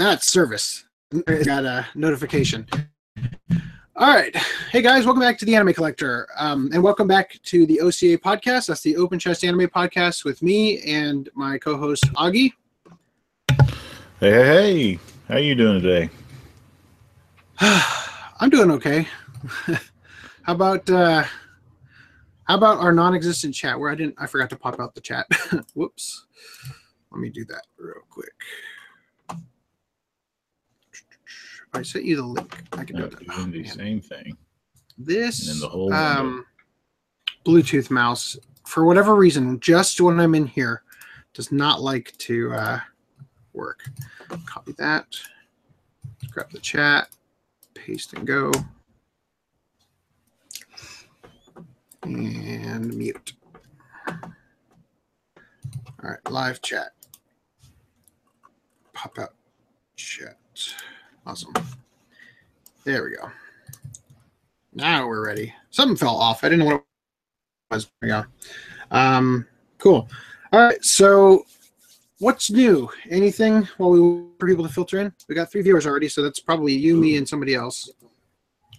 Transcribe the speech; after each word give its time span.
that's 0.00 0.28
service. 0.28 0.84
Got 1.26 1.64
a 1.64 1.86
notification. 1.94 2.66
All 3.96 4.08
right. 4.08 4.34
Hey 4.70 4.80
guys, 4.80 5.04
welcome 5.04 5.20
back 5.20 5.36
to 5.38 5.44
the 5.44 5.54
Anime 5.54 5.74
Collector. 5.74 6.26
Um, 6.38 6.70
and 6.72 6.82
welcome 6.82 7.06
back 7.06 7.38
to 7.42 7.66
the 7.66 7.80
OCA 7.80 8.16
podcast. 8.16 8.68
That's 8.68 8.80
the 8.80 8.96
Open 8.96 9.18
Chest 9.18 9.44
Anime 9.44 9.68
podcast 9.68 10.24
with 10.24 10.40
me 10.42 10.80
and 10.84 11.28
my 11.34 11.58
co-host 11.58 12.04
Augie. 12.14 12.52
Hey, 14.20 14.30
hey, 14.30 14.44
hey. 14.44 14.98
How 15.28 15.34
are 15.34 15.40
you 15.40 15.54
doing 15.54 15.82
today? 15.82 16.08
I'm 17.60 18.48
doing 18.48 18.70
okay. 18.70 19.06
how 20.42 20.54
about 20.54 20.88
uh 20.88 21.24
how 22.44 22.56
about 22.56 22.78
our 22.78 22.92
non-existent 22.92 23.54
chat 23.54 23.78
where 23.78 23.90
I 23.90 23.96
didn't 23.96 24.14
I 24.16 24.26
forgot 24.26 24.48
to 24.48 24.56
pop 24.56 24.80
out 24.80 24.94
the 24.94 25.02
chat. 25.02 25.26
Whoops. 25.74 26.24
Let 27.12 27.20
me 27.20 27.28
do 27.28 27.44
that 27.46 27.66
real 27.76 27.96
quick. 28.08 28.32
I 31.72 31.82
sent 31.82 32.04
you 32.04 32.16
the 32.16 32.22
link. 32.22 32.62
I 32.72 32.84
can 32.84 32.96
do 32.96 33.08
doing 33.08 33.52
the 33.52 33.64
same 33.64 34.00
thing. 34.00 34.36
This 34.98 35.40
And 35.40 35.48
then 35.48 35.60
the 35.60 35.68
whole 35.68 35.92
um, 35.92 36.44
Bluetooth 37.44 37.90
mouse, 37.90 38.36
for 38.66 38.84
whatever 38.84 39.14
reason, 39.14 39.60
just 39.60 40.00
when 40.00 40.20
I'm 40.20 40.34
in 40.34 40.46
here, 40.46 40.82
does 41.32 41.52
not 41.52 41.80
like 41.80 42.16
to 42.18 42.52
uh, 42.52 42.80
work. 43.52 43.88
Copy 44.46 44.72
that. 44.78 45.06
Grab 46.30 46.50
the 46.50 46.58
chat, 46.58 47.08
paste 47.74 48.12
and 48.12 48.26
go, 48.26 48.52
and 52.02 52.94
mute. 52.94 53.32
All 54.06 54.20
right, 56.02 56.30
live 56.30 56.62
chat. 56.62 56.92
Pop 58.92 59.18
out 59.18 59.34
chat. 59.96 60.36
Awesome. 61.26 61.52
There 62.84 63.04
we 63.04 63.16
go. 63.16 63.30
Now 64.72 65.06
we're 65.06 65.24
ready. 65.24 65.52
Something 65.70 65.96
fell 65.96 66.16
off. 66.16 66.44
I 66.44 66.48
didn't 66.48 66.60
know 66.60 66.66
what 66.66 66.74
it 66.76 66.84
was. 67.70 67.90
Go. 68.02 68.24
Um, 68.90 69.46
cool. 69.78 70.08
All 70.52 70.60
right. 70.60 70.82
So, 70.84 71.44
what's 72.18 72.50
new? 72.50 72.90
Anything 73.10 73.68
while 73.76 73.90
we 73.90 74.00
wait 74.00 74.24
for 74.38 74.46
people 74.46 74.66
to 74.66 74.72
filter 74.72 75.00
in? 75.00 75.12
We 75.28 75.34
got 75.34 75.50
three 75.50 75.62
viewers 75.62 75.86
already, 75.86 76.08
so 76.08 76.22
that's 76.22 76.40
probably 76.40 76.72
you, 76.72 76.96
me, 76.96 77.16
and 77.16 77.28
somebody 77.28 77.54
else. 77.54 77.90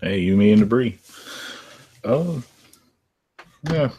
Hey, 0.02 0.20
you, 0.20 0.36
me, 0.36 0.52
and 0.52 0.62
debris. 0.62 0.98
Oh, 2.04 2.42
yeah. 3.70 3.92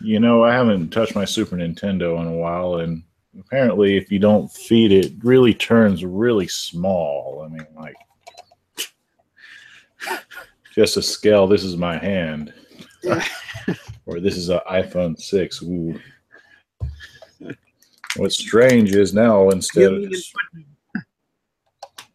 You 0.00 0.18
know, 0.18 0.42
I 0.44 0.52
haven't 0.52 0.90
touched 0.90 1.14
my 1.14 1.24
Super 1.24 1.56
Nintendo 1.56 2.20
in 2.20 2.26
a 2.26 2.32
while, 2.32 2.76
and 2.76 3.02
apparently, 3.38 3.96
if 3.96 4.10
you 4.10 4.18
don't 4.18 4.50
feed 4.52 4.92
it, 4.92 5.06
it 5.06 5.12
really 5.22 5.54
turns 5.54 6.04
really 6.04 6.48
small. 6.48 7.44
I 7.44 7.48
mean, 7.48 7.66
like, 7.76 7.96
just 10.74 10.96
a 10.96 11.02
scale. 11.02 11.46
This 11.46 11.64
is 11.64 11.76
my 11.76 11.96
hand, 11.98 12.52
Yeah. 13.02 13.24
or 14.06 14.20
this 14.20 14.36
is 14.36 14.48
an 14.48 14.60
iPhone 14.70 15.18
six. 15.18 15.62
Ooh. 15.62 15.98
What's 18.16 18.38
strange 18.38 18.94
is 18.94 19.12
now 19.12 19.50
instead 19.50 19.92
of 19.92 20.14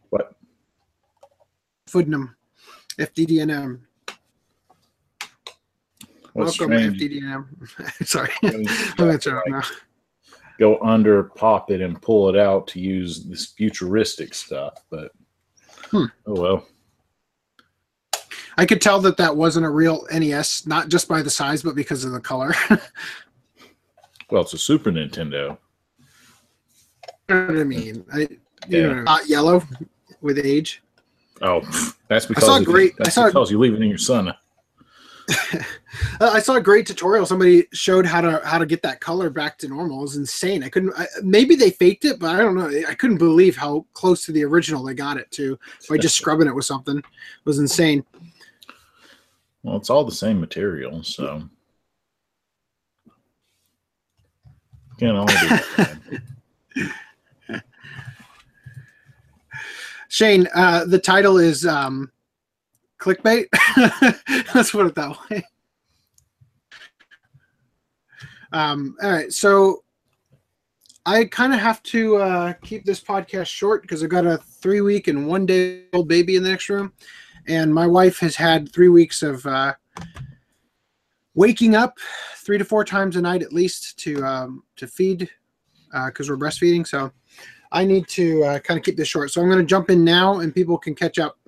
what 0.08 0.34
Foodnum, 1.86 2.34
FDDNM. 2.98 3.80
what's 6.32 6.58
Welcome, 6.58 6.78
strange 6.78 7.00
FDDNM. 7.00 8.06
Sorry, 8.06 8.30
I'm 8.42 8.64
gonna 8.96 9.18
turn 9.18 9.36
off 9.36 9.42
now. 9.46 9.62
Go 10.60 10.78
under, 10.82 11.24
pop 11.24 11.70
it, 11.70 11.80
and 11.80 12.00
pull 12.02 12.28
it 12.28 12.36
out 12.36 12.66
to 12.68 12.80
use 12.80 13.24
this 13.24 13.46
futuristic 13.46 14.34
stuff. 14.34 14.74
But 14.90 15.10
Hmm. 15.90 16.04
oh 16.26 16.40
well. 16.40 16.66
I 18.58 18.66
could 18.66 18.82
tell 18.82 19.00
that 19.00 19.16
that 19.16 19.34
wasn't 19.34 19.64
a 19.64 19.70
real 19.70 20.06
NES, 20.12 20.66
not 20.66 20.88
just 20.90 21.08
by 21.08 21.22
the 21.22 21.30
size, 21.30 21.62
but 21.62 21.74
because 21.74 22.04
of 22.04 22.12
the 22.12 22.20
color. 22.20 22.54
Well, 24.30 24.42
it's 24.42 24.52
a 24.54 24.58
Super 24.58 24.92
Nintendo. 24.92 25.58
you 27.28 27.34
know 27.34 27.46
what 27.48 27.58
I 27.58 27.64
mean? 27.64 28.04
I, 28.12 28.28
Yeah. 28.68 29.02
not 29.02 29.28
yellow 29.28 29.60
with 30.20 30.38
age. 30.38 30.84
Oh, 31.42 31.62
that's 32.06 32.26
because 32.26 32.44
I 32.44 32.46
saw 32.46 32.54
if 32.54 32.60
you- 32.60 32.66
great- 32.66 32.92
I 33.04 33.08
saw 33.08 33.26
because 33.26 33.50
you 33.50 33.58
leave 33.58 33.74
it 33.74 33.82
in 33.82 33.88
your 33.88 33.98
sun. 33.98 34.32
I 36.20 36.40
saw 36.40 36.54
a 36.54 36.60
great 36.60 36.86
tutorial. 36.86 37.26
Somebody 37.26 37.66
showed 37.72 38.06
how 38.06 38.20
to 38.20 38.40
how 38.44 38.58
to 38.58 38.66
get 38.66 38.82
that 38.82 39.00
color 39.00 39.30
back 39.30 39.58
to 39.58 39.68
normal. 39.68 39.98
It 39.98 40.02
was 40.02 40.16
insane. 40.16 40.62
I 40.62 40.68
couldn't. 40.68 40.92
I, 40.96 41.06
maybe 41.22 41.54
they 41.54 41.70
faked 41.70 42.04
it, 42.04 42.18
but 42.18 42.34
I 42.34 42.38
don't 42.38 42.54
know. 42.54 42.68
I 42.88 42.94
couldn't 42.94 43.18
believe 43.18 43.56
how 43.56 43.86
close 43.92 44.24
to 44.26 44.32
the 44.32 44.44
original 44.44 44.82
they 44.82 44.94
got 44.94 45.16
it 45.16 45.30
to 45.32 45.58
by 45.88 45.98
just 45.98 46.16
scrubbing 46.16 46.48
it 46.48 46.54
with 46.54 46.64
something. 46.64 46.98
It 46.98 47.04
was 47.44 47.58
insane. 47.58 48.04
Well, 49.62 49.76
it's 49.76 49.90
all 49.90 50.04
the 50.04 50.12
same 50.12 50.40
material, 50.40 51.02
so 51.02 51.42
can't 54.98 55.16
all 55.16 55.26
be 55.26 55.32
that. 55.32 55.98
Shane, 60.08 60.48
uh, 60.54 60.84
the 60.86 60.98
title 60.98 61.38
is 61.38 61.64
um, 61.64 62.10
clickbait. 63.00 63.46
Let's 64.54 64.70
put 64.70 64.86
it 64.86 64.94
that 64.94 65.16
way. 65.30 65.42
Um, 68.52 68.96
all 69.02 69.10
right, 69.10 69.32
so 69.32 69.84
I 71.06 71.24
kind 71.24 71.54
of 71.54 71.60
have 71.60 71.82
to 71.84 72.16
uh, 72.16 72.52
keep 72.62 72.84
this 72.84 73.00
podcast 73.00 73.46
short 73.46 73.82
because 73.82 74.02
I've 74.02 74.10
got 74.10 74.26
a 74.26 74.38
three 74.38 74.80
week 74.80 75.08
and 75.08 75.26
one 75.26 75.46
day 75.46 75.84
old 75.92 76.08
baby 76.08 76.36
in 76.36 76.42
the 76.42 76.50
next 76.50 76.68
room, 76.68 76.92
and 77.46 77.72
my 77.72 77.86
wife 77.86 78.18
has 78.18 78.36
had 78.36 78.72
three 78.72 78.88
weeks 78.88 79.22
of 79.22 79.46
uh, 79.46 79.74
waking 81.34 81.74
up 81.74 81.96
three 82.36 82.58
to 82.58 82.64
four 82.64 82.84
times 82.84 83.16
a 83.16 83.20
night 83.20 83.42
at 83.42 83.52
least 83.52 83.98
to 84.00 84.24
um, 84.24 84.64
to 84.76 84.86
feed 84.86 85.28
because 86.06 86.28
we're 86.28 86.36
breastfeeding. 86.36 86.86
So 86.86 87.12
I 87.72 87.84
need 87.84 88.08
to 88.08 88.44
uh, 88.44 88.58
kind 88.58 88.78
of 88.78 88.84
keep 88.84 88.96
this 88.96 89.08
short. 89.08 89.30
So 89.30 89.40
I'm 89.40 89.48
going 89.48 89.60
to 89.60 89.64
jump 89.64 89.90
in 89.90 90.04
now, 90.04 90.40
and 90.40 90.54
people 90.54 90.76
can 90.76 90.94
catch 90.94 91.18
up 91.18 91.38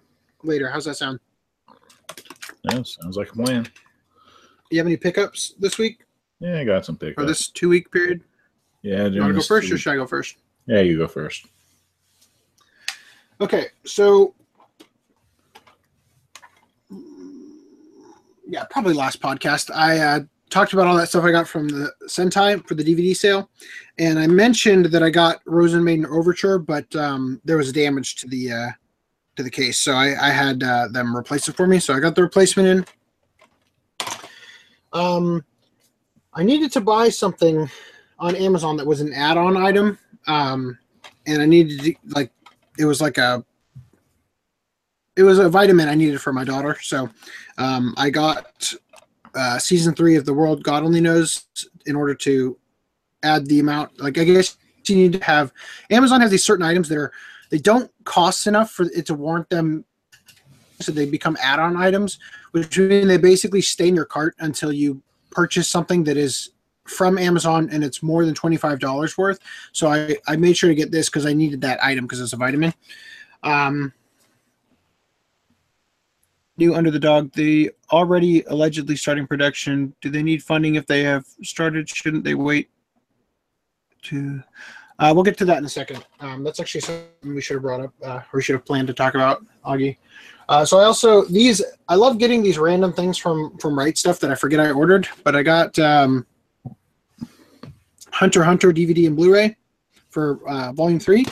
later. 0.44 0.68
How's 0.68 0.84
that 0.84 0.96
sound? 0.96 1.18
Yeah, 2.64 2.82
sounds 2.82 3.16
like 3.16 3.30
a 3.30 3.34
plan. 3.34 3.66
You 4.70 4.78
have 4.78 4.86
any 4.86 4.96
pickups 4.96 5.54
this 5.58 5.78
week 5.78 6.04
Yeah, 6.40 6.58
I 6.60 6.64
got 6.64 6.84
some 6.86 6.94
or 6.96 6.98
pickups. 6.98 7.26
this 7.26 7.48
two 7.48 7.68
week 7.68 7.90
period? 7.90 8.22
yeah, 8.82 9.08
Do 9.08 9.14
You 9.16 9.20
want 9.20 9.34
to 9.34 9.40
go 9.40 9.42
first, 9.46 9.70
or 9.70 9.78
should 9.78 9.92
I 9.92 9.96
go 9.96 10.06
first? 10.06 10.36
yeah, 10.66 10.80
you 10.80 10.96
go 10.98 11.06
first. 11.08 11.46
Okay, 13.40 13.66
so 13.84 14.34
yeah, 18.46 18.64
probably 18.70 18.94
last 18.94 19.20
podcast 19.20 19.70
I 19.74 19.98
uh, 19.98 20.20
talked 20.50 20.72
about 20.74 20.86
all 20.86 20.96
that 20.96 21.08
stuff 21.08 21.24
I 21.24 21.30
got 21.32 21.48
from 21.48 21.68
the 21.68 21.92
Sentai 22.08 22.66
for 22.66 22.74
the 22.74 22.84
DVD 22.84 23.16
sale, 23.16 23.50
and 23.98 24.18
I 24.18 24.26
mentioned 24.26 24.86
that 24.86 25.02
I 25.02 25.10
got 25.10 25.40
Rosen 25.46 25.82
Maiden 25.82 26.06
Overture, 26.06 26.58
but 26.58 26.94
um, 26.96 27.40
there 27.44 27.56
was 27.56 27.72
damage 27.72 28.16
to 28.16 28.28
the 28.28 28.52
uh, 28.52 28.66
to 29.36 29.42
the 29.42 29.50
case, 29.50 29.78
so 29.78 29.92
I, 29.92 30.28
I 30.28 30.30
had 30.30 30.62
uh, 30.62 30.88
them 30.88 31.16
replace 31.16 31.48
it 31.48 31.56
for 31.56 31.66
me. 31.66 31.78
So 31.78 31.94
I 31.94 32.00
got 32.00 32.14
the 32.14 32.22
replacement 32.22 32.68
in. 32.68 34.08
Um, 34.92 35.44
I 36.34 36.42
needed 36.42 36.72
to 36.72 36.80
buy 36.80 37.08
something 37.08 37.70
on 38.18 38.36
Amazon 38.36 38.76
that 38.76 38.86
was 38.86 39.00
an 39.00 39.12
add-on 39.12 39.56
item, 39.56 39.98
um, 40.26 40.78
and 41.26 41.40
I 41.40 41.46
needed 41.46 41.80
to, 41.80 41.94
like 42.08 42.30
it 42.78 42.84
was 42.84 43.00
like 43.00 43.18
a 43.18 43.44
it 45.16 45.22
was 45.22 45.38
a 45.38 45.48
vitamin 45.48 45.88
I 45.88 45.94
needed 45.94 46.20
for 46.20 46.32
my 46.32 46.44
daughter. 46.44 46.78
So 46.80 47.08
um, 47.58 47.94
I 47.96 48.10
got 48.10 48.72
uh, 49.34 49.58
season 49.58 49.94
three 49.94 50.16
of 50.16 50.24
The 50.24 50.32
World 50.32 50.62
God 50.62 50.82
Only 50.82 51.00
Knows 51.00 51.46
in 51.86 51.96
order 51.96 52.14
to 52.16 52.58
add 53.22 53.46
the 53.46 53.60
amount. 53.60 54.00
Like 54.00 54.18
I 54.18 54.24
guess 54.24 54.56
you 54.86 54.96
need 54.96 55.12
to 55.14 55.24
have 55.24 55.52
Amazon 55.90 56.20
has 56.20 56.30
these 56.30 56.44
certain 56.44 56.64
items 56.64 56.88
that 56.88 56.98
are 56.98 57.12
they 57.52 57.58
don't 57.58 57.90
cost 58.04 58.46
enough 58.46 58.70
for 58.70 58.86
it 58.94 59.04
to 59.04 59.14
warrant 59.14 59.50
them, 59.50 59.84
so 60.80 60.90
they 60.90 61.04
become 61.04 61.36
add-on 61.38 61.76
items, 61.76 62.18
which 62.52 62.78
mean 62.78 63.06
they 63.06 63.18
basically 63.18 63.60
stay 63.60 63.88
in 63.88 63.94
your 63.94 64.06
cart 64.06 64.34
until 64.38 64.72
you 64.72 65.02
purchase 65.30 65.68
something 65.68 66.02
that 66.04 66.16
is 66.16 66.48
from 66.84 67.18
Amazon 67.18 67.68
and 67.70 67.84
it's 67.84 68.02
more 68.02 68.24
than 68.24 68.34
twenty 68.34 68.56
five 68.56 68.80
dollars 68.80 69.18
worth. 69.18 69.38
So 69.72 69.88
I 69.88 70.16
I 70.26 70.36
made 70.36 70.56
sure 70.56 70.70
to 70.70 70.74
get 70.74 70.90
this 70.90 71.10
because 71.10 71.26
I 71.26 71.34
needed 71.34 71.60
that 71.60 71.84
item 71.84 72.06
because 72.06 72.22
it's 72.22 72.32
a 72.32 72.38
vitamin. 72.38 72.72
Um, 73.42 73.92
new 76.56 76.74
Under 76.74 76.90
the 76.90 76.98
Dog, 76.98 77.32
the 77.34 77.70
already 77.90 78.44
allegedly 78.44 78.96
starting 78.96 79.26
production. 79.26 79.94
Do 80.00 80.08
they 80.08 80.22
need 80.22 80.42
funding 80.42 80.76
if 80.76 80.86
they 80.86 81.02
have 81.02 81.26
started? 81.42 81.86
Shouldn't 81.86 82.24
they 82.24 82.34
wait 82.34 82.70
to? 84.04 84.42
Uh, 85.02 85.12
we'll 85.12 85.24
get 85.24 85.36
to 85.36 85.44
that 85.44 85.58
in 85.58 85.64
a 85.64 85.68
second. 85.68 86.06
Um, 86.20 86.44
that's 86.44 86.60
actually 86.60 86.82
something 86.82 87.34
we 87.34 87.40
should 87.40 87.54
have 87.54 87.62
brought 87.62 87.80
up, 87.80 87.92
uh, 88.04 88.20
or 88.32 88.34
we 88.34 88.42
should 88.42 88.54
have 88.54 88.64
planned 88.64 88.86
to 88.86 88.94
talk 88.94 89.16
about, 89.16 89.44
Augie. 89.66 89.96
Uh, 90.48 90.64
so 90.64 90.78
I 90.78 90.84
also 90.84 91.24
these 91.24 91.60
I 91.88 91.96
love 91.96 92.18
getting 92.18 92.40
these 92.40 92.56
random 92.56 92.92
things 92.92 93.18
from 93.18 93.58
from 93.58 93.76
Right 93.76 93.94
Stuf 93.94 94.20
that 94.20 94.30
I 94.30 94.36
forget 94.36 94.60
I 94.60 94.70
ordered, 94.70 95.08
but 95.24 95.34
I 95.34 95.42
got 95.42 95.76
um, 95.80 96.24
Hunter 98.12 98.44
Hunter 98.44 98.72
DVD 98.72 99.08
and 99.08 99.16
Blu-ray 99.16 99.56
for 100.10 100.38
uh, 100.48 100.70
Volume 100.72 101.00
Three, 101.00 101.26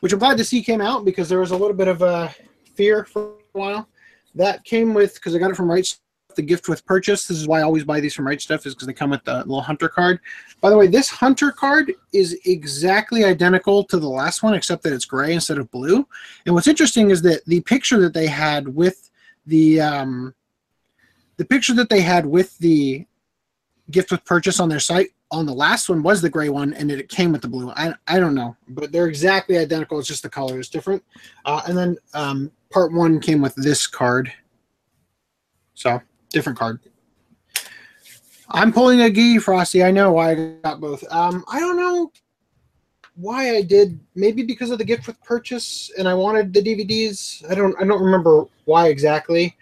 which 0.00 0.12
I'm 0.12 0.18
glad 0.18 0.36
to 0.38 0.44
see 0.44 0.60
came 0.60 0.80
out 0.80 1.04
because 1.04 1.28
there 1.28 1.38
was 1.38 1.52
a 1.52 1.56
little 1.56 1.76
bit 1.76 1.86
of 1.86 2.02
uh, 2.02 2.30
fear 2.74 3.04
for 3.04 3.34
a 3.54 3.58
while. 3.58 3.88
That 4.34 4.64
came 4.64 4.92
with 4.92 5.14
because 5.14 5.36
I 5.36 5.38
got 5.38 5.52
it 5.52 5.56
from 5.56 5.70
Right 5.70 5.86
the 6.36 6.42
gift 6.42 6.68
with 6.68 6.84
purchase. 6.86 7.26
This 7.26 7.38
is 7.38 7.48
why 7.48 7.60
I 7.60 7.62
always 7.62 7.84
buy 7.84 8.00
these 8.00 8.14
from 8.14 8.26
Right 8.26 8.38
Stuf 8.38 8.66
is 8.66 8.74
because 8.74 8.86
they 8.86 8.92
come 8.92 9.10
with 9.10 9.24
the 9.24 9.38
little 9.38 9.60
hunter 9.60 9.88
card. 9.88 10.20
By 10.60 10.70
the 10.70 10.76
way, 10.76 10.86
this 10.86 11.08
hunter 11.08 11.52
card 11.52 11.92
is 12.12 12.38
exactly 12.44 13.24
identical 13.24 13.84
to 13.84 13.98
the 13.98 14.08
last 14.08 14.42
one 14.42 14.54
except 14.54 14.82
that 14.84 14.92
it's 14.92 15.04
gray 15.04 15.34
instead 15.34 15.58
of 15.58 15.70
blue. 15.70 16.06
And 16.46 16.54
what's 16.54 16.68
interesting 16.68 17.10
is 17.10 17.22
that 17.22 17.44
the 17.46 17.60
picture 17.62 18.00
that 18.00 18.14
they 18.14 18.26
had 18.26 18.68
with 18.68 19.10
the 19.46 19.80
um, 19.80 20.34
the 21.36 21.44
picture 21.44 21.74
that 21.74 21.88
they 21.88 22.00
had 22.00 22.24
with 22.26 22.56
the 22.58 23.06
gift 23.90 24.10
with 24.10 24.24
purchase 24.24 24.60
on 24.60 24.68
their 24.68 24.80
site 24.80 25.08
on 25.30 25.46
the 25.46 25.52
last 25.52 25.88
one 25.88 26.02
was 26.02 26.22
the 26.22 26.30
gray 26.30 26.48
one 26.48 26.72
and 26.74 26.90
it 26.90 27.08
came 27.08 27.32
with 27.32 27.42
the 27.42 27.48
blue 27.48 27.70
I, 27.76 27.94
I 28.06 28.18
don't 28.18 28.34
know 28.34 28.56
but 28.68 28.92
they're 28.92 29.08
exactly 29.08 29.58
identical 29.58 29.98
it's 29.98 30.08
just 30.08 30.22
the 30.22 30.30
color 30.30 30.58
is 30.58 30.68
different 30.68 31.02
uh, 31.44 31.62
and 31.66 31.76
then 31.76 31.96
um, 32.14 32.50
part 32.70 32.92
one 32.92 33.20
came 33.20 33.42
with 33.42 33.54
this 33.56 33.86
card 33.86 34.32
so 35.74 36.00
different 36.34 36.58
card 36.58 36.80
i'm 38.50 38.72
pulling 38.72 39.00
a 39.00 39.08
Gigi 39.08 39.38
frosty 39.38 39.82
i 39.82 39.90
know 39.90 40.12
why 40.12 40.32
i 40.32 40.34
got 40.62 40.80
both 40.80 41.04
um, 41.10 41.44
i 41.48 41.58
don't 41.58 41.76
know 41.76 42.12
why 43.16 43.56
i 43.56 43.62
did 43.62 43.98
maybe 44.14 44.42
because 44.42 44.70
of 44.70 44.78
the 44.78 44.84
gift 44.84 45.06
with 45.06 45.22
purchase 45.22 45.90
and 45.98 46.08
i 46.08 46.14
wanted 46.14 46.52
the 46.52 46.60
dvds 46.60 47.48
i 47.50 47.54
don't 47.54 47.74
i 47.80 47.84
don't 47.84 48.02
remember 48.02 48.44
why 48.64 48.88
exactly 48.88 49.56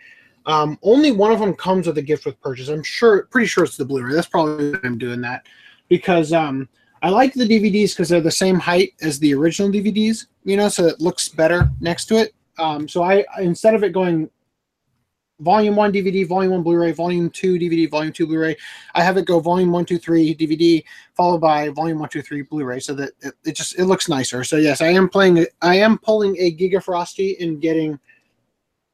um, 0.47 0.79
only 0.83 1.13
one 1.13 1.33
of 1.33 1.39
them 1.39 1.55
comes 1.55 1.87
with 1.87 1.99
a 1.99 2.03
gift 2.03 2.27
with 2.27 2.41
purchase. 2.41 2.69
I'm 2.69 2.83
sure, 2.83 3.27
pretty 3.27 3.47
sure 3.47 3.65
it's 3.65 3.77
the 3.77 3.85
Blu-ray. 3.85 4.13
That's 4.13 4.27
probably 4.27 4.73
why 4.73 4.81
I'm 4.85 4.99
doing 4.99 5.21
that 5.21 5.47
because 5.89 6.33
um, 6.33 6.69
I 7.03 7.11
like 7.11 7.35
the 7.35 7.47
DVDs 7.47 7.91
because 7.91 8.09
they're 8.09 8.21
the 8.21 8.31
same 8.31 8.59
height 8.59 8.95
as 9.03 9.19
the 9.19 9.35
original 9.35 9.71
DVDs. 9.71 10.27
You 10.45 10.57
know, 10.57 10.69
so 10.69 10.87
it 10.87 11.01
looks 11.01 11.29
better 11.29 11.71
next 11.81 12.07
to 12.07 12.17
it. 12.17 12.35
Um, 12.59 12.89
so 12.89 13.03
I 13.03 13.25
instead 13.39 13.75
of 13.75 13.85
it 13.85 13.93
going 13.93 14.31
volume 15.43 15.77
one 15.77 15.93
DVD, 15.93 16.27
volume 16.27 16.53
one 16.53 16.63
Blu-ray, 16.63 16.93
volume 16.93 17.29
two 17.31 17.59
DVD, 17.59 17.91
volume 17.91 18.13
two 18.13 18.27
Blu-ray, 18.27 18.57
I 18.95 19.03
have 19.03 19.17
it 19.17 19.27
go 19.27 19.41
volume 19.41 19.73
one, 19.73 19.85
two, 19.85 19.99
three 19.99 20.35
DVD, 20.35 20.83
followed 21.15 21.41
by 21.41 21.69
volume 21.71 21.99
one, 21.99 22.09
two, 22.09 22.23
three 22.23 22.43
Blu-ray, 22.43 22.81
so 22.81 22.95
that 22.95 23.11
it, 23.21 23.35
it 23.45 23.57
just 23.57 23.79
it 23.79 23.85
looks 23.85 24.09
nicer. 24.09 24.45
So 24.45 24.57
yes, 24.57 24.81
I 24.81 24.89
am 24.89 25.09
playing. 25.09 25.47
I 25.61 25.77
am 25.77 25.99
pulling 25.99 26.37
a 26.39 26.55
Giga 26.55 26.83
Frosty 26.83 27.37
and 27.41 27.61
getting 27.61 27.99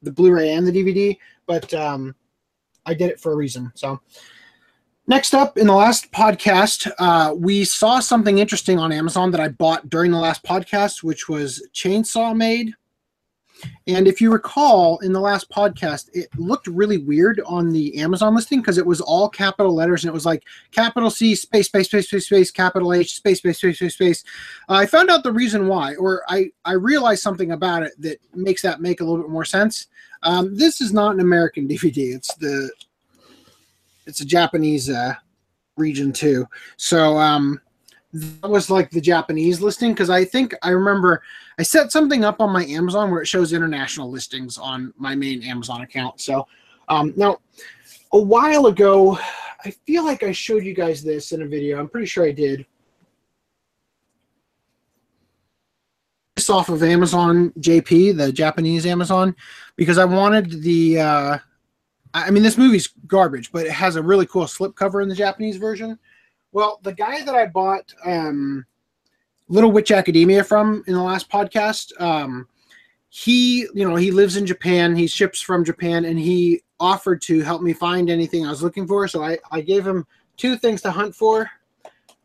the 0.03 0.11
Blu-ray 0.11 0.53
and 0.53 0.67
the 0.67 0.73
DVD, 0.73 1.17
but 1.47 1.73
um, 1.75 2.15
I 2.87 2.95
did 2.95 3.11
it 3.11 3.21
for 3.21 3.33
a 3.33 3.37
reason. 3.37 3.71
So 3.75 4.01
next 5.07 5.35
up 5.35 5.59
in 5.59 5.67
the 5.67 5.75
last 5.75 6.11
podcast, 6.13 6.91
uh, 6.99 7.35
we 7.35 7.65
saw 7.65 8.01
something 8.01 8.39
interesting 8.39 8.79
on 8.79 8.93
Amazon 8.93 9.31
that 9.33 9.41
I 9.41 9.49
bought 9.49 9.91
during 9.91 10.11
the 10.11 10.19
last 10.19 10.43
podcast, 10.45 11.03
which 11.03 11.29
was 11.29 11.67
Chainsaw 11.75 12.35
Maid. 12.35 12.75
And 13.87 14.07
if 14.07 14.21
you 14.21 14.31
recall, 14.31 14.99
in 14.99 15.13
the 15.13 15.21
last 15.21 15.51
podcast, 15.51 16.11
it 16.13 16.29
looked 16.37 16.67
really 16.67 16.99
weird 16.99 17.41
on 17.47 17.71
the 17.71 17.99
Amazon 17.99 18.35
listing 18.35 18.61
because 18.61 18.79
it 18.79 18.87
was 18.87 19.01
all 19.01 19.29
capital 19.29 19.75
letters 19.75 20.05
and 20.05 20.11
it 20.11 20.15
was 20.15 20.27
like 20.27 20.45
capital 20.71 21.11
C 21.11 21.35
space 21.35 21.67
space 21.67 21.87
space 21.87 22.09
space 22.09 22.27
space 22.27 22.51
capital 22.51 22.93
H 22.93 23.17
space 23.17 23.39
space 23.39 23.59
space 23.59 23.77
space 23.77 23.95
space. 23.95 24.25
Uh, 24.69 24.75
I 24.75 24.87
found 24.87 25.11
out 25.11 25.23
the 25.23 25.33
reason 25.33 25.69
why, 25.69 25.95
or 25.97 26.23
I 26.29 26.51
I 26.65 26.73
realized 26.73 27.23
something 27.23 27.53
about 27.53 27.83
it 27.83 27.93
that 27.99 28.19
makes 28.35 28.63
that 28.63 28.81
make 28.81 29.01
a 29.01 29.05
little 29.05 29.23
bit 29.23 29.31
more 29.31 29.45
sense. 29.45 29.87
Um, 30.23 30.57
this 30.57 30.81
is 30.81 30.93
not 30.93 31.15
an 31.15 31.21
American 31.21 31.67
DVD; 31.69 32.15
it's 32.15 32.35
the 32.37 32.71
it's 34.07 34.21
a 34.21 34.27
Japanese 34.27 34.91
uh, 34.91 35.15
region 35.77 36.13
two. 36.13 36.47
So 36.77 37.17
um, 37.19 37.61
that 38.13 38.49
was 38.49 38.71
like 38.71 38.91
the 38.91 39.01
Japanese 39.01 39.61
listing 39.61 39.93
because 39.93 40.09
I 40.11 40.25
think 40.25 40.55
I 40.63 40.71
remember 40.71 41.23
I 41.59 41.63
set 41.63 41.93
something 41.93 42.25
up 42.25 42.41
on 42.41 42.53
my 42.53 42.65
Amazon 42.65 43.11
where 43.11 43.21
it 43.21 43.27
shows 43.27 43.53
international 43.53 44.11
listings 44.11 44.57
on 44.57 44.95
my 44.97 45.15
main 45.15 45.43
Amazon 45.43 45.83
account. 45.83 46.21
So 46.21 46.47
um, 46.89 47.13
now, 47.17 47.39
a 48.13 48.19
while 48.19 48.67
ago, 48.67 49.19
I 49.65 49.71
feel 49.87 50.05
like 50.05 50.23
I 50.23 50.33
showed 50.33 50.65
you 50.65 50.75
guys 50.75 51.03
this 51.03 51.33
in 51.33 51.43
a 51.43 51.47
video. 51.47 51.79
I'm 51.79 51.89
pretty 51.89 52.07
sure 52.07 52.25
I 52.25 52.33
did. 52.33 52.65
This 56.37 56.49
off 56.49 56.69
of 56.71 56.83
Amazon 56.83 57.53
JP, 57.59 58.17
the 58.17 58.33
Japanese 58.33 58.87
Amazon, 58.87 59.35
because 59.77 59.99
I 59.99 60.05
wanted 60.05 60.63
the. 60.63 61.01
Uh, 61.01 61.39
I 62.15 62.31
mean, 62.31 62.43
this 62.43 62.57
movie's 62.57 62.89
garbage, 63.07 63.53
but 63.53 63.67
it 63.67 63.73
has 63.73 63.97
a 63.97 64.03
really 64.03 64.25
cool 64.27 64.45
slipcover 64.45 65.03
in 65.03 65.11
the 65.11 65.15
Japanese 65.15 65.57
version. 65.59 65.99
Well, 66.53 66.81
the 66.83 66.93
guy 66.93 67.23
that 67.23 67.35
I 67.35 67.47
bought 67.47 67.93
um, 68.05 68.65
Little 69.49 69.73
Witch 69.73 69.91
Academia 69.91 70.43
from 70.43 70.83
in 70.87 70.95
the 70.95 71.03
last 71.03 71.31
podcast, 71.31 71.99
um, 72.01 72.49
he, 73.11 73.61
you 73.75 73.89
know, 73.89 73.97
he 73.97 74.11
lives 74.11 74.37
in 74.37 74.47
Japan. 74.47 74.95
He 74.95 75.07
ships 75.07 75.41
from 75.41 75.65
Japan, 75.65 76.05
and 76.05 76.19
he 76.19 76.63
offered 76.81 77.21
to 77.23 77.41
help 77.41 77.63
me 77.63 77.73
find 77.73 78.09
anything 78.11 78.47
I 78.47 78.51
was 78.51 78.63
looking 78.63 78.87
for. 78.87 79.09
So 79.09 79.23
I, 79.23 79.39
I 79.51 79.61
gave 79.61 79.87
him 79.87 80.07
two 80.37 80.57
things 80.57 80.83
to 80.83 80.91
hunt 80.91 81.15
for. 81.15 81.51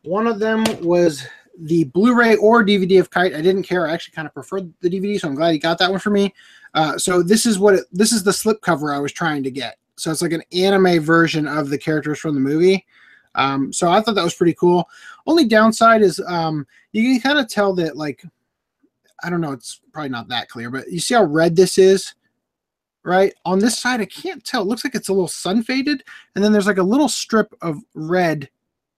One 0.02 0.26
of 0.26 0.38
them 0.38 0.64
was 0.82 1.26
the 1.58 1.84
Blu-ray 1.84 2.36
or 2.36 2.64
DVD 2.64 3.00
of 3.00 3.10
Kite. 3.10 3.34
I 3.34 3.40
didn't 3.40 3.62
care. 3.62 3.86
I 3.86 3.92
actually 3.92 4.14
kind 4.14 4.26
of 4.26 4.34
preferred 4.34 4.72
the 4.80 4.90
DVD, 4.90 5.18
so 5.18 5.28
I'm 5.28 5.34
glad 5.34 5.52
he 5.52 5.58
got 5.58 5.78
that 5.78 5.90
one 5.90 6.00
for 6.00 6.10
me. 6.10 6.34
Uh, 6.74 6.98
so 6.98 7.22
this 7.22 7.46
is 7.46 7.58
what 7.58 7.74
it, 7.74 7.84
this 7.92 8.12
is 8.12 8.22
the 8.22 8.30
slipcover 8.30 8.94
I 8.94 8.98
was 8.98 9.12
trying 9.12 9.42
to 9.44 9.50
get. 9.50 9.78
So 9.96 10.10
it's 10.10 10.22
like 10.22 10.32
an 10.32 10.42
anime 10.52 11.00
version 11.00 11.46
of 11.46 11.70
the 11.70 11.78
characters 11.78 12.18
from 12.18 12.34
the 12.34 12.40
movie. 12.40 12.84
Um, 13.34 13.72
so 13.72 13.90
I 13.90 14.00
thought 14.00 14.14
that 14.14 14.24
was 14.24 14.34
pretty 14.34 14.54
cool. 14.54 14.88
Only 15.26 15.46
downside 15.46 16.02
is 16.02 16.20
um, 16.26 16.66
you 16.92 17.02
can 17.02 17.20
kind 17.20 17.38
of 17.38 17.48
tell 17.48 17.74
that 17.74 17.96
like 17.96 18.24
I 19.22 19.30
don't 19.30 19.40
know, 19.40 19.52
it's 19.52 19.80
probably 19.92 20.10
not 20.10 20.28
that 20.28 20.48
clear, 20.48 20.70
but 20.70 20.90
you 20.90 21.00
see 21.00 21.14
how 21.14 21.24
red 21.24 21.56
this 21.56 21.78
is, 21.78 22.14
right? 23.04 23.32
On 23.46 23.58
this 23.58 23.78
side, 23.78 24.00
I 24.00 24.06
can't 24.06 24.44
tell. 24.44 24.62
It 24.62 24.68
looks 24.68 24.84
like 24.84 24.94
it's 24.94 25.08
a 25.08 25.12
little 25.12 25.28
sun 25.28 25.62
faded, 25.62 26.04
and 26.34 26.44
then 26.44 26.52
there's 26.52 26.66
like 26.66 26.78
a 26.78 26.82
little 26.82 27.08
strip 27.08 27.54
of 27.62 27.78
red 27.94 28.50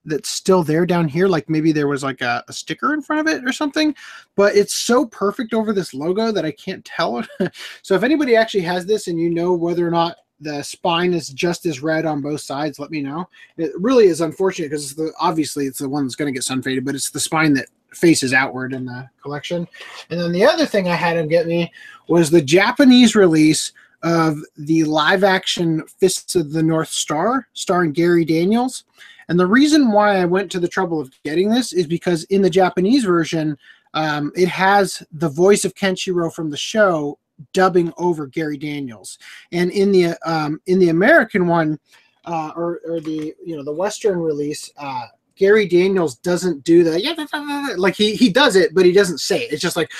that's 0.05 0.29
still 0.29 0.63
there 0.63 0.85
down 0.85 1.07
here. 1.07 1.27
Like 1.27 1.49
maybe 1.49 1.71
there 1.71 1.87
was 1.87 2.03
like 2.03 2.21
a, 2.21 2.43
a 2.47 2.53
sticker 2.53 2.93
in 2.93 3.01
front 3.01 3.27
of 3.27 3.33
it 3.33 3.45
or 3.45 3.51
something, 3.51 3.93
but 4.35 4.55
it's 4.55 4.73
so 4.73 5.05
perfect 5.05 5.53
over 5.53 5.73
this 5.73 5.93
logo 5.93 6.31
that 6.31 6.45
I 6.45 6.51
can't 6.51 6.83
tell. 6.83 7.23
so 7.81 7.93
if 7.95 8.03
anybody 8.03 8.35
actually 8.35 8.61
has 8.61 8.85
this 8.85 9.07
and 9.07 9.19
you 9.19 9.29
know 9.29 9.53
whether 9.53 9.85
or 9.85 9.91
not 9.91 10.17
the 10.39 10.61
spine 10.63 11.13
is 11.13 11.29
just 11.29 11.65
as 11.65 11.81
red 11.81 12.05
on 12.05 12.21
both 12.21 12.41
sides, 12.41 12.79
let 12.79 12.91
me 12.91 13.01
know. 13.01 13.27
It 13.57 13.71
really 13.79 14.05
is 14.05 14.21
unfortunate 14.21 14.69
because 14.69 14.95
the 14.95 15.11
obviously 15.19 15.65
it's 15.65 15.79
the 15.79 15.89
one 15.89 16.03
that's 16.03 16.15
going 16.15 16.31
to 16.31 16.37
get 16.37 16.43
sun 16.43 16.61
faded, 16.61 16.85
but 16.85 16.95
it's 16.95 17.09
the 17.09 17.19
spine 17.19 17.53
that 17.55 17.67
faces 17.93 18.33
outward 18.33 18.73
in 18.73 18.85
the 18.85 19.09
collection. 19.21 19.67
And 20.09 20.19
then 20.19 20.31
the 20.31 20.45
other 20.45 20.65
thing 20.65 20.87
I 20.87 20.95
had 20.95 21.17
him 21.17 21.27
get 21.27 21.47
me 21.47 21.71
was 22.07 22.29
the 22.29 22.41
Japanese 22.41 23.15
release 23.15 23.71
of 24.03 24.37
the 24.57 24.83
live 24.83 25.23
action 25.23 25.83
Fists 25.99 26.35
of 26.35 26.51
the 26.51 26.61
North 26.61 26.89
Star, 26.89 27.47
starring 27.53 27.93
Gary 27.93 28.25
Daniels. 28.25 28.83
And 29.29 29.39
the 29.39 29.47
reason 29.47 29.91
why 29.91 30.17
I 30.17 30.25
went 30.25 30.51
to 30.51 30.59
the 30.59 30.67
trouble 30.67 31.01
of 31.01 31.11
getting 31.23 31.49
this 31.49 31.73
is 31.73 31.87
because 31.87 32.23
in 32.25 32.41
the 32.41 32.49
Japanese 32.49 33.03
version, 33.03 33.57
um, 33.93 34.31
it 34.35 34.47
has 34.47 35.03
the 35.11 35.29
voice 35.29 35.65
of 35.65 35.73
Kenshiro 35.73 36.31
from 36.31 36.49
the 36.49 36.57
show 36.57 37.17
dubbing 37.53 37.93
over 37.97 38.27
Gary 38.27 38.57
Daniels. 38.57 39.17
And 39.51 39.71
in 39.71 39.91
the 39.91 40.17
um, 40.25 40.61
in 40.65 40.79
the 40.79 40.89
American 40.89 41.47
one, 41.47 41.79
uh, 42.25 42.51
or, 42.55 42.81
or 42.85 42.99
the 42.99 43.33
you 43.43 43.55
know 43.55 43.63
the 43.63 43.73
Western 43.73 44.19
release, 44.19 44.71
uh, 44.77 45.05
Gary 45.35 45.67
Daniels 45.67 46.15
doesn't 46.15 46.63
do 46.63 46.83
that. 46.83 47.03
yeah 47.03 47.73
like 47.77 47.95
he 47.95 48.15
he 48.15 48.29
does 48.29 48.55
it, 48.55 48.73
but 48.73 48.85
he 48.85 48.91
doesn't 48.91 49.19
say 49.19 49.43
it. 49.43 49.53
It's 49.53 49.61
just 49.61 49.75
like 49.75 49.91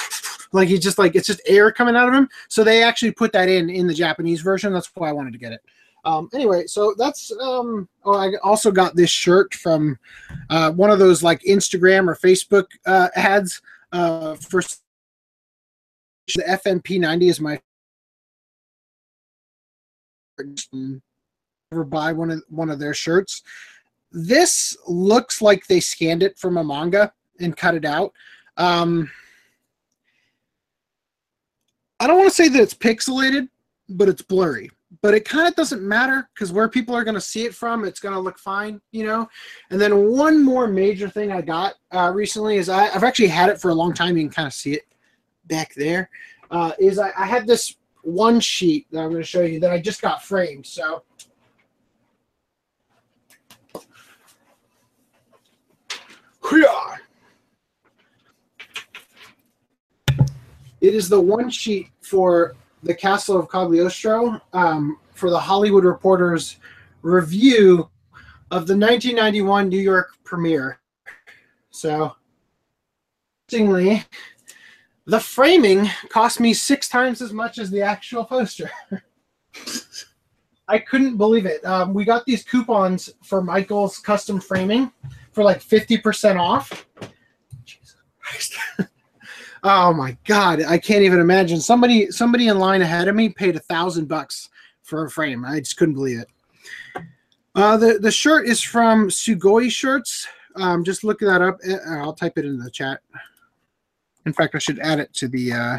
like 0.52 0.68
he's 0.68 0.80
just 0.80 0.98
like 0.98 1.14
it's 1.14 1.26
just 1.26 1.40
air 1.46 1.70
coming 1.70 1.96
out 1.96 2.08
of 2.08 2.14
him. 2.14 2.28
So 2.48 2.64
they 2.64 2.82
actually 2.82 3.12
put 3.12 3.32
that 3.32 3.48
in 3.48 3.70
in 3.70 3.86
the 3.86 3.94
Japanese 3.94 4.40
version. 4.40 4.72
That's 4.72 4.90
why 4.94 5.08
I 5.08 5.12
wanted 5.12 5.32
to 5.32 5.38
get 5.38 5.52
it. 5.52 5.60
Um, 6.04 6.28
anyway, 6.32 6.66
so 6.66 6.94
that's 6.96 7.32
um, 7.40 7.88
oh, 8.04 8.14
I 8.14 8.34
also 8.42 8.70
got 8.70 8.94
this 8.94 9.10
shirt 9.10 9.54
from 9.54 9.98
uh, 10.50 10.70
one 10.70 10.90
of 10.90 11.00
those 11.00 11.22
like 11.22 11.42
Instagram 11.42 12.08
or 12.08 12.14
Facebook 12.14 12.66
uh, 12.86 13.08
ads 13.16 13.60
uh, 13.92 14.36
for 14.36 14.62
the 16.34 16.42
FNP 16.42 17.00
90 17.00 17.28
is 17.28 17.40
my 17.40 17.60
ever 21.72 21.84
buy 21.84 22.12
one 22.12 22.30
of 22.30 22.42
one 22.48 22.70
of 22.70 22.78
their 22.78 22.94
shirts. 22.94 23.42
This 24.12 24.76
looks 24.86 25.40
like 25.40 25.66
they 25.66 25.80
scanned 25.80 26.22
it 26.22 26.38
from 26.38 26.56
a 26.56 26.64
manga 26.64 27.12
and 27.40 27.56
cut 27.56 27.74
it 27.74 27.84
out. 27.84 28.12
Um, 28.56 29.10
I 32.00 32.06
don't 32.06 32.18
want 32.18 32.28
to 32.28 32.34
say 32.34 32.48
that 32.48 32.60
it's 32.60 32.74
pixelated, 32.74 33.48
but 33.88 34.08
it's 34.08 34.22
blurry. 34.22 34.70
But 35.02 35.14
it 35.14 35.24
kind 35.24 35.48
of 35.48 35.54
doesn't 35.54 35.82
matter 35.82 36.28
because 36.34 36.52
where 36.52 36.68
people 36.68 36.94
are 36.94 37.04
going 37.04 37.14
to 37.14 37.20
see 37.20 37.44
it 37.44 37.54
from, 37.54 37.84
it's 37.84 38.00
going 38.00 38.14
to 38.14 38.20
look 38.20 38.38
fine, 38.38 38.80
you 38.92 39.04
know. 39.04 39.28
And 39.70 39.80
then 39.80 40.08
one 40.12 40.42
more 40.42 40.66
major 40.66 41.08
thing 41.08 41.32
I 41.32 41.40
got 41.40 41.74
uh, 41.92 42.12
recently 42.14 42.56
is 42.56 42.68
I, 42.68 42.88
I've 42.88 43.04
actually 43.04 43.28
had 43.28 43.50
it 43.50 43.60
for 43.60 43.70
a 43.70 43.74
long 43.74 43.92
time. 43.92 44.16
You 44.16 44.24
can 44.24 44.32
kind 44.32 44.46
of 44.46 44.54
see 44.54 44.74
it 44.74 44.84
back 45.48 45.74
there. 45.74 46.10
Uh, 46.50 46.72
is 46.78 46.98
I, 46.98 47.12
I 47.16 47.26
had 47.26 47.46
this 47.46 47.76
one 48.02 48.40
sheet 48.40 48.86
that 48.92 49.00
I'm 49.00 49.10
going 49.10 49.22
to 49.22 49.26
show 49.26 49.42
you 49.42 49.58
that 49.60 49.72
I 49.72 49.80
just 49.80 50.00
got 50.00 50.22
framed. 50.22 50.66
So. 50.66 51.02
It 60.80 60.94
is 60.94 61.08
the 61.08 61.20
one 61.20 61.50
sheet 61.50 61.88
for 62.00 62.54
the 62.84 62.94
Castle 62.94 63.40
of 63.40 63.50
Cagliostro 63.50 64.40
um, 64.52 64.98
for 65.14 65.30
the 65.30 65.38
Hollywood 65.38 65.84
Reporter's 65.84 66.58
review 67.02 67.90
of 68.52 68.68
the 68.68 68.76
1991 68.76 69.68
New 69.68 69.80
York 69.80 70.10
premiere. 70.22 70.78
So, 71.70 72.14
interestingly, 73.48 74.04
the 75.06 75.20
framing 75.20 75.88
cost 76.08 76.40
me 76.40 76.52
six 76.52 76.88
times 76.88 77.22
as 77.22 77.32
much 77.32 77.58
as 77.58 77.70
the 77.70 77.80
actual 77.80 78.24
poster. 78.24 78.70
I 80.68 80.78
couldn't 80.80 81.16
believe 81.16 81.46
it. 81.46 81.64
Um, 81.64 81.94
we 81.94 82.04
got 82.04 82.26
these 82.26 82.42
coupons 82.42 83.10
for 83.22 83.40
Michael's 83.40 83.98
custom 83.98 84.40
framing 84.40 84.92
for 85.32 85.44
like 85.44 85.62
50% 85.62 86.40
off. 86.40 86.86
Jesus 87.64 87.94
Christ. 88.20 88.56
oh 89.62 89.92
my 89.92 90.16
god, 90.26 90.62
I 90.62 90.76
can't 90.78 91.02
even 91.02 91.20
imagine. 91.20 91.60
Somebody 91.60 92.10
somebody 92.10 92.48
in 92.48 92.58
line 92.58 92.82
ahead 92.82 93.06
of 93.06 93.14
me 93.14 93.28
paid 93.28 93.54
a 93.54 93.60
thousand 93.60 94.08
bucks 94.08 94.48
for 94.82 95.04
a 95.04 95.10
frame. 95.10 95.44
I 95.44 95.60
just 95.60 95.76
couldn't 95.76 95.94
believe 95.94 96.18
it. 96.18 96.28
Uh, 97.54 97.76
the 97.76 97.98
the 98.00 98.10
shirt 98.10 98.48
is 98.48 98.60
from 98.60 99.08
Sugoi 99.08 99.70
Shirts. 99.70 100.26
Um, 100.56 100.82
just 100.82 101.04
look 101.04 101.20
that 101.20 101.42
up. 101.42 101.58
Uh, 101.68 101.76
I'll 101.98 102.12
type 102.12 102.38
it 102.38 102.44
in 102.44 102.58
the 102.58 102.70
chat. 102.70 103.00
In 104.26 104.32
fact, 104.32 104.54
I 104.54 104.58
should 104.58 104.80
add 104.80 104.98
it 104.98 105.14
to 105.14 105.28
the. 105.28 105.52
Uh, 105.52 105.78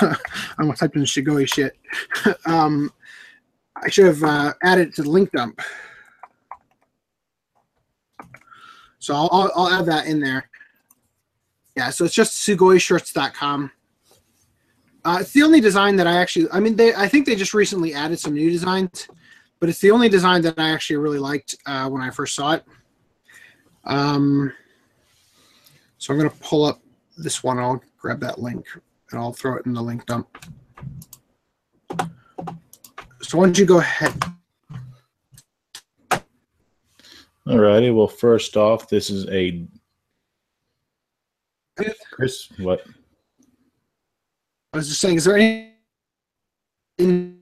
I'm 0.58 0.66
gonna 0.66 0.74
type 0.74 0.94
in 0.94 1.02
Sugoi 1.02 1.52
shit. 1.52 1.76
um, 2.46 2.92
I 3.76 3.88
should 3.88 4.04
have 4.04 4.22
uh, 4.22 4.52
added 4.62 4.88
it 4.88 4.94
to 4.96 5.02
the 5.02 5.10
link 5.10 5.32
dump. 5.32 5.60
So 8.98 9.14
I'll, 9.14 9.28
I'll, 9.32 9.52
I'll 9.56 9.68
add 9.80 9.86
that 9.86 10.06
in 10.06 10.20
there. 10.20 10.48
Yeah, 11.76 11.90
so 11.90 12.04
it's 12.04 12.14
just 12.14 12.46
sugoishirts.com. 12.46 13.72
Uh, 15.04 15.18
it's 15.20 15.32
the 15.32 15.42
only 15.42 15.60
design 15.60 15.96
that 15.96 16.06
I 16.06 16.14
actually, 16.18 16.46
I 16.52 16.60
mean, 16.60 16.76
they, 16.76 16.94
I 16.94 17.08
think 17.08 17.26
they 17.26 17.34
just 17.34 17.54
recently 17.54 17.94
added 17.94 18.20
some 18.20 18.34
new 18.34 18.50
designs, 18.50 19.08
but 19.58 19.68
it's 19.68 19.80
the 19.80 19.90
only 19.90 20.08
design 20.08 20.42
that 20.42 20.56
I 20.58 20.70
actually 20.70 20.98
really 20.98 21.18
liked 21.18 21.56
uh, 21.66 21.88
when 21.88 22.02
I 22.02 22.10
first 22.10 22.36
saw 22.36 22.52
it. 22.52 22.64
Um, 23.84 24.52
so 26.02 26.12
I'm 26.12 26.18
going 26.18 26.28
to 26.28 26.36
pull 26.38 26.64
up 26.64 26.82
this 27.16 27.44
one. 27.44 27.60
I'll 27.60 27.80
grab 27.96 28.18
that 28.22 28.40
link 28.40 28.66
and 29.12 29.20
I'll 29.20 29.32
throw 29.32 29.54
it 29.54 29.66
in 29.66 29.72
the 29.72 29.80
link 29.80 30.04
dump. 30.04 30.26
So 33.20 33.38
why 33.38 33.44
don't 33.44 33.56
you 33.56 33.64
go 33.64 33.78
ahead? 33.78 34.12
All 36.10 37.56
righty. 37.56 37.92
Well, 37.92 38.08
first 38.08 38.56
off, 38.56 38.88
this 38.88 39.10
is 39.10 39.28
a 39.28 39.64
Chris. 42.10 42.48
What? 42.58 42.84
I 44.72 44.78
was 44.78 44.88
just 44.88 45.00
saying, 45.00 45.18
is 45.18 45.24
there 45.24 45.36
any 45.36 45.74
in 46.98 47.38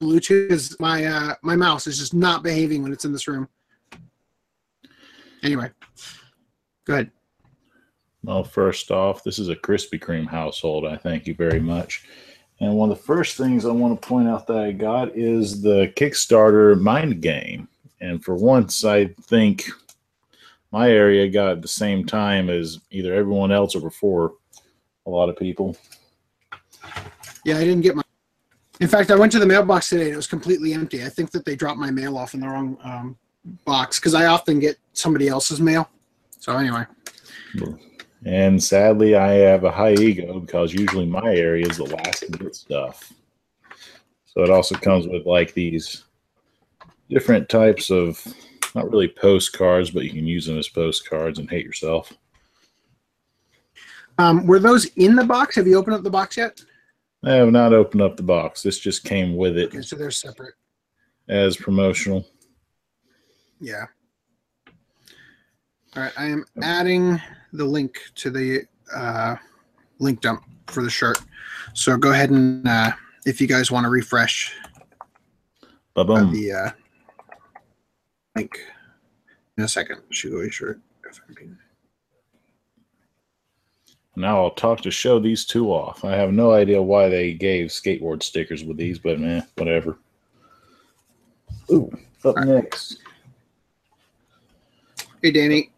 Bluetooth? 0.00 0.50
Because 0.50 0.78
my 0.78 1.04
uh, 1.04 1.34
my 1.42 1.56
mouse 1.56 1.88
is 1.88 1.98
just 1.98 2.14
not 2.14 2.44
behaving 2.44 2.84
when 2.84 2.92
it's 2.92 3.04
in 3.04 3.12
this 3.12 3.26
room. 3.26 3.48
Anyway, 5.42 5.68
go 6.86 6.94
ahead. 6.94 7.10
Well, 8.24 8.42
first 8.42 8.90
off, 8.90 9.22
this 9.22 9.38
is 9.38 9.50
a 9.50 9.56
Krispy 9.56 10.00
Kreme 10.00 10.26
household. 10.26 10.86
I 10.86 10.96
thank 10.96 11.26
you 11.26 11.34
very 11.34 11.60
much. 11.60 12.06
And 12.60 12.74
one 12.74 12.90
of 12.90 12.96
the 12.96 13.04
first 13.04 13.36
things 13.36 13.66
I 13.66 13.70
want 13.70 14.00
to 14.00 14.08
point 14.08 14.28
out 14.28 14.46
that 14.46 14.56
I 14.56 14.72
got 14.72 15.14
is 15.14 15.60
the 15.60 15.92
Kickstarter 15.94 16.80
Mind 16.80 17.20
Game. 17.20 17.68
And 18.00 18.24
for 18.24 18.34
once, 18.34 18.82
I 18.82 19.08
think 19.24 19.68
my 20.72 20.90
area 20.90 21.28
got 21.28 21.50
at 21.50 21.62
the 21.62 21.68
same 21.68 22.06
time 22.06 22.48
as 22.48 22.80
either 22.90 23.12
everyone 23.12 23.52
else 23.52 23.74
or 23.74 23.80
before 23.80 24.34
a 25.04 25.10
lot 25.10 25.28
of 25.28 25.36
people. 25.36 25.76
Yeah, 27.44 27.58
I 27.58 27.64
didn't 27.64 27.82
get 27.82 27.94
my. 27.94 28.02
In 28.80 28.88
fact, 28.88 29.10
I 29.10 29.16
went 29.16 29.32
to 29.32 29.38
the 29.38 29.46
mailbox 29.46 29.90
today 29.90 30.06
and 30.06 30.14
it 30.14 30.16
was 30.16 30.26
completely 30.26 30.72
empty. 30.72 31.04
I 31.04 31.08
think 31.10 31.30
that 31.32 31.44
they 31.44 31.56
dropped 31.56 31.78
my 31.78 31.90
mail 31.90 32.16
off 32.16 32.32
in 32.32 32.40
the 32.40 32.48
wrong 32.48 32.78
um, 32.82 33.18
box 33.66 34.00
because 34.00 34.14
I 34.14 34.26
often 34.26 34.58
get 34.60 34.78
somebody 34.94 35.28
else's 35.28 35.60
mail. 35.60 35.90
So 36.38 36.56
anyway. 36.56 36.84
And 38.24 38.62
sadly, 38.62 39.16
I 39.16 39.32
have 39.32 39.64
a 39.64 39.70
high 39.70 39.94
ego 39.94 40.40
because 40.40 40.72
usually 40.72 41.06
my 41.06 41.34
area 41.34 41.66
is 41.66 41.76
the 41.76 41.84
last 41.84 42.20
to 42.20 42.32
get 42.32 42.54
stuff. 42.54 43.12
So 44.24 44.42
it 44.42 44.50
also 44.50 44.74
comes 44.76 45.06
with 45.06 45.26
like 45.26 45.52
these 45.54 46.04
different 47.10 47.48
types 47.48 47.90
of 47.90 48.24
not 48.74 48.90
really 48.90 49.08
postcards, 49.08 49.90
but 49.90 50.04
you 50.04 50.10
can 50.10 50.26
use 50.26 50.46
them 50.46 50.58
as 50.58 50.68
postcards 50.68 51.38
and 51.38 51.48
hate 51.50 51.64
yourself. 51.66 52.12
Um, 54.18 54.46
were 54.46 54.58
those 54.58 54.86
in 54.96 55.16
the 55.16 55.24
box? 55.24 55.56
Have 55.56 55.66
you 55.66 55.76
opened 55.76 55.96
up 55.96 56.02
the 56.02 56.10
box 56.10 56.36
yet? 56.36 56.60
I 57.24 57.32
have 57.32 57.50
not 57.50 57.72
opened 57.72 58.02
up 58.02 58.16
the 58.16 58.22
box. 58.22 58.62
This 58.62 58.78
just 58.78 59.04
came 59.04 59.36
with 59.36 59.56
it 59.58 59.68
Okay, 59.68 59.82
so 59.82 59.96
they're 59.96 60.10
separate. 60.10 60.54
as 61.28 61.56
promotional. 61.56 62.26
Yeah. 63.60 63.86
All 65.96 66.02
right, 66.02 66.12
I 66.16 66.26
am 66.26 66.44
adding 66.62 67.20
the 67.54 67.64
link 67.64 67.98
to 68.16 68.30
the 68.30 68.64
uh, 68.94 69.36
link 69.98 70.20
dump 70.20 70.44
for 70.66 70.82
the 70.82 70.90
shirt. 70.90 71.18
So 71.72 71.96
go 71.96 72.10
ahead 72.10 72.30
and 72.30 72.66
uh, 72.66 72.92
if 73.24 73.40
you 73.40 73.46
guys 73.46 73.70
want 73.70 73.84
to 73.84 73.90
refresh 73.90 74.54
uh, 75.96 76.04
the 76.04 76.52
uh, 76.52 76.70
link 78.36 78.58
in 79.56 79.64
a 79.64 79.68
second. 79.68 80.00
should 80.10 80.32
Sugoi 80.32 80.52
shirt. 80.52 80.80
Now 84.16 84.44
I'll 84.44 84.50
talk 84.50 84.80
to 84.82 84.90
show 84.90 85.18
these 85.18 85.44
two 85.44 85.70
off. 85.70 86.04
I 86.04 86.12
have 86.12 86.32
no 86.32 86.52
idea 86.52 86.80
why 86.80 87.08
they 87.08 87.32
gave 87.32 87.68
skateboard 87.68 88.22
stickers 88.22 88.64
with 88.64 88.76
these, 88.76 88.98
but 88.98 89.18
man, 89.18 89.44
whatever. 89.56 89.98
Ooh, 91.70 91.90
up 92.24 92.36
next. 92.38 92.98
Hey, 95.20 95.32
Danny. 95.32 95.73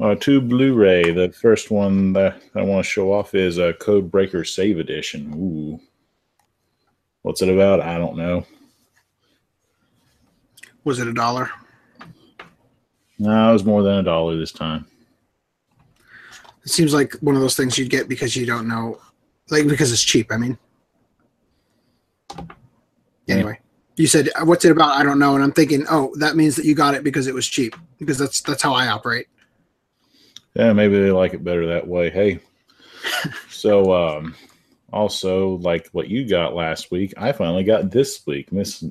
Uh, 0.00 0.14
two 0.14 0.40
Blu-ray. 0.40 1.10
The 1.10 1.32
first 1.32 1.70
one 1.70 2.12
that 2.12 2.40
I 2.54 2.62
want 2.62 2.84
to 2.84 2.90
show 2.90 3.12
off 3.12 3.34
is 3.34 3.58
a 3.58 3.72
Code 3.74 4.10
Breaker 4.10 4.44
Save 4.44 4.78
Edition. 4.78 5.32
Ooh, 5.34 5.80
what's 7.22 7.42
it 7.42 7.48
about? 7.48 7.80
I 7.80 7.98
don't 7.98 8.16
know. 8.16 8.46
Was 10.84 11.00
it 11.00 11.08
a 11.08 11.12
dollar? 11.12 11.50
No, 13.18 13.50
it 13.50 13.52
was 13.52 13.64
more 13.64 13.82
than 13.82 13.98
a 13.98 14.02
dollar 14.04 14.36
this 14.36 14.52
time. 14.52 14.86
It 16.64 16.70
seems 16.70 16.94
like 16.94 17.14
one 17.14 17.34
of 17.34 17.40
those 17.40 17.56
things 17.56 17.76
you'd 17.76 17.90
get 17.90 18.08
because 18.08 18.36
you 18.36 18.46
don't 18.46 18.68
know, 18.68 19.00
like 19.50 19.66
because 19.66 19.90
it's 19.90 20.02
cheap. 20.02 20.30
I 20.30 20.36
mean, 20.36 20.56
anyway, 23.26 23.58
you 23.96 24.06
said 24.06 24.28
"Uh, 24.36 24.44
what's 24.44 24.64
it 24.64 24.70
about? 24.70 24.96
I 24.96 25.02
don't 25.02 25.18
know, 25.18 25.34
and 25.34 25.42
I'm 25.42 25.50
thinking, 25.50 25.84
oh, 25.90 26.14
that 26.18 26.36
means 26.36 26.54
that 26.56 26.66
you 26.66 26.74
got 26.74 26.94
it 26.94 27.02
because 27.02 27.26
it 27.26 27.34
was 27.34 27.48
cheap. 27.48 27.74
Because 27.98 28.18
that's 28.18 28.40
that's 28.42 28.62
how 28.62 28.74
I 28.74 28.88
operate. 28.88 29.26
Yeah, 30.54 30.72
maybe 30.72 31.00
they 31.00 31.10
like 31.10 31.34
it 31.34 31.44
better 31.44 31.66
that 31.66 31.86
way. 31.86 32.10
Hey, 32.10 32.40
so 33.48 33.92
um, 33.92 34.34
also 34.92 35.56
like 35.58 35.88
what 35.92 36.08
you 36.08 36.28
got 36.28 36.54
last 36.54 36.90
week, 36.90 37.14
I 37.16 37.32
finally 37.32 37.64
got 37.64 37.90
this 37.90 38.26
week. 38.26 38.52
Miss 38.52 38.84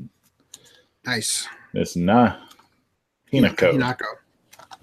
Nice. 1.06 1.48
Miss 1.74 1.96
Na 1.96 2.36
Hinako. 3.32 3.74
Hinako. 3.74 4.06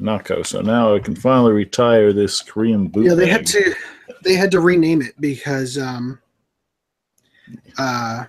Nako. 0.01 0.47
So 0.47 0.61
now 0.61 0.95
I 0.95 0.99
can 0.99 1.15
finally 1.15 1.53
retire 1.53 2.13
this 2.13 2.41
Korean 2.41 2.89
bootleg. 2.89 3.11
Yeah, 3.11 3.25
they 3.25 3.31
had 3.31 3.47
to 3.47 3.75
they 4.23 4.35
had 4.35 4.51
to 4.53 4.61
rename 4.61 5.03
it 5.03 5.21
because 5.21 5.79
um 5.79 6.19
uh 7.79 8.25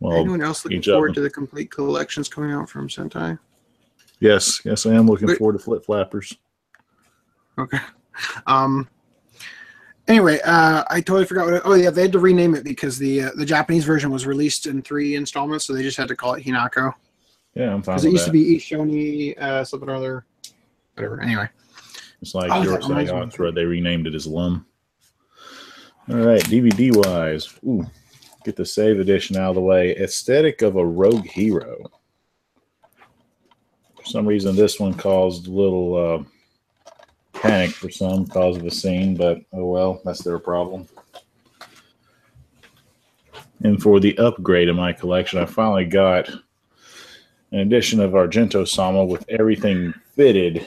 Well, 0.00 0.18
anyone 0.18 0.42
else 0.42 0.64
looking 0.64 0.82
forward 0.82 1.14
to 1.14 1.20
the 1.20 1.30
complete 1.30 1.70
collections 1.70 2.28
coming 2.28 2.50
out 2.50 2.68
from 2.68 2.88
Sentai? 2.88 3.38
Yes, 4.20 4.60
yes, 4.64 4.84
I 4.86 4.94
am 4.94 5.06
looking 5.06 5.28
Wait. 5.28 5.38
forward 5.38 5.54
to 5.54 5.58
Flip 5.58 5.84
Flappers. 5.84 6.36
Okay. 7.58 7.78
Um. 8.46 8.88
Anyway, 10.08 10.40
uh, 10.44 10.84
I 10.90 11.00
totally 11.00 11.24
forgot 11.24 11.46
what. 11.46 11.54
It, 11.54 11.62
oh 11.64 11.74
yeah, 11.74 11.90
they 11.90 12.02
had 12.02 12.12
to 12.12 12.18
rename 12.18 12.54
it 12.54 12.64
because 12.64 12.98
the 12.98 13.22
uh, 13.22 13.30
the 13.36 13.46
Japanese 13.46 13.84
version 13.84 14.10
was 14.10 14.26
released 14.26 14.66
in 14.66 14.82
three 14.82 15.14
installments, 15.14 15.64
so 15.64 15.72
they 15.72 15.82
just 15.82 15.96
had 15.96 16.08
to 16.08 16.16
call 16.16 16.34
it 16.34 16.44
Hinako 16.44 16.92
Yeah, 17.54 17.72
I'm 17.72 17.82
fine 17.82 17.94
because 17.96 18.04
it 18.04 18.10
used 18.10 18.24
that. 18.24 18.28
to 18.28 18.32
be 18.32 18.56
Ishoni 18.58 19.38
uh, 19.40 19.64
something 19.64 19.88
or 19.88 19.94
other, 19.94 20.26
whatever. 20.94 21.22
Anyway, 21.22 21.48
It's 22.20 22.34
like 22.34 22.50
Oh, 22.50 22.62
your 22.62 22.72
that 22.78 22.88
reminds 22.88 23.10
me. 23.10 23.16
Saigon's 23.18 23.38
where 23.38 23.52
they 23.52 23.64
renamed 23.64 24.06
it 24.06 24.14
as 24.14 24.26
Lum. 24.26 24.66
All 26.10 26.16
right, 26.16 26.42
DVD 26.42 26.94
wise, 27.06 27.54
ooh, 27.64 27.86
get 28.44 28.56
the 28.56 28.66
save 28.66 28.98
edition 28.98 29.36
out 29.36 29.50
of 29.50 29.54
the 29.54 29.60
way. 29.60 29.94
Aesthetica 29.94 30.62
of 30.66 30.76
a 30.76 30.84
rogue 30.84 31.26
hero. 31.26 31.84
For 34.00 34.06
some 34.06 34.26
reason, 34.26 34.56
this 34.56 34.80
one 34.80 34.94
caused 34.94 35.46
a 35.46 35.50
little 35.50 35.94
uh, 35.96 37.00
panic 37.34 37.70
for 37.70 37.90
some 37.90 38.24
because 38.24 38.56
of 38.56 38.62
the 38.62 38.70
scene, 38.70 39.14
but 39.16 39.40
oh 39.52 39.66
well, 39.66 40.00
that's 40.04 40.22
their 40.22 40.38
problem. 40.38 40.88
And 43.62 43.82
for 43.82 44.00
the 44.00 44.16
upgrade 44.18 44.68
in 44.68 44.76
my 44.76 44.92
collection, 44.92 45.38
I 45.38 45.44
finally 45.44 45.84
got 45.84 46.30
an 47.52 47.58
edition 47.58 48.00
of 48.00 48.12
Argento 48.12 48.66
Soma 48.66 49.04
with 49.04 49.24
everything 49.28 49.92
fitted 50.14 50.66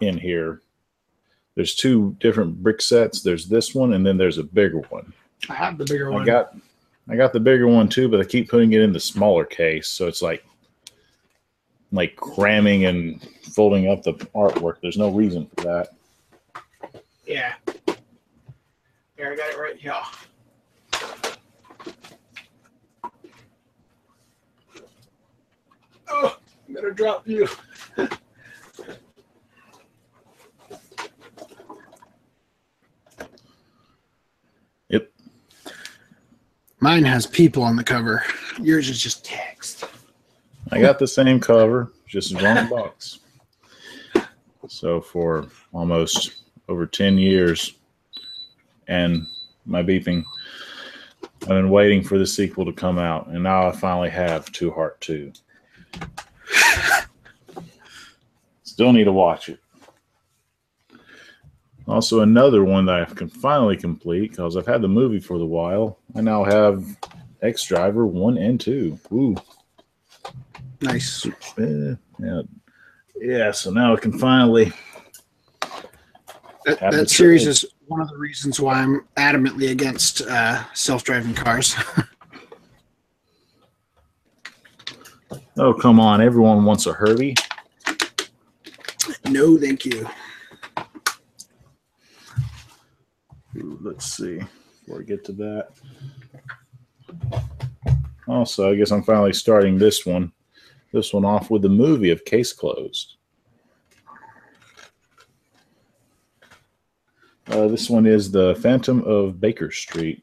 in 0.00 0.18
here. 0.18 0.60
There's 1.54 1.74
two 1.74 2.16
different 2.18 2.62
brick 2.62 2.80
sets. 2.80 3.22
There's 3.22 3.46
this 3.46 3.74
one, 3.74 3.92
and 3.92 4.04
then 4.04 4.16
there's 4.16 4.38
a 4.38 4.42
bigger 4.44 4.80
one. 4.88 5.12
I 5.48 5.54
have 5.54 5.78
the 5.78 5.84
bigger 5.84 6.10
one. 6.10 6.22
I 6.22 6.24
got 6.24 6.56
I 7.08 7.16
got 7.16 7.32
the 7.32 7.40
bigger 7.40 7.68
one 7.68 7.88
too, 7.88 8.08
but 8.08 8.20
I 8.20 8.24
keep 8.24 8.48
putting 8.48 8.72
it 8.72 8.80
in 8.80 8.92
the 8.92 9.00
smaller 9.00 9.44
case, 9.44 9.88
so 9.88 10.06
it's 10.06 10.22
like 10.22 10.44
like 11.92 12.16
cramming 12.16 12.86
and 12.86 13.22
folding 13.52 13.88
up 13.88 14.02
the 14.02 14.14
artwork. 14.34 14.76
There's 14.82 14.96
no 14.96 15.10
reason 15.10 15.46
for 15.54 15.64
that. 15.64 15.88
yeah. 17.26 17.54
Here, 19.16 19.32
I 19.32 19.36
got 19.36 19.50
it 19.50 19.58
right 19.58 19.76
here. 19.76 19.94
Oh, 26.08 26.36
I'm 26.68 26.74
gonna 26.74 26.92
drop 26.92 27.28
you. 27.28 27.46
Yep. 34.88 35.10
Mine 36.80 37.04
has 37.04 37.26
people 37.26 37.62
on 37.62 37.76
the 37.76 37.84
cover. 37.84 38.24
Yours 38.60 38.88
is 38.88 39.00
just 39.00 39.24
text. 39.24 39.84
I 40.72 40.80
got 40.80 40.98
the 40.98 41.06
same 41.06 41.38
cover, 41.38 41.92
just 42.06 42.34
the 42.34 42.42
wrong 42.42 42.68
box. 42.68 43.18
So 44.68 45.02
for 45.02 45.46
almost 45.72 46.44
over 46.68 46.86
10 46.86 47.18
years 47.18 47.74
and 48.88 49.26
my 49.66 49.82
beeping, 49.82 50.24
I've 51.42 51.48
been 51.48 51.68
waiting 51.68 52.02
for 52.02 52.16
the 52.16 52.26
sequel 52.26 52.64
to 52.64 52.72
come 52.72 52.98
out, 52.98 53.26
and 53.26 53.42
now 53.42 53.68
I 53.68 53.72
finally 53.72 54.08
have 54.10 54.50
To 54.52 54.70
Heart 54.70 55.00
2. 55.02 55.32
Still 58.62 58.92
need 58.94 59.04
to 59.04 59.12
watch 59.12 59.50
it. 59.50 59.58
Also, 61.86 62.20
another 62.20 62.64
one 62.64 62.86
that 62.86 63.02
I 63.02 63.04
can 63.12 63.28
finally 63.28 63.76
complete 63.76 64.30
because 64.30 64.56
I've 64.56 64.66
had 64.66 64.80
the 64.80 64.88
movie 64.88 65.20
for 65.20 65.34
a 65.34 65.44
while. 65.44 65.98
I 66.14 66.22
now 66.22 66.44
have 66.44 66.96
eX-Driver 67.42 68.06
1 68.06 68.38
and 68.38 68.58
2. 68.58 68.98
Ooh. 69.12 69.36
Nice. 70.82 71.26
Yeah, 71.58 72.42
yeah. 73.20 73.50
So 73.52 73.70
now 73.70 73.94
I 73.94 74.00
can 74.00 74.18
finally. 74.18 74.72
That, 76.64 76.78
that 76.80 77.10
series 77.10 77.46
is 77.46 77.64
one 77.86 78.00
of 78.00 78.08
the 78.08 78.16
reasons 78.16 78.60
why 78.60 78.74
I'm 78.74 79.06
adamantly 79.16 79.70
against 79.70 80.22
uh, 80.22 80.62
self-driving 80.74 81.34
cars. 81.34 81.74
Oh 85.58 85.74
come 85.74 86.00
on! 86.00 86.22
Everyone 86.22 86.64
wants 86.64 86.86
a 86.86 86.94
Herbie. 86.94 87.34
no, 89.28 89.58
thank 89.58 89.84
you. 89.84 90.08
Let's 93.54 94.06
see. 94.16 94.40
Before 94.80 94.98
we 94.98 95.04
get 95.04 95.24
to 95.26 95.32
that. 95.32 95.68
Also, 98.26 98.72
I 98.72 98.76
guess 98.76 98.90
I'm 98.92 99.02
finally 99.02 99.34
starting 99.34 99.76
this 99.76 100.06
one. 100.06 100.32
This 100.92 101.12
one 101.12 101.24
off 101.24 101.50
with 101.50 101.62
the 101.62 101.68
movie 101.68 102.10
of 102.10 102.24
Case 102.24 102.52
Closed. 102.52 103.16
Uh, 107.48 107.66
this 107.68 107.90
one 107.90 108.06
is 108.06 108.30
the 108.30 108.54
Phantom 108.56 109.02
of 109.04 109.40
Baker 109.40 109.70
Street. 109.70 110.22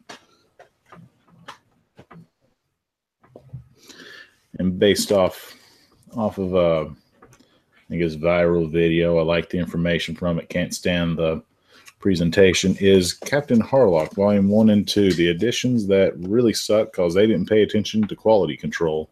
And 4.58 4.78
based 4.78 5.12
off 5.12 5.56
off 6.16 6.38
of 6.38 6.56
uh 6.56 6.86
I 6.86 7.92
think 7.94 8.04
it's 8.04 8.16
viral 8.16 8.72
video. 8.72 9.18
I 9.18 9.24
like 9.24 9.50
the 9.50 9.58
information 9.58 10.16
from 10.16 10.38
it. 10.38 10.50
Can't 10.50 10.74
stand 10.74 11.18
the 11.18 11.42
presentation 12.00 12.76
is 12.80 13.14
Captain 13.14 13.62
Harlock, 13.62 14.14
Volume 14.14 14.48
1 14.48 14.70
and 14.70 14.88
2, 14.88 15.14
the 15.14 15.30
editions 15.30 15.88
that 15.88 16.16
really 16.18 16.54
suck 16.54 16.92
because 16.92 17.14
they 17.14 17.28
didn't 17.28 17.50
pay 17.50 17.64
attention 17.64 18.08
to 18.08 18.16
quality 18.16 18.56
control. 18.56 19.10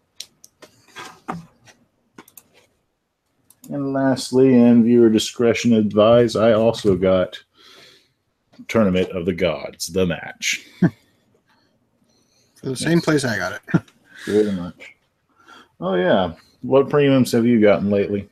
And 3.77 3.93
lastly, 3.93 4.59
and 4.59 4.83
viewer 4.83 5.07
discretion 5.07 5.73
advised, 5.73 6.35
I 6.35 6.53
also 6.53 6.95
got 6.95 7.37
Tournament 8.67 9.11
of 9.11 9.25
the 9.27 9.33
Gods, 9.33 9.85
the 9.87 10.05
match. 10.05 10.65
The 12.63 12.75
same 12.75 12.93
Yes. 12.97 13.05
place 13.05 13.23
I 13.23 13.37
got 13.37 13.53
it. 13.53 13.81
Very 14.25 14.51
much. 14.51 14.95
Oh, 15.79 15.93
yeah. 15.93 16.33
What 16.63 16.89
premiums 16.89 17.31
have 17.33 17.45
you 17.45 17.61
gotten 17.61 17.91
lately? 17.91 18.27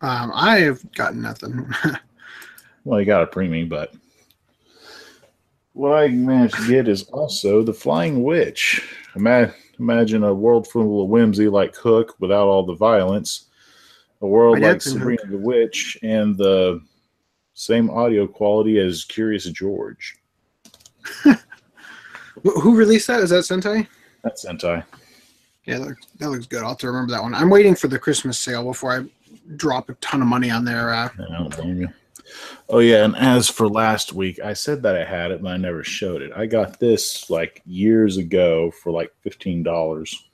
Um, 0.00 0.32
I 0.34 0.58
have 0.58 0.92
gotten 0.92 1.22
nothing. 1.22 1.72
Well, 2.84 2.98
you 2.98 3.06
got 3.06 3.22
a 3.22 3.28
premium, 3.28 3.68
but 3.68 3.94
what 5.72 5.92
I 5.92 6.08
managed 6.08 6.56
to 6.56 6.66
get 6.68 6.88
is 6.88 7.04
also 7.04 7.62
the 7.62 7.72
Flying 7.72 8.24
Witch. 8.24 8.82
Ima- 9.14 9.54
Imagine 9.78 10.24
a 10.24 10.34
world 10.34 10.66
full 10.66 11.04
of 11.04 11.08
whimsy 11.08 11.48
like 11.48 11.76
Hook 11.76 12.16
without 12.18 12.48
all 12.48 12.66
the 12.66 12.74
violence, 12.74 13.46
a 14.22 14.26
world 14.26 14.60
My 14.60 14.72
like 14.72 14.82
Sabrina 14.82 15.26
the 15.26 15.36
Witch, 15.36 15.98
and 16.02 16.36
the 16.36 16.80
same 17.54 17.90
audio 17.90 18.26
quality 18.26 18.78
as 18.78 19.04
Curious 19.04 19.44
George. 19.46 20.16
Who 22.42 22.74
released 22.74 23.08
that? 23.08 23.20
Is 23.20 23.30
that 23.30 23.44
Sentai? 23.44 23.86
That's 24.22 24.44
Sentai. 24.44 24.84
Yeah, 25.64 25.78
that 25.78 25.86
looks, 25.86 26.06
that 26.18 26.30
looks 26.30 26.46
good. 26.46 26.62
I'll 26.62 26.70
have 26.70 26.78
to 26.78 26.86
remember 26.88 27.12
that 27.12 27.22
one. 27.22 27.34
I'm 27.34 27.50
waiting 27.50 27.74
for 27.74 27.88
the 27.88 27.98
Christmas 27.98 28.38
sale 28.38 28.64
before 28.64 28.98
I 28.98 29.04
drop 29.56 29.90
a 29.90 29.94
ton 29.94 30.22
of 30.22 30.28
money 30.28 30.50
on 30.50 30.64
there. 30.64 30.92
Uh, 30.92 31.08
I 31.14 31.38
don't 31.38 31.56
blame 31.56 31.82
you. 31.82 31.88
Oh 32.68 32.78
yeah, 32.78 33.04
and 33.04 33.16
as 33.16 33.48
for 33.48 33.68
last 33.68 34.12
week, 34.12 34.40
I 34.40 34.54
said 34.54 34.82
that 34.82 34.96
I 34.96 35.04
had 35.04 35.30
it, 35.30 35.42
but 35.42 35.50
I 35.50 35.56
never 35.56 35.84
showed 35.84 36.22
it. 36.22 36.32
I 36.34 36.46
got 36.46 36.80
this 36.80 37.28
like 37.28 37.62
years 37.66 38.16
ago 38.16 38.70
for 38.70 38.90
like 38.90 39.12
fifteen 39.20 39.62
dollars. 39.62 40.28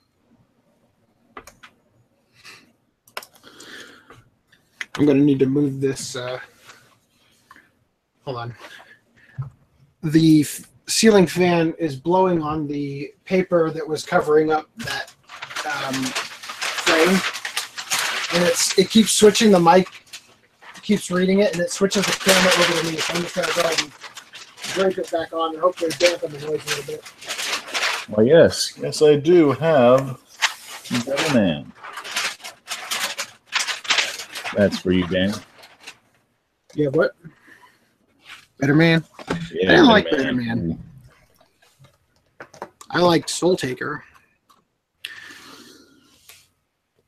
I'm 4.99 5.05
gonna 5.05 5.21
need 5.21 5.39
to 5.39 5.45
move 5.45 5.79
this. 5.79 6.17
Uh, 6.17 6.39
hold 8.25 8.35
on. 8.35 8.55
The 10.03 10.45
ceiling 10.87 11.25
fan 11.25 11.73
is 11.79 11.95
blowing 11.95 12.41
on 12.41 12.67
the 12.67 13.13
paper 13.23 13.71
that 13.71 13.87
was 13.87 14.03
covering 14.03 14.51
up 14.51 14.67
that 14.77 15.13
um, 15.65 15.93
frame, 15.93 17.17
and 18.33 18.49
it's 18.49 18.77
it 18.77 18.89
keeps 18.89 19.13
switching 19.13 19.51
the 19.51 19.59
mic, 19.59 19.87
keeps 20.81 21.09
reading 21.09 21.39
it, 21.39 21.53
and 21.53 21.61
it 21.61 21.71
switches 21.71 22.05
the 22.05 22.11
camera 22.11 22.51
over 22.59 22.81
to 22.81 22.91
me. 22.91 22.97
So 22.97 23.13
I'm 23.13 23.21
just 23.21 23.35
gonna 23.35 23.47
go 23.55 23.61
ahead 23.61 23.79
and 23.79 24.75
break 24.75 24.97
it 24.97 25.09
back 25.11 25.31
on 25.31 25.53
and 25.53 25.61
hopefully 25.61 25.91
dampen 25.97 26.29
the 26.33 26.39
noise 26.39 26.61
a 26.65 26.69
little 26.69 26.83
bit. 26.83 27.13
Well, 28.09 28.25
yes, 28.25 28.77
yes, 28.81 29.01
I 29.01 29.15
do 29.15 29.51
have 29.51 30.19
Betterman. 30.89 31.71
That's 34.55 34.79
for 34.79 34.91
you, 34.91 35.07
Dan. 35.07 35.33
Yeah, 36.75 36.89
what? 36.89 37.15
Betterman. 38.61 39.05
Yeah, 39.51 39.71
I 39.71 39.75
didn't 39.75 39.87
like 39.87 40.07
Betterman. 40.07 40.77
I 42.91 42.99
liked 42.99 43.29
Soul 43.29 43.55
Taker. 43.55 44.03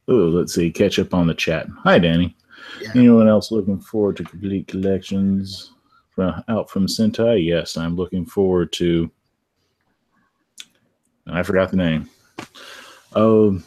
Oh, 0.08 0.14
let's 0.14 0.54
see. 0.54 0.72
Catch 0.72 1.00
up 1.00 1.14
on 1.14 1.28
the 1.28 1.34
chat. 1.34 1.68
Hi, 1.84 1.98
Danny. 1.98 2.36
Yeah. 2.82 2.92
Anyone 2.96 3.28
else 3.28 3.52
looking 3.52 3.80
forward 3.80 4.18
to 4.18 4.24
complete 4.24 4.68
collections 4.68 5.72
from 6.12 6.44
out 6.48 6.70
from 6.70 6.88
Sentai? 6.88 7.46
Yes, 7.46 7.78
I'm 7.78 7.96
looking 7.96 8.26
forward 8.26 8.72
to. 8.74 9.10
I 11.28 11.44
forgot 11.44 11.72
the 11.72 11.78
name. 11.78 12.10
Oh, 13.16 13.62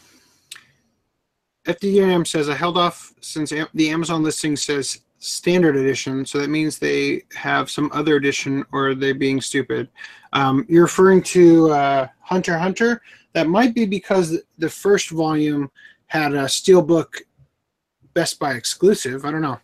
FDM 1.66 2.26
says 2.26 2.48
I 2.48 2.54
held 2.54 2.76
off 2.76 3.14
since 3.20 3.50
the 3.50 3.90
Amazon 3.90 4.22
listing 4.22 4.56
says 4.56 5.00
standard 5.18 5.76
edition, 5.76 6.26
so 6.26 6.38
that 6.38 6.50
means 6.50 6.78
they 6.78 7.22
have 7.34 7.70
some 7.70 7.90
other 7.92 8.16
edition, 8.16 8.64
or 8.72 8.88
are 8.88 8.94
they 8.94 9.12
being 9.12 9.40
stupid? 9.40 9.88
Um, 10.34 10.66
you're 10.68 10.82
referring 10.82 11.22
to 11.22 11.70
uh, 11.70 12.08
Hunter 12.20 12.58
Hunter. 12.58 13.00
That 13.32 13.48
might 13.48 13.74
be 13.74 13.86
because 13.86 14.38
the 14.58 14.68
first 14.68 15.10
volume 15.10 15.70
had 16.06 16.34
a 16.34 16.44
steelbook 16.44 17.22
Best 18.12 18.38
Buy 18.38 18.52
exclusive. 18.52 19.24
I 19.24 19.30
don't 19.30 19.42
know. 19.42 19.58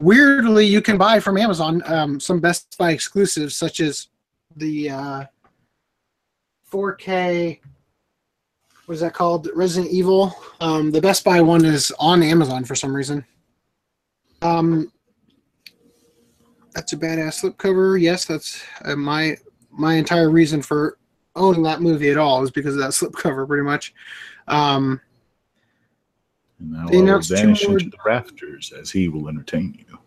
Weirdly, 0.00 0.66
you 0.66 0.80
can 0.80 0.98
buy 0.98 1.20
from 1.20 1.36
Amazon 1.36 1.82
um, 1.86 2.18
some 2.18 2.40
Best 2.40 2.76
Buy 2.78 2.90
exclusives, 2.90 3.54
such 3.54 3.80
as 3.80 4.08
the 4.56 4.90
uh, 4.90 5.24
4K 6.72 7.60
what 8.86 8.94
is 8.94 9.00
that 9.00 9.14
called? 9.14 9.48
Resident 9.54 9.92
Evil. 9.92 10.34
Um, 10.60 10.90
the 10.90 11.00
Best 11.00 11.24
Buy 11.24 11.40
one 11.40 11.64
is 11.64 11.92
on 11.98 12.22
Amazon 12.22 12.64
for 12.64 12.74
some 12.74 12.94
reason. 12.94 13.24
Um, 14.42 14.92
that's 16.74 16.92
a 16.92 16.96
badass 16.96 17.42
slipcover. 17.42 18.00
Yes, 18.00 18.24
that's 18.24 18.62
uh, 18.84 18.96
my 18.96 19.36
my 19.70 19.94
entire 19.94 20.30
reason 20.30 20.60
for 20.62 20.98
owning 21.36 21.62
that 21.62 21.80
movie 21.80 22.10
at 22.10 22.18
all 22.18 22.42
is 22.44 22.50
because 22.50 22.74
of 22.74 22.80
that 22.80 22.90
slipcover, 22.90 23.46
pretty 23.46 23.64
much. 23.64 23.94
Um, 24.48 25.00
And 26.60 26.76
I 26.76 26.84
will 26.84 27.20
vanish 27.20 27.66
more- 27.66 27.78
into 27.78 27.90
the 27.90 27.96
rafters 28.04 28.72
as 28.72 28.90
he 28.90 29.08
will 29.08 29.28
entertain 29.28 29.74
you. 29.88 29.98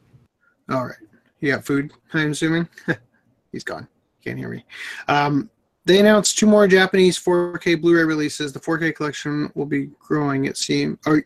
All 0.69 0.85
right. 0.85 0.95
You 1.39 1.51
got 1.51 1.65
food, 1.65 1.91
I'm 2.13 2.31
assuming? 2.31 2.67
He's 3.51 3.63
gone. 3.63 3.87
Can't 4.23 4.37
hear 4.39 4.49
me. 4.49 4.63
Um, 5.07 5.49
they 5.87 5.99
announced 5.99 6.37
two 6.37 6.45
more 6.45 6.67
Japanese 6.67 7.17
4K 7.17 7.81
Blu 7.81 7.95
ray 7.95 8.03
releases. 8.03 8.51
The 8.51 8.59
4K 8.59 8.93
collection 8.93 9.49
will 9.55 9.65
be 9.65 9.89
growing, 9.99 10.45
it 10.45 10.57
seems. 10.57 10.97
Or, 11.05 11.23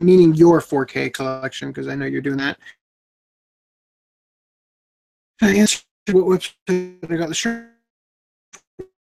meaning 0.00 0.34
your 0.34 0.60
4K 0.60 1.12
collection, 1.12 1.68
because 1.68 1.86
I 1.86 1.94
know 1.94 2.06
you're 2.06 2.22
doing 2.22 2.38
that. 2.38 2.58
I 5.42 5.66
what 6.12 6.40
website 6.40 7.12
I 7.12 7.16
got 7.16 7.28
the 7.28 7.34
shirt. 7.34 7.70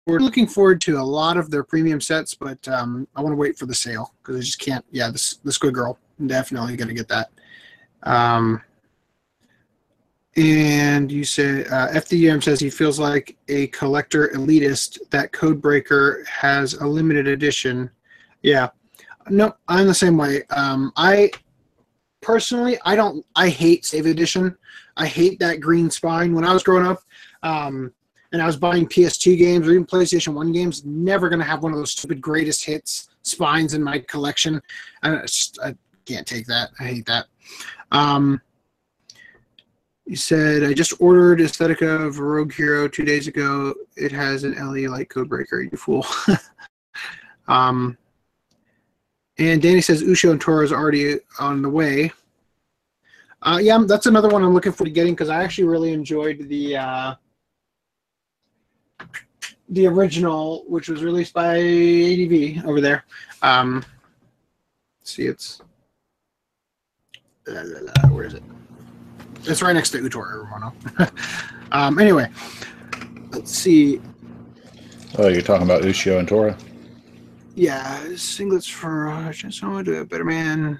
We're 0.07 0.19
looking 0.19 0.47
forward 0.47 0.81
to 0.81 0.97
a 0.97 1.03
lot 1.03 1.37
of 1.37 1.51
their 1.51 1.63
premium 1.63 2.01
sets, 2.01 2.33
but 2.33 2.65
um, 2.67 3.07
I 3.15 3.21
want 3.21 3.33
to 3.33 3.37
wait 3.37 3.57
for 3.57 3.65
the 3.65 3.75
sale 3.75 4.13
because 4.21 4.37
I 4.37 4.39
just 4.39 4.59
can't. 4.59 4.83
Yeah, 4.91 5.11
this 5.11 5.35
this 5.43 5.57
good 5.57 5.73
girl. 5.73 5.99
Definitely 6.25 6.77
to 6.87 6.93
get 6.93 7.07
that. 7.09 7.29
Um, 8.03 8.61
and 10.39 11.11
you 11.11 11.25
said 11.25 11.67
uh, 11.67 11.89
FDM 11.89 12.41
says 12.41 12.61
he 12.61 12.69
feels 12.69 12.97
like 12.97 13.35
a 13.49 13.67
collector 13.67 14.29
elitist. 14.29 14.97
That 15.09 15.33
Codebreaker 15.33 16.25
has 16.27 16.75
a 16.75 16.87
limited 16.87 17.27
edition. 17.27 17.89
Yeah, 18.41 18.69
no, 19.29 19.53
I'm 19.67 19.87
the 19.87 19.93
same 19.93 20.15
way. 20.17 20.43
Um, 20.49 20.93
I 20.95 21.31
personally, 22.21 22.77
I 22.85 22.95
don't. 22.95 23.25
I 23.35 23.49
hate 23.49 23.85
Save 23.85 24.05
Edition. 24.05 24.57
I 24.95 25.07
hate 25.07 25.39
that 25.39 25.59
green 25.59 25.89
spine. 25.89 26.33
When 26.33 26.45
I 26.45 26.53
was 26.53 26.63
growing 26.63 26.87
up, 26.87 27.01
um, 27.43 27.93
and 28.31 28.41
I 28.41 28.45
was 28.45 28.55
buying 28.55 28.87
PS2 28.87 29.37
games 29.37 29.67
or 29.67 29.71
even 29.71 29.85
PlayStation 29.85 30.33
One 30.33 30.53
games, 30.53 30.85
never 30.85 31.27
gonna 31.27 31.43
have 31.43 31.63
one 31.63 31.73
of 31.73 31.77
those 31.77 31.91
stupid 31.91 32.21
greatest 32.21 32.63
hits 32.63 33.09
spines 33.23 33.73
in 33.73 33.83
my 33.83 33.99
collection. 33.99 34.61
I, 35.03 35.17
just, 35.17 35.59
I 35.61 35.75
can't 36.05 36.25
take 36.25 36.45
that. 36.47 36.69
I 36.79 36.83
hate 36.85 37.05
that. 37.07 37.25
Um, 37.91 38.41
you 40.09 40.15
said 40.15 40.63
I 40.63 40.73
just 40.73 40.99
ordered 40.99 41.37
Aesthetica 41.37 42.03
of 42.03 42.17
Rogue 42.17 42.51
Hero 42.51 42.87
two 42.87 43.05
days 43.05 43.27
ago. 43.27 43.75
It 43.95 44.11
has 44.11 44.43
an 44.43 44.55
LE 44.55 44.89
light 44.89 45.07
code 45.07 45.29
breaker. 45.29 45.61
You 45.61 45.77
fool. 45.77 46.03
um, 47.47 47.95
and 49.37 49.61
Danny 49.61 49.81
says 49.81 50.01
Ushio 50.01 50.31
and 50.31 50.41
Tora 50.41 50.65
is 50.65 50.73
already 50.73 51.19
on 51.39 51.61
the 51.61 51.69
way. 51.69 52.11
Uh, 53.43 53.59
yeah, 53.61 53.77
that's 53.85 54.07
another 54.07 54.29
one 54.29 54.43
I'm 54.43 54.51
looking 54.51 54.71
forward 54.71 54.89
to 54.89 54.93
getting 54.95 55.13
because 55.13 55.29
I 55.29 55.43
actually 55.43 55.65
really 55.65 55.93
enjoyed 55.93 56.49
the 56.49 56.77
uh, 56.77 57.15
the 59.69 59.85
original, 59.85 60.65
which 60.67 60.89
was 60.89 61.03
released 61.03 61.35
by 61.35 61.59
ADV 61.59 62.65
over 62.65 62.81
there. 62.81 63.05
Um, 63.43 63.85
see, 65.03 65.27
it's 65.27 65.61
la, 67.45 67.61
la, 67.61 67.79
la, 67.81 68.09
where 68.09 68.25
is 68.25 68.33
it? 68.33 68.41
It's 69.43 69.61
right 69.61 69.73
next 69.73 69.91
to 69.91 69.99
Utor 69.99 70.43
Romano. 70.43 70.73
um, 71.71 71.99
anyway, 71.99 72.29
let's 73.31 73.51
see. 73.51 74.01
Oh, 75.17 75.27
you're 75.27 75.41
talking 75.41 75.65
about 75.65 75.81
Ushio 75.81 76.19
and 76.19 76.27
Tora? 76.27 76.57
Yeah, 77.55 77.99
singlets 78.09 78.71
for 78.71 79.09
uh, 79.09 79.31
someone 79.31 79.85
to 79.85 79.99
a 79.99 80.05
better 80.05 80.23
man. 80.23 80.79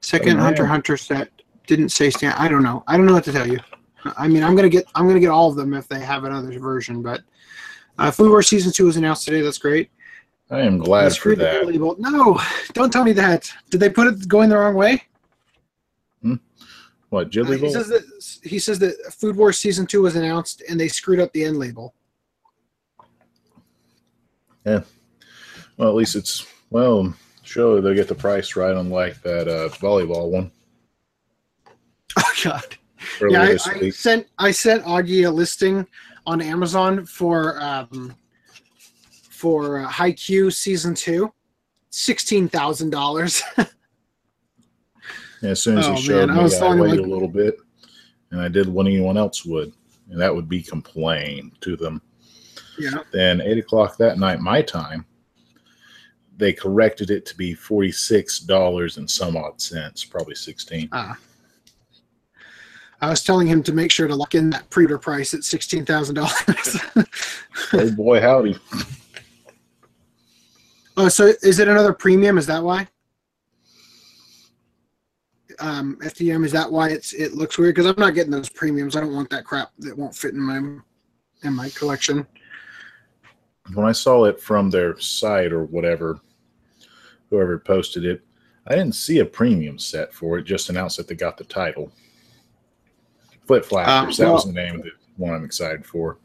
Second 0.00 0.36
Better 0.36 0.40
Hunter 0.40 0.62
Man. 0.64 0.70
Hunter 0.70 0.96
set 0.96 1.30
didn't 1.66 1.90
say 1.90 2.10
stand. 2.10 2.34
I 2.36 2.48
don't 2.48 2.62
know. 2.62 2.84
I 2.86 2.96
don't 2.96 3.06
know 3.06 3.14
what 3.14 3.24
to 3.24 3.32
tell 3.32 3.46
you. 3.46 3.58
I 4.16 4.28
mean, 4.28 4.42
I'm 4.42 4.54
gonna 4.54 4.68
get 4.68 4.86
I'm 4.94 5.06
gonna 5.06 5.20
get 5.20 5.30
all 5.30 5.50
of 5.50 5.56
them 5.56 5.74
if 5.74 5.88
they 5.88 6.00
have 6.00 6.24
another 6.24 6.58
version. 6.58 7.02
But 7.02 7.22
uh, 7.98 8.10
Food 8.10 8.30
Wars 8.30 8.48
season 8.48 8.72
two 8.72 8.86
was 8.86 8.96
announced 8.96 9.24
today. 9.24 9.40
That's 9.40 9.58
great. 9.58 9.90
I 10.50 10.60
am 10.60 10.78
glad 10.78 11.14
for 11.16 11.34
that. 11.36 11.66
label. 11.66 11.96
No, 11.98 12.40
don't 12.72 12.92
tell 12.92 13.04
me 13.04 13.12
that. 13.12 13.52
Did 13.70 13.80
they 13.80 13.90
put 13.90 14.06
it 14.06 14.28
going 14.28 14.48
the 14.48 14.56
wrong 14.56 14.74
way? 14.74 15.02
What, 17.10 17.34
Uh, 17.34 17.44
he 17.44 17.70
says 17.70 17.88
that 17.88 18.38
he 18.42 18.58
says 18.58 18.78
that 18.80 18.94
Food 19.14 19.36
Wars 19.36 19.58
season 19.58 19.86
two 19.86 20.02
was 20.02 20.16
announced 20.16 20.62
and 20.68 20.78
they 20.78 20.88
screwed 20.88 21.20
up 21.20 21.32
the 21.32 21.44
end 21.44 21.56
label. 21.56 21.94
Yeah. 24.66 24.82
Well, 25.78 25.88
at 25.88 25.94
least 25.94 26.16
it's, 26.16 26.46
well, 26.70 27.14
surely 27.42 27.80
they'll 27.80 27.94
get 27.94 28.08
the 28.08 28.14
price 28.14 28.56
right, 28.56 28.76
unlike 28.76 29.22
that 29.22 29.48
uh, 29.48 29.68
volleyball 29.76 30.30
one 30.30 30.50
Oh 32.18 32.32
God. 32.44 32.76
earlier 33.22 33.38
yeah, 33.38 33.56
I, 33.64 33.70
I 33.86 33.90
sent 33.90 34.26
I 34.38 34.50
sent 34.50 34.84
Augie 34.84 35.26
a 35.26 35.30
listing 35.30 35.86
on 36.26 36.42
Amazon 36.42 37.06
for 37.06 37.60
um, 37.62 38.14
for 39.30 39.86
uh, 39.86 40.12
Q 40.12 40.50
season 40.50 40.94
two, 40.94 41.32
sixteen 41.90 42.48
thousand 42.48 42.90
dollars. 42.90 43.42
And 45.42 45.50
as 45.52 45.62
soon 45.62 45.78
as 45.78 45.86
Oh, 45.86 45.94
he 45.94 46.02
showed 46.02 46.28
man, 46.28 46.30
I 46.30 46.36
me, 46.38 46.42
was 46.44 46.60
I, 46.60 46.74
waited 46.74 46.98
like- 46.98 47.06
a 47.06 47.10
little 47.10 47.28
bit, 47.28 47.56
and 48.30 48.40
I 48.40 48.48
did 48.48 48.68
what 48.68 48.86
anyone 48.86 49.16
else 49.16 49.44
would, 49.44 49.72
and 50.10 50.20
that 50.20 50.34
would 50.34 50.48
be 50.48 50.62
complain 50.62 51.52
to 51.60 51.76
them. 51.76 52.02
yeah, 52.78 52.98
Then 53.12 53.40
eight 53.40 53.58
o'clock 53.58 53.96
that 53.98 54.18
night, 54.18 54.40
my 54.40 54.62
time, 54.62 55.04
they 56.36 56.52
corrected 56.52 57.10
it 57.10 57.26
to 57.26 57.36
be 57.36 57.54
forty 57.54 57.90
six 57.92 58.38
dollars 58.40 58.96
and 58.96 59.08
some 59.10 59.36
odd 59.36 59.60
cents, 59.60 60.04
probably 60.04 60.34
sixteen. 60.36 60.88
uh, 60.92 61.14
I 63.00 63.10
was 63.10 63.22
telling 63.22 63.46
him 63.46 63.62
to 63.64 63.72
make 63.72 63.92
sure 63.92 64.08
to 64.08 64.14
lock 64.16 64.34
in 64.34 64.50
that 64.50 64.68
pre-order 64.70 64.98
price 64.98 65.34
at 65.34 65.44
sixteen 65.44 65.84
thousand 65.84 66.16
dollars. 66.16 66.76
oh 67.72 67.90
boy, 67.92 68.20
howdy! 68.20 68.56
oh, 70.96 71.08
so 71.08 71.32
is 71.42 71.58
it 71.58 71.68
another 71.68 71.92
premium? 71.92 72.38
Is 72.38 72.46
that 72.46 72.62
why? 72.62 72.86
Um, 75.60 75.96
FDM 76.02 76.44
is 76.44 76.52
that 76.52 76.70
why 76.70 76.90
it's 76.90 77.12
it 77.12 77.34
looks 77.34 77.58
weird? 77.58 77.74
Because 77.74 77.90
I'm 77.90 77.98
not 77.98 78.14
getting 78.14 78.30
those 78.30 78.48
premiums. 78.48 78.96
I 78.96 79.00
don't 79.00 79.14
want 79.14 79.30
that 79.30 79.44
crap 79.44 79.72
that 79.78 79.96
won't 79.96 80.14
fit 80.14 80.34
in 80.34 80.40
my 80.40 80.58
in 81.42 81.54
my 81.54 81.68
collection. 81.70 82.26
When 83.74 83.86
I 83.86 83.92
saw 83.92 84.24
it 84.24 84.40
from 84.40 84.70
their 84.70 84.98
site 84.98 85.52
or 85.52 85.64
whatever, 85.64 86.20
whoever 87.28 87.58
posted 87.58 88.04
it, 88.04 88.22
I 88.66 88.74
didn't 88.74 88.94
see 88.94 89.18
a 89.18 89.24
premium 89.24 89.78
set 89.78 90.12
for 90.12 90.38
it. 90.38 90.44
Just 90.44 90.70
announced 90.70 90.96
that 90.96 91.08
they 91.08 91.14
got 91.14 91.36
the 91.36 91.44
title. 91.44 91.92
Flip 93.46 93.64
Flappers. 93.64 94.20
Um, 94.20 94.26
that 94.26 94.32
was 94.32 94.44
the 94.44 94.52
name 94.52 94.76
of 94.76 94.82
the 94.82 94.90
one 95.16 95.34
I'm 95.34 95.44
excited 95.44 95.84
for. 95.84 96.18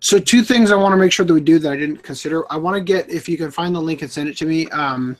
So 0.00 0.18
two 0.18 0.42
things 0.42 0.72
I 0.72 0.76
want 0.76 0.92
to 0.92 0.96
make 0.96 1.12
sure 1.12 1.24
that 1.24 1.32
we 1.32 1.40
do 1.40 1.58
that 1.60 1.72
I 1.72 1.76
didn't 1.76 2.02
consider. 2.02 2.50
I 2.52 2.56
want 2.56 2.76
to 2.76 2.80
get 2.80 3.08
if 3.08 3.28
you 3.28 3.36
can 3.36 3.50
find 3.50 3.74
the 3.74 3.80
link 3.80 4.02
and 4.02 4.10
send 4.10 4.28
it 4.28 4.36
to 4.38 4.46
me. 4.46 4.68
Um, 4.70 5.16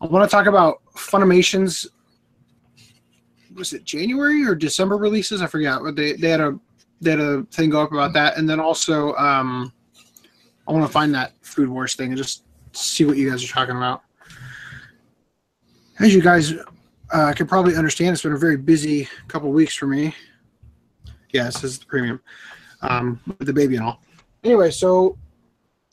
I 0.00 0.06
want 0.06 0.28
to 0.28 0.34
talk 0.34 0.46
about 0.46 0.80
Funimation's 0.94 1.88
was 3.54 3.72
it 3.72 3.84
January 3.84 4.44
or 4.46 4.54
December 4.54 4.96
releases? 4.96 5.42
I 5.42 5.46
forgot. 5.46 5.82
But 5.82 5.96
they 5.96 6.14
they 6.14 6.30
had 6.30 6.40
a 6.40 6.58
they 7.00 7.10
had 7.10 7.20
a 7.20 7.42
thing 7.50 7.70
go 7.70 7.82
up 7.82 7.92
about 7.92 8.12
that, 8.14 8.36
and 8.36 8.48
then 8.48 8.60
also 8.60 9.14
um, 9.14 9.72
I 10.66 10.72
want 10.72 10.86
to 10.86 10.92
find 10.92 11.14
that 11.14 11.32
Food 11.42 11.68
Wars 11.68 11.94
thing 11.94 12.08
and 12.08 12.16
just 12.16 12.44
see 12.72 13.04
what 13.04 13.16
you 13.16 13.30
guys 13.30 13.44
are 13.44 13.48
talking 13.48 13.76
about. 13.76 14.02
As 15.98 16.14
you 16.14 16.22
guys 16.22 16.54
uh, 17.12 17.32
can 17.32 17.46
probably 17.46 17.76
understand, 17.76 18.14
it's 18.14 18.22
been 18.22 18.32
a 18.32 18.38
very 18.38 18.56
busy 18.56 19.08
couple 19.28 19.50
weeks 19.50 19.74
for 19.74 19.86
me. 19.86 20.14
Yeah, 21.32 21.44
this 21.44 21.64
is 21.64 21.78
the 21.78 21.86
premium 21.86 22.20
um, 22.82 23.20
with 23.26 23.46
the 23.46 23.52
baby 23.52 23.76
and 23.76 23.84
all. 23.84 24.00
Anyway, 24.44 24.70
so 24.70 25.16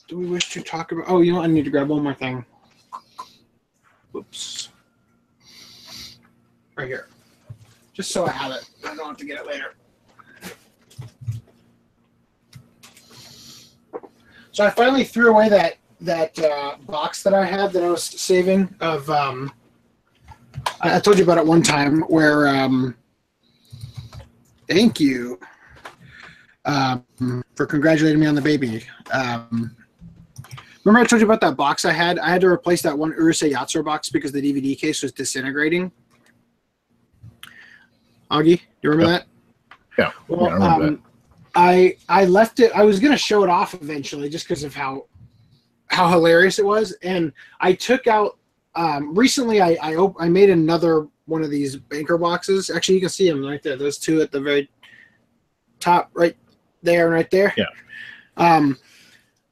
do 0.08 0.18
we 0.18 0.26
wish 0.26 0.50
to 0.50 0.62
talk 0.62 0.92
about? 0.92 1.04
Oh, 1.08 1.20
you 1.20 1.32
know, 1.32 1.38
what? 1.38 1.48
I 1.48 1.52
need 1.52 1.64
to 1.64 1.70
grab 1.70 1.88
one 1.88 2.02
more 2.02 2.14
thing. 2.14 2.44
Oops. 4.14 4.68
Right 6.76 6.88
here. 6.88 7.09
Just 8.00 8.12
so 8.12 8.24
I 8.24 8.30
have 8.30 8.52
it. 8.52 8.64
I 8.82 8.94
don't 8.94 9.08
have 9.08 9.18
to 9.18 9.26
get 9.26 9.38
it 9.38 9.46
later. 9.46 9.74
So 14.52 14.64
I 14.64 14.70
finally 14.70 15.04
threw 15.04 15.28
away 15.28 15.50
that 15.50 15.76
that 16.00 16.38
uh, 16.38 16.76
box 16.86 17.22
that 17.22 17.34
I 17.34 17.44
had 17.44 17.74
that 17.74 17.84
I 17.84 17.90
was 17.90 18.02
saving 18.02 18.74
of. 18.80 19.10
Um, 19.10 19.52
I, 20.80 20.96
I 20.96 21.00
told 21.00 21.18
you 21.18 21.24
about 21.24 21.36
it 21.36 21.44
one 21.44 21.60
time 21.62 22.00
where. 22.08 22.48
Um, 22.48 22.94
thank 24.66 24.98
you 24.98 25.38
um, 26.64 27.04
for 27.54 27.66
congratulating 27.66 28.18
me 28.18 28.26
on 28.26 28.34
the 28.34 28.40
baby. 28.40 28.82
Um, 29.12 29.76
remember 30.84 31.04
I 31.04 31.06
told 31.06 31.20
you 31.20 31.26
about 31.26 31.42
that 31.42 31.54
box 31.54 31.84
I 31.84 31.92
had? 31.92 32.18
I 32.18 32.30
had 32.30 32.40
to 32.40 32.46
replace 32.46 32.80
that 32.80 32.96
one 32.96 33.12
Urusei 33.12 33.52
Yatsura 33.52 33.84
box 33.84 34.08
because 34.08 34.32
the 34.32 34.40
DVD 34.40 34.78
case 34.78 35.02
was 35.02 35.12
disintegrating. 35.12 35.92
Augie, 38.30 38.58
do 38.58 38.62
you 38.82 38.90
remember 38.90 39.12
that? 39.12 39.26
Yeah, 39.98 40.12
Well, 40.28 40.48
yeah, 40.50 40.58
I 40.66 40.74
um, 40.86 41.02
I 41.54 41.96
I 42.08 42.24
left 42.24 42.60
it. 42.60 42.72
I 42.72 42.84
was 42.84 43.00
gonna 43.00 43.16
show 43.16 43.42
it 43.42 43.50
off 43.50 43.74
eventually, 43.74 44.28
just 44.28 44.46
because 44.46 44.64
of 44.64 44.74
how 44.74 45.06
how 45.86 46.08
hilarious 46.08 46.58
it 46.58 46.64
was. 46.64 46.92
And 47.02 47.32
I 47.60 47.72
took 47.72 48.06
out 48.06 48.38
um, 48.74 49.14
recently. 49.14 49.60
I 49.60 49.76
I, 49.82 49.96
op- 49.96 50.16
I 50.20 50.28
made 50.28 50.50
another 50.50 51.08
one 51.26 51.42
of 51.42 51.50
these 51.50 51.76
banker 51.76 52.16
boxes. 52.18 52.70
Actually, 52.70 52.96
you 52.96 53.00
can 53.00 53.10
see 53.10 53.28
them 53.28 53.44
right 53.44 53.62
there. 53.62 53.76
Those 53.76 53.98
two 53.98 54.20
at 54.20 54.30
the 54.30 54.40
very 54.40 54.70
top, 55.80 56.10
right 56.14 56.36
there 56.82 57.06
and 57.06 57.14
right 57.14 57.30
there. 57.30 57.52
Yeah. 57.56 57.64
Um, 58.36 58.78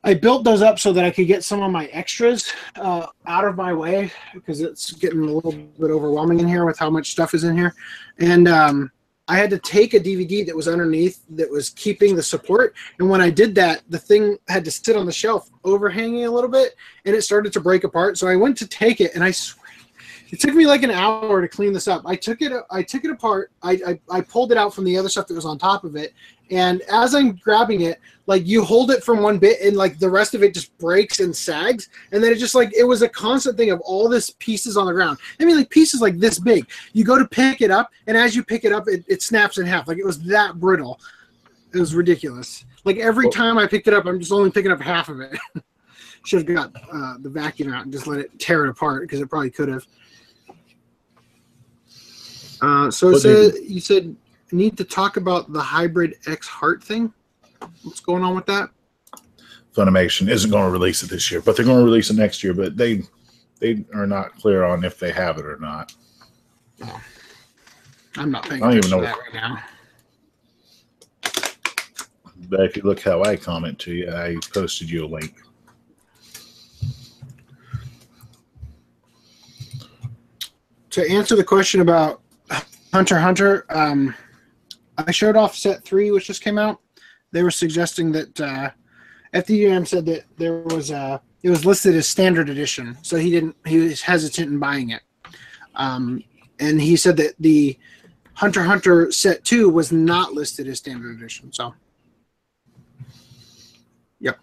I 0.08 0.14
built 0.14 0.42
those 0.42 0.62
up 0.62 0.78
so 0.78 0.90
that 0.94 1.04
I 1.04 1.10
could 1.10 1.26
get 1.26 1.44
some 1.44 1.60
of 1.60 1.70
my 1.70 1.84
extras 1.86 2.50
uh, 2.76 3.08
out 3.26 3.44
of 3.44 3.56
my 3.56 3.74
way 3.74 4.10
because 4.32 4.62
it's 4.62 4.92
getting 4.92 5.20
a 5.20 5.30
little 5.30 5.52
bit 5.52 5.90
overwhelming 5.90 6.40
in 6.40 6.48
here 6.48 6.64
with 6.64 6.78
how 6.78 6.88
much 6.88 7.10
stuff 7.10 7.34
is 7.34 7.44
in 7.44 7.54
here. 7.54 7.74
And 8.18 8.48
um, 8.48 8.90
I 9.28 9.36
had 9.36 9.50
to 9.50 9.58
take 9.58 9.92
a 9.92 10.00
DVD 10.00 10.46
that 10.46 10.56
was 10.56 10.66
underneath 10.66 11.22
that 11.28 11.50
was 11.50 11.68
keeping 11.68 12.16
the 12.16 12.22
support. 12.22 12.74
And 12.98 13.10
when 13.10 13.20
I 13.20 13.28
did 13.28 13.54
that, 13.56 13.82
the 13.90 13.98
thing 13.98 14.38
had 14.48 14.64
to 14.64 14.70
sit 14.70 14.96
on 14.96 15.04
the 15.04 15.12
shelf 15.12 15.50
overhanging 15.62 16.24
a 16.24 16.30
little 16.30 16.48
bit 16.48 16.74
and 17.04 17.14
it 17.14 17.20
started 17.20 17.52
to 17.52 17.60
break 17.60 17.84
apart. 17.84 18.16
So 18.16 18.28
I 18.28 18.36
went 18.36 18.56
to 18.58 18.66
take 18.66 19.02
it 19.02 19.14
and 19.14 19.22
I 19.22 19.30
swear 19.30 19.57
it 20.30 20.40
took 20.40 20.54
me 20.54 20.66
like 20.66 20.82
an 20.82 20.90
hour 20.90 21.40
to 21.40 21.48
clean 21.48 21.72
this 21.72 21.88
up. 21.88 22.02
I 22.04 22.14
took 22.14 22.42
it 22.42 22.52
I 22.70 22.82
took 22.82 23.04
it 23.04 23.10
apart. 23.10 23.50
I, 23.62 23.72
I, 23.86 24.18
I 24.18 24.20
pulled 24.20 24.52
it 24.52 24.58
out 24.58 24.74
from 24.74 24.84
the 24.84 24.96
other 24.96 25.08
stuff 25.08 25.26
that 25.26 25.34
was 25.34 25.46
on 25.46 25.58
top 25.58 25.84
of 25.84 25.96
it. 25.96 26.12
And 26.50 26.82
as 26.92 27.14
I'm 27.14 27.32
grabbing 27.36 27.82
it, 27.82 28.00
like 28.26 28.46
you 28.46 28.64
hold 28.64 28.90
it 28.90 29.02
from 29.02 29.22
one 29.22 29.38
bit 29.38 29.60
and 29.60 29.76
like 29.76 29.98
the 29.98 30.08
rest 30.08 30.34
of 30.34 30.42
it 30.42 30.54
just 30.54 30.76
breaks 30.78 31.20
and 31.20 31.34
sags. 31.34 31.88
And 32.12 32.22
then 32.22 32.32
it 32.32 32.38
just 32.38 32.54
like 32.54 32.74
it 32.76 32.84
was 32.84 33.02
a 33.02 33.08
constant 33.08 33.56
thing 33.56 33.70
of 33.70 33.80
all 33.80 34.08
this 34.08 34.30
pieces 34.38 34.76
on 34.76 34.86
the 34.86 34.92
ground. 34.92 35.18
I 35.40 35.44
mean 35.44 35.56
like 35.56 35.70
pieces 35.70 36.00
like 36.00 36.18
this 36.18 36.38
big. 36.38 36.66
You 36.92 37.04
go 37.04 37.18
to 37.18 37.26
pick 37.26 37.62
it 37.62 37.70
up 37.70 37.90
and 38.06 38.16
as 38.16 38.36
you 38.36 38.44
pick 38.44 38.64
it 38.64 38.72
up 38.72 38.84
it, 38.86 39.04
it 39.08 39.22
snaps 39.22 39.58
in 39.58 39.66
half. 39.66 39.88
Like 39.88 39.98
it 39.98 40.06
was 40.06 40.20
that 40.24 40.60
brittle. 40.60 41.00
It 41.72 41.78
was 41.78 41.94
ridiculous. 41.94 42.64
Like 42.84 42.98
every 42.98 43.30
time 43.30 43.58
I 43.58 43.66
picked 43.66 43.88
it 43.88 43.94
up, 43.94 44.06
I'm 44.06 44.18
just 44.20 44.32
only 44.32 44.50
picking 44.50 44.72
up 44.72 44.80
half 44.80 45.08
of 45.08 45.20
it. 45.20 45.38
Should 46.24 46.48
have 46.48 46.56
got 46.56 46.72
uh, 46.92 47.14
the 47.20 47.30
vacuum 47.30 47.72
out 47.72 47.84
and 47.84 47.92
just 47.92 48.06
let 48.06 48.18
it 48.18 48.38
tear 48.38 48.64
it 48.64 48.70
apart 48.70 49.02
because 49.02 49.20
it 49.20 49.30
probably 49.30 49.50
could 49.50 49.68
have. 49.68 49.86
Uh, 52.60 52.90
so 52.90 53.16
said, 53.16 53.54
you 53.62 53.80
said 53.80 54.16
need 54.52 54.76
to 54.76 54.84
talk 54.84 55.16
about 55.16 55.52
the 55.52 55.60
hybrid 55.60 56.16
X 56.26 56.46
Heart 56.46 56.82
thing. 56.82 57.12
What's 57.82 58.00
going 58.00 58.22
on 58.22 58.34
with 58.34 58.46
that? 58.46 58.70
Funimation 59.74 60.28
isn't 60.28 60.50
going 60.50 60.64
to 60.64 60.70
release 60.70 61.02
it 61.02 61.10
this 61.10 61.30
year, 61.30 61.40
but 61.40 61.56
they're 61.56 61.64
going 61.64 61.78
to 61.78 61.84
release 61.84 62.10
it 62.10 62.16
next 62.16 62.42
year. 62.42 62.54
But 62.54 62.76
they 62.76 63.02
they 63.60 63.84
are 63.94 64.06
not 64.06 64.34
clear 64.36 64.64
on 64.64 64.84
if 64.84 64.98
they 64.98 65.12
have 65.12 65.38
it 65.38 65.46
or 65.46 65.58
not. 65.58 65.92
I'm 68.16 68.30
not 68.30 68.48
paying 68.48 68.62
I 68.62 68.68
don't 68.68 68.78
even 68.78 68.90
know. 68.90 69.00
that 69.02 69.16
right 69.16 69.34
now. 69.34 69.62
But 72.48 72.60
if 72.60 72.76
you 72.76 72.82
look 72.82 73.00
how 73.00 73.22
I 73.22 73.36
comment 73.36 73.78
to 73.80 73.92
you, 73.92 74.10
I 74.10 74.36
posted 74.52 74.90
you 74.90 75.04
a 75.04 75.06
link. 75.06 75.34
To 80.90 81.10
answer 81.10 81.36
the 81.36 81.44
question 81.44 81.80
about 81.80 82.22
Hunter 82.92 83.18
Hunter, 83.18 83.66
um, 83.68 84.14
I 84.96 85.10
showed 85.10 85.36
off 85.36 85.54
set 85.54 85.84
three, 85.84 86.10
which 86.10 86.26
just 86.26 86.42
came 86.42 86.58
out. 86.58 86.80
They 87.32 87.42
were 87.42 87.50
suggesting 87.50 88.12
that 88.12 88.40
uh, 88.40 88.70
FDM 89.34 89.86
said 89.86 90.06
that 90.06 90.24
there 90.36 90.60
was 90.60 90.90
a 90.90 91.20
it 91.42 91.50
was 91.50 91.64
listed 91.64 91.94
as 91.94 92.08
standard 92.08 92.48
edition, 92.48 92.96
so 93.02 93.16
he 93.16 93.30
didn't 93.30 93.56
he 93.66 93.78
was 93.78 94.00
hesitant 94.00 94.50
in 94.50 94.58
buying 94.58 94.90
it. 94.90 95.02
Um, 95.74 96.24
and 96.58 96.80
he 96.80 96.96
said 96.96 97.16
that 97.18 97.34
the 97.38 97.78
Hunter 98.34 98.62
Hunter 98.62 99.12
set 99.12 99.44
two 99.44 99.68
was 99.68 99.92
not 99.92 100.32
listed 100.32 100.66
as 100.66 100.78
standard 100.78 101.16
edition. 101.16 101.52
So, 101.52 101.74
yep. 104.18 104.38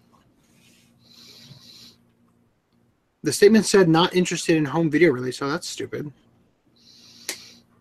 The 3.22 3.32
statement 3.32 3.66
said 3.66 3.88
not 3.88 4.14
interested 4.14 4.56
in 4.56 4.64
home 4.64 4.88
video 4.88 5.10
release, 5.10 5.38
so 5.38 5.50
that's 5.50 5.68
stupid. 5.68 6.12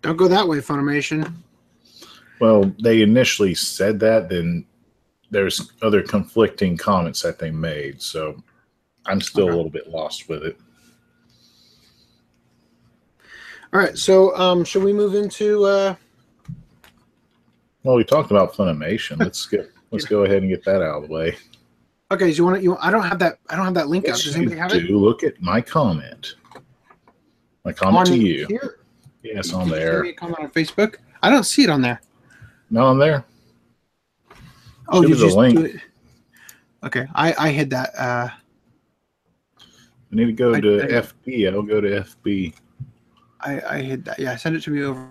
Don't 0.06 0.18
go 0.18 0.28
that 0.28 0.48
way, 0.48 0.60
Funimation. 0.60 1.34
Well, 2.40 2.72
they 2.80 3.02
initially 3.02 3.56
said 3.56 4.00
that, 4.02 4.30
then 4.30 4.64
there's 5.32 5.72
other 5.82 6.04
conflicting 6.04 6.78
comments 6.78 7.24
that 7.24 7.40
they 7.40 7.50
made. 7.50 8.00
So 8.04 8.44
I'm 9.08 9.20
still 9.20 9.46
Okay. 9.46 9.54
a 9.54 9.56
little 9.56 9.72
bit 9.72 9.90
lost 9.90 10.30
with 10.30 10.44
it. 10.44 10.60
All 13.74 13.80
right, 13.80 13.98
so 13.98 14.38
um, 14.38 14.64
should 14.64 14.84
we 14.84 14.94
move 14.94 15.16
into? 15.16 15.64
Uh, 15.66 15.96
Well, 17.84 17.96
we 17.96 18.04
talked 18.04 18.30
about 18.30 18.54
Funimation. 18.54 19.18
Let's 19.24 19.44
get 19.48 19.72
let's 19.90 20.06
go 20.06 20.24
ahead 20.24 20.44
and 20.44 20.50
get 20.52 20.64
that 20.66 20.84
out 20.84 21.02
of 21.02 21.08
the 21.10 21.14
way. 21.14 21.36
okay, 22.12 22.30
do 22.30 22.38
you 22.38 22.46
want 22.46 22.58
to? 22.58 22.64
You, 22.64 22.78
I 22.78 22.92
don't 22.92 23.04
have 23.04 23.18
that. 23.20 23.40
I 23.50 23.56
don't 23.56 23.66
have 23.66 23.74
that 23.74 23.88
link 23.88 24.06
up. 24.06 24.10
Yes, 24.10 24.24
Does 24.24 24.36
you 24.36 24.42
anybody 24.44 24.60
have 24.60 24.70
do 24.72 24.78
it? 24.78 24.92
look 24.92 25.24
at 25.24 25.42
my 25.42 25.62
comment. 25.62 26.36
My 27.66 27.74
comment 27.74 28.06
to 28.08 28.16
you. 28.18 28.46
Here? 28.48 28.78
Yes, 29.34 29.52
on 29.54 29.68
you 29.68 29.74
there. 29.76 30.04
a 30.04 30.14
comment 30.14 30.40
on 30.40 30.50
Facebook. 30.52 30.98
I 31.24 31.30
don't 31.32 31.44
see 31.46 31.64
it 31.64 31.70
on 31.70 31.82
there. 31.82 32.00
No, 32.70 32.86
on 32.86 33.00
there. 33.00 33.26
Oh, 34.90 35.02
Give 35.02 35.18
you 35.20 35.36
link. 35.36 35.58
do 35.58 35.66
it? 35.66 35.76
Okay, 36.84 37.08
I 37.16 37.34
I 37.38 37.50
hid 37.52 37.72
that. 37.72 37.90
Uh, 37.98 38.30
I 39.60 39.64
need 40.12 40.26
to 40.26 40.32
go 40.34 40.54
I- 40.54 40.62
to 40.62 40.84
I- 40.84 41.02
FB. 41.02 41.52
I'll 41.52 41.64
go 41.64 41.82
to 41.82 42.02
FB. 42.04 42.54
I 43.42 43.62
I 43.78 43.82
hid 43.82 44.06
that. 44.06 44.20
Yeah, 44.20 44.36
send 44.36 44.56
it 44.56 44.62
to 44.64 44.70
me 44.72 44.84
over. 44.84 45.10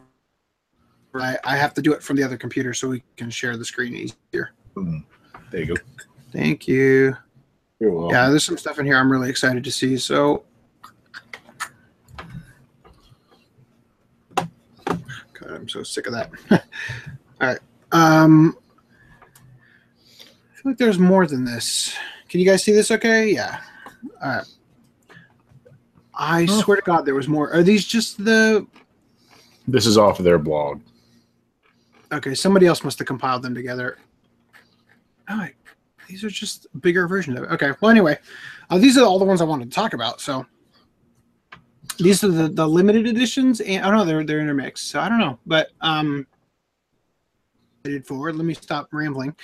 I 1.15 1.37
I 1.45 1.57
have 1.57 1.75
to 1.75 1.83
do 1.83 1.93
it 1.93 2.03
from 2.03 2.17
the 2.17 2.23
other 2.23 2.37
computer 2.37 2.73
so 2.75 2.89
we 2.89 3.03
can 3.17 3.31
share 3.31 3.57
the 3.57 3.65
screen 3.65 3.95
easier. 3.95 4.53
Boom. 4.75 5.05
There 5.51 5.61
you 5.63 5.75
go. 5.75 5.83
Thank 6.33 6.67
you. 6.69 7.17
You're 7.81 7.91
welcome. 7.93 8.11
Yeah, 8.15 8.29
there's 8.29 8.45
some 8.45 8.57
stuff 8.59 8.79
in 8.79 8.87
here 8.87 8.97
I'm 8.97 9.11
really 9.11 9.29
excited 9.31 9.63
to 9.65 9.71
see. 9.73 9.97
So, 9.99 10.45
God, 14.37 14.47
I'm 15.55 15.69
so 15.69 15.83
sick 15.83 16.07
of 16.07 16.13
that. 16.13 16.31
All 16.51 16.59
right. 17.49 17.59
Um, 17.93 18.57
I 20.11 20.57
feel 20.57 20.73
like 20.73 20.79
there's 20.79 20.99
more 20.99 21.27
than 21.27 21.45
this. 21.45 21.95
Can 22.29 22.41
you 22.41 22.47
guys 22.47 22.63
see 22.65 22.73
this? 22.73 22.91
Okay. 22.91 23.31
Yeah. 23.33 23.61
All 24.23 24.31
right. 24.37 24.45
I 26.15 26.47
Oh. 26.49 26.61
swear 26.61 26.77
to 26.77 26.83
God, 26.83 27.05
there 27.07 27.15
was 27.15 27.29
more. 27.29 27.53
Are 27.53 27.63
these 27.63 27.85
just 27.85 28.25
the? 28.25 28.67
This 29.67 29.87
is 29.87 29.97
off 29.99 30.19
of 30.19 30.25
their 30.25 30.39
blog. 30.39 30.81
Okay, 32.13 32.35
somebody 32.35 32.67
else 32.67 32.85
must 32.85 32.99
have 32.99 33.09
compiled 33.09 33.43
them 33.43 33.55
together. 33.55 33.99
All 35.29 35.37
right. 35.39 35.55
These 36.09 36.23
are 36.23 36.29
just 36.31 36.67
a 36.75 36.79
bigger 36.79 37.09
version 37.09 37.37
of 37.37 37.45
it. 37.45 37.51
Okay. 37.51 37.73
Well, 37.81 37.91
anyway, 37.91 38.19
uh, 38.71 38.79
these 38.79 38.99
are 38.99 39.05
all 39.05 39.19
the 39.19 39.25
ones 39.25 39.41
I 39.41 39.45
wanted 39.45 39.71
to 39.71 39.75
talk 39.75 39.95
about. 39.95 40.21
So 40.21 40.45
these 41.99 42.23
are 42.25 42.29
the, 42.29 42.49
the 42.49 42.67
limited 42.67 43.07
editions, 43.07 43.61
and 43.61 43.85
I 43.85 43.89
don't 43.89 43.99
know 43.99 44.05
they're 44.05 44.25
they're 44.25 44.41
intermixed. 44.41 44.89
So 44.89 45.01
I 45.01 45.09
don't 45.09 45.19
know, 45.19 45.39
but 45.47 45.71
um, 45.81 46.27
headed 47.85 48.07
forward. 48.07 48.37
Let 48.37 48.45
me 48.45 48.55
stop 48.55 48.89
rambling. 48.93 49.35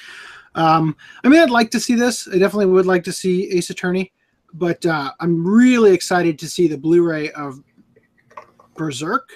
Um, 0.55 0.97
I 1.25 1.29
mean, 1.29 1.41
I'd 1.41 1.51
like 1.51 1.71
to 1.73 1.81
see 1.81 1.95
this. 1.95 2.27
I 2.29 2.39
definitely 2.39 2.67
would 2.67 2.87
like 2.87 3.05
to 3.05 3.13
see 3.13 3.51
Ace 3.53 3.71
Attorney, 3.71 4.13
but 4.53 4.85
uh, 4.85 5.13
I'm 5.21 5.47
really 5.47 5.93
excited 5.93 6.39
to 6.41 6.49
see 6.49 6.67
the 6.67 6.77
Blu-ray 6.77 7.31
of 7.33 7.63
Berserk 8.75 9.31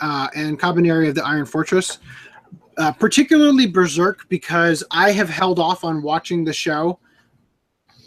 uh, 0.00 0.28
and 0.34 0.58
Kabaneri 0.58 1.08
of 1.08 1.14
the 1.14 1.24
Iron 1.24 1.46
Fortress 1.46 1.98
uh, 2.78 2.92
particularly 2.92 3.66
Berserk 3.66 4.28
because 4.28 4.84
I 4.90 5.10
have 5.10 5.28
held 5.28 5.58
off 5.58 5.84
on 5.84 6.00
watching 6.00 6.44
the 6.44 6.52
show 6.52 7.00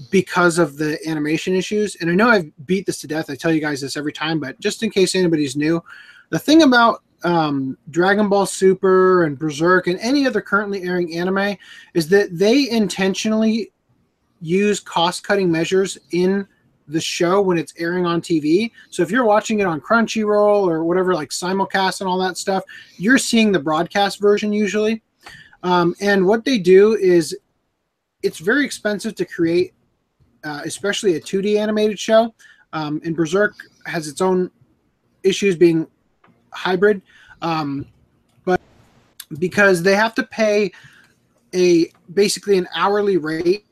because 0.09 0.57
of 0.57 0.77
the 0.77 0.97
animation 1.07 1.55
issues. 1.55 1.95
And 1.95 2.09
I 2.09 2.13
know 2.13 2.29
I've 2.29 2.51
beat 2.65 2.85
this 2.85 2.99
to 3.01 3.07
death. 3.07 3.29
I 3.29 3.35
tell 3.35 3.53
you 3.53 3.61
guys 3.61 3.81
this 3.81 3.97
every 3.97 4.13
time, 4.13 4.39
but 4.39 4.59
just 4.59 4.83
in 4.83 4.89
case 4.89 5.15
anybody's 5.15 5.55
new, 5.55 5.83
the 6.29 6.39
thing 6.39 6.63
about 6.63 7.03
um, 7.23 7.77
Dragon 7.89 8.29
Ball 8.29 8.45
Super 8.45 9.25
and 9.25 9.37
Berserk 9.37 9.87
and 9.87 9.99
any 9.99 10.25
other 10.25 10.41
currently 10.41 10.83
airing 10.83 11.15
anime 11.15 11.57
is 11.93 12.09
that 12.09 12.29
they 12.37 12.69
intentionally 12.69 13.71
use 14.41 14.79
cost 14.79 15.23
cutting 15.23 15.51
measures 15.51 15.97
in 16.11 16.47
the 16.87 17.01
show 17.01 17.41
when 17.41 17.57
it's 17.57 17.73
airing 17.77 18.05
on 18.05 18.21
TV. 18.21 18.71
So 18.89 19.03
if 19.03 19.11
you're 19.11 19.25
watching 19.25 19.59
it 19.59 19.67
on 19.67 19.79
Crunchyroll 19.79 20.67
or 20.67 20.83
whatever, 20.83 21.13
like 21.13 21.29
simulcast 21.29 22.01
and 22.01 22.09
all 22.09 22.17
that 22.19 22.37
stuff, 22.37 22.63
you're 22.97 23.17
seeing 23.17 23.51
the 23.51 23.59
broadcast 23.59 24.19
version 24.19 24.51
usually. 24.51 25.01
Um, 25.63 25.95
and 26.01 26.25
what 26.25 26.43
they 26.43 26.57
do 26.57 26.95
is 26.95 27.37
it's 28.23 28.39
very 28.39 28.65
expensive 28.65 29.15
to 29.15 29.25
create, 29.25 29.73
uh, 30.43 30.61
especially 30.65 31.15
a 31.15 31.21
2D 31.21 31.57
animated 31.57 31.99
show. 31.99 32.33
Um, 32.73 33.01
and 33.03 33.15
Berserk 33.15 33.53
has 33.85 34.07
its 34.07 34.21
own 34.21 34.49
issues 35.23 35.55
being 35.55 35.87
hybrid, 36.53 37.01
um, 37.41 37.85
but 38.45 38.61
because 39.39 39.83
they 39.83 39.95
have 39.95 40.15
to 40.15 40.23
pay 40.23 40.71
a 41.53 41.91
basically 42.13 42.57
an 42.57 42.67
hourly 42.75 43.17
rate 43.17 43.65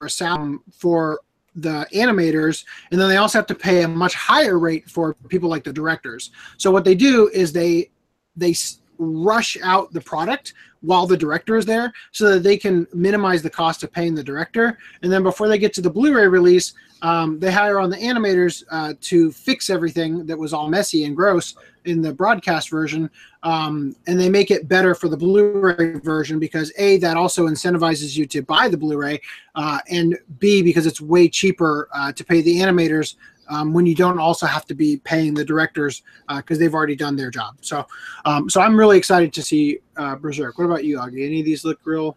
or 0.00 0.08
sound 0.08 0.60
for 0.72 1.20
the 1.54 1.86
animators 1.92 2.64
and 2.90 3.00
then 3.00 3.10
they 3.10 3.18
also 3.18 3.38
have 3.38 3.46
to 3.46 3.54
pay 3.54 3.82
a 3.82 3.88
much 3.88 4.14
higher 4.14 4.58
rate 4.58 4.88
for 4.88 5.14
people 5.28 5.50
like 5.50 5.64
the 5.64 5.72
directors 5.72 6.30
so 6.56 6.70
what 6.70 6.82
they 6.82 6.94
do 6.94 7.28
is 7.34 7.52
they 7.52 7.90
they 8.34 8.54
rush 9.02 9.56
out 9.62 9.92
the 9.92 10.00
product 10.00 10.54
while 10.82 11.06
the 11.06 11.16
director 11.16 11.56
is 11.56 11.64
there 11.64 11.92
so 12.10 12.30
that 12.30 12.42
they 12.42 12.56
can 12.56 12.86
minimize 12.92 13.42
the 13.42 13.50
cost 13.50 13.82
of 13.82 13.92
paying 13.92 14.14
the 14.14 14.22
director. 14.22 14.78
And 15.02 15.12
then 15.12 15.22
before 15.22 15.48
they 15.48 15.58
get 15.58 15.72
to 15.74 15.80
the 15.80 15.90
Blu 15.90 16.14
ray 16.14 16.26
release, 16.26 16.74
um, 17.02 17.40
they 17.40 17.50
hire 17.50 17.80
on 17.80 17.90
the 17.90 17.96
animators 17.96 18.62
uh, 18.70 18.94
to 19.00 19.32
fix 19.32 19.70
everything 19.70 20.24
that 20.26 20.38
was 20.38 20.52
all 20.52 20.68
messy 20.68 21.04
and 21.04 21.16
gross 21.16 21.54
in 21.84 22.00
the 22.00 22.12
broadcast 22.12 22.70
version. 22.70 23.10
Um, 23.42 23.96
and 24.06 24.20
they 24.20 24.28
make 24.28 24.52
it 24.52 24.68
better 24.68 24.94
for 24.94 25.08
the 25.08 25.16
Blu 25.16 25.52
ray 25.52 25.98
version 25.98 26.38
because 26.38 26.72
A, 26.78 26.98
that 26.98 27.16
also 27.16 27.48
incentivizes 27.48 28.16
you 28.16 28.26
to 28.26 28.42
buy 28.42 28.68
the 28.68 28.76
Blu 28.76 28.96
ray, 28.96 29.20
uh, 29.56 29.80
and 29.90 30.16
B, 30.38 30.62
because 30.62 30.86
it's 30.86 31.00
way 31.00 31.28
cheaper 31.28 31.88
uh, 31.92 32.12
to 32.12 32.24
pay 32.24 32.40
the 32.40 32.58
animators 32.58 33.16
um, 33.52 33.74
when 33.74 33.84
you 33.84 33.94
don't 33.94 34.18
also 34.18 34.46
have 34.46 34.64
to 34.66 34.74
be 34.74 34.96
paying 34.96 35.34
the 35.34 35.44
directors 35.44 36.02
because 36.36 36.56
uh, 36.56 36.60
they've 36.60 36.74
already 36.74 36.96
done 36.96 37.16
their 37.16 37.30
job. 37.30 37.56
So, 37.60 37.86
um, 38.24 38.48
so 38.48 38.62
I'm 38.62 38.76
really 38.76 38.96
excited 38.96 39.32
to 39.34 39.42
see 39.42 39.78
uh, 39.98 40.16
Berserk. 40.16 40.56
What 40.56 40.64
about 40.64 40.84
you, 40.84 40.98
Augie? 40.98 41.26
Any 41.26 41.40
of 41.40 41.44
these 41.44 41.62
look 41.64 41.78
real 41.84 42.16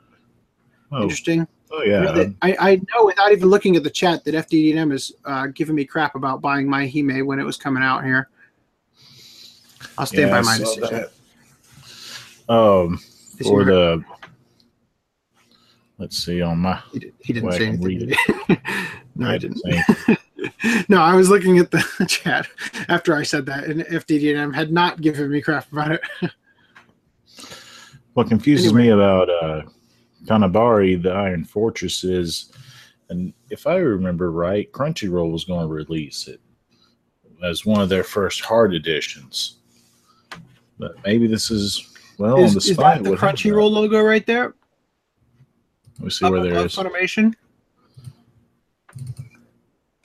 oh. 0.93 1.01
interesting? 1.01 1.45
Oh 1.71 1.81
yeah, 1.81 2.27
I, 2.41 2.55
I, 2.59 2.75
know 2.75 3.05
without 3.05 3.31
even 3.31 3.49
looking 3.49 3.75
at 3.75 3.83
the 3.83 3.89
chat 3.89 4.23
that 4.23 4.35
FDDM 4.35 4.93
is 4.93 5.13
uh, 5.25 5.47
giving 5.47 5.75
me 5.75 5.83
crap 5.83 6.15
about 6.15 6.39
buying 6.39 6.69
my 6.69 6.87
Hime 6.87 7.25
when 7.25 7.39
it 7.39 7.43
was 7.43 7.57
coming 7.57 7.83
out 7.83 8.05
here. 8.05 8.29
I'll 9.97 10.05
stand 10.05 10.29
yeah, 10.29 10.41
by 10.41 10.41
my 10.41 10.57
decision. 10.57 11.05
That. 12.47 12.53
Um, 12.53 12.99
for 13.43 13.65
the 13.65 14.05
let's 15.97 16.23
see 16.23 16.41
on 16.41 16.59
my 16.59 16.81
he, 16.93 16.99
did, 16.99 17.13
he 17.19 17.33
didn't 17.33 17.51
say 17.53 17.67
anything. 17.67 18.15
no, 19.15 19.27
I, 19.27 19.33
I 19.33 19.37
didn't. 19.37 19.61
no, 20.89 21.01
I 21.01 21.13
was 21.15 21.29
looking 21.29 21.57
at 21.57 21.71
the 21.71 22.05
chat 22.07 22.47
after 22.87 23.15
I 23.15 23.23
said 23.23 23.45
that, 23.47 23.65
and 23.65 23.81
FDDM 23.81 24.53
had 24.53 24.71
not 24.71 25.01
given 25.01 25.31
me 25.31 25.41
crap 25.41 25.71
about 25.71 25.91
it. 25.91 26.01
what 28.13 28.27
confuses 28.27 28.67
anyway. 28.67 28.83
me 28.83 28.89
about 28.89 29.29
uh, 29.29 29.61
Kabaneri, 30.25 31.01
the 31.01 31.11
Iron 31.11 31.43
Fortress, 31.43 32.03
is, 32.03 32.51
and 33.09 33.33
if 33.49 33.67
I 33.67 33.75
remember 33.75 34.31
right, 34.31 34.71
Crunchyroll 34.71 35.31
was 35.31 35.45
going 35.45 35.61
to 35.61 35.73
release 35.73 36.27
it 36.27 36.41
as 37.43 37.65
one 37.65 37.81
of 37.81 37.89
their 37.89 38.03
first 38.03 38.41
hard 38.41 38.73
editions. 38.73 39.57
But 40.77 40.95
maybe 41.05 41.27
this 41.27 41.51
is 41.51 41.93
well 42.17 42.43
is, 42.43 42.49
on 42.49 42.55
the 42.55 42.61
spot. 42.61 42.97
Is 42.97 43.03
that 43.03 43.09
the 43.09 43.17
Crunchyroll 43.17 43.71
logo 43.71 44.01
right 44.01 44.25
there? 44.25 44.55
Let 45.99 46.05
me 46.05 46.09
see 46.09 46.25
Up 46.25 46.31
where 46.31 46.41
there 46.41 46.65
is. 46.65 46.75
Funimation. 46.75 47.33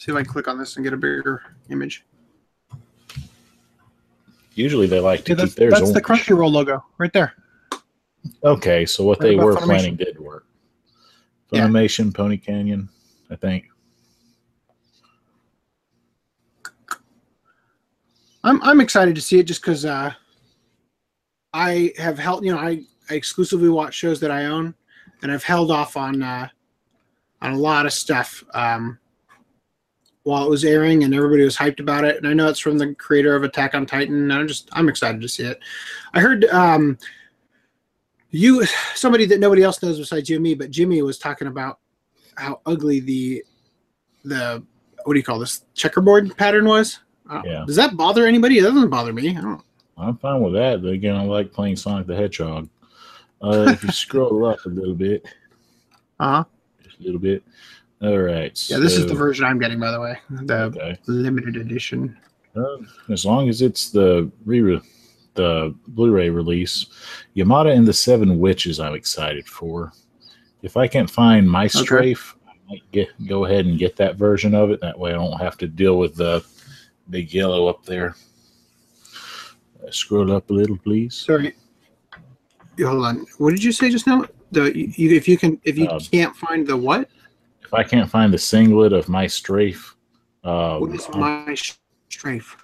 See 0.00 0.10
if 0.10 0.16
I 0.16 0.22
can 0.22 0.32
click 0.32 0.48
on 0.48 0.58
this 0.58 0.76
and 0.76 0.82
get 0.82 0.94
a 0.94 0.96
bigger 0.96 1.42
image. 1.68 2.06
Usually 4.54 4.86
they 4.86 4.98
like 4.98 5.26
to 5.26 5.34
yeah, 5.34 5.44
keep 5.44 5.54
theirs. 5.56 5.72
That's 5.72 5.82
orange. 5.82 5.94
the 5.94 6.00
Crunchyroll 6.00 6.50
logo 6.50 6.82
right 6.96 7.12
there. 7.12 7.34
Okay, 8.42 8.86
so 8.86 9.04
what 9.04 9.20
they 9.20 9.36
were 9.36 9.54
Funimation. 9.54 9.64
planning 9.64 9.96
did 9.96 10.18
work. 10.18 10.46
Funimation, 11.52 12.06
yeah. 12.06 12.12
Pony 12.14 12.38
Canyon, 12.38 12.88
I 13.30 13.36
think. 13.36 13.66
I'm 18.42 18.62
I'm 18.62 18.80
excited 18.80 19.14
to 19.16 19.20
see 19.20 19.38
it 19.38 19.44
just 19.44 19.60
because 19.60 19.84
uh, 19.84 20.14
I 21.52 21.92
have 21.98 22.18
held 22.18 22.42
you 22.42 22.54
know 22.54 22.58
I, 22.58 22.84
I 23.10 23.14
exclusively 23.14 23.68
watch 23.68 23.96
shows 23.96 24.18
that 24.20 24.30
I 24.30 24.46
own, 24.46 24.74
and 25.20 25.30
I've 25.30 25.44
held 25.44 25.70
off 25.70 25.98
on 25.98 26.22
uh, 26.22 26.48
on 27.42 27.52
a 27.52 27.58
lot 27.58 27.84
of 27.84 27.92
stuff. 27.92 28.42
Um, 28.54 28.98
while 30.24 30.44
it 30.44 30.50
was 30.50 30.64
airing 30.64 31.04
and 31.04 31.14
everybody 31.14 31.44
was 31.44 31.56
hyped 31.56 31.80
about 31.80 32.04
it. 32.04 32.16
And 32.16 32.26
I 32.26 32.35
know 32.35 32.48
it's 32.48 32.61
from 32.61 32.78
the 32.78 32.94
creator 32.94 33.35
of 33.35 33.42
Attack 33.42 33.74
on 33.74 33.87
Titan. 33.87 34.14
And 34.14 34.33
I'm 34.33 34.46
just 34.46 34.68
I'm 34.72 34.88
excited 34.88 35.20
to 35.20 35.28
see 35.28 35.44
it. 35.44 35.61
I 36.12 36.20
heard 36.20 36.44
um, 36.46 36.98
you 38.30 38.64
somebody 38.94 39.26
that 39.26 39.40
nobody 39.40 39.62
else 39.62 39.83
knows 39.83 39.98
besides 39.98 40.28
you 40.28 40.37
and 40.37 40.42
me, 40.42 40.54
but 40.54 40.70
Jimmy 40.70 41.02
was 41.02 41.18
talking 41.18 41.48
about 41.48 41.78
how 42.37 42.61
ugly 42.66 43.00
the 43.00 43.44
the 44.24 44.62
what 45.04 45.14
do 45.14 45.18
you 45.18 45.24
call 45.24 45.38
this 45.38 45.64
checkerboard 45.74 46.37
pattern 46.37 46.66
was. 46.66 47.00
Uh, 47.28 47.42
yeah. 47.44 47.64
Does 47.66 47.76
that 47.76 47.96
bother 47.96 48.26
anybody? 48.26 48.59
It 48.59 48.62
doesn't 48.62 48.90
bother 48.90 49.12
me. 49.12 49.37
I 49.37 49.40
don't. 49.40 49.62
I'm 49.96 50.16
fine 50.16 50.40
with 50.40 50.54
that. 50.54 50.83
But 50.83 50.92
again, 50.92 51.16
I 51.16 51.24
like 51.24 51.52
playing 51.52 51.76
Sonic 51.76 52.06
the 52.06 52.16
Hedgehog. 52.16 52.68
Uh, 53.42 53.66
if 53.68 53.83
you 53.83 53.90
scroll 53.92 54.44
up 54.46 54.59
a 54.66 54.68
little 54.68 54.94
bit, 54.94 55.26
uh 56.18 56.37
huh, 56.37 56.44
just 56.83 57.00
a 57.00 57.02
little 57.02 57.20
bit, 57.20 57.42
all 58.02 58.18
right. 58.18 58.58
Yeah, 58.70 58.78
this 58.78 58.96
is 58.96 59.06
the 59.06 59.14
version 59.14 59.44
I'm 59.44 59.58
getting, 59.58 59.78
by 59.78 59.90
the 59.90 60.00
way. 60.00 60.18
The 60.30 60.62
okay. 60.64 60.98
limited 61.06 61.56
edition. 61.56 62.16
Uh, 62.56 62.78
as 63.10 63.24
long 63.24 63.48
as 63.48 63.62
it's 63.62 63.90
the 63.90 64.30
re 64.44 64.80
the 65.34 65.74
Blu-ray 65.88 66.30
release, 66.30 66.86
Yamada 67.36 67.74
and 67.74 67.86
the 67.86 67.92
Seven 67.92 68.38
Witches, 68.38 68.80
I'm 68.80 68.94
excited 68.94 69.46
for. 69.46 69.92
If 70.62 70.76
I 70.76 70.88
can't 70.88 71.08
find 71.08 71.48
my 71.48 71.66
strafe, 71.66 72.34
okay. 72.34 72.52
I 72.52 72.72
might 72.72 72.92
get 72.92 73.08
go 73.26 73.44
ahead 73.44 73.66
and 73.66 73.78
get 73.78 73.96
that 73.96 74.16
version 74.16 74.54
of 74.54 74.70
it. 74.70 74.80
That 74.80 74.98
way, 74.98 75.10
I 75.10 75.14
don't 75.14 75.40
have 75.40 75.56
to 75.58 75.68
deal 75.68 75.98
with 75.98 76.16
the 76.16 76.44
big 77.10 77.32
yellow 77.32 77.68
up 77.68 77.84
there. 77.84 78.16
Uh, 79.86 79.90
scroll 79.90 80.32
up 80.32 80.50
a 80.50 80.52
little, 80.52 80.76
please. 80.78 81.14
Sorry. 81.14 81.54
Hold 82.78 83.04
on. 83.04 83.26
What 83.38 83.50
did 83.50 83.62
you 83.62 83.72
say 83.72 83.90
just 83.90 84.06
now? 84.06 84.24
The 84.52 84.76
you, 84.76 85.14
if 85.14 85.28
you 85.28 85.38
can 85.38 85.60
if 85.64 85.78
you 85.78 85.86
uh, 85.86 86.00
can't 86.10 86.34
find 86.34 86.66
the 86.66 86.76
what? 86.76 87.08
If 87.70 87.74
I 87.74 87.85
can't 87.85 88.11
find 88.11 88.35
the 88.35 88.38
singlet 88.38 88.92
of 88.92 89.09
my 89.09 89.28
strafe, 89.28 89.94
uh, 90.42 90.78
what 90.78 90.92
is 90.92 91.09
my 91.11 91.54
strafe? 92.09 92.56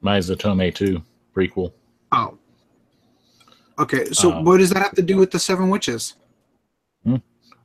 My 0.00 0.18
Zatome 0.18 0.72
2 0.72 1.02
prequel. 1.34 1.72
Oh. 2.12 2.38
Okay, 3.80 4.04
so 4.12 4.30
uh, 4.30 4.42
what 4.42 4.58
does 4.58 4.70
that 4.70 4.80
have 4.80 4.94
to 4.94 5.02
do 5.02 5.16
with 5.16 5.32
the 5.32 5.40
Seven 5.40 5.70
Witches? 5.70 6.14
Hmm? 7.02 7.16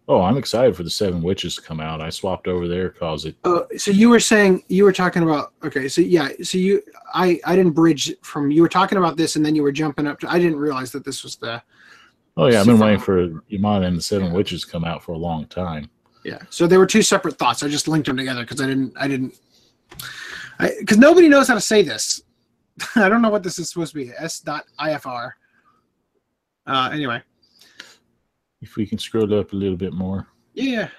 Oh, 0.08 0.21
I'm 0.21 0.38
excited 0.38 0.75
for 0.75 0.81
the 0.81 0.89
Seven 0.89 1.21
Witches 1.21 1.58
to 1.58 1.62
come 1.62 1.79
out. 1.79 2.01
I 2.01 2.10
swapped 2.10 2.47
over 2.47 2.67
there 2.67 2.89
because 2.89 3.25
it. 3.25 3.36
Uh, 3.43 3.65
so 3.77 3.91
you 3.91 4.10
were 4.10 4.19
saying 4.19 4.63
you 4.67 4.84
were 4.84 4.93
talking 4.93 5.21
about 5.21 5.53
okay, 5.63 5.88
so 5.88 6.01
yeah, 6.01 6.29
so 6.41 6.58
you 6.58 6.81
I 7.13 7.39
I 7.45 7.55
didn't 7.55 7.73
bridge 7.73 8.15
from 8.23 8.49
you 8.49 8.63
were 8.63 8.69
talking 8.69 8.97
about 8.97 9.15
this 9.15 9.36
and 9.36 9.45
then 9.45 9.53
you 9.55 9.62
were 9.62 9.71
jumping 9.71 10.08
up 10.08 10.19
to 10.21 10.31
I 10.31 10.39
didn't 10.39 10.58
realize 10.58 10.91
that 10.93 11.05
this 11.05 11.23
was 11.23 11.36
the 11.36 11.62
Oh 12.37 12.47
yeah, 12.47 12.59
I've 12.59 12.65
been 12.65 12.79
waiting 12.79 12.99
for 12.99 13.29
Yamada 13.49 13.85
and 13.85 13.97
the 13.97 14.01
Seven 14.01 14.33
Witches 14.33 14.65
to 14.65 14.67
come 14.71 14.83
out 14.83 15.01
for 15.01 15.13
a 15.13 15.17
long 15.17 15.45
time. 15.47 15.89
Yeah, 16.25 16.39
so 16.49 16.67
they 16.67 16.77
were 16.77 16.85
two 16.85 17.01
separate 17.01 17.37
thoughts. 17.37 17.63
I 17.63 17.69
just 17.69 17.87
linked 17.87 18.07
them 18.07 18.17
together 18.17 18.41
because 18.41 18.59
I 18.59 18.67
didn't, 18.67 18.93
I 18.97 19.07
didn't, 19.07 19.35
because 20.79 20.97
nobody 20.97 21.29
knows 21.29 21.47
how 21.47 21.53
to 21.53 21.61
say 21.61 21.81
this. 21.81 22.23
I 22.95 23.07
don't 23.07 23.21
know 23.21 23.29
what 23.29 23.43
this 23.43 23.57
is 23.57 23.69
supposed 23.69 23.93
to 23.93 23.99
be. 24.03 24.11
S.ifr. 24.17 25.31
Uh, 26.67 26.89
anyway, 26.91 27.21
if 28.61 28.75
we 28.75 28.85
can 28.85 28.97
scroll 28.97 29.33
up 29.39 29.53
a 29.53 29.55
little 29.55 29.77
bit 29.77 29.93
more. 29.93 30.27
Yeah. 30.53 30.89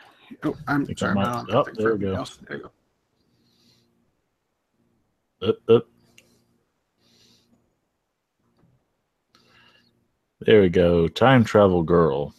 Oh, 0.42 0.57
I'm 0.68 0.87
sorry. 0.96 1.14
Might, 1.14 1.44
oh, 1.51 1.66
there 1.75 1.94
we 1.94 1.99
go. 1.99 2.25
There 2.49 2.57
you 2.57 2.70
go. 5.40 5.49
Up, 5.49 5.57
up. 5.68 5.87
There 10.40 10.61
we 10.61 10.68
go. 10.68 11.09
Time 11.09 11.44
Travel 11.44 11.83
Girl. 11.83 12.35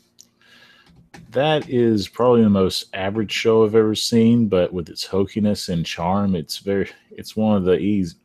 That 1.32 1.70
is 1.70 2.08
probably 2.08 2.44
the 2.44 2.50
most 2.50 2.86
average 2.94 3.32
show 3.32 3.66
I've 3.66 3.76
ever 3.76 3.96
seen, 3.96 4.48
but 4.48 4.72
with 4.72 4.90
its 4.90 5.06
hokiness 5.06 5.70
and 5.70 5.86
charm, 5.86 6.36
it's 6.36 6.60
very 6.60 6.90
it's 7.12 7.36
one 7.36 7.58
of 7.58 7.64
the 7.64 7.78
easy 7.78 8.16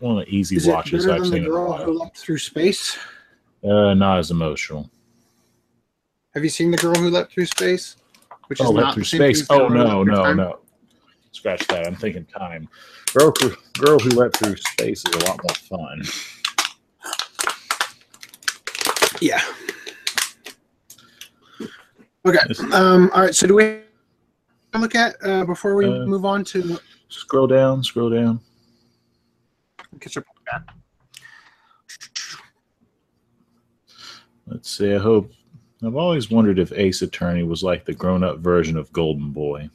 one 0.00 0.18
of 0.18 0.26
the 0.26 0.34
easy 0.34 0.56
is 0.56 0.66
watches 0.66 1.06
I've 1.06 1.22
seen. 1.22 1.44
The 1.44 1.48
girl 1.48 1.76
who 1.76 1.92
leapt 1.92 2.18
through 2.18 2.38
space. 2.38 2.98
Uh, 3.62 3.94
not 3.94 4.18
as 4.18 4.30
emotional. 4.30 4.90
Have 6.34 6.42
you 6.42 6.50
seen 6.50 6.70
the 6.70 6.76
girl 6.76 6.94
who 6.94 7.10
leapt 7.10 7.32
through 7.32 7.46
space? 7.46 7.96
Which 8.48 8.60
oh, 8.60 8.70
leapt 8.70 8.94
through 8.94 9.04
space. 9.04 9.46
Oh 9.48 9.68
no, 9.68 10.02
no, 10.02 10.22
time? 10.22 10.36
no. 10.36 10.58
Scratch 11.32 11.66
that. 11.68 11.86
I'm 11.86 11.94
thinking 11.94 12.24
time. 12.26 12.68
Girl, 13.14 13.32
girl 13.78 13.98
who 13.98 14.10
leapt 14.10 14.38
through 14.38 14.56
space 14.56 15.04
is 15.06 15.14
a 15.14 15.26
lot 15.26 15.40
more 15.42 15.54
fun. 15.78 16.02
Yeah. 19.20 19.42
Okay. 22.26 22.38
Um, 22.72 23.10
all 23.14 23.22
right. 23.22 23.34
So 23.34 23.46
do 23.46 23.54
we 23.54 23.80
look 24.78 24.94
at 24.94 25.16
uh, 25.24 25.44
before 25.44 25.74
we 25.74 25.86
uh, 25.86 26.06
move 26.06 26.24
on 26.24 26.44
to 26.44 26.78
scroll 27.08 27.46
down? 27.46 27.82
Scroll 27.82 28.10
down. 28.10 28.40
Catch 30.00 30.18
up. 30.18 30.24
Let's 34.46 34.70
see. 34.70 34.94
I 34.94 34.98
hope. 34.98 35.32
I've 35.82 35.96
always 35.96 36.30
wondered 36.30 36.58
if 36.58 36.72
Ace 36.72 37.00
Attorney 37.00 37.42
was 37.42 37.62
like 37.62 37.86
the 37.86 37.94
grown-up 37.94 38.40
version 38.40 38.76
of 38.76 38.92
Golden 38.92 39.30
Boy. 39.30 39.70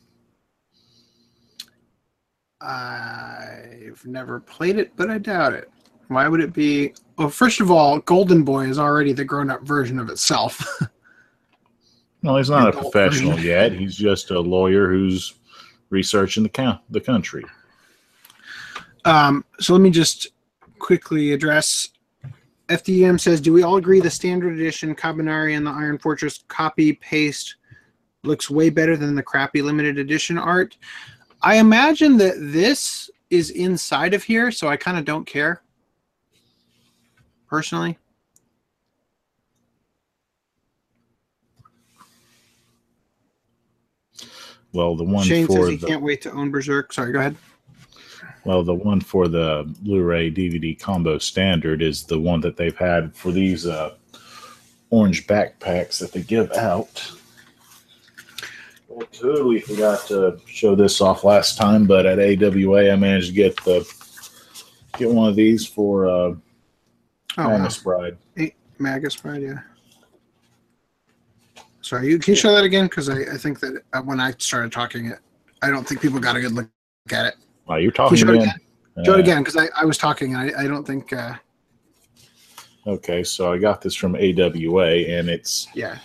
I've 2.62 4.06
never 4.06 4.39
played 4.39 4.78
it, 4.78 4.91
but 4.96 5.10
I 5.10 5.18
doubt 5.18 5.54
it. 5.54 5.72
Why 6.08 6.28
would 6.28 6.41
it 6.41 6.53
be? 6.53 6.93
Well, 7.18 7.30
first 7.30 7.62
of 7.62 7.72
all, 7.72 7.99
Golden 7.99 8.43
Boy 8.43 8.68
is 8.68 8.78
already 8.78 9.14
the 9.14 9.26
grown-up 9.26 9.64
version 9.64 9.99
of 9.99 10.10
itself. 10.10 10.64
no, 12.22 12.38
he's 12.38 12.49
not 12.49 12.70
a 12.70 12.72
professional 12.72 13.32
version. 13.32 13.47
yet. 13.47 13.72
He's 13.72 13.95
just 13.95 14.32
a 14.32 14.39
lawyer 14.39 14.89
who's 14.89 15.36
researching 15.89 16.43
the 16.43 16.49
count 16.49 16.82
the 16.89 16.99
country. 16.99 17.43
Um, 19.06 19.45
so 19.60 19.74
let 19.74 19.82
me 19.82 19.91
just 19.91 20.28
quickly 20.80 21.32
address 21.32 21.89
FDM 22.68 23.20
says, 23.20 23.39
"Do 23.41 23.53
we 23.53 23.64
all 23.64 23.78
agree 23.78 24.01
the 24.01 24.10
standard 24.10 24.56
edition 24.56 24.95
Kabaneri 24.95 25.56
and 25.56 25.66
the 25.66 25.72
Iron 25.72 25.97
Fortress 25.97 26.43
copy 26.47 26.93
paste 26.93 27.56
looks 28.24 28.49
way 28.49 28.70
better 28.72 28.97
than 28.97 29.16
the 29.16 29.24
crappy 29.24 29.62
limited 29.62 29.97
edition 29.99 30.38
art?" 30.38 30.78
I 31.41 31.58
imagine 31.58 32.18
that 32.18 32.36
this 32.39 33.10
is 33.30 33.51
inside 33.51 34.14
of 34.16 34.24
here, 34.24 34.51
so 34.51 34.68
I 34.68 34.78
kind 34.78 34.97
of 34.97 35.06
don't 35.06 35.26
care 35.26 35.62
personally. 37.48 37.98
Well, 44.76 44.96
the 44.98 45.06
one 45.06 45.26
Shane 45.26 45.48
for 45.48 45.54
says 45.54 45.70
he 45.70 45.76
the 45.78 45.88
can't 45.88 46.02
wait 46.02 46.22
to 46.24 46.32
own 46.32 46.52
Berserk. 46.52 46.91
Sorry, 46.91 47.14
go 47.14 47.20
ahead. 47.20 47.38
well, 48.43 48.62
the 48.62 48.74
one 48.74 49.00
for 49.00 49.30
the 49.30 49.64
Blu-ray 49.82 50.32
DVD 50.32 50.78
combo 50.78 51.18
standard 51.18 51.82
is 51.82 52.04
the 52.04 52.20
one 52.20 52.41
that 52.41 52.58
they've 52.58 52.78
had 52.78 53.16
for 53.16 53.32
these 53.32 53.66
uh, 53.66 53.93
orange 54.89 55.28
backpacks 55.28 56.00
that 56.00 56.12
they 56.12 56.22
give 56.22 56.52
out. 56.52 57.10
I 58.91 59.04
totally 59.12 59.62
forgot 59.62 60.08
to 60.08 60.39
show 60.46 60.76
this 60.76 61.00
off 61.00 61.24
last 61.24 61.58
time, 61.58 61.86
but 61.86 62.06
at 62.06 62.20
AWA 62.20 62.91
I 62.91 62.96
managed 62.98 63.30
to 63.30 63.34
get 63.34 63.56
the 63.64 63.89
get 64.98 65.10
one 65.10 65.30
of 65.30 65.36
these 65.36 65.66
for 65.66 66.08
uh, 66.08 66.36
Oh, 67.38 67.44
wow. 67.44 67.50
Magnus 67.50 67.78
Bride. 67.80 68.18
Magus 68.80 69.16
Bride, 69.16 69.42
yeah. 69.42 69.60
Sorry, 71.82 72.10
you 72.10 72.18
can 72.18 72.32
you 72.34 72.36
show 72.36 72.54
that 72.54 72.64
again? 72.64 72.86
Because 72.86 73.10
I, 73.10 73.20
I 73.34 73.38
think 73.38 73.60
that 73.60 73.82
uh, 73.94 74.02
when 74.02 74.20
I 74.20 74.34
started 74.40 74.72
talking 74.72 75.08
it, 75.08 75.20
I 75.62 75.70
don't 75.70 75.88
think 75.88 76.02
people 76.02 76.20
got 76.20 76.36
a 76.36 76.42
good 76.42 76.52
look 76.54 76.70
at 77.12 77.28
it. 77.28 77.36
Wow, 77.68 77.76
you're 77.76 77.92
talking 77.92 78.18
show 78.18 78.30
it 78.30 78.36
again. 78.36 78.48
again? 78.96 79.06
Show 79.06 79.14
it 79.14 79.18
Uh, 79.18 79.20
again 79.20 79.44
because 79.44 79.56
I, 79.58 79.68
I 79.80 79.86
was 79.86 79.98
talking 79.98 80.34
and 80.34 80.52
I, 80.56 80.64
I 80.64 80.68
don't 80.68 80.86
think, 80.86 81.14
uh, 81.14 81.36
Okay, 82.88 83.24
so 83.24 83.52
I 83.52 83.58
got 83.58 83.82
this 83.82 83.96
from 83.96 84.16
AWA, 84.16 84.86
and 84.86 85.28
it's 85.28 85.68
yeah, 85.74 85.98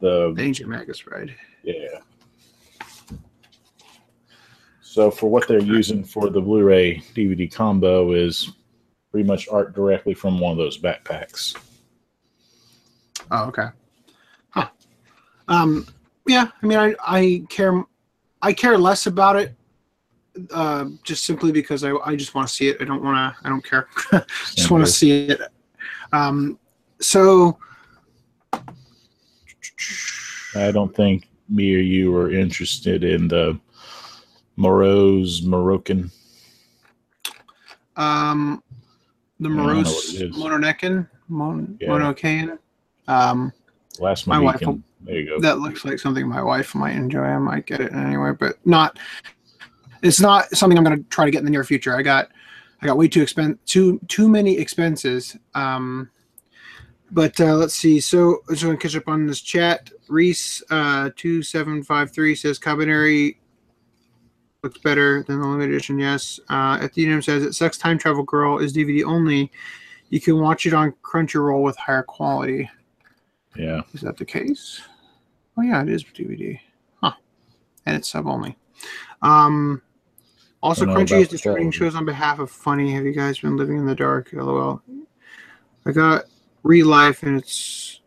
the 0.00 0.32
the 0.34 0.42
Ancient 0.42 0.68
Magus 0.68 1.02
Bride. 1.02 1.34
Yeah. 1.62 2.00
So 4.80 5.10
for 5.10 5.30
what 5.30 5.46
they're 5.46 5.60
using 5.60 6.02
for 6.02 6.30
the 6.30 6.40
Blu-ray 6.40 6.96
DVD 7.14 7.52
combo 7.52 8.12
is 8.12 8.52
pretty 9.10 9.26
much 9.26 9.48
art 9.48 9.74
directly 9.74 10.14
from 10.14 10.38
one 10.38 10.52
of 10.52 10.58
those 10.58 10.78
backpacks. 10.78 11.56
Oh, 13.30 13.46
okay. 13.46 13.68
Huh. 14.50 14.68
Um, 15.48 15.86
yeah, 16.26 16.48
I 16.62 16.66
mean, 16.66 16.78
I, 16.78 16.94
I 17.06 17.42
care, 17.48 17.84
I 18.42 18.52
care 18.52 18.78
less 18.78 19.06
about 19.06 19.36
it, 19.36 19.54
uh, 20.52 20.86
just 21.02 21.24
simply 21.24 21.52
because 21.52 21.84
I, 21.84 21.92
I 22.04 22.16
just 22.16 22.34
want 22.34 22.48
to 22.48 22.54
see 22.54 22.68
it. 22.68 22.76
I 22.80 22.84
don't 22.84 23.02
want 23.02 23.16
to, 23.16 23.46
I 23.46 23.48
don't 23.48 23.64
care. 23.64 23.88
just 24.54 24.70
want 24.70 24.84
to 24.84 24.90
see 24.90 25.28
it. 25.28 25.40
Um, 26.12 26.58
so 27.00 27.58
I 30.54 30.70
don't 30.72 30.94
think 30.94 31.28
me 31.48 31.74
or 31.74 31.80
you 31.80 32.14
are 32.16 32.32
interested 32.32 33.04
in 33.04 33.28
the 33.28 33.58
Moreau's 34.56 35.42
Moroccan. 35.42 36.10
Um, 37.96 38.62
the 39.40 39.48
Morose 39.48 39.86
what 40.12 40.14
it 40.22 40.30
is. 40.30 40.36
Mononekin, 40.36 41.08
Mon, 41.28 41.76
Yeah. 41.80 41.88
Monocaine. 41.88 42.58
Um, 43.06 43.52
Last 44.00 44.26
My 44.26 44.38
wife 44.38 44.60
Mohican. 44.60 44.84
There 45.02 45.16
you 45.18 45.26
go. 45.26 45.40
that 45.40 45.58
looks 45.60 45.84
like 45.84 45.98
something 45.98 46.26
my 46.28 46.42
wife 46.42 46.74
might 46.74 46.94
enjoy. 46.96 47.22
I 47.22 47.38
might 47.38 47.66
get 47.66 47.80
it 47.80 47.92
anyway, 47.92 48.32
but 48.38 48.56
not. 48.64 48.98
It's 50.02 50.20
not 50.20 50.50
something 50.50 50.76
I'm 50.78 50.84
going 50.84 50.96
to 50.96 51.08
try 51.10 51.24
to 51.24 51.30
get 51.30 51.38
in 51.38 51.44
the 51.44 51.50
near 51.50 51.64
future. 51.64 51.96
I 51.96 52.02
got, 52.02 52.28
I 52.82 52.86
got 52.86 52.96
way 52.96 53.08
too 53.08 53.22
expen 53.22 53.58
too 53.66 54.00
too 54.08 54.28
many 54.28 54.56
expenses. 54.58 55.36
Um, 55.54 56.10
but 57.10 57.40
uh, 57.40 57.54
let's 57.54 57.74
see. 57.74 57.98
So 58.00 58.40
I 58.48 58.52
just 58.52 58.64
want 58.64 58.78
to 58.80 58.86
catch 58.86 58.96
up 58.96 59.08
on 59.08 59.26
this 59.26 59.40
chat. 59.40 59.90
Reese 60.08 60.62
uh, 60.70 61.10
two 61.16 61.42
seven 61.42 61.82
five 61.82 62.12
three 62.12 62.34
says 62.34 62.58
Kabaneri 62.58 63.36
looks 64.62 64.78
better 64.78 65.22
than 65.22 65.40
the 65.40 65.46
limited 65.46 65.74
edition. 65.74 65.98
Yes. 65.98 66.40
Uh, 66.48 66.78
Athenium 66.80 67.22
says 67.22 67.42
it 67.42 67.54
sucks. 67.54 67.78
Time 67.78 67.98
Travel 67.98 68.24
Girl 68.24 68.58
is 68.58 68.72
DVD 68.72 69.04
only. 69.04 69.50
You 70.10 70.20
can 70.20 70.40
watch 70.40 70.66
it 70.66 70.74
on 70.74 70.94
Crunchyroll 71.02 71.62
with 71.62 71.76
higher 71.76 72.02
quality. 72.02 72.68
Yeah. 73.56 73.82
Is 73.92 74.00
that 74.00 74.16
the 74.16 74.24
case? 74.24 74.80
Oh 75.56 75.62
yeah, 75.62 75.82
it 75.82 75.88
is 75.88 76.04
DVD. 76.04 76.58
Huh. 77.02 77.12
And 77.86 77.96
it's 77.96 78.08
sub 78.08 78.26
only. 78.26 78.56
Um 79.22 79.82
also 80.62 80.86
Crunchy 80.86 81.20
is 81.20 81.28
distributing 81.28 81.70
shows 81.70 81.94
on 81.94 82.04
behalf 82.04 82.38
of 82.38 82.50
Funny. 82.50 82.92
Have 82.92 83.04
you 83.04 83.12
guys 83.12 83.38
been 83.38 83.56
living 83.56 83.78
in 83.78 83.86
the 83.86 83.94
dark? 83.94 84.30
LOL. 84.32 84.82
I 85.86 85.92
got 85.92 86.24
ReLIFE 86.64 87.22
and 87.22 87.38
it's 87.38 88.00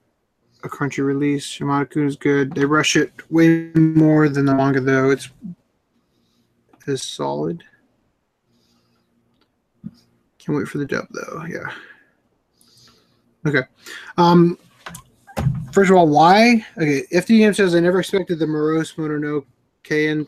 a 0.63 0.69
Crunchy 0.69 1.03
release. 1.03 1.45
Shimada 1.45 2.05
is 2.05 2.15
good. 2.15 2.53
They 2.53 2.65
rush 2.65 2.95
it 2.95 3.11
way 3.31 3.71
more 3.73 4.27
than 4.29 4.45
the 4.45 4.53
manga 4.53 4.81
though. 4.81 5.09
It's 5.11 5.29
is 6.87 7.03
solid. 7.03 7.63
Can't 10.37 10.57
wait 10.57 10.67
for 10.67 10.79
the 10.79 10.85
dub 10.85 11.07
though. 11.11 11.45
Yeah. 11.47 11.71
Okay. 13.45 13.63
Um 14.17 14.57
First 15.71 15.89
of 15.89 15.95
all, 15.95 16.07
why? 16.07 16.65
Okay, 16.77 17.03
FDM 17.13 17.55
says 17.55 17.75
I 17.75 17.79
never 17.79 18.01
expected 18.01 18.39
the 18.39 18.47
Morose 18.47 18.93
Mononoke 18.95 19.45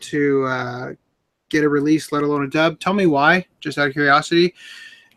to 0.00 0.44
uh, 0.44 0.92
get 1.48 1.64
a 1.64 1.68
release, 1.68 2.12
let 2.12 2.22
alone 2.22 2.44
a 2.44 2.48
dub. 2.48 2.80
Tell 2.80 2.92
me 2.92 3.06
why, 3.06 3.46
just 3.60 3.78
out 3.78 3.88
of 3.88 3.92
curiosity. 3.92 4.54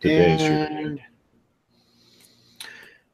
And 0.03 1.01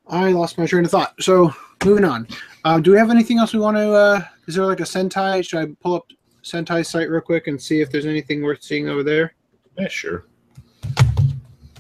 I 0.07 0.31
lost 0.31 0.57
my 0.57 0.65
train 0.65 0.85
of 0.85 0.91
thought. 0.91 1.13
So 1.19 1.53
moving 1.85 2.05
on. 2.05 2.27
Uh, 2.65 2.79
do 2.79 2.91
we 2.91 2.97
have 2.97 3.09
anything 3.09 3.39
else 3.39 3.53
we 3.53 3.59
want 3.59 3.77
to? 3.77 3.91
Uh, 3.91 4.21
is 4.47 4.55
there 4.55 4.65
like 4.65 4.79
a 4.79 4.83
Sentai? 4.83 5.43
Should 5.47 5.59
I 5.59 5.73
pull 5.81 5.95
up 5.95 6.07
Sentai 6.43 6.85
site 6.85 7.09
real 7.09 7.21
quick 7.21 7.47
and 7.47 7.61
see 7.61 7.81
if 7.81 7.89
there's 7.89 8.05
anything 8.05 8.41
worth 8.43 8.61
seeing 8.63 8.89
over 8.89 9.01
there? 9.03 9.33
Yeah, 9.79 9.87
sure. 9.87 10.25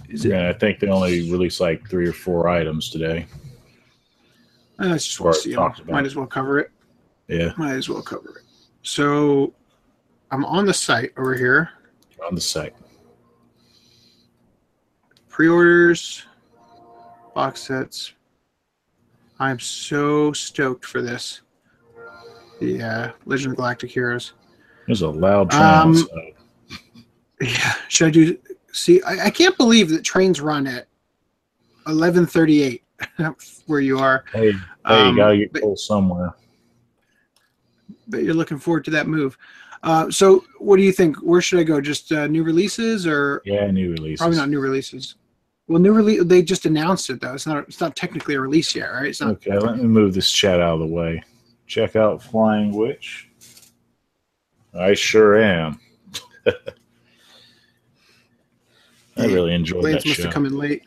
Is 0.09 0.23
Yeah, 0.25 0.49
I 0.49 0.53
think 0.53 0.79
they 0.79 0.87
only 0.87 1.29
released 1.31 1.59
like 1.59 1.87
three 1.89 2.07
or 2.07 2.13
four 2.13 2.47
items 2.47 2.89
today. 2.89 3.25
I 4.79 4.89
just 4.93 5.19
Or 5.19 5.25
want 5.25 5.35
to 5.35 5.41
see. 5.41 5.51
'em. 5.51 5.55
talked 5.57 5.79
about. 5.79 5.91
Might 5.91 6.05
as 6.05 6.15
well 6.15 6.25
cover 6.25 6.59
it. 6.59 6.71
Yeah, 7.27 7.51
Might 7.57 7.73
as 7.73 7.89
well 7.89 8.01
cover 8.01 8.37
it. 8.39 8.43
So 8.83 9.53
I'm 10.31 10.45
on 10.45 10.65
the 10.65 10.73
site 10.73 11.11
over 11.17 11.35
here. 11.35 11.69
on 12.27 12.35
the 12.35 12.41
site. 12.41 12.73
pre-orders, 15.29 16.23
box 17.33 17.61
sets. 17.63 18.13
I'm 19.39 19.59
so 19.59 20.31
stoked 20.31 20.85
for 20.85 21.01
this. 21.01 21.41
The 22.61 22.81
uh, 22.81 23.11
Legend 23.25 23.51
of 23.53 23.55
Galactic 23.57 23.89
Heroes. 23.91 24.33
There's 24.87 25.01
a 25.01 25.09
loud 25.09 25.49
train 25.51 25.63
Um. 25.63 26.07
Yeah, 27.41 27.73
should 27.89 28.07
I 28.07 28.11
do? 28.11 28.37
See, 28.71 29.01
I, 29.03 29.25
I 29.25 29.29
can't 29.29 29.57
believe 29.57 29.89
that 29.89 30.03
trains 30.03 30.39
run 30.41 30.65
at 30.67 30.87
11:38 31.87 32.81
where 33.67 33.79
you 33.79 33.99
are. 33.99 34.23
Hey, 34.31 34.51
hey, 34.51 34.57
um, 34.85 35.09
you 35.09 35.15
gotta 35.17 35.37
get 35.37 35.53
but- 35.53 35.77
somewhere. 35.77 36.33
But 38.07 38.23
you're 38.23 38.33
looking 38.33 38.59
forward 38.59 38.83
to 38.85 38.91
that 38.91 39.07
move. 39.07 39.37
Uh, 39.81 40.09
so, 40.09 40.43
what 40.59 40.77
do 40.77 40.83
you 40.83 40.91
think? 40.91 41.17
Where 41.17 41.41
should 41.41 41.59
I 41.59 41.63
go? 41.63 41.81
Just 41.81 42.11
uh, 42.11 42.27
new 42.27 42.43
releases, 42.43 43.05
or 43.05 43.41
Yeah, 43.45 43.69
new 43.71 43.91
releases. 43.91 44.19
probably 44.19 44.37
not 44.37 44.49
new 44.49 44.59
releases? 44.59 45.15
Well, 45.67 45.79
new 45.79 45.91
release. 45.93 46.23
They 46.23 46.41
just 46.41 46.65
announced 46.65 47.09
it 47.09 47.19
though. 47.21 47.33
It's 47.33 47.47
not. 47.47 47.67
It's 47.67 47.81
not 47.81 47.95
technically 47.95 48.35
a 48.35 48.39
release 48.41 48.75
yet, 48.75 48.87
right? 48.87 49.07
It's 49.07 49.19
not. 49.21 49.31
Okay, 49.31 49.57
let 49.57 49.77
me 49.77 49.83
move 49.83 50.13
this 50.13 50.31
chat 50.31 50.61
out 50.61 50.75
of 50.75 50.79
the 50.81 50.85
way. 50.85 51.21
Check 51.67 51.95
out 51.95 52.21
Flying 52.23 52.71
Witch. 52.73 53.29
I 54.77 54.93
sure 54.93 55.37
am. 55.37 55.79
I 59.17 59.25
really 59.27 59.53
enjoyed 59.53 59.83
Lance 59.83 60.03
that 60.03 60.09
must 60.09 60.17
show. 60.17 60.23
have 60.25 60.33
come 60.33 60.45
in 60.45 60.57
late. 60.57 60.83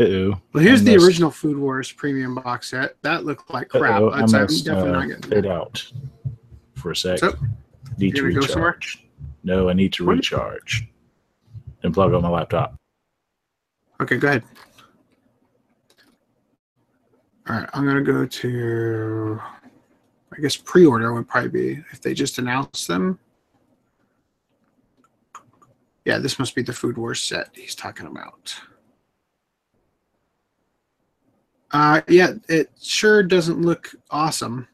Uh-oh. 0.00 0.40
Well, 0.52 0.62
here's 0.62 0.80
I 0.82 0.84
the 0.84 0.92
missed- 0.94 1.06
original 1.06 1.30
Food 1.30 1.58
Wars 1.58 1.90
premium 1.92 2.34
box 2.36 2.70
set. 2.70 2.96
That 3.02 3.24
looked 3.24 3.52
like 3.52 3.68
crap. 3.68 4.00
Uh-oh, 4.00 4.10
I 4.10 4.20
I'm 4.22 4.30
must, 4.30 4.64
definitely 4.64 4.90
uh, 4.90 4.92
not 4.92 5.08
getting 5.08 5.42
that. 5.42 5.50
out 5.50 5.92
for 6.74 6.90
a 6.92 6.96
sec. 6.96 7.18
So, 7.18 7.34
need 7.96 8.14
to 8.16 8.22
recharge. 8.22 9.04
No, 9.44 9.68
I 9.68 9.72
need 9.72 9.92
to 9.94 10.04
What? 10.06 10.16
recharge 10.16 10.88
and 11.82 11.92
plug 11.94 12.12
on 12.12 12.22
my 12.22 12.28
laptop. 12.28 12.76
Okay, 14.00 14.16
go 14.16 14.28
ahead. 14.28 14.44
All 17.48 17.56
right, 17.56 17.68
I'm 17.72 17.84
gonna 17.86 18.02
go 18.02 18.26
to. 18.26 19.40
I 20.38 20.40
guess 20.40 20.56
pre-order 20.56 21.12
would 21.12 21.26
probably 21.26 21.50
be 21.50 21.84
if 21.90 22.00
they 22.00 22.14
just 22.14 22.38
announced 22.38 22.86
them. 22.86 23.18
Yeah, 26.04 26.18
this 26.18 26.38
must 26.38 26.54
be 26.54 26.62
the 26.62 26.72
Food 26.72 26.96
Wars 26.96 27.20
set 27.20 27.48
he's 27.52 27.74
talking 27.74 28.06
about. 28.06 28.54
Uh, 31.72 32.02
yeah, 32.06 32.34
it 32.48 32.70
sure 32.80 33.24
doesn't 33.24 33.62
look 33.62 33.90
awesome. 34.12 34.68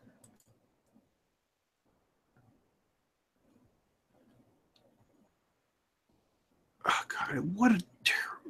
Oh 6.87 7.03
god, 7.09 7.39
what 7.57 7.73
a 7.73 7.81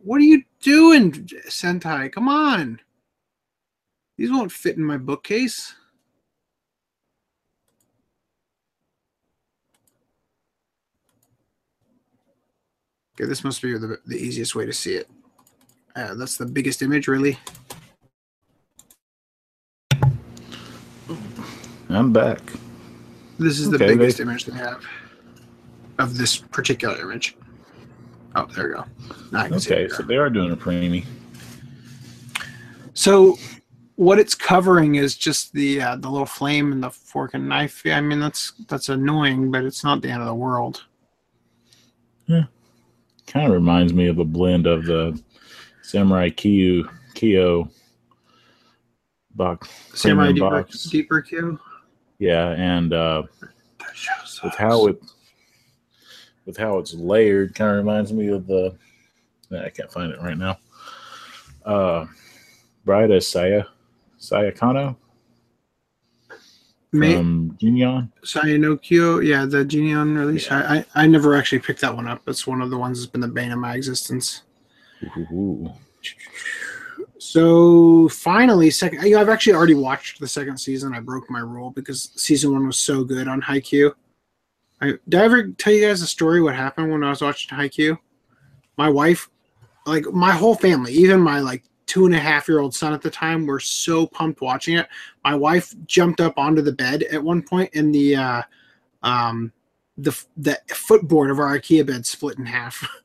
What 0.03 0.21
are 0.21 0.25
you 0.25 0.43
doing, 0.61 1.13
Sentai? 1.49 2.11
Come 2.11 2.29
on. 2.29 2.81
These 4.19 4.33
won't 4.33 4.51
fit 4.51 4.77
in 4.77 4.85
my 4.85 4.99
bookcase. 4.99 5.77
Okay, 13.15 13.29
this 13.29 13.45
must 13.45 13.63
be 13.63 13.77
the, 13.79 13.99
the 14.07 14.17
easiest 14.17 14.55
way 14.55 14.67
to 14.67 14.73
see 14.73 14.95
it. 14.95 15.09
Uh, 15.95 16.15
that's 16.15 16.37
the 16.37 16.47
biggest 16.47 16.83
image, 16.83 17.07
really. 17.07 17.39
I'm 21.89 22.13
back. 22.13 22.41
This 23.39 23.61
is 23.61 23.71
the 23.71 23.77
Okay, 23.77 23.87
they- 23.89 23.97
biggest 23.97 24.21
image 24.21 24.47
they 24.47 24.57
have 24.57 24.83
of 25.99 26.17
this 26.19 26.37
particular 26.39 27.01
image. 27.01 27.37
Oh, 28.35 28.47
there 28.47 28.69
we 28.69 28.75
go. 28.75 28.85
Now 29.31 29.41
I 29.43 29.49
can 29.49 29.61
see 29.61 29.73
Okay, 29.75 29.89
so 29.95 30.03
they 30.03 30.17
are 30.17 30.29
doing 30.29 30.51
a 30.51 30.57
preemie. 30.57 31.05
So, 32.95 33.39
what 33.95 34.19
it's 34.19 34.35
covering 34.35 34.97
is 34.97 35.17
just 35.17 35.53
the 35.53 35.81
uh, 35.81 35.97
the 35.97 36.09
little 36.11 36.27
flame 36.27 36.73
and 36.73 36.83
the 36.83 36.91
fork 36.91 37.35
and 37.35 37.49
knife. 37.49 37.83
Yeah, 37.85 37.97
I 37.97 38.01
mean 38.01 38.19
that's 38.19 38.53
that's 38.69 38.89
annoying, 38.89 39.53
but 39.53 39.63
it's 39.65 39.85
not 39.85 40.03
the 40.03 40.09
end 40.11 40.21
of 40.21 40.27
the 40.27 40.35
world. 40.35 40.83
Kind 43.27 43.47
of 43.47 43.53
reminds 43.53 43.93
me 43.93 44.09
of 44.09 44.19
a 44.19 44.25
blend 44.25 44.67
of 44.67 44.85
the 44.85 45.21
Samurai 45.83 46.31
Kyo 46.31 46.85
Kyo 47.15 47.69
box. 49.35 49.69
Samurai 49.95 50.33
deeper, 50.33 50.51
box. 50.51 50.85
deeper 50.85 51.23
Q. 51.23 51.59
Yeah, 52.19 52.51
and 52.51 52.93
uh, 52.93 53.25
with 54.43 54.55
how 54.55 54.87
it 54.87 55.03
with 56.47 56.57
how 56.57 56.79
it's 56.79 56.95
layered, 56.95 57.55
kind 57.55 57.71
of 57.71 57.77
reminds 57.79 58.13
me 58.13 58.29
of 58.29 58.47
the. 58.47 58.77
I 59.53 59.69
can't 59.69 59.93
find 59.93 60.13
it 60.13 60.21
right 60.21 60.39
now. 60.39 60.59
Uh, 61.65 62.07
Brida 62.85 63.21
Saya 63.21 63.65
Sayakano 64.19 64.97
May, 66.95 67.15
from 67.17 67.57
Jinyon. 67.61 68.11
Sayanokyo, 68.23 69.27
yeah, 69.27 69.45
the 69.45 69.65
Geneon 69.65 70.17
release. 70.17 70.47
Yeah. 70.47 70.59
I, 70.59 70.77
I 70.77 71.05
I 71.05 71.07
never 71.07 71.35
actually 71.37 71.59
picked 71.59 71.81
that 71.81 71.95
one 71.95 72.07
up. 72.07 72.23
It's 72.27 72.47
one 72.47 72.63
of 72.63 72.71
the 72.71 72.79
ones 72.79 73.01
that's 73.01 73.11
been 73.11 73.21
the 73.21 73.29
bane 73.29 73.53
of 73.53 73.59
my 73.59 73.75
existence. 73.75 74.43
Ooh. 75.33 75.71
So 77.19 78.09
finally, 78.09 78.71
second. 78.71 79.03
You 79.03 79.17
know, 79.17 79.21
I've 79.21 79.29
actually 79.29 79.55
already 79.55 79.75
watched 79.75 80.21
the 80.21 80.29
second 80.29 80.59
season. 80.59 80.95
I 80.95 81.01
broke 81.01 81.29
my 81.31 81.41
rule 81.41 81.71
because 81.71 82.11
season 82.17 82.53
one 82.53 82.67
was 82.67 82.79
so 82.79 83.03
good 83.05 83.29
on 83.29 83.43
Haikyuu. 83.43 83.93
I 84.81 84.95
did 85.09 85.21
I 85.21 85.25
ever 85.25 85.49
tell 85.49 85.73
you 85.73 85.87
guys 85.87 86.03
a 86.03 86.07
story 86.07 86.43
what 86.43 86.55
happened 86.55 86.91
when 86.91 87.03
I 87.03 87.11
was 87.11 87.23
watching 87.23 87.57
Haikyuu? 87.57 87.99
My 88.77 88.89
wife, 88.89 89.29
like 89.87 90.07
my 90.13 90.33
whole 90.33 90.55
family, 90.55 90.93
even 90.93 91.21
my 91.21 91.41
like 91.41 91.65
two 91.87 92.07
and 92.07 92.15
a 92.15 92.19
half 92.19 92.49
year 92.49 92.61
old 92.61 92.75
son 92.75 92.93
at 92.93 93.03
the 93.03 93.11
time, 93.11 93.47
were 93.47 93.61
so 93.61 94.07
pumped 94.07 94.41
watching 94.41 94.79
it. 94.79 94.89
My 95.25 95.35
wife 95.35 95.75
jumped 95.87 96.21
up 96.21 96.39
onto 96.39 96.63
the 96.63 96.73
bed 96.73 97.05
at 97.05 97.23
one 97.23 97.43
point, 97.43 97.71
and 97.75 97.95
the 97.95 98.17
uh, 98.17 98.43
um, 99.03 99.53
the 99.99 100.19
the 100.37 100.59
footboard 100.69 101.31
of 101.31 101.39
our 101.39 101.59
IKEA 101.59 101.87
bed 101.87 102.07
split 102.07 102.39
in 102.39 102.47
half. 102.47 102.89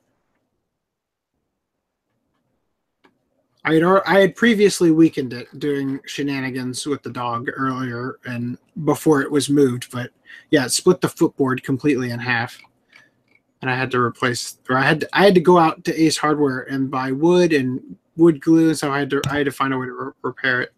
I 3.64 3.74
had 3.74 3.82
I 4.06 4.20
had 4.20 4.36
previously 4.36 4.90
weakened 4.90 5.34
it 5.34 5.46
doing 5.58 6.00
shenanigans 6.06 6.86
with 6.86 7.02
the 7.02 7.10
dog 7.10 7.50
earlier 7.54 8.18
and 8.24 8.56
before 8.84 9.20
it 9.20 9.30
was 9.30 9.50
moved, 9.50 9.90
but 9.92 10.10
yeah, 10.50 10.64
it 10.64 10.70
split 10.70 11.00
the 11.00 11.08
footboard 11.08 11.62
completely 11.62 12.10
in 12.10 12.18
half, 12.18 12.58
and 13.60 13.70
I 13.70 13.76
had 13.76 13.90
to 13.90 14.00
replace 14.00 14.58
or 14.68 14.78
I 14.78 14.82
had 14.82 15.00
to, 15.00 15.08
I 15.12 15.24
had 15.24 15.34
to 15.34 15.40
go 15.40 15.58
out 15.58 15.84
to 15.84 16.02
Ace 16.02 16.16
Hardware 16.16 16.60
and 16.62 16.90
buy 16.90 17.12
wood 17.12 17.52
and 17.52 17.96
wood 18.16 18.40
glue 18.40 18.74
so 18.74 18.92
I 18.92 18.98
had 18.98 19.10
to 19.10 19.22
I 19.28 19.38
had 19.38 19.46
to 19.46 19.52
find 19.52 19.72
a 19.72 19.78
way 19.78 19.86
to 19.86 19.92
re- 19.92 20.12
repair 20.22 20.60
it. 20.62 20.72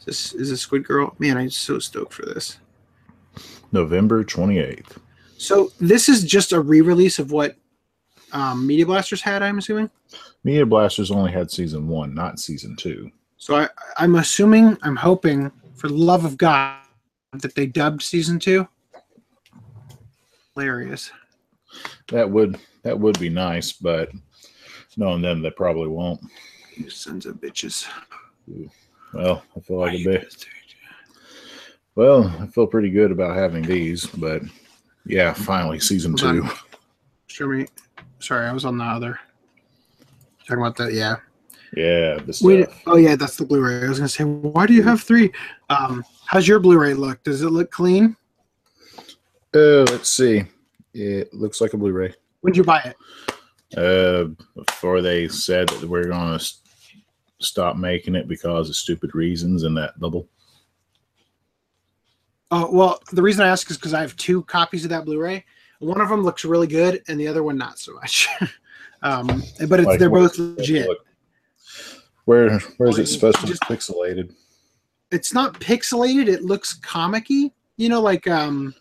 Is 0.00 0.04
this 0.04 0.34
is 0.34 0.50
this 0.50 0.60
Squid 0.60 0.84
Girl? 0.84 1.14
Man, 1.18 1.36
I'm 1.36 1.50
so 1.50 1.78
stoked 1.78 2.12
for 2.12 2.26
this. 2.26 2.58
November 3.72 4.24
twenty 4.24 4.58
eighth. 4.58 5.00
So 5.36 5.72
this 5.80 6.08
is 6.08 6.24
just 6.24 6.52
a 6.52 6.60
re-release 6.60 7.18
of 7.18 7.32
what 7.32 7.56
um, 8.32 8.66
Media 8.66 8.86
Blasters 8.86 9.20
had, 9.20 9.42
I'm 9.42 9.58
assuming. 9.58 9.90
Media 10.42 10.64
Blasters 10.64 11.10
only 11.10 11.32
had 11.32 11.50
season 11.50 11.88
one, 11.88 12.14
not 12.14 12.38
season 12.38 12.76
two. 12.76 13.10
So 13.36 13.56
I, 13.56 13.68
I'm 13.98 14.14
assuming, 14.14 14.78
I'm 14.82 14.96
hoping, 14.96 15.50
for 15.74 15.88
the 15.88 15.94
love 15.94 16.24
of 16.24 16.38
God, 16.38 16.78
that 17.32 17.54
they 17.54 17.66
dubbed 17.66 18.02
season 18.02 18.38
two. 18.38 18.66
Hilarious. 20.54 21.10
That 22.08 22.30
would 22.30 22.58
that 22.84 22.98
would 22.98 23.18
be 23.18 23.28
nice, 23.28 23.72
but 23.72 24.10
knowing 24.96 25.22
them, 25.22 25.42
they 25.42 25.50
probably 25.50 25.88
won't. 25.88 26.20
You 26.76 26.88
sons 26.90 27.26
of 27.26 27.36
bitches. 27.36 27.86
Well, 29.12 29.42
I 29.56 29.60
feel 29.60 29.78
like 29.78 29.94
a 29.94 30.04
bit. 30.04 30.22
guys 30.22 30.34
do 30.34 30.46
it? 30.46 31.16
Well, 31.96 32.36
I 32.40 32.46
feel 32.46 32.66
pretty 32.66 32.90
good 32.90 33.10
about 33.10 33.36
having 33.36 33.62
these, 33.62 34.06
but 34.06 34.42
yeah, 35.06 35.32
finally 35.32 35.78
season 35.80 36.16
Hold 36.18 36.34
two. 36.34 36.42
on. 36.42 36.50
Show 37.26 37.48
me. 37.48 37.66
Sorry, 38.18 38.46
I 38.46 38.52
was 38.52 38.64
on 38.64 38.78
the 38.78 38.84
other. 38.84 39.18
Talking 40.40 40.62
about 40.62 40.76
that, 40.76 40.92
yeah. 40.92 41.16
Yeah, 41.76 42.20
Wait. 42.40 42.68
Oh 42.86 42.96
yeah, 42.96 43.16
that's 43.16 43.36
the 43.36 43.44
Blu-ray. 43.44 43.84
I 43.84 43.88
was 43.88 43.98
gonna 43.98 44.08
say, 44.08 44.22
why 44.22 44.66
do 44.66 44.74
you 44.74 44.82
have 44.84 45.02
three? 45.02 45.32
Um, 45.70 46.04
how's 46.24 46.46
your 46.46 46.60
Blu-ray 46.60 46.94
look? 46.94 47.22
Does 47.24 47.42
it 47.42 47.50
look 47.50 47.72
clean? 47.72 48.16
Uh, 49.52 49.82
let's 49.82 50.08
see. 50.08 50.44
It 50.92 51.34
looks 51.34 51.60
like 51.60 51.72
a 51.72 51.76
Blu-ray. 51.76 52.14
When 52.44 52.52
did 52.52 52.58
you 52.58 52.64
buy 52.64 52.80
it? 52.80 53.74
Uh, 53.74 54.28
before 54.66 55.00
they 55.00 55.28
said 55.28 55.66
that 55.70 55.88
we're 55.88 56.10
going 56.10 56.38
to 56.38 56.44
stop 57.38 57.74
making 57.74 58.16
it 58.16 58.28
because 58.28 58.68
of 58.68 58.76
stupid 58.76 59.14
reasons 59.14 59.62
and 59.62 59.74
that 59.78 59.98
bubble. 59.98 60.28
Oh 62.50 62.70
well, 62.70 63.00
the 63.12 63.22
reason 63.22 63.46
I 63.46 63.48
ask 63.48 63.70
is 63.70 63.78
because 63.78 63.94
I 63.94 64.02
have 64.02 64.14
two 64.16 64.42
copies 64.42 64.84
of 64.84 64.90
that 64.90 65.06
Blu-ray. 65.06 65.42
One 65.78 66.02
of 66.02 66.10
them 66.10 66.20
looks 66.20 66.44
really 66.44 66.66
good, 66.66 67.02
and 67.08 67.18
the 67.18 67.26
other 67.26 67.42
one 67.42 67.56
not 67.56 67.78
so 67.78 67.94
much. 67.94 68.28
um, 69.02 69.42
but 69.66 69.80
it's, 69.80 69.86
Like 69.86 69.98
they're 69.98 70.10
both 70.10 70.36
legit. 70.36 70.86
Look. 70.86 70.98
Where 72.26 72.58
where 72.76 72.90
is 72.90 72.98
it 72.98 73.06
supposed 73.06 73.38
to 73.38 73.46
be 73.46 73.54
pixelated? 73.54 74.34
It's 75.10 75.32
not 75.32 75.54
pixelated. 75.60 76.28
It 76.28 76.42
looks 76.42 76.74
comic-y. 76.74 77.50
You 77.78 77.88
know, 77.88 78.02
like 78.02 78.28
um, 78.28 78.74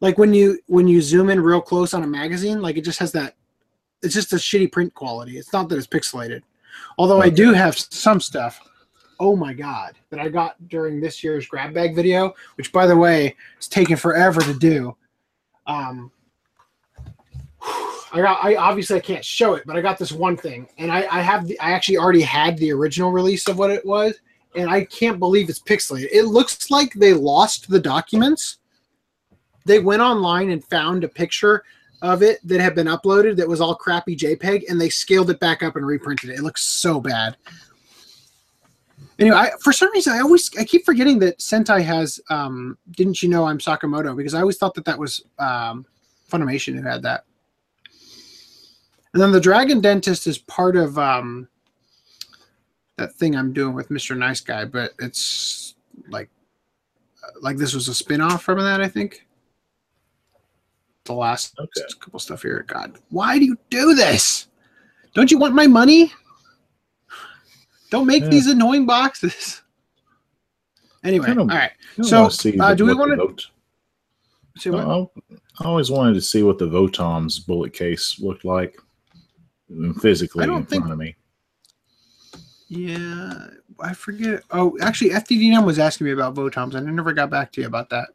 like 0.00 0.18
when 0.18 0.32
you 0.32 0.58
when 0.66 0.86
you 0.86 1.02
zoom 1.02 1.30
in 1.30 1.40
real 1.40 1.60
close 1.60 1.94
on 1.94 2.02
a 2.02 2.06
magazine, 2.06 2.62
like 2.62 2.76
it 2.76 2.84
just 2.84 2.98
has 2.98 3.12
that. 3.12 3.34
It's 4.02 4.14
just 4.14 4.32
a 4.32 4.36
shitty 4.36 4.70
print 4.70 4.94
quality. 4.94 5.38
It's 5.38 5.52
not 5.52 5.68
that 5.68 5.76
it's 5.76 5.86
pixelated. 5.86 6.42
Although 6.98 7.20
I 7.20 7.28
do 7.28 7.52
have 7.52 7.76
some 7.76 8.20
stuff. 8.20 8.60
Oh 9.20 9.34
my 9.34 9.52
god, 9.52 9.96
that 10.10 10.20
I 10.20 10.28
got 10.28 10.56
during 10.68 11.00
this 11.00 11.24
year's 11.24 11.46
grab 11.46 11.74
bag 11.74 11.96
video, 11.96 12.34
which 12.54 12.72
by 12.72 12.86
the 12.86 12.96
way, 12.96 13.34
it's 13.56 13.66
taken 13.66 13.96
forever 13.96 14.40
to 14.40 14.54
do. 14.54 14.96
Um, 15.66 16.12
I 18.12 18.20
got. 18.22 18.44
I 18.44 18.54
obviously 18.54 18.96
I 18.96 19.00
can't 19.00 19.24
show 19.24 19.54
it, 19.54 19.64
but 19.66 19.76
I 19.76 19.80
got 19.80 19.98
this 19.98 20.12
one 20.12 20.36
thing, 20.36 20.68
and 20.78 20.92
I, 20.92 21.06
I 21.10 21.20
have. 21.20 21.48
The, 21.48 21.58
I 21.58 21.72
actually 21.72 21.98
already 21.98 22.22
had 22.22 22.56
the 22.58 22.72
original 22.72 23.10
release 23.10 23.48
of 23.48 23.58
what 23.58 23.70
it 23.70 23.84
was, 23.84 24.14
and 24.54 24.70
I 24.70 24.84
can't 24.84 25.18
believe 25.18 25.48
it's 25.48 25.60
pixelated. 25.60 26.08
It 26.12 26.24
looks 26.24 26.70
like 26.70 26.94
they 26.94 27.12
lost 27.12 27.68
the 27.68 27.80
documents. 27.80 28.57
They 29.68 29.78
went 29.80 30.00
online 30.00 30.50
and 30.50 30.64
found 30.64 31.04
a 31.04 31.08
picture 31.08 31.62
of 32.00 32.22
it 32.22 32.40
that 32.48 32.60
had 32.60 32.74
been 32.74 32.86
uploaded 32.86 33.36
that 33.36 33.46
was 33.46 33.60
all 33.60 33.74
crappy 33.74 34.16
JPEG, 34.16 34.64
and 34.68 34.80
they 34.80 34.88
scaled 34.88 35.30
it 35.30 35.38
back 35.40 35.62
up 35.62 35.76
and 35.76 35.86
reprinted 35.86 36.30
it. 36.30 36.38
It 36.38 36.42
looks 36.42 36.64
so 36.64 37.00
bad. 37.00 37.36
Anyway, 39.18 39.36
I, 39.36 39.50
for 39.60 39.72
some 39.72 39.90
reason, 39.92 40.14
I 40.14 40.20
always 40.20 40.50
I 40.56 40.64
keep 40.64 40.86
forgetting 40.86 41.18
that 41.20 41.38
Sentai 41.38 41.82
has. 41.82 42.18
Um, 42.30 42.78
didn't 42.92 43.22
you 43.22 43.28
know 43.28 43.44
I'm 43.44 43.58
Sakamoto? 43.58 44.16
Because 44.16 44.32
I 44.32 44.40
always 44.40 44.56
thought 44.56 44.74
that 44.74 44.86
that 44.86 44.98
was 44.98 45.22
um, 45.38 45.84
Funimation 46.30 46.74
who 46.74 46.82
had 46.82 47.02
that. 47.02 47.24
And 49.12 49.22
then 49.22 49.32
the 49.32 49.40
Dragon 49.40 49.80
Dentist 49.80 50.26
is 50.26 50.38
part 50.38 50.76
of 50.76 50.98
um, 50.98 51.48
that 52.96 53.12
thing 53.14 53.36
I'm 53.36 53.52
doing 53.52 53.74
with 53.74 53.88
Mr. 53.90 54.16
Nice 54.16 54.40
Guy, 54.40 54.64
but 54.64 54.92
it's 54.98 55.74
like 56.08 56.30
like 57.42 57.58
this 57.58 57.74
was 57.74 57.88
a 57.88 57.94
spin-off 57.94 58.42
from 58.42 58.60
that, 58.60 58.80
I 58.80 58.88
think. 58.88 59.26
The 61.08 61.14
last 61.14 61.58
Okay. 61.58 61.80
couple 62.00 62.20
stuff 62.20 62.42
here. 62.42 62.64
God, 62.68 62.98
why 63.08 63.38
do 63.38 63.44
you 63.46 63.56
do 63.70 63.94
this? 63.94 64.46
Don't 65.14 65.30
you 65.30 65.38
want 65.38 65.54
my 65.54 65.66
money? 65.66 66.12
Don't 67.90 68.06
make 68.06 68.24
Yeah. 68.24 68.28
these 68.28 68.46
annoying 68.46 68.84
boxes. 68.86 69.62
Anyway, 71.02 71.26
Kinda- 71.26 71.42
all 71.42 71.48
right. 71.48 71.70
So, 72.02 72.26
uh, 72.60 72.74
do 72.74 72.84
we 72.84 72.92
wanna- 72.92 73.16
Vot- 73.16 73.46
See 74.58 74.68
what? 74.68 74.86
No, 74.86 75.10
I 75.60 75.64
always 75.64 75.90
wanted 75.90 76.12
to 76.14 76.20
see 76.20 76.42
what 76.42 76.58
the 76.58 76.66
Votoms 76.68 77.44
bullet 77.46 77.72
case 77.72 78.18
looked 78.20 78.44
like 78.44 78.78
mm, 79.72 79.98
physically 80.02 80.44
in 80.44 80.66
think- 80.66 80.82
front 80.82 80.92
of 80.92 80.98
me. 80.98 81.16
Yeah, 82.68 83.46
I 83.80 83.94
forget. 83.94 84.42
Oh, 84.50 84.76
actually, 84.82 85.12
FDDM 85.12 85.64
was 85.64 85.78
asking 85.78 86.04
me 86.06 86.10
about 86.10 86.34
Votoms, 86.34 86.74
and 86.74 86.86
I 86.86 86.90
never 86.90 87.12
got 87.14 87.30
back 87.30 87.50
to 87.52 87.60
you 87.62 87.66
about 87.66 87.88
that. 87.90 88.10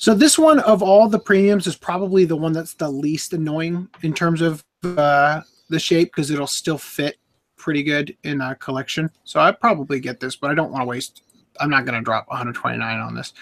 So 0.00 0.14
this 0.14 0.38
one 0.38 0.60
of 0.60 0.82
all 0.82 1.10
the 1.10 1.18
premiums 1.18 1.66
is 1.66 1.76
probably 1.76 2.24
the 2.24 2.34
one 2.34 2.54
that's 2.54 2.72
the 2.72 2.88
least 2.88 3.34
annoying 3.34 3.86
in 4.00 4.14
terms 4.14 4.40
of 4.40 4.64
uh, 4.82 5.42
the 5.68 5.78
shape 5.78 6.08
because 6.08 6.30
it'll 6.30 6.46
still 6.46 6.78
fit 6.78 7.18
pretty 7.58 7.82
good 7.82 8.16
in 8.24 8.40
a 8.40 8.54
collection. 8.54 9.10
So 9.24 9.40
I 9.40 9.52
probably 9.52 10.00
get 10.00 10.18
this, 10.18 10.36
but 10.36 10.50
I 10.50 10.54
don't 10.54 10.70
want 10.70 10.80
to 10.80 10.86
waste. 10.86 11.22
I'm 11.60 11.68
not 11.68 11.84
going 11.84 11.98
to 11.98 12.00
drop 12.02 12.26
129 12.28 12.98
on 12.98 13.14
this. 13.14 13.34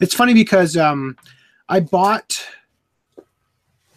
It's 0.00 0.14
funny 0.14 0.32
because 0.32 0.78
um, 0.78 1.14
I 1.68 1.80
bought 1.80 2.42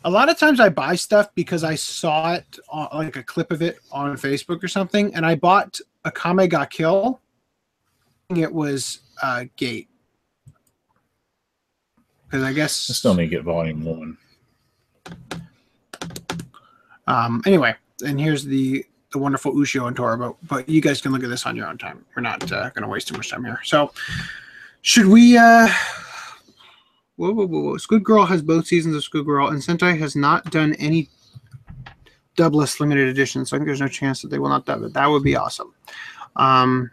a 0.04 0.10
lot 0.10 0.28
of 0.28 0.38
times 0.38 0.60
I 0.60 0.68
buy 0.68 0.96
stuff 0.96 1.34
because 1.34 1.64
I 1.64 1.76
saw 1.76 2.34
it 2.34 2.60
on, 2.68 2.90
like 2.92 3.16
a 3.16 3.24
clip 3.24 3.54
of 3.54 3.62
it 3.62 3.80
on 3.90 4.18
Facebook 4.18 4.62
or 4.62 4.68
something, 4.68 5.16
and 5.16 5.26
I 5.26 5.36
bought 5.36 5.80
Akame 6.04 6.50
ga 6.50 6.66
Kill. 6.66 7.22
It 8.36 8.52
was 8.52 9.00
uh, 9.24 9.46
Gate 9.56 9.88
because 12.32 12.46
I 12.46 12.54
guess 12.54 12.90
I 12.90 12.94
still 12.94 13.14
need 13.14 13.24
to 13.24 13.30
get 13.30 13.44
volume 13.44 13.84
one. 13.84 14.18
Um, 17.08 17.42
anyway, 17.46 17.76
and 18.06 18.20
here's 18.20 18.46
the 18.46 18.86
the 19.12 19.20
wonderful 19.20 19.54
Ushio 19.54 19.88
and 19.88 19.96
Tora, 19.96 20.18
but 20.18 20.36
but 20.48 20.70
you 20.70 20.80
guys 20.80 21.02
can 21.02 21.12
look 21.12 21.24
at 21.24 21.30
this 21.30 21.46
on 21.46 21.58
your 21.58 21.68
own 21.68 21.78
time. 21.78 22.06
We're 22.16 22.22
not 22.22 22.50
uh, 22.50 22.70
going 22.70 22.84
to 22.84 22.88
waste 22.88 23.10
too 23.10 23.18
much 23.18 23.30
time 23.30 23.44
here. 23.44 23.60
So, 23.66 23.92
should 24.82 25.08
we? 25.08 25.38
Uh, 25.38 25.68
whoa, 27.18 27.34
whoa, 27.34 27.48
whoa, 27.48 27.60
whoa! 27.60 27.78
Squid 27.78 28.06
Girl 28.06 28.26
has 28.26 28.42
both 28.42 28.66
seasons 28.66 28.96
of 28.96 29.04
Squid 29.04 29.26
Girl, 29.26 29.50
and 29.50 29.62
Sentai 29.62 30.00
has 30.00 30.16
not 30.16 30.50
done 30.52 30.74
any 30.76 31.10
dubless 32.38 32.80
limited 32.80 33.10
edition. 33.10 33.46
So 33.46 33.58
I 33.58 33.60
think 33.60 33.68
there's 33.68 33.82
no 33.82 33.90
chance 33.90 34.22
that 34.22 34.30
they 34.30 34.40
will 34.40 34.50
not 34.50 34.66
dub 34.66 34.84
it. 34.84 34.94
That 34.94 35.08
would 35.08 35.24
be 35.24 35.36
awesome. 35.36 35.74
Um, 36.38 36.90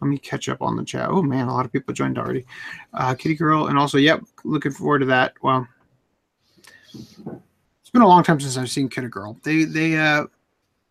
let 0.00 0.08
me 0.08 0.18
catch 0.18 0.48
up 0.48 0.60
on 0.60 0.76
the 0.76 0.84
chat. 0.84 1.08
Oh 1.08 1.22
man, 1.22 1.48
a 1.48 1.54
lot 1.54 1.64
of 1.64 1.72
people 1.72 1.94
joined 1.94 2.18
already. 2.18 2.44
Uh, 2.92 3.14
Kitty 3.14 3.34
Girl, 3.34 3.68
and 3.68 3.78
also, 3.78 3.98
yep, 3.98 4.22
looking 4.44 4.72
forward 4.72 5.00
to 5.00 5.06
that. 5.06 5.34
Well, 5.42 5.66
it's 6.94 7.90
been 7.92 8.02
a 8.02 8.08
long 8.08 8.22
time 8.22 8.38
since 8.40 8.56
I've 8.56 8.70
seen 8.70 8.88
Kitty 8.88 9.08
Girl. 9.08 9.38
They 9.42 9.64
they 9.64 9.96
uh 9.96 10.26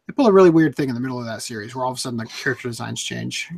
they 0.07 0.13
pull 0.13 0.27
a 0.27 0.31
really 0.31 0.49
weird 0.49 0.75
thing 0.75 0.89
in 0.89 0.95
the 0.95 1.01
middle 1.01 1.19
of 1.19 1.25
that 1.25 1.41
series 1.41 1.75
where 1.75 1.85
all 1.85 1.91
of 1.91 1.97
a 1.97 1.99
sudden 1.99 2.17
the 2.17 2.25
character 2.25 2.67
designs 2.67 3.01
change. 3.01 3.49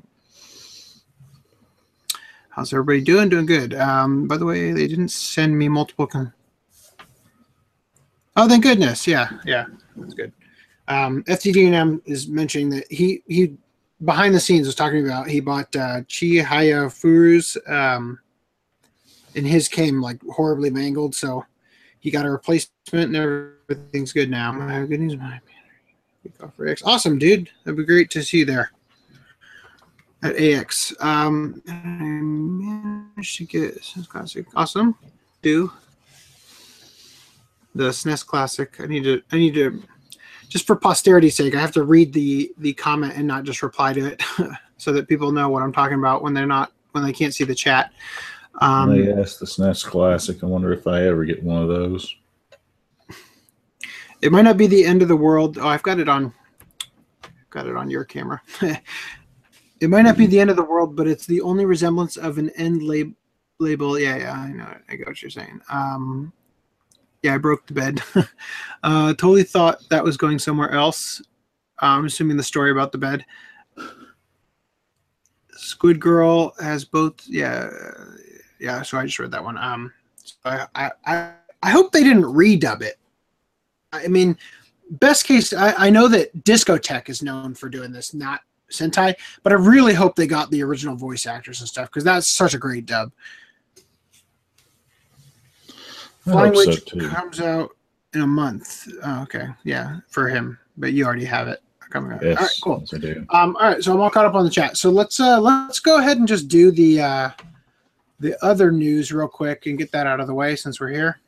How's 2.49 2.73
everybody 2.73 3.01
doing? 3.01 3.29
Doing 3.29 3.45
good. 3.45 3.75
Um, 3.75 4.27
by 4.27 4.37
the 4.37 4.45
way, 4.45 4.71
they 4.71 4.87
didn't 4.87 5.09
send 5.09 5.57
me 5.57 5.69
multiple. 5.69 6.07
Con- 6.07 6.33
oh, 8.35 8.49
thank 8.49 8.63
goodness. 8.63 9.05
Yeah, 9.05 9.29
yeah, 9.45 9.65
that's 9.95 10.13
good. 10.13 10.33
Um, 10.87 11.23
FTD&M 11.25 12.01
is 12.05 12.27
mentioning 12.27 12.69
that 12.71 12.91
he 12.91 13.21
he 13.27 13.55
behind 14.03 14.35
the 14.35 14.39
scenes 14.39 14.67
was 14.67 14.75
talking 14.75 15.05
about 15.05 15.27
he 15.27 15.39
bought 15.39 15.75
uh, 15.75 16.01
Chihayafuru's. 16.01 17.57
Um, 17.67 18.19
and 19.37 19.45
his 19.45 19.67
came 19.67 20.01
like 20.01 20.21
horribly 20.23 20.69
mangled, 20.69 21.15
so 21.15 21.45
he 21.99 22.11
got 22.11 22.25
a 22.25 22.31
replacement 22.31 23.15
and 23.15 23.15
everything's 23.69 24.11
good 24.11 24.29
now. 24.29 24.51
Good 24.85 24.99
news, 24.99 25.15
my 25.15 25.39
X. 26.67 26.81
Awesome, 26.83 27.17
dude. 27.17 27.49
That'd 27.63 27.77
be 27.77 27.85
great 27.85 28.09
to 28.11 28.23
see 28.23 28.39
you 28.39 28.45
there 28.45 28.71
at 30.23 30.35
AX. 30.35 30.93
Um, 30.99 31.61
I 31.67 31.73
managed 31.83 33.37
to 33.37 33.45
get 33.45 33.81
SNES 33.81 34.09
Classic. 34.09 34.45
Awesome. 34.55 34.95
Do 35.41 35.71
the 37.75 37.89
SNES 37.89 38.25
Classic. 38.25 38.75
I 38.79 38.87
need 38.87 39.03
to. 39.03 39.21
I 39.31 39.37
need 39.37 39.53
to. 39.53 39.81
Just 40.49 40.65
for 40.65 40.75
posterity's 40.75 41.35
sake, 41.35 41.55
I 41.55 41.59
have 41.59 41.73
to 41.73 41.83
read 41.83 42.13
the 42.13 42.53
the 42.57 42.73
comment 42.73 43.13
and 43.15 43.27
not 43.27 43.43
just 43.43 43.61
reply 43.61 43.93
to 43.93 44.05
it, 44.05 44.23
so 44.77 44.91
that 44.93 45.07
people 45.07 45.31
know 45.31 45.49
what 45.49 45.63
I'm 45.63 45.73
talking 45.73 45.97
about 45.97 46.21
when 46.23 46.33
they're 46.33 46.45
not 46.45 46.71
when 46.91 47.03
they 47.03 47.13
can't 47.13 47.33
see 47.33 47.43
the 47.43 47.55
chat. 47.55 47.91
Um, 48.59 48.89
they 48.91 49.11
asked 49.13 49.39
the 49.39 49.45
SNES 49.45 49.85
Classic. 49.85 50.43
I 50.43 50.45
wonder 50.47 50.71
if 50.73 50.87
I 50.87 51.03
ever 51.03 51.25
get 51.25 51.43
one 51.43 51.61
of 51.61 51.67
those. 51.67 52.15
It 54.21 54.31
might 54.31 54.43
not 54.43 54.57
be 54.57 54.67
the 54.67 54.83
end 54.83 55.01
of 55.01 55.07
the 55.07 55.15
world. 55.15 55.57
Oh, 55.59 55.67
I've 55.67 55.83
got 55.83 55.99
it 55.99 56.09
on. 56.09 56.33
Got 57.51 57.67
it 57.67 57.75
on 57.75 57.89
your 57.89 58.03
camera. 58.03 58.41
it 59.79 59.89
might 59.89 60.01
not 60.01 60.17
be 60.17 60.25
the 60.25 60.39
end 60.39 60.49
of 60.49 60.55
the 60.55 60.63
world, 60.63 60.95
but 60.95 61.07
it's 61.07 61.27
the 61.27 61.41
only 61.41 61.65
resemblance 61.65 62.17
of 62.17 62.37
an 62.39 62.49
end 62.51 62.83
lab- 62.83 63.13
label. 63.59 63.99
Yeah, 63.99 64.17
yeah, 64.17 64.33
I 64.33 64.51
know. 64.51 64.75
I 64.89 64.95
get 64.95 65.07
what 65.07 65.21
you're 65.21 65.29
saying. 65.29 65.61
Um, 65.69 66.33
yeah, 67.27 67.35
I 67.35 67.37
broke 67.37 67.65
the 67.67 67.73
bed. 67.73 68.01
uh, 68.83 69.09
totally 69.09 69.43
thought 69.43 69.81
that 69.89 70.03
was 70.03 70.15
going 70.15 70.39
somewhere 70.39 70.71
else. 70.71 71.21
I'm 71.79 72.05
assuming 72.05 72.37
the 72.37 72.43
story 72.43 72.71
about 72.71 72.93
the 72.93 72.97
bed. 72.97 73.25
Squid 75.51 75.99
Girl 75.99 76.53
has 76.61 76.85
both. 76.85 77.21
Yeah, 77.27 77.69
yeah. 78.59 78.81
So 78.81 78.97
I 78.97 79.05
just 79.05 79.19
read 79.19 79.31
that 79.31 79.43
one. 79.43 79.57
Um, 79.57 79.93
so 80.23 80.35
I, 80.73 80.91
I, 81.05 81.33
I 81.61 81.69
hope 81.69 81.91
they 81.91 82.03
didn't 82.03 82.23
redub 82.23 82.81
it. 82.81 82.97
I 83.91 84.07
mean, 84.07 84.37
best 84.89 85.25
case, 85.25 85.51
I, 85.51 85.73
I 85.73 85.89
know 85.89 86.07
that 86.07 86.45
Discotek 86.45 87.09
is 87.09 87.21
known 87.21 87.55
for 87.55 87.67
doing 87.67 87.91
this, 87.91 88.13
not 88.13 88.41
Sentai, 88.71 89.15
but 89.43 89.51
I 89.51 89.55
really 89.55 89.93
hope 89.93 90.15
they 90.15 90.27
got 90.27 90.49
the 90.49 90.63
original 90.63 90.95
voice 90.95 91.25
actors 91.25 91.59
and 91.59 91.67
stuff 91.67 91.89
because 91.89 92.05
that's 92.05 92.27
such 92.27 92.53
a 92.53 92.57
great 92.57 92.85
dub. 92.85 93.11
Flying 96.31 96.53
so, 96.53 96.67
Witch 96.67 96.85
comes 96.85 97.39
out 97.39 97.75
in 98.13 98.21
a 98.21 98.27
month. 98.27 98.87
Oh, 99.03 99.21
okay, 99.23 99.47
yeah, 99.63 99.99
for 100.09 100.27
him, 100.27 100.57
but 100.77 100.93
you 100.93 101.05
already 101.05 101.25
have 101.25 101.47
it 101.47 101.61
coming 101.89 102.11
out. 102.11 102.21
Yes, 102.21 102.37
All 102.37 102.43
right, 102.43 102.59
cool. 102.61 102.79
yes, 102.81 102.93
I 102.93 102.97
do. 102.97 103.25
Um, 103.29 103.55
all 103.55 103.67
right, 103.67 103.83
so 103.83 103.93
I'm 103.93 104.01
all 104.01 104.09
caught 104.09 104.25
up 104.25 104.35
on 104.35 104.43
the 104.43 104.51
chat. 104.51 104.77
So 104.77 104.89
let's 104.89 105.19
uh 105.19 105.39
let's 105.39 105.79
go 105.79 105.99
ahead 105.99 106.17
and 106.17 106.27
just 106.27 106.47
do 106.47 106.71
the 106.71 107.01
uh 107.01 107.29
the 108.19 108.43
other 108.43 108.71
news 108.71 109.11
real 109.11 109.27
quick 109.27 109.67
and 109.67 109.77
get 109.77 109.91
that 109.91 110.07
out 110.07 110.19
of 110.19 110.27
the 110.27 110.33
way 110.33 110.55
since 110.55 110.79
we're 110.79 110.89
here. 110.89 111.19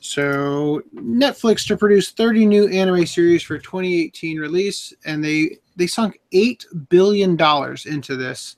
So 0.00 0.82
Netflix 0.94 1.66
to 1.68 1.76
produce 1.76 2.10
30 2.10 2.46
new 2.46 2.68
anime 2.68 3.06
series 3.06 3.42
for 3.42 3.58
2018 3.58 4.38
release, 4.38 4.92
and 5.06 5.24
they 5.24 5.58
they 5.76 5.86
sunk 5.86 6.20
eight 6.32 6.66
billion 6.88 7.36
dollars 7.36 7.86
into 7.86 8.16
this, 8.16 8.56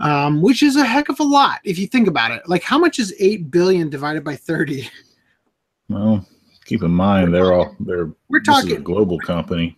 um, 0.00 0.42
which 0.42 0.62
is 0.62 0.76
a 0.76 0.84
heck 0.84 1.08
of 1.08 1.20
a 1.20 1.24
lot 1.24 1.60
if 1.64 1.78
you 1.78 1.86
think 1.86 2.08
about 2.08 2.30
it. 2.30 2.48
Like, 2.48 2.62
how 2.62 2.78
much 2.78 2.98
is 2.98 3.14
eight 3.18 3.50
billion 3.50 3.90
divided 3.90 4.24
by 4.24 4.36
30? 4.36 4.88
Well, 5.88 6.26
keep 6.64 6.82
in 6.82 6.90
mind 6.90 7.34
they're 7.34 7.52
all 7.52 7.76
they're 7.80 8.10
We're 8.28 8.40
this 8.40 8.56
is 8.58 8.64
a 8.64 8.68
talking 8.68 8.82
global 8.82 9.18
company. 9.18 9.76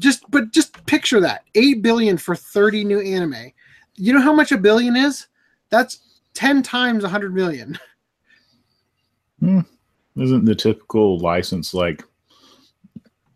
just 0.00 0.28
but 0.30 0.50
just 0.50 0.84
picture 0.86 1.20
that 1.20 1.44
eight 1.54 1.80
billion 1.82 2.16
for 2.18 2.34
30 2.34 2.84
new 2.84 3.00
anime. 3.00 3.52
You 3.94 4.12
know 4.12 4.20
how 4.20 4.34
much 4.34 4.52
a 4.52 4.58
billion 4.58 4.96
is? 4.96 5.28
That's 5.70 6.00
10 6.34 6.62
times 6.62 7.04
a 7.04 7.06
100 7.06 7.34
million. 7.34 7.78
Hmm. 9.40 9.60
Isn't 10.16 10.44
the 10.44 10.54
typical 10.54 11.18
license 11.18 11.74
like 11.74 12.02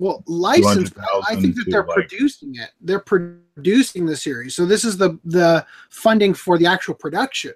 Well, 0.01 0.24
licensed. 0.26 0.94
I 1.28 1.36
think 1.36 1.55
that 1.57 1.66
they're 1.68 1.84
like- 1.84 1.94
producing 1.94 2.55
it. 2.55 2.70
They're 2.80 3.01
producing 3.01 4.07
the 4.07 4.16
series. 4.16 4.57
So 4.57 4.64
this 4.64 4.82
is 4.82 4.96
the 4.96 5.18
the 5.26 5.64
funding 5.90 6.32
for 6.32 6.57
the 6.57 6.64
actual 6.64 6.94
production, 6.94 7.53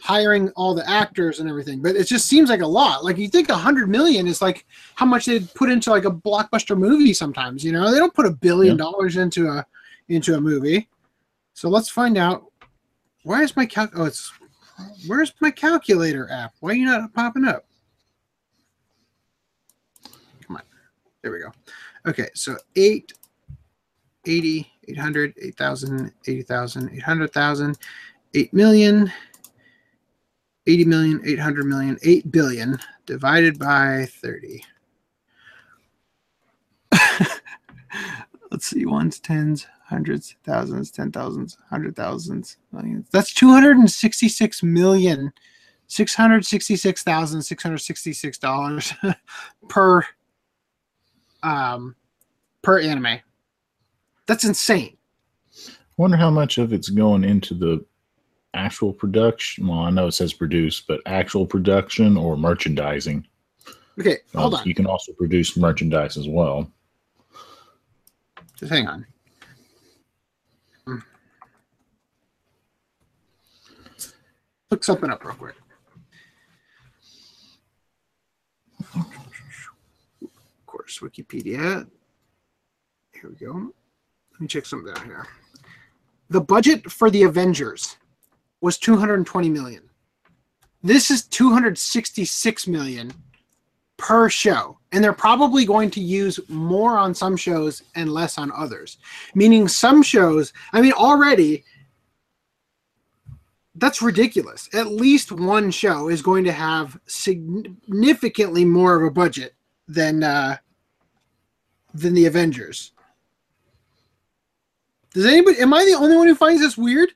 hiring 0.00 0.48
all 0.56 0.74
the 0.74 0.88
actors 0.88 1.40
and 1.40 1.48
everything. 1.48 1.82
But 1.82 1.94
it 1.94 2.06
just 2.06 2.26
seems 2.26 2.48
like 2.48 2.62
a 2.62 2.66
lot. 2.66 3.04
Like 3.04 3.18
you 3.18 3.28
think 3.28 3.50
a 3.50 3.54
hundred 3.56 3.90
million 3.90 4.26
is 4.26 4.40
like 4.40 4.64
how 4.94 5.04
much 5.04 5.26
they'd 5.26 5.52
put 5.52 5.70
into 5.70 5.90
like 5.90 6.06
a 6.06 6.10
blockbuster 6.10 6.74
movie. 6.76 7.12
Sometimes 7.12 7.62
you 7.62 7.70
know 7.72 7.92
they 7.92 7.98
don't 7.98 8.14
put 8.14 8.24
a 8.24 8.30
billion 8.30 8.78
Yeah. 8.78 8.84
dollars 8.84 9.18
into 9.18 9.46
a 9.48 9.66
into 10.08 10.34
a 10.36 10.40
movie. 10.40 10.88
So 11.52 11.68
let's 11.68 11.90
find 11.90 12.16
out. 12.16 12.46
Why 13.24 13.42
is 13.42 13.54
my 13.56 13.66
calc? 13.66 13.90
Oh, 13.94 14.06
it's 14.06 14.32
where's 15.06 15.34
my 15.40 15.50
calculator 15.50 16.30
app? 16.30 16.54
Why 16.60 16.70
are 16.70 16.74
you 16.74 16.86
not 16.86 17.12
popping 17.12 17.44
up? 17.44 17.66
Come 20.46 20.56
on. 20.56 20.62
There 21.22 21.30
we 21.32 21.40
go. 21.40 21.52
Okay, 22.06 22.28
so 22.34 22.56
8, 22.76 23.14
80, 24.26 24.70
800, 24.88 25.34
8,000, 25.40 26.12
80,000, 26.26 26.90
800,000, 26.96 27.78
8 28.34 28.52
million, 28.52 29.10
80 30.66 30.84
million, 30.84 31.22
800 31.24 31.64
million, 31.64 31.96
8 32.02 32.30
billion 32.30 32.78
divided 33.06 33.58
by 33.58 34.06
30. 34.20 34.62
Let's 38.50 38.66
see, 38.66 38.84
ones, 38.86 39.20
tens, 39.20 39.66
hundreds, 39.84 40.36
thousands, 40.44 40.90
ten 40.90 41.12
thousands, 41.12 41.58
hundred 41.68 41.94
thousands, 41.96 42.56
millions. 42.72 43.06
That's 43.10 43.34
266 43.34 44.62
million, 44.62 45.30
666,666 45.88 48.38
dollars 48.38 48.94
per 49.68 50.06
um 51.44 51.94
per 52.62 52.80
anime. 52.80 53.20
That's 54.26 54.44
insane. 54.44 54.96
wonder 55.98 56.16
how 56.16 56.30
much 56.30 56.58
of 56.58 56.72
it's 56.72 56.88
going 56.88 57.22
into 57.24 57.54
the 57.54 57.84
actual 58.54 58.92
production. 58.92 59.66
Well, 59.68 59.80
I 59.80 59.90
know 59.90 60.06
it 60.08 60.12
says 60.12 60.32
produce, 60.32 60.80
but 60.80 61.00
actual 61.06 61.46
production 61.46 62.16
or 62.16 62.36
merchandising. 62.36 63.26
Okay, 64.00 64.18
hold 64.34 64.54
Uh, 64.54 64.56
on. 64.58 64.66
You 64.66 64.74
can 64.74 64.86
also 64.86 65.12
produce 65.12 65.56
merchandise 65.56 66.16
as 66.16 66.26
well. 66.28 66.68
Just 68.56 68.72
hang 68.72 68.88
on. 68.88 69.06
look 74.70 74.82
something 74.82 75.10
up 75.10 75.24
real 75.24 75.34
quick. 75.36 75.54
Wikipedia. 80.86 81.86
Here 83.12 83.30
we 83.30 83.36
go. 83.36 83.72
Let 84.32 84.40
me 84.40 84.46
check 84.46 84.66
something 84.66 84.92
out 84.92 85.04
here. 85.04 85.26
The 86.30 86.40
budget 86.40 86.90
for 86.90 87.10
the 87.10 87.22
Avengers 87.22 87.96
was 88.60 88.78
220 88.78 89.50
million. 89.50 89.82
This 90.82 91.10
is 91.10 91.24
266 91.26 92.66
million 92.66 93.12
per 93.96 94.28
show. 94.28 94.78
And 94.92 95.02
they're 95.02 95.12
probably 95.12 95.64
going 95.64 95.90
to 95.92 96.00
use 96.00 96.40
more 96.48 96.98
on 96.98 97.14
some 97.14 97.36
shows 97.36 97.82
and 97.94 98.12
less 98.12 98.38
on 98.38 98.52
others. 98.52 98.98
Meaning 99.34 99.68
some 99.68 100.02
shows, 100.02 100.52
I 100.72 100.80
mean, 100.80 100.92
already 100.92 101.64
that's 103.76 104.02
ridiculous. 104.02 104.68
At 104.72 104.88
least 104.88 105.32
one 105.32 105.70
show 105.70 106.08
is 106.08 106.22
going 106.22 106.44
to 106.44 106.52
have 106.52 106.98
significantly 107.06 108.64
more 108.64 108.94
of 108.96 109.02
a 109.02 109.10
budget 109.10 109.54
than 109.88 110.22
uh, 110.22 110.56
than 111.94 112.12
the 112.14 112.26
Avengers. 112.26 112.92
Does 115.12 115.26
anybody? 115.26 115.60
Am 115.60 115.72
I 115.72 115.84
the 115.84 115.94
only 115.94 116.16
one 116.16 116.26
who 116.26 116.34
finds 116.34 116.60
this 116.60 116.76
weird? 116.76 117.10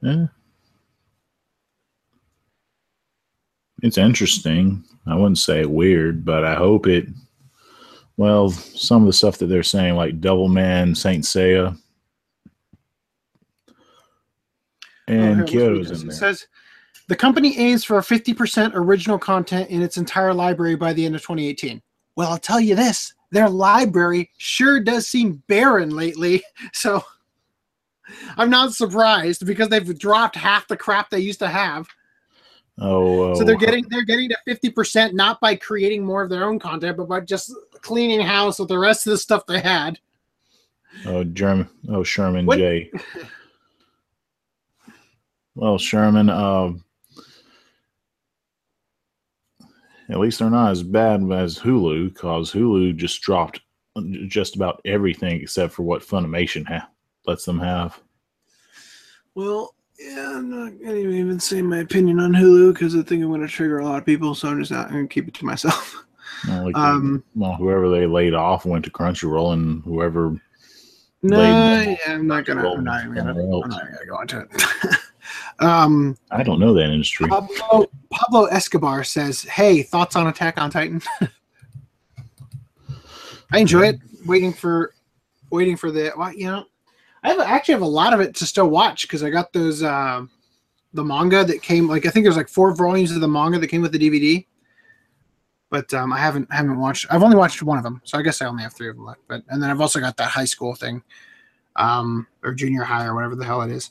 Yeah. 0.00 0.26
It's 3.82 3.98
interesting. 3.98 4.82
I 5.06 5.14
wouldn't 5.14 5.38
say 5.38 5.66
weird, 5.66 6.24
but 6.24 6.44
I 6.44 6.54
hope 6.54 6.86
it. 6.86 7.06
Well, 8.16 8.48
some 8.48 9.02
of 9.02 9.06
the 9.06 9.12
stuff 9.12 9.36
that 9.38 9.46
they're 9.46 9.62
saying, 9.62 9.96
like 9.96 10.20
Devilman, 10.20 10.96
Saint 10.96 11.24
Seiya, 11.24 11.76
and 15.08 15.42
Oh, 15.42 15.46
here, 15.46 15.60
Kyoto's 15.60 15.90
let's 15.90 15.90
read 15.90 15.90
this. 15.90 16.02
in 16.02 16.08
It 16.10 16.14
says 16.14 16.46
the 17.08 17.16
company 17.16 17.58
aims 17.58 17.84
for 17.84 17.98
a 17.98 18.02
50% 18.02 18.72
original 18.74 19.18
content 19.18 19.68
in 19.68 19.82
its 19.82 19.98
entire 19.98 20.32
library 20.32 20.76
by 20.76 20.94
the 20.94 21.04
end 21.04 21.14
of 21.14 21.20
2018. 21.20 21.82
Well, 22.16 22.30
I'll 22.30 22.38
tell 22.38 22.60
you 22.60 22.74
this 22.74 23.12
their 23.30 23.48
library 23.48 24.30
sure 24.38 24.78
does 24.80 25.08
seem 25.08 25.42
barren 25.48 25.90
lately. 25.90 26.42
So 26.72 27.02
I'm 28.36 28.50
not 28.50 28.74
surprised 28.74 29.46
because 29.46 29.68
they've 29.68 29.98
dropped 29.98 30.36
half 30.36 30.68
the 30.68 30.76
crap 30.76 31.08
they 31.08 31.20
used 31.20 31.38
to 31.38 31.48
have. 31.48 31.88
Oh, 32.78 33.34
So 33.34 33.44
they're 33.44 33.56
getting 33.56 33.86
they're 33.88 34.02
getting 34.04 34.28
to 34.28 34.36
50% 34.46 35.14
not 35.14 35.40
by 35.40 35.56
creating 35.56 36.04
more 36.04 36.22
of 36.22 36.28
their 36.30 36.44
own 36.44 36.58
content, 36.58 36.96
but 36.96 37.08
by 37.08 37.20
just 37.20 37.52
cleaning 37.80 38.20
house 38.20 38.58
with 38.58 38.68
the 38.68 38.78
rest 38.78 39.06
of 39.06 39.12
the 39.12 39.18
stuff 39.18 39.46
they 39.46 39.60
had. 39.60 39.98
oh, 41.06 41.24
German, 41.24 41.68
oh, 41.88 42.02
Sherman 42.02 42.46
What- 42.46 42.58
J. 42.58 42.90
Well, 45.56 45.78
Sherman, 45.78 46.30
uh, 46.30 46.72
at 50.10 50.18
least 50.18 50.38
they're 50.38 50.50
not 50.50 50.70
as 50.70 50.82
bad 50.82 51.22
as 51.32 51.58
Hulu, 51.58 52.12
because 52.12 52.52
Hulu 52.52 52.96
just 52.96 53.20
dropped 53.22 53.60
just 54.26 54.56
about 54.56 54.80
everything 54.84 55.40
except 55.40 55.72
for 55.72 55.82
what 55.82 56.02
Funimation 56.02 56.66
ha- 56.66 56.88
lets 57.26 57.44
them 57.44 57.58
have. 57.60 58.00
Well, 59.34 59.74
yeah, 59.98 60.34
I'm 60.36 60.50
not 60.50 60.80
gonna 60.82 60.96
even 60.96 61.38
say 61.38 61.62
my 61.62 61.78
opinion 61.78 62.20
on 62.20 62.32
Hulu 62.32 62.72
because 62.72 62.96
I 62.96 63.02
think 63.02 63.22
I'm 63.22 63.30
gonna 63.30 63.48
trigger 63.48 63.78
a 63.78 63.84
lot 63.84 63.98
of 63.98 64.06
people, 64.06 64.34
so 64.34 64.48
I'm 64.48 64.58
just 64.58 64.72
not 64.72 64.90
gonna 64.90 65.06
keep 65.06 65.28
it 65.28 65.34
to 65.34 65.44
myself. 65.44 66.00
Well, 66.48 66.64
like, 66.64 66.76
Um, 66.76 67.22
well, 67.34 67.54
whoever 67.54 67.88
they 67.88 68.06
laid 68.06 68.34
off 68.34 68.66
went 68.66 68.84
to 68.84 68.90
Crunchyroll, 68.90 69.54
and 69.54 69.82
whoever 69.84 70.38
no, 71.22 71.42
yeah, 71.42 71.96
I'm 72.06 72.26
not 72.26 72.44
gonna. 72.44 72.68
I'm 72.68 72.84
not 72.84 73.04
gonna. 73.06 73.30
I'm 73.30 73.70
not 73.70 73.80
gonna 73.80 74.06
go 74.06 74.20
into 74.20 74.40
it. 74.40 74.98
um, 75.60 76.18
I 76.30 76.42
don't 76.42 76.60
know 76.60 76.74
that 76.74 76.90
industry. 76.90 77.30
Pablo 78.14 78.44
Escobar 78.46 79.04
says, 79.04 79.42
"Hey, 79.42 79.82
thoughts 79.82 80.16
on 80.16 80.28
Attack 80.28 80.58
on 80.58 80.70
Titan?" 80.70 81.02
I 83.52 83.58
enjoy 83.58 83.88
it. 83.88 83.96
Waiting 84.24 84.52
for, 84.52 84.94
waiting 85.50 85.76
for 85.76 85.90
the. 85.90 86.12
Well, 86.16 86.32
you 86.32 86.46
know, 86.46 86.64
I 87.22 87.28
have 87.28 87.40
actually 87.40 87.74
have 87.74 87.82
a 87.82 87.86
lot 87.86 88.14
of 88.14 88.20
it 88.20 88.34
to 88.36 88.46
still 88.46 88.68
watch 88.68 89.02
because 89.02 89.22
I 89.22 89.30
got 89.30 89.52
those 89.52 89.82
um 89.82 90.30
the 90.92 91.04
manga 91.04 91.44
that 91.44 91.62
came. 91.62 91.88
Like 91.88 92.06
I 92.06 92.10
think 92.10 92.24
there's 92.24 92.36
like 92.36 92.48
four 92.48 92.74
volumes 92.74 93.10
of 93.10 93.20
the 93.20 93.28
manga 93.28 93.58
that 93.58 93.68
came 93.68 93.82
with 93.82 93.92
the 93.92 93.98
DVD. 93.98 94.46
But 95.70 95.92
um, 95.92 96.12
I 96.12 96.18
haven't 96.18 96.52
haven't 96.52 96.78
watched. 96.78 97.06
I've 97.10 97.22
only 97.22 97.36
watched 97.36 97.62
one 97.62 97.78
of 97.78 97.84
them, 97.84 98.00
so 98.04 98.16
I 98.16 98.22
guess 98.22 98.40
I 98.40 98.46
only 98.46 98.62
have 98.62 98.74
three 98.74 98.88
of 98.88 98.96
them 98.96 99.04
left. 99.04 99.22
But 99.26 99.42
and 99.48 99.60
then 99.60 99.70
I've 99.70 99.80
also 99.80 99.98
got 99.98 100.16
that 100.18 100.28
high 100.28 100.44
school 100.44 100.76
thing, 100.76 101.02
um, 101.74 102.28
or 102.44 102.54
junior 102.54 102.84
high 102.84 103.06
or 103.06 103.14
whatever 103.14 103.34
the 103.34 103.44
hell 103.44 103.62
it 103.62 103.72
is. 103.72 103.90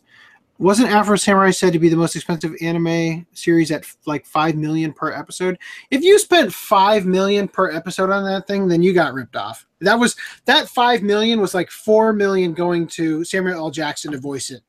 Wasn't 0.60 0.90
Afro 0.90 1.16
Samurai 1.16 1.50
said 1.50 1.74
to 1.74 1.80
be 1.80 1.90
the 1.90 1.98
most 1.98 2.16
expensive 2.16 2.54
anime 2.62 3.26
series 3.34 3.72
at 3.72 3.86
like 4.06 4.26
five 4.26 4.56
million 4.56 4.94
per 4.94 5.12
episode? 5.12 5.58
If 5.90 6.04
you 6.04 6.20
spent 6.20 6.54
five 6.54 7.06
million 7.06 7.48
per 7.48 7.72
episode 7.72 8.12
on 8.12 8.24
that 8.26 8.48
thing, 8.48 8.68
then 8.68 8.84
you 8.84 8.94
got 8.94 9.14
ripped 9.14 9.36
off. 9.36 9.66
That 9.82 10.00
was 10.00 10.16
that 10.46 10.70
five 10.70 11.02
million 11.02 11.42
was 11.42 11.54
like 11.54 11.72
four 11.72 12.14
million 12.14 12.54
going 12.54 12.88
to 12.88 13.24
Samuel 13.24 13.58
L. 13.58 13.72
Jackson 13.72 14.12
to 14.12 14.20
voice 14.20 14.52
it. 14.52 14.62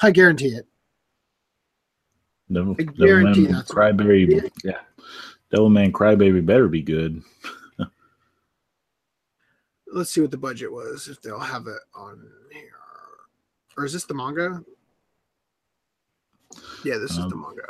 I 0.00 0.10
guarantee 0.10 0.48
it. 0.48 0.66
Devil, 2.50 2.76
I 2.78 2.82
guarantee 2.84 3.46
Devilman 3.46 3.52
that's 3.52 3.70
Crybaby, 3.70 4.50
yeah, 4.64 4.78
Devilman 5.52 5.92
Crybaby 5.92 6.44
better 6.44 6.68
be 6.68 6.82
good. 6.82 7.22
Let's 9.92 10.10
see 10.10 10.20
what 10.20 10.30
the 10.30 10.36
budget 10.36 10.72
was 10.72 11.08
if 11.08 11.20
they'll 11.20 11.38
have 11.38 11.66
it 11.66 11.80
on 11.94 12.28
here. 12.52 12.72
Or 13.76 13.84
is 13.84 13.92
this 13.92 14.04
the 14.04 14.14
manga? 14.14 14.64
Yeah, 16.84 16.98
this 16.98 17.12
is 17.12 17.18
Um, 17.18 17.30
the 17.30 17.36
manga. 17.36 17.62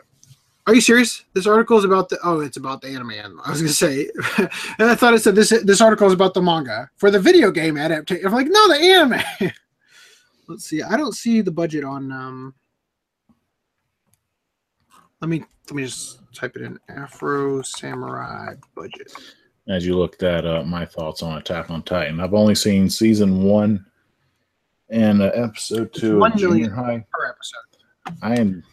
Are 0.66 0.74
you 0.74 0.80
serious? 0.80 1.22
This 1.32 1.46
article 1.46 1.78
is 1.78 1.84
about 1.84 2.08
the 2.08 2.18
oh, 2.24 2.40
it's 2.40 2.56
about 2.56 2.80
the 2.82 2.88
anime. 2.88 3.12
I 3.44 3.50
was 3.50 3.60
gonna 3.62 3.72
say, 3.72 4.10
and 4.38 4.90
I 4.90 4.94
thought 4.96 5.14
it 5.14 5.20
said 5.22 5.36
this 5.36 5.50
this 5.50 5.80
article 5.80 6.08
is 6.08 6.12
about 6.12 6.34
the 6.34 6.42
manga 6.42 6.90
for 6.96 7.10
the 7.10 7.20
video 7.20 7.50
game 7.52 7.76
adaptation. 7.78 8.26
I'm 8.26 8.32
like, 8.32 8.48
no, 8.50 8.68
the 8.68 8.74
anime. 8.80 9.20
Let's 10.48 10.64
see. 10.64 10.82
I 10.82 10.96
don't 10.96 11.14
see 11.14 11.40
the 11.40 11.52
budget 11.52 11.84
on. 11.84 12.10
um 12.10 12.54
Let 15.20 15.28
me 15.28 15.44
let 15.66 15.74
me 15.74 15.84
just 15.84 16.20
type 16.34 16.56
it 16.56 16.62
in. 16.62 16.78
Afro 16.88 17.62
Samurai 17.62 18.54
budget. 18.74 19.12
As 19.68 19.86
you 19.86 19.96
look 19.96 20.18
that 20.18 20.46
up, 20.46 20.66
my 20.66 20.84
thoughts 20.84 21.22
on 21.22 21.38
Attack 21.38 21.70
on 21.70 21.82
Titan. 21.82 22.20
I've 22.20 22.34
only 22.34 22.54
seen 22.54 22.88
season 22.90 23.42
one 23.42 23.84
and 24.90 25.22
uh, 25.22 25.30
episode 25.34 25.92
two 25.92 26.18
one 26.18 26.32
of 26.32 26.38
Junior 26.38 26.54
million. 26.54 26.70
High. 26.72 27.06
per 27.12 27.26
episode. 27.28 27.75
I 28.22 28.34
en- 28.36 28.64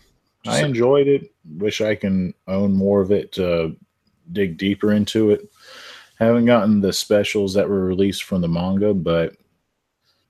I 0.45 0.63
enjoyed 0.63 1.07
it. 1.07 1.31
Wish 1.57 1.81
I 1.81 1.95
can 1.95 2.33
own 2.47 2.73
more 2.73 3.01
of 3.01 3.11
it 3.11 3.31
to 3.33 3.75
dig 4.31 4.57
deeper 4.57 4.93
into 4.93 5.31
it. 5.31 5.49
Haven't 6.19 6.45
gotten 6.45 6.81
the 6.81 6.93
specials 6.93 7.53
that 7.53 7.67
were 7.67 7.85
released 7.85 8.23
from 8.23 8.41
the 8.41 8.47
manga, 8.47 8.93
but 8.93 9.35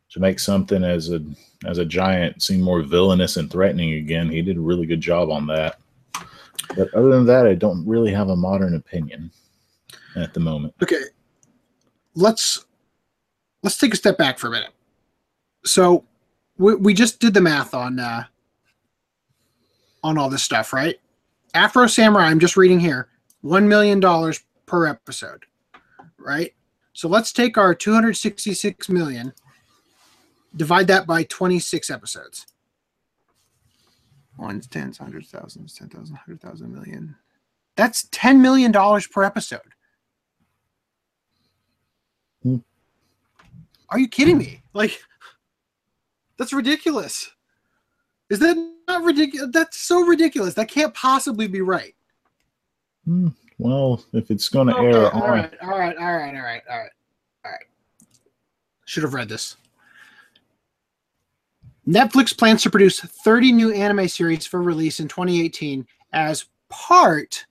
to 0.10 0.20
make 0.20 0.39
something 0.39 0.84
as 0.84 1.12
a 1.12 1.24
as 1.66 1.78
a 1.78 1.86
giant 1.86 2.41
seem 2.41 2.62
more 2.62 2.84
villainous 2.84 3.38
and 3.38 3.49
threatening 3.49 3.93
again, 3.93 4.30
he 4.30 4.41
did 4.41 4.58
a 4.58 4.62
really 4.62 4.86
good 4.86 5.01
job 5.01 5.30
on 5.30 5.47
that. 5.47 5.80
But 6.76 6.93
other 6.93 7.10
than 7.10 7.26
that, 7.26 7.47
I 7.47 7.56
don't 7.56 7.86
really 7.86 8.12
have 8.12 8.30
a 8.30 8.36
modern 8.36 8.76
opinion 8.76 9.32
at 10.16 10.34
the 10.34 10.39
moment. 10.39 10.74
Okay. 10.82 11.01
Let's 12.16 12.66
let's 13.64 13.78
take 13.78 13.93
a 13.93 13.97
step 13.97 14.18
back 14.18 14.38
for 14.38 14.47
a 14.47 14.51
minute. 14.51 14.72
So 15.66 16.04
we, 16.58 16.76
we 16.76 16.93
just 16.93 17.20
did 17.20 17.34
the 17.34 17.41
math 17.41 17.74
on 17.74 17.99
uh 17.99 18.26
on 20.04 20.18
all 20.18 20.30
this 20.30 20.43
stuff, 20.43 20.74
right? 20.74 20.99
Afro 21.54 21.88
Samurai, 21.88 22.26
I'm 22.26 22.39
just 22.39 22.58
reading 22.58 22.80
here, 22.80 23.08
one 23.41 23.68
million 23.68 23.99
dollars 23.99 24.43
per 24.66 24.88
episode. 24.88 25.45
Right? 26.18 26.54
So 26.93 27.08
let's 27.08 27.32
take 27.32 27.58
our 27.58 27.74
266 27.74 28.89
million, 28.89 29.34
divide 30.56 30.88
that 30.88 31.08
by 31.08 31.24
26 31.24 31.89
episodes. 31.89 32.45
One's 34.38 34.68
tens, 34.68 34.97
hundreds, 34.97 35.30
thousands, 35.30 35.76
ten 35.76 35.89
thousand, 35.89 36.16
hundred 36.16 36.41
thousand, 36.41 36.74
million. 36.74 37.16
That's 37.76 38.08
ten 38.12 38.41
million 38.41 38.72
dollars 38.72 39.06
per 39.06 39.24
episode. 39.24 39.62
Hmm. 42.41 42.58
Are 43.89 43.99
you 43.99 44.08
kidding 44.08 44.39
me? 44.39 44.64
Like, 44.74 44.99
that's 46.38 46.51
ridiculous. 46.51 47.30
Is 48.32 48.39
that 48.39 48.73
not 48.94 49.04
ridiculous? 49.04 49.50
That's 49.52 49.78
so 49.80 50.02
ridiculous. 50.02 50.54
That 50.54 50.68
can't 50.70 50.94
possibly 50.94 51.48
be 51.48 51.62
right. 51.62 51.96
Hmm, 53.06 53.30
Well, 53.58 54.04
if 54.14 54.32
it's 54.32 54.50
going 54.50 54.68
to 54.68 54.76
Okay, 54.76 54.88
air 54.88 55.12
all 55.14 55.24
on, 55.24 55.30
right, 55.32 55.54
all 55.62 55.70
right, 55.78 55.98
all 55.98 56.14
right, 56.16 56.36
all 56.36 56.41
right, 56.41 56.62
all 56.70 56.78
right, 56.78 56.91
all 57.46 57.52
right. 57.52 57.60
Should 58.86 59.04
have 59.04 59.14
read 59.14 59.30
this. 59.30 59.58
Netflix 61.88 62.38
plans 62.38 62.64
to 62.64 62.70
produce 62.70 63.02
30 63.02 63.52
new 63.52 63.74
anime 63.74 64.08
series 64.08 64.46
for 64.46 64.62
release 64.62 65.00
in 65.02 65.08
2018 65.08 65.86
as 66.14 66.46
part 66.70 67.46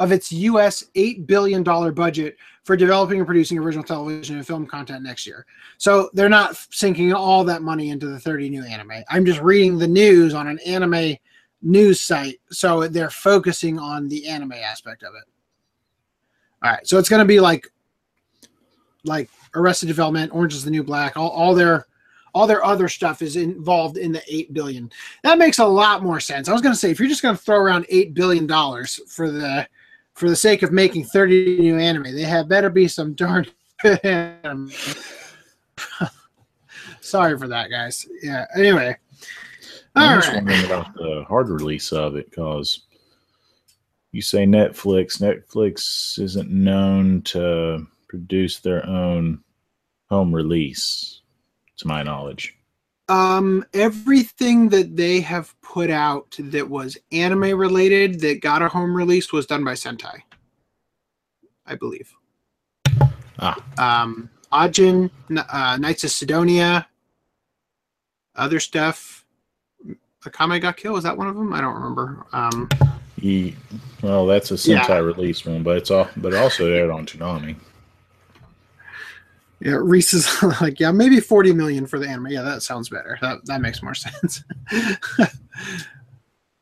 of 0.00 0.10
its 0.10 0.32
US 0.32 0.84
$8 0.96 1.26
billion 1.26 1.62
budget 1.62 2.36
for 2.68 2.76
developing 2.76 3.16
and 3.16 3.26
producing 3.26 3.56
original 3.56 3.82
television 3.82 4.36
and 4.36 4.46
film 4.46 4.66
content 4.66 5.02
next 5.02 5.26
year. 5.26 5.46
So 5.78 6.10
they're 6.12 6.28
not 6.28 6.54
sinking 6.68 7.14
all 7.14 7.42
that 7.44 7.62
money 7.62 7.88
into 7.88 8.08
the 8.08 8.20
30 8.20 8.50
new 8.50 8.62
anime. 8.62 9.02
I'm 9.08 9.24
just 9.24 9.40
reading 9.40 9.78
the 9.78 9.88
news 9.88 10.34
on 10.34 10.46
an 10.46 10.58
anime 10.66 11.16
news 11.62 12.02
site. 12.02 12.42
So 12.50 12.86
they're 12.86 13.08
focusing 13.08 13.78
on 13.78 14.06
the 14.10 14.28
anime 14.28 14.52
aspect 14.52 15.02
of 15.02 15.14
it. 15.14 15.24
All 16.62 16.70
right. 16.70 16.86
So 16.86 16.98
it's 16.98 17.08
going 17.08 17.20
to 17.20 17.24
be 17.24 17.40
like, 17.40 17.66
like 19.02 19.30
Arrested 19.54 19.86
Development, 19.86 20.30
Orange 20.34 20.52
is 20.52 20.62
the 20.62 20.70
New 20.70 20.82
Black, 20.82 21.16
all, 21.16 21.30
all 21.30 21.54
their 21.54 21.86
all 22.34 22.46
their 22.46 22.62
other 22.62 22.90
stuff 22.90 23.22
is 23.22 23.36
involved 23.36 23.96
in 23.96 24.12
the 24.12 24.22
8 24.28 24.52
billion 24.52 24.92
that 25.22 25.38
makes 25.38 25.58
a 25.58 25.64
lot 25.64 26.02
more 26.02 26.20
sense 26.20 26.46
i 26.46 26.52
was 26.52 26.60
going 26.60 26.74
to 26.74 26.78
say 26.78 26.90
if 26.90 27.00
you're 27.00 27.08
just 27.08 27.22
going 27.22 27.34
to 27.34 27.42
throw 27.42 27.56
around 27.56 27.86
8 27.88 28.12
billion 28.12 28.46
dollars 28.46 29.00
for 29.08 29.30
the 29.30 29.66
for 30.18 30.28
the 30.28 30.36
sake 30.36 30.62
of 30.62 30.72
making 30.72 31.04
30 31.04 31.58
new 31.58 31.78
anime 31.78 32.14
they 32.14 32.22
had 32.22 32.48
better 32.48 32.70
be 32.70 32.88
some 32.88 33.14
darn 33.14 33.46
good 33.82 34.04
anime. 34.04 34.70
sorry 37.00 37.38
for 37.38 37.48
that 37.48 37.70
guys 37.70 38.06
yeah 38.22 38.46
anyway 38.56 38.96
I'm 39.94 40.10
all 40.10 40.16
just 40.16 40.28
right 40.28 40.36
wondering 40.36 40.64
about 40.64 40.94
the 40.94 41.24
hard 41.28 41.48
release 41.48 41.92
of 41.92 42.16
it 42.16 42.30
because 42.30 42.82
you 44.12 44.22
say 44.22 44.46
Netflix. 44.46 45.20
Netflix 45.20 46.18
isn't 46.18 46.50
known 46.50 47.22
to 47.22 47.86
produce 48.08 48.60
their 48.60 48.86
own 48.86 49.42
home 50.08 50.34
release, 50.34 51.20
to 51.76 51.86
my 51.86 52.02
knowledge. 52.02 52.57
Um 53.08 53.64
everything 53.72 54.68
that 54.70 54.96
they 54.96 55.20
have 55.20 55.54
put 55.62 55.90
out 55.90 56.36
that 56.38 56.68
was 56.68 56.98
anime 57.12 57.56
related 57.58 58.20
that 58.20 58.40
got 58.42 58.60
a 58.62 58.68
home 58.68 58.94
release 58.94 59.32
was 59.32 59.46
done 59.46 59.64
by 59.64 59.72
sentai 59.72 60.20
i 61.66 61.74
believe 61.74 62.12
Ah. 63.38 63.56
um 63.78 64.28
ajin 64.52 65.10
uh, 65.30 65.76
knights 65.78 66.04
of 66.04 66.10
sidonia 66.10 66.86
other 68.34 68.60
stuff 68.60 69.24
Akame 70.24 70.60
ga 70.60 70.72
Kill 70.72 70.96
is 70.96 71.04
that 71.04 71.16
one 71.16 71.28
of 71.28 71.34
them 71.36 71.52
i 71.52 71.60
don't 71.60 71.74
remember 71.74 72.26
um 72.32 72.68
Ye- 73.20 73.56
well, 74.02 74.26
that's 74.26 74.50
a 74.52 74.54
Yeah. 74.70 74.84
Sentai 74.84 75.04
release 75.04 75.44
one, 75.44 75.64
but 75.64 75.76
it's 75.76 75.90
all, 75.90 76.08
but 76.18 76.34
also 76.34 76.70
aired 76.72 76.90
on 76.90 77.04
Toonami. 77.04 77.56
Yeah 79.60 79.78
reese 79.80 80.14
is 80.14 80.42
like 80.60 80.78
yeah 80.78 80.90
maybe 80.90 81.20
40 81.20 81.52
million 81.52 81.86
for 81.86 81.98
the 81.98 82.08
anime. 82.08 82.28
Yeah 82.28 82.42
that 82.42 82.62
sounds 82.62 82.88
better. 82.88 83.18
That, 83.20 83.44
that 83.46 83.60
makes 83.60 83.82
more 83.82 83.94
sense. 83.94 84.44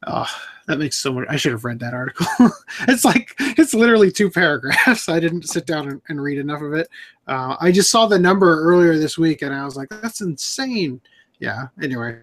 Oh 0.06 0.26
that 0.66 0.78
makes 0.78 0.96
so 0.96 1.12
much 1.12 1.26
i 1.28 1.36
should 1.36 1.52
have 1.52 1.64
read 1.64 1.78
that 1.80 1.94
article. 1.94 2.26
It's 2.88 3.04
like 3.04 3.34
it's 3.38 3.74
literally 3.74 4.10
two 4.10 4.30
paragraphs. 4.30 5.08
I 5.08 5.20
didn't 5.20 5.48
sit 5.48 5.66
down 5.66 5.88
and, 5.88 6.02
and 6.08 6.22
read 6.22 6.38
enough 6.38 6.62
of 6.62 6.72
it. 6.74 6.88
Uh, 7.26 7.56
i 7.60 7.70
just 7.72 7.90
saw 7.90 8.06
the 8.06 8.18
number 8.18 8.60
earlier 8.62 8.98
this 8.98 9.18
week 9.18 9.42
and 9.42 9.54
i 9.54 9.64
was 9.64 9.76
like 9.76 9.88
that's 9.88 10.20
insane. 10.20 11.00
Yeah 11.38 11.68
anyway. 11.82 12.20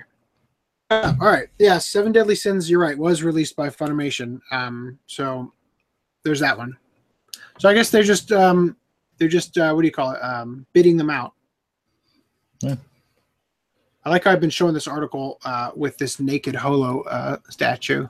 Uh, 0.89 1.13
all 1.21 1.27
right. 1.27 1.47
Yeah 1.59 1.77
seven 1.77 2.11
deadly 2.11 2.35
sins 2.35 2.69
you're 2.69 2.79
right 2.79 2.97
was 2.97 3.23
released 3.23 3.55
by 3.55 3.69
funimation. 3.69 4.39
Um 4.51 4.99
so 5.07 5.53
there's 6.23 6.39
that 6.39 6.57
one. 6.57 6.77
So 7.59 7.69
i 7.69 7.73
guess 7.73 7.89
they're 7.89 8.03
just 8.03 8.31
um 8.31 8.75
they're 9.23 9.29
just 9.29 9.57
uh, 9.57 9.71
what 9.71 9.83
do 9.83 9.87
you 9.87 9.93
call 9.93 10.11
it? 10.11 10.19
Um 10.21 10.65
bidding 10.73 10.97
them 10.97 11.09
out. 11.09 11.33
Yeah. 12.59 12.75
i 14.03 14.09
like 14.09 14.25
how 14.25 14.31
i've 14.31 14.39
been 14.41 14.49
showing 14.49 14.73
this 14.73 14.87
article 14.87 15.39
uh 15.45 15.71
with 15.75 15.97
this 15.97 16.19
naked 16.19 16.55
holo 16.55 17.03
uh 17.03 17.37
statue. 17.49 18.05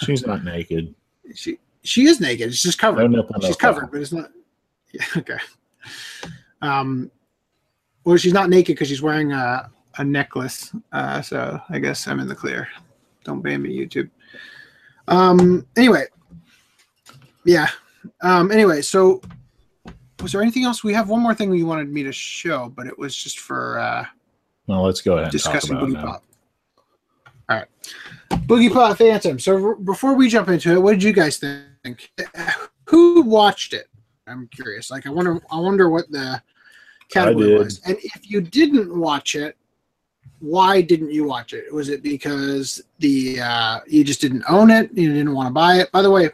She's 0.00 0.26
not 0.26 0.44
naked. 0.54 0.94
she 1.34 1.58
she 1.84 2.04
is 2.04 2.20
naked. 2.20 2.48
It's 2.48 2.62
just 2.62 2.78
covered. 2.78 3.10
No 3.10 3.22
no 3.22 3.28
she's 3.40 3.56
covered 3.56 3.90
but 3.90 4.02
it's 4.02 4.12
not 4.12 4.30
yeah 4.92 5.06
okay. 5.16 5.38
Um 6.60 7.10
well 8.04 8.18
she's 8.18 8.34
not 8.34 8.50
naked 8.50 8.74
because 8.76 8.88
she's 8.88 9.00
wearing 9.00 9.32
a, 9.32 9.70
a 9.96 10.04
necklace 10.04 10.74
uh 10.92 11.22
so 11.22 11.58
i 11.70 11.78
guess 11.78 12.06
i'm 12.08 12.20
in 12.20 12.28
the 12.28 12.34
clear. 12.34 12.68
Don't 13.24 13.40
ban 13.40 13.62
me 13.62 13.74
youtube. 13.74 14.10
Um 15.08 15.66
anyway. 15.78 16.04
Yeah. 17.46 17.68
Um 18.20 18.50
anyway 18.52 18.82
so 18.82 19.22
was 20.22 20.32
there 20.32 20.40
anything 20.40 20.64
else? 20.64 20.84
We 20.84 20.94
have 20.94 21.08
one 21.08 21.20
more 21.20 21.34
thing 21.34 21.52
you 21.52 21.66
wanted 21.66 21.88
me 21.88 22.02
to 22.04 22.12
show 22.12 22.72
but 22.74 22.86
it 22.86 22.98
was 22.98 23.16
just 23.16 23.40
for 23.40 23.78
uh 23.78 24.06
Well, 24.66 24.82
let's 24.82 25.00
go 25.00 25.14
ahead 25.14 25.24
and 25.24 25.32
talk 25.32 25.52
discussing 25.52 25.76
about 25.76 25.88
boogie 25.88 25.94
now. 25.94 26.04
pop. 26.04 26.24
All 27.48 27.56
right. 27.56 27.66
Boogie 28.46 28.72
pop 28.72 28.96
phantom. 28.96 29.38
So 29.38 29.74
before 29.76 30.14
we 30.14 30.28
jump 30.28 30.48
into 30.48 30.72
it 30.72 30.80
what 30.80 30.92
did 30.92 31.02
you 31.02 31.12
guys 31.12 31.38
think? 31.38 32.12
Who 32.86 33.22
watched 33.22 33.72
it? 33.72 33.88
I'm 34.26 34.48
curious. 34.48 34.90
Like 34.90 35.06
i 35.06 35.10
wonder 35.10 35.40
i 35.50 35.58
wonder 35.58 35.90
what 35.90 36.10
the 36.10 36.42
category 37.10 37.58
was. 37.58 37.80
And 37.86 37.96
if 38.02 38.30
you 38.30 38.40
didn't 38.40 38.96
watch 38.96 39.34
it 39.34 39.56
why 40.38 40.80
didn't 40.80 41.12
you 41.12 41.24
watch 41.24 41.52
it? 41.52 41.72
Was 41.72 41.88
it 41.88 42.02
because 42.02 42.82
the 42.98 43.40
uh 43.40 43.80
you 43.86 44.04
just 44.04 44.20
didn't 44.20 44.44
own 44.48 44.70
it? 44.70 44.90
You 44.94 45.12
didn't 45.12 45.34
want 45.34 45.48
to 45.48 45.52
buy 45.52 45.76
it? 45.76 45.92
By 45.92 46.02
the 46.02 46.10
way 46.10 46.30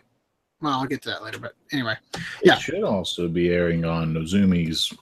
well 0.60 0.80
i'll 0.80 0.86
get 0.86 1.02
to 1.02 1.08
that 1.10 1.22
later 1.22 1.38
but 1.38 1.54
anyway 1.72 1.94
Yeah. 2.42 2.54
It 2.56 2.60
should 2.60 2.82
also 2.84 3.28
be 3.28 3.50
airing 3.50 3.84
on 3.84 4.12
Nozomi's 4.12 4.92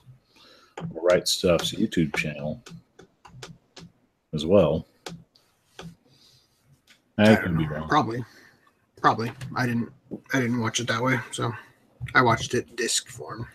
Right 0.91 1.27
Stuf's 1.27 1.71
YouTube 1.73 2.15
channel 2.15 2.61
as 4.33 4.45
well. 4.45 4.85
I 7.17 7.35
could 7.35 7.57
be 7.57 7.67
wrong. 7.67 7.87
probably 7.87 8.23
probably 9.01 9.31
i 9.55 9.65
didn't 9.65 9.91
i 10.33 10.39
didn't 10.39 10.59
watch 10.59 10.79
it 10.79 10.87
that 10.87 11.01
way 11.01 11.19
so 11.31 11.51
i 12.15 12.21
watched 12.21 12.53
it 12.53 12.75
disc 12.75 13.09
form 13.09 13.47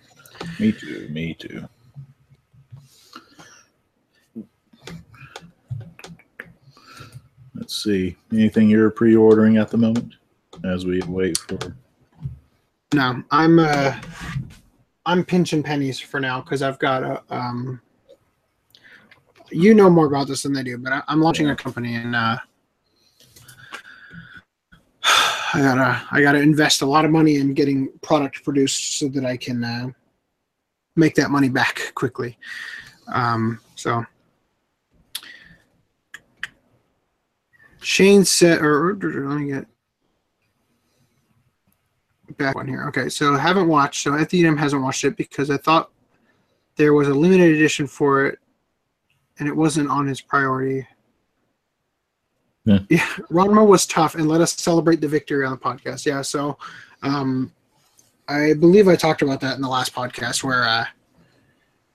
Me 0.59 0.73
too. 0.73 1.09
Me 1.11 1.35
too. 1.35 1.69
Let's 7.55 7.83
see. 7.83 8.17
Anything 8.33 8.69
you're 8.69 8.91
pre-ordering 8.91 9.57
at 9.59 9.69
the 9.71 9.77
moment 9.79 10.15
as 10.65 10.85
we 10.87 11.01
wait 11.07 11.39
for? 11.39 11.77
No, 12.95 13.23
I'm 13.31 13.59
uh 13.59 13.99
I'm 15.07 15.25
pinching 15.25 15.63
pennies 15.63 15.99
for 15.99 16.21
now 16.21 16.43
because 16.43 16.63
I've 16.63 16.79
got 16.79 17.03
a 17.03 17.23
um 17.31 17.81
you 19.51 19.75
know 19.75 19.89
more 19.89 20.07
about 20.07 20.29
this 20.29 20.43
than 20.43 20.53
they 20.53 20.63
do, 20.63 20.77
but 20.79 20.93
I, 20.93 21.03
I'm 21.09 21.21
launching 21.21 21.49
a 21.49 21.57
company 21.57 21.95
and 21.95 22.15
uh 22.15 22.37
I 25.05 25.61
gotta 25.61 26.03
I 26.11 26.21
gotta 26.21 26.41
invest 26.41 26.83
a 26.83 26.87
lot 26.87 27.07
of 27.07 27.11
money 27.11 27.37
in 27.37 27.55
getting 27.55 27.89
product 28.03 28.45
produced 28.45 28.99
so 28.99 29.09
that 29.09 29.25
I 29.25 29.39
can 29.39 29.65
uh, 29.65 29.89
make 30.95 31.15
that 31.15 31.31
money 31.31 31.49
back 31.49 31.93
quickly. 31.95 32.37
Um 33.13 33.59
so 33.75 34.05
Shane 37.81 38.27
said 38.27 38.61
or 38.61 38.95
let 39.01 39.39
me 39.39 39.47
get 39.47 39.67
back 42.37 42.55
one 42.55 42.69
here. 42.69 42.85
Okay, 42.89 43.09
so 43.09 43.35
I 43.35 43.39
haven't 43.39 43.69
watched. 43.69 44.03
So 44.03 44.13
Ethereum 44.13 44.59
hasn't 44.59 44.83
watched 44.83 45.05
it 45.05 45.17
because 45.17 45.51
I 45.51 45.57
thought 45.57 45.91
there 46.77 46.95
was 46.95 47.09
a 47.09 47.15
limited 47.15 47.55
edition 47.55 47.87
for 47.87 48.27
it, 48.27 48.39
and 49.39 49.49
it 49.49 49.57
wasn't 49.57 49.91
on 49.91 50.07
his 50.07 50.21
priority. 50.21 50.87
Yeah. 52.65 52.79
yeah 52.89 52.99
Ranma 53.31 53.67
was 53.67 53.87
tough, 53.87 54.15
and 54.15 54.29
let 54.29 54.41
us 54.41 54.53
celebrate 54.55 55.01
the 55.01 55.09
victory 55.09 55.45
on 55.45 55.53
the 55.53 55.59
podcast. 55.59 56.07
Yeah, 56.07 56.23
so 56.23 56.59
um, 57.03 57.53
I 58.29 58.55
believe 58.55 58.89
I 58.89 58.97
talked 58.97 59.23
about 59.23 59.41
that 59.41 59.57
in 59.57 59.63
the 59.63 59.69
last 59.69 59.95
podcast 59.95 60.45
where 60.45 60.65
uh, 60.65 60.85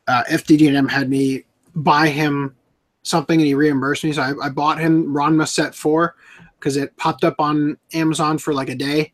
uh, 0.08 0.24
FDDM 0.30 0.90
had 0.90 1.10
me 1.10 1.44
buy 1.76 2.10
him 2.10 2.56
something 3.04 3.40
and 3.40 3.48
he 3.48 3.54
reimbursed 3.54 4.04
me. 4.04 4.12
So 4.12 4.22
I, 4.22 4.48
I 4.48 4.50
bought 4.50 4.80
him 4.80 5.14
Ranma 5.14 5.48
Set 5.48 5.74
4 5.74 6.16
because 6.60 6.78
it 6.78 6.96
popped 6.98 7.24
up 7.24 7.36
on 7.40 7.78
Amazon 7.94 8.38
for 8.38 8.54
like 8.54 8.70
a 8.70 8.76
day 8.76 9.14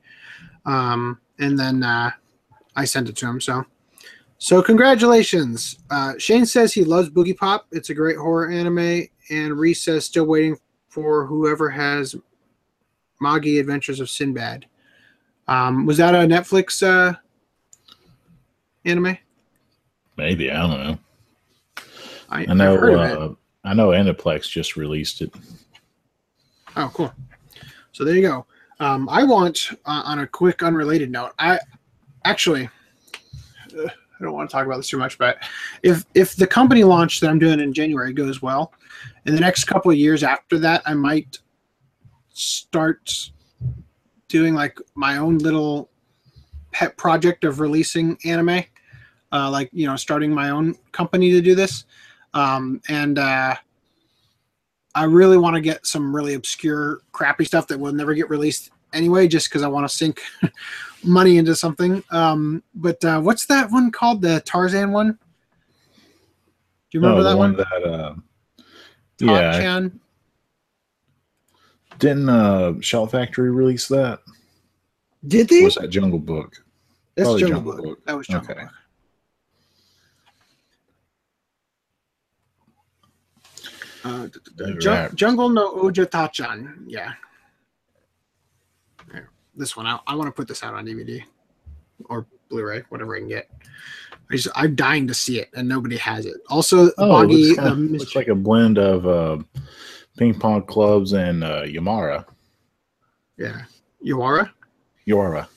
um, 0.66 1.20
and 1.40 1.58
then 1.58 1.84
uh, 1.84 2.12
I 2.76 2.86
sent 2.86 3.10
it 3.10 3.16
to 3.18 3.28
him. 3.28 3.42
So, 3.42 3.66
so 4.38 4.62
congratulations. 4.62 5.80
Uh, 5.90 6.14
Shane 6.18 6.46
says 6.46 6.74
he 6.74 6.84
loves 6.84 7.10
Boogie 7.10 7.38
Pop. 7.38 7.68
It's 7.72 7.90
a 7.90 7.94
great 7.94 8.18
horror 8.18 8.52
anime, 8.52 9.08
and 9.30 9.58
Reese 9.58 9.84
says 9.84 10.06
still 10.06 10.26
waiting 10.26 10.58
for 10.90 11.26
whoever 11.26 11.70
has 11.70 12.16
Magi 13.20 13.60
Adventures 13.60 14.00
of 14.00 14.10
Sinbad. 14.10 14.66
Um, 15.48 15.86
was 15.86 15.98
that 15.98 16.16
a 16.16 16.20
Netflix 16.20 16.82
uh, 16.86 17.16
anime? 18.86 19.18
Maybe 20.18 20.52
I 20.52 20.62
don't 20.62 20.84
know. 20.84 21.00
I, 22.30 22.46
I 22.48 22.54
know. 22.54 22.78
Heard 22.78 22.94
of 22.94 23.12
it. 23.12 23.18
Uh, 23.18 23.34
I 23.64 23.74
know. 23.74 23.90
Aniplex 23.90 24.50
just 24.50 24.76
released 24.76 25.22
it. 25.22 25.34
Oh, 26.76 26.92
cool. 26.94 27.14
So 27.92 28.04
there 28.04 28.16
you 28.16 28.22
go. 28.22 28.46
Um, 28.84 29.08
I 29.08 29.24
want, 29.24 29.70
uh, 29.86 30.02
on 30.04 30.20
a 30.20 30.28
quick, 30.28 30.62
unrelated 30.62 31.10
note, 31.10 31.32
I 31.40 31.58
actually, 32.26 32.70
uh, 33.78 33.86
I 33.86 34.22
don't 34.22 34.34
want 34.34 34.50
to 34.50 34.54
talk 34.54 34.66
about 34.66 34.76
this 34.76 34.90
too 34.90 34.98
much, 34.98 35.18
but 35.18 35.38
if 35.84 36.06
if 36.16 36.36
the 36.36 36.46
company 36.46 36.84
launch 36.84 37.22
that 37.22 37.30
I'm 37.30 37.40
doing 37.40 37.62
in 37.62 37.72
January 37.72 38.12
goes 38.12 38.42
well, 38.42 38.74
in 39.26 39.36
the 39.36 39.40
next 39.40 39.64
couple 39.66 39.90
of 39.90 39.96
years 39.96 40.22
after 40.22 40.60
that, 40.60 40.82
I 40.86 40.96
might 40.96 41.40
start 42.34 43.32
doing 44.28 44.54
like 44.54 44.78
my 44.96 45.16
own 45.16 45.38
little 45.38 45.90
pet 46.74 46.98
project 46.98 47.46
of 47.46 47.62
releasing 47.62 48.18
anime, 48.26 48.66
uh, 49.32 49.50
like 49.50 49.70
you 49.72 49.88
know, 49.88 49.96
starting 49.96 50.34
my 50.34 50.50
own 50.50 50.76
company 50.92 51.32
to 51.32 51.40
do 51.40 51.56
this, 51.56 51.86
um, 52.34 52.82
and 52.90 53.18
uh, 53.18 53.56
I 54.94 55.06
really 55.06 55.38
want 55.38 55.56
to 55.56 55.62
get 55.62 55.86
some 55.86 56.14
really 56.14 56.34
obscure, 56.34 57.00
crappy 57.14 57.46
stuff 57.46 57.66
that 57.68 57.80
will 57.80 57.94
never 57.94 58.14
get 58.14 58.30
released 58.30 58.72
anyway, 58.94 59.28
just 59.28 59.50
because 59.50 59.62
I 59.64 59.68
want 59.68 59.90
to 59.90 59.96
sink 59.96 60.22
money 61.04 61.38
into 61.38 61.56
something. 61.56 62.04
Um, 62.12 62.64
but 62.76 63.04
uh, 63.04 63.20
what's 63.22 63.46
that 63.48 63.72
one 63.72 63.92
called? 63.92 64.22
The 64.22 64.42
Tarzan 64.46 64.92
one? 64.92 65.12
Do 65.12 65.18
you 66.98 67.02
remember 67.02 67.22
Oh, 67.22 67.24
that 67.24 67.38
one? 67.38 67.56
That, 67.58 67.84
uh, 67.84 68.16
yeah, 69.20 69.52
Tarzan? 69.52 70.00
didn't 72.00 72.30
uh, 72.30 72.74
Shout 72.82 73.12
Factory 73.12 73.52
release 73.52 73.88
that? 73.88 74.20
Did 75.28 75.48
they? 75.50 75.62
Or 75.62 75.66
was 75.66 75.76
that 75.76 75.90
Jungle 75.90 76.20
Book? 76.20 76.64
That's 77.16 77.28
probably 77.28 77.42
Jungle, 77.42 77.58
Jungle 77.60 77.74
Book. 77.76 77.86
Book. 77.86 78.06
That 78.06 78.18
was 78.18 78.28
Jungle 78.28 78.52
Okay. 78.52 78.62
Book. 78.64 78.72
Uh. 84.06 84.28
Jungle 85.16 85.50
no 85.50 85.76
Ojatachan. 85.76 86.84
Yeah. 86.88 87.14
This 89.56 89.76
one. 89.78 89.86
I, 89.86 90.00
I 90.08 90.16
want 90.16 90.28
to 90.28 90.32
put 90.32 90.48
this 90.48 90.64
out 90.64 90.74
on 90.74 90.86
DVD 90.86 91.22
or 92.06 92.26
Blu-ray, 92.50 92.84
whatever 92.90 93.16
I 93.16 93.20
can 93.20 93.28
get. 93.28 93.50
I 94.32 94.36
just, 94.36 94.48
I'm 94.56 94.76
dying 94.76 95.08
to 95.08 95.14
see 95.14 95.40
it, 95.40 95.50
and 95.56 95.68
nobody 95.68 95.98
has 95.98 96.26
it. 96.26 96.36
Also, 96.50 96.90
Oh, 96.98 97.08
Boggy. 97.10 97.34
it 97.52 97.58
looks, 97.58 97.60
um, 97.60 97.88
looks 97.94 98.16
like 98.16 98.28
a 98.30 98.36
blend 98.36 98.78
of 98.78 99.06
uh, 99.08 99.38
ping 100.18 100.38
pong 100.40 100.64
clubs 100.66 101.14
and 101.14 101.44
uh, 101.44 101.64
Yamara. 101.64 102.26
yeah, 103.38 103.64
Yawara. 104.06 104.50
Yora. 105.08 105.48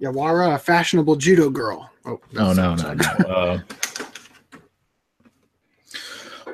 Yawara, 0.00 0.54
a 0.54 0.58
fashionable 0.58 1.16
judo 1.16 1.48
girl. 1.48 1.90
Oh 2.04 2.20
No, 2.32 2.52
no, 2.52 2.74
no, 2.74 2.92
no. 2.94 3.04
Uh, 3.26 3.58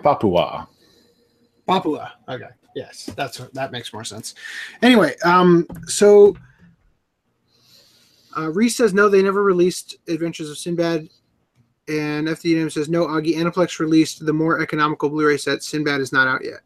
Papua. 0.02 0.68
Papua. 1.66 2.12
Okay. 2.28 2.46
Yes, 2.74 3.10
that's 3.16 3.38
that 3.38 3.72
makes 3.72 3.92
more 3.92 4.04
sense. 4.04 4.34
Anyway, 4.82 5.14
um, 5.24 5.66
so 5.86 6.36
uh, 8.36 8.50
Reese 8.50 8.76
says 8.76 8.94
no, 8.94 9.08
they 9.08 9.22
never 9.22 9.42
released 9.42 9.96
Adventures 10.08 10.50
of 10.50 10.56
Sinbad, 10.56 11.08
and 11.88 12.28
FDM 12.28 12.72
says 12.72 12.88
no. 12.88 13.06
Augie 13.06 13.36
Aniplex 13.36 13.78
released 13.78 14.24
the 14.24 14.32
more 14.32 14.60
economical 14.60 15.10
Blu-ray 15.10 15.36
set. 15.36 15.62
Sinbad 15.62 16.00
is 16.00 16.12
not 16.12 16.28
out 16.28 16.44
yet. 16.44 16.60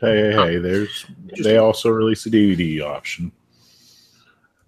Hey, 0.00 0.30
hey, 0.30 0.32
hey! 0.32 0.58
There's. 0.58 1.06
They 1.42 1.56
also 1.56 1.90
released 1.90 2.26
a 2.26 2.30
DVD 2.30 2.82
option. 2.82 3.32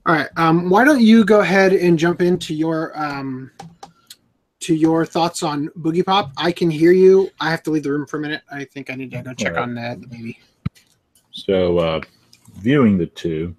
All 0.07 0.15
right. 0.15 0.29
Um, 0.37 0.71
why 0.71 0.85
don't 0.85 1.01
you 1.01 1.25
go 1.25 1.41
ahead 1.41 1.73
and 1.73 1.99
jump 1.99 2.23
into 2.23 2.55
your 2.55 2.99
um, 3.01 3.51
to 4.61 4.75
your 4.75 5.05
thoughts 5.05 5.43
on 5.43 5.69
Boogie 5.79 6.05
Pop? 6.05 6.33
I 6.37 6.53
can 6.53 6.71
hear 6.71 6.93
you. 6.93 7.31
I 7.39 7.51
have 7.51 7.63
to 7.65 7.71
leave 7.71 7.83
the 7.83 7.93
room 7.93 8.07
for 8.07 8.17
a 8.17 8.21
minute. 8.21 8.43
I 8.51 8.65
think 8.65 8.91
I 8.91 8.95
need 8.95 9.11
to 9.13 9.23
go 9.23 9.35
check 9.35 9.55
right. 9.55 9.63
on 9.63 9.77
uh, 9.77 9.97
the 10.01 10.07
baby. 10.07 10.39
So, 11.33 11.79
uh, 11.79 12.01
viewing 12.57 12.99
the 12.99 13.07
two, 13.07 13.55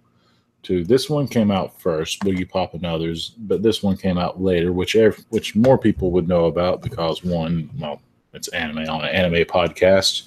two. 0.64 0.84
This 0.84 1.10
one 1.10 1.28
came 1.28 1.52
out 1.52 1.80
first, 1.82 2.22
Boogie 2.22 2.50
Pop 2.50 2.74
and 2.74 2.86
others, 2.86 3.34
but 3.38 3.64
this 3.64 3.82
one 3.82 3.98
came 3.98 4.18
out 4.18 4.42
later, 4.42 4.72
which 4.72 4.96
ev- 4.96 5.24
which 5.30 5.56
more 5.56 5.78
people 5.78 6.12
would 6.12 6.28
know 6.28 6.46
about 6.46 6.82
because 6.82 7.24
one, 7.24 7.70
well, 7.80 8.02
it's 8.34 8.48
anime 8.50 8.90
on 8.90 9.04
an 9.04 9.16
anime 9.16 9.46
podcast, 9.46 10.24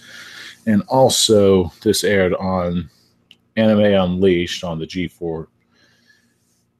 and 0.66 0.82
also 0.88 1.72
this 1.82 2.04
aired 2.04 2.34
on 2.34 2.88
Anime 3.56 3.80
Unleashed 3.80 4.64
on 4.64 4.78
the 4.78 4.86
G4 4.86 5.46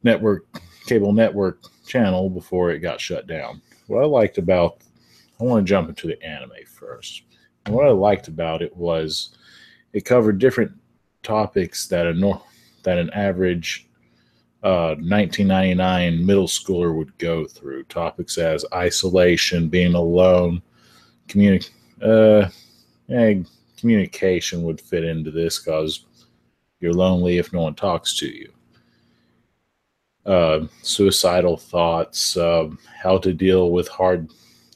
network 0.03 0.47
cable 0.87 1.13
network 1.13 1.61
channel 1.87 2.29
before 2.29 2.71
it 2.71 2.81
got 2.81 3.01
shut 3.01 3.27
down. 3.27 3.63
What 3.87 4.03
I 4.03 4.07
liked 4.07 4.39
about, 4.39 4.79
I 5.41 5.45
want 5.45 5.65
to 5.65 5.69
jump 5.69 5.89
into 5.89 6.07
the 6.07 6.23
anime 6.23 6.53
first. 6.67 7.23
And 7.65 7.75
what 7.75 7.87
I 7.87 7.91
liked 7.91 8.29
about 8.29 8.61
it 8.61 8.75
was 8.77 9.37
it 9.95 10.05
covered 10.05 10.39
different 10.39 10.73
topics 11.23 11.87
that 11.87 12.07
a 12.07 12.13
nor- 12.13 12.43
that 12.83 12.99
an 12.99 13.09
average 13.11 13.89
uh, 14.63 14.97
1999 14.97 16.27
middle 16.27 16.47
schooler 16.47 16.95
would 16.95 17.17
go 17.19 17.47
through. 17.47 17.85
Topics 17.85 18.37
as 18.37 18.65
isolation, 18.75 19.69
being 19.69 19.95
alone, 19.95 20.61
communi- 21.29 21.71
uh, 22.03 22.49
eh, 23.09 23.43
communication 23.79 24.63
would 24.65 24.81
fit 24.81 25.05
into 25.05 25.31
this 25.31 25.61
because 25.61 26.05
you're 26.81 26.93
lonely 26.93 27.39
if 27.39 27.53
no 27.53 27.63
one 27.63 27.75
talks 27.75 28.19
to 28.19 28.27
you. 28.27 28.51
Uh, 30.27 30.67
suicidal 30.83 31.57
thoughts, 31.57 32.37
uh, 32.37 32.69
how 33.03 33.19
to 33.19 33.33
deal 33.33 33.71
with 33.71 33.87
hard, 33.89 34.31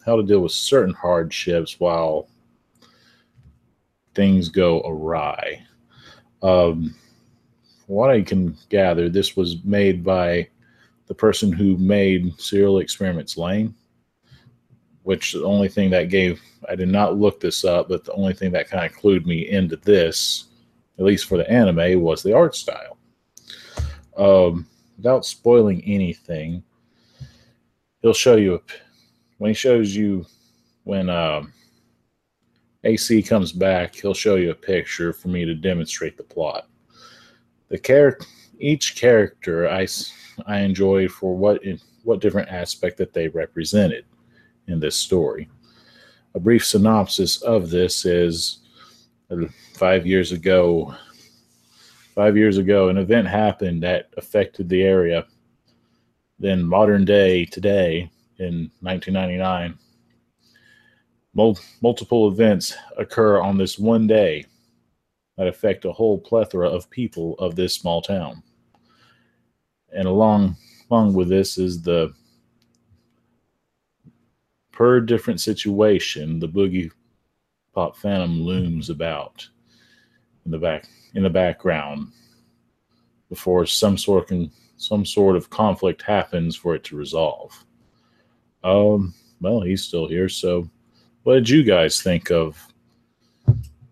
how 0.04 0.14
to 0.14 0.22
deal 0.22 0.40
with 0.40 0.52
certain 0.52 0.94
hardships 0.94 1.80
while 1.80 2.28
things 4.18 4.48
go 4.48 4.80
awry. 4.80 5.64
Um, 6.42 6.92
what 7.86 8.10
I 8.10 8.20
can 8.20 8.56
gather, 8.68 9.08
this 9.08 9.36
was 9.36 9.62
made 9.62 10.02
by 10.02 10.48
the 11.06 11.14
person 11.14 11.52
who 11.52 11.76
made 11.76 12.38
Serial 12.40 12.80
Experiments 12.80 13.36
Lain, 13.36 13.76
which 15.04 15.34
the 15.34 15.44
only 15.44 15.68
thing 15.68 15.88
that 15.90 16.08
gave, 16.08 16.42
I 16.68 16.74
did 16.74 16.88
not 16.88 17.16
look 17.16 17.38
this 17.38 17.64
up, 17.64 17.88
but 17.88 18.04
the 18.04 18.12
only 18.14 18.34
thing 18.34 18.50
that 18.50 18.68
kind 18.68 18.84
of 18.84 18.98
clued 18.98 19.24
me 19.24 19.48
into 19.50 19.76
this, 19.76 20.46
at 20.98 21.04
least 21.04 21.26
for 21.26 21.38
the 21.38 21.48
anime, 21.48 22.02
was 22.02 22.20
the 22.20 22.34
art 22.34 22.56
style. 22.56 22.98
Um, 24.16 24.66
without 24.96 25.26
spoiling 25.26 25.80
anything, 25.84 26.64
he'll 28.02 28.12
show 28.12 28.34
you, 28.34 28.60
when 29.36 29.50
he 29.50 29.54
shows 29.54 29.94
you, 29.94 30.26
when, 30.82 31.08
um, 31.08 31.52
AC 32.88 33.22
comes 33.22 33.52
back, 33.52 33.94
he'll 33.94 34.14
show 34.14 34.36
you 34.36 34.50
a 34.50 34.54
picture 34.54 35.12
for 35.12 35.28
me 35.28 35.44
to 35.44 35.54
demonstrate 35.54 36.16
the 36.16 36.22
plot. 36.22 36.68
The 37.68 37.78
character, 37.78 38.26
each 38.58 38.96
character, 38.96 39.68
I 39.68 39.86
I 40.46 40.60
enjoyed 40.60 41.10
for 41.10 41.36
what 41.36 41.62
in, 41.64 41.78
what 42.04 42.20
different 42.20 42.48
aspect 42.48 42.96
that 42.96 43.12
they 43.12 43.28
represented 43.28 44.06
in 44.68 44.80
this 44.80 44.96
story. 44.96 45.50
A 46.34 46.40
brief 46.40 46.64
synopsis 46.64 47.42
of 47.42 47.68
this 47.68 48.06
is 48.06 48.60
uh, 49.30 49.46
five 49.74 50.06
years 50.06 50.32
ago. 50.32 50.94
Five 52.14 52.36
years 52.36 52.56
ago, 52.56 52.88
an 52.88 52.96
event 52.96 53.28
happened 53.28 53.82
that 53.82 54.10
affected 54.16 54.68
the 54.68 54.82
area. 54.82 55.26
Then, 56.38 56.64
modern 56.64 57.04
day, 57.04 57.44
today, 57.44 58.10
in 58.38 58.70
1999, 58.80 59.78
mul- 61.38 61.58
multiple 61.82 62.26
events 62.26 62.76
occur 62.96 63.40
on 63.40 63.56
this 63.56 63.78
one 63.78 64.08
day 64.08 64.44
that 65.36 65.46
affect 65.46 65.84
a 65.84 65.92
whole 65.92 66.18
plethora 66.18 66.68
of 66.68 66.90
people 66.90 67.36
of 67.38 67.54
this 67.54 67.74
small 67.74 68.02
town. 68.02 68.42
And 69.96 70.06
along 70.06 70.56
along 70.90 71.14
with 71.14 71.28
this 71.28 71.56
is 71.56 71.80
the 71.80 72.12
per 74.72 75.00
different 75.00 75.40
situation, 75.40 76.40
the 76.40 76.48
boogie 76.48 76.90
pop 77.72 77.96
phantom 77.96 78.42
looms 78.42 78.90
about 78.90 79.48
in 80.44 80.50
the 80.50 80.58
back 80.58 80.86
in 81.14 81.22
the 81.22 81.30
background 81.30 82.08
before 83.28 83.64
some 83.64 83.96
sort 83.96 84.28
of 84.32 84.50
some 84.76 85.04
sort 85.04 85.36
of 85.36 85.50
conflict 85.50 86.02
happens 86.02 86.56
for 86.56 86.74
it 86.74 86.82
to 86.82 86.96
resolve. 86.96 87.64
Um, 88.64 89.14
well, 89.40 89.60
he's 89.60 89.84
still 89.84 90.08
here, 90.08 90.28
so 90.28 90.68
what 91.28 91.34
did 91.34 91.50
you 91.50 91.62
guys 91.62 92.00
think 92.00 92.30
of 92.30 92.56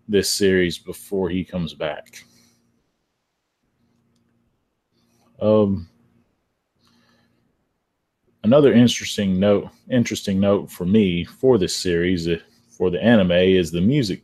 this 0.07 0.27
series 0.27 0.79
before 0.79 1.29
he 1.29 1.43
comes 1.43 1.75
back? 1.75 2.23
Um, 5.39 5.87
another 8.43 8.73
interesting 8.73 9.39
note, 9.39 9.69
interesting 9.87 10.39
note 10.39 10.71
for 10.71 10.85
me 10.85 11.25
for 11.25 11.59
this 11.59 11.77
series, 11.77 12.27
uh, 12.27 12.37
for 12.75 12.89
the 12.89 13.03
anime, 13.03 13.29
is 13.33 13.69
the 13.69 13.81
music. 13.81 14.23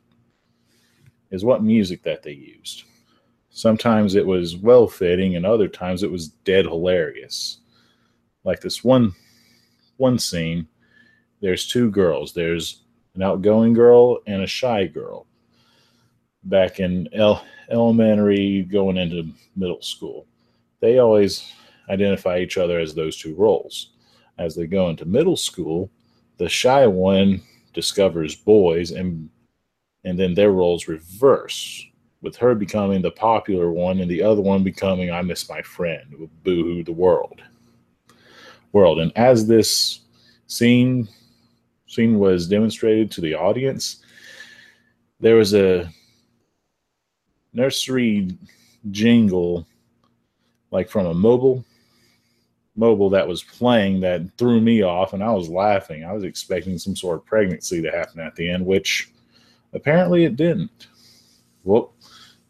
Is 1.30 1.46
what 1.46 1.62
music 1.62 2.02
that 2.02 2.24
they 2.24 2.32
used. 2.32 2.86
Sometimes 3.52 4.16
it 4.16 4.26
was 4.26 4.58
well 4.58 4.88
fitting, 4.88 5.36
and 5.36 5.46
other 5.46 5.68
times 5.68 6.02
it 6.02 6.12
was 6.12 6.30
dead 6.30 6.66
hilarious. 6.66 7.60
Like 8.44 8.60
this 8.60 8.84
one, 8.84 9.14
one 9.98 10.18
scene. 10.18 10.68
There's 11.42 11.68
two 11.68 11.92
girls. 11.92 12.34
There's 12.34 12.83
an 13.16 13.22
outgoing 13.22 13.74
girl 13.74 14.20
and 14.28 14.42
a 14.42 14.48
shy 14.48 14.86
girl 14.88 15.28
back 16.44 16.80
in 16.80 17.08
el- 17.14 17.46
elementary 17.70 18.64
going 18.64 18.98
into 18.98 19.30
middle 19.56 19.82
school. 19.82 20.26
They 20.82 20.98
always 20.98 21.52
identify 21.90 22.40
each 22.40 22.58
other 22.58 22.80
as 22.80 22.94
those 22.94 23.18
two 23.18 23.36
roles. 23.36 23.92
As 24.38 24.56
they 24.56 24.68
go 24.68 24.90
into 24.90 25.06
middle 25.06 25.38
school, 25.38 25.90
the 26.38 26.50
shy 26.50 26.88
one 26.88 27.42
discovers 27.74 28.36
boys 28.36 28.92
and 28.92 29.30
and 30.06 30.20
then 30.20 30.34
their 30.34 30.52
roles 30.52 30.88
reverse 30.88 31.86
with 32.22 32.36
her 32.36 32.56
becoming 32.56 33.02
the 33.02 33.12
popular 33.12 33.72
one 33.72 34.00
and 34.00 34.12
the 34.12 34.22
other 34.22 34.42
one 34.42 34.64
becoming 34.64 35.12
I 35.12 35.22
Miss 35.22 35.48
My 35.48 35.62
Friend, 35.62 36.30
Boo 36.44 36.64
Hoo 36.64 36.84
the 36.84 36.92
World. 36.92 37.42
World. 38.74 39.00
And 39.00 39.12
as 39.16 39.48
this 39.48 40.02
scene 40.48 41.08
scene 41.94 42.20
was 42.20 42.48
demonstrated 42.48 43.12
to 43.12 43.22
the 43.22 43.34
audience, 43.34 44.04
there 45.20 45.36
was 45.36 45.54
a 45.54 45.90
nursery 47.54 48.36
jingle 48.92 49.66
like 50.72 50.90
from 50.90 51.06
a 51.06 51.14
mobile 51.14 51.64
mobile 52.76 53.10
that 53.12 53.28
was 53.28 53.44
playing 53.44 54.00
that 54.02 54.22
threw 54.38 54.60
me 54.60 54.82
off 54.82 55.14
and 55.14 55.24
I 55.24 55.32
was 55.32 55.50
laughing. 55.50 56.04
I 56.04 56.14
was 56.14 56.24
expecting 56.24 56.78
some 56.78 56.96
sort 56.96 57.18
of 57.18 57.26
pregnancy 57.26 57.82
to 57.82 57.92
happen 57.92 58.20
at 58.20 58.36
the 58.36 58.50
end, 58.50 58.66
which 58.66 59.12
apparently 59.74 60.26
it 60.26 60.36
didn't. 60.36 60.88
Whoop. 61.64 61.94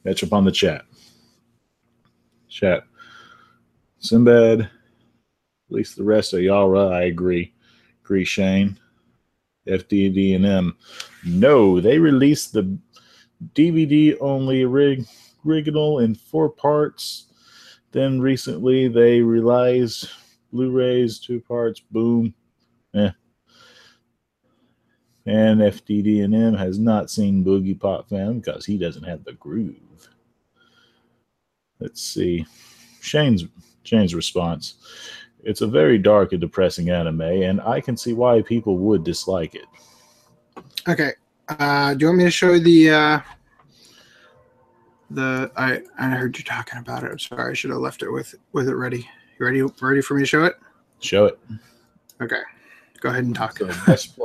Catch 0.05 0.23
up 0.23 0.33
on 0.33 0.45
the 0.45 0.51
chat. 0.51 0.85
Chat. 2.47 2.85
Sinbad. 3.99 4.61
At 4.61 4.69
least 5.69 5.97
the 5.97 6.03
rest 6.03 6.33
of 6.33 6.41
y'all, 6.41 6.77
I 6.91 7.03
agree. 7.03 7.53
Agree, 8.03 8.25
Shane. 8.25 8.77
FDD 9.67 10.35
and 10.35 10.45
M. 10.45 10.77
No, 11.25 11.79
they 11.79 11.99
released 11.99 12.53
the 12.53 12.77
DVD 13.53 14.15
only 14.21 14.65
rig, 14.65 15.05
original 15.45 15.99
in 15.99 16.15
four 16.15 16.49
parts. 16.49 17.27
Then 17.91 18.19
recently 18.19 18.87
they 18.87 19.21
realized 19.21 20.09
Blu-rays, 20.51 21.19
two 21.19 21.41
parts, 21.41 21.79
boom. 21.79 22.33
Eh. 22.93 23.11
And 25.25 25.61
FDD 25.61 26.23
and 26.23 26.35
M 26.35 26.53
has 26.53 26.77
not 26.77 27.09
seen 27.09 27.45
Boogie 27.45 27.79
Pop 27.79 28.09
Fan 28.09 28.39
because 28.39 28.65
he 28.65 28.77
doesn't 28.77 29.03
have 29.03 29.23
the 29.23 29.33
groove. 29.33 29.77
Let's 31.79 32.01
see. 32.01 32.45
Shane's 33.01 33.45
Shane's 33.83 34.15
response. 34.15 34.75
It's 35.43 35.61
a 35.61 35.67
very 35.67 35.97
dark 35.97 36.31
and 36.31 36.41
depressing 36.41 36.89
anime, 36.89 37.21
and 37.21 37.61
I 37.61 37.81
can 37.81 37.97
see 37.97 38.13
why 38.13 38.41
people 38.41 38.77
would 38.77 39.03
dislike 39.03 39.55
it. 39.55 39.65
Okay. 40.87 41.11
Uh, 41.49 41.93
do 41.93 42.03
you 42.03 42.07
want 42.07 42.19
me 42.19 42.23
to 42.23 42.31
show 42.31 42.53
you 42.53 42.59
the 42.59 42.89
uh, 42.89 43.19
the 45.09 45.51
I 45.55 45.81
I 45.99 46.09
heard 46.09 46.37
you 46.37 46.43
talking 46.43 46.79
about 46.79 47.03
it. 47.03 47.11
I'm 47.11 47.19
sorry. 47.19 47.51
I 47.51 47.53
should 47.53 47.71
have 47.71 47.79
left 47.79 48.01
it 48.01 48.09
with 48.09 48.35
with 48.51 48.67
it 48.67 48.75
ready. 48.75 49.07
You 49.39 49.45
ready 49.45 49.61
ready 49.81 50.01
for 50.01 50.15
me 50.15 50.21
to 50.21 50.25
show 50.25 50.45
it? 50.45 50.55
Show 50.99 51.25
it. 51.25 51.39
Okay. 52.21 52.41
Go 53.01 53.09
ahead 53.09 53.25
and 53.25 53.35
talk. 53.35 53.57
So 53.57 53.67
best, 53.85 54.17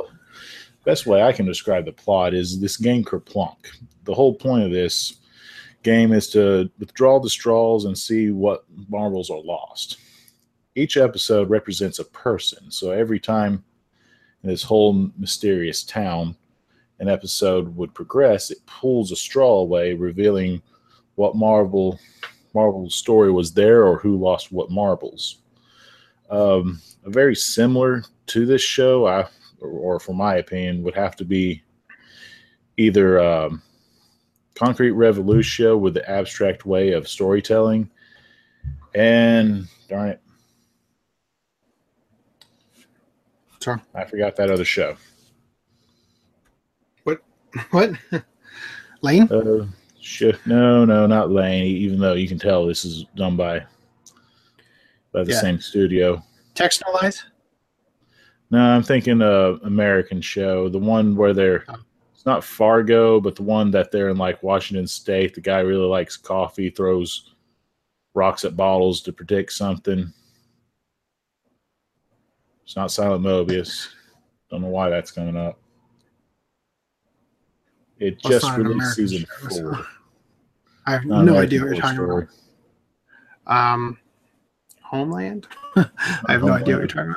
best 0.85 1.05
way 1.05 1.21
I 1.21 1.33
can 1.33 1.45
describe 1.45 1.85
the 1.85 1.91
plot 1.91 2.33
is 2.33 2.59
this 2.59 2.77
game 2.77 3.03
Kerplunk. 3.03 3.57
The 4.05 4.13
whole 4.13 4.33
point 4.33 4.63
of 4.63 4.71
this 4.71 5.17
game 5.83 6.13
is 6.13 6.29
to 6.29 6.69
withdraw 6.79 7.19
the 7.19 7.29
straws 7.29 7.85
and 7.85 7.97
see 7.97 8.31
what 8.31 8.65
marbles 8.87 9.29
are 9.29 9.41
lost. 9.41 9.97
Each 10.75 10.97
episode 10.97 11.49
represents 11.49 11.99
a 11.99 12.05
person. 12.05 12.71
So 12.71 12.91
every 12.91 13.19
time 13.19 13.63
in 14.43 14.49
this 14.49 14.63
whole 14.63 15.09
mysterious 15.17 15.83
town, 15.83 16.35
an 16.99 17.09
episode 17.09 17.75
would 17.75 17.93
progress, 17.93 18.51
it 18.51 18.65
pulls 18.65 19.11
a 19.11 19.15
straw 19.15 19.59
away, 19.59 19.93
revealing 19.93 20.61
what 21.15 21.35
marble 21.35 21.99
Marvel's 22.53 22.95
story 22.95 23.31
was 23.31 23.53
there 23.53 23.85
or 23.85 23.99
who 23.99 24.17
lost 24.17 24.51
what 24.51 24.71
marbles. 24.71 25.37
Um, 26.29 26.81
very 27.05 27.35
similar 27.35 28.03
to 28.27 28.45
this 28.45 28.61
show, 28.61 29.07
I 29.07 29.27
or, 29.61 29.69
or 29.69 29.99
for 29.99 30.13
my 30.13 30.35
opinion, 30.35 30.83
would 30.83 30.95
have 30.95 31.15
to 31.17 31.25
be 31.25 31.63
either 32.77 33.19
um, 33.19 33.61
Concrete 34.55 34.91
Revolution 34.91 35.79
with 35.81 35.93
the 35.93 36.09
abstract 36.09 36.65
way 36.65 36.91
of 36.91 37.07
storytelling, 37.07 37.89
and 38.95 39.67
darn 39.87 40.09
it, 40.09 40.21
Sorry. 43.61 43.79
I 43.93 44.05
forgot 44.05 44.35
that 44.37 44.49
other 44.49 44.65
show. 44.65 44.95
What? 47.03 47.21
What? 47.71 47.91
Lain? 49.01 49.23
Uh, 49.31 49.67
shit. 49.99 50.37
No, 50.45 50.85
no, 50.85 51.05
not 51.07 51.31
Lain. 51.31 51.65
Even 51.65 51.99
though 51.99 52.13
you 52.13 52.27
can 52.27 52.39
tell 52.39 52.65
this 52.65 52.85
is 52.85 53.05
done 53.15 53.35
by 53.35 53.65
by 55.11 55.23
the 55.23 55.31
Yeah. 55.31 55.41
same 55.41 55.59
studio. 55.59 56.23
Texhnolyze? 56.55 57.23
No, 58.51 58.59
I'm 58.59 58.83
thinking 58.83 59.21
uh 59.21 59.57
American 59.63 60.21
show, 60.21 60.69
the 60.69 60.79
one 60.79 61.15
where 61.15 61.33
they're 61.33 61.63
Oh. 61.69 61.75
it's 62.13 62.25
not 62.25 62.43
Fargo, 62.43 63.19
but 63.19 63.35
the 63.35 63.43
one 63.43 63.71
that 63.71 63.91
they're 63.91 64.09
in 64.09 64.17
like 64.17 64.43
Washington 64.43 64.87
State. 64.87 65.33
The 65.35 65.41
guy 65.41 65.59
really 65.59 65.85
likes 65.87 66.15
coffee, 66.17 66.69
throws 66.69 67.33
rocks 68.13 68.43
at 68.45 68.55
bottles 68.57 69.01
to 69.03 69.13
predict 69.13 69.51
something. 69.53 70.11
It's 72.69 72.75
not 72.75 72.91
Silent 72.91 73.25
Mobius. 73.25 73.87
Don't 74.51 74.61
know 74.61 74.67
why 74.67 74.91
that's 74.91 75.09
coming 75.09 75.35
up. 75.35 75.57
It 77.97 78.21
just 78.21 78.45
released 78.55 78.75
American 78.75 79.07
season 79.07 79.25
four. 79.49 79.87
I 80.85 80.91
have 80.91 81.05
Not 81.05 81.25
no 81.25 81.31
American 81.31 81.41
idea 81.47 81.61
what 81.61 81.69
you're 81.71 81.81
talking 81.81 81.95
Story. 81.97 82.27
about. 83.47 83.73
Um, 83.73 83.97
Homeland? 84.83 85.47
I 85.77 85.87
have 86.27 86.43
no 86.43 86.53
idea 86.53 86.77
what 86.77 86.93
you're 86.95 87.07
talking 87.07 87.15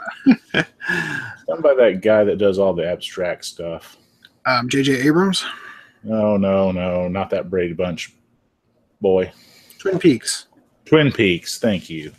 about. 0.55 0.67
Done 1.47 1.61
by 1.61 1.75
that 1.75 2.01
guy 2.01 2.25
that 2.25 2.39
does 2.39 2.59
all 2.59 2.73
the 2.73 2.87
abstract 2.91 3.45
stuff. 3.45 3.99
um, 4.47 4.71
J.J. 4.71 5.03
Abrams? 5.07 5.45
No, 6.03 6.39
no, 6.39 6.73
no, 6.73 7.09
not 7.09 7.29
that 7.29 7.51
Brady 7.51 7.75
Bunch 7.75 8.15
boy. 9.03 9.31
Twin 9.79 9.99
Peaks. 9.99 10.47
Twin 10.87 11.13
Peaks. 11.13 11.59
Thank 11.59 11.91
you. 11.91 12.13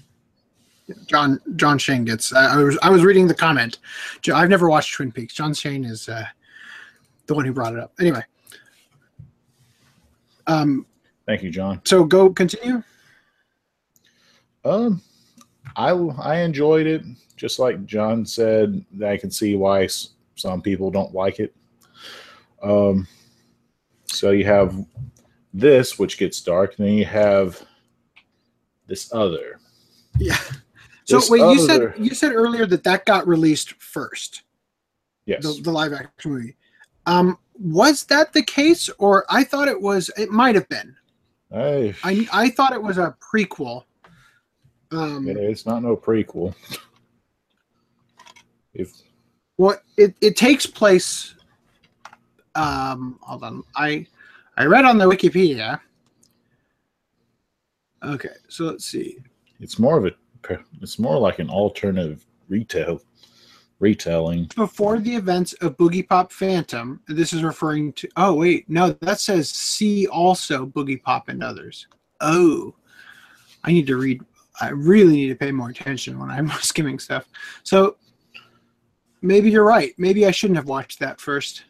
John 1.05 1.39
John 1.55 1.77
Shane 1.77 2.05
gets. 2.05 2.33
Uh, 2.33 2.49
I 2.51 2.57
was 2.57 2.77
I 2.83 2.89
was 2.89 3.03
reading 3.03 3.27
the 3.27 3.33
comment. 3.33 3.79
I've 4.33 4.49
never 4.49 4.69
watched 4.69 4.93
Twin 4.93 5.11
Peaks. 5.11 5.33
John 5.33 5.53
Shane 5.53 5.85
is 5.85 6.09
uh, 6.09 6.25
the 7.27 7.33
one 7.33 7.45
who 7.45 7.53
brought 7.53 7.73
it 7.73 7.79
up. 7.79 7.93
Anyway, 7.99 8.23
um, 10.47 10.85
Thank 11.25 11.43
you, 11.43 11.49
John. 11.49 11.81
so 11.85 12.03
go 12.03 12.29
continue. 12.29 12.83
Um, 14.65 15.01
I 15.75 15.91
I 15.91 16.39
enjoyed 16.41 16.87
it. 16.87 17.03
Just 17.35 17.59
like 17.59 17.85
John 17.85 18.25
said, 18.25 18.83
I 19.05 19.17
can 19.17 19.31
see 19.31 19.55
why 19.55 19.87
some 20.35 20.61
people 20.61 20.91
don't 20.91 21.13
like 21.13 21.39
it. 21.39 21.55
Um, 22.61 23.07
so 24.05 24.31
you 24.31 24.45
have 24.45 24.75
this, 25.53 25.97
which 25.99 26.17
gets 26.17 26.41
dark, 26.41 26.75
and 26.77 26.87
then 26.87 26.93
you 26.93 27.05
have 27.05 27.61
this 28.87 29.13
other. 29.13 29.59
Yeah. 30.17 30.37
So 31.05 31.17
This 31.17 31.29
wait, 31.29 31.39
you 31.39 31.59
said 31.59 31.93
you 31.97 32.13
said 32.13 32.33
earlier 32.33 32.65
that 32.65 32.83
that 32.83 33.05
got 33.05 33.27
released 33.27 33.73
first, 33.81 34.43
Yes, 35.25 35.43
the, 35.43 35.61
the 35.61 35.71
live 35.71 35.93
action 35.93 36.31
movie. 36.31 36.55
Um, 37.05 37.37
was 37.59 38.03
that 38.05 38.33
the 38.33 38.41
case, 38.43 38.89
or 38.99 39.25
I 39.29 39.43
thought 39.43 39.67
it 39.67 39.79
was? 39.79 40.09
It 40.17 40.29
might 40.29 40.55
have 40.55 40.67
been. 40.69 40.95
I, 41.53 41.93
I 42.03 42.27
I 42.31 42.49
thought 42.49 42.73
it 42.73 42.81
was 42.81 42.97
a 42.97 43.15
prequel. 43.19 43.83
Um, 44.91 45.27
yeah, 45.27 45.33
it's 45.35 45.65
not 45.65 45.83
no 45.83 45.97
prequel. 45.97 46.53
If 48.73 48.93
Well, 49.57 49.77
it, 49.97 50.15
it 50.21 50.35
takes 50.37 50.65
place. 50.65 51.35
Um, 52.55 53.19
hold 53.21 53.43
on. 53.43 53.63
I 53.75 54.07
I 54.57 54.65
read 54.65 54.85
on 54.85 54.97
the 54.97 55.05
Wikipedia. 55.05 55.79
Okay, 58.03 58.29
so 58.49 58.65
let's 58.65 58.85
see. 58.85 59.17
it's 59.59 59.79
more 59.79 59.97
of 59.97 60.05
a, 60.05 60.11
it's 60.81 60.99
more 60.99 61.17
like 61.19 61.39
an 61.39 61.49
alternative 61.49 62.25
retail 62.49 63.01
retelling. 63.79 64.49
Before 64.55 64.99
the 64.99 65.15
events 65.15 65.53
of 65.53 65.77
Boogie 65.77 66.07
Pop 66.07 66.31
Phantom, 66.31 67.01
this 67.07 67.33
is 67.33 67.43
referring 67.43 67.93
to. 67.93 68.07
Oh 68.15 68.33
wait, 68.33 68.69
no, 68.69 68.91
that 69.01 69.19
says 69.19 69.49
see 69.49 70.07
also 70.07 70.65
Boogie 70.65 71.01
Pop 71.01 71.27
and 71.27 71.43
others. 71.43 71.87
Oh, 72.21 72.73
I 73.63 73.71
need 73.71 73.87
to 73.87 73.97
read. 73.97 74.21
I 74.61 74.69
really 74.69 75.13
need 75.13 75.29
to 75.29 75.35
pay 75.35 75.51
more 75.51 75.69
attention 75.69 76.17
when 76.17 76.31
I'm 76.31 76.49
skimming 76.61 76.99
stuff. 76.99 77.27
So 77.63 77.97
maybe 79.21 79.51
you're 79.51 79.65
right. 79.65 79.93
Maybe 79.97 80.25
I 80.25 80.31
shouldn't 80.31 80.57
have 80.57 80.67
watched 80.67 80.99
that 80.99 81.19
first. 81.19 81.65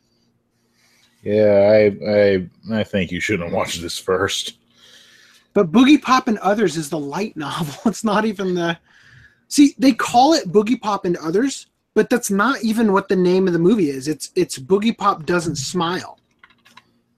Yeah, 1.24 1.72
I 1.72 2.10
I 2.10 2.80
I 2.80 2.84
think 2.84 3.12
you 3.12 3.20
shouldn't 3.20 3.54
watch 3.54 3.78
this 3.78 3.98
first. 3.98 4.58
But 5.54 5.72
Boogie 5.72 6.02
Pop 6.02 6.28
and 6.28 6.38
Others 6.40 6.78
is 6.78 6.90
the 6.90 7.00
light 7.00 7.38
novel. 7.38 7.76
It's 7.86 8.04
not 8.04 8.26
even 8.26 8.54
the. 8.56 8.78
See, 9.48 9.76
they 9.78 9.92
call 9.92 10.34
it 10.34 10.52
Boogie 10.52 10.82
Pop 10.82 11.06
and 11.06 11.18
Others, 11.18 11.68
but 11.94 12.10
that's 12.10 12.32
not 12.32 12.64
even 12.64 12.92
what 12.92 13.08
the 13.08 13.16
name 13.16 13.48
of 13.48 13.54
the 13.54 13.60
movie 13.60 13.90
is. 13.90 14.08
It's 14.08 14.32
it's 14.36 14.58
Boogie 14.58 14.98
Pop 14.98 15.26
Doesn't 15.26 15.58
Smile. 15.58 16.20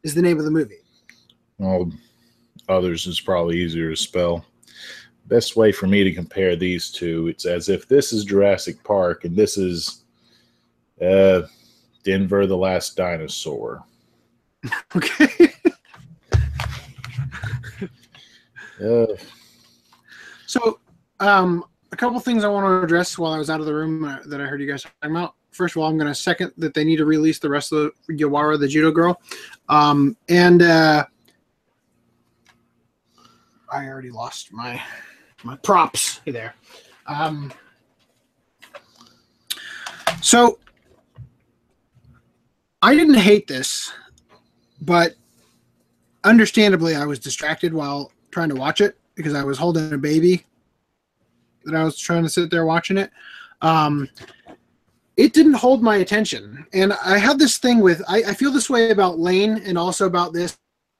Is 0.03 0.13
the 0.13 0.21
name 0.21 0.37
of 0.37 0.45
the 0.45 0.51
movie. 0.51 0.81
Well, 1.57 1.91
others 2.69 3.07
is 3.07 3.19
probably 3.19 3.57
easier 3.57 3.89
to 3.89 3.95
spell. 3.95 4.45
Best 5.27 5.55
way 5.55 5.71
for 5.71 5.87
me 5.87 6.03
to 6.03 6.13
compare 6.13 6.55
these 6.55 6.91
two, 6.91 7.27
it's 7.27 7.45
as 7.45 7.69
if 7.69 7.87
this 7.87 8.13
is 8.13 8.23
Jurassic 8.25 8.83
Park 8.83 9.25
and 9.25 9.35
this 9.35 9.57
is 9.57 10.03
uh, 11.01 11.41
Denver 12.03 12.45
the 12.45 12.57
Last 12.57 12.95
Dinosaur. 12.95 13.83
Okay. 14.95 15.44
So, 20.47 20.79
um, 21.19 21.63
a 21.91 21.95
couple 21.95 22.19
things 22.19 22.43
I 22.43 22.47
want 22.47 22.65
to 22.65 22.83
address 22.83 23.17
while 23.17 23.31
I 23.31 23.37
was 23.37 23.49
out 23.49 23.59
of 23.59 23.65
the 23.65 23.73
room 23.73 24.03
uh, 24.03 24.17
that 24.25 24.41
I 24.41 24.45
heard 24.45 24.61
you 24.61 24.67
guys 24.67 24.83
talking 24.83 25.15
about. 25.15 25.35
First 25.51 25.75
of 25.75 25.81
all, 25.81 25.89
I'm 25.89 25.97
going 25.97 26.09
to 26.09 26.15
second 26.15 26.51
that 26.57 26.73
they 26.73 26.83
need 26.83 26.97
to 26.97 27.05
release 27.05 27.39
the 27.39 27.49
rest 27.49 27.71
of 27.71 27.93
the 28.07 28.13
Yawara, 28.13 28.59
the 28.59 28.67
judo 28.67 28.91
girl. 28.91 29.21
Um, 29.69 30.17
and 30.27 30.61
uh, 30.61 31.05
I 33.71 33.87
already 33.87 34.11
lost 34.11 34.51
my 34.51 34.81
my 35.43 35.55
props 35.57 36.21
there. 36.25 36.55
Um, 37.07 37.53
so 40.21 40.59
I 42.81 42.95
didn't 42.95 43.15
hate 43.15 43.47
this, 43.47 43.93
but 44.81 45.15
understandably, 46.23 46.95
I 46.95 47.05
was 47.05 47.19
distracted 47.19 47.73
while 47.73 48.11
trying 48.35 48.49
to 48.49 48.55
watch 48.55 48.81
it 48.81 48.97
because 49.15 49.33
I 49.33 49.45
was 49.45 49.57
holding 49.57 49.93
a 49.93 49.97
baby 49.97 50.45
that 51.63 51.73
I 51.73 51.85
was 51.85 51.97
trying 51.97 52.23
to 52.23 52.29
sit 52.29 52.51
there 52.51 52.65
watching 52.65 52.97
it. 52.97 53.09
Um, 53.61 54.09
it 55.15 55.31
didn't 55.31 55.53
hold 55.53 55.81
my 55.81 55.97
attention. 55.97 56.67
And 56.73 56.91
I 56.91 57.17
have 57.17 57.39
this 57.39 57.57
thing 57.57 57.79
with, 57.79 58.01
I, 58.09 58.17
I 58.17 58.33
feel 58.33 58.51
this 58.51 58.69
way 58.69 58.91
about 58.91 59.19
Lain 59.19 59.61
and 59.65 59.77
also 59.77 60.05
about 60.05 60.33
this 60.33 60.57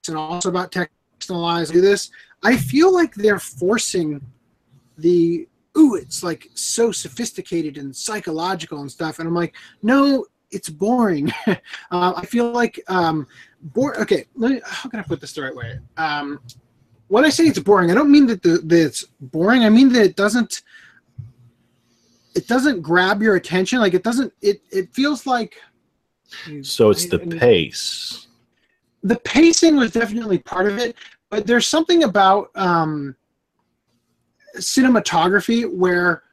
and 0.07 0.15
also 0.15 0.47
about 0.47 0.71
Texhnolyze 0.71 1.73
do 1.73 1.81
this. 1.81 2.09
I 2.41 2.55
feel 2.55 2.93
like 2.93 3.13
they're 3.13 3.37
forcing 3.37 4.21
the, 4.97 5.45
ooh, 5.77 5.95
it's 5.95 6.23
like 6.23 6.47
so 6.53 6.93
sophisticated 6.93 7.77
and 7.77 7.93
psychological 7.93 8.79
and 8.79 8.89
stuff. 8.89 9.19
And 9.19 9.27
I'm 9.27 9.35
like, 9.35 9.55
no, 9.83 10.25
it's 10.51 10.69
boring. 10.69 11.33
uh, 11.47 12.13
I 12.15 12.25
feel 12.25 12.49
like, 12.53 12.79
um, 12.87 13.27
bore, 13.61 13.99
okay, 13.99 14.25
me, 14.37 14.61
how 14.63 14.89
can 14.89 15.01
I 15.01 15.03
put 15.03 15.19
this 15.19 15.33
the 15.33 15.41
right 15.41 15.55
way? 15.55 15.79
Um, 15.97 16.39
when 17.07 17.25
I 17.25 17.29
say 17.29 17.45
it's 17.45 17.59
boring, 17.59 17.91
I 17.91 17.93
don't 17.93 18.11
mean 18.11 18.25
that, 18.27 18.41
the, 18.41 18.57
that 18.57 18.85
it's 18.85 19.05
boring. 19.19 19.63
I 19.63 19.69
mean 19.69 19.91
that 19.93 20.03
it 20.03 20.15
doesn't 20.15 20.63
it 22.35 22.47
doesn't 22.47 22.81
grab 22.81 23.21
your 23.21 23.35
attention. 23.35 23.79
Like 23.79 23.93
it 23.93 24.03
doesn't. 24.03 24.31
It 24.41 24.61
it 24.71 24.93
feels 24.93 25.25
like. 25.25 25.55
so 26.61 26.89
it's 26.89 27.07
the 27.07 27.19
pace. 27.19 28.27
The 29.03 29.15
pacing 29.19 29.77
was 29.77 29.91
definitely 29.91 30.39
part 30.39 30.67
of 30.67 30.77
it, 30.77 30.95
but 31.29 31.47
there's 31.47 31.67
something 31.67 32.03
about 32.03 32.49
um, 32.55 33.15
cinematography 34.57 35.71
where 35.71 36.23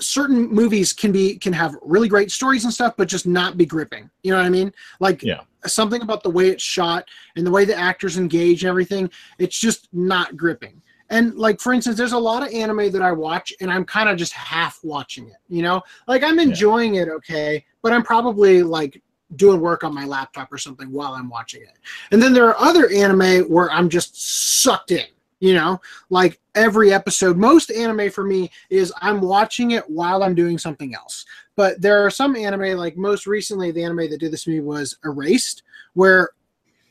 certain 0.00 0.48
movies 0.48 0.92
can 0.92 1.12
be 1.12 1.36
can 1.36 1.52
have 1.52 1.76
really 1.82 2.08
great 2.08 2.30
stories 2.30 2.64
and 2.64 2.72
stuff, 2.72 2.94
but 2.96 3.08
just 3.08 3.26
not 3.26 3.56
be 3.56 3.66
gripping. 3.66 4.10
You 4.22 4.32
know 4.32 4.38
what 4.38 4.46
I 4.46 4.50
mean? 4.50 4.72
Like 5.00 5.22
Yeah. 5.22 5.40
something 5.66 6.02
about 6.02 6.22
the 6.22 6.30
way 6.30 6.48
it's 6.48 6.62
shot 6.62 7.08
and 7.36 7.46
the 7.46 7.50
way 7.50 7.64
the 7.64 7.76
actors 7.76 8.16
engage 8.18 8.64
and 8.64 8.68
everything. 8.68 9.10
It's 9.38 9.58
just 9.58 9.88
not 9.92 10.36
gripping. 10.36 10.82
And 11.10 11.34
like 11.36 11.60
for 11.60 11.72
instance, 11.72 11.96
there's 11.96 12.12
a 12.12 12.18
lot 12.18 12.42
of 12.42 12.52
anime 12.52 12.90
that 12.92 13.02
I 13.02 13.12
watch 13.12 13.52
and 13.60 13.70
I'm 13.70 13.84
kind 13.84 14.08
of 14.08 14.16
just 14.16 14.32
half 14.32 14.80
watching 14.82 15.28
it. 15.28 15.36
You 15.48 15.62
know, 15.62 15.82
like 16.08 16.22
I'm 16.22 16.38
enjoying 16.38 16.94
it 16.96 17.08
okay, 17.08 17.64
but 17.82 17.92
I'm 17.92 18.02
probably 18.02 18.62
like 18.62 19.02
doing 19.36 19.60
work 19.60 19.82
on 19.84 19.94
my 19.94 20.04
laptop 20.04 20.52
or 20.52 20.58
something 20.58 20.90
while 20.90 21.14
I'm 21.14 21.28
watching 21.28 21.62
it. 21.62 21.78
And 22.10 22.22
then 22.22 22.32
there 22.32 22.46
are 22.48 22.58
other 22.58 22.90
anime 22.90 23.42
where 23.48 23.70
I'm 23.70 23.88
just 23.88 24.62
sucked 24.62 24.90
in. 24.90 25.06
You 25.42 25.54
know, 25.54 25.80
like 26.08 26.38
every 26.54 26.92
episode, 26.92 27.36
most 27.36 27.72
anime 27.72 28.10
for 28.10 28.22
me 28.22 28.48
is 28.70 28.92
I'm 28.98 29.20
watching 29.20 29.72
it 29.72 29.82
while 29.90 30.22
I'm 30.22 30.36
doing 30.36 30.56
something 30.56 30.94
else. 30.94 31.26
But 31.56 31.82
there 31.82 32.06
are 32.06 32.10
some 32.10 32.36
anime, 32.36 32.78
like 32.78 32.96
most 32.96 33.26
recently, 33.26 33.72
the 33.72 33.82
anime 33.82 34.08
that 34.08 34.20
did 34.20 34.32
this 34.32 34.44
to 34.44 34.50
me 34.50 34.60
was 34.60 34.98
Erased, 35.04 35.64
where 35.94 36.30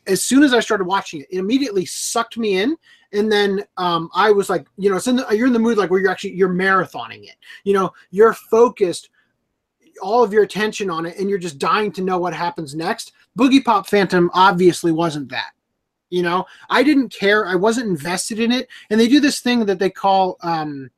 as 0.06 0.22
soon 0.22 0.42
as 0.42 0.52
I 0.52 0.60
started 0.60 0.84
watching 0.84 1.22
it, 1.22 1.28
it 1.30 1.38
immediately 1.38 1.86
sucked 1.86 2.36
me 2.36 2.58
in. 2.58 2.76
And 3.14 3.32
then 3.32 3.64
um, 3.78 4.10
I 4.14 4.30
was 4.30 4.50
like, 4.50 4.66
you 4.76 4.90
know, 4.90 4.96
it's 4.96 5.06
in 5.06 5.16
the, 5.16 5.26
you're 5.30 5.46
in 5.46 5.54
the 5.54 5.58
mood 5.58 5.78
like 5.78 5.90
where 5.90 6.00
you're 6.00 6.10
actually 6.10 6.34
you're 6.34 6.50
marathoning 6.50 7.24
it. 7.24 7.36
You 7.64 7.72
know, 7.72 7.90
you're 8.10 8.34
focused, 8.34 9.08
all 10.02 10.22
of 10.22 10.30
your 10.30 10.42
attention 10.42 10.90
on 10.90 11.06
it, 11.06 11.16
and 11.18 11.30
you're 11.30 11.38
just 11.38 11.58
dying 11.58 11.90
to 11.92 12.02
know 12.02 12.18
what 12.18 12.34
happens 12.34 12.74
next. 12.74 13.12
Boogie 13.38 13.64
Pop 13.64 13.88
Phantom 13.88 14.30
obviously 14.34 14.92
wasn't 14.92 15.30
that. 15.30 15.52
You 16.12 16.22
know, 16.22 16.44
I 16.68 16.82
didn't 16.82 17.08
care. 17.08 17.46
I 17.46 17.54
wasn't 17.54 17.88
invested 17.88 18.38
in 18.38 18.52
it. 18.52 18.68
And 18.90 19.00
they 19.00 19.08
do 19.08 19.18
this 19.18 19.40
thing 19.40 19.64
that 19.64 19.78
they 19.78 19.88
call, 19.88 20.36
um, 20.42 20.90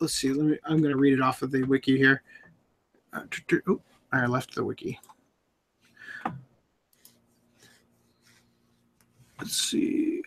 let's 0.00 0.14
see. 0.14 0.32
Let 0.32 0.46
me. 0.46 0.58
I'm 0.64 0.78
going 0.78 0.92
to 0.92 0.96
read 0.96 1.12
it 1.12 1.20
off 1.20 1.42
of 1.42 1.50
the 1.50 1.62
wiki 1.64 1.98
here. 1.98 2.22
Uh, 3.12 3.24
oh, 3.68 3.82
I 4.10 4.24
left 4.24 4.54
the 4.54 4.64
wiki. 4.64 4.98
Let's 9.38 9.52
see. 9.52 10.22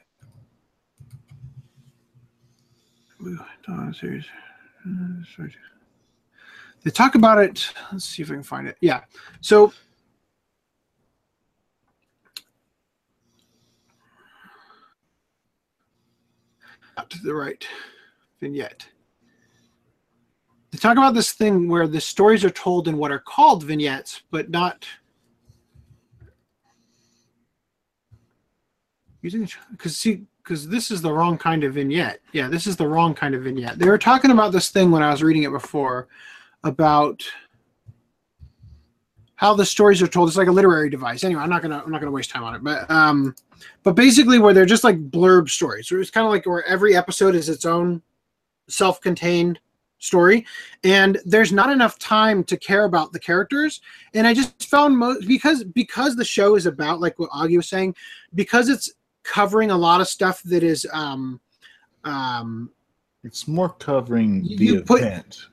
They 6.84 6.92
talk 6.92 7.16
about 7.16 7.40
it. 7.40 7.74
Let's 7.92 8.06
see 8.06 8.22
if 8.22 8.30
I 8.30 8.36
can 8.36 8.44
find 8.44 8.68
it. 8.68 8.78
Yeah. 8.80 9.02
So 9.42 9.74
out 17.02 17.10
to 17.10 17.18
the 17.24 17.34
right 17.34 17.68
vignette. 18.40 18.86
They 20.70 20.78
talk 20.78 20.98
about 20.98 21.16
this 21.16 21.32
thing 21.32 21.68
where 21.68 21.88
the 21.88 22.00
stories 22.00 22.46
are 22.46 22.52
told 22.52 22.88
in 22.88 22.98
what 22.98 23.12
are 23.12 23.20
called 23.20 23.64
vignettes, 23.64 24.22
but 24.30 24.52
not 24.52 24.86
using 29.24 29.50
because 29.72 29.98
see 29.98 30.26
because 30.44 30.68
this 30.68 30.92
is 30.92 31.02
the 31.02 31.12
wrong 31.12 31.38
kind 31.38 31.64
of 31.64 31.74
vignette. 31.74 32.20
Yeah, 32.34 32.48
this 32.48 32.68
is 32.68 32.78
the 32.78 32.88
wrong 32.88 33.16
kind 33.16 33.34
of 33.34 33.42
vignette. 33.44 33.80
They 33.80 33.90
were 33.90 33.98
talking 33.98 34.32
about 34.32 34.52
this 34.52 34.70
thing 34.70 34.92
when 34.92 35.02
I 35.02 35.10
was 35.10 35.24
reading 35.24 35.44
it 35.44 35.52
before 35.52 36.08
about 36.64 37.24
how 39.36 39.56
the 39.56 39.66
stories 39.66 40.04
are 40.04 40.08
told. 40.08 40.30
It's 40.30 40.38
like 40.38 40.48
a 40.48 40.52
literary 40.52 40.92
device. 40.92 41.24
Anyway, 41.24 41.42
I'm 41.42 41.50
not 41.50 41.64
gonna 41.64 41.82
I'm 41.84 41.92
not 41.92 42.00
gonna 42.00 42.12
waste 42.12 42.30
time 42.30 42.44
on 42.44 42.54
it. 42.54 42.64
But 42.64 42.90
um, 42.92 43.36
but 43.84 43.96
basically 43.96 44.40
where 44.40 44.54
they're 44.54 44.66
just 44.66 44.84
like 44.84 45.10
blurb 45.12 45.50
stories. 45.50 45.88
So 45.88 45.98
it's 46.00 46.12
kind 46.12 46.26
of 46.26 46.32
like 46.32 46.46
where 46.46 46.66
every 46.66 46.96
episode 46.96 47.36
is 47.36 47.50
its 47.50 47.66
own 47.66 48.02
self-contained 48.68 49.60
story 50.00 50.46
and 50.84 51.20
there's 51.26 51.52
not 51.52 51.70
enough 51.70 52.00
time 52.00 52.44
to 52.44 52.58
care 52.58 52.86
about 52.86 53.12
the 53.14 53.20
characters 53.20 53.82
and 54.16 54.26
i 54.26 54.34
just 54.34 54.68
found 54.68 54.98
most 54.98 55.28
because 55.28 55.64
because 55.64 56.16
the 56.16 56.26
show 56.26 56.56
is 56.56 56.66
about 56.66 57.00
like 57.00 57.20
what 57.20 57.30
augie 57.30 57.56
was 57.58 57.70
saying 57.70 57.94
because 58.34 58.68
it's 58.68 58.92
covering 59.24 59.70
a 59.70 59.78
lot 59.78 60.02
of 60.02 60.08
stuff 60.08 60.42
that 60.42 60.64
is 60.64 60.88
um 60.92 61.40
um 62.04 62.72
It's 63.24 63.48
more 63.48 63.70
covering 63.70 64.44
You- 64.44 64.58
the 64.58 64.66
you 64.66 64.82
put- 64.82 65.02
event. 65.02 65.46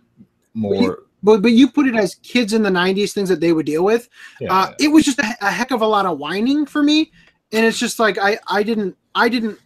More. 0.55 1.01
but 1.23 1.43
but 1.43 1.53
you 1.53 1.71
put 1.71 1.87
it 1.87 1.95
as 1.95 2.15
kids 2.17 2.55
in 2.55 2.63
the 2.63 2.71
90s 2.71 3.13
things 3.13 3.29
that 3.29 3.41
they 3.41 3.53
would 3.53 3.67
deal 3.67 3.85
with 3.85 4.09
yeah, 4.41 4.53
uh, 4.55 4.73
it 4.81 4.89
was 4.89 5.05
just 5.05 5.19
a, 5.19 5.37
a 5.43 5.51
heck 5.51 5.73
of 5.73 5.83
a 5.83 5.87
lot 5.87 6.07
of 6.07 6.17
whining 6.19 6.65
for 6.65 6.83
me 6.83 7.13
and 7.53 7.65
it's 7.65 7.79
just 7.79 7.99
like 7.99 8.19
i 8.19 8.39
i 8.49 8.63
didn't 8.63 8.97
i 9.15 9.29
didn't 9.29 9.59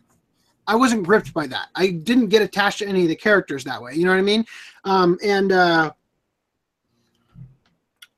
i 0.66 0.74
wasn't 0.74 1.02
gripped 1.02 1.32
by 1.34 1.46
that 1.46 1.68
i 1.74 1.88
didn't 1.88 2.28
get 2.28 2.42
attached 2.42 2.78
to 2.78 2.86
any 2.86 3.02
of 3.02 3.08
the 3.08 3.16
characters 3.16 3.64
that 3.64 3.80
way 3.80 3.92
you 3.94 4.04
know 4.04 4.10
what 4.10 4.18
i 4.18 4.22
mean 4.22 4.44
um 4.84 5.18
and 5.24 5.52
uh 5.52 5.92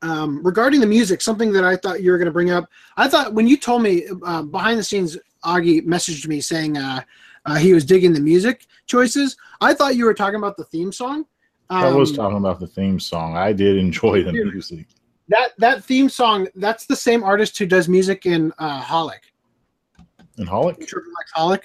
um, 0.01 0.43
regarding 0.43 0.79
the 0.79 0.85
music, 0.85 1.19
something 1.21 1.51
that 1.53 1.63
I 1.63 1.75
thought 1.75 2.03
you 2.03 2.11
were 2.11 2.17
going 2.17 2.27
to 2.27 2.31
bring 2.31 2.51
up, 2.51 2.69
I 2.95 3.07
thought 3.07 3.33
when 3.33 3.47
you 3.47 3.57
told 3.57 3.81
me 3.81 4.05
uh, 4.23 4.43
behind 4.43 4.77
the 4.77 4.83
scenes, 4.83 5.17
Augie 5.43 5.83
messaged 5.85 6.27
me 6.27 6.41
saying 6.41 6.77
uh, 6.77 7.01
uh, 7.45 7.55
he 7.55 7.73
was 7.73 7.85
digging 7.85 8.13
the 8.13 8.19
music 8.19 8.67
choices. 8.85 9.35
I 9.61 9.73
thought 9.73 9.95
you 9.95 10.05
were 10.05 10.13
talking 10.13 10.35
about 10.35 10.57
the 10.57 10.65
theme 10.65 10.91
song. 10.91 11.25
I 11.69 11.91
was 11.91 12.11
Um, 12.11 12.15
talking 12.17 12.37
about 12.37 12.59
the 12.59 12.67
theme 12.67 12.99
song. 12.99 13.35
I 13.35 13.51
did 13.51 13.77
enjoy 13.77 14.23
the 14.23 14.33
music. 14.33 14.85
that 15.29 15.51
that 15.57 15.83
theme 15.83 16.09
song. 16.09 16.47
That's 16.55 16.85
the 16.85 16.95
same 16.95 17.23
artist 17.23 17.57
who 17.57 17.65
does 17.65 17.89
music 17.89 18.27
in 18.27 18.53
uh, 18.59 18.83
Holic, 18.83 19.31
And 20.37 20.47
Holic, 20.47 20.85
Triple 20.87 21.11
X 21.21 21.31
Holic. 21.35 21.61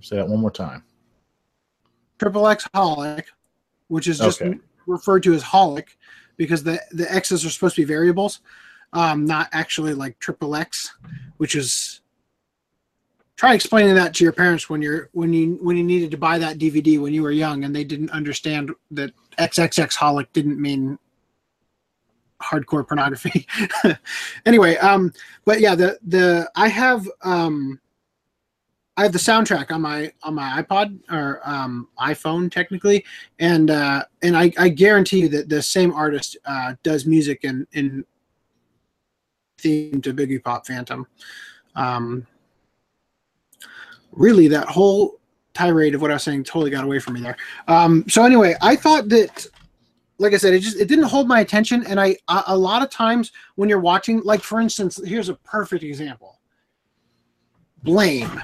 say 0.00 0.16
that 0.16 0.28
one 0.28 0.40
more 0.40 0.50
time. 0.50 0.84
triple 2.18 2.46
X 2.46 2.66
holic, 2.74 3.24
which 3.88 4.06
is 4.08 4.18
just 4.18 4.40
Okay. 4.40 4.58
referred 4.86 5.22
to 5.24 5.34
as 5.34 5.42
holic 5.42 5.88
because 6.36 6.62
the 6.62 6.80
the 6.92 7.10
x's 7.12 7.44
are 7.44 7.50
supposed 7.50 7.74
to 7.76 7.82
be 7.82 7.86
variables, 7.86 8.40
um, 8.92 9.24
not 9.26 9.48
actually 9.52 9.94
like 9.94 10.18
triple 10.20 10.54
X, 10.54 10.94
which 11.38 11.54
is 11.54 12.00
try 13.36 13.54
explaining 13.54 13.94
that 13.96 14.14
to 14.14 14.24
your 14.24 14.32
parents 14.32 14.68
when 14.70 14.80
you're 14.82 15.08
when 15.12 15.32
you 15.32 15.58
when 15.62 15.76
you 15.76 15.82
needed 15.84 16.10
to 16.12 16.16
buy 16.18 16.38
that 16.38 16.58
DVD 16.58 17.00
when 17.00 17.12
you 17.12 17.22
were 17.22 17.30
young 17.32 17.64
and 17.64 17.74
they 17.74 17.84
didn't 17.84 18.10
understand 18.10 18.70
that 18.92 19.12
XXX 19.38 19.96
holic 19.96 20.26
didn't 20.32 20.60
mean 20.60 20.98
hardcore 22.44 22.86
pornography. 22.86 23.46
anyway, 24.46 24.76
um, 24.76 25.12
but 25.44 25.60
yeah, 25.60 25.74
the 25.74 25.98
the 26.06 26.50
I 26.54 26.68
have 26.68 27.08
um 27.22 27.80
I 28.96 29.02
have 29.02 29.12
the 29.12 29.18
soundtrack 29.18 29.72
on 29.72 29.82
my 29.82 30.12
on 30.22 30.34
my 30.34 30.62
iPod 30.62 31.00
or 31.10 31.40
um, 31.44 31.88
iPhone 31.98 32.50
technically, 32.50 33.04
and 33.40 33.70
uh, 33.70 34.04
and 34.22 34.36
I, 34.36 34.52
I 34.56 34.68
guarantee 34.68 35.20
you 35.22 35.28
that 35.30 35.48
the 35.48 35.62
same 35.62 35.92
artist 35.92 36.36
uh, 36.44 36.74
does 36.84 37.04
music 37.04 37.40
in 37.42 37.66
in 37.72 38.04
theme 39.58 40.00
to 40.02 40.14
Boogie 40.14 40.42
Pop 40.42 40.66
Phantom. 40.66 41.06
Um, 41.74 42.26
really 44.12 44.46
that 44.48 44.68
whole 44.68 45.18
tirade 45.54 45.94
of 45.94 46.02
what 46.02 46.10
I 46.10 46.14
was 46.14 46.22
saying 46.22 46.44
totally 46.44 46.70
got 46.70 46.84
away 46.84 47.00
from 47.00 47.14
me 47.14 47.20
there. 47.20 47.36
Um, 47.66 48.04
so 48.08 48.24
anyway, 48.24 48.54
I 48.60 48.76
thought 48.76 49.08
that, 49.08 49.46
like 50.18 50.32
I 50.32 50.36
said, 50.36 50.54
it 50.54 50.60
just 50.60 50.78
it 50.78 50.88
didn't 50.88 51.04
hold 51.04 51.28
my 51.28 51.40
attention, 51.40 51.84
and 51.86 52.00
I 52.00 52.16
a, 52.28 52.44
a 52.48 52.56
lot 52.56 52.82
of 52.82 52.90
times 52.90 53.32
when 53.56 53.68
you're 53.68 53.80
watching, 53.80 54.20
like 54.22 54.42
for 54.42 54.60
instance, 54.60 55.00
here's 55.04 55.28
a 55.28 55.34
perfect 55.34 55.82
example. 55.82 56.40
Blame. 57.82 58.40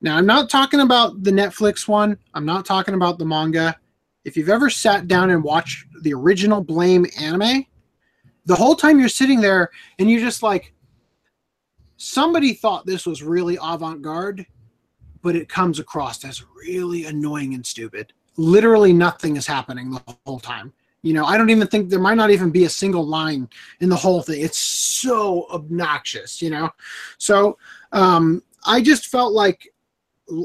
Now 0.00 0.16
I'm 0.16 0.26
not 0.26 0.50
talking 0.50 0.80
about 0.80 1.22
the 1.22 1.30
Netflix 1.30 1.88
one. 1.88 2.18
I'm 2.34 2.44
not 2.44 2.66
talking 2.66 2.94
about 2.94 3.18
the 3.18 3.24
manga. 3.24 3.78
If 4.24 4.36
you've 4.36 4.48
ever 4.48 4.70
sat 4.70 5.08
down 5.08 5.30
and 5.30 5.42
watched 5.42 5.86
the 6.02 6.14
original 6.14 6.62
Blame 6.62 7.06
anime, 7.18 7.66
the 8.46 8.54
whole 8.54 8.76
time 8.76 9.00
you're 9.00 9.08
sitting 9.08 9.40
there 9.40 9.70
and 9.98 10.10
you're 10.10 10.20
just 10.20 10.42
like, 10.42 10.72
somebody 11.96 12.52
thought 12.52 12.86
this 12.86 13.04
was 13.04 13.22
really 13.22 13.58
avant-garde 13.60 14.46
but 15.22 15.36
it 15.36 15.48
comes 15.48 15.78
across 15.78 16.24
as 16.24 16.44
really 16.54 17.06
annoying 17.06 17.54
and 17.54 17.64
stupid. 17.64 18.12
Literally 18.36 18.92
nothing 18.92 19.36
is 19.36 19.46
happening 19.46 19.90
the 19.90 20.16
whole 20.26 20.40
time. 20.40 20.72
You 21.02 21.14
know, 21.14 21.24
I 21.24 21.36
don't 21.36 21.50
even 21.50 21.66
think 21.66 21.90
there 21.90 21.98
might 21.98 22.16
not 22.16 22.30
even 22.30 22.50
be 22.50 22.64
a 22.64 22.68
single 22.68 23.04
line 23.04 23.48
in 23.80 23.88
the 23.88 23.96
whole 23.96 24.22
thing. 24.22 24.40
It's 24.40 24.58
so 24.58 25.48
obnoxious, 25.50 26.40
you 26.40 26.50
know. 26.50 26.70
So 27.18 27.58
um, 27.90 28.42
I 28.64 28.80
just 28.80 29.06
felt 29.06 29.32
like 29.32 29.72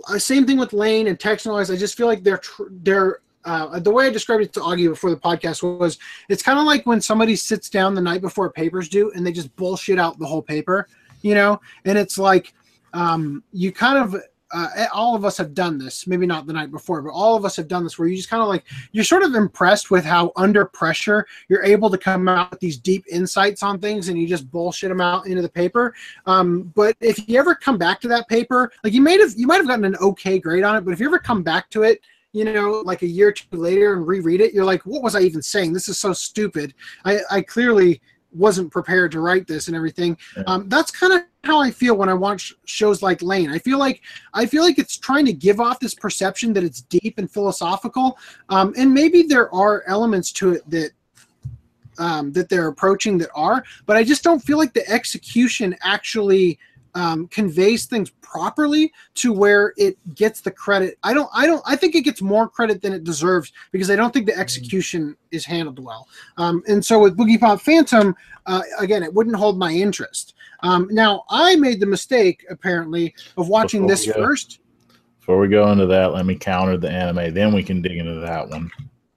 uh, 0.07 0.17
same 0.17 0.45
thing 0.45 0.57
with 0.57 0.73
Lain 0.73 1.07
and 1.07 1.19
Texhnolyze. 1.19 1.71
I 1.71 1.77
just 1.77 1.95
feel 1.95 2.07
like 2.07 2.23
they're 2.23 2.39
tr- 2.39 2.63
they're 2.71 3.21
uh, 3.45 3.79
the 3.79 3.91
way 3.91 4.07
I 4.07 4.09
described 4.09 4.43
it 4.43 4.53
to 4.53 4.59
Augie 4.59 4.89
before 4.89 5.09
the 5.09 5.15
podcast 5.15 5.63
was 5.63 5.97
it's 6.27 6.43
kind 6.43 6.59
of 6.59 6.65
like 6.65 6.85
when 6.85 6.99
somebody 6.99 7.35
sits 7.35 7.69
down 7.69 7.95
the 7.95 8.01
night 8.01 8.19
before 8.19 8.51
papers 8.51 8.89
due 8.89 9.11
and 9.11 9.25
they 9.25 9.31
just 9.31 9.55
bullshit 9.55 9.99
out 9.99 10.19
the 10.19 10.25
whole 10.25 10.41
paper, 10.41 10.87
you 11.21 11.33
know, 11.33 11.61
and 11.85 11.97
it's 11.97 12.17
like 12.17 12.53
um, 12.93 13.43
you 13.53 13.71
kind 13.71 13.97
of 13.97 14.21
uh, 14.51 14.85
all 14.93 15.15
of 15.15 15.25
us 15.25 15.37
have 15.37 15.53
done 15.53 15.77
this 15.77 16.07
maybe 16.07 16.25
not 16.25 16.45
the 16.47 16.53
night 16.53 16.71
before 16.71 17.01
but 17.01 17.11
all 17.11 17.35
of 17.35 17.45
us 17.45 17.55
have 17.55 17.67
done 17.67 17.83
this 17.83 17.99
where 17.99 18.07
you 18.07 18.15
just 18.15 18.29
kind 18.29 18.41
of 18.41 18.47
like 18.47 18.63
you're 18.91 19.03
sort 19.03 19.23
of 19.23 19.35
impressed 19.35 19.91
with 19.91 20.05
how 20.05 20.31
under 20.35 20.65
pressure 20.65 21.25
you're 21.49 21.63
able 21.63 21.89
to 21.89 21.97
come 21.97 22.27
out 22.27 22.51
with 22.51 22.59
these 22.59 22.77
deep 22.77 23.03
insights 23.09 23.63
on 23.63 23.79
things 23.79 24.09
and 24.09 24.17
you 24.17 24.27
just 24.27 24.49
bullshit 24.51 24.89
them 24.89 25.01
out 25.01 25.27
into 25.27 25.41
the 25.41 25.49
paper. 25.49 25.93
Um, 26.25 26.71
but 26.75 26.95
if 27.01 27.27
you 27.27 27.39
ever 27.39 27.55
come 27.55 27.77
back 27.77 27.99
to 28.01 28.07
that 28.09 28.27
paper 28.27 28.71
like 28.83 28.93
you 28.93 29.01
may 29.01 29.17
have 29.17 29.33
you 29.35 29.47
might 29.47 29.57
have 29.57 29.67
gotten 29.67 29.85
an 29.85 29.95
okay 29.97 30.39
grade 30.39 30.63
on 30.63 30.75
it 30.75 30.81
but 30.85 30.93
if 30.93 30.99
you 30.99 31.07
ever 31.07 31.19
come 31.19 31.43
back 31.43 31.69
to 31.71 31.83
it 31.83 32.01
you 32.33 32.43
know 32.45 32.81
like 32.85 33.01
a 33.01 33.07
year 33.07 33.29
or 33.29 33.31
two 33.31 33.45
later 33.51 33.93
and 33.93 34.05
reread 34.05 34.41
it 34.41 34.53
you're 34.53 34.65
like 34.65 34.85
what 34.85 35.01
was 35.01 35.15
i 35.15 35.21
even 35.21 35.41
saying? 35.41 35.73
This 35.73 35.89
is 35.89 35.97
so 35.97 36.13
stupid. 36.13 36.73
I 37.05 37.19
i 37.29 37.41
clearly 37.41 38.01
wasn't 38.31 38.71
prepared 38.71 39.11
to 39.11 39.19
write 39.19 39.47
this 39.47 39.67
and 39.67 39.75
everything. 39.75 40.17
Yeah. 40.35 40.43
Um, 40.47 40.69
that's 40.69 40.91
kind 40.91 41.13
of 41.13 41.21
how 41.43 41.59
I 41.59 41.71
feel 41.71 41.95
when 41.95 42.09
I 42.09 42.13
watch 42.13 42.53
shows 42.65 43.01
like 43.01 43.21
Lain. 43.21 43.49
I 43.49 43.59
feel 43.59 43.79
like 43.79 44.01
I 44.33 44.45
feel 44.45 44.63
like 44.63 44.79
it's 44.79 44.97
trying 44.97 45.25
to 45.25 45.33
give 45.33 45.59
off 45.59 45.79
this 45.79 45.95
perception 45.95 46.53
that 46.53 46.63
it's 46.63 46.81
deep 46.81 47.17
and 47.17 47.29
philosophical, 47.29 48.17
um, 48.49 48.73
and 48.77 48.93
maybe 48.93 49.23
there 49.23 49.53
are 49.53 49.83
elements 49.87 50.31
to 50.33 50.53
it 50.53 50.69
that 50.69 50.91
um, 51.99 52.31
that 52.33 52.49
they're 52.49 52.67
approaching 52.67 53.17
that 53.19 53.29
are, 53.33 53.63
but 53.85 53.97
I 53.97 54.03
just 54.03 54.23
don't 54.23 54.39
feel 54.39 54.57
like 54.57 54.73
the 54.73 54.87
execution 54.89 55.75
actually 55.81 56.59
um, 56.97 57.27
conveys 57.27 57.85
things 57.85 58.09
properly 58.21 58.91
to 59.13 59.31
where 59.31 59.73
it 59.77 59.97
gets 60.15 60.41
the 60.41 60.49
credit. 60.49 60.97
I 61.03 61.13
don't. 61.13 61.29
I 61.31 61.45
don't. 61.45 61.61
I 61.63 61.75
think 61.75 61.93
it 61.93 62.01
gets 62.01 62.23
more 62.23 62.49
credit 62.49 62.81
than 62.81 62.91
it 62.91 63.03
deserves 63.03 63.53
because 63.71 63.91
I 63.91 63.95
don't 63.95 64.11
think 64.11 64.25
the 64.25 64.31
mm-hmm. 64.31 64.41
execution 64.41 65.15
is 65.29 65.45
handled 65.45 65.77
well. 65.77 66.07
Um, 66.37 66.63
and 66.67 66.83
so 66.83 66.99
with 66.99 67.15
Boogie 67.15 67.39
Pop 67.39 67.61
Phantom, 67.61 68.15
uh, 68.47 68.63
again, 68.79 69.03
it 69.03 69.13
wouldn't 69.13 69.35
hold 69.35 69.59
my 69.59 69.71
interest. 69.71 70.33
Um, 70.63 70.87
now 70.89 71.23
I 71.29 71.55
made 71.55 71.79
the 71.79 71.85
mistake 71.85 72.43
apparently 72.49 73.13
of 73.37 73.47
watching 73.47 73.81
before 73.81 73.95
this 73.95 74.05
first. 74.07 74.59
Before 75.19 75.37
we 75.37 75.49
go 75.49 75.71
into 75.71 75.85
that, 75.85 76.13
let 76.13 76.25
me 76.25 76.35
counter 76.35 76.77
the 76.77 76.89
anime. 76.89 77.31
Then 77.31 77.53
we 77.53 77.61
can 77.61 77.83
dig 77.83 77.97
into 77.97 78.15
that 78.21 78.49
one. 78.49 78.71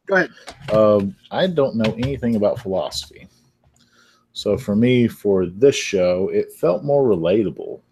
Go 0.05 0.17
ahead. 0.17 0.31
Uh, 0.69 1.01
I 1.31 1.47
don't 1.47 1.77
know 1.77 1.95
anything 1.95 2.37
about 2.37 2.61
philosophy. 2.61 3.27
So 4.41 4.57
for 4.57 4.75
me, 4.75 5.07
for 5.07 5.45
this 5.45 5.77
show, 5.77 6.31
it 6.33 6.51
felt 6.51 6.83
more 6.83 7.07
relatable, 7.07 7.83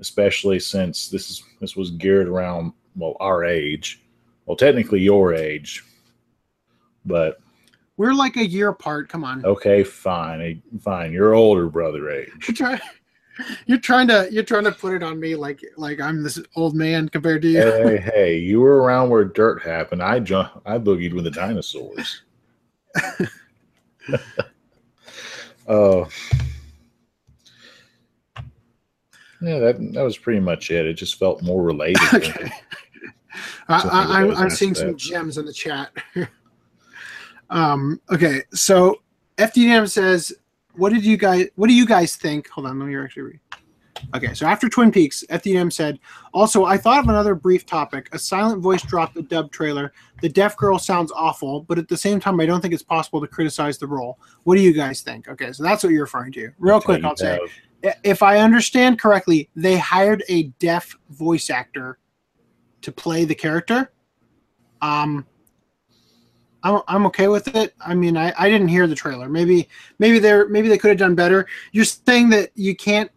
especially 0.00 0.60
since 0.60 1.08
this 1.08 1.30
is 1.30 1.42
this 1.62 1.74
was 1.74 1.92
geared 1.92 2.28
around 2.28 2.74
well 2.94 3.16
our 3.20 3.42
age, 3.42 4.02
well 4.44 4.58
technically 4.58 5.00
your 5.00 5.32
age, 5.32 5.82
but 7.06 7.38
we're 7.96 8.12
like 8.12 8.36
a 8.36 8.46
year 8.46 8.68
apart. 8.68 9.08
Come 9.08 9.24
on. 9.24 9.46
Okay, 9.46 9.82
fine, 9.82 10.62
fine. 10.78 11.10
You're 11.10 11.32
older 11.32 11.70
brother 11.70 12.10
age. 12.10 12.28
You're 12.46 12.54
trying, 12.54 12.80
you're 13.64 13.78
trying 13.78 14.08
to 14.08 14.28
you're 14.30 14.44
trying 14.44 14.64
to 14.64 14.72
put 14.72 14.92
it 14.92 15.02
on 15.02 15.18
me 15.18 15.36
like 15.36 15.64
like 15.78 16.02
I'm 16.02 16.22
this 16.22 16.38
old 16.56 16.74
man 16.74 17.08
compared 17.08 17.40
to 17.40 17.48
you. 17.48 17.62
Hey, 17.62 17.96
hey, 17.96 18.36
you 18.36 18.60
were 18.60 18.82
around 18.82 19.08
where 19.08 19.24
dirt 19.24 19.62
happened. 19.62 20.02
I 20.02 20.20
jump, 20.20 20.60
I 20.66 20.76
boogied 20.76 21.14
with 21.14 21.24
the 21.24 21.30
dinosaurs. 21.30 22.24
Oh. 25.68 26.08
yeah, 29.40 29.58
that 29.58 29.92
that 29.92 30.02
was 30.02 30.16
pretty 30.16 30.40
much 30.40 30.70
it. 30.70 30.86
It 30.86 30.94
just 30.94 31.18
felt 31.18 31.42
more 31.42 31.62
related. 31.62 32.00
okay. 32.14 32.50
I, 33.68 34.22
am 34.22 34.30
I'm 34.36 34.50
seeing 34.50 34.74
some 34.74 34.96
gems 34.96 35.38
in 35.38 35.44
the 35.44 35.52
chat. 35.52 35.90
um, 37.50 38.00
okay, 38.10 38.42
so 38.52 39.00
FDM 39.38 39.88
says, 39.88 40.32
"What 40.74 40.92
did 40.92 41.04
you 41.04 41.16
guys? 41.16 41.48
What 41.56 41.68
do 41.68 41.74
you 41.74 41.86
guys 41.86 42.16
think?" 42.16 42.48
Hold 42.50 42.68
on, 42.68 42.78
let 42.78 42.86
me 42.86 42.96
actually 42.96 43.22
read. 43.22 43.40
Okay, 44.14 44.34
so 44.34 44.46
after 44.46 44.68
Twin 44.68 44.90
Peaks, 44.90 45.24
FDM 45.30 45.72
said, 45.72 45.98
also, 46.32 46.64
I 46.64 46.76
thought 46.76 47.00
of 47.00 47.08
another 47.08 47.34
brief 47.34 47.66
topic. 47.66 48.08
A 48.12 48.18
silent 48.18 48.62
voice 48.62 48.82
dropped 48.82 49.14
the 49.14 49.22
dub 49.22 49.50
trailer. 49.50 49.92
The 50.22 50.28
deaf 50.28 50.56
girl 50.56 50.78
sounds 50.78 51.12
awful, 51.12 51.62
but 51.62 51.78
at 51.78 51.88
the 51.88 51.96
same 51.96 52.20
time, 52.20 52.40
I 52.40 52.46
don't 52.46 52.60
think 52.60 52.74
it's 52.74 52.82
possible 52.82 53.20
to 53.20 53.26
criticize 53.26 53.78
the 53.78 53.86
role. 53.86 54.18
What 54.44 54.56
do 54.56 54.62
you 54.62 54.72
guys 54.72 55.00
think? 55.00 55.28
Okay, 55.28 55.52
so 55.52 55.62
that's 55.62 55.82
what 55.82 55.92
you're 55.92 56.02
referring 56.02 56.32
to. 56.32 56.50
Real 56.58 56.80
quick, 56.80 57.04
I'll 57.04 57.16
say, 57.16 57.38
if 58.04 58.22
I 58.22 58.38
understand 58.38 59.00
correctly, 59.00 59.50
they 59.54 59.76
hired 59.76 60.24
a 60.28 60.44
deaf 60.58 60.96
voice 61.10 61.50
actor 61.50 61.98
to 62.82 62.92
play 62.92 63.24
the 63.24 63.34
character. 63.34 63.92
Um, 64.82 65.26
I'm, 66.62 66.80
I'm 66.88 67.06
okay 67.06 67.28
with 67.28 67.54
it. 67.54 67.74
I 67.80 67.94
mean, 67.94 68.16
I, 68.16 68.32
I 68.36 68.48
didn't 68.48 68.68
hear 68.68 68.86
the 68.86 68.94
trailer. 68.94 69.28
Maybe 69.28 69.68
maybe 69.98 70.18
they're 70.18 70.48
maybe 70.48 70.68
they 70.68 70.78
could 70.78 70.88
have 70.88 70.98
done 70.98 71.14
better. 71.14 71.46
You're 71.72 71.84
saying 71.84 72.30
that 72.30 72.50
you 72.54 72.74
can't 72.74 73.10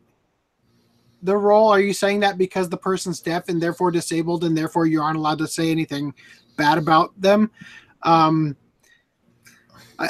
the 1.23 1.35
role? 1.35 1.69
Are 1.69 1.79
you 1.79 1.93
saying 1.93 2.19
that 2.21 2.37
because 2.37 2.69
the 2.69 2.77
person's 2.77 3.21
deaf 3.21 3.49
and 3.49 3.61
therefore 3.61 3.91
disabled, 3.91 4.43
and 4.43 4.57
therefore 4.57 4.85
you 4.85 5.01
aren't 5.01 5.17
allowed 5.17 5.39
to 5.39 5.47
say 5.47 5.71
anything 5.71 6.13
bad 6.57 6.77
about 6.77 7.19
them? 7.19 7.51
Um, 8.03 8.55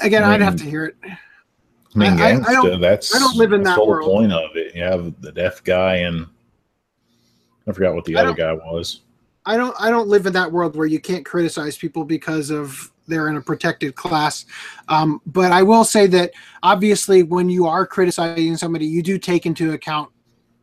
again, 0.03 0.23
I 0.23 0.29
would 0.29 0.41
have 0.41 0.55
to 0.57 0.63
hear 0.63 0.85
it. 0.85 0.95
I 1.03 1.97
mean, 1.97 2.21
I, 2.21 2.39
I, 2.39 2.53
don't, 2.53 2.79
that's 2.79 3.15
I 3.15 3.19
don't 3.19 3.35
live 3.35 3.51
in 3.51 3.63
that 3.63 3.75
whole 3.75 3.87
world. 3.87 4.07
point 4.07 4.31
of 4.31 4.55
it. 4.55 4.75
You 4.75 4.83
have 4.83 5.19
the 5.21 5.31
deaf 5.31 5.63
guy, 5.63 5.95
and 5.97 6.27
I 7.67 7.71
forgot 7.71 7.95
what 7.95 8.05
the 8.05 8.15
other 8.15 8.33
guy 8.33 8.53
was. 8.53 9.01
I 9.45 9.57
don't. 9.57 9.75
I 9.79 9.89
don't 9.89 10.07
live 10.07 10.27
in 10.27 10.33
that 10.33 10.51
world 10.51 10.75
where 10.75 10.85
you 10.85 10.99
can't 10.99 11.25
criticize 11.25 11.77
people 11.77 12.03
because 12.03 12.51
of 12.51 12.91
they're 13.07 13.27
in 13.27 13.37
a 13.37 13.41
protected 13.41 13.95
class. 13.95 14.45
Um, 14.87 15.21
but 15.25 15.51
I 15.51 15.63
will 15.63 15.83
say 15.83 16.05
that 16.07 16.31
obviously, 16.61 17.23
when 17.23 17.49
you 17.49 17.65
are 17.65 17.87
criticizing 17.87 18.55
somebody, 18.55 18.85
you 18.85 19.01
do 19.01 19.17
take 19.17 19.47
into 19.47 19.71
account 19.73 20.11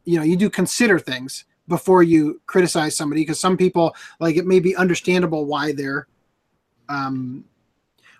you 0.06 0.16
know 0.16 0.24
you 0.24 0.36
do 0.36 0.48
consider 0.48 0.98
things 0.98 1.44
before 1.68 2.02
you 2.02 2.40
criticize 2.46 2.96
somebody 2.96 3.22
because 3.22 3.38
some 3.38 3.56
people 3.56 3.94
like 4.20 4.36
it 4.36 4.46
may 4.46 4.60
be 4.60 4.74
understandable 4.76 5.44
why 5.44 5.72
they're 5.72 6.06
um 6.88 7.44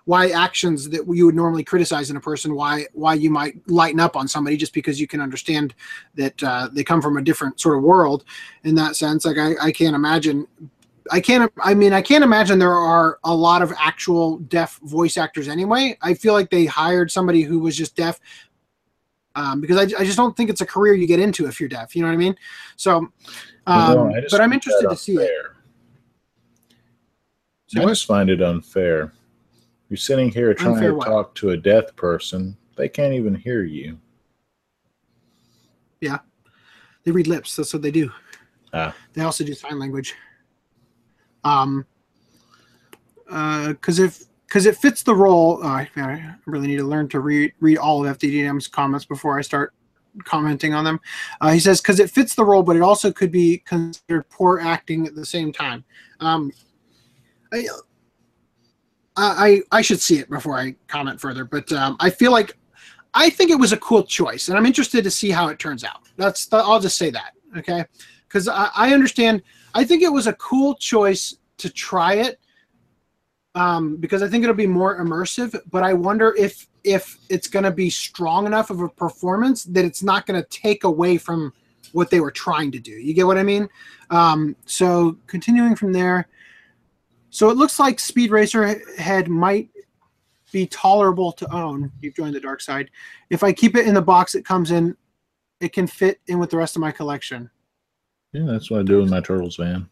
why 0.05 0.29
actions 0.31 0.89
that 0.91 1.05
you 1.09 1.27
would 1.27 1.35
normally 1.35 1.65
criticize 1.65 2.11
in 2.11 2.17
a 2.17 2.21
person 2.21 2.55
why 2.55 2.85
why 2.93 3.15
you 3.15 3.31
might 3.31 3.57
lighten 3.69 4.01
up 4.01 4.17
on 4.17 4.29
somebody 4.29 4.57
just 4.57 4.75
because 4.75 5.01
you 5.01 5.07
can 5.07 5.21
understand 5.21 5.75
that 6.15 6.41
uh, 6.43 6.69
they 6.73 6.85
come 6.85 7.01
from 7.01 7.17
a 7.17 7.23
different 7.23 7.61
sort 7.61 7.77
of 7.77 7.83
world 7.83 8.25
in 8.65 8.75
that 8.75 8.97
sense 8.97 9.25
like 9.25 9.39
I, 9.39 9.55
I 9.61 9.73
can't 9.73 9.97
imagine 9.97 10.47
I 11.11 11.21
can't 11.21 11.53
I 11.61 11.75
mean 11.75 11.93
I 11.93 12.03
can't 12.03 12.25
imagine 12.25 12.59
there 12.59 12.73
are 12.73 13.19
a 13.25 13.35
lot 13.35 13.63
of 13.63 13.73
actual 13.79 14.39
deaf 14.39 14.79
voice 14.83 15.17
actors 15.17 15.49
anyway. 15.49 15.97
I 16.03 16.15
feel 16.15 16.33
like 16.33 16.51
they 16.51 16.67
hired 16.67 17.11
somebody 17.11 17.43
who 17.43 17.61
was 17.61 17.77
just 17.77 17.95
deaf 17.97 18.19
um, 19.37 19.61
because 19.61 19.77
I, 19.77 19.83
I 20.01 20.05
just 20.05 20.17
don't 20.17 20.37
think 20.37 20.51
it's 20.51 20.63
a 20.63 20.67
career 20.67 20.95
you 20.95 21.07
get 21.07 21.21
into 21.21 21.47
if 21.47 21.61
you're 21.61 21.69
deaf. 21.69 21.95
You 21.95 22.03
know 22.03 22.09
what 22.09 22.15
I 22.15 22.17
mean? 22.17 22.35
So, 22.77 23.09
um, 23.67 23.95
no, 23.95 24.23
but 24.31 24.41
I'm 24.41 24.53
interested 24.53 24.89
to 24.89 24.97
see 24.97 25.17
it. 25.17 25.31
So 27.69 27.83
I 27.83 27.85
just 27.85 28.07
find 28.07 28.31
it 28.31 28.41
unfair. 28.41 29.13
You're 29.89 29.99
sitting 29.99 30.31
here 30.31 30.55
trying 30.55 30.75
unfair 30.75 30.91
to 30.91 30.95
what? 30.97 31.07
talk 31.07 31.35
to 31.37 31.51
a 31.51 31.57
deaf 31.57 31.95
person. 31.97 32.57
They 32.77 32.89
can't 32.89 33.13
even 33.13 33.35
hear 33.35 33.63
you. 33.63 33.99
Yeah. 36.01 36.19
They 37.05 37.11
read 37.11 37.27
lips. 37.27 37.57
That's 37.57 37.73
what 37.73 37.83
they 37.83 37.91
do. 37.91 38.11
Ah. 38.73 38.95
They 39.13 39.23
also 39.23 39.45
do 39.45 39.55
sign 39.55 39.79
language. 39.79 40.15
Um, 41.45 41.87
because 43.27 44.01
uh, 44.01 44.05
if 44.05 44.25
because 44.47 44.67
it 44.67 44.77
fits 44.77 45.03
the 45.03 45.15
role. 45.15 45.63
Uh, 45.63 45.85
I 45.97 46.35
really 46.47 46.69
need 46.69 46.77
to 46.79 46.85
learn 46.85 47.09
to 47.09 47.21
read 47.21 47.53
read 47.61 47.79
all 47.79 48.07
of 48.07 48.19
FDDM's 48.19 48.69
comments 48.69 49.05
before 49.05 49.39
I 49.39 49.43
start 49.43 49.75
commenting 50.25 50.75
on 50.75 50.85
them. 50.85 51.01
Uh, 51.41 51.51
he 51.51 51.61
says 51.61 51.81
because 51.81 52.01
it 52.01 52.11
fits 52.11 52.35
the 52.35 52.45
role, 52.45 52.63
but 52.63 52.77
it 52.77 52.83
also 52.83 53.13
could 53.13 53.33
be 53.33 53.59
considered 53.59 54.29
poor 54.31 54.61
acting 54.61 55.07
at 55.07 55.15
the 55.15 55.27
same 55.27 55.53
time. 55.53 55.85
Um, 56.21 56.53
I, 57.53 57.67
I 59.17 59.63
I 59.73 59.83
should 59.83 60.01
see 60.01 60.19
it 60.19 60.31
before 60.31 60.59
I 60.59 60.75
comment 60.89 61.21
further, 61.21 61.45
but 61.45 61.71
um, 61.73 61.97
I 62.01 62.11
feel 62.11 62.33
like 62.33 62.57
I 63.15 63.31
think 63.31 63.51
it 63.51 63.59
was 63.59 63.73
a 63.73 63.79
cool 63.79 64.03
choice, 64.03 64.49
and 64.49 64.57
I'm 64.57 64.67
interested 64.67 65.03
to 65.05 65.11
see 65.11 65.31
how 65.31 65.49
it 65.49 65.59
turns 65.59 65.85
out. 65.85 66.09
That's 66.17 66.47
the, 66.47 66.59
I'll 66.59 66.81
just 66.81 66.99
say 66.99 67.11
that, 67.11 67.33
okay? 67.57 67.85
Because 68.29 68.49
I, 68.49 68.71
I 68.77 68.95
understand. 68.95 69.43
I 69.75 69.85
think 69.85 70.03
it 70.03 70.13
was 70.13 70.27
a 70.27 70.33
cool 70.35 70.75
choice 70.77 71.37
to 71.59 71.71
try 71.71 72.15
it 72.15 72.39
um, 73.57 73.97
because 73.97 74.23
I 74.23 74.29
think 74.29 74.45
it'll 74.45 74.55
be 74.55 74.67
more 74.67 75.03
immersive. 75.03 75.59
But 75.71 75.83
I 75.83 75.95
wonder 75.95 76.35
if 76.39 76.69
if 76.85 77.19
it's 77.29 77.49
going 77.49 77.65
to 77.65 77.73
be 77.73 77.91
strong 77.91 78.47
enough 78.47 78.71
of 78.71 78.81
a 78.81 78.89
performance 78.89 79.65
that 79.65 79.85
it's 79.85 80.05
not 80.05 80.25
going 80.27 80.41
to 80.41 80.49
take 80.51 80.85
away 80.85 81.19
from 81.19 81.53
what 81.93 82.11
they 82.11 82.21
were 82.21 82.31
trying 82.31 82.71
to 82.71 82.79
do. 82.79 82.93
You 82.93 83.15
get 83.15 83.27
what 83.27 83.39
I 83.39 83.43
mean? 83.43 83.69
Um, 84.11 84.55
so 84.67 85.17
continuing 85.27 85.75
from 85.75 85.93
there, 85.93 86.29
so 87.31 87.51
it 87.51 87.57
looks 87.57 87.81
like 87.81 87.99
Speed 87.99 88.31
Racer 88.31 88.81
Head 88.99 89.29
might 89.29 89.71
be 90.53 90.67
tolerable 90.67 91.33
to 91.33 91.53
own. 91.53 91.91
You've 92.01 92.15
joined 92.15 92.35
the 92.35 92.41
dark 92.41 92.61
side. 92.61 92.91
If 93.31 93.43
I 93.43 93.53
keep 93.53 93.75
it 93.75 93.87
in 93.87 93.95
the 93.95 94.03
box 94.03 94.35
it 94.35 94.45
comes 94.45 94.71
in, 94.71 94.97
it 95.61 95.73
can 95.73 95.87
fit 95.87 96.21
in 96.29 96.39
with 96.39 96.51
the 96.51 96.57
rest 96.59 96.77
of 96.77 96.81
my 96.81 96.93
collection. 96.93 97.51
Yeah, 98.33 98.45
that's 98.47 98.71
what 98.71 98.81
I 98.81 98.83
do 98.83 99.01
with 99.01 99.11
my 99.11 99.21
Turtles 99.21 99.57
van. 99.57 99.89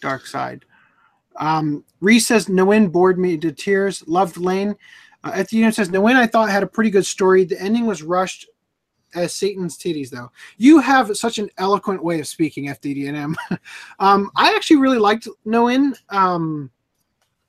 Dark 0.00 0.26
side. 0.26 0.64
Um, 1.36 1.84
Reese 2.00 2.26
says, 2.26 2.46
Nguyen 2.46 2.90
bored 2.90 3.18
me 3.18 3.36
to 3.38 3.52
tears. 3.52 4.06
Loved 4.06 4.36
Lain. 4.36 4.76
Uh, 5.22 5.32
FDDM 5.32 5.74
says, 5.74 5.88
Nguyen 5.88 6.16
I 6.16 6.26
thought 6.26 6.50
had 6.50 6.62
a 6.62 6.66
pretty 6.66 6.90
good 6.90 7.06
story. 7.06 7.44
The 7.44 7.60
ending 7.60 7.86
was 7.86 8.02
rushed 8.02 8.46
as 9.14 9.32
Satan's 9.32 9.78
titties, 9.78 10.10
though. 10.10 10.30
You 10.56 10.78
have 10.80 11.16
such 11.16 11.38
an 11.38 11.48
eloquent 11.58 12.02
way 12.02 12.20
of 12.20 12.26
speaking, 12.26 12.66
FDDNM. 12.66 13.34
um, 13.98 14.30
I 14.36 14.54
actually 14.54 14.76
really 14.76 14.98
liked 14.98 15.28
Nguyen. 15.46 15.94
Um, 16.10 16.70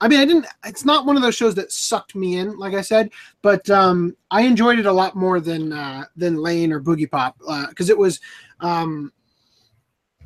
I 0.01 0.07
mean, 0.07 0.19
I 0.19 0.25
didn't. 0.25 0.45
It's 0.65 0.85
not 0.85 1.05
one 1.05 1.15
of 1.15 1.21
those 1.21 1.35
shows 1.35 1.55
that 1.55 1.71
sucked 1.71 2.15
me 2.15 2.37
in, 2.37 2.57
like 2.57 2.73
I 2.73 2.81
said, 2.81 3.11
but 3.41 3.67
um, 3.69 4.15
I 4.29 4.41
enjoyed 4.41 4.77
it 4.77 4.85
a 4.85 4.91
lot 4.91 5.15
more 5.15 5.39
than 5.39 5.71
uh, 5.71 6.03
than 6.17 6.35
Lain 6.35 6.73
or 6.73 6.81
Boogie 6.81 7.09
Pop 7.09 7.37
because 7.69 7.89
uh, 7.89 7.93
it 7.93 7.97
was 7.97 8.19
um, 8.59 9.11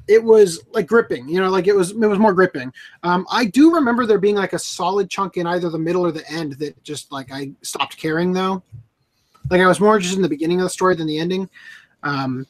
it 0.10 0.22
was 0.22 0.62
like 0.72 0.88
gripping, 0.88 1.30
you 1.30 1.40
know, 1.40 1.50
like 1.50 1.68
it 1.68 1.76
was 1.76 1.92
it 1.92 1.98
was 1.98 2.18
more 2.18 2.34
gripping. 2.34 2.74
Um, 3.04 3.28
I 3.32 3.46
do 3.46 3.74
remember 3.74 4.08
there 4.08 4.18
being 4.18 4.36
like 4.36 4.54
a 4.54 4.60
solid 4.60 5.08
chunk 5.08 5.38
in 5.38 5.46
either 5.46 5.70
the 5.70 5.78
middle 5.78 6.04
or 6.04 6.12
the 6.12 6.30
end 6.32 6.54
that 6.54 6.84
just 6.84 7.12
like 7.12 7.32
I 7.32 7.52
stopped 7.62 7.96
caring 7.96 8.34
though. 8.34 8.64
Like 9.52 9.62
I 9.62 9.68
was 9.68 9.80
more 9.80 9.96
interested 9.96 10.18
in 10.18 10.24
the 10.24 10.30
beginning 10.30 10.60
of 10.60 10.64
the 10.64 10.70
story 10.72 10.96
than 10.96 11.06
the 11.06 11.20
ending. 11.20 11.48
Um, 12.02 12.48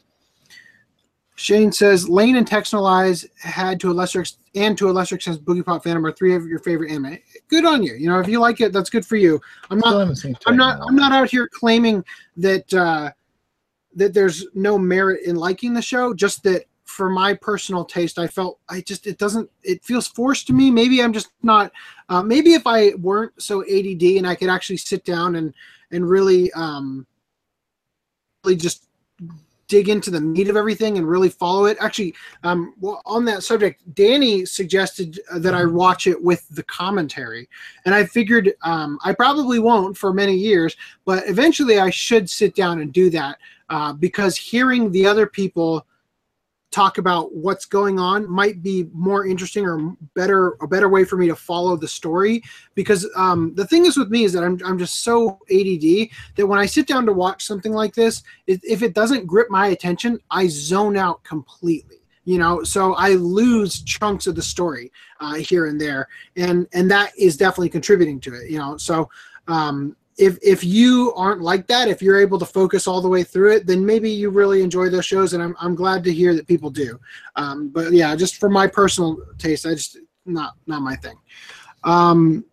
Shane 1.36 1.72
says 1.72 2.08
Lain 2.08 2.38
and 2.38 2.48
Texhnolyze 2.48 3.28
had 3.38 3.80
to 3.82 3.92
a 3.92 3.94
lesser 3.94 4.22
extent, 4.22 4.46
and 4.56 4.78
to 4.78 4.90
a 4.90 4.92
lesser 4.92 5.16
extent 5.16 5.44
Boogie 5.44 5.66
Pop 5.66 5.84
Phantom 5.84 6.06
are 6.06 6.12
three 6.14 6.36
of 6.36 6.46
your 6.46 6.60
favorite 6.60 6.92
anime. 6.92 7.18
Good 7.50 7.66
on 7.66 7.84
you. 7.84 7.94
You 7.94 8.08
know, 8.08 8.20
if 8.20 8.28
you 8.30 8.40
like 8.40 8.62
it, 8.62 8.72
that's 8.72 8.90
good 8.90 9.06
for 9.06 9.18
you. 9.18 9.40
I'm 9.70 9.80
not. 9.80 10.18
I'm 10.48 10.58
not. 10.58 10.80
I'm 10.88 10.96
not 10.96 11.12
out 11.12 11.30
here 11.30 11.48
claiming 11.48 12.06
that 12.38 12.74
uh, 12.74 13.12
that 13.96 14.14
there's 14.14 14.48
no 14.54 14.78
merit 14.78 15.26
in 15.26 15.36
liking 15.36 15.74
the 15.74 15.82
show. 15.82 16.14
Just 16.14 16.44
that 16.44 16.64
for 16.90 17.10
my 17.10 17.34
personal 17.36 17.86
taste, 17.86 18.18
I 18.18 18.28
felt 18.28 18.60
I 18.68 18.82
just 18.82 19.06
it 19.06 19.20
doesn't. 19.20 19.50
It 19.64 19.84
feels 19.84 20.08
forced 20.08 20.48
to 20.48 20.54
me. 20.54 20.72
Maybe 20.72 21.02
I'm 21.02 21.14
just 21.14 21.30
not. 21.44 21.72
Uh, 22.10 22.24
maybe 22.24 22.54
if 22.54 22.66
I 22.66 22.96
weren't 22.96 23.40
so 23.42 23.62
ADD 23.62 24.04
and 24.18 24.28
I 24.28 24.36
could 24.36 24.50
actually 24.50 24.78
sit 24.78 25.06
down 25.06 25.36
and 25.36 25.54
and 25.92 26.10
really 26.10 26.52
um, 26.54 27.06
really 28.44 28.58
just 28.58 28.86
dig 29.68 29.88
into 29.88 30.10
the 30.10 30.20
meat 30.20 30.50
of 30.50 30.58
everything 30.58 30.98
and 30.98 31.08
really 31.08 31.30
follow 31.30 31.66
it. 31.66 31.78
Actually, 31.80 32.16
um, 32.44 32.74
well, 32.80 33.04
on 33.06 33.24
that 33.26 33.44
subject, 33.44 33.84
Danny 33.94 34.44
suggested 34.44 35.20
that 35.38 35.54
I 35.54 35.66
watch 35.66 36.08
it 36.08 36.22
with 36.22 36.48
the 36.50 36.64
commentary, 36.64 37.48
and 37.86 37.94
I 37.94 38.04
figured 38.04 38.52
um, 38.64 38.98
I 39.06 39.14
probably 39.14 39.60
won't 39.60 39.96
for 39.96 40.12
many 40.12 40.36
years, 40.36 40.76
but 41.06 41.24
eventually 41.30 41.80
I 41.80 41.92
should 41.92 42.28
sit 42.28 42.56
down 42.56 42.82
and 42.82 42.92
do 42.92 43.12
that 43.12 43.38
uh, 43.70 43.94
because 43.94 44.36
hearing 44.36 44.92
the 44.92 45.06
other 45.06 45.28
people 45.28 45.86
talk 46.72 46.98
about 46.98 47.34
what's 47.34 47.66
going 47.66 48.00
on 48.00 48.30
might 48.30 48.62
be 48.62 48.88
more 48.94 49.26
interesting 49.26 49.66
or 49.66 49.96
better 50.14 50.56
a 50.62 50.68
better 50.68 50.90
way 50.90 51.04
for 51.04 51.18
me 51.18 51.28
to 51.28 51.36
follow 51.36 51.76
the 51.76 51.88
story. 51.88 52.44
Because 52.76 53.10
um, 53.16 53.54
the 53.56 53.66
thing 53.66 53.86
is 53.86 53.98
with 53.98 54.10
me 54.10 54.24
is 54.24 54.34
that 54.34 54.44
I'm, 54.44 54.60
I'm 54.66 54.78
just 54.78 55.04
so 55.04 55.40
ADD 55.52 56.10
that 56.36 56.46
when 56.48 56.60
I 56.60 56.66
sit 56.66 56.88
down 56.88 57.06
to 57.06 57.14
watch 57.14 57.46
something 57.46 57.72
like 57.72 57.94
this 57.94 58.24
if 58.48 58.84
it 58.84 58.94
doesn't 58.94 59.28
grip 59.28 59.48
my 59.50 59.68
attention 59.68 60.20
I 60.30 60.48
zone 60.48 60.98
out 60.98 61.24
completely 61.24 61.98
you 62.26 62.38
know? 62.38 62.64
So 62.64 62.94
I 62.94 63.12
lose 63.14 63.82
chunks 63.82 64.28
of 64.28 64.36
the 64.36 64.42
story 64.42 64.92
uh, 65.20 65.36
here 65.36 65.66
and 65.66 65.82
there. 65.82 66.08
And 66.36 66.68
and 66.74 66.90
that 66.92 67.18
is 67.18 67.38
definitely 67.38 67.70
contributing 67.70 68.20
to 68.22 68.36
it 68.36 68.50
you 68.50 68.60
know? 68.60 68.78
So 68.78 69.10
um, 69.48 69.96
if 70.20 70.38
if 70.44 70.66
you 70.66 71.14
aren't 71.16 71.42
like 71.42 71.66
that, 71.68 71.88
if 71.88 72.02
you're 72.02 72.20
able 72.20 72.38
to 72.40 72.46
focus 72.46 72.88
all 72.88 73.02
the 73.02 73.08
way 73.08 73.24
through 73.24 73.54
it, 73.54 73.66
then 73.66 73.86
maybe 73.86 74.12
you 74.12 74.30
really 74.30 74.62
enjoy 74.62 74.90
those 74.90 75.06
shows, 75.06 75.34
and 75.34 75.42
I'm 75.42 75.56
I'm 75.60 75.76
glad 75.76 76.04
to 76.04 76.14
hear 76.14 76.36
that 76.36 76.46
people 76.46 76.70
do. 76.70 77.00
Um, 77.38 77.70
but 77.70 77.94
yeah, 77.94 78.14
just 78.18 78.36
for 78.36 78.50
my 78.50 78.68
personal 78.68 79.18
taste, 79.38 79.66
I 79.66 79.74
just 79.74 79.98
not 80.26 80.56
not 80.68 80.82
my 80.82 80.98
thing. 80.98 81.18
Um, 81.86 82.44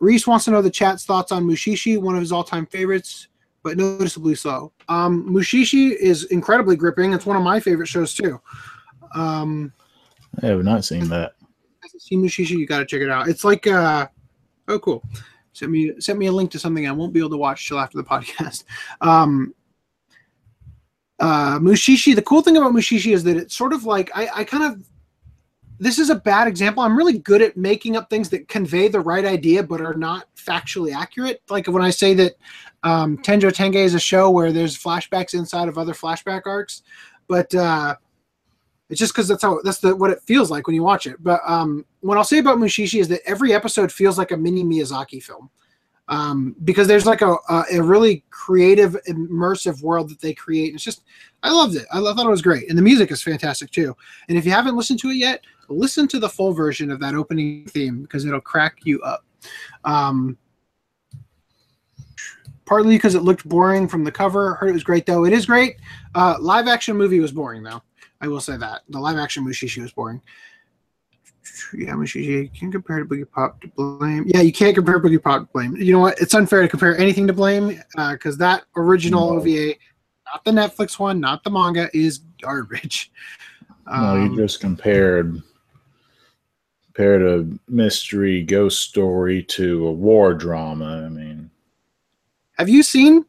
Reese 0.00 0.26
wants 0.26 0.46
to 0.46 0.50
know 0.50 0.62
the 0.62 0.70
chat's 0.70 1.04
thoughts 1.04 1.30
on 1.30 1.44
Mushishi, 1.44 2.00
one 2.00 2.16
of 2.16 2.20
his 2.20 2.32
all-time 2.32 2.66
favorites, 2.66 3.28
but 3.62 3.76
noticeably 3.76 4.34
slow. 4.34 4.72
Um, 4.88 5.28
Mushishi 5.28 5.92
is 5.92 6.24
incredibly 6.24 6.74
gripping. 6.74 7.12
It's 7.12 7.26
one 7.26 7.36
of 7.36 7.44
my 7.44 7.60
favorite 7.60 7.86
shows 7.86 8.14
too. 8.14 8.40
Um, 9.14 9.72
I 10.42 10.46
have 10.46 10.64
not 10.64 10.84
seen 10.84 11.08
that. 11.10 11.34
Seen 11.98 12.22
Mushishi? 12.22 12.58
You 12.58 12.66
got 12.66 12.78
to 12.78 12.86
check 12.86 13.02
it 13.02 13.10
out. 13.10 13.28
It's 13.28 13.44
like, 13.44 13.66
uh, 13.66 14.08
oh, 14.68 14.78
cool 14.78 15.04
send 15.52 15.72
me 15.72 15.92
send 15.98 16.18
me 16.18 16.26
a 16.26 16.32
link 16.32 16.50
to 16.52 16.58
something 16.58 16.86
I 16.86 16.92
won't 16.92 17.12
be 17.12 17.20
able 17.20 17.30
to 17.30 17.36
watch 17.36 17.68
till 17.68 17.78
after 17.78 17.98
the 17.98 18.04
podcast. 18.04 18.64
Um, 19.00 19.54
uh, 21.18 21.58
Mushishi. 21.58 22.14
The 22.14 22.22
cool 22.22 22.42
thing 22.42 22.56
about 22.56 22.72
Mushishi 22.72 23.12
is 23.12 23.22
that 23.24 23.36
it's 23.36 23.56
sort 23.56 23.72
of 23.72 23.84
like 23.84 24.10
I, 24.14 24.28
I 24.36 24.44
kind 24.44 24.64
of 24.64 24.82
this 25.78 25.98
is 25.98 26.10
a 26.10 26.14
bad 26.14 26.46
example. 26.46 26.82
I'm 26.82 26.96
really 26.96 27.18
good 27.18 27.40
at 27.40 27.56
making 27.56 27.96
up 27.96 28.10
things 28.10 28.28
that 28.30 28.48
convey 28.48 28.88
the 28.88 29.00
right 29.00 29.24
idea 29.24 29.62
but 29.62 29.80
are 29.80 29.94
not 29.94 30.26
factually 30.36 30.94
accurate. 30.94 31.42
Like 31.48 31.66
when 31.66 31.82
I 31.82 31.90
say 31.90 32.12
that 32.14 32.34
um, 32.82 33.16
Tenjo 33.18 33.50
Tenge 33.50 33.76
is 33.76 33.94
a 33.94 34.00
show 34.00 34.30
where 34.30 34.52
there's 34.52 34.76
flashbacks 34.76 35.32
inside 35.32 35.68
of 35.68 35.78
other 35.78 35.94
flashback 35.94 36.42
arcs, 36.44 36.82
but 37.28 37.54
uh, 37.54 37.96
it's 38.90 38.98
just 38.98 39.14
because 39.14 39.28
that's 39.28 39.42
how 39.42 39.60
that's 39.62 39.78
the 39.78 39.94
what 39.94 40.10
it 40.10 40.20
feels 40.22 40.50
like 40.50 40.66
when 40.66 40.74
you 40.74 40.82
watch 40.82 41.06
it. 41.06 41.16
But 41.22 41.40
um, 41.46 41.86
what 42.00 42.18
I'll 42.18 42.24
say 42.24 42.38
about 42.38 42.58
Mushishi 42.58 43.00
is 43.00 43.08
that 43.08 43.22
every 43.24 43.54
episode 43.54 43.90
feels 43.90 44.18
like 44.18 44.32
a 44.32 44.36
mini 44.36 44.64
Miyazaki 44.64 45.22
film. 45.22 45.48
Um, 46.08 46.56
because 46.64 46.88
there's 46.88 47.06
like 47.06 47.22
a, 47.22 47.36
a, 47.48 47.64
a 47.74 47.80
really 47.80 48.24
creative, 48.30 48.96
immersive 49.08 49.80
world 49.80 50.10
that 50.10 50.20
they 50.20 50.34
create. 50.34 50.74
It's 50.74 50.82
just, 50.82 51.04
I 51.44 51.52
loved 51.52 51.76
it. 51.76 51.86
I 51.92 52.00
thought 52.00 52.26
it 52.26 52.28
was 52.28 52.42
great, 52.42 52.68
and 52.68 52.76
the 52.76 52.82
music 52.82 53.12
is 53.12 53.22
fantastic 53.22 53.70
too. 53.70 53.96
And 54.28 54.36
if 54.36 54.44
you 54.44 54.50
haven't 54.50 54.76
listened 54.76 54.98
to 55.00 55.10
it 55.10 55.14
yet, 55.14 55.44
listen 55.68 56.08
to 56.08 56.18
the 56.18 56.28
full 56.28 56.52
version 56.52 56.90
of 56.90 56.98
that 56.98 57.14
opening 57.14 57.64
theme 57.66 58.02
because 58.02 58.24
it'll 58.24 58.40
crack 58.40 58.78
you 58.82 59.00
up. 59.02 59.24
Um, 59.84 60.36
partly 62.66 62.96
because 62.96 63.14
it 63.14 63.22
looked 63.22 63.48
boring 63.48 63.86
from 63.86 64.02
the 64.02 64.12
cover. 64.12 64.54
Heard 64.54 64.70
it 64.70 64.72
was 64.72 64.84
great 64.84 65.06
though. 65.06 65.24
It 65.24 65.32
is 65.32 65.46
great. 65.46 65.76
Uh, 66.16 66.36
live 66.40 66.66
action 66.66 66.96
movie 66.96 67.20
was 67.20 67.30
boring 67.32 67.62
though. 67.62 67.82
I 68.20 68.28
will 68.28 68.40
say 68.40 68.56
that 68.56 68.82
the 68.88 68.98
live 68.98 69.16
action 69.16 69.44
Mushishi 69.44 69.80
was 69.80 69.92
boring. 69.92 70.20
Yeah, 71.74 71.92
Mushishi 71.92 72.52
can't 72.54 72.70
compare 72.70 72.98
to 72.98 73.04
Boogie 73.04 73.30
Pop 73.30 73.60
to 73.62 73.68
Blame. 73.68 74.24
Yeah, 74.26 74.42
you 74.42 74.52
can't 74.52 74.74
compare 74.74 75.00
Boogie 75.00 75.22
Pop 75.22 75.42
to 75.42 75.48
Blame. 75.52 75.76
You 75.76 75.92
know 75.92 76.00
what? 76.00 76.20
It's 76.20 76.34
unfair 76.34 76.62
to 76.62 76.68
compare 76.68 76.96
anything 76.98 77.26
to 77.26 77.32
Blame 77.32 77.80
because 77.96 78.36
uh, 78.36 78.38
that 78.38 78.64
original 78.76 79.32
no. 79.32 79.38
OVA, 79.38 79.74
not 80.26 80.44
the 80.44 80.50
Netflix 80.50 80.98
one, 80.98 81.18
not 81.18 81.42
the 81.44 81.50
manga, 81.50 81.88
is 81.94 82.20
garbage. 82.42 83.10
No, 83.90 84.14
you 84.14 84.22
um, 84.22 84.36
just 84.36 84.60
compared 84.60 85.42
compared 86.84 87.22
a 87.22 87.48
mystery 87.68 88.42
ghost 88.42 88.82
story 88.82 89.42
to 89.44 89.86
a 89.86 89.92
war 89.92 90.34
drama. 90.34 91.04
I 91.06 91.08
mean, 91.08 91.50
have 92.58 92.68
you 92.68 92.82
seen 92.82 93.24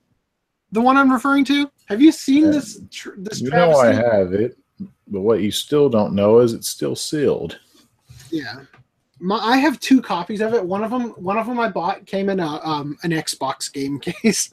the 0.71 0.81
one 0.81 0.97
I'm 0.97 1.11
referring 1.11 1.45
to? 1.45 1.71
Have 1.85 2.01
you 2.01 2.11
seen 2.11 2.47
uh, 2.47 2.51
this? 2.51 2.79
Tr- 2.91 3.11
this 3.17 3.41
you 3.41 3.49
know 3.49 3.71
I 3.77 3.93
have 3.93 4.33
it. 4.33 4.57
But 5.11 5.21
what 5.21 5.41
you 5.41 5.51
still 5.51 5.89
don't 5.89 6.15
know 6.15 6.39
is 6.39 6.53
it's 6.53 6.69
still 6.69 6.95
sealed. 6.95 7.59
Yeah. 8.31 8.61
My, 9.19 9.37
I 9.37 9.57
have 9.57 9.79
two 9.79 10.01
copies 10.01 10.41
of 10.41 10.53
it. 10.53 10.65
One 10.65 10.83
of 10.83 10.89
them, 10.89 11.09
one 11.11 11.37
of 11.37 11.45
them 11.45 11.59
I 11.59 11.69
bought 11.69 12.07
came 12.07 12.29
in 12.29 12.39
a 12.39 12.47
um, 12.65 12.97
an 13.03 13.11
Xbox 13.11 13.71
game 13.71 13.99
case. 14.23 14.51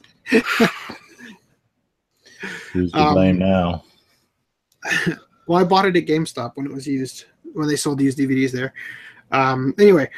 Who's 2.73 2.91
to 2.91 2.99
um, 2.99 3.13
blame 3.13 3.39
now? 3.39 3.83
well, 5.47 5.59
I 5.59 5.63
bought 5.63 5.85
it 5.85 5.95
at 5.95 6.05
GameStop 6.05 6.51
when 6.55 6.65
it 6.65 6.73
was 6.73 6.85
used 6.85 7.25
when 7.53 7.67
they 7.67 7.77
sold 7.77 8.01
used 8.01 8.19
DVDs 8.19 8.51
there. 8.51 8.73
Um, 9.31 9.73
anyway, 9.79 10.09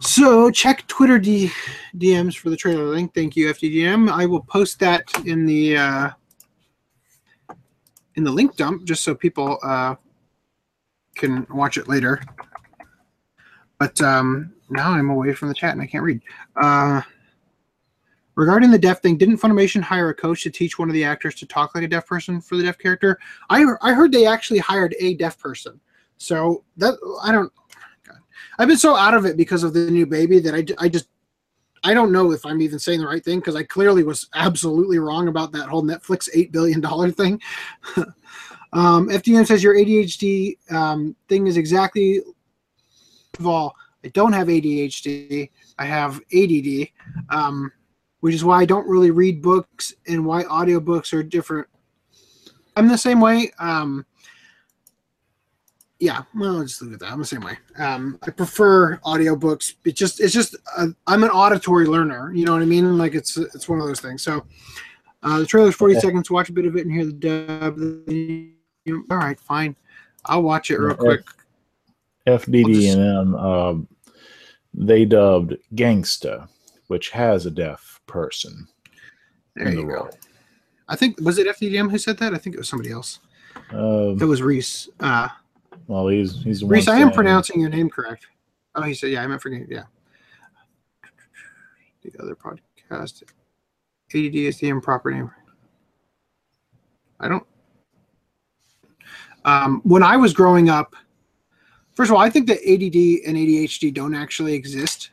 so 0.00 0.50
check 0.50 0.86
Twitter 0.88 1.18
D- 1.18 1.52
DMs 1.96 2.36
for 2.36 2.50
the 2.50 2.56
trailer 2.56 2.84
link. 2.84 3.14
Thank 3.14 3.36
you, 3.36 3.48
FDDM. 3.48 4.10
I 4.10 4.26
will 4.26 4.42
post 4.42 4.80
that 4.80 5.04
in 5.24 5.46
the 5.46 5.76
uh, 5.76 6.10
in 8.16 8.24
the 8.24 8.30
link 8.30 8.56
dump 8.56 8.84
just 8.84 9.02
so 9.02 9.14
people 9.14 9.58
uh, 9.62 9.94
can 11.14 11.46
watch 11.50 11.76
it 11.76 11.88
later. 11.88 12.22
But 13.78 14.00
um, 14.00 14.52
now 14.70 14.92
I'm 14.92 15.10
away 15.10 15.32
from 15.32 15.48
the 15.48 15.54
chat 15.54 15.72
and 15.72 15.82
I 15.82 15.86
can't 15.86 16.04
read. 16.04 16.20
Uh, 16.56 17.02
regarding 18.34 18.70
the 18.70 18.78
deaf 18.78 19.02
thing, 19.02 19.16
didn't 19.16 19.38
Funimation 19.38 19.82
hire 19.82 20.10
a 20.10 20.14
coach 20.14 20.42
to 20.44 20.50
teach 20.50 20.78
one 20.78 20.88
of 20.88 20.94
the 20.94 21.04
actors 21.04 21.34
to 21.36 21.46
talk 21.46 21.74
like 21.74 21.84
a 21.84 21.88
deaf 21.88 22.06
person 22.06 22.40
for 22.40 22.56
the 22.56 22.62
deaf 22.62 22.78
character? 22.78 23.18
I 23.50 23.64
I 23.82 23.92
heard 23.92 24.12
they 24.12 24.26
actually 24.26 24.60
hired 24.60 24.94
a 25.00 25.14
deaf 25.14 25.38
person. 25.38 25.80
So 26.18 26.64
that 26.76 26.94
I 27.22 27.32
don't. 27.32 27.52
God. 28.06 28.18
I've 28.58 28.68
been 28.68 28.76
so 28.76 28.94
out 28.94 29.14
of 29.14 29.26
it 29.26 29.36
because 29.36 29.64
of 29.64 29.74
the 29.74 29.90
new 29.90 30.06
baby 30.06 30.38
that 30.38 30.54
I, 30.54 30.64
I 30.84 30.88
just 30.88 31.08
I 31.84 31.94
don't 31.94 32.12
know 32.12 32.30
if 32.30 32.46
I'm 32.46 32.62
even 32.62 32.78
saying 32.78 33.00
the 33.00 33.06
right 33.06 33.24
thing 33.24 33.40
because 33.40 33.56
I 33.56 33.64
clearly 33.64 34.04
was 34.04 34.28
absolutely 34.34 34.98
wrong 34.98 35.28
about 35.28 35.52
that 35.52 35.68
whole 35.68 35.82
Netflix 35.82 36.28
eight 36.34 36.52
billion 36.52 36.80
dollar 36.80 37.10
thing. 37.10 37.40
um, 38.72 39.08
FDM 39.08 39.46
says 39.46 39.62
your 39.62 39.74
ADHD 39.74 40.56
um, 40.72 41.16
thing 41.28 41.46
is 41.46 41.56
exactly. 41.56 42.20
Of 43.38 43.46
all, 43.46 43.74
I 44.04 44.08
don't 44.08 44.32
have 44.32 44.48
ADHD. 44.48 45.50
I 45.78 45.84
have 45.86 46.20
ADD, 46.34 46.88
um, 47.30 47.72
which 48.20 48.34
is 48.34 48.44
why 48.44 48.60
I 48.60 48.64
don't 48.64 48.86
really 48.86 49.10
read 49.10 49.42
books 49.42 49.94
and 50.06 50.24
why 50.24 50.44
audiobooks 50.44 51.12
are 51.12 51.22
different. 51.22 51.66
I'm 52.76 52.88
the 52.88 52.98
same 52.98 53.20
way. 53.20 53.52
Um, 53.58 54.06
yeah, 56.02 56.22
well, 56.34 56.56
I'll 56.56 56.62
just 56.64 56.82
leave 56.82 56.90
it 56.90 56.94
at 56.94 57.00
that. 57.00 57.12
I'm 57.12 57.20
the 57.20 57.24
same 57.24 57.42
way. 57.42 57.56
Um, 57.78 58.18
I 58.24 58.30
prefer 58.32 58.96
audiobooks. 59.04 59.74
It 59.84 59.92
just, 59.94 60.20
it's 60.20 60.32
just, 60.34 60.56
uh, 60.76 60.88
I'm 61.06 61.22
an 61.22 61.30
auditory 61.30 61.86
learner. 61.86 62.32
You 62.34 62.44
know 62.44 62.52
what 62.54 62.60
I 62.62 62.64
mean? 62.64 62.98
Like 62.98 63.14
it's, 63.14 63.36
it's 63.36 63.68
one 63.68 63.78
of 63.80 63.86
those 63.86 64.00
things. 64.00 64.20
So, 64.20 64.44
uh, 65.22 65.38
the 65.38 65.46
trailer's 65.46 65.76
40 65.76 65.94
Okay. 65.94 66.00
seconds. 66.00 66.28
Watch 66.28 66.48
a 66.48 66.52
bit 66.52 66.66
of 66.66 66.74
it 66.76 66.84
and 66.86 66.92
hear 66.92 67.04
the 67.06 67.12
dub. 68.88 69.06
All 69.12 69.16
right, 69.16 69.38
fine. 69.38 69.76
I'll 70.24 70.42
watch 70.42 70.72
it 70.72 70.78
real 70.80 70.96
quick. 70.96 71.20
FDD 72.26 72.92
and 72.94 73.00
M, 73.28 73.34
um, 73.36 73.88
they 74.74 75.04
dubbed 75.04 75.54
Gangsta, 75.76 76.48
which 76.88 77.10
has 77.10 77.46
a 77.46 77.50
deaf 77.52 78.00
person 78.08 78.66
There 79.54 79.68
in 79.68 79.74
you 79.74 79.80
the 79.82 79.86
go. 79.86 79.94
role. 79.94 80.10
I 80.88 80.96
think 80.96 81.20
was 81.20 81.38
it 81.38 81.46
FDDM 81.46 81.92
who 81.92 81.98
said 81.98 82.18
that? 82.18 82.34
I 82.34 82.38
think 82.38 82.56
it 82.56 82.58
was 82.58 82.68
somebody 82.68 82.90
else. 82.90 83.20
Um, 83.70 84.18
It 84.20 84.24
was 84.24 84.42
Reese. 84.42 84.88
Uh, 84.98 85.28
well, 85.86 86.08
he's 86.08 86.42
he's 86.42 86.64
Reese, 86.64 86.88
I 86.88 86.98
am 86.98 87.10
pronouncing 87.10 87.60
your 87.60 87.70
name 87.70 87.90
correct. 87.90 88.26
Oh, 88.74 88.82
he 88.82 88.94
said, 88.94 89.10
yeah, 89.10 89.22
I 89.22 89.26
meant 89.26 89.42
forgetting. 89.42 89.68
Yeah. 89.70 89.84
The 92.02 92.22
other 92.22 92.34
podcast. 92.34 93.22
ADD 94.14 94.34
is 94.34 94.58
the 94.58 94.68
improper 94.68 95.10
name. 95.10 95.30
I 97.20 97.28
don't. 97.28 97.46
Um, 99.44 99.80
when 99.84 100.02
I 100.02 100.16
was 100.16 100.32
growing 100.32 100.68
up, 100.68 100.94
first 101.94 102.10
of 102.10 102.16
all, 102.16 102.22
I 102.22 102.30
think 102.30 102.46
that 102.48 102.58
ADD 102.58 103.26
and 103.26 103.36
ADHD 103.36 103.92
don't 103.92 104.14
actually 104.14 104.54
exist. 104.54 105.10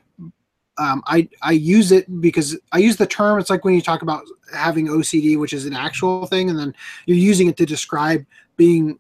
Um, 0.77 1.03
I 1.07 1.27
I 1.41 1.51
use 1.51 1.91
it 1.91 2.21
because 2.21 2.57
I 2.71 2.77
use 2.77 2.95
the 2.95 3.05
term. 3.05 3.39
It's 3.39 3.49
like 3.49 3.65
when 3.65 3.75
you 3.75 3.81
talk 3.81 4.01
about 4.01 4.23
having 4.53 4.87
OCD, 4.87 5.37
which 5.37 5.53
is 5.53 5.65
an 5.65 5.73
actual 5.73 6.25
thing, 6.25 6.49
and 6.49 6.57
then 6.57 6.73
you're 7.05 7.17
using 7.17 7.49
it 7.49 7.57
to 7.57 7.65
describe 7.65 8.25
being 8.55 8.97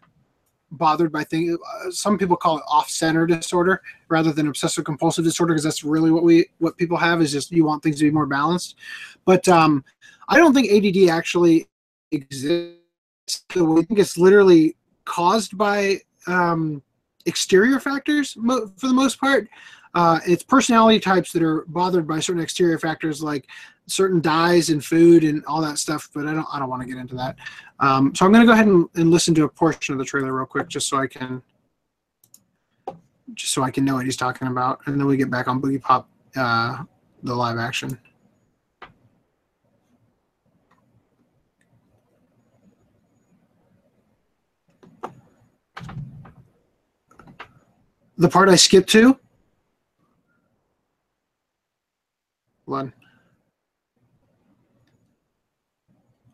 bothered 0.71 1.11
by 1.11 1.23
things. 1.23 1.57
Uh, 1.57 1.91
some 1.91 2.17
people 2.17 2.35
call 2.35 2.57
it 2.57 2.63
off-center 2.67 3.25
disorder 3.25 3.81
rather 4.07 4.31
than 4.31 4.47
obsessive 4.47 4.83
compulsive 4.83 5.23
disorder 5.23 5.53
because 5.53 5.63
that's 5.63 5.83
really 5.83 6.11
what 6.11 6.23
we 6.23 6.45
what 6.59 6.77
people 6.77 6.97
have 6.97 7.21
is 7.21 7.31
just 7.31 7.51
you 7.51 7.65
want 7.65 7.83
things 7.83 7.97
to 7.97 8.03
be 8.03 8.11
more 8.11 8.25
balanced. 8.25 8.75
But 9.25 9.47
um, 9.47 9.83
I 10.27 10.37
don't 10.37 10.53
think 10.53 10.71
ADD 10.71 11.09
actually 11.09 11.67
exists. 12.11 12.75
So 13.51 13.77
I 13.77 13.81
think 13.83 13.99
it's 13.99 14.17
literally 14.17 14.75
caused 15.05 15.57
by 15.57 15.97
um, 16.27 16.81
exterior 17.25 17.79
factors 17.79 18.33
for 18.33 18.87
the 18.87 18.93
most 18.93 19.19
part. 19.19 19.47
Uh, 19.95 20.19
it's 20.27 20.43
personality 20.43 20.99
types 20.99 21.31
that 21.31 21.41
are 21.41 21.65
bothered 21.67 22.07
by 22.07 22.19
certain 22.19 22.41
exterior 22.41 22.77
factors 22.77 23.23
like 23.23 23.47
certain 23.87 24.21
dyes 24.21 24.69
and 24.69 24.85
food 24.85 25.23
and 25.23 25.43
all 25.45 25.61
that 25.61 25.79
stuff. 25.79 26.09
But 26.13 26.27
I 26.27 26.33
don't 26.33 26.47
I 26.51 26.59
don't 26.59 26.69
want 26.69 26.81
to 26.83 26.87
get 26.87 26.97
into 26.97 27.15
that. 27.15 27.35
Um, 27.79 28.13
so 28.13 28.25
I'm 28.25 28.31
going 28.31 28.45
to 28.45 28.47
go 28.47 28.53
ahead 28.53 28.67
and, 28.67 28.87
and 28.95 29.09
listen 29.09 29.33
to 29.35 29.45
a 29.45 29.49
portion 29.49 29.93
of 29.93 29.99
the 29.99 30.05
trailer 30.05 30.33
real 30.33 30.45
quick, 30.45 30.67
just 30.67 30.87
so 30.87 30.97
I 30.97 31.07
can, 31.07 31.41
just 33.33 33.53
so 33.53 33.63
I 33.63 33.71
can 33.71 33.83
know 33.83 33.95
what 33.95 34.05
he's 34.05 34.17
talking 34.17 34.47
about, 34.47 34.79
and 34.85 34.99
then 34.99 35.07
we 35.07 35.17
get 35.17 35.31
back 35.31 35.47
on 35.47 35.61
Boogie 35.61 35.81
Pop, 35.81 36.07
uh, 36.35 36.83
the 37.23 37.33
live 37.33 37.57
action. 37.57 37.97
The 48.17 48.27
part 48.27 48.49
I 48.49 48.55
skipped 48.57 48.89
to. 48.89 49.17
One. 52.69 52.93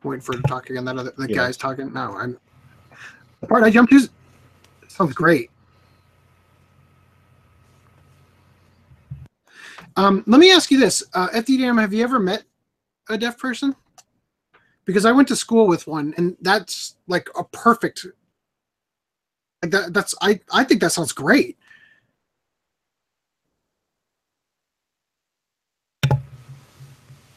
Waiting 0.03 0.21
for 0.21 0.35
her 0.35 0.41
to 0.41 0.47
talk 0.47 0.69
again. 0.69 0.85
That 0.85 0.97
other 0.97 1.13
the 1.17 1.29
Yeah. 1.29 1.37
guy's 1.37 1.57
talking. 1.57 1.91
No, 1.93 2.13
I'm. 2.15 2.37
The 3.41 3.47
part 3.47 3.63
I 3.63 3.71
jumped 3.71 3.91
to 3.93 4.07
sounds 4.87 5.13
great. 5.13 5.49
Um, 9.97 10.23
let 10.27 10.39
me 10.39 10.51
ask 10.51 10.69
you 10.71 10.77
this, 10.77 11.03
uh, 11.13 11.29
At 11.33 11.45
the 11.45 11.57
FDDM, 11.57 11.79
have 11.79 11.93
you 11.93 12.03
ever 12.03 12.19
met 12.19 12.43
a 13.09 13.17
deaf 13.17 13.37
person? 13.37 13.75
Because 14.83 15.05
I 15.05 15.11
went 15.11 15.27
to 15.29 15.35
school 15.35 15.67
with 15.67 15.87
one, 15.87 16.13
and 16.17 16.35
that's 16.41 16.97
like 17.07 17.29
a 17.37 17.43
perfect. 17.45 18.05
That, 19.61 19.93
that's 19.93 20.13
I. 20.21 20.41
I 20.51 20.63
think 20.65 20.81
that 20.81 20.91
sounds 20.91 21.13
great. 21.13 21.57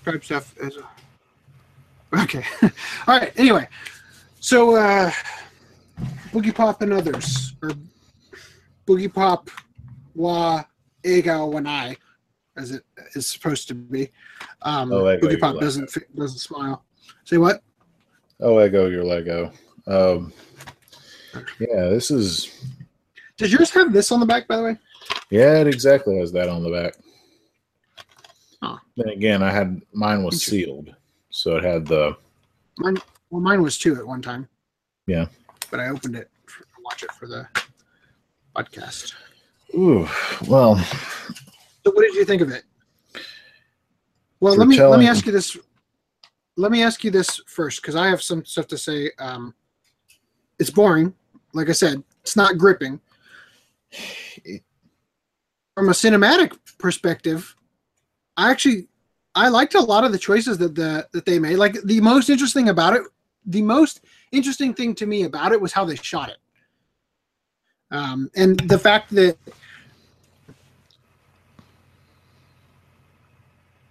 Tribe 0.08 0.24
stuff 0.24 0.54
is. 0.58 0.78
Okay. 2.18 2.42
All 2.62 3.18
right. 3.18 3.32
Anyway, 3.36 3.68
so 4.40 4.74
uh, 4.76 5.10
Boogie 6.32 6.54
Pop 6.54 6.80
and 6.80 6.92
others, 6.94 7.54
or 7.62 7.72
Boogie 8.86 9.12
Pop 9.12 9.50
Wa 10.14 10.64
Ega 11.04 11.32
I, 11.66 11.96
as 12.56 12.70
it 12.70 12.84
is 13.14 13.26
supposed 13.26 13.68
to 13.68 13.74
be. 13.74 14.08
Um, 14.62 14.90
Oh, 14.92 15.10
Ego, 15.10 15.28
Boogie 15.28 15.40
Pop 15.40 15.60
doesn't 15.60 15.92
doesn't 16.16 16.38
smile. 16.38 16.84
Say 17.24 17.36
what? 17.36 17.62
Oh, 18.40 18.54
Lego, 18.54 18.86
your 18.86 19.04
Lego. 19.04 19.52
Um, 19.86 20.32
yeah, 21.60 21.88
this 21.88 22.10
is 22.10 22.64
Does 23.36 23.52
yours 23.52 23.70
have 23.70 23.92
this 23.92 24.10
on 24.10 24.20
the 24.20 24.26
back, 24.26 24.48
by 24.48 24.56
the 24.56 24.62
way? 24.62 24.76
yeah, 25.30 25.60
it 25.60 25.66
exactly 25.66 26.18
has 26.18 26.32
that 26.32 26.48
on 26.48 26.62
the 26.62 26.70
back. 26.70 26.94
Huh. 28.62 28.78
Then 28.96 29.08
again, 29.10 29.42
I 29.42 29.50
had 29.50 29.80
mine 29.92 30.24
was 30.24 30.42
sealed, 30.44 30.94
so 31.30 31.56
it 31.56 31.64
had 31.64 31.86
the 31.86 32.16
Mine, 32.78 32.96
well, 33.30 33.40
mine 33.40 33.62
was 33.62 33.76
two 33.76 33.96
at 33.96 34.06
one 34.06 34.22
time. 34.22 34.48
Yeah. 35.06 35.26
But 35.70 35.80
I 35.80 35.88
opened 35.88 36.14
it 36.16 36.30
to 36.46 36.64
watch 36.84 37.02
it 37.02 37.10
for 37.12 37.26
the 37.26 37.46
podcast. 38.56 39.14
ooh. 39.74 40.08
Well, 40.48 40.76
So, 40.76 41.92
what 41.92 42.02
did 42.02 42.14
you 42.14 42.24
think 42.24 42.42
of 42.42 42.50
it? 42.50 42.64
Well, 44.40 44.54
let 44.56 44.68
me 44.68 44.80
let 44.80 45.00
me 45.00 45.08
ask 45.08 45.26
you 45.26 45.32
this. 45.32 45.56
Let 46.56 46.70
me 46.72 46.82
ask 46.82 47.02
you 47.04 47.10
this 47.10 47.40
first, 47.46 47.80
because 47.82 47.96
I 47.96 48.08
have 48.08 48.22
some 48.22 48.44
stuff 48.44 48.66
to 48.68 48.78
say. 48.78 49.10
Um, 49.18 49.54
it's 50.58 50.70
boring, 50.70 51.14
like 51.52 51.68
I 51.68 51.72
said. 51.72 52.02
It's 52.22 52.36
not 52.36 52.58
gripping. 52.58 53.00
From 55.74 55.88
a 55.88 55.92
cinematic 55.92 56.58
perspective, 56.78 57.54
I 58.38 58.50
actually 58.50 58.86
I 59.34 59.48
liked 59.48 59.74
a 59.74 59.80
lot 59.80 60.04
of 60.04 60.12
the 60.12 60.18
choices 60.18 60.56
that 60.58 60.74
the 60.74 61.06
that 61.12 61.26
they 61.26 61.38
made. 61.38 61.56
Like 61.56 61.76
the 61.82 62.00
most 62.00 62.30
interesting 62.30 62.68
about 62.68 62.94
it, 62.94 63.02
the 63.44 63.62
most 63.62 64.00
interesting 64.32 64.72
thing 64.72 64.94
to 64.94 65.06
me 65.06 65.24
about 65.24 65.52
it 65.52 65.60
was 65.60 65.72
how 65.72 65.84
they 65.84 65.96
shot 65.96 66.30
it, 66.30 66.38
um, 67.90 68.30
and 68.36 68.58
the 68.60 68.78
fact 68.78 69.10
that 69.10 69.36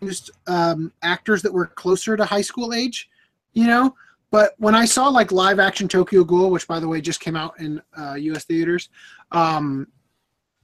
just 0.02 0.32
um, 0.48 0.94
actors 1.02 1.41
that 1.41 1.52
were 1.53 1.68
closer 1.68 2.15
to 2.15 2.24
high 2.24 2.41
school 2.41 2.74
age, 2.74 3.10
you 3.53 3.68
know. 3.68 3.94
But 4.32 4.53
when 4.57 4.76
I 4.76 4.86
saw 4.86 5.10
like 5.10 5.32
live 5.34 5.60
action 5.60 5.90
Tokyo 5.90 6.24
Ghoul, 6.24 6.52
which 6.52 6.68
by 6.68 6.80
the 6.80 6.88
way 6.88 7.02
just 7.02 7.19
came 7.19 7.36
out 7.36 7.60
in 7.60 7.82
uh, 7.98 8.14
U.S. 8.14 8.45
theaters, 8.45 8.90
um, 9.32 9.88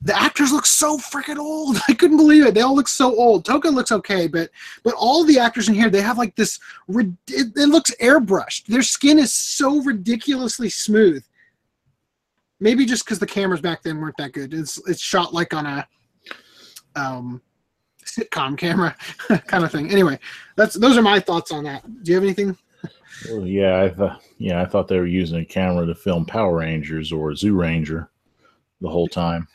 the 0.04 0.20
actors 0.20 0.52
look 0.52 0.66
so 0.66 0.98
freaking 0.98 1.38
old. 1.38 1.78
I 1.88 1.94
couldn't 1.94 2.18
believe 2.18 2.46
it. 2.46 2.54
They 2.54 2.62
all 2.62 2.76
look 2.76 2.88
so 2.88 3.16
old. 3.16 3.46
Touka 3.46 3.74
looks 3.74 3.92
okay, 3.92 4.28
but 4.28 4.50
but 4.84 4.94
all 4.96 5.24
the 5.24 5.40
actors 5.40 5.70
in 5.70 5.76
here 5.76 5.90
they 5.90 6.02
have 6.02 6.18
like 6.18 6.36
this. 6.36 6.60
It, 6.90 7.08
it 7.28 7.70
looks 7.70 7.92
airbrushed. 8.02 8.66
Their 8.66 8.84
skin 8.84 9.18
is 9.18 9.34
so 9.34 9.82
ridiculously 9.82 10.70
smooth. 10.70 11.24
Maybe 12.60 12.86
just 12.86 13.06
because 13.06 13.20
the 13.20 13.26
cameras 13.26 13.62
back 13.62 13.84
then 13.84 14.00
weren't 14.00 14.18
that 14.18 14.34
good. 14.34 14.54
It's 14.54 14.78
it's 14.88 15.02
shot 15.02 15.34
like 15.34 15.54
on 15.54 15.66
a 15.66 15.88
um, 16.96 17.42
sitcom 18.06 18.58
camera 18.58 18.96
kind 19.48 19.64
of 19.64 19.72
thing. 19.72 19.90
Anyway, 19.90 20.20
that's 20.56 20.76
those 20.76 20.98
are 20.98 21.02
my 21.02 21.20
thoughts 21.20 21.52
on 21.52 21.64
that. 21.64 21.84
Do 22.04 22.12
you 22.12 22.16
have 22.16 22.24
anything? 22.24 22.58
Well, 23.30 23.48
yeah, 23.48 23.90
I 23.98 24.18
yeah, 24.38 24.62
I 24.62 24.66
thought 24.66 24.88
they 24.88 25.00
were 25.00 25.06
using 25.06 25.40
a 25.40 25.46
camera 25.46 25.86
to 25.86 25.96
film 25.96 26.26
Power 26.26 26.58
Rangers 26.58 27.12
or 27.12 27.32
Zyuranger 27.32 28.08
the 28.82 28.90
whole 28.90 29.08
time. 29.08 29.48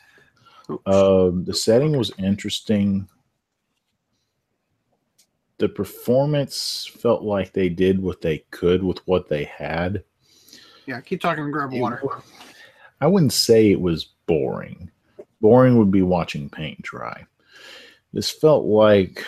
Um, 0.85 1.45
the 1.45 1.53
setting 1.53 1.97
was 1.97 2.11
interesting. 2.17 3.07
The 5.57 5.69
performance 5.69 6.85
felt 6.85 7.23
like 7.23 7.51
they 7.51 7.69
did 7.69 8.01
what 8.01 8.21
they 8.21 8.39
could 8.51 8.83
with 8.83 8.99
what 9.07 9.27
they 9.27 9.45
had. 9.45 10.03
Yeah, 10.85 11.01
keep 11.01 11.21
talking 11.21 11.43
and 11.43 11.53
grab 11.53 11.73
It 11.73 11.79
water. 11.79 12.01
I 13.01 13.07
wouldn't 13.07 13.33
say 13.33 13.71
it 13.71 13.81
was 13.81 14.09
boring. 14.25 14.89
Boring 15.41 15.77
would 15.77 15.91
be 15.91 16.01
watching 16.01 16.49
paint 16.49 16.81
dry. 16.81 17.25
This 18.13 18.29
felt 18.29 18.65
like 18.65 19.23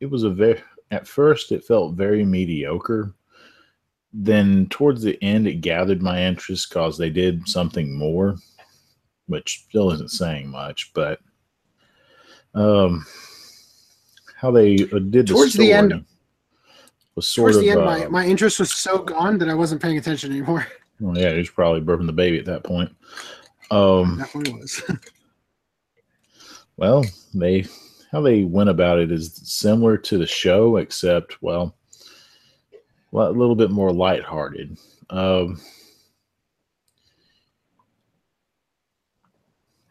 it 0.00 0.06
was 0.06 0.22
a 0.22 0.30
very, 0.30 0.62
at 0.90 1.06
first, 1.06 1.52
it 1.52 1.64
felt 1.64 1.94
very 1.94 2.24
mediocre. 2.24 3.12
Then 4.12 4.66
towards 4.70 5.02
the 5.02 5.22
end, 5.22 5.46
it 5.46 5.60
gathered 5.60 6.02
my 6.02 6.22
interest 6.22 6.68
because 6.68 6.98
they 6.98 7.10
did 7.10 7.48
something 7.48 7.96
more, 7.96 8.36
which 9.30 9.64
still 9.68 9.92
isn't 9.92 10.10
saying 10.10 10.48
much, 10.48 10.92
but 10.92 11.20
um, 12.54 13.06
how 14.36 14.50
they 14.50 14.74
uh, 14.74 14.98
did 14.98 15.28
the 15.28 15.32
Towards 15.32 15.54
the 15.54 15.72
end- 15.72 16.04
was 17.14 17.28
sort 17.28 17.52
Towards 17.52 17.56
of 17.58 17.62
the 17.62 17.70
end, 17.70 17.80
uh, 17.80 17.84
my, 17.84 18.06
my 18.08 18.26
interest 18.26 18.58
was 18.58 18.72
so 18.72 18.98
gone 18.98 19.38
that 19.38 19.48
I 19.48 19.54
wasn't 19.54 19.80
paying 19.80 19.96
attention 19.96 20.32
anymore. 20.32 20.66
Well, 21.02 21.16
yeah, 21.16 21.30
he 21.30 21.38
was 21.38 21.48
probably 21.48 21.80
burping 21.80 22.04
the 22.04 22.12
baby 22.12 22.38
at 22.38 22.44
that 22.44 22.62
point. 22.62 22.94
Um, 23.70 24.18
Definitely 24.18 24.60
was. 24.60 24.82
well, 26.76 27.06
they 27.32 27.64
how 28.12 28.20
they 28.20 28.44
went 28.44 28.68
about 28.68 28.98
it 28.98 29.10
is 29.10 29.32
similar 29.42 29.96
to 29.96 30.18
the 30.18 30.26
show, 30.26 30.76
except 30.76 31.42
well, 31.42 31.74
well 33.12 33.28
a 33.28 33.32
little 33.32 33.54
bit 33.54 33.70
more 33.70 33.94
lighthearted. 33.94 34.76
Um, 35.08 35.58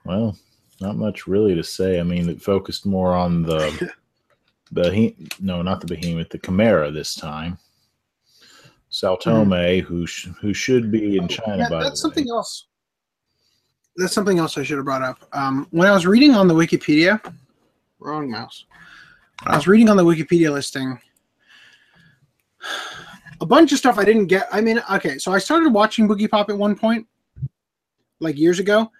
well, 0.05 0.37
not 0.81 0.95
much 0.97 1.27
really 1.27 1.55
to 1.55 1.63
say. 1.63 1.99
I 1.99 2.03
mean, 2.03 2.29
it 2.29 2.41
focused 2.41 2.85
more 2.85 3.13
on 3.13 3.43
the 3.43 3.91
the 4.71 5.13
no, 5.39 5.61
not 5.61 5.81
the 5.81 5.87
behemoth, 5.87 6.29
the 6.29 6.37
chimera 6.39 6.91
this 6.91 7.15
time. 7.15 7.57
Saltome, 8.89 9.79
who 9.81 10.07
sh- 10.07 10.29
who 10.41 10.53
should 10.53 10.91
be 10.91 11.17
in 11.17 11.27
China 11.27 11.57
Yeah, 11.63 11.69
by 11.69 11.83
that's 11.83 12.01
the 12.01 12.07
way. 12.09 12.13
something 12.15 12.29
else. 12.29 12.67
That's 13.97 14.13
something 14.13 14.39
else 14.39 14.57
I 14.57 14.63
should 14.63 14.77
have 14.77 14.85
brought 14.85 15.03
up. 15.03 15.27
Um, 15.33 15.67
when 15.71 15.87
I 15.87 15.91
was 15.91 16.07
reading 16.07 16.33
on 16.33 16.47
the 16.47 16.53
Wikipedia, 16.55 17.21
wrong 17.99 18.29
mouse. 18.31 18.65
I 19.43 19.55
was 19.55 19.67
reading 19.67 19.89
on 19.89 19.95
the 19.97 20.03
Wikipedia 20.03 20.51
listing, 20.51 20.99
a 23.41 23.45
bunch 23.45 23.71
of 23.71 23.77
stuff 23.77 23.97
I 23.97 24.03
didn't 24.05 24.25
get. 24.27 24.47
I 24.51 24.59
mean, 24.61 24.81
okay, 24.91 25.17
so 25.17 25.31
I 25.31 25.37
started 25.37 25.71
watching 25.73 26.07
Boogie 26.07 26.29
Pop 26.29 26.49
at 26.49 26.57
one 26.57 26.75
point, 26.75 27.07
like 28.19 28.37
years 28.37 28.59
ago. 28.59 28.91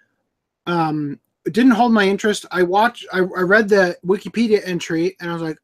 Um, 0.66 1.20
it 1.46 1.54
didn't 1.54 1.72
hold 1.72 1.94
my 1.94 2.08
interest. 2.08 2.46
I 2.52 2.64
watched, 2.64 3.08
I, 3.12 3.20
I 3.20 3.22
read 3.22 3.70
the 3.70 3.98
Wikipedia 4.06 4.62
entry, 4.66 5.16
and 5.20 5.30
I 5.30 5.34
was 5.34 5.42
like, 5.42 5.58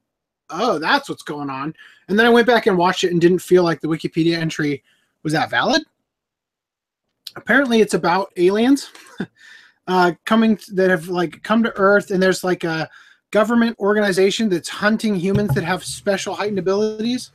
"Oh, 0.49 0.79
that's 0.79 1.09
what's 1.09 1.23
going 1.23 1.49
on." 1.49 1.73
And 2.07 2.17
then 2.17 2.25
I 2.25 2.29
went 2.29 2.47
back 2.47 2.67
and 2.67 2.77
watched 2.77 3.03
it, 3.03 3.11
and 3.11 3.21
didn't 3.21 3.39
feel 3.39 3.63
like 3.63 3.81
the 3.81 3.87
Wikipedia 3.87 4.37
entry 4.37 4.83
was 5.23 5.33
that 5.33 5.49
valid 5.49 5.83
apparently 7.35 7.81
it's 7.81 7.93
about 7.93 8.31
aliens 8.37 8.89
uh 9.87 10.11
coming 10.25 10.57
that 10.73 10.89
have 10.89 11.07
like 11.07 11.41
come 11.43 11.63
to 11.63 11.75
earth 11.77 12.11
and 12.11 12.21
there's 12.21 12.43
like 12.43 12.63
a 12.63 12.89
government 13.31 13.77
organization 13.79 14.49
that's 14.49 14.69
hunting 14.69 15.15
humans 15.15 15.53
that 15.53 15.63
have 15.63 15.83
special 15.83 16.33
heightened 16.33 16.59
abilities 16.59 17.31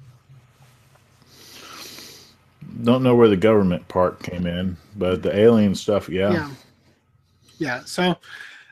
Don't 2.82 3.02
know 3.02 3.14
where 3.14 3.28
the 3.28 3.36
government 3.36 3.86
part 3.88 4.22
came 4.22 4.46
in, 4.46 4.74
but 4.96 5.22
the 5.22 5.36
alien 5.36 5.74
stuff, 5.74 6.08
yeah. 6.08 6.32
yeah 6.32 6.50
yeah 7.60 7.82
so 7.84 8.16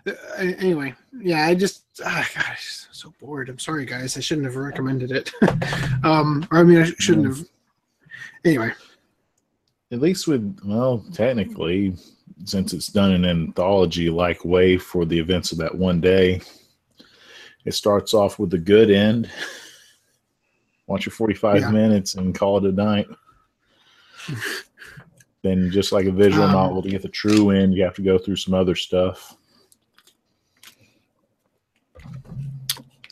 uh, 0.09 0.12
anyway 0.39 0.93
yeah 1.20 1.47
i 1.47 1.55
just 1.55 1.82
ah, 2.05 2.28
God, 2.35 2.44
I'm 2.48 2.56
so 2.59 3.12
bored 3.20 3.48
i'm 3.48 3.59
sorry 3.60 3.85
guys 3.85 4.16
i 4.16 4.20
shouldn't 4.20 4.47
have 4.47 4.56
recommended 4.56 5.12
it 5.12 5.31
um 6.05 6.47
or 6.51 6.59
i 6.59 6.65
mean 6.65 6.78
i 6.78 6.85
shouldn't 6.98 7.27
have 7.28 7.47
anyway 8.44 8.73
At 9.93 10.01
least 10.01 10.27
with 10.28 10.59
well, 10.65 11.02
technically, 11.12 11.94
since 12.44 12.73
it's 12.74 12.89
done 12.89 13.12
in 13.12 13.24
an 13.24 13.31
anthology 13.47 14.10
like 14.10 14.44
way 14.44 14.77
for 14.77 15.06
the 15.06 15.19
events 15.19 15.51
of 15.52 15.59
that 15.59 15.74
one 15.74 15.98
day, 16.01 16.40
it 17.65 17.73
starts 17.73 18.12
off 18.12 18.39
with 18.39 18.51
the 18.51 18.59
good 18.59 18.90
end. 18.90 19.31
Watch 20.86 21.06
your 21.06 21.12
45 21.15 21.60
Yeah. 21.60 21.70
minutes 21.70 22.16
and 22.16 22.35
call 22.35 22.59
it 22.59 22.65
a 22.69 22.73
night. 22.73 23.06
then 25.49 25.70
just 25.70 25.93
like 25.93 26.07
a 26.07 26.12
visual 26.12 26.45
Um, 26.45 26.53
novel 26.53 26.83
to 26.83 26.89
get 26.89 27.03
the 27.03 27.09
true 27.09 27.51
end, 27.51 27.75
you 27.75 27.83
have 27.83 27.95
to 27.95 28.03
go 28.03 28.19
through 28.19 28.37
some 28.37 28.55
other 28.55 28.75
stuff. 28.75 29.37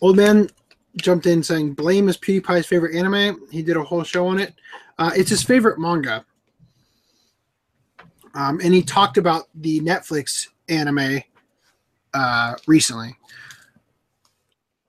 Old 0.03 0.17
man 0.17 0.49
jumped 0.97 1.27
in 1.27 1.43
saying 1.43 1.75
Blame 1.75 2.09
is 2.09 2.17
PewDiePie's 2.19 2.67
favorite 2.67 2.95
anime. 2.95 3.47
He 3.51 3.63
did 3.63 3.77
a 3.77 3.83
whole 3.83 4.03
show 4.03 4.27
on 4.27 4.39
it. 4.39 4.55
Uh, 4.99 5.11
it's 5.17 5.31
his 5.31 5.43
favorite 5.43 5.79
manga. 5.79 6.25
Um, 8.35 8.61
and 8.63 8.75
he 8.75 8.83
talked 8.83 9.17
about 9.17 9.45
the 9.55 9.81
Netflix 9.81 10.49
anime 10.69 11.23
uh, 12.13 12.55
recently. 12.67 13.17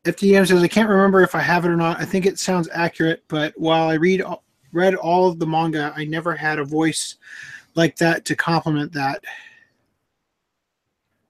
FDM 0.04 0.48
says 0.48 0.64
I 0.64 0.68
can't 0.68 0.90
remember 0.90 1.22
if 1.22 1.36
I 1.36 1.40
have 1.40 1.66
it 1.66 1.70
or 1.70 1.76
not. 1.76 2.00
I 2.00 2.06
think 2.06 2.26
it 2.26 2.40
sounds 2.40 2.70
accurate, 2.74 3.24
but 3.28 3.54
while 3.58 3.90
I 3.90 3.96
read 3.96 4.22
read 4.78 4.96
all 4.96 5.30
of 5.30 5.40
the 5.40 5.48
manga, 5.48 5.94
I 5.96 6.06
never 6.06 6.36
had 6.36 6.60
a 6.60 6.64
voice 6.64 7.16
like 7.76 7.98
that 7.98 8.26
to 8.26 8.36
complement 8.36 8.94
that. 8.94 9.24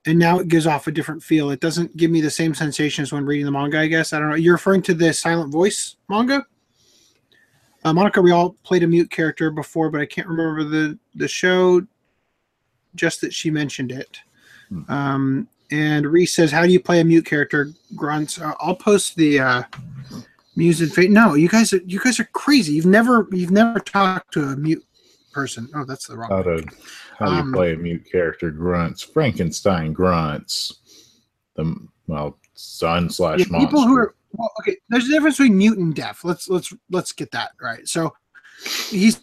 And 0.05 0.17
now 0.17 0.39
it 0.39 0.47
gives 0.47 0.67
off 0.67 0.87
a 0.87 0.91
different 0.91 1.21
feel. 1.21 1.49
It 1.49 1.59
doesn't 1.59 1.97
give 1.97 2.11
me 2.11 2.21
the 2.21 2.29
same 2.29 2.53
sensation 2.53 3.03
as 3.03 3.11
when 3.11 3.25
reading 3.25 3.45
the 3.45 3.51
manga. 3.51 3.79
I 3.79 3.87
guess 3.87 4.13
I 4.13 4.19
don't 4.19 4.29
know. 4.29 4.35
You're 4.35 4.55
referring 4.55 4.81
to 4.83 4.93
the 4.93 5.13
Silent 5.13 5.51
Voice 5.51 5.97
manga. 6.07 6.45
Uh, 7.83 7.93
Monica, 7.93 8.21
we 8.21 8.31
all 8.31 8.51
played 8.63 8.83
a 8.83 8.87
mute 8.87 9.09
character 9.09 9.49
before, 9.49 9.89
but 9.89 10.01
I 10.01 10.05
can't 10.05 10.27
remember 10.27 10.63
the 10.63 10.97
the 11.15 11.27
show. 11.27 11.85
Just 12.95 13.21
that 13.21 13.33
she 13.33 13.51
mentioned 13.51 13.91
it. 13.91 14.19
Hmm. 14.69 14.91
Um, 14.91 15.47
and 15.71 16.05
Reese 16.05 16.33
says, 16.33 16.51
"How 16.51 16.65
do 16.65 16.71
you 16.71 16.79
play 16.79 16.99
a 16.99 17.05
mute 17.05 17.25
character?" 17.25 17.71
Grunts. 17.95 18.41
Uh, 18.41 18.53
I'll 18.59 18.75
post 18.75 19.15
the 19.15 19.39
uh, 19.39 19.63
music. 20.57 20.93
Fa- 20.93 21.07
no, 21.07 21.35
you 21.35 21.47
guys, 21.47 21.71
are, 21.71 21.81
you 21.85 21.99
guys 21.99 22.19
are 22.19 22.29
crazy. 22.33 22.73
You've 22.73 22.85
never, 22.85 23.27
you've 23.31 23.51
never 23.51 23.79
talked 23.79 24.33
to 24.33 24.43
a 24.43 24.55
mute 24.57 24.83
person. 25.31 25.69
Oh, 25.75 25.85
that's 25.85 26.07
the 26.07 26.17
wrong. 26.17 26.29
How 26.29 26.41
to 26.41 26.63
how 27.19 27.25
do 27.27 27.33
you 27.35 27.41
Um, 27.41 27.53
play 27.53 27.73
a 27.73 27.77
mute 27.77 28.05
character? 28.11 28.51
Grunts, 28.51 29.01
Frankenstein 29.03 29.93
grunts, 29.93 31.13
the 31.55 31.75
well 32.07 32.37
son 32.55 33.09
slash 33.09 33.39
Yeah, 33.39 33.45
monster. 33.49 33.67
people 33.67 33.87
who 33.87 33.97
are 33.97 34.15
well, 34.33 34.51
okay. 34.59 34.75
There's 34.89 35.07
a 35.07 35.11
difference 35.11 35.37
between 35.37 35.57
mute 35.57 35.77
and 35.77 35.95
deaf. 35.95 36.23
Let's 36.23 36.49
let's 36.49 36.73
let's 36.91 37.11
get 37.11 37.31
that 37.31 37.51
right. 37.61 37.87
So 37.87 38.13
he's 38.89 39.21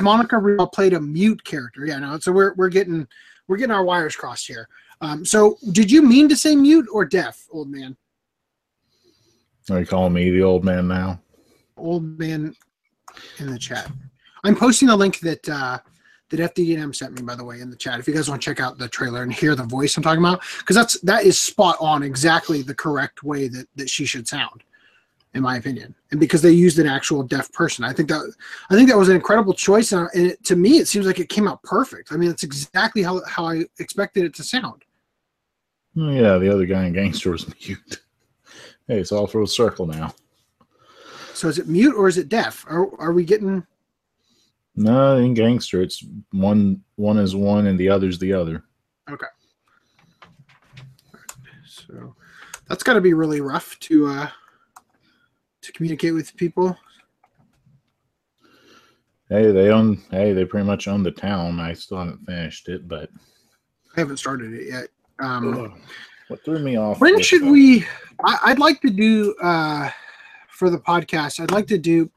Monica 0.00 0.38
Real 0.38 0.66
played 0.66 0.92
a 0.92 1.00
mute 1.00 1.42
character. 1.44 1.86
Yeah, 1.86 1.98
no. 1.98 2.18
So 2.18 2.32
we're 2.32 2.54
we're 2.54 2.68
getting 2.68 3.06
we're 3.48 3.56
getting 3.56 3.74
our 3.74 3.84
wires 3.84 4.14
crossed 4.16 4.46
here. 4.46 4.68
Um, 5.00 5.24
so 5.24 5.58
did 5.72 5.90
you 5.90 6.02
mean 6.02 6.28
to 6.28 6.36
say 6.36 6.54
mute 6.56 6.86
or 6.92 7.04
deaf, 7.04 7.46
old 7.50 7.70
man? 7.70 7.96
Are 9.70 9.80
you 9.80 9.86
calling 9.86 10.12
me 10.12 10.30
the 10.30 10.42
old 10.42 10.64
man 10.64 10.86
now? 10.86 11.20
Old 11.76 12.18
man 12.18 12.54
in 13.38 13.50
the 13.50 13.58
chat. 13.58 13.90
I'm 14.44 14.54
posting 14.54 14.88
the 14.88 14.96
link 14.96 15.18
that 15.20 15.48
uh, 15.48 15.78
that 16.30 16.54
FDDM 16.54 16.94
sent 16.94 17.14
me, 17.14 17.22
by 17.22 17.34
the 17.34 17.44
way, 17.44 17.60
in 17.60 17.70
the 17.70 17.76
chat. 17.76 17.98
If 17.98 18.06
you 18.06 18.14
guys 18.14 18.28
want 18.28 18.42
to 18.42 18.44
check 18.44 18.60
out 18.60 18.78
the 18.78 18.88
trailer 18.88 19.22
and 19.22 19.32
hear 19.32 19.54
the 19.54 19.64
voice 19.64 19.96
I'm 19.96 20.02
talking 20.02 20.22
about, 20.22 20.42
because 20.58 20.76
that's 20.76 21.00
that 21.00 21.24
is 21.24 21.38
spot 21.38 21.76
on, 21.80 22.02
exactly 22.02 22.62
the 22.62 22.74
correct 22.74 23.22
way 23.22 23.48
that 23.48 23.66
that 23.76 23.90
she 23.90 24.04
should 24.04 24.28
sound, 24.28 24.62
in 25.34 25.42
my 25.42 25.56
opinion. 25.56 25.94
And 26.12 26.20
because 26.20 26.42
they 26.42 26.52
used 26.52 26.78
an 26.78 26.86
actual 26.86 27.24
deaf 27.24 27.52
person, 27.52 27.84
I 27.84 27.92
think 27.92 28.08
that 28.08 28.32
I 28.70 28.74
think 28.74 28.88
that 28.88 28.98
was 28.98 29.08
an 29.08 29.16
incredible 29.16 29.52
choice. 29.52 29.90
And, 29.92 30.08
it, 30.14 30.44
to 30.44 30.54
me, 30.54 30.78
it 30.78 30.86
seems 30.86 31.06
like 31.06 31.18
it 31.18 31.28
came 31.28 31.48
out 31.48 31.62
perfect. 31.64 32.12
I 32.12 32.16
mean, 32.16 32.30
it's 32.30 32.44
exactly 32.44 33.02
how 33.02 33.20
how 33.26 33.46
I 33.46 33.64
expected 33.80 34.24
it 34.24 34.34
to 34.36 34.44
sound. 34.44 34.84
Yeah, 35.94 36.36
the 36.38 36.52
other 36.52 36.66
guy 36.66 36.84
in 36.84 36.94
Gangsta 36.94 37.32
was 37.32 37.46
mute. 37.66 38.00
Hey, 38.88 39.00
it's 39.00 39.12
all 39.12 39.26
full 39.26 39.46
circle 39.46 39.86
now. 39.86 40.14
So 41.34 41.48
is 41.48 41.58
it 41.58 41.68
mute 41.68 41.94
or 41.94 42.08
is 42.08 42.18
it 42.18 42.28
deaf? 42.28 42.64
Are 42.68 42.88
are 43.00 43.12
we 43.12 43.24
getting? 43.24 43.66
No, 44.76 45.16
in 45.16 45.34
Gangsta, 45.34 45.82
it's 45.82 46.04
one 46.32 46.82
one 46.94 47.18
is 47.18 47.34
one 47.34 47.66
and 47.66 47.78
the 47.78 47.88
other's 47.88 48.18
the 48.18 48.32
other. 48.32 48.64
Okay. 49.10 49.26
So 51.66 52.14
that's 52.68 52.82
got 52.82 52.94
to 52.94 53.00
be 53.00 53.14
really 53.14 53.40
rough 53.40 53.78
to 53.80 54.06
uh 54.06 54.28
to 55.62 55.72
communicate 55.72 56.14
with 56.14 56.36
people. 56.36 56.76
Hey, 59.28 59.50
they 59.50 59.70
own. 59.70 60.00
Hey, 60.10 60.32
they 60.32 60.44
pretty 60.44 60.66
much 60.66 60.86
own 60.86 61.02
the 61.02 61.10
town. 61.10 61.58
I 61.58 61.72
still 61.72 61.98
haven't 61.98 62.24
finished 62.24 62.68
it, 62.68 62.86
but 62.86 63.10
I 63.96 64.00
haven't 64.00 64.18
started 64.18 64.52
it 64.52 64.68
yet. 64.68 64.88
Um, 65.18 65.64
Ugh. 65.64 65.72
What 66.28 66.44
threw 66.44 66.58
me 66.58 66.76
off? 66.76 67.00
when 67.00 67.20
should 67.20 67.42
uh, 67.42 67.50
we? 67.50 67.84
I, 68.24 68.38
I'd 68.44 68.58
like 68.58 68.80
to 68.82 68.90
do 68.90 69.34
uh 69.42 69.90
for 70.48 70.70
the 70.70 70.78
podcast. 70.78 71.40
I'd 71.40 71.50
like 71.50 71.66
to 71.68 71.78
do 71.78 72.10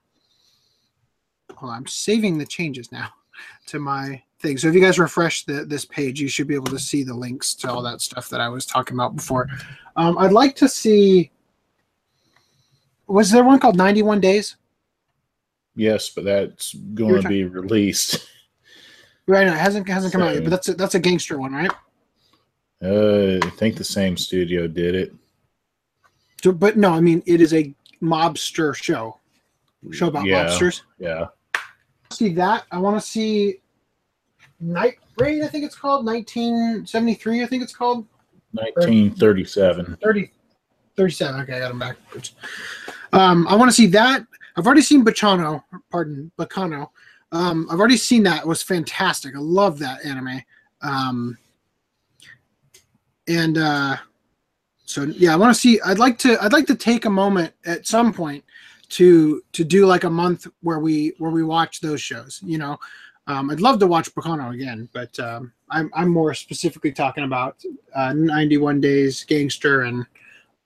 on, 1.61 1.69
I'm 1.69 1.87
saving 1.87 2.37
the 2.37 2.45
changes 2.45 2.91
now 2.91 3.09
to 3.67 3.79
my 3.79 4.21
thing. 4.39 4.57
So 4.57 4.67
if 4.67 4.75
you 4.75 4.81
guys 4.81 4.99
refresh 4.99 5.43
the, 5.45 5.65
this 5.65 5.85
page, 5.85 6.19
you 6.19 6.27
should 6.27 6.47
be 6.47 6.55
able 6.55 6.67
to 6.67 6.79
see 6.79 7.03
the 7.03 7.13
links 7.13 7.53
to 7.55 7.71
all 7.71 7.81
that 7.83 8.01
stuff 8.01 8.29
that 8.29 8.41
I 8.41 8.49
was 8.49 8.65
talking 8.65 8.95
about 8.95 9.15
before. 9.15 9.47
Um, 9.95 10.17
I'd 10.17 10.31
like 10.31 10.55
to 10.57 10.69
see. 10.69 11.31
Was 13.07 13.31
there 13.31 13.43
one 13.43 13.59
called 13.59 13.75
91 13.75 14.21
Days? 14.21 14.55
Yes, 15.75 16.09
but 16.09 16.25
that's 16.25 16.73
going 16.73 17.21
to 17.21 17.27
be 17.27 17.43
released. 17.43 18.27
Right 19.27 19.45
now, 19.45 19.53
it 19.53 19.59
hasn't 19.59 19.87
hasn't 19.87 20.11
come 20.11 20.23
out 20.23 20.33
yet, 20.33 20.43
but 20.43 20.49
that's 20.49 20.69
a, 20.69 20.73
that's 20.73 20.95
a 20.95 20.99
gangster 20.99 21.37
one, 21.37 21.53
right? 21.53 21.69
Uh, 22.83 23.37
I 23.45 23.49
think 23.57 23.75
the 23.75 23.83
same 23.83 24.15
studio 24.15 24.67
did 24.67 24.95
it. 24.95 25.13
So, 26.41 26.51
but 26.51 26.77
no, 26.77 26.93
I 26.93 27.01
mean 27.01 27.21
it 27.25 27.41
is 27.41 27.53
a 27.53 27.73
mobster 28.01 28.73
show, 28.73 29.17
show 29.91 30.07
about 30.07 30.25
Yeah. 30.25 30.45
mobsters. 30.45 30.81
Yeah. 30.97 31.25
See 32.11 32.33
that? 32.35 32.65
I 32.71 32.77
want 32.79 32.99
to 32.99 33.05
see 33.05 33.59
Night 34.61 34.97
Raid. 35.17 35.43
I 35.43 35.47
think 35.47 35.65
it's 35.65 35.75
called 35.75 36.05
1973. 36.05 37.43
I 37.43 37.45
think 37.45 37.63
it's 37.63 37.75
called 37.75 38.07
1937. 38.51 39.97
30, 40.01 40.31
37. 40.95 41.41
Okay, 41.41 41.53
I 41.57 41.59
got 41.59 41.67
them 41.69 41.79
backwards. 41.79 42.33
Um, 43.13 43.47
I 43.47 43.55
want 43.55 43.69
to 43.69 43.75
see 43.75 43.87
that. 43.87 44.25
I've 44.57 44.65
already 44.65 44.81
seen 44.81 45.03
Baccano. 45.05 45.63
Pardon, 45.91 46.31
Baccano. 46.37 46.89
Um, 47.31 47.67
I've 47.69 47.79
already 47.79 47.97
seen 47.97 48.23
that. 48.23 48.41
It 48.41 48.47
was 48.47 48.63
fantastic. 48.63 49.35
I 49.35 49.39
love 49.39 49.77
that 49.79 50.03
anime. 50.05 50.41
Um, 50.81 51.37
and 53.29 53.57
uh, 53.57 53.95
so 54.85 55.03
yeah, 55.03 55.33
I 55.33 55.35
want 55.37 55.53
to 55.53 55.59
see. 55.59 55.79
I'd 55.81 55.99
like 55.99 56.17
to. 56.19 56.43
I'd 56.43 56.51
like 56.51 56.65
to 56.67 56.75
take 56.75 57.05
a 57.05 57.09
moment 57.09 57.53
at 57.65 57.87
some 57.87 58.11
point 58.11 58.43
to 58.89 59.41
to 59.53 59.63
do 59.63 59.85
like 59.85 60.03
a 60.03 60.09
month 60.09 60.47
where 60.61 60.79
we 60.79 61.13
where 61.19 61.31
we 61.31 61.43
watch 61.43 61.79
those 61.79 62.01
shows. 62.01 62.41
You 62.43 62.57
know, 62.57 62.79
um, 63.27 63.51
I'd 63.51 63.61
love 63.61 63.79
to 63.79 63.87
watch 63.87 64.13
Baccano 64.15 64.53
again, 64.53 64.89
but 64.91 65.17
um, 65.19 65.53
I'm 65.69 65.91
I'm 65.93 66.09
more 66.09 66.33
specifically 66.33 66.91
talking 66.91 67.23
about 67.23 67.63
uh, 67.95 68.13
91 68.13 68.81
Days, 68.81 69.23
Gangsta, 69.29 69.87
and 69.87 70.05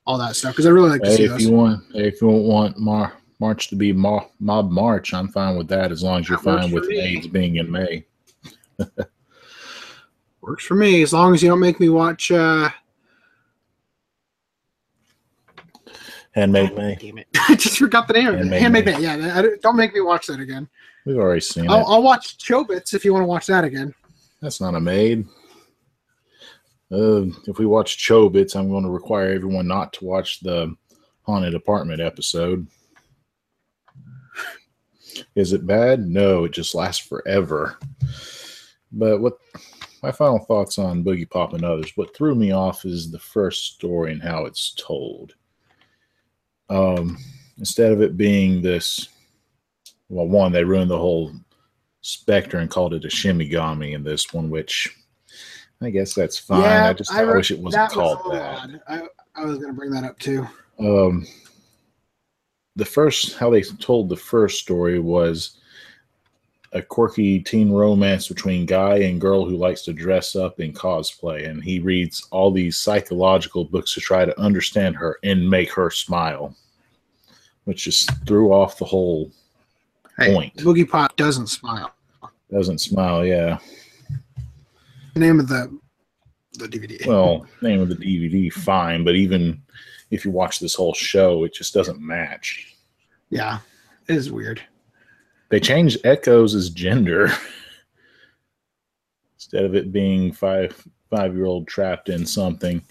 all 0.07 0.17
that 0.17 0.35
stuff 0.35 0.53
because 0.53 0.65
I 0.65 0.69
really 0.69 0.89
like 0.89 1.03
to 1.03 1.11
see 1.11 1.23
if 1.23 1.31
those. 1.31 1.43
you 1.43 1.51
want, 1.51 1.83
if 1.93 2.21
you 2.21 2.27
want 2.29 2.77
Mar- 2.77 3.17
March 3.39 3.67
to 3.69 3.75
be 3.75 3.91
Mo- 3.91 4.29
Mob 4.39 4.71
March, 4.71 5.13
I'm 5.13 5.27
fine 5.27 5.57
with 5.57 5.67
that 5.67 5.91
as 5.91 6.01
long 6.01 6.21
as 6.21 6.29
you're 6.29 6.37
That 6.37 6.61
fine 6.61 6.71
with 6.71 6.87
me. 6.87 6.99
AIDS 6.99 7.27
being 7.27 7.57
in 7.57 7.69
May. 7.69 8.05
Works 10.43 10.65
for 10.65 10.75
me 10.75 11.01
as 11.01 11.13
long 11.13 11.33
as 11.33 11.41
you 11.41 11.47
don't 11.47 11.61
make 11.61 11.79
me 11.79 11.87
watch. 11.87 12.29
Uh, 12.29 12.69
Hand 16.31 16.51
Maid 16.51 16.75
May. 16.75 16.95
damn 16.99 17.17
it! 17.19 17.27
I 17.47 17.55
just 17.55 17.77
forgot 17.77 18.07
the 18.07 18.13
name 18.13 18.27
of 18.27 18.35
it. 18.35 18.47
Hand 18.47 18.73
Maid 18.73 18.85
May. 18.85 18.93
May. 18.97 19.01
Yeah, 19.01 19.37
I 19.37 19.41
don't- 19.41 19.61
don't 19.61 19.77
make 19.77 19.93
me 19.93 20.01
watch 20.01 20.27
that 20.27 20.41
again. 20.41 20.67
We've 21.05 21.15
already 21.17 21.39
seen 21.41 21.69
I'll, 21.69 21.79
it. 21.79 21.85
I'll 21.87 22.03
watch 22.03 22.37
Chobits 22.37 22.93
if 22.93 23.05
you 23.05 23.13
want 23.13 23.23
to 23.23 23.27
watch 23.27 23.45
that 23.47 23.63
again. 23.63 23.93
That's 24.41 24.59
not 24.59 24.75
a 24.75 24.81
maid. 24.81 25.25
Uh, 26.91 27.25
if 27.47 27.57
we 27.57 27.65
watch 27.65 27.97
Chobits, 27.97 28.55
I'm 28.55 28.69
going 28.69 28.83
to 28.83 28.89
require 28.89 29.29
everyone 29.31 29.67
not 29.67 29.93
to 29.93 30.05
watch 30.05 30.41
the 30.41 30.75
haunted 31.21 31.55
apartment 31.55 32.01
episode. 32.01 32.67
Is 35.35 35.53
it 35.53 35.65
bad? 35.65 36.05
No, 36.07 36.43
it 36.45 36.51
just 36.51 36.75
lasts 36.75 37.05
forever. 37.05 37.77
But 38.91 39.19
what 39.21 39.37
my 40.03 40.11
final 40.11 40.37
thoughts 40.37 40.77
on 40.77 41.03
Boogie 41.03 41.29
Pop 41.29 41.53
and 41.53 41.63
others, 41.63 41.93
what 41.95 42.13
threw 42.13 42.35
me 42.35 42.51
off 42.51 42.83
is 42.83 43.09
the 43.09 43.19
first 43.19 43.73
story 43.73 44.11
and 44.11 44.21
how 44.21 44.45
it's 44.45 44.75
told. 44.77 45.33
Um, 46.69 47.17
instead 47.57 47.93
of 47.93 48.01
it 48.01 48.17
being 48.17 48.61
this, 48.61 49.07
well, 50.09 50.27
one, 50.27 50.51
they 50.51 50.65
ruined 50.65 50.91
the 50.91 50.97
whole 50.97 51.31
Spectre 52.01 52.57
and 52.57 52.69
called 52.69 52.93
it 52.93 53.05
a 53.05 53.07
Shinigami 53.07 53.93
in 53.93 54.03
this 54.03 54.33
one, 54.33 54.49
which 54.49 54.93
I 55.81 55.89
guess 55.89 56.13
that's 56.13 56.37
fine. 56.37 56.61
Yeah, 56.61 56.89
I 56.89 56.93
just 56.93 57.13
I 57.13 57.21
I, 57.21 57.35
wish 57.35 57.51
it 57.51 57.59
wasn't 57.59 57.89
that 57.89 57.91
called 57.91 58.17
little 58.25 58.31
that. 58.33 58.59
odd. 58.59 58.81
I, 58.89 59.01
I 59.35 59.45
was 59.45 59.57
going 59.57 59.69
to 59.69 59.73
bring 59.73 59.91
that 59.91 60.03
up 60.03 60.19
too. 60.19 60.45
Um, 60.79 61.25
the 62.75 62.83
first, 62.83 63.37
how 63.37 63.49
they 63.49 63.61
told 63.61 64.09
the 64.09 64.17
first 64.17 64.59
story 64.59 64.99
was 64.99 65.59
a 66.73 66.81
quirky 66.81 67.39
teen 67.39 67.71
romance 67.71 68.27
between 68.27 68.65
guy 68.65 68.97
and 68.97 69.21
girl 69.21 69.45
who 69.45 69.55
likes 69.55 69.83
to 69.83 69.93
dress 69.93 70.35
up 70.35 70.59
in 70.59 70.73
cosplay, 70.73 71.47
and 71.47 71.63
he 71.63 71.79
reads 71.79 72.27
all 72.31 72.51
these 72.51 72.77
psychological 72.77 73.63
books 73.63 73.93
to 73.93 74.01
try 74.01 74.25
to 74.25 74.39
understand 74.39 74.95
her 74.95 75.19
and 75.23 75.49
make 75.49 75.71
her 75.71 75.89
smile, 75.91 76.55
which 77.65 77.83
just 77.83 78.09
threw 78.25 78.51
off 78.51 78.77
the 78.79 78.85
whole 78.85 79.31
point. 80.17 80.55
Boogie 80.57 80.89
Pop 80.89 81.15
doesn't 81.15 81.47
smile. 81.47 81.93
Doesn't 82.51 82.79
smile, 82.79 83.25
yeah. 83.25 83.59
The 85.13 85.19
name 85.19 85.39
of 85.39 85.47
the 85.47 85.79
the 86.53 86.67
DVD. 86.67 87.05
Well, 87.05 87.47
name 87.61 87.81
of 87.81 87.89
the 87.89 87.95
DVD, 87.95 88.51
fine, 88.51 89.03
but 89.03 89.15
even 89.15 89.61
if 90.11 90.25
you 90.25 90.31
watch 90.31 90.59
this 90.59 90.75
whole 90.75 90.93
show, 90.93 91.43
it 91.43 91.53
just 91.53 91.73
doesn't 91.73 91.99
match. 91.99 92.75
yeah, 93.29 93.59
it 94.07 94.15
is 94.15 94.31
weird. 94.31 94.61
They 95.53 95.59
changed 95.59 95.99
Echo's 96.03 96.71
gender 96.71 97.29
instead 99.37 99.65
of 99.65 99.75
it 99.75 99.91
being 99.91 100.31
five 100.31 100.75
five 101.11 101.35
year 101.35 101.45
old 101.45 101.67
trapped 101.67 102.09
in 102.09 102.25
something. 102.25 102.81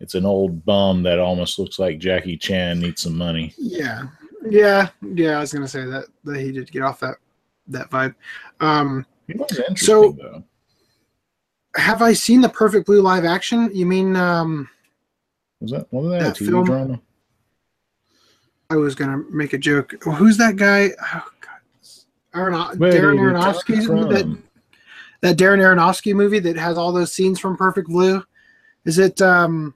It's 0.00 0.14
an 0.14 0.24
old 0.24 0.64
bum 0.64 1.02
that 1.02 1.18
almost 1.18 1.58
looks 1.58 1.78
like 1.78 1.98
Jackie 1.98 2.38
Chan 2.38 2.80
needs 2.80 3.02
some 3.02 3.18
money. 3.18 3.52
Yeah, 3.58 4.04
yeah, 4.48 4.88
yeah. 5.14 5.36
I 5.36 5.40
was 5.40 5.52
going 5.52 5.60
to 5.60 5.68
say 5.68 5.84
that 5.84 6.06
that 6.24 6.40
he 6.40 6.52
did 6.52 6.72
get 6.72 6.80
off 6.80 7.00
that 7.00 7.16
that 7.68 7.90
vibe. 7.90 8.14
Um, 8.60 9.04
It 9.28 9.36
was 9.36 9.50
interesting 9.58 9.76
So- 9.76 10.12
though. 10.12 10.42
have 11.76 12.00
I 12.00 12.14
seen 12.14 12.40
the 12.40 12.48
Perfect 12.48 12.86
Blue 12.86 13.02
live 13.02 13.26
action? 13.26 13.68
You 13.74 13.84
mean 13.84 14.16
um, 14.16 14.70
Was 15.60 15.72
that 15.72 15.92
wasn't 15.92 16.14
that, 16.14 16.22
that 16.34 16.40
a 16.40 16.44
TV 16.44 16.48
film- 16.48 16.64
drama? 16.64 17.00
I 18.70 18.76
was 18.76 18.94
gonna 18.94 19.18
make 19.30 19.52
a 19.52 19.58
joke. 19.58 19.92
Who's 20.02 20.38
that 20.38 20.56
guy? 20.56 20.92
Oh 21.14 21.28
Arono- 22.34 22.74
Darren 22.74 22.90
did 22.90 22.94
you 22.94 23.00
Aronofsky. 23.20 24.08
That 24.10 24.38
that 25.20 25.36
Darren 25.38 25.58
Aronofsky 25.58 26.14
movie 26.14 26.38
that 26.40 26.56
has 26.56 26.76
all 26.76 26.92
those 26.92 27.12
scenes 27.12 27.38
from 27.40 27.56
Perfect 27.56 27.88
Blue. 27.88 28.22
Is 28.84 28.98
it 28.98 29.22
um, 29.22 29.74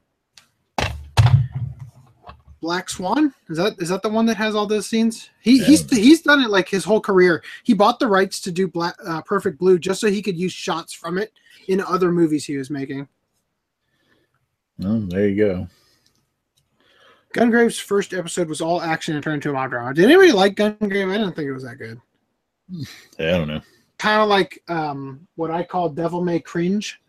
Black 2.61 2.91
Swan? 2.91 3.33
Is 3.49 3.57
that 3.57 3.75
is 3.79 3.89
that 3.89 4.03
the 4.03 4.09
one 4.09 4.27
that 4.27 4.37
has 4.37 4.55
all 4.55 4.67
those 4.67 4.87
scenes? 4.87 5.31
He 5.41 5.63
he's 5.63 5.91
Yeah. 5.91 5.99
he's 5.99 6.23
done 6.23 6.43
it 6.43 6.51
like 6.51 6.69
his 6.69 6.85
whole 6.85 7.01
career. 7.01 7.43
He 7.63 7.73
bought 7.73 7.99
the 8.01 8.09
rights 8.09 8.41
to 8.43 8.51
do 8.51 8.67
Black 8.69 8.95
uh, 9.07 9.23
Perfect 9.23 9.59
Blue 9.59 9.79
just 9.79 10.01
so 10.01 10.11
he 10.11 10.21
could 10.23 10.37
use 10.37 10.53
shots 10.53 10.93
from 10.93 11.17
it 11.19 11.33
in 11.69 11.81
other 11.81 12.11
movies 12.13 12.45
he 12.45 12.57
was 12.57 12.69
making. 12.71 13.09
Oh, 14.85 14.99
there 15.01 15.29
you 15.29 15.37
go. 15.37 15.69
Gungrave's 17.35 17.79
first 17.79 18.15
episode 18.15 18.49
was 18.49 18.61
all 18.61 18.81
action 18.81 19.15
and 19.15 19.23
turned 19.23 19.35
into 19.37 19.51
a 19.51 19.53
mob 19.53 19.71
drama. 19.71 19.95
Did 19.95 20.07
anybody 20.07 20.33
like 20.33 20.55
Gungrave? 20.57 21.11
I 21.13 21.19
didn't 21.19 21.35
think 21.37 21.49
it 21.49 21.53
was 21.53 21.65
that 21.65 21.77
good. 21.77 22.01
I 23.19 23.23
don't 23.23 23.49
know. 23.49 23.61
kind 23.99 24.21
of 24.23 24.29
like 24.29 24.63
um, 24.69 25.27
what 25.37 25.51
I 25.51 25.63
call 25.63 25.89
devil 25.89 26.23
may 26.23 26.41
cringe, 26.41 27.01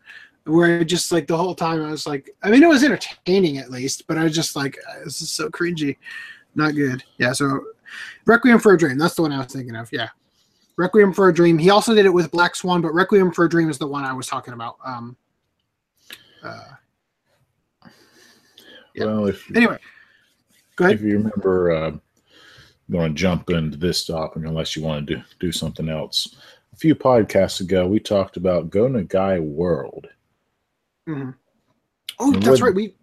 where 0.45 0.83
just 0.83 1.11
like 1.11 1.27
the 1.27 1.37
whole 1.37 1.53
time 1.55 1.83
I 1.83 1.91
was 1.91 2.07
like, 2.07 2.29
I 2.43 2.49
mean, 2.49 2.63
it 2.63 2.69
was 2.69 2.83
entertaining 2.83 3.57
at 3.57 3.69
least, 3.71 4.07
but 4.07 4.17
I 4.17 4.23
was 4.23 4.33
just 4.35 4.55
like, 4.55 4.77
"Uh, 4.89 5.03
this 5.03 5.21
is 5.21 5.29
so 5.29 5.49
cringy, 5.49 5.97
not 6.55 6.75
good. 6.75 7.03
Yeah, 7.17 7.33
so 7.33 7.61
Requiem 8.25 8.59
for 8.59 8.73
a 8.73 8.77
Dream, 8.77 8.97
that's 8.97 9.15
the 9.15 9.21
one 9.21 9.31
I 9.31 9.37
was 9.37 9.47
thinking 9.53 9.75
of. 9.75 9.89
Yeah, 9.91 10.09
Requiem 10.77 11.13
for 11.13 11.27
a 11.29 11.33
Dream. 11.33 11.57
He 11.57 11.69
also 11.69 11.93
did 11.93 12.05
it 12.05 12.13
with 12.13 12.31
Black 12.31 12.55
Swan, 12.55 12.81
but 12.81 12.93
Requiem 12.93 13.31
for 13.31 13.45
a 13.45 13.49
Dream 13.49 13.69
is 13.69 13.77
the 13.77 13.87
one 13.87 14.03
I 14.05 14.13
was 14.13 14.27
talking 14.27 14.53
about. 14.53 14.77
Um, 14.83 15.15
uh, 16.43 16.63
Yeah. 18.95 19.05
Well, 19.05 19.27
if 19.27 19.55
anyway, 19.55 19.77
go 20.75 20.85
ahead. 20.85 20.95
if 20.95 21.01
you 21.01 21.13
remember, 21.17 21.71
uh, 21.71 21.91
going 22.91 23.13
to 23.13 23.19
jump 23.19 23.49
into 23.49 23.77
this 23.77 24.05
topic 24.05 24.43
unless 24.45 24.75
you 24.75 24.83
want 24.83 25.07
to 25.07 25.15
do, 25.15 25.21
do 25.39 25.51
something 25.51 25.89
else. 25.89 26.35
A 26.73 26.75
few 26.75 26.95
podcasts 26.95 27.61
ago, 27.61 27.87
we 27.87 27.99
talked 27.99 28.37
about 28.37 28.69
Go 28.69 28.87
to 28.87 28.93
Nagai 29.03 29.41
World. 29.41 30.07
Mhm. 31.07 31.35
Oh, 32.19 32.33
And 32.33 32.43
that's 32.43 32.61
right. 32.61 32.73
We 32.73 32.95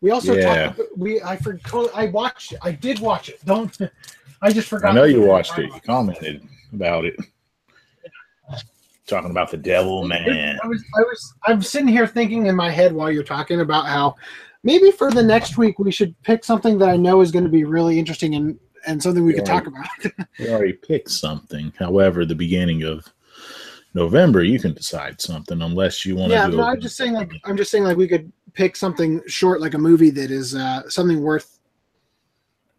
we 0.00 0.10
also 0.10 0.34
Yeah. 0.34 0.66
talked. 0.66 0.78
About, 0.80 0.98
we 0.98 1.22
I 1.22 1.36
forgot. 1.36 1.90
I 1.94 2.06
watched. 2.06 2.54
I 2.62 2.72
did 2.72 2.98
watch 3.00 3.28
it. 3.28 3.44
Don't. 3.44 3.76
I 4.42 4.52
just 4.52 4.68
forgot. 4.68 4.90
I 4.90 4.94
know 4.94 5.04
you 5.04 5.22
watched 5.22 5.58
it. 5.58 5.72
You 5.72 5.80
commented 5.80 6.46
about 6.72 7.04
it. 7.04 7.16
Talking 9.06 9.30
about 9.30 9.50
the 9.50 9.56
devil 9.56 10.06
man. 10.06 10.58
I 10.62 10.66
was, 10.66 10.82
I 10.96 11.00
was, 11.02 11.34
I'm 11.46 11.62
sitting 11.62 11.86
here 11.88 12.06
thinking 12.08 12.46
in 12.46 12.56
my 12.56 12.70
head 12.70 12.92
while 12.92 13.10
you're 13.10 13.22
talking 13.22 13.60
about 13.60 13.86
how 13.86 14.16
maybe 14.64 14.90
for 14.90 15.12
the 15.12 15.22
next 15.22 15.56
week 15.56 15.78
we 15.78 15.92
should 15.92 16.20
pick 16.22 16.44
something 16.44 16.76
that 16.78 16.88
I 16.88 16.96
know 16.96 17.20
is 17.20 17.30
going 17.30 17.44
to 17.44 17.50
be 17.50 17.62
really 17.64 17.98
interesting 18.00 18.34
and 18.34 18.58
and 18.86 19.02
something 19.02 19.24
we 19.24 19.34
could 19.34 19.46
Right. 19.48 19.64
talk 19.64 19.66
about. 19.66 19.86
We 20.38 20.48
already 20.48 20.74
picked 20.74 21.10
something. 21.10 21.72
However, 21.78 22.24
the 22.26 22.34
beginning 22.34 22.82
of 22.82 23.06
November, 23.94 24.42
you 24.42 24.58
can 24.58 24.74
decide 24.74 25.20
something 25.20 25.62
unless 25.62 26.04
you 26.04 26.14
want 26.16 26.30
to 26.32 26.38
yeah, 26.38 26.46
do 26.48 26.56
no, 26.58 26.62
I'm 26.64 26.80
just 26.80 26.96
saying 26.96 27.14
like 27.14 27.30
I'm 27.44 27.56
just 27.56 27.70
saying 27.70 27.84
like 27.84 27.96
we 27.96 28.06
could 28.06 28.30
pick 28.52 28.76
something 28.76 29.22
short 29.26 29.60
like 29.60 29.72
a 29.74 29.78
movie 29.78 30.10
that 30.10 30.30
is 30.30 30.54
uh, 30.54 30.88
something 30.90 31.22
worth 31.22 31.58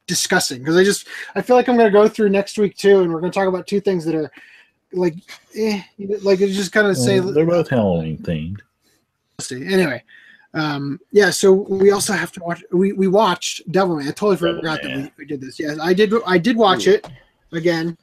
discussing 0.05 0.59
because 0.59 0.77
I 0.77 0.83
just 0.83 1.07
I 1.35 1.41
feel 1.41 1.55
like 1.55 1.67
I'm 1.67 1.77
going 1.77 1.91
to 1.91 1.97
go 1.97 2.07
through 2.07 2.29
next 2.29 2.57
week 2.59 2.77
too, 2.77 3.01
and 3.01 3.11
we're 3.11 3.19
going 3.19 3.31
to 3.31 3.37
talk 3.37 3.47
about 3.47 3.65
two 3.67 3.81
things 3.81 4.05
that 4.05 4.15
are 4.15 4.31
like, 4.93 5.15
eh, 5.55 5.81
like 6.21 6.39
it's 6.41 6.55
just 6.55 6.71
kind 6.71 6.87
of 6.87 6.95
say 6.97 7.19
they're 7.19 7.45
both 7.45 7.69
Halloween 7.69 8.19
themed. 8.19 8.59
see. 9.41 9.65
Anyway, 9.65 10.03
um, 10.53 10.99
yeah. 11.11 11.29
So 11.29 11.53
we 11.53 11.91
also 11.91 12.13
have 12.13 12.31
to 12.33 12.39
watch. 12.41 12.63
We 12.71 12.93
we 12.93 13.07
watched 13.07 13.69
Devil 13.71 13.97
Devilman. 13.97 14.07
I 14.07 14.11
totally 14.11 14.37
forgot 14.37 14.81
that 14.81 14.95
we, 14.95 15.11
we 15.17 15.25
did 15.25 15.41
this. 15.41 15.59
Yes, 15.59 15.77
I 15.79 15.93
did. 15.93 16.13
I 16.25 16.37
did 16.37 16.57
watch 16.57 16.87
it 16.87 17.07
again. 17.51 17.97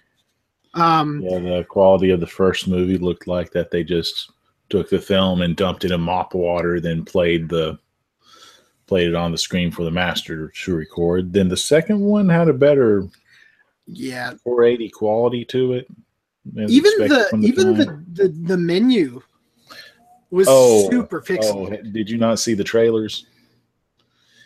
Um, 0.74 1.20
Yeah, 1.22 1.38
the 1.38 1.64
quality 1.68 2.10
of 2.10 2.20
the 2.20 2.26
first 2.26 2.68
movie 2.68 2.98
looked 2.98 3.26
like 3.26 3.52
that 3.52 3.70
they 3.70 3.84
just 3.84 4.32
took 4.68 4.90
the 4.90 5.00
film 5.00 5.42
and 5.42 5.56
dumped 5.56 5.84
it 5.84 5.92
in 5.92 6.00
mop 6.00 6.34
water, 6.34 6.80
then 6.80 7.04
played 7.04 7.48
the 7.48 7.78
played 8.86 9.08
it 9.08 9.14
on 9.14 9.32
the 9.32 9.38
screen 9.38 9.70
for 9.70 9.84
the 9.84 9.90
master 9.90 10.48
to 10.48 10.74
record. 10.74 11.32
Then 11.32 11.48
the 11.48 11.56
second 11.56 12.00
one 12.00 12.28
had 12.28 12.48
a 12.48 12.52
better 12.52 13.08
yeah. 13.86 14.34
480 14.44 14.90
quality 14.90 15.44
to 15.46 15.74
it. 15.74 15.86
Even 16.68 17.08
the 17.08 17.40
even 17.42 17.76
time. 17.76 18.06
the, 18.12 18.22
the 18.22 18.28
the 18.28 18.56
menu 18.56 19.22
was 20.30 20.46
Oh, 20.48 20.90
super 20.90 21.22
Oh, 21.40 21.68
did 21.68 22.08
you 22.10 22.18
not 22.18 22.38
see 22.38 22.54
the 22.54 22.64
trailers? 22.64 23.26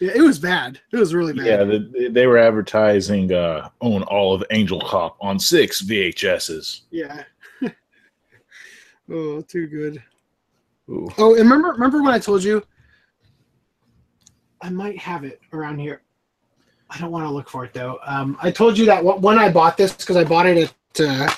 Yeah, 0.01 0.13
it 0.15 0.23
was 0.23 0.39
bad. 0.39 0.81
It 0.93 0.97
was 0.97 1.13
really 1.13 1.33
bad. 1.33 1.47
Yeah, 1.47 1.65
the, 1.65 2.09
they 2.13 2.27
were 2.27 2.39
advertising 2.39 3.33
uh, 3.33 3.71
own 3.81 4.03
all 4.05 4.33
of 4.33 4.45
Angel 4.51 4.81
Cop 4.81 5.17
on 5.21 5.41
six 5.41 5.83
VHSs. 5.83 6.83
Yeah. 6.91 7.25
oh, 9.11 9.41
too 9.43 9.67
good. 9.67 10.03
Ooh. 10.89 11.09
Oh, 11.19 11.35
and 11.35 11.43
remember 11.43 11.73
remember 11.73 12.03
when 12.03 12.15
I 12.15 12.19
told 12.19 12.43
you 12.45 12.63
I 14.61 14.71
might 14.71 14.99
have 14.99 15.25
it 15.25 15.41
around 15.53 15.79
here. 15.79 16.03
I 16.91 16.99
don't 16.99 17.11
want 17.11 17.27
to 17.27 17.31
look 17.31 17.49
for 17.49 17.65
it 17.65 17.75
though. 17.75 17.99
Um, 18.07 18.39
I 18.43 18.51
told 18.51 18.79
you 18.79 18.87
that 18.87 19.03
wh- 19.03 19.23
when 19.23 19.39
I 19.39 19.51
bought 19.51 19.77
this 19.77 19.93
because 19.93 20.17
I 20.17 20.25
bought 20.25 20.47
it 20.47 20.73
at 20.97 21.01
uh, 21.07 21.31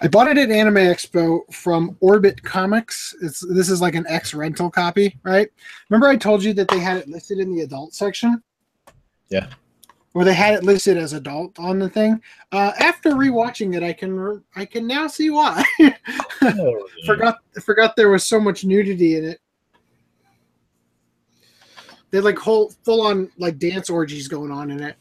I 0.00 0.08
bought 0.08 0.28
it 0.28 0.38
at 0.38 0.50
Anime 0.50 0.76
Expo 0.76 1.40
from 1.52 1.96
Orbit 2.00 2.42
Comics. 2.42 3.14
It's 3.20 3.40
this 3.40 3.68
is 3.68 3.80
like 3.80 3.94
an 3.94 4.06
X 4.08 4.32
rental 4.32 4.70
copy, 4.70 5.18
right? 5.22 5.48
Remember 5.90 6.08
I 6.08 6.16
told 6.16 6.42
you 6.42 6.54
that 6.54 6.68
they 6.68 6.78
had 6.78 6.96
it 6.96 7.08
listed 7.08 7.38
in 7.38 7.54
the 7.54 7.62
adult 7.62 7.94
section? 7.94 8.42
Yeah. 9.28 9.48
Or 10.14 10.24
they 10.24 10.34
had 10.34 10.54
it 10.54 10.64
listed 10.64 10.96
as 10.96 11.12
adult 11.12 11.58
on 11.58 11.78
the 11.78 11.88
thing. 11.88 12.20
Uh, 12.52 12.72
after 12.78 13.10
rewatching 13.10 13.76
it, 13.76 13.82
I 13.82 13.92
can 13.92 14.18
re- 14.18 14.40
I 14.56 14.64
can 14.64 14.86
now 14.86 15.06
see 15.06 15.30
why. 15.30 15.64
forgot 17.06 17.38
forgot 17.62 17.96
there 17.96 18.10
was 18.10 18.26
so 18.26 18.40
much 18.40 18.64
nudity 18.64 19.16
in 19.16 19.24
it. 19.24 19.40
They 22.10 22.18
had 22.18 22.24
like 22.24 22.38
whole 22.38 22.72
full 22.84 23.02
on 23.06 23.30
like 23.38 23.58
dance 23.58 23.88
orgies 23.88 24.28
going 24.28 24.50
on 24.50 24.70
in 24.70 24.82
it. 24.82 24.96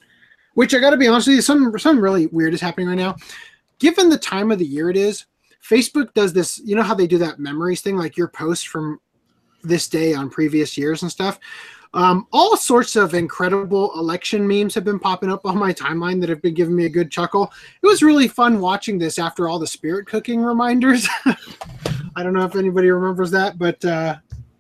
Which 0.54 0.74
I 0.74 0.80
gotta 0.80 0.98
be 0.98 1.08
honest 1.08 1.28
with 1.28 1.38
you, 1.38 1.42
some 1.42 1.78
something 1.78 2.02
really 2.02 2.28
weird 2.28 2.54
is 2.54 2.62
happening 2.62 2.88
right 2.88 2.96
now. 2.98 3.16
Given 3.82 4.10
the 4.10 4.18
time 4.18 4.52
of 4.52 4.60
the 4.60 4.66
year 4.66 4.92
it 4.92 4.96
is, 4.96 5.26
Facebook 5.68 6.14
does 6.14 6.34
this, 6.34 6.62
you 6.64 6.76
know 6.76 6.84
how 6.84 6.94
they 6.94 7.08
do 7.08 7.18
that 7.18 7.40
memories 7.40 7.82
thing, 7.82 7.98
like 7.98 8.16
your 8.16 8.28
posts 8.28 8.64
from 8.64 9.02
this 9.64 9.88
day 9.88 10.14
on 10.14 10.30
previous 10.30 10.78
years 10.78 11.02
and 11.02 11.10
stuff. 11.12 11.40
Um, 11.96 12.28
all 12.32 12.56
sorts 12.56 12.96
of 12.96 13.16
incredible 13.16 13.92
election 14.00 14.48
memes 14.48 14.76
have 14.76 14.84
been 14.86 15.00
popping 15.00 15.32
up 15.32 15.46
on 15.48 15.58
my 15.58 15.74
timeline 15.74 16.22
that 16.22 16.30
have 16.30 16.44
been 16.44 16.54
giving 16.54 16.76
me 16.76 16.86
a 16.86 16.90
good 16.90 17.10
chuckle. 17.12 17.52
It 17.82 17.88
was 17.88 18.04
really 18.04 18.28
fun 18.28 18.62
watching 18.62 19.00
this 19.00 19.18
after 19.18 19.50
all 19.50 19.58
the 19.58 19.66
spirit 19.68 20.06
cooking 20.06 20.44
reminders. 20.44 21.08
I 22.16 22.22
don't 22.24 22.34
know 22.34 22.46
if 22.46 22.56
anybody 22.56 22.92
remembers 22.92 23.32
that, 23.32 23.58
but 23.58 23.84
uh, 23.84 24.18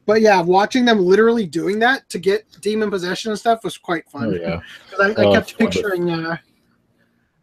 but 0.07 0.22
yeah, 0.22 0.41
watching 0.41 0.84
them 0.84 0.98
literally 0.99 1.45
doing 1.45 1.77
that 1.80 2.10
to 2.10 2.18
get 2.18 2.43
demon 2.60 2.89
possession 2.89 3.31
and 3.31 3.39
stuff 3.39 3.64
was 3.64 3.77
quite 3.77 4.10
fun. 4.10 4.26
Oh 4.26 4.31
yeah. 4.31 4.60
I, 4.99 5.10
I 5.11 5.14
Oh, 5.26 5.34
kept 5.34 5.57
picturing 5.57 6.10
uh, 6.10 6.38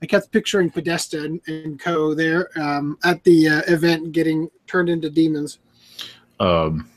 I 0.03 0.07
kept 0.07 0.31
picturing 0.31 0.71
Podesta 0.71 1.25
and, 1.25 1.41
and 1.49 1.81
Co. 1.81 2.15
there 2.15 2.51
um, 2.61 2.99
at 3.05 3.23
the 3.25 3.49
uh, 3.49 3.63
event 3.67 4.13
getting 4.13 4.49
turned 4.67 4.89
into 4.89 5.11
demons. 5.11 5.59
Um, 6.39 6.89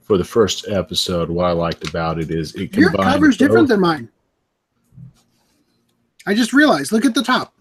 for 0.00 0.18
the 0.18 0.24
first 0.24 0.66
episode, 0.68 1.30
what 1.30 1.44
I 1.46 1.52
liked 1.52 1.88
about 1.88 2.18
it 2.18 2.30
is 2.30 2.54
it 2.56 2.76
Your 2.76 2.90
cover's 2.90 3.36
different 3.36 3.68
than 3.68 3.80
mine. 3.80 4.08
I 6.26 6.34
just 6.34 6.52
realized. 6.52 6.92
Look 6.92 7.04
at 7.04 7.14
the 7.14 7.22
top. 7.22 7.54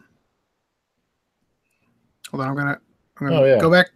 Hold 2.32 2.42
on, 2.42 2.50
I'm 2.50 2.56
gonna, 2.56 2.80
I'm 3.20 3.28
gonna 3.28 3.42
Oh, 3.42 3.46
yeah. 3.46 3.60
go 3.60 3.70
back. 3.70 3.92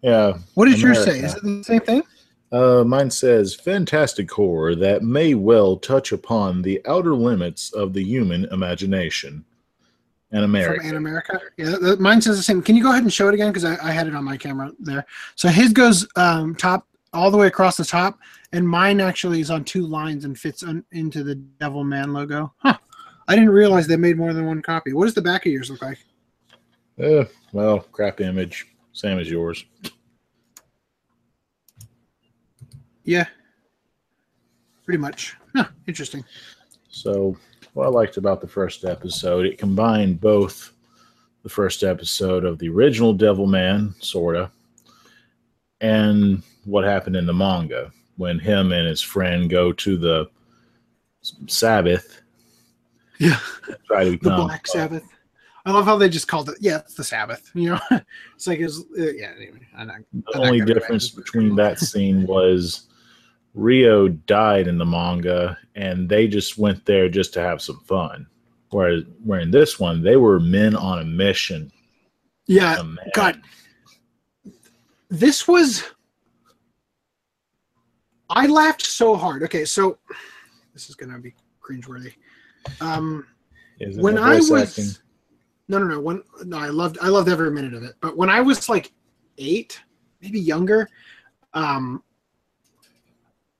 yeah. 0.00 0.38
What 0.54 0.66
does 0.66 0.80
yours 0.80 1.04
say? 1.04 1.18
Is 1.20 1.34
it 1.34 1.42
the 1.42 1.64
same 1.64 1.80
thing? 1.80 2.02
Uh, 2.50 2.84
mine 2.86 3.10
says 3.10 3.54
fantastic 3.54 4.30
horror 4.30 4.74
that 4.74 5.02
may 5.02 5.34
well 5.34 5.76
touch 5.76 6.12
upon 6.12 6.62
the 6.62 6.80
outer 6.86 7.14
limits 7.14 7.72
of 7.72 7.92
the 7.94 8.02
human 8.04 8.44
imagination. 8.46 9.44
And 10.32 10.44
America. 10.44 10.80
From 10.80 10.88
An 10.88 10.96
America. 10.96 11.40
Yeah, 11.58 11.76
mine 11.98 12.22
says 12.22 12.38
the 12.38 12.42
same. 12.42 12.62
Can 12.62 12.74
you 12.74 12.82
go 12.82 12.90
ahead 12.90 13.02
and 13.02 13.12
show 13.12 13.28
it 13.28 13.34
again? 13.34 13.52
Because 13.52 13.64
I, 13.64 13.76
I 13.86 13.92
had 13.92 14.06
it 14.06 14.14
on 14.14 14.24
my 14.24 14.36
camera 14.36 14.72
there. 14.80 15.04
So 15.34 15.48
his 15.48 15.72
goes 15.72 16.08
um, 16.16 16.54
top 16.54 16.86
all 17.12 17.30
the 17.30 17.36
way 17.36 17.46
across 17.46 17.76
the 17.76 17.84
top, 17.84 18.18
and 18.52 18.66
mine 18.66 19.00
actually 19.00 19.40
is 19.40 19.50
on 19.50 19.64
two 19.64 19.86
lines 19.86 20.24
and 20.24 20.38
fits 20.38 20.62
un, 20.62 20.84
into 20.92 21.22
the 21.22 21.36
Devilman 21.60 22.14
logo. 22.14 22.52
Huh. 22.58 22.78
I 23.28 23.34
didn't 23.34 23.50
realize 23.50 23.86
they 23.86 23.96
made 23.96 24.16
more 24.16 24.32
than 24.32 24.46
one 24.46 24.62
copy. 24.62 24.94
What 24.94 25.04
does 25.04 25.14
the 25.14 25.22
back 25.22 25.44
of 25.44 25.52
yours 25.52 25.70
look 25.70 25.82
like? 25.82 25.98
Uh, 27.02 27.24
well, 27.52 27.80
crap 27.92 28.20
image, 28.20 28.66
same 28.92 29.18
as 29.18 29.30
yours. 29.30 29.64
Yeah. 33.04 33.26
Pretty 34.84 34.98
much. 34.98 35.36
Huh, 35.54 35.66
interesting. 35.86 36.24
So, 36.88 37.36
what 37.72 37.86
I 37.86 37.88
liked 37.88 38.16
about 38.16 38.40
the 38.40 38.48
first 38.48 38.84
episode, 38.84 39.46
it 39.46 39.58
combined 39.58 40.20
both 40.20 40.72
the 41.42 41.48
first 41.48 41.82
episode 41.82 42.44
of 42.44 42.58
the 42.58 42.68
original 42.68 43.16
Devilman, 43.16 43.94
sorta, 44.02 44.50
and 45.80 46.42
what 46.64 46.84
happened 46.84 47.16
in 47.16 47.26
the 47.26 47.32
manga 47.32 47.90
when 48.16 48.38
him 48.38 48.72
and 48.72 48.86
his 48.86 49.00
friend 49.00 49.50
go 49.50 49.72
to 49.72 49.96
the 49.96 50.30
Sabbath. 51.48 52.22
Yeah. 53.18 53.38
Try 53.86 54.04
to 54.04 54.10
The 54.12 54.30
Black 54.30 54.66
Sabbath. 54.66 55.04
I 55.64 55.70
love 55.70 55.84
how 55.84 55.96
they 55.96 56.08
just 56.08 56.28
called 56.28 56.48
it. 56.48 56.56
Yeah, 56.60 56.78
it's 56.78 56.94
the 56.94 57.04
Sabbath. 57.04 57.50
You 57.54 57.70
know, 57.70 57.80
it's 58.34 58.46
like 58.46 58.58
it's 58.58 58.80
uh, 58.98 59.12
yeah. 59.12 59.32
Anyway, 59.36 59.66
I'm 59.76 59.86
not, 59.86 59.98
The 60.12 60.22
I'm 60.34 60.40
only 60.40 60.60
difference 60.60 61.10
between 61.10 61.54
that 61.56 61.78
scene 61.78 62.26
was 62.26 62.88
Ryo 63.54 64.08
died 64.08 64.66
in 64.66 64.78
the 64.78 64.86
manga, 64.86 65.58
and 65.74 66.08
they 66.08 66.26
just 66.26 66.58
went 66.58 66.84
there 66.86 67.08
just 67.08 67.34
to 67.34 67.40
have 67.40 67.60
some 67.60 67.80
fun. 67.80 68.26
Whereas, 68.70 69.04
where 69.22 69.40
in 69.40 69.50
this 69.50 69.78
one, 69.78 70.02
they 70.02 70.16
were 70.16 70.40
men 70.40 70.74
on 70.74 71.00
a 71.00 71.04
mission. 71.04 71.70
yeah. 72.46 72.82
God, 73.14 73.42
this 75.10 75.46
was. 75.46 75.84
I 78.30 78.46
laughed 78.46 78.86
so 78.86 79.14
hard. 79.14 79.42
Okay, 79.42 79.66
so 79.66 79.98
this 80.72 80.88
is 80.88 80.94
gonna 80.94 81.18
be 81.18 81.34
cringeworthy. 81.62 82.14
Um, 82.80 83.26
Is 83.78 83.98
it 83.98 84.02
when 84.02 84.16
I 84.16 84.36
was 84.36 84.78
acting? 84.78 85.02
no, 85.68 85.78
no, 85.78 85.84
no. 85.86 86.00
When 86.00 86.22
no, 86.44 86.58
I 86.58 86.68
loved, 86.68 86.96
I 87.02 87.08
loved 87.08 87.28
every 87.28 87.50
minute 87.50 87.74
of 87.74 87.82
it. 87.82 87.94
But 88.00 88.16
when 88.16 88.30
I 88.30 88.40
was 88.40 88.70
like 88.70 88.90
eight, 89.36 89.78
maybe 90.22 90.40
younger, 90.40 90.88
um, 91.52 92.02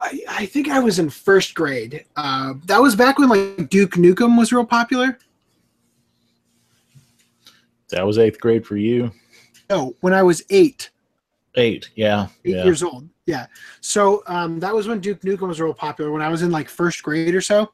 I, 0.03 0.21
I 0.29 0.47
think 0.47 0.69
I 0.69 0.81
was 0.81 0.99
in 0.99 1.09
first 1.09 1.55
grade. 1.55 2.05
Uh, 2.17 2.55
that 2.67 2.83
was 2.83 2.97
back 2.97 3.19
when 3.19 3.29
like 3.29 3.71
Duke 3.71 3.93
Nukem 3.93 4.37
was 4.37 4.53
real 4.53 4.67
popular. 4.67 5.19
that 7.91 8.05
was 8.05 8.19
eighth 8.19 8.41
grade 8.41 8.67
for 8.67 8.77
you. 8.77 9.13
No, 9.71 9.95
when 10.01 10.13
I 10.13 10.23
was 10.23 10.43
eight. 10.51 10.91
Eight, 11.55 11.91
yeah, 11.95 12.29
eight 12.45 12.57
yeah. 12.57 12.65
years 12.65 12.83
old. 12.83 13.09
Yeah. 13.27 13.47
So 13.81 14.23
um, 14.27 14.59
that 14.61 14.75
was 14.75 14.89
when 14.89 15.01
Duke 15.01 15.21
Nukem 15.21 15.49
was 15.49 15.61
real 15.61 15.75
popular. 15.75 16.11
When 16.11 16.23
I 16.23 16.29
was 16.29 16.43
in 16.43 16.51
like 16.51 16.69
first 16.69 17.03
grade 17.03 17.35
or 17.35 17.41
so, 17.41 17.71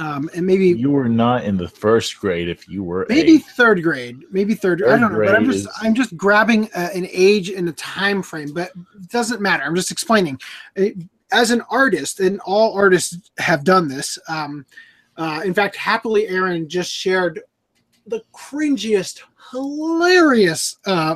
um, 0.00 0.30
and 0.34 0.46
maybe 0.46 0.68
You 0.68 0.90
were 0.90 1.08
not 1.08 1.44
in 1.44 1.56
the 1.56 1.68
first 1.68 2.18
grade 2.18 2.48
if 2.48 2.66
you 2.68 2.82
were 2.82 3.04
maybe 3.08 3.32
eight. 3.34 3.42
third 3.56 3.82
grade, 3.82 4.16
maybe 4.30 4.54
third. 4.54 4.82
I 4.82 4.98
don't 4.98 5.12
know, 5.12 5.18
but 5.24 5.34
I'm 5.34 5.44
just 5.44 5.66
is- 5.66 5.68
I'm 5.82 5.94
just 5.94 6.16
grabbing 6.16 6.70
uh, 6.74 6.88
an 6.94 7.06
age 7.10 7.50
and 7.50 7.68
a 7.68 7.72
time 7.72 8.22
frame, 8.22 8.52
but 8.54 8.70
it 8.96 9.08
doesn't 9.10 9.40
matter. 9.40 9.62
I'm 9.62 9.74
just 9.76 9.90
explaining. 9.90 10.40
It- 10.74 10.96
as 11.32 11.52
an 11.52 11.62
artist, 11.70 12.18
and 12.18 12.40
all 12.40 12.74
artists 12.74 13.30
have 13.38 13.62
done 13.62 13.86
this. 13.86 14.18
Um, 14.28 14.66
uh, 15.16 15.40
in 15.44 15.54
fact, 15.54 15.76
happily, 15.76 16.26
Aaron 16.26 16.68
just 16.68 16.90
shared 16.90 17.40
the 18.08 18.20
cringiest, 18.34 19.20
hilarious 19.52 20.76
uh, 20.86 21.14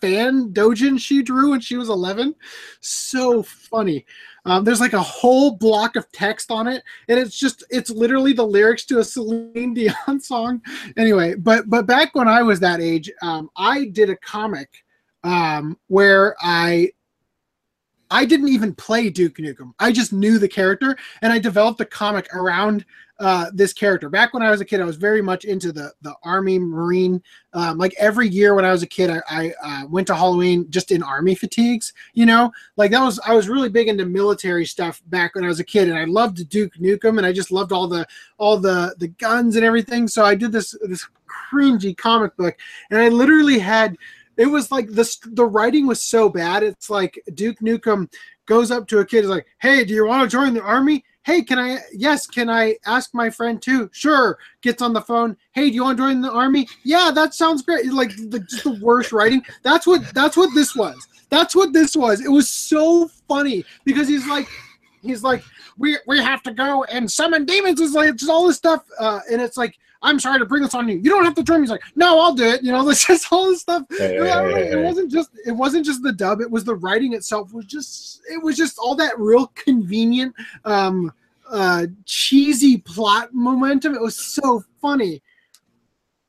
fan 0.00 0.50
dojin 0.54 0.98
she 0.98 1.22
drew 1.22 1.50
when 1.50 1.60
she 1.60 1.76
was 1.76 1.88
11. 1.90 2.34
So 2.80 3.42
funny. 3.42 4.06
Um, 4.46 4.62
there's 4.62 4.80
like 4.80 4.92
a 4.92 5.02
whole 5.02 5.50
block 5.50 5.96
of 5.96 6.10
text 6.12 6.52
on 6.52 6.68
it, 6.68 6.84
and 7.08 7.18
it's 7.18 7.36
just 7.36 7.64
it's 7.68 7.90
literally 7.90 8.32
the 8.32 8.46
lyrics 8.46 8.84
to 8.86 9.00
a 9.00 9.04
Celine 9.04 9.74
Dion 9.74 10.20
song. 10.20 10.62
Anyway, 10.96 11.34
but 11.34 11.68
but 11.68 11.86
back 11.86 12.14
when 12.14 12.28
I 12.28 12.42
was 12.42 12.60
that 12.60 12.80
age, 12.80 13.10
um, 13.22 13.50
I 13.56 13.86
did 13.86 14.08
a 14.08 14.16
comic 14.16 14.70
um, 15.24 15.76
where 15.88 16.36
I 16.40 16.92
I 18.08 18.24
didn't 18.24 18.48
even 18.48 18.72
play 18.72 19.10
Duke 19.10 19.38
Nukem. 19.38 19.72
I 19.80 19.90
just 19.90 20.12
knew 20.12 20.38
the 20.38 20.48
character, 20.48 20.96
and 21.22 21.32
I 21.32 21.40
developed 21.40 21.80
a 21.80 21.84
comic 21.84 22.32
around 22.32 22.84
uh, 23.18 23.50
this 23.52 23.72
character. 23.72 24.10
Back 24.10 24.34
when 24.34 24.42
I 24.42 24.50
was 24.50 24.60
a 24.60 24.64
kid, 24.64 24.80
I 24.80 24.84
was 24.84 24.96
very 24.96 25.22
much 25.22 25.44
into 25.44 25.72
the 25.72 25.92
the 26.02 26.14
Army 26.22 26.58
Marine. 26.58 27.22
Um, 27.52 27.78
like 27.78 27.94
every 27.98 28.28
year 28.28 28.54
when 28.54 28.64
I 28.64 28.72
was 28.72 28.82
a 28.82 28.86
kid, 28.86 29.10
I, 29.10 29.22
I 29.30 29.52
uh, 29.62 29.86
went 29.86 30.06
to 30.08 30.14
Halloween 30.14 30.66
just 30.70 30.90
in 30.90 31.02
Army 31.02 31.34
fatigues. 31.34 31.92
You 32.14 32.26
know, 32.26 32.52
like 32.76 32.90
that 32.90 33.02
was 33.02 33.18
I 33.26 33.34
was 33.34 33.48
really 33.48 33.68
big 33.68 33.88
into 33.88 34.04
military 34.04 34.66
stuff 34.66 35.02
back 35.06 35.34
when 35.34 35.44
I 35.44 35.48
was 35.48 35.60
a 35.60 35.64
kid, 35.64 35.88
and 35.88 35.98
I 35.98 36.04
loved 36.04 36.48
Duke 36.48 36.74
Nukem, 36.74 37.16
and 37.16 37.26
I 37.26 37.32
just 37.32 37.50
loved 37.50 37.72
all 37.72 37.88
the 37.88 38.06
all 38.38 38.58
the 38.58 38.94
the 38.98 39.08
guns 39.08 39.56
and 39.56 39.64
everything. 39.64 40.08
So 40.08 40.24
I 40.24 40.34
did 40.34 40.52
this 40.52 40.76
this 40.82 41.06
cringy 41.26 41.96
comic 41.96 42.36
book, 42.36 42.56
and 42.90 43.00
I 43.00 43.08
literally 43.08 43.58
had 43.58 43.96
it 44.36 44.46
was 44.46 44.70
like 44.70 44.88
the 44.90 45.16
the 45.32 45.46
writing 45.46 45.86
was 45.86 46.02
so 46.02 46.28
bad. 46.28 46.62
It's 46.62 46.90
like 46.90 47.22
Duke 47.34 47.58
Nukem 47.60 48.12
goes 48.46 48.70
up 48.70 48.86
to 48.88 48.98
a 48.98 49.06
kid, 49.06 49.24
is 49.24 49.30
like, 49.30 49.46
"Hey, 49.58 49.84
do 49.84 49.94
you 49.94 50.06
want 50.06 50.30
to 50.30 50.36
join 50.36 50.54
the 50.54 50.62
army?" 50.62 51.04
Hey, 51.26 51.42
can 51.42 51.58
I? 51.58 51.80
Yes, 51.92 52.24
can 52.24 52.48
I 52.48 52.76
ask 52.86 53.12
my 53.12 53.30
friend 53.30 53.60
too? 53.60 53.90
Sure. 53.92 54.38
Gets 54.62 54.80
on 54.80 54.92
the 54.92 55.00
phone. 55.00 55.36
Hey, 55.54 55.70
do 55.70 55.74
you 55.74 55.82
want 55.82 55.98
to 55.98 56.04
join 56.04 56.20
the 56.20 56.30
army? 56.30 56.68
Yeah, 56.84 57.10
that 57.12 57.34
sounds 57.34 57.62
great. 57.62 57.92
Like 57.92 58.10
the, 58.10 58.38
just 58.48 58.62
the 58.62 58.78
worst 58.80 59.10
writing. 59.10 59.42
That's 59.64 59.88
what 59.88 60.14
that's 60.14 60.36
what 60.36 60.54
this 60.54 60.76
was. 60.76 61.08
That's 61.28 61.56
what 61.56 61.72
this 61.72 61.96
was. 61.96 62.24
It 62.24 62.30
was 62.30 62.48
so 62.48 63.08
funny 63.26 63.64
because 63.84 64.06
he's 64.06 64.24
like, 64.28 64.46
he's 65.02 65.24
like, 65.24 65.42
we 65.76 65.98
we 66.06 66.20
have 66.20 66.44
to 66.44 66.52
go 66.52 66.84
and 66.84 67.10
summon 67.10 67.44
demons. 67.44 67.80
It's 67.80 67.92
like 67.92 68.10
it's 68.10 68.28
all 68.28 68.46
this 68.46 68.58
stuff, 68.58 68.84
uh, 69.00 69.18
and 69.28 69.42
it's 69.42 69.56
like 69.56 69.76
I'm 70.02 70.20
sorry 70.20 70.38
to 70.38 70.46
bring 70.46 70.62
this 70.62 70.74
on 70.74 70.88
you. 70.88 70.96
You 70.96 71.10
don't 71.10 71.24
have 71.24 71.34
to 71.34 71.42
join 71.42 71.60
me. 71.60 71.62
He's 71.62 71.70
like, 71.70 71.82
no, 71.94 72.20
I'll 72.20 72.34
do 72.34 72.44
it. 72.44 72.62
You 72.62 72.72
know, 72.72 72.88
it's 72.88 73.06
just 73.06 73.32
all 73.32 73.48
this 73.48 73.62
stuff. 73.62 73.84
Hey, 73.90 74.16
hey, 74.16 74.52
hey, 74.52 74.72
it 74.72 74.84
wasn't 74.84 75.10
just 75.10 75.30
it 75.44 75.52
wasn't 75.52 75.84
just 75.84 76.02
the 76.02 76.12
dub. 76.12 76.40
It 76.40 76.50
was 76.50 76.64
the 76.64 76.76
writing 76.76 77.12
itself. 77.12 77.52
Was 77.52 77.66
just 77.66 78.22
it 78.30 78.42
was 78.42 78.56
just 78.56 78.78
all 78.78 78.94
that 78.96 79.18
real 79.18 79.48
convenient, 79.48 80.34
um, 80.64 81.12
uh, 81.50 81.86
cheesy 82.04 82.78
plot 82.78 83.32
momentum. 83.32 83.94
It 83.94 84.00
was 84.00 84.18
so 84.18 84.64
funny. 84.80 85.22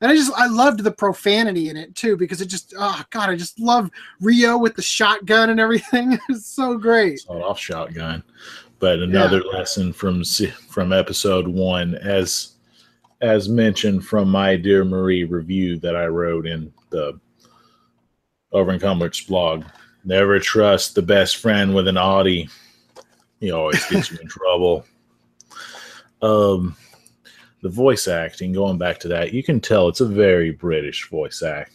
And 0.00 0.12
I 0.12 0.14
just 0.14 0.32
I 0.36 0.46
loved 0.46 0.84
the 0.84 0.92
profanity 0.92 1.70
in 1.70 1.76
it 1.76 1.94
too 1.96 2.16
because 2.16 2.40
it 2.40 2.46
just 2.46 2.72
oh 2.78 3.02
god 3.10 3.30
I 3.30 3.36
just 3.36 3.58
love 3.58 3.90
Ryo 4.20 4.56
with 4.56 4.76
the 4.76 4.82
shotgun 4.82 5.50
and 5.50 5.58
everything. 5.58 6.18
It's 6.28 6.46
so 6.46 6.78
great. 6.78 7.20
Sawed 7.20 7.42
off 7.42 7.58
shotgun. 7.58 8.22
But 8.78 9.00
another 9.00 9.42
lesson 9.42 9.92
from 9.92 10.22
from 10.68 10.92
episode 10.92 11.48
one, 11.48 11.96
as 11.96 12.57
as 13.20 13.48
mentioned 13.48 14.04
from 14.06 14.28
my 14.28 14.56
dear 14.56 14.84
Marie 14.84 15.24
review 15.24 15.78
that 15.80 15.96
I 15.96 16.06
wrote 16.06 16.46
in 16.46 16.72
the 16.90 17.18
over 18.52 18.72
in 18.72 18.80
Cumberland's 18.80 19.20
blog. 19.20 19.64
Never 20.04 20.38
trust 20.38 20.94
the 20.94 21.02
best 21.02 21.36
friend 21.36 21.74
with 21.74 21.88
an 21.88 21.98
Audi. 21.98 22.48
He 23.40 23.50
always 23.50 23.84
gets 23.86 24.10
you 24.10 24.18
in 24.18 24.28
trouble. 24.28 24.86
Um, 26.22 26.76
the 27.62 27.68
voice 27.68 28.08
acting, 28.08 28.52
going 28.52 28.78
back 28.78 28.98
to 29.00 29.08
that, 29.08 29.32
you 29.32 29.42
can 29.42 29.60
tell 29.60 29.88
it's 29.88 30.00
a 30.00 30.06
very 30.06 30.52
British 30.52 31.08
voice 31.10 31.42
act. 31.42 31.72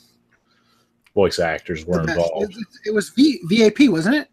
Voice 1.14 1.40
actors 1.40 1.86
were 1.86 2.02
involved. 2.02 2.56
It, 2.86 2.94
was 2.94 3.10
v, 3.10 3.40
VAP, 3.44 3.90
wasn't 3.90 4.15
it? 4.15 4.30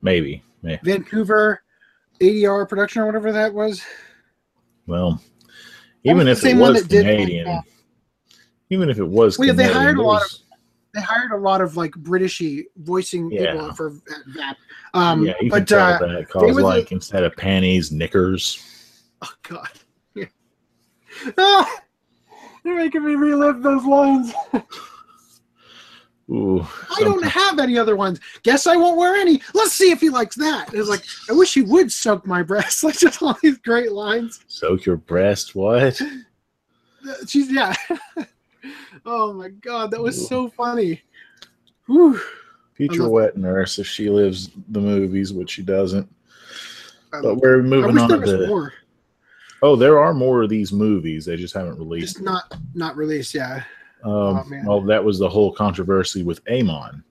Maybe, 0.00 0.42
yeah. 0.62 0.78
Vancouver 0.82 1.62
ADR 2.20 2.68
production 2.68 3.02
or 3.02 3.06
whatever 3.06 3.32
that 3.32 3.52
was. 3.52 3.82
Well, 4.86 5.20
even 6.04 6.28
if 6.28 6.44
it 6.44 6.54
was 6.56 6.82
did, 6.86 7.02
Canadian, 7.04 7.48
uh, 7.48 7.62
even 8.70 8.88
if 8.90 8.98
it 8.98 9.04
was, 9.06 9.38
Well, 9.38 9.46
yeah, 9.48 9.52
they 9.54 9.64
Canadian, 9.64 9.82
hired 9.84 9.98
a 9.98 10.02
lot 10.02 10.20
was- 10.22 10.40
They 10.94 11.00
hired 11.00 11.32
a 11.32 11.36
lot 11.36 11.60
of 11.60 11.76
like 11.76 11.90
Britishy 11.92 12.64
voicing 12.76 13.30
Yeah. 13.30 13.52
people 13.52 13.72
for 13.74 13.92
that. 14.36 14.56
Um, 14.94 15.24
yeah, 15.26 15.32
you 15.40 15.50
but 15.50 15.56
can 15.58 15.66
tell 15.66 15.80
uh, 15.94 15.98
that 15.98 16.28
cause 16.28 16.42
were 16.42 16.54
the- 16.54 16.62
like 16.62 16.92
instead 16.92 17.24
of 17.24 17.34
panties, 17.36 17.90
knickers. 17.90 18.62
oh 19.22 19.32
god, 19.42 19.70
yeah. 20.14 20.26
Ah, 21.38 21.80
you're 22.64 22.76
making 22.76 23.04
me 23.04 23.14
relive 23.16 23.62
those 23.62 23.84
lines. 23.84 24.32
Ooh, 26.30 26.66
I 26.96 27.00
don't 27.00 27.24
have 27.24 27.58
any 27.58 27.76
other 27.76 27.96
ones. 27.96 28.18
Guess 28.44 28.66
I 28.66 28.76
won't 28.76 28.96
wear 28.96 29.14
any. 29.14 29.42
Let's 29.52 29.72
see 29.72 29.90
if 29.90 30.00
he 30.00 30.08
likes 30.08 30.36
that. 30.36 30.72
It's 30.72 30.88
like 30.88 31.04
I 31.28 31.34
wish 31.34 31.52
he 31.52 31.62
would 31.62 31.92
soak 31.92 32.26
my 32.26 32.42
breast. 32.42 32.82
Like 32.84 32.98
just 32.98 33.22
all 33.22 33.36
these 33.42 33.58
great 33.58 33.92
lines. 33.92 34.40
soak 34.48 34.86
your 34.86 34.96
breast. 34.96 35.54
What? 35.54 36.00
She's 37.26 37.50
yeah. 37.52 37.74
oh 39.06 39.34
my 39.34 39.48
god, 39.48 39.90
that 39.90 40.00
was 40.00 40.26
so 40.28 40.48
funny. 40.48 41.02
Whew. 41.86 42.18
Future 42.74 43.08
wet 43.08 43.36
nurse 43.36 43.78
if 43.78 43.86
she 43.86 44.08
lives 44.08 44.50
the 44.70 44.80
movies, 44.80 45.32
which 45.32 45.50
she 45.50 45.62
doesn't. 45.62 46.08
I, 47.12 47.20
But 47.20 47.36
we're 47.36 47.62
moving 47.62 47.98
on 47.98 48.08
to. 48.08 48.46
more. 48.48 48.72
Oh, 49.62 49.76
there 49.76 49.98
are 49.98 50.12
more 50.12 50.42
of 50.42 50.50
these 50.50 50.72
movies. 50.72 51.24
They 51.24 51.36
just 51.36 51.54
haven't 51.54 51.78
released. 51.78 52.14
Just 52.14 52.24
not 52.24 52.52
not 52.74 52.96
released. 52.96 53.34
Yeah. 53.34 53.62
Um, 54.04 54.36
Oh, 54.36 54.44
well, 54.66 54.80
that 54.82 55.02
was 55.02 55.18
the 55.18 55.28
whole 55.28 55.52
controversy 55.52 56.22
with 56.22 56.40
Amon 56.48 57.02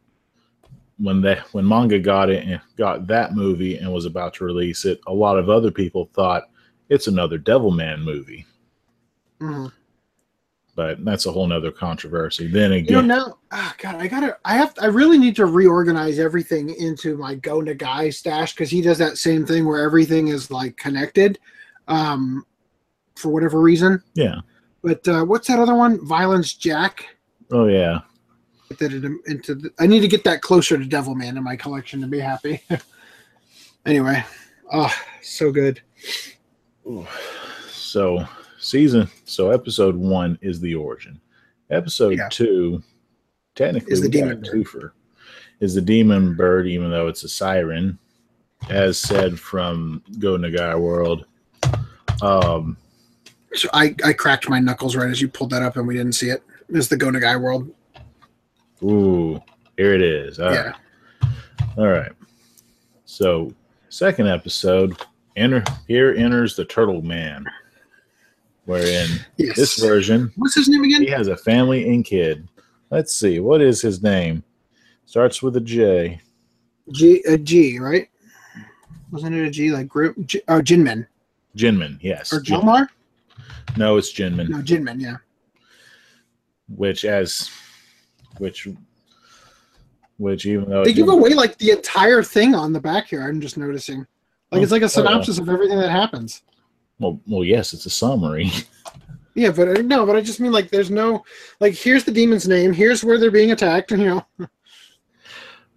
when 0.99 1.22
they 1.22 1.40
when 1.53 1.68
manga 1.68 1.98
got 1.99 2.30
it 2.30 2.45
and 2.48 2.61
got 2.78 3.07
that 3.07 3.34
movie 3.34 3.78
and 3.78 3.91
was 3.91 4.06
about 4.06 4.34
to 4.36 4.45
release 4.45 4.86
it. 4.86 4.99
A 5.07 5.14
lot 5.14 5.40
of 5.40 5.49
other 5.49 5.72
people 5.72 6.10
thought 6.14 6.44
it's 6.90 7.07
another 7.07 7.40
Devilman 7.40 8.03
movie, 8.03 8.45
Mhm. 9.41 9.72
but 10.76 11.03
that's 11.03 11.26
a 11.26 11.32
whole 11.32 11.48
nother 11.48 11.72
controversy. 11.72 12.45
Then 12.48 12.74
again, 12.74 12.95
You 12.95 13.02
know 13.02 13.15
now, 13.26 13.38
oh 13.52 13.74
god, 13.80 13.95
I 13.95 14.07
gotta, 14.07 14.38
I 14.45 14.53
have, 14.56 14.74
I 14.80 14.86
really 14.86 15.18
need 15.18 15.36
to 15.38 15.48
reorganize 15.48 16.20
everything 16.20 16.70
into 16.76 17.18
my 17.18 17.34
Go 17.36 17.60
Nagai 17.61 18.14
stash 18.14 18.53
because 18.53 18.70
he 18.70 18.82
does 18.82 18.99
that 18.99 19.18
same 19.18 19.45
thing 19.48 19.65
where 19.65 19.82
everything 19.84 20.28
is 20.28 20.52
like 20.52 20.78
connected, 20.78 21.40
um, 21.88 22.45
for 23.15 23.30
whatever 23.30 23.60
reason. 23.61 24.02
yeah, 24.14 24.36
But 24.84 25.07
uh, 25.07 25.23
what's 25.23 25.47
that 25.47 25.60
other 25.60 25.76
one? 25.76 26.05
Violence 26.05 26.53
Jack. 26.53 27.05
oh 27.51 27.68
yeah, 27.68 27.99
that 28.80 28.93
into, 28.93 29.19
into 29.26 29.55
the, 29.55 29.72
I 29.80 29.88
need 29.88 30.01
to 30.01 30.07
get 30.07 30.23
that 30.26 30.41
closer 30.41 30.77
to 30.77 30.84
Devilman 30.84 31.38
in 31.38 31.43
my 31.43 31.55
collection 31.55 32.01
to 32.01 32.07
be 32.07 32.19
happy. 32.19 32.61
anyway, 33.85 34.23
oh, 34.72 34.93
so 35.22 35.51
good. 35.51 35.81
Ooh. 36.85 37.07
So 37.69 38.27
season 38.60 39.10
so 39.26 39.51
episode 39.51 39.95
one 39.95 40.38
is 40.41 40.60
the 40.60 40.76
origin. 40.76 41.19
Episode 41.69 42.18
Yeah. 42.18 42.30
two, 42.30 42.84
technically 43.55 43.93
Is 43.93 44.01
the 44.01 44.10
we 44.10 44.19
got 44.19 44.31
a 44.31 44.35
demon 44.35 44.43
twofer. 44.43 44.91
Is 45.60 45.76
the 45.76 45.81
demon 45.81 46.35
bird, 46.35 46.68
even 46.68 46.91
though 46.91 47.07
it's 47.07 47.23
a 47.23 47.30
siren, 47.30 47.97
as 48.69 48.97
said 48.97 49.39
from 49.39 50.03
Go 50.19 50.38
Nagai 50.38 50.80
World. 50.80 51.26
Um 52.22 52.77
So 53.56 53.70
I, 53.74 53.96
I 54.04 54.14
cracked 54.14 54.50
my 54.50 54.60
knuckles 54.60 54.96
right 54.96 55.10
as 55.10 55.22
you 55.22 55.28
pulled 55.28 55.52
that 55.52 55.62
up 55.62 55.78
and 55.78 55.88
we 55.88 55.96
didn't 55.96 56.14
see 56.14 56.30
it. 56.30 56.44
It's 56.70 56.88
the 56.88 56.98
Go 56.98 57.08
Nagai 57.10 57.40
world. 57.40 57.70
ooh, 58.84 59.42
here 59.78 59.94
it 59.94 60.02
is. 60.02 60.40
All 60.40 60.52
yeah. 60.54 60.72
right. 61.22 61.30
All 61.78 61.88
right. 61.88 62.12
So 63.06 63.54
second 63.90 64.28
episode, 64.28 64.98
enter 65.36 65.64
here 65.88 66.14
enters 66.16 66.56
the 66.56 66.66
turtle 66.66 67.02
man. 67.02 67.46
Wherein 68.66 69.10
Yes. 69.38 69.56
this 69.58 69.78
version 69.78 70.32
What's 70.38 70.56
his 70.56 70.70
name 70.70 70.84
again? 70.84 71.02
He 71.02 71.10
has 71.10 71.28
a 71.28 71.36
family 71.38 71.90
and 71.90 72.04
kid. 72.06 72.48
Let's 72.90 73.14
see. 73.14 73.40
What 73.40 73.62
is 73.62 73.82
his 73.82 74.02
name? 74.02 74.44
Starts 75.06 75.42
with 75.44 75.58
a 75.58 75.62
J. 75.62 76.20
G 76.92 77.22
a 77.28 77.38
G, 77.38 77.78
right? 77.80 78.08
Wasn't 79.12 79.36
it 79.36 79.46
a 79.46 79.52
G 79.52 79.72
like 79.72 79.88
group? 79.88 80.16
G, 80.26 80.42
oh, 80.48 80.60
Jinmen 80.62 81.06
Jinmen. 81.58 81.98
Yes. 82.02 82.34
or 82.34 82.40
Jomar? 82.40 82.88
No, 83.78 83.98
it's 83.98 84.14
Jinmen. 84.14 84.49
No, 84.49 84.57
Jinmen. 84.57 84.99
Yeah. 85.02 85.18
Which 86.70 87.06
as 87.06 87.49
which 88.38 88.68
which 90.18 90.45
even 90.45 90.70
though 90.70 90.84
They 90.84 90.94
give 90.94 91.10
away 91.10 91.32
like 91.34 91.57
the 91.57 91.72
entire 91.72 92.24
thing 92.24 92.56
on 92.56 92.72
the 92.74 92.80
back 92.80 93.07
here. 93.07 93.28
I'm 93.28 93.41
just 93.41 93.57
noticing. 93.57 94.06
Like 94.52 94.61
it's 94.61 94.72
like 94.72 94.82
a 94.82 94.86
Oh, 94.86 94.90
synopsis 94.90 95.40
of 95.40 95.49
everything 95.49 95.80
that 95.80 95.90
happens. 95.91 96.44
well, 96.99 97.20
well, 97.28 97.44
yes, 97.44 97.74
it's 97.74 97.86
a 97.86 97.90
summary. 97.90 98.52
Yeah, 99.36 99.49
but 99.49 99.68
uh, 99.68 99.82
no, 99.82 100.06
but 100.06 100.15
I 100.15 100.22
just 100.22 100.40
mean 100.40 100.52
like 100.52 100.70
there's 100.70 100.91
no 100.91 101.26
like 101.60 101.74
here's 101.74 102.03
the 102.03 102.11
demon's 102.11 102.48
name. 102.48 102.72
Here's 102.72 103.03
where 103.03 103.18
they're 103.18 103.32
being 103.32 103.52
attacked. 103.52 103.91
and 103.91 103.99
You 104.03 104.07
know. 104.10 104.26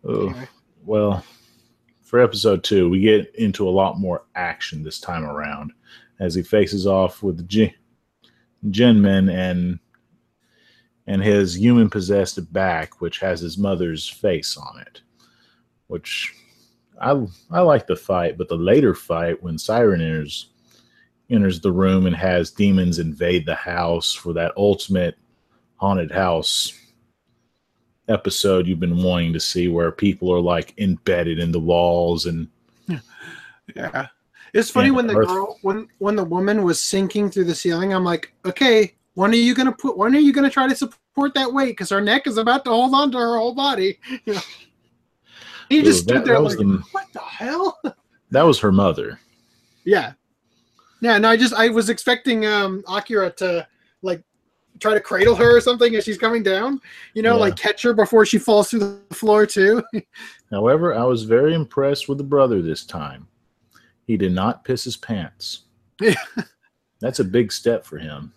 Oh, 0.05 0.27
Anyway. 0.29 0.49
well, 0.85 1.25
for 2.03 2.21
episode 2.21 2.63
two, 2.63 2.91
we 2.91 3.01
get 3.01 3.35
into 3.37 3.67
a 3.67 3.71
lot 3.71 3.99
more 3.99 4.25
action 4.35 4.83
this 4.83 5.01
time 5.01 5.25
around 5.25 5.73
as 6.21 6.35
he 6.35 6.43
faces 6.43 6.87
off 6.87 7.23
with 7.23 7.49
Jin, 7.49 7.73
and 9.29 9.79
and 11.09 11.23
his 11.23 11.57
human 11.57 11.89
possessed 11.89 12.53
back, 12.53 13.01
which 13.01 13.21
has 13.21 13.41
his 13.41 13.57
mother's 13.57 14.09
face 14.09 14.57
on 14.57 14.81
it. 14.81 15.03
Which 15.87 16.35
I 17.01 17.27
I 17.51 17.61
like 17.61 17.87
the 17.87 17.97
fight, 17.97 18.39
but 18.39 18.49
the 18.49 18.57
later 18.57 18.95
fight 18.95 19.43
when 19.43 19.59
Siren 19.59 20.01
enters 20.01 20.51
enters 21.29 21.61
the 21.61 21.73
room 21.73 22.07
and 22.07 22.17
has 22.17 22.51
demons 22.51 22.99
invade 22.99 23.47
the 23.47 23.55
house 23.55 24.13
for 24.13 24.33
that 24.33 24.53
ultimate 24.57 25.17
haunted 25.77 26.11
house 26.11 26.73
episode 28.09 28.67
you've 28.69 28.79
been 28.79 29.03
wanting 29.03 29.33
to 29.33 29.41
see 29.41 29.67
where 29.67 29.91
people 29.91 30.33
are 30.33 30.41
like 30.41 30.73
embedded 30.79 31.41
in 31.41 31.51
the 31.51 31.59
walls 31.59 32.27
and 32.27 32.49
Yeah. 33.75 34.07
It's 34.59 34.71
funny 34.71 34.91
when 34.91 35.07
the 35.07 35.17
Earth- 35.17 35.29
girl 35.29 35.59
when 35.63 35.89
when 35.99 36.17
the 36.17 36.25
woman 36.25 36.63
was 36.63 36.81
sinking 36.81 37.31
through 37.31 37.45
the 37.45 37.55
ceiling. 37.55 37.93
I'm 37.93 38.05
like, 38.05 38.33
okay, 38.45 38.95
when 39.15 39.31
are 39.33 39.35
you 39.37 39.55
gonna 39.55 39.73
put? 39.73 39.97
When 39.97 40.15
are 40.15 40.19
you 40.21 40.33
gonna 40.33 40.51
try 40.51 40.69
to 40.69 40.75
support 40.77 41.35
that 41.35 41.53
weight? 41.53 41.71
Because 41.73 41.91
her 41.91 42.01
neck 42.01 42.27
is 42.27 42.37
about 42.39 42.65
to 42.65 42.71
hold 42.71 42.95
on 42.95 43.11
to 43.13 43.19
her 43.19 43.37
whole 43.39 43.55
body. 43.55 43.99
You 44.27 44.35
know? 44.35 44.41
He 45.69 45.83
just 45.83 46.05
stood 46.05 46.19
that- 46.19 46.25
there 46.25 46.35
that 46.35 46.43
like, 46.43 46.59
the- 46.59 46.83
what 46.93 47.07
the 47.13 47.21
hell? 47.21 47.79
That 48.33 48.43
was 48.43 48.59
her 48.59 48.73
mother. 48.73 49.21
Yeah. 49.85 50.13
Yeah, 51.01 51.17
no, 51.19 51.29
I 51.31 51.37
just 51.37 51.55
I 51.55 51.69
was 51.69 51.89
expecting 51.91 52.45
um 52.45 52.83
Akira 52.89 53.31
to 53.33 53.67
like 54.03 54.23
try 54.81 54.95
to 54.95 55.01
cradle 55.01 55.35
her 55.37 55.57
or 55.57 55.61
something 55.61 55.95
as 55.95 56.05
she's 56.05 56.19
coming 56.19 56.43
down. 56.43 56.81
You 57.15 57.23
know, 57.23 57.35
Yeah. 57.35 57.41
like 57.41 57.57
catch 57.57 57.83
her 57.83 57.95
before 57.95 58.27
she 58.27 58.39
falls 58.39 58.69
through 58.71 58.81
the 59.09 59.15
floor 59.15 59.47
too. 59.47 59.83
However, 60.51 60.95
I 60.95 61.05
was 61.05 61.23
very 61.23 61.55
impressed 61.55 62.09
with 62.09 62.19
the 62.19 62.25
brother 62.25 62.61
this 62.63 62.85
time. 62.85 63.29
He 64.07 64.17
did 64.17 64.33
not 64.33 64.65
piss 64.65 64.85
his 64.85 64.97
pants. 64.97 65.63
That's 67.01 67.21
a 67.21 67.25
big 67.25 67.53
step 67.53 67.85
for 67.85 67.99
him, 67.99 68.33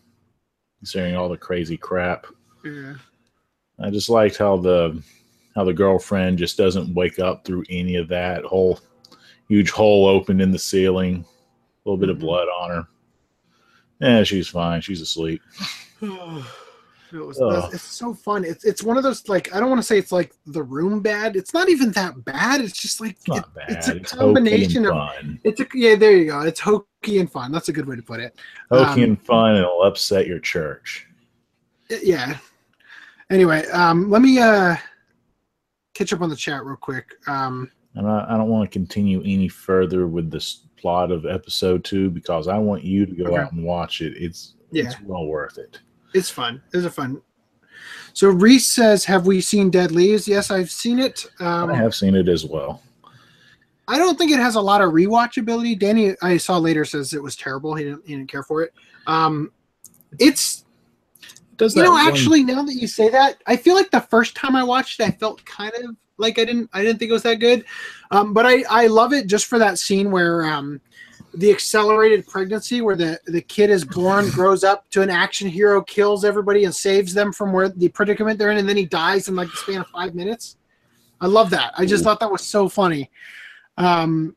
considering 0.80 1.16
all 1.16 1.30
the 1.30 1.38
crazy 1.38 1.78
crap. 1.78 2.26
yeah. 2.66 2.96
I 3.82 3.90
just 3.90 4.10
liked 4.10 4.38
how 4.38 4.58
the 4.58 5.02
how 5.56 5.64
the 5.64 5.74
girlfriend 5.74 6.38
just 6.38 6.58
doesn't 6.58 6.94
wake 6.94 7.20
up 7.20 7.46
through 7.46 7.64
any 7.70 7.96
of 7.96 8.08
that 8.10 8.44
whole 8.44 8.80
huge 9.48 9.70
hole 9.72 10.06
opened 10.08 10.42
in 10.42 10.52
the 10.52 10.60
ceiling, 10.60 11.24
a 11.86 11.90
little 11.90 11.98
bit 11.98 12.10
of 12.10 12.18
Mhm. 12.18 12.22
blood 12.22 12.48
on 12.50 12.70
her. 12.72 12.88
Yeah, 14.02 14.24
she's 14.24 14.48
fine. 14.48 14.82
She's 14.82 15.02
asleep. 15.02 15.42
It 17.12 17.18
was, 17.26 17.38
that's- 17.40 17.74
it's 17.74 17.84
so 17.84 18.14
fun. 18.14 18.46
It's 18.46 18.64
it's 18.66 18.84
one 18.84 18.98
of 18.98 19.04
those 19.04 19.28
like 19.28 19.54
I 19.54 19.60
don't 19.60 19.70
want 19.70 19.80
to 19.80 19.86
say 19.88 19.98
it's 19.98 20.12
like 20.12 20.34
the 20.46 20.62
room 20.64 21.02
bad. 21.02 21.36
It's 21.36 21.54
not 21.54 21.68
even 21.70 21.92
that 21.94 22.24
bad. 22.26 22.62
It's 22.62 22.78
just 22.80 23.02
like 23.02 23.12
It's 23.12 23.28
not 23.28 23.38
it- 23.40 23.54
bad. 23.56 23.70
it's 23.70 23.88
a 23.90 23.96
It's, 23.98 24.14
combination 24.14 24.86
of 24.86 24.92
fun. 24.92 25.40
it's 25.44 25.60
a 25.60 25.66
yeah. 25.74 25.96
There 25.96 26.16
you 26.16 26.26
go. 26.32 26.42
It's 26.42 26.60
hokey 26.60 27.18
and 27.20 27.32
fun. 27.32 27.52
That's 27.52 27.70
a 27.70 27.74
good 27.74 27.88
way 27.88 27.96
to 27.96 28.04
put 28.04 28.20
it. 28.20 28.36
Hokey 28.72 29.04
um, 29.04 29.10
and 29.12 29.22
fun, 29.22 29.50
and 29.56 29.60
it'll 29.60 29.84
upset 29.84 30.28
your 30.28 30.40
church. 30.40 31.08
yeah. 32.04 32.38
Anyway, 33.32 33.66
um, 33.68 34.10
let 34.10 34.22
me 34.22 34.40
uh 34.40 34.76
catch 35.94 36.14
up 36.14 36.22
on 36.22 36.30
the 36.30 36.36
chat 36.36 36.64
real 36.64 36.78
quick. 36.78 37.16
Um, 37.28 37.72
And 37.96 38.08
I, 38.08 38.26
I 38.30 38.38
don't 38.38 38.48
want 38.50 38.70
to 38.70 38.74
continue 38.74 39.22
any 39.24 39.48
further 39.48 40.08
with 40.08 40.32
this 40.32 40.66
plot 40.78 41.12
of 41.12 41.26
episode 41.26 41.84
two 41.84 42.10
because 42.10 42.48
I 42.48 42.58
want 42.58 42.84
you 42.84 43.06
to 43.06 43.12
go 43.14 43.26
Okay. 43.26 43.38
out 43.38 43.52
and 43.52 43.64
watch 43.66 44.02
it. 44.02 44.14
It's 44.16 44.54
Yeah. 44.72 44.86
it's 44.86 45.02
well 45.02 45.26
worth 45.26 45.58
it. 45.58 45.80
It's 46.14 46.30
fun. 46.30 46.62
It's 46.74 46.86
a 46.86 46.90
fun. 46.90 47.22
So 48.14 48.30
Reese 48.30 48.68
says, 48.68 49.06
"Have 49.06 49.26
we 49.26 49.42
seen 49.42 49.70
Dead 49.70 49.92
Leaves?" 49.92 50.28
Yes, 50.28 50.52
I've 50.52 50.72
seen 50.72 51.00
it. 51.00 51.26
Um, 51.40 51.70
I 51.70 51.76
have 51.76 51.96
seen 51.96 52.16
it 52.16 52.28
as 52.28 52.46
well. 52.46 52.82
I 53.88 53.98
don't 53.98 54.18
think 54.18 54.32
it 54.32 54.40
has 54.40 54.56
a 54.56 54.62
lot 54.62 54.82
of 54.82 54.92
rewatchability. 54.92 55.78
Danny, 55.78 56.16
I 56.22 56.38
saw 56.38 56.58
later 56.58 56.86
says 56.86 57.14
it 57.14 57.24
was 57.24 57.36
terrible. 57.36 57.74
He 57.74 57.86
didn't, 57.86 58.06
he 58.06 58.16
didn't 58.16 58.30
care 58.30 58.44
for 58.44 58.62
it. 58.62 58.72
Um, 59.08 59.52
it's 60.20 60.66
Does 61.58 61.76
you 61.76 61.84
know 61.84 61.92
one- 61.92 62.08
actually 62.08 62.44
now 62.44 62.62
that 62.64 62.76
you 62.76 62.88
say 62.88 63.10
that, 63.10 63.42
I 63.48 63.56
feel 63.56 63.76
like 63.76 63.90
the 63.90 64.02
first 64.02 64.36
time 64.36 64.56
I 64.56 64.64
watched 64.64 65.00
it, 65.00 65.08
I 65.08 65.12
felt 65.12 65.44
kind 65.46 65.74
of 65.84 65.96
like 66.18 66.38
I 66.38 66.46
didn't 66.46 66.70
I 66.74 66.84
didn't 66.84 67.00
think 67.00 67.10
it 67.10 67.14
was 67.14 67.24
that 67.24 67.36
good. 67.36 67.66
Um, 68.12 68.34
but 68.34 68.46
I 68.46 68.64
I 68.70 68.88
love 68.88 69.12
it 69.12 69.26
just 69.26 69.48
for 69.48 69.58
that 69.58 69.80
scene 69.80 70.12
where 70.12 70.46
um, 70.46 70.82
the 71.40 71.50
accelerated 71.50 72.28
pregnancy 72.28 72.82
where 72.82 72.98
the 72.98 73.18
the 73.28 73.42
kid 73.42 73.70
is 73.70 73.86
born, 73.86 74.30
grows 74.32 74.64
up 74.66 74.90
to 74.90 75.02
an 75.02 75.10
action 75.10 75.48
hero, 75.48 75.82
kills 75.82 76.26
everybody 76.26 76.66
and 76.66 76.76
saves 76.76 77.14
them 77.14 77.32
from 77.32 77.54
where 77.54 77.70
the 77.70 77.88
predicament 77.90 78.38
they're 78.38 78.52
in, 78.52 78.58
and 78.58 78.68
then 78.68 78.76
he 78.78 78.86
dies 78.86 79.30
in 79.30 79.36
like 79.36 79.50
the 79.50 79.58
span 79.58 79.82
of 79.82 79.88
five 79.88 80.14
minutes. 80.14 80.58
I 81.22 81.28
love 81.28 81.50
that. 81.52 81.74
I 81.78 81.86
just 81.86 82.02
Ooh. 82.02 82.04
thought 82.04 82.20
that 82.20 82.32
was 82.32 82.44
so 82.44 82.68
funny. 82.68 83.10
Um, 83.78 84.36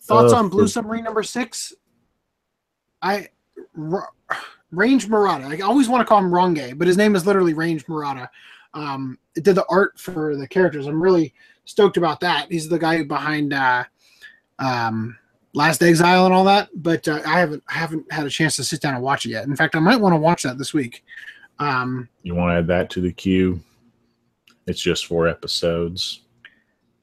thoughts 0.00 0.32
Uh, 0.32 0.36
on 0.36 0.48
Blue 0.48 0.66
Submarine 0.66 1.04
number 1.04 1.22
six? 1.22 1.74
I 3.02 3.28
R- 3.78 4.08
Range 4.70 5.08
Murata. 5.08 5.46
I 5.46 5.60
always 5.60 5.88
want 5.88 6.00
to 6.00 6.06
call 6.06 6.18
him 6.18 6.32
Ronge, 6.32 6.78
but 6.78 6.88
his 6.88 6.96
name 6.96 7.14
is 7.16 7.26
literally 7.26 7.52
Range 7.54 7.86
Murata. 7.86 8.30
Um, 8.72 9.18
it 9.36 9.44
did 9.44 9.56
the 9.56 9.66
art 9.68 9.98
for 9.98 10.36
the 10.36 10.48
characters. 10.48 10.86
I'm 10.86 11.02
really 11.02 11.34
stoked 11.64 11.96
about 11.96 12.20
that. 12.20 12.50
He's 12.50 12.68
the 12.68 12.78
guy 12.78 13.02
behind 13.02 13.52
uh, 13.52 13.84
um, 14.58 15.18
Last 15.52 15.82
Exile 15.82 16.26
and 16.26 16.34
all 16.34 16.44
that. 16.44 16.68
But 16.74 17.06
uh, 17.08 17.20
I 17.26 17.40
haven't 17.40 17.62
I 17.68 17.74
haven't 17.74 18.10
had 18.12 18.26
a 18.26 18.30
chance 18.30 18.56
to 18.56 18.64
sit 18.64 18.80
down 18.80 18.94
and 18.94 19.02
watch 19.02 19.26
it 19.26 19.30
yet. 19.30 19.46
In 19.46 19.56
fact, 19.56 19.74
I 19.74 19.80
might 19.80 20.00
want 20.00 20.12
to 20.14 20.18
watch 20.18 20.42
that 20.44 20.58
this 20.58 20.72
week. 20.72 21.04
Um, 21.58 22.08
You 22.22 22.34
want 22.34 22.52
to 22.52 22.58
add 22.58 22.66
that 22.68 22.90
to 22.90 23.00
the 23.00 23.12
queue? 23.12 23.60
It's 24.66 24.80
just 24.80 25.06
four 25.06 25.26
episodes, 25.26 26.22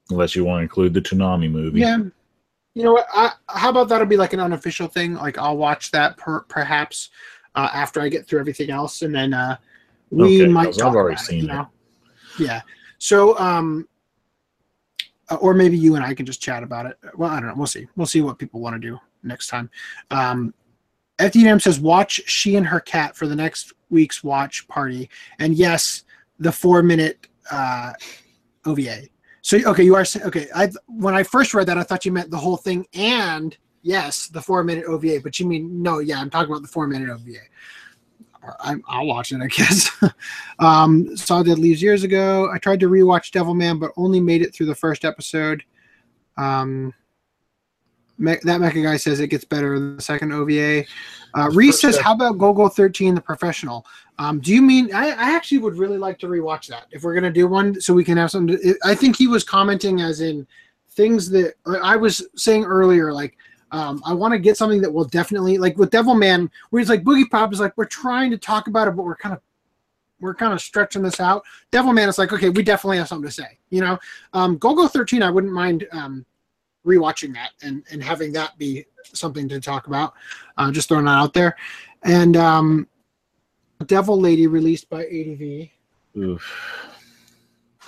unless 0.10 0.36
you 0.36 0.46
want 0.46 0.60
to 0.60 0.64
include 0.64 0.94
the 0.94 1.02
Toonami 1.02 1.52
movie. 1.52 1.82
Yeah. 1.82 1.98
You 2.74 2.84
know 2.84 2.94
what? 2.94 3.08
I, 3.12 3.32
how 3.50 3.70
about 3.70 3.90
that'll 3.90 4.08
be 4.08 4.18
like 4.18 4.34
an 4.34 4.40
unofficial 4.40 4.88
thing? 4.88 5.16
Like 5.16 5.38
I'll 5.38 5.58
watch 5.58 5.92
that 5.92 6.16
per, 6.18 6.42
perhaps 6.42 7.10
uh, 7.56 7.70
after 7.74 8.00
I 8.02 8.08
get 8.08 8.28
through 8.28 8.40
everything 8.40 8.70
else, 8.70 9.02
and 9.02 9.14
then 9.14 9.34
uh, 9.34 9.58
we 10.12 10.44
Okay, 10.44 10.52
might 10.52 10.82
I've 10.82 10.96
already 10.96 11.18
seen 11.18 11.50
it. 11.50 11.54
You 11.54 11.60
it. 11.60 11.68
Yeah. 12.40 12.62
So, 13.00 13.38
um, 13.40 13.88
uh, 15.30 15.36
or 15.36 15.54
maybe 15.54 15.78
you 15.78 15.96
and 15.96 16.04
I 16.04 16.14
can 16.14 16.26
just 16.26 16.42
chat 16.42 16.64
about 16.64 16.86
it. 16.86 16.98
Well, 17.16 17.30
I 17.30 17.40
don't 17.40 17.50
know. 17.50 17.56
We'll 17.56 17.68
see. 17.68 17.88
We'll 17.96 18.08
see 18.08 18.22
what 18.22 18.40
people 18.40 18.60
want 18.60 18.76
to 18.76 18.80
do 18.80 19.00
next 19.24 19.48
time. 19.48 19.70
Um, 20.12 20.54
FDM 21.20 21.62
says 21.62 21.80
watch 21.80 22.22
she 22.28 22.56
and 22.56 22.66
her 22.66 22.80
cat 22.80 23.16
for 23.16 23.28
the 23.28 23.36
next 23.36 23.74
week's 23.90 24.24
watch 24.24 24.68
party, 24.68 25.10
and 25.40 25.56
yes, 25.56 26.04
the 26.40 26.52
four 26.52 26.84
minute 26.84 27.28
uh, 27.52 27.94
OVA. 28.66 29.04
So 29.42 29.58
okay, 29.66 29.84
you 29.84 29.96
are 29.96 30.06
okay. 30.26 30.48
I 30.54 30.70
when 30.88 31.16
I 31.16 31.24
first 31.24 31.54
read 31.54 31.68
that, 31.68 31.78
I 31.78 31.84
thought 31.84 32.06
you 32.06 32.12
meant 32.12 32.30
the 32.30 32.38
whole 32.38 32.58
thing, 32.58 32.86
and 32.94 33.58
yes, 33.82 34.28
the 34.28 34.42
four 34.42 34.64
minute 34.64 34.86
OVA. 34.86 35.22
But 35.24 35.40
you 35.40 35.48
mean 35.48 35.82
no? 35.82 36.00
Yeah, 36.00 36.20
I'm 36.20 36.30
talking 36.30 36.52
about 36.52 36.62
the 36.62 36.68
four 36.68 36.86
minute 36.86 37.10
OVA. 37.10 37.40
I'm, 38.60 38.84
I'll 38.88 39.06
watch 39.06 39.32
it, 39.32 39.42
I 39.42 39.48
guess. 39.48 39.90
um, 40.60 41.16
saw 41.18 41.44
Dead 41.44 41.60
Leaves 41.60 41.82
years 41.82 42.04
ago. 42.04 42.50
I 42.52 42.58
tried 42.58 42.80
to 42.82 42.90
rewatch 42.90 43.32
Devilman, 43.32 43.80
but 43.80 43.92
only 43.98 44.20
made 44.20 44.42
it 44.42 44.54
through 44.54 44.68
the 44.68 44.76
first 44.76 45.06
episode. 45.06 45.64
Um, 46.38 46.94
Me- 48.20 48.38
that 48.44 48.60
Mecha 48.60 48.82
guy 48.84 48.98
says 48.98 49.20
it 49.20 49.28
gets 49.28 49.46
better 49.46 49.76
in 49.76 49.96
the 49.96 50.02
second 50.02 50.32
OVA. 50.32 50.86
Uh, 51.36 51.50
Reese 51.54 51.80
says, 51.80 51.98
"How 51.98 52.14
about 52.14 52.38
Golgo 52.38 52.72
13, 52.72 53.14
the 53.14 53.22
professional?" 53.22 53.86
Um, 54.18 54.40
do 54.40 54.52
you 54.52 54.62
mean 54.62 54.94
I, 54.94 55.10
I 55.10 55.36
actually 55.36 55.60
would 55.60 55.78
really 55.78 56.00
like 56.00 56.18
to 56.20 56.28
rewatch 56.28 56.66
that 56.68 56.88
if 56.92 57.04
we're 57.04 57.14
gonna 57.14 57.32
do 57.32 57.48
one, 57.48 57.80
so 57.80 57.94
we 57.94 58.04
can 58.04 58.18
have 58.18 58.32
some. 58.32 58.50
I 58.84 58.96
think 58.96 59.16
he 59.16 59.28
was 59.28 59.44
commenting 59.44 60.02
as 60.02 60.22
in 60.22 60.48
things 60.90 61.30
that 61.30 61.54
I 61.84 61.96
was 61.96 62.28
saying 62.36 62.66
earlier, 62.66 63.14
like 63.14 63.38
um, 63.72 64.02
I 64.06 64.14
want 64.14 64.34
to 64.34 64.40
get 64.40 64.58
something 64.58 64.82
that 64.82 64.92
will 64.92 65.06
definitely 65.06 65.58
like 65.58 65.78
with 65.78 65.92
Devilman, 65.92 66.50
where 66.70 66.80
he's 66.80 66.90
like 66.90 67.04
Boogie 67.04 67.30
Pop 67.30 67.52
is 67.52 67.60
like 67.60 67.74
we're 67.76 67.86
trying 67.86 68.32
to 68.32 68.38
talk 68.38 68.68
about 68.68 68.88
it, 68.88 68.92
but 68.92 69.04
we're 69.04 69.16
kind 69.16 69.34
of 69.34 69.42
we're 70.20 70.34
kind 70.34 70.54
of 70.54 70.62
stretching 70.62 71.04
this 71.04 71.20
out. 71.20 71.44
Devilman 71.72 72.08
is 72.08 72.18
like 72.18 72.32
okay, 72.32 72.50
we 72.50 72.64
definitely 72.64 72.98
have 72.98 73.08
something 73.08 73.28
to 73.28 73.34
say, 73.34 73.58
you 73.70 73.82
know. 73.82 74.00
Um, 74.34 74.58
Golgo 74.58 74.90
13, 74.90 75.22
I 75.22 75.30
wouldn't 75.30 75.54
mind 75.54 75.88
um, 75.92 76.26
rewatching 76.86 77.34
that 77.34 77.52
and 77.62 77.84
and 77.92 78.02
having 78.02 78.32
that 78.34 78.58
be 78.58 78.86
something 79.04 79.50
to 79.50 79.60
talk 79.60 79.88
about. 79.88 80.14
Uh, 80.58 80.72
just 80.72 80.88
throwing 80.88 81.06
that 81.06 81.18
out 81.18 81.34
there, 81.34 81.58
and 82.04 82.38
um, 82.38 82.88
Devil 83.86 84.20
Lady 84.20 84.48
released 84.48 84.90
by 84.90 85.04
ADV. 85.04 85.70
Oof. 86.18 86.94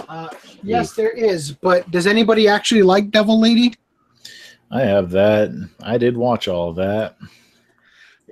Uh, 0.07 0.30
yes, 0.64 0.93
there 0.93 1.10
is, 1.10 1.51
but 1.51 1.89
does 1.91 2.07
anybody 2.07 2.47
actually 2.47 2.84
like 2.84 3.11
Devil 3.11 3.39
Lady? 3.39 3.73
I 4.72 4.82
have 4.82 5.10
that. 5.12 5.52
I 5.82 5.98
did 5.98 6.16
watch 6.16 6.48
all 6.48 6.70
of 6.70 6.76
that. 6.78 7.18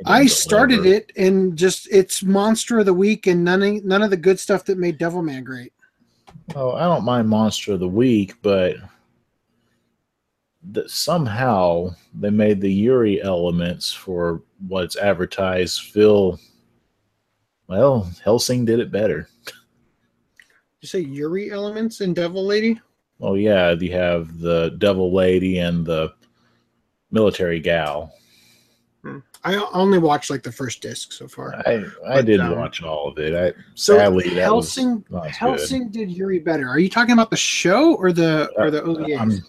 I 0.05 0.27
started 0.27 0.83
deliver. 0.83 0.95
it 0.95 1.11
and 1.17 1.57
just 1.57 1.87
it's 1.91 2.21
monster 2.21 2.79
of 2.79 2.85
the 2.85 2.93
week 2.93 3.25
and 3.25 3.43
none 3.43 3.63
of, 3.63 3.83
none 3.83 4.03
of 4.03 4.11
the 4.11 4.17
good 4.17 4.39
stuff 4.39 4.63
that 4.65 4.77
made 4.77 4.99
Devilman 4.99 5.43
great. 5.43 5.73
Oh, 6.55 6.73
I 6.73 6.83
don't 6.83 7.03
mind 7.03 7.27
Monster 7.27 7.73
of 7.73 7.79
the 7.79 7.87
Week, 7.87 8.35
but 8.41 8.75
that 10.71 10.89
somehow 10.89 11.95
they 12.13 12.29
made 12.29 12.61
the 12.61 12.71
Yuri 12.71 13.21
elements 13.21 13.91
for 13.91 14.43
what's 14.67 14.95
advertised 14.95 15.81
feel 15.81 16.39
well, 17.67 18.09
Hellsing 18.23 18.63
did 18.65 18.79
it 18.79 18.91
better. 18.91 19.27
You 20.79 20.87
say 20.87 20.99
Yuri 20.99 21.51
elements 21.51 21.99
in 22.01 22.13
Devil 22.13 22.45
Lady? 22.45 22.79
Oh 23.19 23.33
yeah, 23.33 23.71
you 23.71 23.91
have 23.93 24.39
the 24.39 24.75
devil 24.77 25.11
lady 25.13 25.57
and 25.57 25.85
the 25.85 26.13
military 27.11 27.59
gal. 27.59 28.13
I 29.43 29.55
only 29.71 29.99
watched 29.99 30.29
like 30.29 30.43
the 30.43 30.51
first 30.51 30.81
disc 30.81 31.13
so 31.13 31.27
far. 31.27 31.55
I 31.65 31.85
I 32.05 32.15
But, 32.15 32.25
didn't 32.25 32.47
um, 32.47 32.57
watch 32.57 32.83
all 32.83 33.07
of 33.07 33.17
it. 33.19 33.33
I 33.33 33.57
So 33.75 33.97
sadly 33.97 34.29
that 34.29 34.41
Hellsing 34.41 34.97
as 34.97 35.21
good. 35.21 35.31
Hellsing 35.31 35.89
did 35.89 36.11
Yuri 36.11 36.39
better. 36.39 36.67
Are 36.67 36.79
you 36.79 36.89
talking 36.89 37.13
about 37.13 37.29
the 37.29 37.37
show 37.37 37.95
or 37.95 38.11
the 38.11 38.51
or 38.57 38.69
the 38.69 38.81
OVAs? 38.81 39.43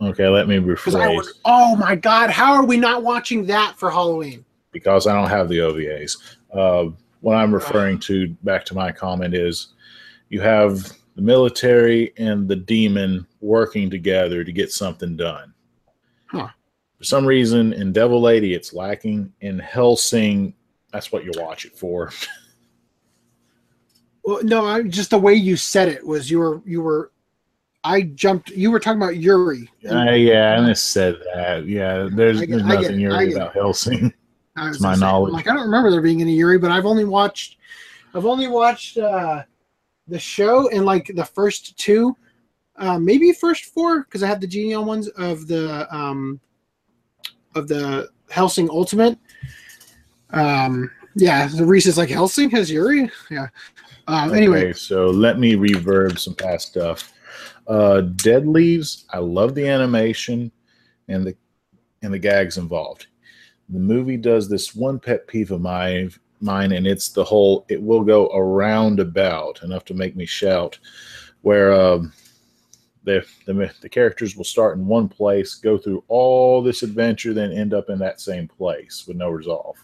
Okay, 0.00 0.28
let 0.28 0.48
me 0.48 0.56
rephrase 0.56 1.14
was, 1.14 1.40
oh 1.44 1.76
my 1.76 1.94
god, 1.94 2.30
how 2.30 2.54
are 2.54 2.64
we 2.64 2.76
not 2.76 3.02
watching 3.02 3.44
that 3.46 3.74
for 3.76 3.90
Halloween? 3.90 4.44
because 4.72 5.06
I 5.06 5.14
don't 5.14 5.28
have 5.28 5.48
the 5.48 5.58
OVAs. 5.58 6.36
Uh, 6.52 6.90
what 7.20 7.36
I'm 7.36 7.54
referring 7.54 7.98
to 8.00 8.28
back 8.42 8.64
to 8.66 8.74
my 8.74 8.90
comment 8.90 9.34
is 9.34 9.74
you 10.30 10.40
have 10.40 10.92
the 11.14 11.22
military 11.22 12.12
and 12.16 12.48
the 12.48 12.56
demon 12.56 13.26
working 13.40 13.90
together 13.90 14.42
to 14.42 14.52
get 14.52 14.72
something 14.72 15.16
done. 15.16 15.52
Huh. 16.26 16.48
For 17.02 17.06
some 17.06 17.26
reason, 17.26 17.72
in 17.72 17.92
Devil 17.92 18.20
Lady, 18.20 18.54
it's 18.54 18.72
lacking. 18.72 19.32
In 19.40 19.58
Hellsing, 19.58 20.54
that's 20.92 21.10
what 21.10 21.24
you 21.24 21.32
watch 21.36 21.64
it 21.64 21.76
for. 21.76 22.12
Well, 24.24 24.38
no, 24.44 24.64
I, 24.64 24.84
just 24.84 25.10
the 25.10 25.18
way 25.18 25.34
you 25.34 25.56
said 25.56 25.88
it 25.88 26.06
was 26.06 26.30
you 26.30 26.38
were 26.38 26.62
you 26.64 26.80
were. 26.80 27.10
I 27.82 28.02
jumped. 28.02 28.50
You 28.50 28.70
were 28.70 28.78
talking 28.78 29.02
about 29.02 29.16
Yuri. 29.16 29.68
Uh, 29.90 30.12
yeah, 30.12 30.60
I 30.60 30.64
just 30.64 30.92
said 30.92 31.16
that. 31.34 31.66
Yeah, 31.66 32.08
there's, 32.08 32.38
get- 32.38 32.50
there's 32.50 32.62
nothing 32.62 33.00
Yuri 33.00 33.32
about 33.32 33.52
was 33.56 33.84
It's 33.88 33.92
my 34.54 34.62
gonna 34.62 34.74
say, 34.74 34.92
I'm 34.92 35.00
knowledge. 35.00 35.32
Like 35.32 35.48
I 35.48 35.54
don't 35.54 35.64
remember 35.64 35.90
there 35.90 36.00
being 36.00 36.20
any 36.20 36.36
Yuri, 36.36 36.56
but 36.56 36.70
I've 36.70 36.86
only 36.86 37.04
watched, 37.04 37.56
I've 38.14 38.24
only 38.24 38.46
watched 38.46 38.96
uh, 38.96 39.42
the 40.06 40.20
show 40.20 40.68
and 40.68 40.84
like 40.84 41.10
the 41.16 41.24
first 41.24 41.76
two, 41.76 42.16
uh, 42.76 43.00
maybe 43.00 43.32
first 43.32 43.64
four 43.64 44.04
because 44.04 44.22
I 44.22 44.28
had 44.28 44.40
the 44.40 44.46
Geneon 44.46 44.84
ones 44.84 45.08
of 45.08 45.48
the 45.48 45.92
um, 45.92 46.38
of 47.54 47.68
the 47.68 48.08
Hellsing 48.30 48.70
Ultimate. 48.70 49.18
Um, 50.30 50.90
yeah, 51.14 51.46
the 51.46 51.64
Reese 51.64 51.86
is 51.86 51.98
like 51.98 52.08
Hellsing 52.08 52.50
has 52.50 52.70
Yuri. 52.70 53.10
Yeah. 53.30 53.48
Um, 54.08 54.34
Anyway, 54.34 54.72
so 54.72 55.06
let 55.06 55.38
me 55.38 55.54
reverb 55.54 56.18
some 56.18 56.34
past 56.34 56.68
stuff. 56.68 57.12
Uh, 57.66 58.00
Dead 58.00 58.46
Leaves. 58.46 59.04
I 59.10 59.18
love 59.18 59.54
the 59.54 59.68
animation 59.68 60.50
and 61.08 61.24
the 61.26 61.36
and 62.02 62.12
the 62.12 62.18
gags 62.18 62.58
involved. 62.58 63.06
The 63.68 63.78
movie 63.78 64.16
does 64.16 64.48
this 64.48 64.74
one 64.74 64.98
pet 64.98 65.26
peeve 65.28 65.52
of 65.52 65.60
mine, 65.60 66.12
mine, 66.40 66.72
and 66.72 66.86
it's 66.86 67.10
the 67.10 67.22
whole. 67.24 67.64
It 67.68 67.80
will 67.80 68.02
go 68.02 68.26
around 68.34 68.98
about 68.98 69.62
enough 69.62 69.84
to 69.86 69.94
make 69.94 70.16
me 70.16 70.26
shout. 70.26 70.78
Where 71.42 71.72
um, 71.72 72.12
the, 73.04 73.26
the 73.46 73.72
the 73.80 73.88
characters 73.88 74.36
will 74.36 74.44
start 74.44 74.76
in 74.78 74.86
one 74.86 75.08
place, 75.08 75.54
go 75.54 75.76
through 75.76 76.04
all 76.08 76.62
this 76.62 76.82
adventure, 76.82 77.34
then 77.34 77.52
end 77.52 77.74
up 77.74 77.90
in 77.90 77.98
that 77.98 78.20
same 78.20 78.46
place 78.48 79.04
with 79.06 79.16
no 79.16 79.28
resolve. 79.28 79.76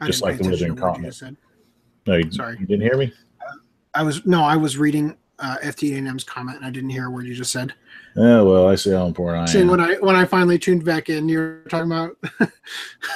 I 0.00 0.06
just 0.06 0.22
like 0.22 0.36
the 0.36 0.44
attention 0.44 0.50
Wizard 0.50 0.68
to 0.68 0.74
you 0.74 0.80
Comet. 0.80 1.14
said. 1.14 1.36
No, 2.06 2.16
you, 2.16 2.30
Sorry. 2.30 2.56
you 2.58 2.66
didn't 2.66 2.82
hear 2.82 2.96
me. 2.96 3.12
I 3.94 4.02
was 4.02 4.24
no, 4.26 4.42
I 4.42 4.56
was 4.56 4.78
reading 4.78 5.16
uh, 5.38 5.56
FTNM's 5.62 6.24
comment 6.24 6.58
and 6.58 6.66
I 6.66 6.70
didn't 6.70 6.90
hear 6.90 7.06
a 7.06 7.10
word 7.10 7.26
you 7.26 7.34
just 7.34 7.52
said. 7.52 7.74
Oh 8.16 8.44
well, 8.44 8.68
I 8.68 8.74
see 8.74 8.90
how 8.90 9.06
important 9.06 9.48
I 9.48 9.52
Saying 9.52 9.64
am. 9.64 9.70
when 9.70 9.80
I 9.80 9.94
when 9.96 10.16
I 10.16 10.24
finally 10.24 10.58
tuned 10.58 10.84
back 10.84 11.08
in, 11.08 11.28
you 11.28 11.38
were 11.38 11.64
talking 11.68 11.90
about. 11.90 12.16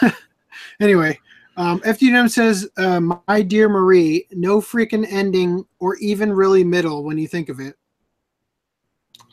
anyway, 0.80 1.18
um, 1.56 1.80
FDM 1.80 2.30
says, 2.30 2.68
uh, 2.76 3.00
"My 3.00 3.42
dear 3.42 3.68
Marie, 3.68 4.26
no 4.32 4.60
freaking 4.60 5.06
ending 5.10 5.64
or 5.78 5.96
even 5.96 6.32
really 6.32 6.64
middle 6.64 7.04
when 7.04 7.18
you 7.18 7.28
think 7.28 7.48
of 7.48 7.60
it." 7.60 7.76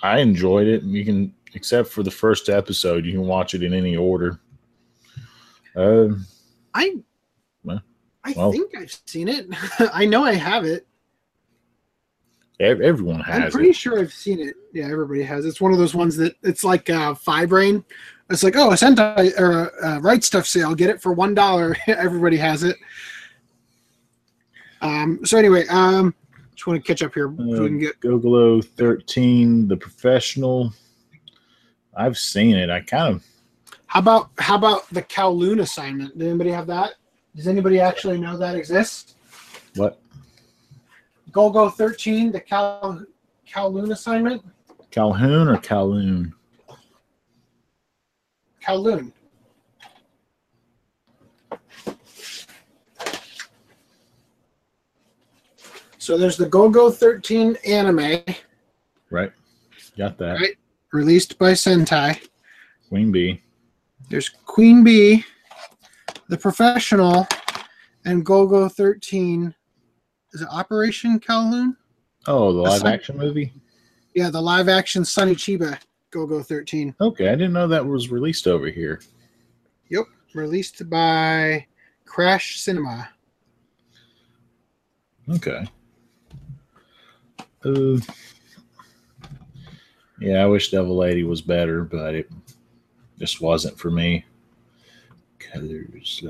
I 0.01 0.19
enjoyed 0.19 0.67
it. 0.67 0.83
You 0.83 1.03
can, 1.05 1.33
except 1.53 1.89
for 1.89 2.03
the 2.03 2.11
first 2.11 2.49
episode, 2.49 3.05
you 3.05 3.11
can 3.11 3.25
watch 3.25 3.53
it 3.53 3.63
in 3.63 3.73
any 3.73 3.95
order. 3.95 4.39
Um, 5.75 6.25
I, 6.73 6.95
Well, 8.35 8.49
I 8.49 8.51
think 8.51 8.75
I've 8.77 8.99
seen 9.05 9.27
it. 9.27 9.47
I 9.93 10.05
know 10.05 10.23
I 10.23 10.33
have 10.33 10.65
it. 10.65 10.85
Everyone 12.59 13.21
has. 13.21 13.43
I'm 13.43 13.51
pretty 13.51 13.69
it. 13.69 13.75
sure 13.75 13.99
I've 13.99 14.11
seen 14.11 14.39
it. 14.41 14.55
Yeah, 14.73 14.85
everybody 14.91 15.23
has. 15.23 15.45
It's 15.45 15.61
one 15.61 15.71
of 15.71 15.77
those 15.77 15.95
ones 15.95 16.17
that 16.17 16.35
it's 16.43 16.63
like 16.63 16.89
uh, 16.89 17.13
Fibrain. 17.13 17.85
It's 18.30 18.43
like, 18.43 18.56
oh, 18.56 18.72
a 18.72 18.76
Sentai 18.76 19.38
or 19.39 19.69
a, 19.81 19.99
Right 19.99 20.22
Stuf 20.22 20.45
sale. 20.45 20.76
Get 20.76 20.89
it 20.89 21.01
for 21.01 21.14
one 21.14 21.34
dollar. 21.34 21.76
everybody 21.88 22.38
has 22.38 22.64
it. 22.64 22.77
Um. 24.81 25.26
So 25.26 25.38
anyway, 25.38 25.65
um, 25.68 26.14
just 26.53 26.68
want 26.68 26.84
to 26.84 26.88
catch 26.88 27.01
up 27.01 27.14
here. 27.14 27.34
so 27.38 27.43
we 27.64 27.68
can 27.68 27.80
get. 27.80 27.99
Golgo 28.01 28.64
13, 28.64 29.68
The 29.68 29.77
Professional. 29.77 30.73
I've 31.95 32.18
seen 32.18 32.56
it. 32.56 32.69
I 32.69 32.81
kind 32.81 33.15
of, 33.15 33.26
How 33.88 33.99
about 33.99 34.30
how 34.38 34.56
about 34.56 34.88
the 34.89 35.01
Kowloon 35.01 35.61
assignment? 35.61 36.18
Does 36.18 36.27
anybody 36.27 36.51
have 36.51 36.68
that? 36.68 36.93
Does 37.35 37.47
anybody 37.47 37.80
actually 37.80 38.19
know 38.19 38.38
that 38.38 38.56
exists? 38.56 39.15
what? 39.76 39.99
Golgo 41.31 41.73
thirteen, 41.73 42.31
the 42.31 42.39
Cal 42.39 43.03
Kowloon 43.47 43.91
assignment. 43.91 44.43
Calhoun 44.91 45.47
or 45.47 45.57
Kowloon? 45.57 46.34
Kowloon. 48.69 49.11
So 55.97 56.17
there's 56.17 56.37
the 56.37 56.49
Golgo 56.49 56.93
13 56.93 57.57
anime 57.67 58.23
Right. 59.11 59.31
Got 59.97 60.17
that. 60.19 60.39
Right. 60.39 60.55
released 60.93 61.37
by 61.37 61.51
Sentai. 61.53 62.27
Queen 62.87 63.11
Bee. 63.11 63.41
There's 64.09 64.29
Queen 64.29 64.83
Bee, 64.83 65.23
The 66.29 66.37
Professional, 66.37 67.27
and 68.05 68.25
Golgo 68.25 68.71
13. 68.71 69.53
Is 70.33 70.41
it 70.41 70.47
Operation 70.51 71.19
Kowloon? 71.19 71.75
Oh, 72.27 72.53
the 72.53 72.61
live 72.61 72.85
action 72.85 73.17
movie? 73.17 73.51
Yeah, 74.15 74.29
the 74.29 74.41
live 74.41 74.69
action 74.69 75.05
Sonny 75.05 75.35
Chiba 75.35 75.79
Golgo 76.11 76.45
13. 76.45 76.95
Okay. 76.99 77.30
I 77.30 77.31
didn't 77.31 77.53
know 77.53 77.68
that 77.68 77.86
was 77.86 78.10
released 78.10 78.48
over 78.48 78.68
here. 78.68 79.02
Yep, 79.90 80.06
released 80.34 80.90
by 80.90 81.65
Crash 82.06 82.60
Cinema. 82.60 83.10
Okay. 85.30 85.68
Uh, 87.64 87.98
yeah, 90.19 90.44
I 90.44 90.45
wish 90.48 90.72
Devil 90.72 90.98
Lady 90.98 91.23
was 91.23 91.41
better, 91.41 91.84
but 91.84 92.15
it 92.15 92.30
just 93.19 93.41
wasn't 93.41 93.77
for 93.77 93.91
me. 93.91 94.26
Colors. 95.38 96.23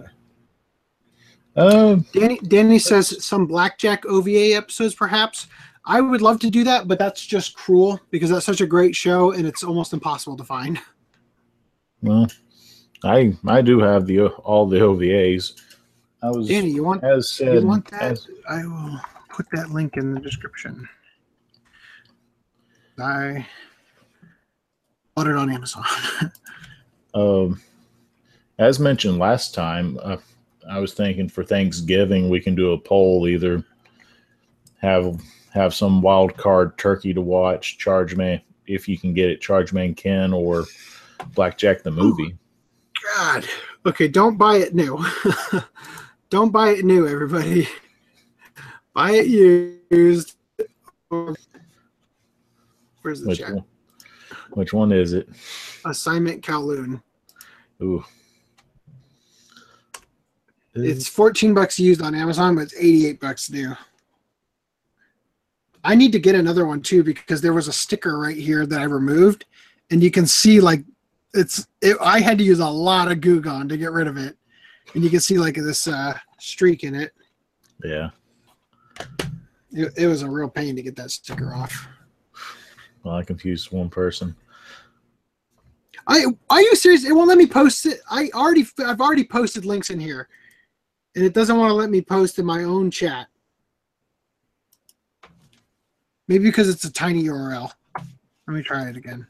Uh, 1.56 1.96
Danny 2.14 2.40
Danny 2.40 2.80
says 2.80 3.24
some 3.24 3.46
Blackjack 3.46 4.06
OVA 4.06 4.56
episodes, 4.56 4.96
perhaps. 4.96 5.48
I 5.90 6.02
would 6.02 6.22
love 6.22 6.40
to 6.42 6.52
do 6.52 6.64
that, 6.66 6.88
but 6.88 7.00
that's 7.00 7.26
just 7.26 7.56
cruel 7.56 8.00
because 8.12 8.30
that's 8.30 8.46
such 8.46 8.62
a 8.62 8.68
great 8.68 8.96
show 8.96 9.32
and 9.32 9.48
it's 9.48 9.64
almost 9.64 9.92
impossible 9.92 10.38
to 10.38 10.44
find. 10.44 10.80
well, 12.04 12.28
I 13.04 13.36
I 13.48 13.62
do 13.64 13.80
have 13.80 14.06
the 14.06 14.28
all 14.28 14.68
the 14.68 14.78
OVAs. 14.78 15.60
I 16.22 16.30
was 16.30 16.48
Danny, 16.48 16.70
you 16.70 16.84
want 16.84 17.04
as 17.04 17.32
said. 17.32 17.56
you 17.56 17.68
want 17.68 17.90
that? 17.90 18.04
as- 18.04 18.28
I 18.48 18.64
will 18.68 19.02
put 19.30 19.48
that 19.54 19.72
link 19.72 19.98
in 19.98 20.14
the 20.14 20.20
description. 20.20 20.88
I 23.02 23.48
bought 25.16 25.28
it 25.28 25.36
on 25.36 25.52
Amazon. 25.52 25.84
Um, 27.16 27.60
as 28.60 28.80
mentioned 28.80 29.18
last 29.18 29.56
time, 29.56 29.98
uh, 30.04 30.18
I 30.70 30.78
was 30.78 30.94
thinking 30.94 31.28
for 31.28 31.44
Thanksgiving 31.44 32.30
we 32.30 32.40
can 32.40 32.54
do 32.54 32.74
a 32.74 32.78
poll. 32.78 33.28
Either 33.28 33.66
have 34.78 35.20
have 35.52 35.74
some 35.74 36.02
wild 36.02 36.36
card 36.38 36.78
turkey 36.78 37.14
to 37.14 37.22
watch, 37.22 37.78
Charge 37.78 38.16
Man 38.16 38.42
if 38.68 38.88
you 38.88 38.98
can 38.98 39.14
get 39.14 39.30
it, 39.30 39.42
Charge 39.42 39.74
Man 39.74 39.94
Ken 39.96 40.32
or 40.32 40.66
Blackjack 41.34 41.82
the 41.84 41.92
movie. 41.92 42.36
God. 43.16 43.46
Okay, 43.86 44.08
don't 44.08 44.38
buy 44.38 44.58
it 44.58 44.76
new. 44.76 45.04
don't 46.30 46.52
buy 46.52 46.70
it 46.70 46.86
new, 46.86 47.08
everybody. 47.08 47.68
Buy 48.94 49.12
it 49.12 49.28
used. 49.28 50.36
Where's 51.08 51.38
the 53.22 53.28
Which 53.28 53.38
chat? 53.38 53.54
one, 53.54 53.64
which 54.52 54.74
one 54.74 54.92
is 54.92 55.14
it? 55.14 55.30
Assignment 55.86 56.44
Kowloon. 56.44 57.02
Ooh, 57.82 58.04
It's 60.74 61.08
14 61.08 61.54
bucks 61.54 61.80
used 61.80 62.02
on 62.02 62.14
Amazon, 62.16 62.56
but 62.56 62.62
it's 62.62 62.76
88 62.76 63.20
bucks 63.22 63.50
new. 63.50 63.74
I 65.84 65.96
need 65.96 66.12
to 66.12 66.20
get 66.20 66.36
another 66.36 66.66
one 66.66 66.82
too 66.82 67.04
because 67.04 67.42
there 67.42 67.54
was 67.54 67.68
a 67.68 67.74
sticker 67.74 68.20
right 68.20 68.36
here 68.36 68.66
that 68.66 68.80
I 68.80 68.84
removed, 68.84 69.46
and 69.92 70.04
you 70.04 70.12
can 70.12 70.26
see 70.26 70.60
like 70.60 70.84
it's. 71.34 71.68
It, 71.82 71.98
I 72.02 72.20
had 72.20 72.38
to 72.38 72.44
use 72.44 72.60
a 72.60 72.68
lot 72.68 73.12
of 73.12 73.22
Goo 73.22 73.40
Gone 73.40 73.70
to 73.70 73.78
get 73.78 73.92
rid 73.92 74.08
of 74.08 74.18
it, 74.18 74.38
and 74.94 75.04
you 75.04 75.10
can 75.10 75.20
see 75.20 75.38
like 75.38 75.56
this 75.56 75.88
uh, 75.88 76.18
streak 76.40 76.84
in 76.84 76.96
it. 76.96 77.14
yeah. 77.84 78.10
it. 79.72 79.94
It 79.98 80.08
was 80.08 80.22
a 80.22 80.30
real 80.30 80.50
pain 80.50 80.76
to 80.76 80.82
get 80.82 80.96
that 80.98 81.12
sticker 81.12 81.54
off. 81.54 81.88
Well, 83.04 83.16
I 83.16 83.24
confused 83.24 83.72
one 83.72 83.90
person. 83.90 84.36
I 86.08 86.26
are 86.50 86.62
you 86.62 86.76
serious? 86.76 87.06
It 87.06 87.14
won't 87.14 87.30
let 87.30 87.38
me 87.38 87.48
post 87.48 87.86
it. 87.86 88.02
I 88.10 88.30
already 88.34 88.66
I've 88.80 89.00
already 89.00 89.24
posted 89.24 89.64
links 89.64 89.92
in 89.92 90.00
here, 90.00 90.28
and 91.16 91.24
it 91.24 91.34
doesn't 91.34 91.58
want 91.58 91.70
to 91.70 91.76
let 91.76 91.90
me 91.90 92.02
post 92.02 92.38
in 92.38 92.46
my 92.46 92.64
own 92.64 92.92
chat. 92.92 93.28
Maybe 96.30 96.44
because 96.44 96.70
it's 96.70 96.86
a 96.86 96.94
tiny 96.94 97.24
URL. 97.24 97.72
Let 97.98 98.06
me 98.48 98.62
try 98.62 98.88
it 98.88 98.96
again. 98.96 99.26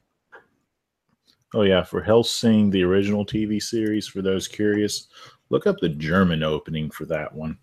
Oh 1.56 1.62
yeah, 1.62 1.82
for 1.82 2.02
Hellsing, 2.02 2.70
the 2.70 2.84
original 2.84 3.26
TV 3.26 3.64
series. 3.64 4.06
For 4.06 4.22
those 4.22 4.50
curious, 4.50 5.08
look 5.50 5.66
up 5.66 5.78
the 5.80 5.90
German 5.90 6.44
opening 6.44 6.92
for 6.92 7.06
that 7.06 7.34
one. 7.34 7.58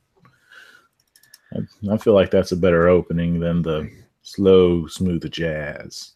I, 1.52 1.58
I 1.92 1.98
feel 1.98 2.14
like 2.14 2.30
that's 2.30 2.52
a 2.52 2.56
better 2.56 2.88
opening 2.88 3.38
than 3.38 3.60
the 3.60 3.90
slow, 4.22 4.86
smooth 4.86 5.30
jazz. 5.30 6.14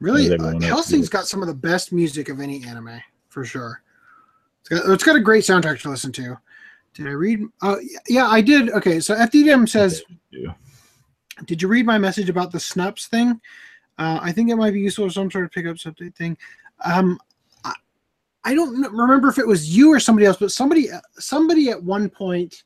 Really, 0.00 0.28
uh, 0.28 0.34
everyone 0.34 0.62
else 0.62 0.90
Hellsing's 0.90 1.08
did. 1.08 1.12
got 1.12 1.26
some 1.26 1.40
of 1.40 1.48
the 1.48 1.54
best 1.54 1.90
music 1.90 2.28
of 2.28 2.38
any 2.38 2.62
anime 2.64 3.00
for 3.30 3.46
sure. 3.46 3.82
It's 4.60 4.68
got, 4.68 4.92
it's 4.92 5.04
got 5.04 5.16
a 5.16 5.20
great 5.20 5.44
soundtrack 5.44 5.80
to 5.80 5.90
listen 5.90 6.12
to. 6.12 6.36
Did 6.92 7.06
I 7.06 7.12
read? 7.12 7.40
Oh, 7.62 7.80
yeah, 8.08 8.28
I 8.28 8.42
did. 8.42 8.70
Okay, 8.70 9.00
so 9.00 9.14
FDM 9.14 9.66
says. 9.66 10.02
"Did 11.46 11.62
you 11.62 11.68
read 11.68 11.86
my 11.86 11.98
message 11.98 12.28
about 12.28 12.52
the 12.52 12.58
snups 12.58 13.06
thing? 13.06 13.40
Uh, 13.98 14.18
I 14.22 14.32
think 14.32 14.50
it 14.50 14.56
might 14.56 14.72
be 14.72 14.80
useful 14.80 15.06
for 15.06 15.12
some 15.12 15.30
sort 15.30 15.44
of 15.44 15.52
pickup 15.52 15.76
update 15.76 16.14
thing. 16.16 16.36
Um, 16.84 17.18
I, 17.64 17.72
I 18.44 18.54
don't 18.54 18.80
remember 18.92 19.28
if 19.28 19.38
it 19.38 19.46
was 19.46 19.76
you 19.76 19.92
or 19.92 20.00
somebody 20.00 20.26
else, 20.26 20.36
but 20.36 20.50
somebody 20.50 20.88
somebody 21.18 21.70
at 21.70 21.82
one 21.82 22.08
point 22.08 22.64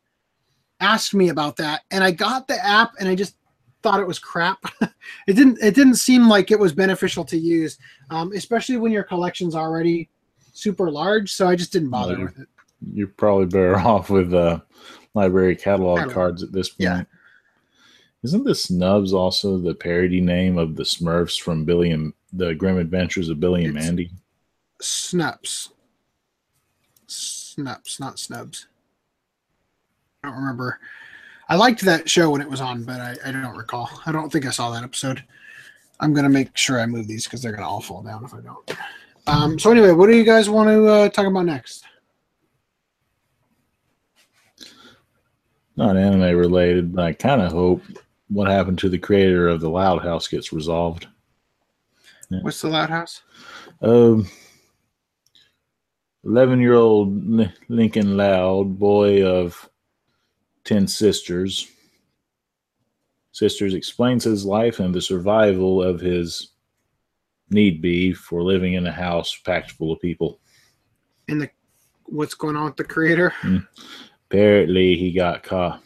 asked 0.81 1.15
me 1.15 1.29
about 1.29 1.57
that, 1.57 1.83
and 1.91 2.03
I 2.03 2.11
got 2.11 2.49
the 2.49 2.65
app, 2.65 2.93
and 2.99 3.09
I 3.09 3.15
just 3.15 3.37
thought 3.83 4.01
it 4.01 4.07
was 4.07 4.19
crap. 4.19 4.59
it 5.27 5.35
didn't 5.35 5.59
it 5.63 5.75
didn't 5.75 5.97
seem 5.97 6.29
like 6.29 6.51
it 6.51 6.59
was 6.59 6.73
beneficial 6.73 7.25
to 7.25 7.37
use, 7.39 7.79
um, 8.11 8.33
especially 8.33 8.77
when 8.77 8.93
your 8.93 9.05
collection's 9.05 9.55
already 9.55 10.09
super 10.53 10.91
large. 10.91 11.33
So 11.33 11.47
I 11.49 11.57
just 11.57 11.73
didn't 11.73 11.91
bother 11.91 12.17
you- 12.17 12.25
with 12.25 12.39
it. 12.39 12.49
You're 12.93 13.09
probably 13.09 13.47
better 13.47 13.77
off 13.79 14.09
with 14.09 14.33
uh, 14.33 14.61
library 15.15 15.57
catalog 15.57 15.99
Catalog. 15.99 16.15
cards 16.15 16.43
at 16.43 16.53
this 16.53 16.69
point. 16.71 16.81
Yeah. 16.81 17.03
Isn't 18.25 18.45
the 18.45 18.55
Snubs 18.55 19.13
also 19.13 19.59
the 19.59 19.75
parody 19.75 20.21
name 20.21 20.59
of 20.59 20.75
the 20.75 20.83
Smurfs 20.83 21.41
from 21.41 21.65
Billy 21.65 21.93
and 21.93 22.13
the 22.33 22.55
Grim 22.55 22.79
Adventures 22.79 23.29
of 23.29 23.39
Billy 23.41 23.65
and 23.65 23.77
It's- 23.77 23.85
Mandy? 23.87 24.11
Snups, 24.81 25.71
snups, 27.09 27.99
not 27.99 28.19
snubs. 28.19 28.67
I 30.23 30.29
don't 30.29 30.39
remember. 30.39 30.79
I 31.49 31.57
liked 31.57 31.81
that 31.83 32.09
show 32.09 32.31
when 32.31 32.41
it 32.41 32.49
was 32.51 32.61
on, 32.61 32.85
but 32.85 33.01
I, 33.01 33.17
I 33.25 33.33
don't 33.33 33.57
recall. 33.57 33.91
I 34.07 34.13
don't 34.13 34.31
think 34.31 34.47
I 34.47 34.51
saw 34.51 34.71
that 34.71 34.85
episode. 34.85 35.25
I'm 36.01 36.15
gonna 36.15 36.29
make 36.29 36.57
sure 36.57 36.79
I 36.79 36.87
move 36.87 37.09
these 37.09 37.25
because 37.25 37.43
they're 37.43 37.53
gonna 37.53 37.67
all 37.69 37.81
fall 37.81 38.03
down 38.03 38.25
if 38.25 38.35
I 38.35 38.41
don't. 38.41 38.77
Um, 39.27 39.59
so 39.59 39.71
anyway, 39.73 39.91
what 39.93 40.07
do 40.09 40.17
you 40.17 40.23
guys 40.25 40.49
want 40.49 40.69
to 40.69 40.87
uh, 40.87 41.09
talk 41.09 41.27
about 41.27 41.47
next? 41.47 41.85
Not 45.77 45.97
anime 45.97 46.37
related, 46.37 46.95
but 46.95 47.05
I 47.05 47.13
kind 47.15 47.41
of 47.43 47.51
hope 47.53 47.83
what 48.29 48.49
happened 48.49 48.79
to 48.79 48.89
the 48.89 48.99
creator 48.99 49.49
of 49.49 49.61
the 49.61 49.71
Loud 49.71 50.03
House 50.03 50.29
gets 50.29 50.53
resolved. 50.53 51.07
What's 52.29 52.61
the 52.61 52.69
Loud 52.69 52.91
House? 52.91 53.23
Um, 53.81 54.29
eleven-year-old 56.25 57.51
Lincoln 57.69 58.17
Loud, 58.17 58.79
boy 58.79 59.25
of 59.25 59.69
ten 60.65 60.87
sisters. 60.87 61.69
Sisters 63.33 63.73
explains 63.73 64.25
his 64.25 64.45
life 64.45 64.81
and 64.81 64.95
the 64.95 65.01
survival 65.01 65.83
of 65.83 66.01
his 66.01 66.51
need 67.51 67.81
be 67.81 68.13
for 68.13 68.43
living 68.43 68.75
in 68.75 68.87
a 68.87 68.93
house 68.93 69.35
packed 69.47 69.71
full 69.71 69.93
of 69.93 70.01
people. 70.01 70.39
And 71.29 71.41
the 71.41 71.51
what's 72.05 72.35
going 72.35 72.57
on 72.57 72.67
with 72.67 72.77
the 72.77 72.85
creator? 72.85 73.33
Apparently, 74.29 74.97
he 74.97 75.13
got 75.13 75.43
caught. 75.43 75.83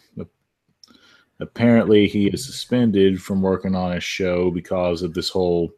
Apparently, 1.42 2.06
he 2.06 2.28
is 2.28 2.44
suspended 2.44 3.20
from 3.20 3.42
working 3.42 3.74
on 3.74 3.92
his 3.92 4.04
show 4.04 4.50
because 4.50 5.02
of 5.02 5.12
this 5.12 5.28
whole 5.28 5.72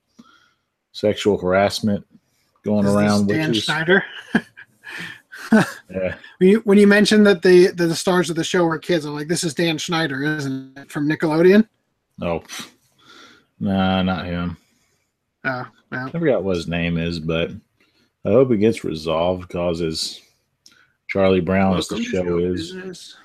sexual 0.93 1.39
harassment 1.39 2.07
going 2.65 2.87
Is 2.87 2.95
around. 2.95 3.29
Dan 3.29 3.51
is, 3.51 3.65
Schneider. 3.65 4.05
yeah, 5.53 6.15
When 6.39 6.51
you 6.51 6.61
when 6.61 6.79
you 6.79 6.87
mentioned 6.87 7.27
that 7.27 7.43
the 7.43 7.69
that 7.69 7.87
the 7.87 7.97
stars 7.97 8.31
of 8.31 8.37
the 8.37 8.45
show 8.45 8.65
were 8.65 8.79
kids, 8.79 9.05
I'm 9.05 9.15
like, 9.15 9.29
this 9.29 9.45
is 9.45 9.55
Dan 9.55 9.79
Schneider, 9.79 10.23
isn't 10.23 10.79
it, 10.79 10.91
from 10.91 11.09
Nickelodeon? 11.09 11.67
oh, 12.23 12.43
nah, 13.59 14.03
not 14.03 14.27
him. 14.27 14.57
Oh, 15.45 15.67
well, 15.91 16.07
I 16.07 16.11
forgot 16.11 16.45
what 16.45 16.57
his 16.57 16.69
name 16.69 16.97
is, 16.97 17.19
but 17.19 17.51
I 18.25 18.31
hope 18.31 18.51
it 18.51 18.59
gets 18.59 18.85
resolved 18.85 19.49
because 19.49 20.21
Charlie 21.09 21.41
Brown, 21.41 21.77
as 21.77 21.89
the 21.89 22.03
show 22.03 22.39
is, 22.39 22.73
business. 22.73 23.17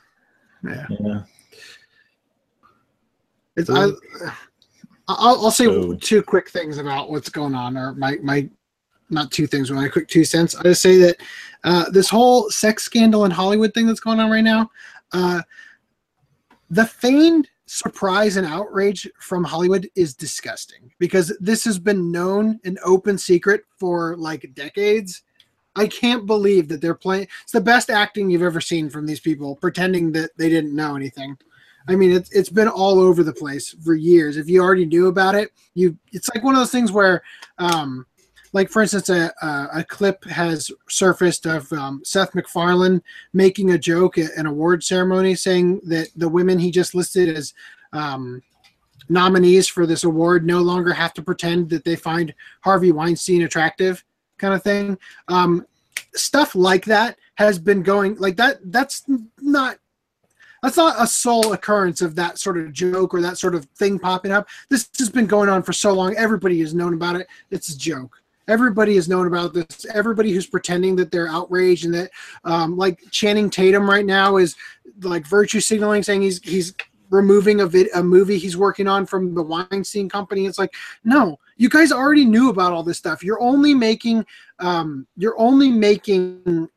Yeah, 0.63 0.85
yeah, 0.99 1.21
it's 3.59 3.69
I. 3.69 3.89
I'll, 5.07 5.45
I'll 5.45 5.51
say 5.51 5.65
So- 5.65 5.95
two 5.95 6.21
quick 6.21 6.49
things 6.49 6.77
about 6.77 7.09
what's 7.09 7.29
going 7.29 7.55
on, 7.55 7.77
or 7.77 7.93
my 7.95 8.17
my, 8.21 8.47
not 9.09 9.31
two 9.31 9.47
things, 9.47 9.69
but 9.69 9.75
my 9.75 9.87
quick 9.87 10.07
two 10.07 10.23
cents. 10.23 10.55
I 10.55 10.63
just 10.63 10.81
say 10.81 10.97
that 10.97 11.17
uh, 11.63 11.89
this 11.89 12.09
whole 12.09 12.49
sex 12.49 12.83
scandal 12.83 13.25
in 13.25 13.31
Hollywood 13.31 13.73
thing 13.73 13.87
that's 13.87 13.99
going 13.99 14.19
on 14.19 14.29
right 14.29 14.43
now, 14.43 14.69
uh, 15.11 15.41
the 16.69 16.85
feigned 16.85 17.49
surprise 17.65 18.37
and 18.37 18.47
outrage 18.47 19.07
from 19.19 19.43
Hollywood 19.43 19.87
is 19.95 20.15
disgusting 20.15 20.91
because 20.99 21.35
this 21.39 21.63
has 21.65 21.77
been 21.77 22.11
known 22.11 22.59
an 22.65 22.77
open 22.83 23.17
secret 23.17 23.61
for 23.77 24.15
like 24.17 24.51
decades. 24.53 25.23
I 25.75 25.87
can't 25.87 26.25
believe 26.25 26.67
that 26.67 26.81
they're 26.81 26.95
playing. 26.95 27.27
It's 27.43 27.51
the 27.51 27.61
best 27.61 27.89
acting 27.89 28.29
you've 28.29 28.41
ever 28.41 28.59
seen 28.59 28.89
from 28.89 29.05
these 29.05 29.19
people, 29.19 29.55
pretending 29.55 30.11
that 30.13 30.31
they 30.35 30.49
didn't 30.49 30.75
know 30.75 30.95
anything. 30.95 31.37
I 31.87 31.95
mean, 31.95 32.11
it's 32.11 32.31
it's 32.31 32.49
been 32.49 32.67
all 32.67 32.99
over 32.99 33.23
the 33.23 33.33
place 33.33 33.75
for 33.83 33.95
years. 33.95 34.37
If 34.37 34.49
you 34.49 34.61
already 34.61 34.85
knew 34.85 35.07
about 35.07 35.35
it, 35.35 35.51
you 35.73 35.97
it's 36.11 36.29
like 36.33 36.43
one 36.43 36.55
of 36.55 36.59
those 36.59 36.71
things 36.71 36.91
where, 36.91 37.23
um, 37.57 38.05
like 38.53 38.69
for 38.69 38.81
instance, 38.81 39.09
a 39.09 39.31
a, 39.41 39.67
a 39.75 39.83
clip 39.83 40.23
has 40.25 40.71
surfaced 40.87 41.45
of 41.45 41.71
um, 41.73 42.01
Seth 42.03 42.35
MacFarlane 42.35 43.01
making 43.33 43.71
a 43.71 43.77
joke 43.77 44.17
at 44.17 44.31
an 44.35 44.45
award 44.45 44.83
ceremony, 44.83 45.35
saying 45.35 45.81
that 45.85 46.09
the 46.15 46.29
women 46.29 46.59
he 46.59 46.69
just 46.69 46.93
listed 46.93 47.35
as 47.35 47.53
um, 47.93 48.43
nominees 49.09 49.67
for 49.67 49.85
this 49.85 50.03
award 50.03 50.45
no 50.45 50.61
longer 50.61 50.93
have 50.93 51.13
to 51.15 51.21
pretend 51.21 51.69
that 51.69 51.83
they 51.83 51.95
find 51.95 52.33
Harvey 52.61 52.91
Weinstein 52.91 53.43
attractive, 53.43 54.03
kind 54.37 54.53
of 54.53 54.63
thing. 54.63 54.97
Um, 55.27 55.65
stuff 56.13 56.55
like 56.55 56.85
that 56.85 57.17
has 57.35 57.59
been 57.59 57.81
going 57.83 58.15
like 58.15 58.37
that. 58.37 58.59
That's 58.65 59.03
not 59.39 59.77
that's 60.61 60.77
not 60.77 60.95
a 60.99 61.07
sole 61.07 61.53
occurrence 61.53 62.01
of 62.01 62.15
that 62.15 62.37
sort 62.39 62.57
of 62.57 62.73
joke 62.73 63.13
or 63.13 63.21
that 63.21 63.37
sort 63.37 63.55
of 63.55 63.65
thing 63.75 63.99
popping 63.99 64.31
up. 64.31 64.47
This 64.69 64.89
has 64.97 65.09
been 65.09 65.27
going 65.27 65.49
on 65.49 65.63
for 65.63 65.73
so 65.73 65.93
long. 65.93 66.15
Everybody 66.15 66.59
has 66.59 66.73
known 66.73 66.93
about 66.93 67.15
it. 67.15 67.27
It's 67.51 67.69
a 67.69 67.77
joke. 67.77 68.21
Everybody 68.47 68.95
has 68.95 69.07
known 69.07 69.27
about 69.27 69.53
this. 69.53 69.85
Everybody 69.93 70.31
who's 70.31 70.47
pretending 70.47 70.95
that 70.95 71.11
they're 71.11 71.27
outraged 71.27 71.85
and 71.85 71.93
that, 71.93 72.09
um, 72.43 72.77
like 72.77 72.99
Channing 73.11 73.49
Tatum 73.49 73.87
right 73.87 74.05
now 74.05 74.37
is 74.37 74.55
like 75.01 75.27
virtue 75.27 75.59
signaling, 75.59 76.01
saying 76.01 76.23
he's 76.23 76.41
he's 76.43 76.73
removing 77.11 77.61
a 77.61 77.67
vid- 77.67 77.89
a 77.93 78.01
movie 78.01 78.37
he's 78.37 78.57
working 78.57 78.87
on 78.87 79.05
from 79.05 79.35
the 79.35 79.43
Weinstein 79.43 80.09
company. 80.09 80.45
It's 80.45 80.57
like, 80.57 80.73
no, 81.03 81.37
you 81.57 81.69
guys 81.69 81.91
already 81.91 82.25
knew 82.25 82.49
about 82.49 82.73
all 82.73 82.83
this 82.83 82.97
stuff. 82.97 83.23
You're 83.23 83.41
only 83.41 83.75
making 83.75 84.25
um, 84.57 85.05
you're 85.15 85.39
only 85.39 85.69
making 85.69 86.69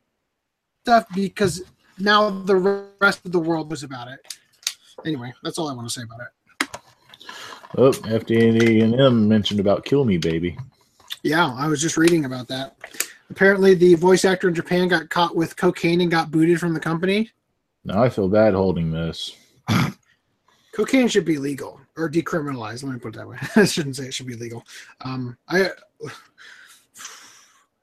stuff 0.83 1.05
because 1.15 1.63
now 1.99 2.29
the 2.29 2.87
rest 2.99 3.25
of 3.25 3.31
the 3.31 3.39
world 3.39 3.69
knows 3.69 3.83
about 3.83 4.07
it. 4.07 4.19
Anyway, 5.05 5.33
that's 5.43 5.57
all 5.57 5.69
I 5.69 5.73
want 5.73 5.87
to 5.87 5.93
say 5.93 6.03
about 6.03 6.19
it. 6.21 6.69
oh, 7.77 7.91
FDND 7.91 8.83
and 8.83 8.99
M 8.99 9.27
mentioned 9.27 9.59
about 9.59 9.85
Kill 9.85 10.05
Me 10.05 10.17
Baby. 10.17 10.57
Yeah, 11.23 11.53
I 11.53 11.67
was 11.67 11.81
just 11.81 11.97
reading 11.97 12.25
about 12.25 12.47
that. 12.49 12.75
Apparently, 13.29 13.73
the 13.73 13.95
voice 13.95 14.25
actor 14.25 14.47
in 14.47 14.53
Japan 14.53 14.87
got 14.87 15.09
caught 15.09 15.35
with 15.35 15.55
cocaine 15.55 16.01
and 16.01 16.11
got 16.11 16.31
booted 16.31 16.59
from 16.59 16.73
the 16.73 16.79
company. 16.79 17.31
Now 17.85 18.03
I 18.03 18.09
feel 18.09 18.27
bad 18.27 18.53
holding 18.53 18.91
this. 18.91 19.35
Cocaine 20.73 21.07
should 21.07 21.25
be 21.25 21.37
legal 21.37 21.79
or 21.97 22.09
decriminalized. 22.09 22.83
Let 22.83 22.93
me 22.93 22.99
put 22.99 23.15
it 23.15 23.17
that 23.17 23.27
way. 23.27 23.37
I 23.55 23.65
shouldn't 23.65 23.95
say 23.95 24.05
it 24.05 24.13
should 24.13 24.27
be 24.27 24.35
legal. 24.35 24.65
Um, 25.01 25.37
I, 25.47 25.69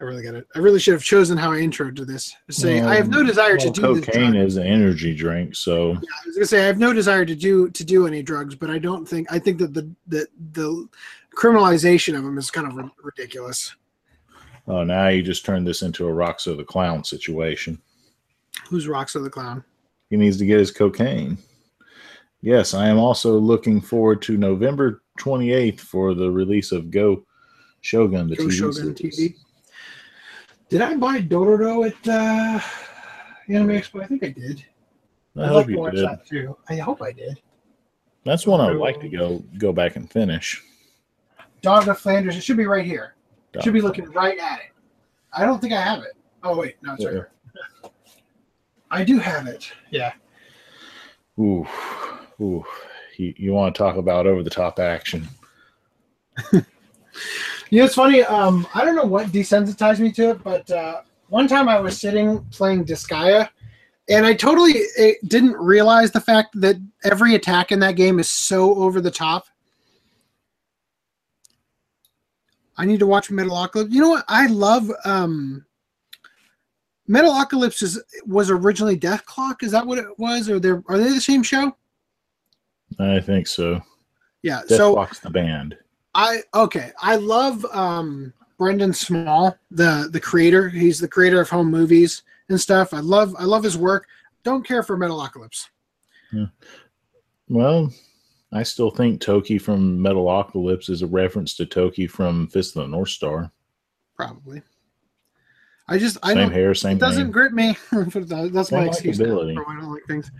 I 0.00 0.04
really 0.04 0.22
got 0.22 0.34
it. 0.34 0.46
I 0.54 0.60
really 0.60 0.80
should 0.80 0.94
have 0.94 1.02
chosen 1.02 1.36
how 1.36 1.52
I 1.52 1.58
intro 1.58 1.90
to 1.90 2.04
this. 2.06 2.34
Say, 2.50 2.80
I 2.80 2.94
have 2.94 3.10
no 3.10 3.22
desire 3.22 3.58
to 3.58 3.70
do 3.70 4.00
cocaine 4.00 4.34
is 4.34 4.56
an 4.56 4.66
energy 4.66 5.14
drink, 5.14 5.54
so 5.54 5.92
I 5.92 6.26
was 6.26 6.36
gonna 6.36 6.46
say 6.46 6.62
I 6.62 6.66
have 6.66 6.78
no 6.78 6.94
desire 6.94 7.26
to 7.26 7.34
do 7.34 7.68
to 7.68 7.84
do 7.84 8.06
any 8.06 8.22
drugs, 8.22 8.54
but 8.54 8.70
I 8.70 8.78
don't 8.78 9.06
think 9.06 9.30
I 9.30 9.38
think 9.38 9.58
that 9.58 9.74
the 9.74 9.90
the 10.06 10.26
the 10.52 10.88
criminalization 11.36 12.16
of 12.16 12.24
them 12.24 12.38
is 12.38 12.50
kind 12.50 12.66
of 12.66 12.90
ridiculous. 13.02 13.74
oh, 14.66 14.84
now 14.84 15.08
you 15.08 15.22
just 15.22 15.44
turned 15.44 15.66
this 15.66 15.82
into 15.82 16.08
a 16.08 16.12
Roxo 16.12 16.56
the 16.56 16.64
Clown 16.64 17.04
situation. 17.04 17.80
Who's 18.68 18.86
Roxo 18.86 19.22
the 19.22 19.30
clown? 19.30 19.64
He 20.08 20.16
needs 20.16 20.38
to 20.38 20.46
get 20.46 20.58
his 20.58 20.70
cocaine. 20.70 21.38
Yes, 22.40 22.72
I 22.72 22.88
am 22.88 22.98
also 22.98 23.38
looking 23.38 23.80
forward 23.82 24.22
to 24.22 24.38
November 24.38 25.02
28th 25.18 25.80
for 25.80 26.14
the 26.14 26.30
release 26.30 26.72
of 26.72 26.90
Go 26.90 27.24
Shogun, 27.82 28.28
the 28.28 28.36
Go 28.36 28.44
TV 28.44 28.52
Shogun 28.52 28.96
series. 28.96 29.18
TV. 29.18 29.34
Did 30.70 30.82
I 30.82 30.96
buy 30.96 31.20
Dororo 31.20 31.84
at 31.84 32.08
uh, 32.08 32.60
Anime 33.48 33.70
Expo? 33.70 34.00
I 34.02 34.06
think 34.06 34.22
I 34.22 34.28
did. 34.28 34.64
I 35.36 35.42
I'd 35.42 35.48
hope 35.48 35.56
like 35.56 35.66
to 35.66 35.72
you 35.72 35.78
watch 35.78 35.94
did. 35.94 36.04
that 36.04 36.26
too. 36.26 36.56
I 36.68 36.76
hope 36.76 37.02
I 37.02 37.10
did. 37.10 37.40
That's 38.24 38.46
one 38.46 38.60
I'd 38.60 38.76
like 38.76 39.00
to 39.00 39.08
go 39.08 39.42
go 39.58 39.72
back 39.72 39.96
and 39.96 40.08
finish. 40.08 40.62
Dog 41.60 41.88
of 41.88 41.98
Flanders. 41.98 42.36
It 42.36 42.42
should 42.42 42.56
be 42.56 42.66
right 42.66 42.84
here. 42.84 43.16
It 43.52 43.64
should 43.64 43.72
be 43.72 43.80
looking 43.80 44.08
right 44.12 44.38
at 44.38 44.60
it. 44.60 44.70
I 45.32 45.44
don't 45.44 45.60
think 45.60 45.72
I 45.72 45.80
have 45.80 46.04
it. 46.04 46.12
Oh 46.44 46.56
wait, 46.56 46.76
no, 46.82 46.94
it's 46.94 47.04
right 47.04 47.14
here. 47.14 47.30
I 48.92 49.02
do 49.02 49.18
have 49.18 49.48
it. 49.48 49.72
Yeah. 49.90 50.12
Ooh, 51.38 51.66
ooh. 52.40 52.64
You, 53.16 53.34
you 53.36 53.52
want 53.52 53.74
to 53.74 53.78
talk 53.78 53.96
about 53.96 54.26
over 54.26 54.42
the 54.44 54.50
top 54.50 54.78
action? 54.78 55.28
You 57.70 57.78
know, 57.78 57.84
it's 57.84 57.94
funny. 57.94 58.22
Um, 58.24 58.66
I 58.74 58.84
don't 58.84 58.96
know 58.96 59.04
what 59.04 59.28
desensitized 59.28 60.00
me 60.00 60.10
to 60.12 60.30
it, 60.30 60.42
but 60.42 60.68
uh, 60.70 61.02
one 61.28 61.46
time 61.46 61.68
I 61.68 61.78
was 61.78 61.98
sitting 61.98 62.44
playing 62.50 62.84
Disgaea, 62.84 63.48
and 64.08 64.26
I 64.26 64.34
totally 64.34 64.74
didn't 65.28 65.52
realize 65.52 66.10
the 66.10 66.20
fact 66.20 66.60
that 66.60 66.76
every 67.04 67.36
attack 67.36 67.70
in 67.70 67.78
that 67.78 67.94
game 67.94 68.18
is 68.18 68.28
so 68.28 68.74
over 68.74 69.00
the 69.00 69.10
top. 69.10 69.46
I 72.76 72.86
need 72.86 72.98
to 73.00 73.06
watch 73.06 73.28
Metalocalypse. 73.28 73.92
You 73.92 74.00
know 74.00 74.10
what? 74.10 74.24
I 74.26 74.46
love 74.46 74.90
um, 75.04 75.64
Metalocalypse. 77.08 77.82
Is 77.84 78.02
was 78.26 78.50
originally 78.50 78.98
Dethklok? 78.98 79.62
Is 79.62 79.70
that 79.70 79.86
what 79.86 79.98
it 79.98 80.18
was? 80.18 80.50
Or 80.50 80.58
they 80.58 80.70
are 80.70 80.98
they 80.98 81.10
the 81.10 81.20
same 81.20 81.44
show? 81.44 81.76
I 82.98 83.20
think 83.20 83.46
so. 83.46 83.80
Yeah. 84.42 84.62
Death 84.66 84.78
so 84.78 84.94
Clock's 84.94 85.20
the 85.20 85.30
band. 85.30 85.76
I 86.14 86.42
okay. 86.54 86.92
I 87.00 87.16
love 87.16 87.64
um 87.66 88.32
Brendan 88.58 88.92
Small, 88.92 89.56
the 89.70 90.08
the 90.12 90.20
creator. 90.20 90.68
He's 90.68 90.98
the 90.98 91.08
creator 91.08 91.40
of 91.40 91.48
home 91.48 91.70
movies 91.70 92.22
and 92.48 92.60
stuff. 92.60 92.92
I 92.92 93.00
love 93.00 93.34
I 93.38 93.44
love 93.44 93.62
his 93.64 93.78
work. 93.78 94.06
Don't 94.42 94.66
care 94.66 94.82
for 94.82 94.96
Metalocalypse. 94.96 95.68
Yeah. 96.32 96.46
Well, 97.48 97.92
I 98.52 98.62
still 98.62 98.90
think 98.90 99.20
Toki 99.20 99.58
from 99.58 99.98
Metalocalypse 99.98 100.90
is 100.90 101.02
a 101.02 101.06
reference 101.06 101.54
to 101.56 101.66
Toki 101.66 102.06
from 102.06 102.48
Fist 102.48 102.76
of 102.76 102.82
the 102.82 102.88
North 102.88 103.10
Star. 103.10 103.50
Probably. 104.16 104.62
I 105.88 105.98
just 105.98 106.18
I 106.22 106.28
Same 106.28 106.36
don't 106.38 106.52
hair, 106.52 106.74
same 106.74 106.96
it 106.96 107.00
doesn't 107.00 107.24
name. 107.24 107.32
grip 107.32 107.52
me. 107.52 107.76
That's 107.92 108.70
my 108.70 108.86
excuse 108.86 109.18
for 109.18 109.24
why 109.24 109.52
I 109.52 109.80
don't 109.80 109.92
like 109.92 110.04
things. 110.06 110.30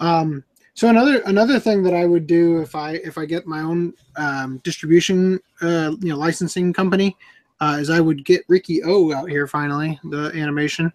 Um, 0.00 0.42
so 0.76 0.90
another 0.90 1.22
another 1.22 1.58
thing 1.58 1.82
that 1.84 1.94
I 1.94 2.04
would 2.04 2.26
do 2.26 2.60
if 2.60 2.74
I 2.74 2.92
if 2.96 3.16
I 3.16 3.24
get 3.24 3.46
my 3.46 3.60
own 3.60 3.94
um, 4.16 4.58
distribution 4.58 5.40
uh, 5.62 5.92
you 6.00 6.10
know 6.10 6.18
licensing 6.18 6.74
company 6.74 7.16
uh, 7.60 7.78
is 7.80 7.88
I 7.88 8.00
would 8.00 8.26
get 8.26 8.44
Riki-Oh 8.46 9.14
out 9.14 9.30
here 9.30 9.46
finally 9.46 9.98
the 10.04 10.30
animation. 10.34 10.92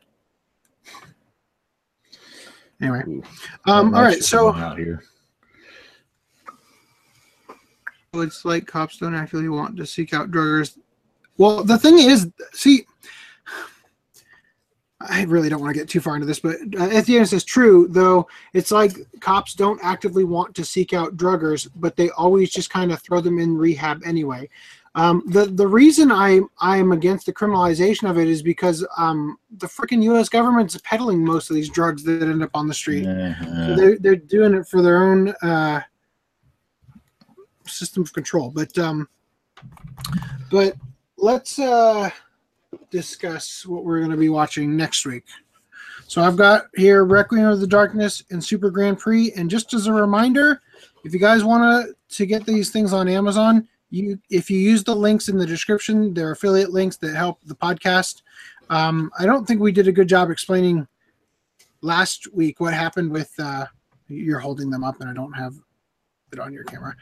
Anyway, 2.79 3.21
um, 3.65 3.93
all 3.93 4.03
right, 4.03 4.23
so 4.23 4.53
out 4.53 4.77
here. 4.77 5.03
it's 8.13 8.45
like 8.45 8.67
cops 8.67 8.97
don't 8.97 9.15
actually 9.15 9.49
want 9.49 9.77
to 9.77 9.85
seek 9.85 10.13
out 10.13 10.29
druggers. 10.29 10.77
Well, 11.37 11.63
the 11.63 11.77
thing 11.77 11.97
is, 11.97 12.29
see, 12.53 12.85
I 15.09 15.23
really 15.23 15.49
don't 15.49 15.61
want 15.61 15.73
to 15.73 15.79
get 15.79 15.89
too 15.89 16.01
far 16.01 16.15
into 16.15 16.27
this, 16.27 16.39
but 16.39 16.55
uh, 16.77 16.89
at 16.89 17.05
the 17.05 17.15
end 17.15 17.25
it 17.25 17.29
says 17.29 17.43
true, 17.43 17.87
though 17.89 18.27
it's 18.53 18.71
like 18.71 18.93
cops 19.19 19.53
don't 19.53 19.79
actively 19.83 20.23
want 20.23 20.55
to 20.55 20.65
seek 20.65 20.93
out 20.93 21.17
druggers, 21.17 21.69
but 21.75 21.95
they 21.95 22.09
always 22.11 22.51
just 22.51 22.69
kind 22.69 22.91
of 22.91 23.01
throw 23.01 23.21
them 23.21 23.39
in 23.39 23.57
rehab 23.57 24.01
anyway. 24.05 24.49
Um, 24.93 25.23
the 25.27 25.45
the 25.45 25.67
reason 25.67 26.11
I 26.11 26.41
I 26.59 26.77
am 26.77 26.91
against 26.91 27.25
the 27.25 27.33
criminalization 27.33 28.09
of 28.09 28.17
it 28.17 28.27
is 28.27 28.43
because 28.43 28.85
um, 28.97 29.37
the 29.57 29.67
freaking 29.67 30.03
U.S. 30.03 30.27
government's 30.27 30.77
peddling 30.83 31.23
most 31.23 31.49
of 31.49 31.55
these 31.55 31.69
drugs 31.69 32.03
that 32.03 32.23
end 32.23 32.43
up 32.43 32.51
on 32.53 32.67
the 32.67 32.73
street. 32.73 33.07
Uh-huh. 33.07 33.75
they're 33.75 33.97
they're 33.97 34.15
doing 34.17 34.53
it 34.53 34.67
for 34.67 34.81
their 34.81 34.97
own 35.03 35.29
uh, 35.41 35.81
system 37.65 38.03
of 38.03 38.11
control. 38.11 38.51
But 38.51 38.77
um, 38.77 39.07
but 40.49 40.75
let's 41.17 41.57
uh, 41.57 42.09
discuss 42.89 43.65
what 43.65 43.83
we're 43.83 43.99
going 43.99 44.11
to 44.11 44.17
be 44.17 44.29
watching 44.29 44.75
next 44.75 45.05
week. 45.05 45.25
So 46.07 46.21
I've 46.21 46.35
got 46.35 46.65
here 46.75 47.05
Requiem 47.05 47.47
of 47.47 47.61
the 47.61 47.67
Darkness 47.67 48.23
and 48.31 48.43
Super 48.43 48.69
Grand 48.69 48.99
Prix. 48.99 49.31
And 49.35 49.49
just 49.49 49.73
as 49.73 49.87
a 49.87 49.93
reminder, 49.93 50.61
if 51.03 51.13
you 51.13 51.19
guys 51.19 51.43
want 51.43 51.63
to 51.63 51.95
to 52.17 52.25
get 52.25 52.45
these 52.45 52.69
things 52.69 52.91
on 52.91 53.07
Amazon, 53.07 53.67
you 53.89 54.19
if 54.29 54.51
you 54.51 54.59
use 54.59 54.83
the 54.83 54.95
links 54.95 55.29
in 55.29 55.37
the 55.37 55.45
description, 55.45 56.13
they're 56.13 56.31
affiliate 56.31 56.71
links 56.71 56.97
that 56.97 57.15
help 57.15 57.39
the 57.45 57.55
podcast. 57.55 58.23
Um, 58.69 59.11
I 59.17 59.25
don't 59.25 59.45
think 59.45 59.61
we 59.61 59.71
did 59.71 59.87
a 59.87 59.91
good 59.91 60.09
job 60.09 60.29
explaining 60.29 60.87
last 61.81 62.31
week 62.33 62.59
what 62.59 62.73
happened 62.73 63.11
with 63.11 63.31
uh, 63.39 63.65
you're 64.07 64.39
holding 64.39 64.69
them 64.69 64.83
up 64.83 64.99
and 64.99 65.09
I 65.09 65.13
don't 65.13 65.33
have 65.33 65.55
it 66.31 66.39
on 66.39 66.53
your 66.53 66.63
camera. 66.63 66.95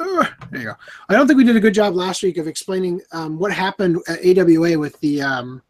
Ugh, 0.00 0.26
there 0.50 0.60
you 0.60 0.66
go. 0.66 0.74
I 1.08 1.14
don't 1.14 1.26
think 1.26 1.36
we 1.36 1.44
did 1.44 1.56
a 1.56 1.60
good 1.60 1.74
job 1.74 1.94
last 1.94 2.22
week 2.22 2.38
of 2.38 2.46
explaining 2.48 3.00
um, 3.12 3.38
what 3.38 3.52
happened 3.52 3.98
at 4.08 4.24
AWA 4.24 4.78
with 4.78 4.98
the 5.00 5.20
um, 5.20 5.62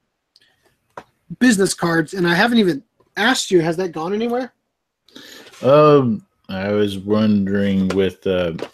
business 1.40 1.74
cards, 1.74 2.15
and 2.15 2.27
I 2.27 2.35
haven't 2.35 2.59
even 2.59 2.82
asked 3.16 3.51
you. 3.51 3.61
Has 3.61 3.77
that 3.78 3.90
gone 3.90 4.12
anywhere? 4.15 4.52
Um, 5.62 6.24
I 6.48 6.70
was 6.70 6.98
wondering 6.98 7.89
with 7.89 8.23
the 8.23 8.65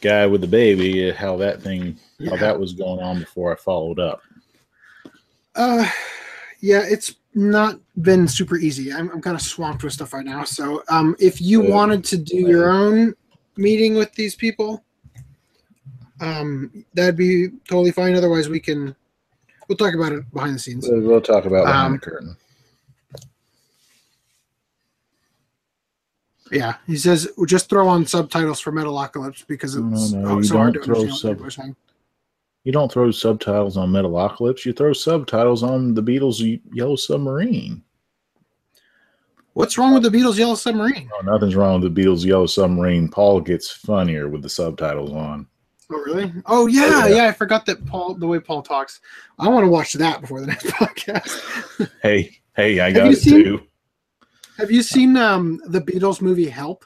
guy 0.00 0.26
with 0.26 0.40
the 0.40 0.46
baby 0.46 1.10
uh, 1.10 1.14
how 1.14 1.36
that 1.36 1.62
thing 1.62 1.98
how 2.28 2.36
that 2.36 2.58
was 2.58 2.72
going 2.72 3.00
on 3.00 3.20
before 3.20 3.52
I 3.52 3.56
followed 3.56 3.98
up. 3.98 4.22
Uh, 5.54 5.88
yeah, 6.60 6.82
it's 6.84 7.16
not 7.34 7.78
been 8.00 8.28
super 8.28 8.56
easy. 8.56 8.92
I'm, 8.92 9.10
I'm 9.10 9.20
kind 9.20 9.34
of 9.34 9.42
swamped 9.42 9.82
with 9.82 9.92
stuff 9.92 10.12
right 10.12 10.24
now. 10.24 10.44
So, 10.44 10.82
um, 10.88 11.16
if 11.18 11.40
you 11.40 11.66
Uh, 11.66 11.70
wanted 11.70 12.04
to 12.04 12.16
do 12.16 12.36
your 12.36 12.70
own 12.70 13.14
meeting 13.56 13.94
with 13.94 14.12
these 14.14 14.34
people, 14.34 14.84
um, 16.22 16.84
that'd 16.94 17.16
be 17.16 17.48
totally 17.68 17.90
fine. 17.90 18.14
Otherwise, 18.14 18.48
we 18.48 18.60
can 18.60 18.94
we'll 19.68 19.76
talk 19.76 19.94
about 19.94 20.12
it 20.12 20.32
behind 20.32 20.54
the 20.54 20.58
scenes. 20.58 20.86
We'll 20.88 21.20
talk 21.20 21.44
about 21.44 21.66
behind 21.66 21.86
Um, 21.86 21.92
the 21.94 21.98
curtain. 21.98 22.36
Yeah, 26.52 26.76
he 26.86 26.96
says 26.96 27.28
"Well, 27.36 27.46
just 27.46 27.68
throw 27.68 27.88
on 27.88 28.06
subtitles 28.06 28.60
for 28.60 28.72
Metalocalypse 28.72 29.46
because 29.46 29.74
it's 29.74 30.12
no, 30.12 30.28
oh, 30.28 30.36
you 30.38 30.44
so 30.44 30.58
hard 30.58 30.74
to 30.74 30.82
understand 30.82 31.14
sub- 31.14 31.42
are 31.42 31.50
saying. 31.50 31.76
You 32.64 32.70
don't 32.70 32.92
throw 32.92 33.10
subtitles 33.10 33.76
on 33.76 33.90
Metalocalypse. 33.90 34.64
You 34.64 34.72
throw 34.72 34.92
subtitles 34.92 35.64
on 35.64 35.94
the 35.94 36.02
Beatles' 36.02 36.60
Yellow 36.72 36.94
Submarine. 36.94 37.82
What's 39.54 39.76
wrong 39.76 39.94
with 39.94 40.04
the 40.04 40.10
Beatles' 40.10 40.38
Yellow 40.38 40.54
Submarine? 40.54 41.10
Oh, 41.14 41.22
nothing's 41.22 41.56
wrong 41.56 41.80
with 41.80 41.92
the 41.92 42.00
Beatles' 42.02 42.24
Yellow 42.24 42.46
Submarine. 42.46 43.08
Paul 43.08 43.40
gets 43.40 43.70
funnier 43.70 44.28
with 44.28 44.42
the 44.42 44.48
subtitles 44.48 45.10
on. 45.10 45.46
Oh, 45.92 46.02
really? 46.04 46.32
Oh, 46.46 46.66
yeah, 46.66 47.06
yeah. 47.06 47.14
yeah. 47.16 47.24
I 47.26 47.32
forgot 47.32 47.66
that 47.66 47.84
Paul, 47.86 48.14
the 48.14 48.26
way 48.26 48.38
Paul 48.40 48.62
talks. 48.62 49.00
I 49.38 49.48
want 49.48 49.64
to 49.64 49.70
watch 49.70 49.92
that 49.94 50.20
before 50.20 50.40
the 50.40 50.46
next 50.52 50.66
podcast. 50.66 51.90
Hey, 52.02 52.38
hey, 52.56 52.80
I 52.80 52.86
Have 52.86 52.94
got 52.94 53.04
you 53.06 53.12
it 53.12 53.16
seen- 53.18 53.44
too. 53.44 53.62
Have 54.58 54.70
you 54.70 54.82
seen 54.82 55.16
um 55.16 55.60
the 55.66 55.80
Beatles 55.80 56.20
movie 56.20 56.48
Help, 56.48 56.84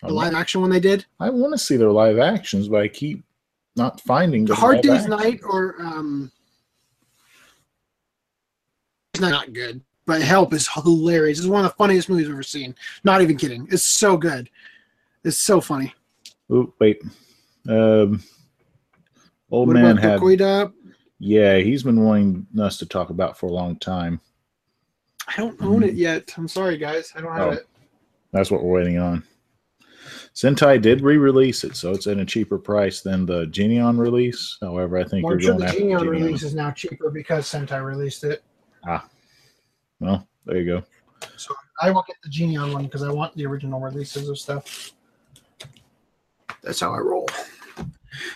the 0.00 0.06
I'm- 0.08 0.14
live 0.14 0.34
action 0.34 0.60
one 0.60 0.70
they 0.70 0.80
did? 0.80 1.04
I 1.20 1.30
want 1.30 1.52
to 1.52 1.58
see 1.58 1.76
their 1.76 1.90
live 1.90 2.18
actions, 2.18 2.68
but 2.68 2.82
I 2.82 2.88
keep 2.88 3.22
not 3.74 4.00
finding 4.02 4.44
the 4.44 4.54
Hard 4.54 4.82
Day's 4.82 4.92
action. 5.06 5.10
Night 5.10 5.40
or 5.44 5.76
um 5.80 6.30
it's 9.14 9.20
not, 9.20 9.30
not 9.30 9.52
good, 9.52 9.80
but 10.06 10.22
Help 10.22 10.52
is 10.54 10.68
hilarious. 10.68 11.38
It's 11.38 11.46
one 11.48 11.64
of 11.64 11.70
the 11.70 11.76
funniest 11.76 12.08
movies 12.08 12.26
I've 12.26 12.32
ever 12.32 12.42
seen. 12.42 12.74
Not 13.04 13.20
even 13.22 13.36
kidding. 13.36 13.66
It's 13.70 13.84
so 13.84 14.16
good. 14.16 14.48
It's 15.24 15.38
so 15.38 15.60
funny. 15.60 15.94
Oh, 16.50 16.72
wait. 16.78 17.02
Um, 17.68 18.22
old 19.50 19.68
what 19.68 19.74
man 19.74 19.96
had. 19.96 20.20
Yeah, 21.18 21.58
he's 21.58 21.82
been 21.84 22.02
wanting 22.04 22.46
us 22.60 22.78
to 22.78 22.86
talk 22.86 23.10
about 23.10 23.38
for 23.38 23.46
a 23.46 23.52
long 23.52 23.76
time. 23.78 24.20
I 25.28 25.34
don't 25.36 25.60
own 25.62 25.82
it 25.84 25.94
yet. 25.94 26.32
I'm 26.36 26.48
sorry, 26.48 26.76
guys. 26.76 27.12
I 27.14 27.20
don't 27.20 27.32
have 27.32 27.48
Oh. 27.48 27.52
it. 27.52 27.68
That's 28.32 28.50
what 28.50 28.64
we're 28.64 28.72
waiting 28.72 28.98
on. 28.98 29.22
Sentai 30.34 30.80
did 30.80 31.02
re-release 31.02 31.62
it, 31.62 31.76
so 31.76 31.92
it's 31.92 32.06
at 32.06 32.18
a 32.18 32.24
cheaper 32.24 32.58
price 32.58 33.02
than 33.02 33.26
the 33.26 33.46
Geneon 33.46 33.98
release. 33.98 34.56
However, 34.60 34.96
I 34.98 35.04
think 35.04 35.24
Well, 35.24 35.34
you're 35.34 35.40
sure 35.42 35.58
going 35.58 35.70
the 35.70 35.78
Geneon. 35.94 36.08
release 36.08 36.42
is 36.42 36.54
now 36.54 36.70
cheaper 36.70 37.10
because 37.10 37.44
Sentai 37.46 37.84
released 37.84 38.24
it. 38.24 38.42
Ah, 38.84 39.06
well, 40.00 40.26
there 40.46 40.56
you 40.58 40.64
go. 40.64 40.82
So 41.36 41.54
I 41.80 41.90
will 41.90 42.02
get 42.08 42.16
the 42.24 42.30
Geneon 42.30 42.72
one 42.72 42.84
because 42.84 43.02
I 43.02 43.12
want 43.12 43.36
the 43.36 43.46
original 43.46 43.78
releases 43.78 44.28
of 44.28 44.38
stuff. 44.38 44.90
That's 46.62 46.80
how 46.80 46.92
I 46.92 46.98
roll. 46.98 47.28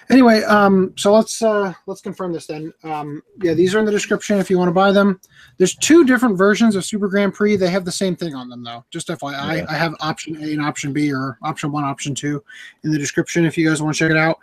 Anyway, 0.08 0.42
um, 0.44 0.92
so 0.96 1.12
let's 1.12 1.42
uh, 1.42 1.72
let's 1.86 2.00
confirm 2.00 2.32
this 2.32 2.46
then. 2.46 2.72
Um, 2.82 3.22
yeah, 3.42 3.54
these 3.54 3.74
are 3.74 3.78
in 3.78 3.84
the 3.84 3.92
description 3.92 4.38
if 4.38 4.48
you 4.48 4.58
want 4.58 4.68
to 4.68 4.72
buy 4.72 4.90
them. 4.90 5.20
There's 5.58 5.74
two 5.76 6.04
different 6.04 6.38
versions 6.38 6.76
of 6.76 6.84
Super 6.84 7.08
Grand 7.08 7.34
Prix. 7.34 7.56
They 7.56 7.68
have 7.68 7.84
the 7.84 7.92
same 7.92 8.16
thing 8.16 8.34
on 8.34 8.48
them 8.48 8.64
though. 8.64 8.84
Just 8.90 9.08
FYI, 9.08 9.58
Yeah. 9.58 9.66
I 9.68 9.74
have 9.74 9.94
option 10.00 10.36
A 10.42 10.52
and 10.52 10.62
option 10.62 10.92
B 10.92 11.12
or 11.12 11.38
option 11.42 11.72
one, 11.72 11.84
option 11.84 12.14
two 12.14 12.42
in 12.84 12.90
the 12.90 12.98
description 12.98 13.44
if 13.44 13.58
you 13.58 13.68
guys 13.68 13.82
want 13.82 13.94
to 13.94 13.98
check 13.98 14.10
it 14.10 14.16
out. 14.16 14.38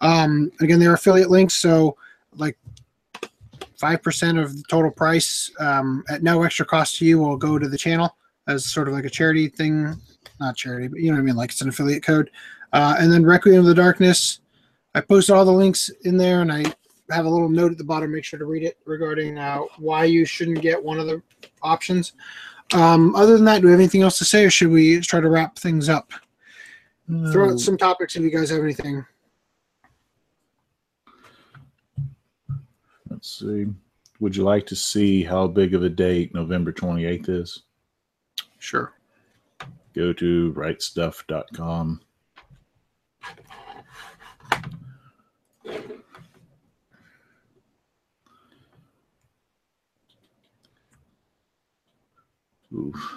Um, 0.00 0.50
again, 0.60 0.78
they're 0.78 0.94
affiliate 0.94 1.30
links, 1.30 1.54
so 1.54 1.96
like 2.36 2.58
five 3.76 4.02
percent 4.02 4.38
of 4.38 4.56
the 4.56 4.62
total 4.68 4.90
price 4.90 5.50
um, 5.60 6.02
at 6.08 6.22
no 6.22 6.42
extra 6.42 6.64
cost 6.64 6.96
to 6.98 7.04
you 7.04 7.18
will 7.18 7.36
go 7.36 7.58
to 7.58 7.68
the 7.68 7.78
channel 7.78 8.16
as 8.46 8.64
sort 8.64 8.88
of 8.88 8.94
like 8.94 9.04
a 9.04 9.10
charity 9.10 9.48
thing, 9.48 9.94
not 10.40 10.56
charity, 10.56 10.88
but 10.88 11.00
you 11.00 11.10
know 11.10 11.16
what 11.16 11.22
I 11.22 11.24
mean, 11.24 11.36
like 11.36 11.50
it's 11.50 11.60
an 11.60 11.68
affiliate 11.68 12.02
code. 12.02 12.30
Uh, 12.72 12.96
and 12.98 13.12
then 13.12 13.24
Requiem 13.24 13.60
of 13.60 13.66
the 13.66 13.74
Darkness, 13.74 14.40
I 14.94 15.00
posted 15.00 15.34
all 15.34 15.44
the 15.44 15.52
links 15.52 15.90
in 16.02 16.16
there, 16.16 16.42
and 16.42 16.52
I 16.52 16.64
have 17.10 17.24
a 17.24 17.30
little 17.30 17.48
note 17.48 17.72
at 17.72 17.78
the 17.78 17.84
bottom. 17.84 18.12
Make 18.12 18.24
sure 18.24 18.38
to 18.38 18.44
read 18.44 18.62
it 18.62 18.78
regarding 18.84 19.38
uh, 19.38 19.60
why 19.78 20.04
you 20.04 20.24
shouldn't 20.24 20.60
get 20.60 20.82
one 20.82 20.98
of 20.98 21.06
the 21.06 21.22
options. 21.62 22.12
Um, 22.74 23.14
other 23.14 23.34
than 23.34 23.44
that, 23.46 23.60
do 23.60 23.66
we 23.66 23.72
have 23.72 23.80
anything 23.80 24.02
else 24.02 24.18
to 24.18 24.24
say, 24.24 24.44
or 24.44 24.50
should 24.50 24.70
we 24.70 25.00
try 25.00 25.20
to 25.20 25.30
wrap 25.30 25.58
things 25.58 25.88
up? 25.88 26.12
Throw 27.32 27.52
out 27.52 27.58
some 27.58 27.78
topics 27.78 28.16
if 28.16 28.22
you 28.22 28.30
guys 28.30 28.50
have 28.50 28.62
anything. 28.62 29.06
let's 33.18 33.40
see. 33.40 33.66
Would 34.20 34.36
you 34.36 34.44
like 34.44 34.64
to 34.66 34.76
see 34.76 35.24
how 35.24 35.48
big 35.48 35.74
of 35.74 35.82
a 35.82 35.88
date 35.88 36.32
November 36.34 36.72
28th 36.72 37.28
is? 37.28 37.62
Sure. 38.60 38.92
Go 39.92 40.12
to 40.12 40.52
rightstuf.com. 40.56 42.00
Oof. 52.74 53.14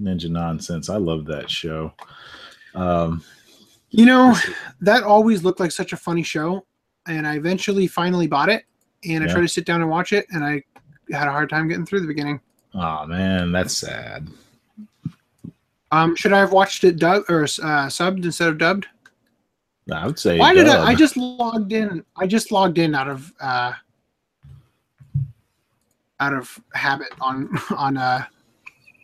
Ninja 0.00 0.30
Nonsense. 0.30 0.88
I 0.88 0.96
love 0.96 1.24
that 1.26 1.50
show. 1.50 1.92
Um, 2.74 3.22
You 3.90 4.04
know, 4.04 4.36
that 4.82 5.02
always 5.02 5.42
looked 5.42 5.60
like 5.60 5.72
such 5.72 5.92
a 5.92 5.96
funny 5.96 6.22
show, 6.22 6.66
and 7.06 7.26
I 7.26 7.36
eventually 7.36 7.86
finally 7.86 8.26
bought 8.26 8.50
it, 8.50 8.64
and 9.04 9.24
I 9.24 9.26
Yeah. 9.26 9.32
tried 9.32 9.42
to 9.42 9.48
sit 9.48 9.64
down 9.64 9.80
and 9.80 9.88
watch 9.90 10.12
it, 10.12 10.26
and 10.30 10.44
I 10.44 10.62
had 11.10 11.26
a 11.26 11.30
hard 11.30 11.48
time 11.48 11.68
getting 11.68 11.86
through 11.86 12.00
the 12.00 12.06
beginning. 12.06 12.40
oh 12.74 13.06
man, 13.06 13.50
that's 13.50 13.76
sad. 13.78 14.28
Um, 15.90 16.14
should 16.14 16.34
I 16.34 16.38
have 16.40 16.52
watched 16.52 16.84
it 16.84 16.98
dubbed 16.98 17.30
or 17.30 17.44
uh, 17.44 17.88
subbed 17.88 18.24
instead 18.26 18.48
of 18.50 18.58
dubbed? 18.58 18.86
I 19.92 20.06
would 20.06 20.18
say. 20.18 20.38
Why 20.38 20.54
did 20.54 20.64
dub. 20.64 20.86
I? 20.86 20.90
I 20.90 20.94
just 20.94 21.16
logged 21.16 21.72
in. 21.72 22.04
I 22.16 22.26
just 22.26 22.52
logged 22.52 22.78
in 22.78 22.94
out 22.94 23.08
of 23.08 23.32
uh, 23.40 23.72
out 26.20 26.34
of 26.34 26.58
habit 26.74 27.08
on 27.20 27.50
on 27.76 27.96
uh, 27.96 28.24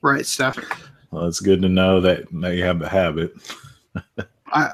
Right 0.02 0.24
Stuf. 0.24 0.62
Well, 1.10 1.26
it's 1.26 1.40
good 1.40 1.62
to 1.62 1.68
know 1.68 2.00
that 2.00 2.32
now 2.32 2.48
you 2.48 2.64
have 2.64 2.78
the 2.78 2.88
habit. 2.88 3.34
I 4.48 4.72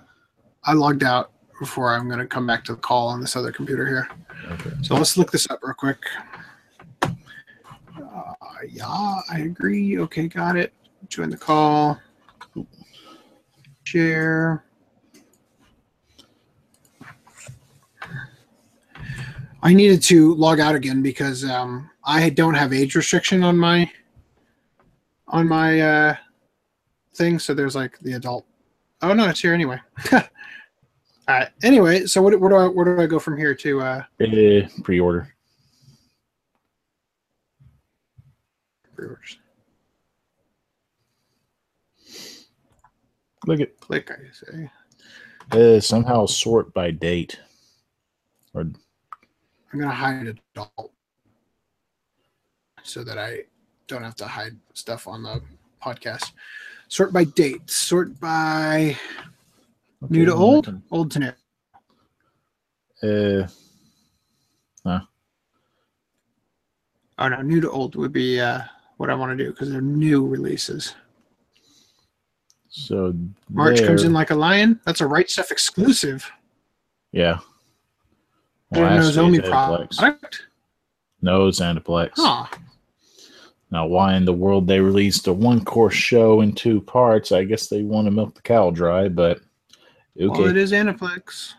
I 0.64 0.72
logged 0.72 1.04
out 1.04 1.32
before 1.58 1.94
I'm 1.94 2.08
going 2.08 2.18
to 2.18 2.26
come 2.26 2.46
back 2.46 2.64
to 2.64 2.74
the 2.74 2.80
call 2.80 3.08
on 3.08 3.20
this 3.20 3.36
other 3.36 3.52
computer 3.52 3.86
here. 3.86 4.08
Okay. 4.52 4.70
So 4.82 4.94
let's 4.94 5.16
look 5.16 5.30
this 5.30 5.48
up 5.50 5.60
real 5.62 5.74
quick. 5.74 6.02
Uh, 7.02 8.32
yeah, 8.68 9.20
I 9.30 9.40
agree. 9.40 9.98
Okay, 9.98 10.26
got 10.26 10.56
it. 10.56 10.72
Join 11.08 11.28
the 11.28 11.36
call. 11.36 12.00
Share. 13.84 14.64
I 19.62 19.74
needed 19.74 20.02
to 20.04 20.34
log 20.34 20.58
out 20.60 20.74
again 20.74 21.02
because 21.02 21.44
um, 21.44 21.90
I 22.04 22.30
don't 22.30 22.54
have 22.54 22.72
age 22.72 22.94
restriction 22.94 23.42
on 23.44 23.56
my 23.58 23.90
on 25.28 25.46
my 25.46 25.80
uh, 25.80 26.16
thing. 27.14 27.38
So 27.38 27.52
there's 27.54 27.74
like 27.76 27.98
the 28.00 28.14
adult. 28.14 28.46
Oh 29.02 29.12
no, 29.12 29.28
it's 29.28 29.40
here 29.40 29.54
anyway. 29.54 29.78
All 30.12 30.20
right. 31.28 31.48
Anyway, 31.62 32.06
so 32.06 32.22
what, 32.22 32.38
where 32.40 32.50
do 32.50 32.56
I 32.56 32.66
where 32.68 32.96
do 32.96 33.02
I 33.02 33.06
go 33.06 33.18
from 33.18 33.36
here 33.36 33.54
to 33.54 33.80
uh, 33.80 34.02
Eh, 34.20 34.66
pre-order. 34.82 35.28
pre-orders? 38.96 39.38
Look 43.46 43.60
at 43.60 43.78
Click, 43.80 44.10
I 44.10 44.16
say. 44.32 44.70
uh, 45.52 45.80
somehow 45.80 46.26
sort 46.26 46.74
by 46.74 46.90
date. 46.90 47.38
Or 48.52 48.66
I'm 49.72 49.80
gonna 49.80 49.94
hide 49.94 50.26
adult 50.26 50.92
so 52.82 53.04
that 53.04 53.18
I 53.18 53.44
don't 53.86 54.02
have 54.02 54.16
to 54.16 54.26
hide 54.26 54.56
stuff 54.74 55.06
on 55.06 55.22
the 55.22 55.42
podcast. 55.82 56.32
Sort 56.88 57.12
by 57.12 57.24
date. 57.24 57.70
Sort 57.70 58.18
by 58.18 58.96
new 60.08 60.24
to 60.24 60.32
Okay, 60.32 60.40
old, 60.40 60.82
old 60.90 61.10
to 61.12 61.18
new. 61.20 61.32
Uh, 63.02 63.48
no. 64.84 65.00
Oh 67.18 67.28
no, 67.28 67.42
new 67.42 67.60
to 67.60 67.70
old 67.70 67.96
would 67.96 68.12
be 68.12 68.40
uh, 68.40 68.62
what 68.96 69.10
I 69.10 69.14
want 69.14 69.36
to 69.36 69.44
do 69.44 69.50
because 69.50 69.70
they're 69.70 69.80
new 69.80 70.26
releases. 70.26 70.94
so 72.68 73.14
March 73.50 73.82
comes 73.82 74.04
in 74.04 74.12
like 74.12 74.30
a 74.30 74.34
lion. 74.34 74.80
That's 74.84 75.00
a 75.00 75.06
Right 75.06 75.26
Stuf 75.26 75.50
exclusive. 75.50 76.30
Yeah. 77.12 77.38
Well, 78.70 78.82
Well, 78.82 78.90
no 78.90 79.06
actually, 79.08 79.38
it's 79.38 79.48
Aniplex. 79.48 79.98
product. 79.98 80.42
No, 81.22 81.48
it's 81.48 81.60
Aniplex. 81.60 82.12
Huh. 82.16 82.46
Now, 83.72 83.86
why 83.86 84.14
in 84.14 84.24
the 84.24 84.32
world 84.32 84.66
they 84.66 84.80
released 84.80 85.26
a 85.28 85.32
one 85.32 85.64
course 85.64 85.94
show 85.94 86.40
in 86.40 86.52
two 86.52 86.80
parts? 86.80 87.30
I 87.30 87.44
guess 87.44 87.68
they 87.68 87.82
want 87.82 88.06
to 88.06 88.10
milk 88.10 88.34
the 88.34 88.42
cow 88.42 88.70
dry, 88.70 89.08
but 89.08 89.38
okay. 90.20 90.28
Well, 90.28 90.46
it 90.46 90.56
is 90.56 90.72
Aniplex. 90.72 91.54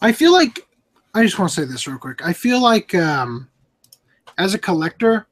I 0.00 0.12
feel 0.12 0.32
like 0.32 0.66
I 1.14 1.22
just 1.24 1.38
want 1.38 1.50
to 1.50 1.60
say 1.60 1.66
this 1.66 1.86
real 1.86 1.98
quick. 1.98 2.24
I 2.24 2.32
feel 2.32 2.62
like 2.62 2.94
um, 2.94 3.48
as 4.36 4.54
a 4.54 4.58
collector, 4.58 5.26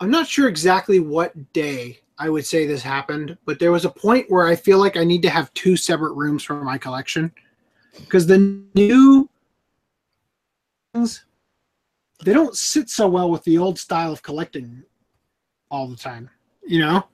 I'm 0.00 0.10
not 0.10 0.28
sure 0.28 0.48
exactly 0.48 1.00
what 1.00 1.52
day 1.52 1.98
I 2.18 2.28
would 2.28 2.44
say 2.44 2.66
this 2.66 2.82
happened, 2.82 3.36
but 3.44 3.58
there 3.58 3.72
was 3.72 3.84
a 3.84 3.90
point 3.90 4.26
where 4.28 4.46
I 4.46 4.56
feel 4.56 4.78
like 4.78 4.96
I 4.96 5.04
need 5.04 5.22
to 5.22 5.30
have 5.30 5.52
two 5.54 5.76
separate 5.76 6.14
rooms 6.14 6.42
for 6.42 6.62
my 6.64 6.76
collection 6.76 7.32
because 8.00 8.26
the 8.26 8.62
new 8.74 9.28
things 10.94 11.24
they 12.24 12.32
don't 12.32 12.56
sit 12.56 12.90
so 12.90 13.08
well 13.08 13.30
with 13.30 13.44
the 13.44 13.58
old 13.58 13.78
style 13.78 14.12
of 14.12 14.22
collecting 14.22 14.82
all 15.70 15.86
the 15.86 15.96
time 15.96 16.28
you 16.66 16.80
know 16.80 17.04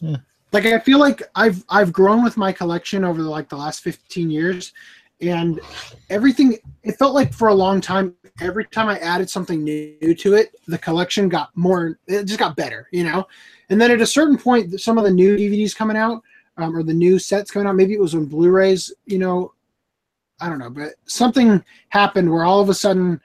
Yeah. 0.00 0.16
like 0.52 0.66
i 0.66 0.78
feel 0.78 0.98
like 0.98 1.22
i've 1.34 1.64
i've 1.68 1.92
grown 1.92 2.24
with 2.24 2.36
my 2.36 2.52
collection 2.52 3.04
over 3.04 3.22
the, 3.22 3.28
like 3.28 3.48
the 3.48 3.56
last 3.56 3.80
15 3.80 4.30
years 4.30 4.72
and 5.22 5.60
everything 6.10 6.58
it 6.82 6.98
felt 6.98 7.14
like 7.14 7.32
for 7.32 7.48
a 7.48 7.54
long 7.54 7.80
time 7.80 8.14
every 8.40 8.64
time 8.66 8.88
i 8.88 8.98
added 8.98 9.28
something 9.28 9.62
new 9.62 10.14
to 10.14 10.34
it 10.34 10.54
the 10.66 10.78
collection 10.78 11.28
got 11.28 11.50
more 11.56 11.98
it 12.06 12.24
just 12.24 12.38
got 12.38 12.56
better 12.56 12.88
you 12.92 13.04
know 13.04 13.26
and 13.70 13.80
then 13.80 13.90
at 13.90 14.00
a 14.00 14.06
certain 14.06 14.36
point 14.36 14.80
some 14.80 14.98
of 14.98 15.04
the 15.04 15.10
new 15.10 15.36
dvds 15.36 15.76
coming 15.76 15.96
out 15.96 16.22
um, 16.58 16.76
or 16.76 16.82
the 16.82 16.92
new 16.92 17.18
sets 17.18 17.50
coming 17.50 17.68
out 17.68 17.76
maybe 17.76 17.94
it 17.94 18.00
was 18.00 18.14
on 18.14 18.26
blu-rays 18.26 18.92
you 19.06 19.18
know 19.18 19.52
i 20.40 20.48
don't 20.48 20.58
know 20.58 20.70
but 20.70 20.94
something 21.06 21.62
happened 21.90 22.30
where 22.30 22.44
all 22.44 22.60
of 22.60 22.68
a 22.68 22.74
sudden 22.74 23.20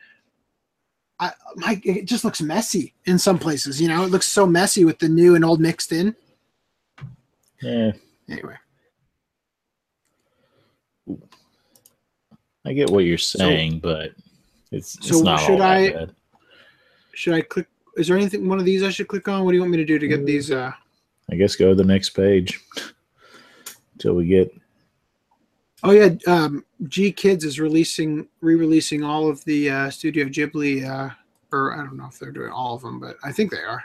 I, 1.19 1.32
my 1.56 1.82
it 1.84 2.06
just 2.06 2.24
looks 2.24 2.41
messy 2.41 2.94
in 3.06 3.18
some 3.18 3.40
places. 3.40 3.82
You 3.82 3.88
know, 3.88 4.03
it 4.03 4.11
looks 4.11 4.28
so 4.28 4.45
messy 4.45 4.86
with 4.86 4.99
the 4.99 5.10
new 5.10 5.34
and 5.34 5.44
old 5.44 5.60
mixed 5.60 5.91
in. 5.91 6.15
Yeah, 7.60 7.94
Anyway, 8.30 8.56
I 12.68 12.73
get 12.73 12.89
what 12.89 13.06
you're 13.06 13.18
saying, 13.18 13.80
but 13.80 14.11
it's 14.72 14.95
it's 14.98 15.07
so 15.10 15.22
not 15.22 15.39
should 15.39 15.61
all 15.61 15.61
I- 15.61 15.91
bad. 15.91 16.15
should 17.14 17.34
I 17.34 17.41
click? 17.41 17.68
Is 17.95 18.07
there 18.07 18.18
anything 18.18 18.48
one 18.48 18.60
of 18.60 18.65
these 18.65 18.84
I 18.84 18.89
should 18.89 19.07
click 19.07 19.27
on? 19.27 19.44
What 19.45 19.52
do 19.52 19.56
you 19.56 19.61
want 19.61 19.72
me 19.72 19.77
to 19.77 19.85
do 19.85 19.98
to 19.98 20.07
get 20.07 20.26
these? 20.26 20.52
Uh, 20.52 20.72
I 21.31 21.35
guess 21.35 21.56
go 21.56 21.69
to 21.69 21.76
the 21.76 21.84
next 21.84 22.10
page 22.10 22.60
until 23.94 24.14
we 24.15 24.27
get. 24.27 24.53
oh 25.84 25.91
yeah, 25.91 26.10
um, 26.27 26.65
GKIDS 26.84 27.45
is 27.45 27.60
releasing 27.60 28.27
re-releasing 28.41 29.02
all 29.03 29.30
of 29.30 29.44
the 29.45 29.69
uh, 29.69 29.89
Studio 29.89 30.26
Ghibli, 30.26 30.85
uh, 30.88 31.14
or 31.53 31.73
I 31.73 31.77
don't 31.77 31.95
know 31.98 32.07
if 32.07 32.19
they're 32.19 32.31
doing 32.31 32.52
all 32.52 32.76
of 32.76 32.81
them, 32.81 32.99
but 32.99 33.15
I 33.23 33.31
think 33.31 33.52
they 33.52 33.61
are. 33.64 33.84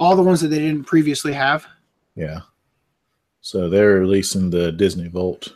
All 0.00 0.16
the 0.16 0.22
ones 0.22 0.40
that 0.40 0.48
they 0.48 0.58
didn't 0.58 0.84
previously 0.84 1.32
have. 1.34 1.66
Yeah. 2.16 2.40
So 3.42 3.68
they're 3.68 4.00
releasing 4.00 4.50
the 4.50 4.72
Disney 4.72 5.08
Vault. 5.08 5.52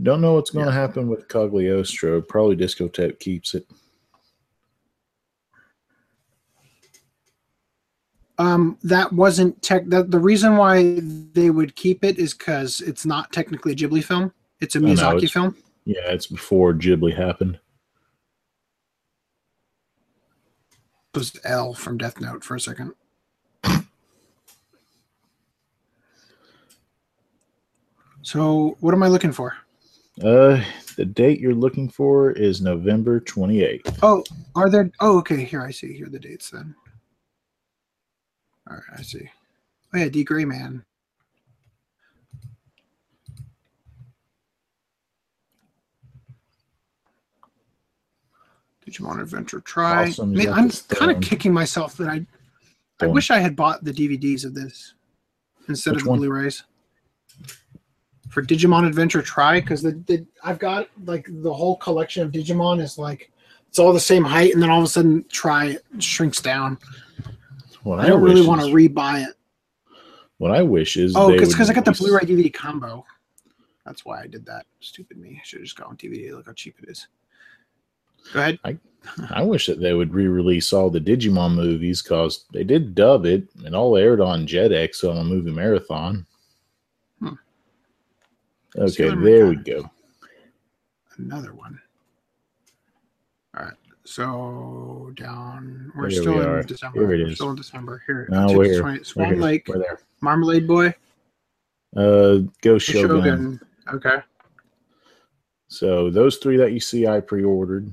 Don't 0.00 0.20
know 0.20 0.34
what's 0.34 0.50
going 0.50 0.66
to 0.66 0.72
happen 0.72 1.08
with 1.08 1.28
Cagliostro. 1.28 2.20
Probably 2.20 2.56
Discotek 2.56 3.18
keeps 3.18 3.54
it. 3.54 3.66
Um, 8.38 8.78
that 8.84 9.12
wasn't 9.12 9.60
tech. 9.62 9.86
That 9.86 10.12
the 10.12 10.20
reason 10.20 10.56
why 10.56 11.00
they 11.32 11.50
would 11.50 11.74
keep 11.74 12.04
it 12.04 12.18
is 12.18 12.32
because 12.34 12.80
it's 12.80 13.04
not 13.04 13.32
technically 13.32 13.72
a 13.72 13.74
Ghibli 13.74 14.04
film. 14.04 14.32
It's 14.60 14.76
a 14.76 14.78
Oh, 14.78 14.82
no, 14.82 14.88
Miyazaki 14.94 15.16
it's- 15.16 15.32
film. 15.32 15.56
Yeah, 15.84 16.10
it's 16.12 16.26
before 16.28 16.72
Ghibli 16.74 17.16
happened. 17.16 17.58
It 21.14 21.18
was 21.18 21.32
L 21.42 21.74
from 21.74 21.98
Death 21.98 22.20
Note 22.20 22.44
for 22.44 22.54
a 22.54 22.60
second. 22.60 22.92
So, 28.22 28.76
what 28.80 28.94
am 28.94 29.02
I 29.02 29.08
looking 29.08 29.32
for? 29.32 29.56
Uh, 30.22 30.62
the 30.96 31.04
date 31.04 31.38
you're 31.38 31.54
looking 31.54 31.88
for 31.88 32.32
is 32.32 32.60
November 32.60 33.20
28th. 33.20 33.98
Oh, 34.02 34.24
are 34.56 34.68
there? 34.68 34.90
Oh, 35.00 35.18
okay. 35.18 35.44
Here 35.44 35.62
I 35.62 35.70
see. 35.70 35.92
Here 35.92 36.06
are 36.06 36.10
the 36.10 36.18
dates 36.18 36.50
then. 36.50 36.74
All 38.68 38.76
right, 38.76 38.98
I 38.98 39.02
see. 39.02 39.30
Oh 39.94 39.98
yeah, 39.98 40.08
D.Gray-man. 40.08 40.84
Digimon 48.86 49.20
Adventure 49.20 49.60
tri. 49.60 50.08
Awesome, 50.08 50.32
Man, 50.32 50.52
I'm 50.52 50.70
kind 50.70 51.10
of 51.10 51.22
kicking 51.22 51.52
myself 51.52 51.96
that 51.98 52.08
I. 52.08 52.26
I 53.00 53.06
wish 53.06 53.30
I 53.30 53.38
had 53.38 53.54
bought 53.54 53.84
the 53.84 53.92
DVDs 53.92 54.44
of 54.44 54.54
this 54.54 54.94
instead 55.68 55.92
Which 55.92 56.00
of 56.00 56.04
the 56.04 56.10
one? 56.10 56.18
Blu-rays. 56.18 56.64
For 58.28 58.42
Digimon 58.42 58.86
Adventure 58.86 59.22
tri 59.22 59.60
because 59.60 59.82
the, 59.82 59.92
the 60.06 60.26
I've 60.44 60.58
got 60.58 60.88
like 61.04 61.26
the 61.28 61.52
whole 61.52 61.76
collection 61.76 62.22
of 62.22 62.32
Digimon 62.32 62.80
is 62.80 62.98
like 62.98 63.30
it's 63.68 63.78
all 63.78 63.92
the 63.92 64.00
same 64.00 64.24
height, 64.24 64.54
and 64.54 64.62
then 64.62 64.70
all 64.70 64.78
of 64.78 64.84
a 64.84 64.88
sudden 64.88 65.24
Try 65.30 65.78
shrinks 65.98 66.40
down. 66.40 66.78
What 67.82 68.00
I 68.00 68.06
don't 68.06 68.22
really 68.22 68.46
want 68.46 68.60
to 68.60 68.66
rebuy 68.68 69.26
it. 69.26 69.34
What 70.38 70.52
I 70.52 70.62
wish 70.62 70.96
is 70.96 71.14
Oh, 71.16 71.30
they 71.30 71.38
because 71.38 71.70
I 71.70 71.72
got 71.72 71.84
the 71.84 71.92
Blu-ray 71.92 72.22
DVD 72.22 72.52
combo. 72.52 73.04
That's 73.84 74.04
why 74.04 74.22
I 74.22 74.26
did 74.26 74.44
that. 74.46 74.66
Stupid 74.80 75.16
me. 75.16 75.38
I 75.40 75.44
should 75.44 75.60
have 75.60 75.64
just 75.64 75.76
gone 75.76 75.88
on 75.88 75.96
DVD. 75.96 76.32
Look 76.32 76.46
how 76.46 76.52
cheap 76.52 76.76
it 76.82 76.90
is. 76.90 77.08
Go 78.32 78.40
ahead. 78.40 78.58
I 79.30 79.42
wish 79.42 79.66
that 79.66 79.80
they 79.80 79.94
would 79.94 80.12
re-release 80.12 80.72
all 80.72 80.90
the 80.90 81.00
Digimon 81.00 81.54
movies 81.54 82.02
because 82.02 82.44
they 82.52 82.64
did 82.64 82.94
dub 82.94 83.24
it 83.24 83.48
and 83.64 83.74
all 83.74 83.96
aired 83.96 84.20
on 84.20 84.46
Jetix 84.46 85.08
on 85.08 85.16
a 85.16 85.24
movie 85.24 85.50
marathon. 85.50 86.26
Okay, 88.78 88.90
Sailor 88.90 89.20
there 89.22 89.46
we 89.48 89.56
go. 89.56 89.90
Another 91.16 91.52
one. 91.52 91.80
All 93.56 93.64
right. 93.64 93.74
So 94.04 95.10
down. 95.16 95.92
We're 95.96 96.08
Here 96.08 96.20
still 96.22 96.34
we 96.34 96.40
in 96.40 96.46
are. 96.46 96.62
December. 96.62 97.00
Here 97.00 97.14
it 97.14 97.18
We're 97.18 97.28
is. 97.28 97.34
Still 97.36 97.50
in 97.50 97.56
December. 97.56 98.02
Here. 98.06 98.28
No, 98.30 98.52
we're 98.52 98.64
here. 98.64 98.80
20 98.80 98.98
We're 98.98 99.04
Swan 99.04 99.26
here. 99.26 99.36
Lake. 99.36 99.68
We're 99.68 99.78
there. 99.78 100.00
Marmalade 100.20 100.66
Boy. 100.66 100.94
Uh, 101.96 102.38
Ghost 102.62 102.86
Shogun. 102.86 103.20
Shogun. 103.22 103.60
Okay. 103.92 104.16
So 105.68 106.08
those 106.08 106.36
three 106.36 106.56
that 106.56 106.72
you 106.72 106.80
see, 106.80 107.06
I 107.06 107.20
pre-ordered, 107.20 107.92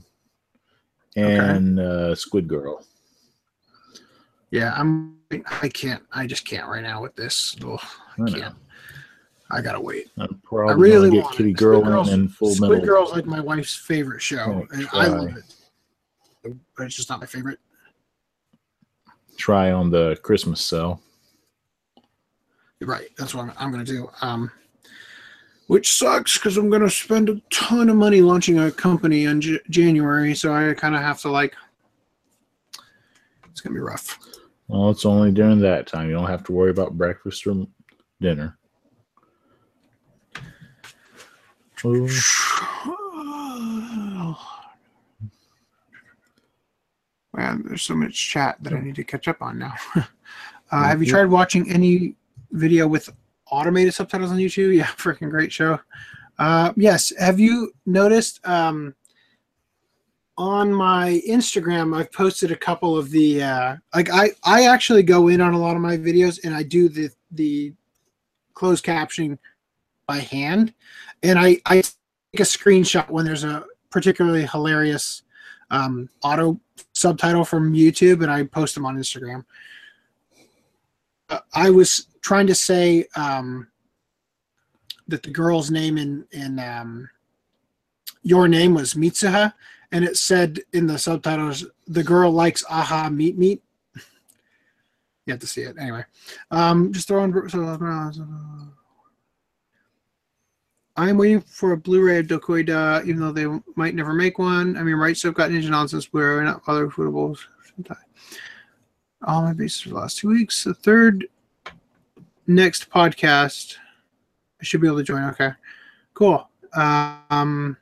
and 1.16 1.80
uh, 1.80 2.16
Squid 2.16 2.48
Girl. 2.48 2.86
Yeah, 4.52 4.74
I'm. 4.78 5.18
I 5.62 5.68
can't. 5.68 6.04
I 6.14 6.28
just 6.28 6.46
can't 6.46 6.68
right 6.68 6.84
now 6.84 7.02
with 7.02 7.16
this. 7.16 7.58
Ugh, 7.66 7.80
I 8.20 8.24
I 8.24 8.30
can't. 8.30 8.56
I 9.52 9.62
gotta 9.62 9.80
wait. 9.80 10.10
I'm 10.18 10.42
I 10.52 10.72
really 10.72 11.10
gonna 11.10 11.22
get 11.22 11.32
Kitty 11.32 11.52
it. 11.52 11.58
Girl 11.58 11.82
Girl's, 11.82 12.10
and 12.10 12.34
Full 12.34 12.56
Squid 12.56 12.72
Metal. 12.72 12.86
Girl's 12.86 13.12
like 13.12 13.26
my 13.26 13.40
wife's 13.40 13.76
favorite 13.76 14.22
show, 14.22 14.46
Gonna 14.46 14.68
and 14.72 14.90
I 14.92 15.08
love 15.08 15.38
it. 15.38 16.56
But 16.76 16.84
it's 16.88 16.96
just 16.96 17.10
not 17.10 17.20
my 17.20 17.26
favorite. 17.26 17.60
Try 19.38 19.72
on 19.72 19.90
the 19.90 20.18
Christmas 20.24 20.62
sale. 20.62 21.02
Right. 22.82 23.10
That's 23.18 23.34
what 23.34 23.44
I'm, 23.44 23.54
I'm 23.58 23.72
going 23.72 23.84
to 23.84 23.92
do. 23.92 24.10
Um, 24.22 24.52
which 25.68 25.94
sucks 25.94 26.38
because 26.38 26.58
I'm 26.58 26.70
going 26.70 26.84
to 26.84 26.90
spend 26.90 27.30
a 27.30 27.42
ton 27.50 27.90
of 27.90 27.96
money 27.96 28.22
launching 28.22 28.60
a 28.60 28.72
company 28.72 29.26
in 29.26 29.42
J- 29.42 29.60
January. 29.70 30.36
So 30.36 30.54
I 30.54 30.74
kind 30.74 30.96
of 30.96 31.02
have 31.02 31.20
to 31.22 31.30
like. 31.30 31.56
It's 33.50 33.62
going 33.62 33.74
to 33.74 33.80
be 33.80 33.84
rough. 33.84 34.20
Well, 34.68 34.90
it's 34.92 35.06
only 35.06 35.32
during 35.32 35.60
that 35.62 35.88
time. 35.88 36.08
You 36.08 36.14
don't 36.16 36.30
have 36.30 36.44
to 36.44 36.52
worry 36.52 36.70
about 36.70 36.98
breakfast 36.98 37.48
or 37.48 37.66
dinner. 38.22 38.58
Oh, 44.18 44.38
Man, 47.36 47.64
there's 47.66 47.82
so 47.82 47.96
much 47.96 48.30
chat 48.30 48.58
that 48.62 48.74
I 48.74 48.80
need 48.80 48.96
to 48.96 49.04
catch 49.04 49.28
up 49.28 49.42
on 49.42 49.60
now. 49.60 49.74
uh, 49.96 50.04
have 50.72 51.04
you 51.04 51.10
tried 51.10 51.26
watching 51.26 51.70
any 51.70 52.16
video 52.52 52.88
with 52.88 53.10
automated 53.52 53.94
subtitles 53.94 54.32
on 54.32 54.38
YouTube? 54.38 54.74
Yeah, 54.76 54.86
freaking 54.86 55.30
great 55.30 55.52
show. 55.52 55.80
Uh, 56.40 56.72
yes. 56.76 57.14
Have 57.20 57.40
you 57.40 57.72
noticed 57.86 58.46
um, 58.48 58.96
on 60.38 60.74
my 60.74 61.22
Instagram? 61.28 61.96
I've 61.96 62.12
posted 62.12 62.52
a 62.52 62.56
couple 62.56 62.98
of 62.98 63.12
the 63.12 63.44
uh, 63.44 63.76
like 63.94 64.10
I 64.10 64.32
I 64.44 64.66
actually 64.66 65.04
go 65.04 65.28
in 65.28 65.42
on 65.42 65.54
a 65.54 65.60
lot 65.60 65.76
of 65.76 65.82
my 65.82 65.98
videos 65.98 66.40
and 66.44 66.56
I 66.56 66.64
do 66.64 66.90
the 66.90 67.10
the 67.32 67.74
closed 68.54 68.86
captioning 68.86 69.38
by 70.08 70.18
hand, 70.18 70.74
and 71.26 71.40
I 71.40 71.58
I 71.66 71.76
take 71.76 72.40
a 72.40 72.44
screenshot 72.44 73.10
when 73.10 73.26
there's 73.26 73.44
a 73.44 73.66
particularly 73.90 74.46
hilarious 74.46 75.24
um, 75.72 76.10
auto 76.24 76.60
subtitle 76.94 77.44
from 77.44 77.74
YouTube 77.74 78.22
and 78.22 78.32
I 78.32 78.44
post 78.44 78.76
them 78.76 78.86
on 78.86 78.98
Instagram. 78.98 79.46
Uh, 81.30 81.40
I 81.54 81.70
was 81.70 82.08
trying 82.22 82.48
to 82.48 82.56
say 82.56 83.08
um, 83.16 83.68
that 85.08 85.24
the 85.24 85.32
girl's 85.32 85.72
name 85.72 85.98
in 85.98 86.26
in 86.32 86.60
um, 86.60 87.10
your 88.22 88.48
name 88.48 88.74
was 88.74 88.94
Mitsuha, 88.94 89.54
and 89.92 90.04
it 90.04 90.18
said 90.18 90.60
in 90.74 90.88
the 90.88 90.98
subtitles, 90.98 91.66
"The 91.88 92.04
girl 92.04 92.32
likes 92.32 92.64
aha 92.70 93.10
meat 93.10 93.38
meat." 93.38 93.64
you 93.96 95.32
have 95.32 95.40
to 95.40 95.48
see 95.48 95.62
it 95.62 95.78
anyway. 95.80 96.04
Um, 96.52 96.94
just 96.94 97.08
throwing. 97.08 97.32
I'm 100.98 101.18
waiting 101.18 101.42
for 101.42 101.74
a 101.74 101.78
Blu-ray 101.78 102.20
of 102.20 102.28
Dokoida, 102.28 103.06
even 103.06 103.20
though 103.20 103.32
they 103.32 103.48
might 103.76 103.96
never 103.96 104.14
make 104.14 104.40
one. 104.40 104.78
I 104.78 104.84
mean, 104.84 104.96
right? 104.96 105.18
So 105.18 105.30
I've 105.30 105.36
got 105.36 105.50
Ninja 105.50 105.70
Nonsense 105.70 106.08
Blu-ray, 106.08 106.44
not 106.46 106.62
other 106.68 106.88
footables. 106.88 107.40
All 109.28 109.42
my 109.42 109.54
bases 109.54 109.82
for 109.82 109.90
the 109.90 109.96
last 109.96 110.18
two 110.18 110.30
weeks. 110.30 110.64
The 110.64 110.74
third 110.74 111.28
next 112.48 112.90
podcast, 112.90 113.76
I 114.62 114.64
should 114.64 114.82
be 114.82 114.88
able 114.88 114.98
to 114.98 115.04
join. 115.04 115.24
Okay, 115.26 115.52
cool. 116.14 116.48
Um, 116.74 117.76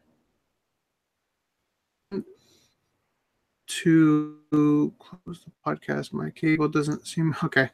to 3.67 4.93
close 5.00 5.43
the 5.45 5.51
podcast, 5.66 6.14
my 6.14 6.30
cable 6.30 6.67
doesn't 6.67 7.06
seem 7.06 7.35
okay. 7.43 7.69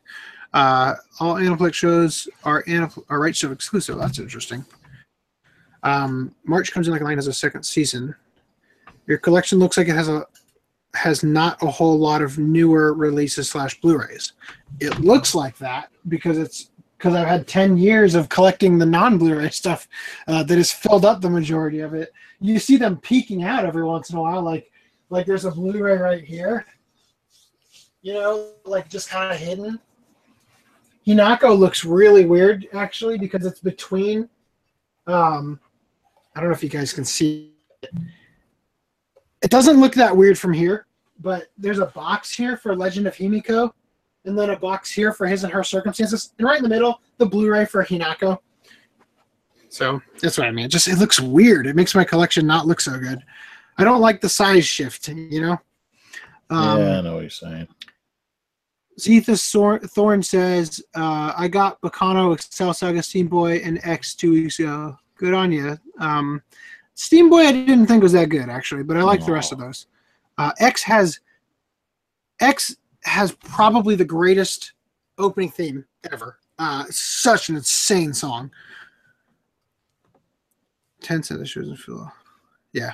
Uh, 0.54 0.96
all 1.20 1.36
Aniplex 1.36 1.76
shows 1.76 2.28
are 2.44 2.64
are 3.10 3.20
right 3.20 3.36
show 3.36 3.52
exclusive. 3.52 3.98
That's 3.98 4.20
interesting. 4.20 4.66
Um, 5.84 6.36
March 6.44 6.72
comes 6.72 6.88
in 6.88 6.94
like 6.94 7.02
a 7.02 7.06
line 7.06 7.18
has 7.18 7.28
a 7.28 7.34
second 7.34 7.64
season. 7.64 8.16
Your 9.08 9.18
collection 9.18 9.60
looks 9.60 9.78
like 9.78 9.88
it 9.88 9.96
has 9.96 10.10
a 10.10 10.26
has 10.96 11.24
not 11.24 11.62
a 11.62 11.68
whole 11.68 11.98
lot 11.98 12.22
of 12.22 12.38
newer 12.38 12.94
releases 12.94 13.50
slash 13.50 13.80
Blu-rays. 13.80 14.34
It 14.80 15.00
looks 15.00 15.36
like 15.36 15.58
that 15.60 15.92
because 16.08 16.38
it's 16.38 16.72
because 16.98 17.16
I've 17.16 17.28
had 17.28 17.48
ten 17.48 17.78
years 17.78 18.16
of 18.16 18.30
collecting 18.30 18.78
the 18.78 18.86
non-Blu-ray 18.86 19.50
stuff 19.52 19.88
uh, 20.28 20.44
that 20.44 20.58
has 20.58 20.72
filled 20.72 21.06
up 21.06 21.22
the 21.22 21.30
majority 21.30 21.80
of 21.80 21.94
it. 21.94 22.12
You 22.42 22.60
see 22.60 22.78
them 22.78 22.98
peeking 22.98 23.44
out 23.44 23.66
every 23.66 23.84
once 23.84 24.10
in 24.10 24.18
a 24.18 24.22
while, 24.22 24.42
like 24.42 24.72
like 25.10 25.26
there's 25.26 25.46
a 25.46 25.52
Blu-ray 25.52 25.98
right 25.98 26.24
here. 26.24 26.66
You 28.02 28.14
know, 28.14 28.52
like 28.66 28.90
just 28.90 29.10
kind 29.10 29.34
of 29.34 29.40
hidden. 29.40 29.80
Hinako 31.06 31.58
looks 31.58 31.84
really 31.84 32.26
weird 32.26 32.68
actually 32.74 33.18
because 33.18 33.46
it's 33.46 33.60
between 33.60 34.30
um 35.08 35.60
I 36.40 36.42
don't 36.42 36.52
know 36.52 36.56
if 36.56 36.64
you 36.64 36.70
guys 36.70 36.94
can 36.94 37.04
see 37.04 37.52
it. 37.82 37.92
It 39.42 39.52
doesn't 39.52 39.78
look 39.78 39.94
that 39.96 40.16
weird 40.16 40.40
from 40.40 40.54
here, 40.54 40.88
but 41.20 41.48
there's 41.58 41.80
a 41.80 41.88
box 41.88 42.34
here 42.34 42.56
for 42.56 42.78
Legend 42.78 43.08
of 43.08 43.14
Himiko, 43.14 43.74
and 44.24 44.40
then 44.40 44.52
a 44.52 44.58
box 44.58 44.90
here 44.90 45.12
for 45.12 45.28
his 45.28 45.44
and 45.44 45.52
her 45.52 45.66
circumstances, 45.66 46.32
and 46.38 46.48
right 46.48 46.56
in 46.56 46.64
the 46.64 46.70
middle, 46.70 47.02
the 47.18 47.26
Blu-ray 47.26 47.66
for 47.66 47.84
Hinako. 47.84 48.38
So 49.68 50.02
that's 50.22 50.38
what 50.38 50.48
I 50.48 50.52
mean. 50.52 50.64
It 50.64 50.70
just 50.70 50.88
it 50.88 50.98
looks 50.98 51.20
weird. 51.20 51.68
It 51.68 51.76
makes 51.76 51.94
my 51.94 52.06
collection 52.06 52.48
not 52.48 52.66
look 52.66 52.80
so 52.80 52.98
good. 52.98 53.22
I 53.78 53.84
don't 53.84 54.00
like 54.00 54.22
the 54.22 54.30
size 54.30 54.66
shift, 54.66 55.10
you 55.10 55.42
know. 55.42 55.58
Um, 56.50 56.80
yeah, 56.80 57.00
I 57.00 57.02
know 57.02 57.16
what 57.16 57.22
you're 57.22 57.30
saying. 57.30 57.68
Sor- 59.36 59.80
Thorn 59.80 60.24
says, 60.24 60.82
uh, 60.96 61.34
I 61.36 61.50
got 61.50 61.82
Baccano, 61.82 62.34
Excel 62.34 62.74
Saga, 62.74 63.00
Steamboy, 63.00 63.60
and 63.68 63.82
X 63.84 64.16
two 64.16 64.32
weeks 64.32 64.60
ago. 64.60 64.96
Good 65.20 65.34
on 65.34 65.52
you. 65.52 65.78
Um, 66.00 66.42
Steamboy, 66.96 67.46
I 67.46 67.52
didn't 67.52 67.88
think 67.88 68.02
was 68.02 68.14
that 68.14 68.30
good, 68.30 68.48
actually, 68.48 68.84
but 68.84 68.96
I 68.96 69.04
like 69.04 69.26
the 69.26 69.34
rest 69.34 69.52
of 69.52 69.60
those. 69.60 69.88
Uh, 70.38 70.52
X 70.60 70.82
has 70.84 71.20
X 72.40 72.78
has 73.04 73.34
probably 73.34 73.96
the 73.96 74.06
greatest 74.06 74.74
opening 75.18 75.52
theme 75.52 75.84
ever. 76.10 76.40
Uh, 76.58 76.86
such 76.90 77.50
an 77.50 77.58
insane 77.58 78.14
song. 78.14 78.50
Ten 81.02 81.22
cent 81.22 81.46
shows 81.48 81.68
in 81.68 81.76
Philo. 81.76 82.10
Yeah. 82.72 82.94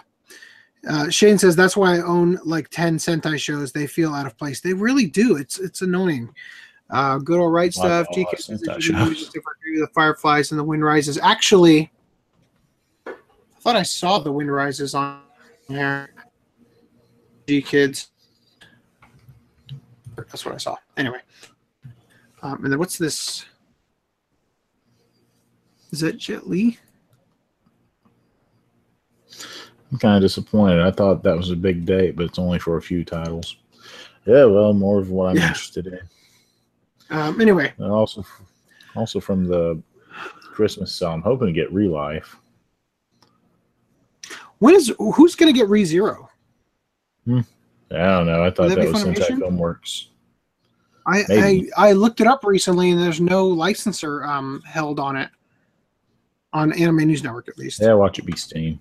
Uh, 0.88 1.10
Shane 1.10 1.38
says 1.38 1.56
that's 1.56 1.78
why 1.78 1.96
I 1.96 2.02
own 2.02 2.40
like 2.44 2.70
ten 2.70 2.98
Sentai 2.98 3.40
shows. 3.40 3.72
They 3.72 3.86
feel 3.86 4.14
out 4.14 4.26
of 4.26 4.36
place. 4.38 4.62
They 4.62 4.74
really 4.74 5.06
do. 5.06 5.38
It's 5.38 5.60
it's 5.60 5.84
annoying. 5.84 6.34
Uh, 6.90 7.18
good 7.20 7.40
old 7.40 7.54
Right 7.54 7.72
Stuf. 7.72 8.06
all 8.08 8.16
GK 8.16 8.26
our 8.28 8.38
says 8.38 8.62
Sentai 8.64 8.76
they 8.76 8.82
should 8.82 8.96
use 8.96 9.20
shows. 9.20 9.36
it 9.36 9.44
for 9.44 9.56
the 9.64 9.88
Fireflies 9.94 10.52
and 10.52 10.60
the 10.60 10.64
Wind 10.64 10.84
Rises. 10.84 11.18
Actually, 11.20 11.92
thought 13.66 13.76
I 13.76 13.82
saw 13.82 14.20
the 14.20 14.32
Wind 14.32 14.52
Rises 14.54 14.94
on 14.94 15.22
here. 15.68 16.08
GKIDS. 17.48 18.10
That's 20.16 20.46
what 20.46 20.54
I 20.54 20.58
saw. 20.58 20.76
Anyway, 20.98 21.18
um, 22.44 22.64
and 22.64 22.72
then 22.72 22.78
what's 22.78 23.00
this? 23.00 23.46
Is 25.92 26.00
that 26.02 26.18
Jet 26.18 26.48
Li? 26.48 26.78
I'm 29.92 29.98
kind 29.98 30.16
of 30.16 30.22
disappointed. 30.22 30.82
I 30.82 30.92
thought 30.92 31.24
that 31.24 31.36
was 31.36 31.50
a 31.50 31.56
big 31.56 31.86
date, 31.86 32.16
but 32.16 32.26
it's 32.26 32.38
only 32.40 32.60
for 32.60 32.78
a 32.78 32.82
few 32.82 33.04
titles. 33.04 33.58
Yeah, 34.26 34.46
well, 34.46 34.74
more 34.74 35.00
of 35.00 35.10
what 35.10 35.30
I'm 35.30 35.38
Yeah. 35.38 35.48
interested 35.48 35.88
in. 35.88 36.00
Um, 37.10 37.42
anyway, 37.42 37.74
And 37.78 37.92
also, 37.92 38.24
also 38.96 39.20
from 39.20 39.46
the 39.46 39.82
Christmas, 40.44 40.92
so 40.94 41.12
I'm 41.12 41.22
hoping 41.24 41.48
to 41.48 41.54
get 41.54 41.74
Relife. 41.74 42.36
When 44.66 44.74
is 44.74 44.92
who's 44.98 45.36
going 45.36 45.54
to 45.54 45.60
get 45.60 45.70
ReZero? 45.70 46.28
I 47.28 47.44
don't 47.92 48.26
know. 48.26 48.44
I 48.44 48.50
thought 48.50 48.70
that 48.70 48.80
that, 48.80 48.88
was 48.88 49.04
Sentai? 49.04 49.38
Filmworks. 49.38 50.08
I, 51.06 51.20
I 51.20 51.26
Maybe. 51.30 51.74
I 51.74 51.92
looked 51.92 52.20
it 52.20 52.26
up 52.26 52.44
recently, 52.44 52.90
and 52.90 53.00
there's 53.00 53.22
no 53.22 53.46
licensor 53.48 54.24
um, 54.24 54.64
held 54.66 55.00
on 55.00 55.18
it 55.18 55.30
on 56.52 56.74
Anime 56.74 57.06
News 57.06 57.24
Network 57.24 57.48
at 57.48 57.60
least. 57.60 57.80
Yeah, 57.80 57.94
watch 57.94 58.18
it 58.18 58.26
be 58.26 58.36
Steam. 58.36 58.80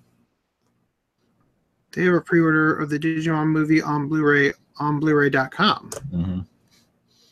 They 1.91 2.05
have 2.05 2.15
a 2.15 2.21
pre-order 2.21 2.75
of 2.79 2.89
the 2.89 2.97
Digimon 2.97 3.49
movie 3.49 3.83
on 3.83 4.07
Blu-ray 4.07 4.53
on 4.79 4.99
Blu-ray.com. 4.99 5.91
hmm 6.09 6.39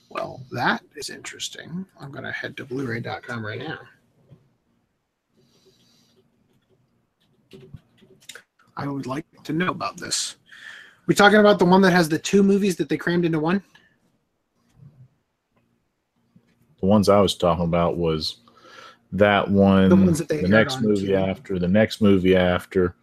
Well, 0.10 0.44
that 0.52 0.84
is 0.96 1.10
interesting. 1.10 1.88
I'm 2.00 2.12
going 2.12 2.24
to 2.24 2.32
head 2.32 2.56
to 2.58 2.66
Blu-ray.com 2.66 3.44
right 3.44 3.58
now. 3.58 3.80
I 8.76 8.88
would 8.88 9.06
like 9.06 9.26
to 9.44 9.54
know 9.54 9.70
about 9.70 9.98
this. 9.98 10.38
We 11.06 11.16
talking 11.16 11.40
about 11.40 11.60
the 11.60 11.66
one 11.66 11.82
that 11.82 11.92
has 11.92 12.10
the 12.10 12.20
two 12.20 12.44
movies 12.44 12.76
that 12.78 12.90
they 12.90 12.98
crammed 12.98 13.26
into 13.26 13.40
one? 13.40 13.62
The 16.80 16.86
ones 16.86 17.10
I 17.10 17.20
was 17.20 17.36
talking 17.36 17.66
about 17.66 17.98
was 17.98 18.38
that 19.12 19.50
one, 19.50 19.90
The 19.90 19.96
ones 19.96 20.20
that 20.20 20.28
they 20.28 20.42
the 20.42 20.48
next 20.48 20.76
on 20.78 20.84
movie 20.84 21.08
TV. 21.08 21.30
after, 21.30 21.60
the 21.60 21.68
next 21.68 22.02
movie 22.02 22.36
after. 22.36 22.96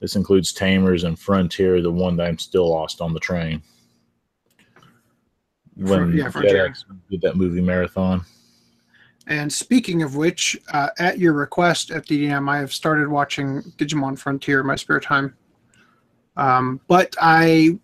This 0.00 0.16
includes 0.16 0.52
Tamers 0.52 1.04
and 1.04 1.18
Frontier, 1.18 1.80
the 1.80 1.90
one 1.90 2.16
that 2.16 2.26
I'm 2.26 2.38
still 2.38 2.68
lost 2.68 3.00
on 3.00 3.14
the 3.14 3.20
train. 3.20 3.62
When 5.76 6.12
yeah, 6.16 6.28
Frontier. 6.28 6.74
Did 7.10 7.20
that 7.22 7.36
movie 7.36 7.60
marathon. 7.60 8.24
And 9.28 9.52
speaking 9.52 10.02
of 10.02 10.16
which, 10.16 10.58
uh, 10.72 10.88
at 10.98 11.18
your 11.18 11.32
request, 11.32 11.90
FDDM, 11.90 12.48
I 12.50 12.58
have 12.58 12.72
started 12.72 13.08
watching 13.08 13.62
Digimon 13.76 14.18
Frontier 14.18 14.60
in 14.60 14.66
my 14.66 14.74
spare 14.76 14.98
time. 15.00 15.36
Um, 16.36 16.80
but 16.88 17.14
I 17.20 17.78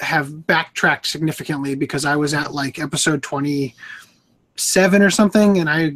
have 0.00 0.46
backtracked 0.46 1.06
significantly 1.06 1.74
because 1.74 2.04
I 2.04 2.16
was 2.16 2.32
at 2.32 2.54
like 2.54 2.78
episode 2.78 3.22
27 3.22 5.02
or 5.02 5.10
something 5.10 5.58
and 5.58 5.68
I 5.68 5.94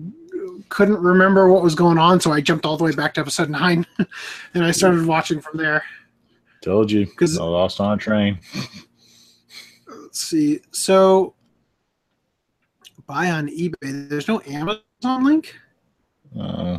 couldn't 0.69 0.99
remember 1.01 1.49
what 1.49 1.63
was 1.63 1.75
going 1.75 1.99
on. 1.99 2.21
So 2.21 2.33
I 2.33 2.41
jumped 2.41 2.67
all 2.67 2.77
the 2.77 2.85
way 2.85 2.93
back 2.93 3.15
to 3.15 3.21
episode 3.21 3.49
9 3.51 3.87
and 4.55 4.65
I 4.65 4.73
started 4.73 5.07
watching 5.07 5.41
from 5.41 5.57
there. 5.57 5.83
Told 6.63 6.91
you, 6.91 7.07
'Cause- 7.07 7.39
I 7.39 7.45
lost 7.45 7.81
on 7.81 7.95
a 7.95 7.97
train. 7.97 8.39
Let's 9.89 10.21
see. 10.21 10.61
So 10.73 11.35
buy 13.07 13.31
on 13.31 13.49
eBay. 13.49 14.09
There's 14.09 14.29
no 14.29 14.41
Amazon 14.47 15.25
link. 15.25 15.55
Uh, 16.39 16.79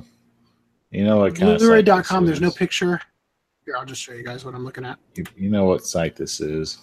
you 0.92 1.04
know 1.04 1.18
what 1.18 1.36
kind 1.36 1.52
of 1.52 1.60
Blu-ray.com. 1.60 2.26
There's 2.26 2.42
no 2.42 2.52
picture. 2.52 3.00
Here, 3.66 3.76
I'll 3.78 3.86
just 3.86 4.02
show 4.02 4.14
you 4.14 4.24
guys 4.24 4.44
what 4.46 4.56
I'm 4.56 4.66
looking 4.66 4.86
at. 4.86 4.98
You, 5.16 5.24
you 5.38 5.50
know 5.50 5.66
what 5.66 5.86
site 5.86 6.16
this 6.16 6.42
is. 6.42 6.80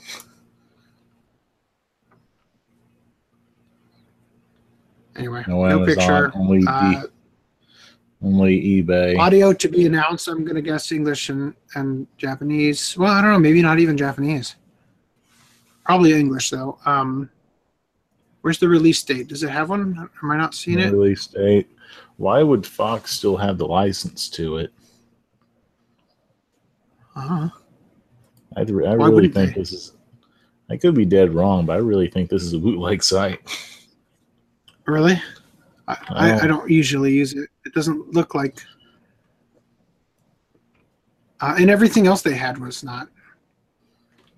Anyway, 5.16 5.44
No, 5.48 5.64
no, 5.64 5.82
Amazon, 5.82 5.86
picture. 5.86 6.32
only 6.34 6.64
Uh, 6.66 7.02
only 8.22 8.60
eBay. 8.82 9.18
audio 9.18 9.52
to 9.52 9.68
be 9.68 9.86
announced. 9.86 10.28
I'm 10.28 10.44
gonna 10.44 10.60
guess 10.62 10.92
English 10.92 11.30
and, 11.30 11.54
and 11.74 12.06
Japanese. 12.16 12.96
Well, 12.96 13.10
I 13.12 13.20
don't 13.22 13.32
know. 13.32 13.38
Maybe 13.38 13.60
not 13.62 13.78
even 13.78 13.96
Japanese. 13.96 14.56
Probably 15.84 16.12
English 16.12 16.50
though. 16.50 16.78
Um, 16.86 17.28
where's 18.42 18.58
the 18.58 18.68
release 18.68 19.02
date? 19.02 19.28
Does 19.28 19.42
it 19.42 19.50
have 19.50 19.70
one? 19.70 20.08
Am 20.22 20.30
I 20.30 20.36
not 20.36 20.54
seeing 20.54 20.78
it? 20.78 20.92
Release 20.92 21.26
date. 21.26 21.68
Why 22.16 22.42
would 22.42 22.66
Fox 22.66 23.12
still 23.12 23.36
have 23.36 23.58
the 23.58 23.66
license 23.66 24.28
to 24.30 24.58
it? 24.58 24.72
Uh-huh. 27.16 27.48
I, 28.56 28.60
I 28.60 28.64
really 28.64 29.28
think 29.28 29.54
they? 29.54 29.60
this 29.60 29.72
is. 29.72 29.92
I 30.68 30.76
could 30.76 30.94
be 30.94 31.04
dead 31.04 31.34
wrong, 31.34 31.66
but 31.66 31.74
I 31.74 31.76
really 31.76 32.08
think 32.08 32.30
this 32.30 32.42
is 32.42 32.52
a 32.52 32.58
bootleg 32.58 33.02
site. 33.02 33.40
Really? 34.86 35.20
I, 35.88 35.96
I. 36.08 36.40
I 36.40 36.46
don't 36.46 36.70
usually 36.70 37.12
use 37.12 37.32
it. 37.32 37.48
It 37.64 37.74
doesn't 37.74 38.12
look 38.12 38.34
like. 38.34 38.62
Uh, 41.40 41.54
and 41.58 41.70
everything 41.70 42.06
else 42.06 42.22
they 42.22 42.34
had 42.34 42.58
was 42.58 42.84
not 42.84 43.08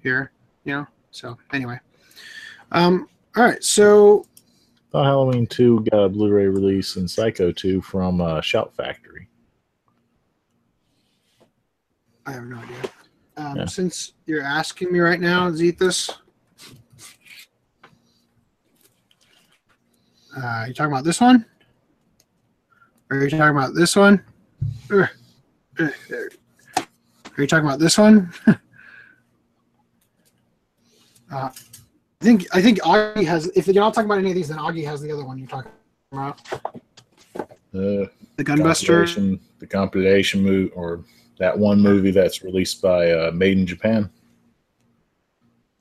here, 0.02 0.30
you 0.64 0.72
know. 0.72 0.86
So 1.10 1.36
anyway, 1.52 1.78
um, 2.70 3.08
all 3.36 3.44
right. 3.44 3.62
So 3.62 4.26
Thought 4.90 5.04
Halloween 5.06 5.46
2 5.46 5.86
got 5.90 6.04
a 6.04 6.08
Blu 6.08 6.30
ray 6.30 6.46
release 6.46 6.96
and 6.96 7.10
Psycho 7.10 7.50
2 7.50 7.80
from 7.80 8.20
uh, 8.20 8.42
Shout 8.42 8.74
Factory. 8.74 9.26
I 12.26 12.32
have 12.32 12.44
no 12.44 12.58
idea. 12.58 12.76
Um, 13.38 13.56
Yeah. 13.56 13.64
Since 13.64 14.12
you're 14.26 14.42
asking 14.42 14.92
me 14.92 15.00
right 15.00 15.18
now, 15.18 15.50
Zethus, 15.50 16.14
uh, 20.36 20.64
you 20.68 20.74
talking 20.74 20.92
about 20.92 21.04
this 21.04 21.20
one? 21.20 21.46
Or 23.10 23.16
are 23.16 23.24
you 23.24 23.30
talking 23.30 23.56
about 23.56 23.74
this 23.74 23.96
one? 23.96 24.22
Ugh. 24.90 25.08
Ugh, 25.78 25.92
there. 26.08 26.30
Are 26.76 27.40
you 27.40 27.46
talking 27.46 27.66
about 27.66 27.78
this 27.78 27.96
one? 27.96 28.30
uh, 31.32 31.50
I 32.22 32.24
think 32.24 32.46
I 32.54 32.62
think 32.62 32.78
Augie 32.82 33.26
has. 33.26 33.48
If 33.56 33.66
you're 33.66 33.74
not 33.74 33.94
talking 33.94 34.04
about 34.08 34.18
any 34.18 34.28
of 34.30 34.36
these, 34.36 34.46
then 34.46 34.58
Augie 34.58 34.84
has 34.86 35.00
the 35.00 35.10
other 35.10 35.24
one 35.24 35.38
you're 35.38 35.48
talking 35.48 35.72
about, 36.12 36.40
Uh, 37.34 37.42
the 37.72 38.08
Gunbuster. 38.44 39.40
the 39.58 39.66
compilation 39.66 40.40
movie, 40.40 40.70
or 40.70 41.04
that 41.40 41.58
one 41.58 41.80
movie 41.80 42.12
that's 42.12 42.44
released 42.44 42.80
by 42.80 43.10
uh, 43.10 43.32
Made 43.32 43.58
in 43.58 43.66
Japan. 43.66 44.08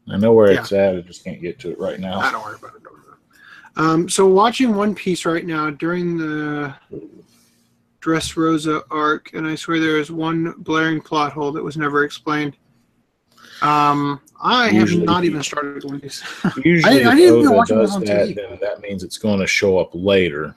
I 0.09 0.17
know 0.17 0.33
where 0.33 0.51
Yeah. 0.51 0.61
it's 0.61 0.71
at. 0.71 0.95
I 0.95 1.01
just 1.01 1.23
can't 1.23 1.39
get 1.43 1.59
to 1.59 1.69
it 1.73 1.77
right 1.77 1.99
now. 1.99 2.19
don't 2.31 2.43
worry 2.43 2.55
about 2.55 2.75
it. 2.75 2.83
Don't 2.83 2.93
worry 2.93 3.03
about 3.07 3.19
it. 3.77 3.79
Um, 3.79 4.09
so 4.09 4.25
watching 4.25 4.73
One 4.73 4.95
Piece 4.95 5.25
right 5.25 5.45
now 5.45 5.69
during 5.69 6.17
the 6.17 6.73
Dressrosa 8.01 8.81
arc, 8.89 9.31
and 9.33 9.45
I 9.45 9.53
swear 9.53 9.79
there 9.79 9.99
is 9.99 10.09
one 10.11 10.55
blaring 10.57 11.01
plot 11.01 11.33
hole 11.33 11.51
that 11.51 11.63
was 11.63 11.77
never 11.77 12.03
explained. 12.03 12.57
Um, 13.61 14.21
I 14.41 14.69
Usually- 14.69 14.99
have 15.01 15.05
not 15.05 15.23
even 15.23 15.43
started 15.43 15.83
One 15.83 15.99
Piece. 15.99 16.23
Usually, 16.65 17.03
I 17.05 17.11
if 17.11 17.17
didn't 17.17 17.39
even 17.39 17.51
watch 17.55 17.69
does 17.69 17.95
on 17.95 18.03
that, 18.05 18.29
TV. 18.29 18.35
then 18.35 18.57
that 18.61 18.81
means 18.81 19.03
it's 19.03 19.17
going 19.19 19.39
to 19.39 19.47
show 19.47 19.77
up 19.77 19.89
later. 19.93 20.55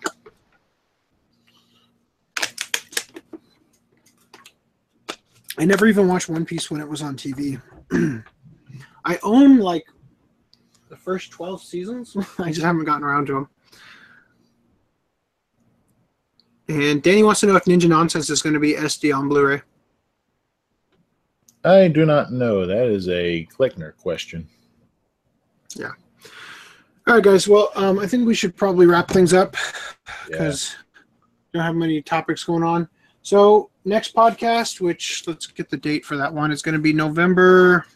I 5.58 5.64
never 5.64 5.86
even 5.86 6.08
watched 6.08 6.28
One 6.28 6.44
Piece 6.44 6.70
when 6.70 6.80
it 6.80 6.88
was 6.88 7.02
on 7.02 7.16
TV. 7.16 7.60
I 9.04 9.18
own 9.22 9.58
like 9.58 9.84
the 10.88 10.96
first 10.96 11.30
twelve 11.30 11.62
seasons. 11.62 12.16
I 12.38 12.50
just 12.50 12.62
haven't 12.64 12.84
gotten 12.84 13.04
around 13.04 13.26
to 13.26 13.32
them. 13.34 13.48
And 16.68 17.02
Danny 17.02 17.22
wants 17.22 17.40
to 17.40 17.46
know 17.46 17.56
if 17.56 17.64
Ninja 17.64 17.88
Nonsense 17.88 18.30
is 18.30 18.40
going 18.40 18.54
to 18.54 18.60
be 18.60 18.72
SD 18.72 19.14
on 19.14 19.28
Blu-ray. 19.28 19.60
I 21.64 21.88
do 21.88 22.04
not 22.04 22.32
know. 22.32 22.66
That 22.66 22.86
is 22.88 23.08
a 23.08 23.46
Klickner 23.46 23.96
question. 23.96 24.46
Yeah. 25.74 25.92
All 27.06 27.14
right, 27.14 27.24
guys. 27.24 27.48
Well, 27.48 27.70
um, 27.74 27.98
I 27.98 28.06
think 28.06 28.26
we 28.26 28.34
should 28.34 28.56
probably 28.56 28.86
wrap 28.86 29.08
things 29.08 29.32
up 29.32 29.56
Yeah. 30.28 30.38
because 30.38 30.74
we 31.52 31.58
don't 31.58 31.66
have 31.66 31.74
many 31.74 32.00
topics 32.02 32.44
going 32.44 32.62
on. 32.62 32.88
So 33.22 33.70
next 33.84 34.14
podcast, 34.14 34.80
which 34.80 35.26
let's 35.26 35.46
get 35.46 35.70
the 35.70 35.76
date 35.76 36.04
for 36.04 36.16
that 36.16 36.32
one, 36.32 36.50
is 36.50 36.62
going 36.62 36.74
to 36.74 36.78
be 36.80 36.92
November. 36.92 37.86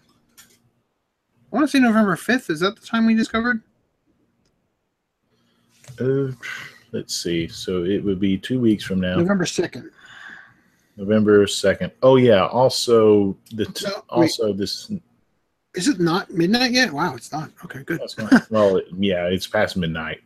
I 1.52 1.56
want 1.56 1.64
to 1.64 1.70
say 1.70 1.80
November 1.82 2.16
fifth. 2.16 2.50
Is 2.50 2.60
that 2.60 2.78
the 2.78 2.86
time 2.86 3.06
we 3.06 3.14
discovered? 3.14 3.62
Uh, 6.00 6.32
let's 6.92 7.14
see. 7.16 7.48
So 7.48 7.84
it 7.84 8.02
would 8.04 8.20
be 8.20 8.38
two 8.38 8.60
weeks 8.60 8.84
from 8.84 9.00
now, 9.00 9.16
November 9.16 9.46
second. 9.46 9.90
November 11.02 11.46
second. 11.46 11.92
Oh 12.02 12.16
yeah. 12.16 12.46
Also, 12.46 13.36
the 13.52 13.64
t- 13.66 13.86
No, 13.86 14.02
also 14.10 14.52
this. 14.52 14.90
Is 15.74 15.86
it 15.86 16.00
not 16.00 16.30
midnight 16.30 16.72
yet? 16.72 16.92
Wow, 16.92 17.14
it's 17.14 17.30
not. 17.30 17.50
Okay, 17.64 17.84
good. 17.84 18.00
Well, 18.50 18.82
yeah, 18.96 19.26
it's 19.26 19.46
past 19.46 19.76
midnight. 19.76 20.20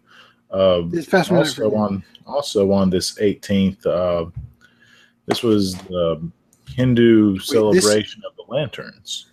Uh, 0.51 0.83
It's 0.93 1.07
past 1.09 1.31
midnight. 1.31 1.47
also 1.49 1.75
on 1.75 2.03
also 2.27 2.73
on 2.73 2.89
this 2.89 3.19
18th. 3.19 3.85
Uh, 3.87 4.31
this 5.27 5.43
was 5.43 5.75
the 5.93 6.27
Hindu 6.75 7.35
this- 7.35 7.49
celebration 7.49 8.23
of 8.27 8.35
the 8.37 8.45
lanterns. 8.51 9.27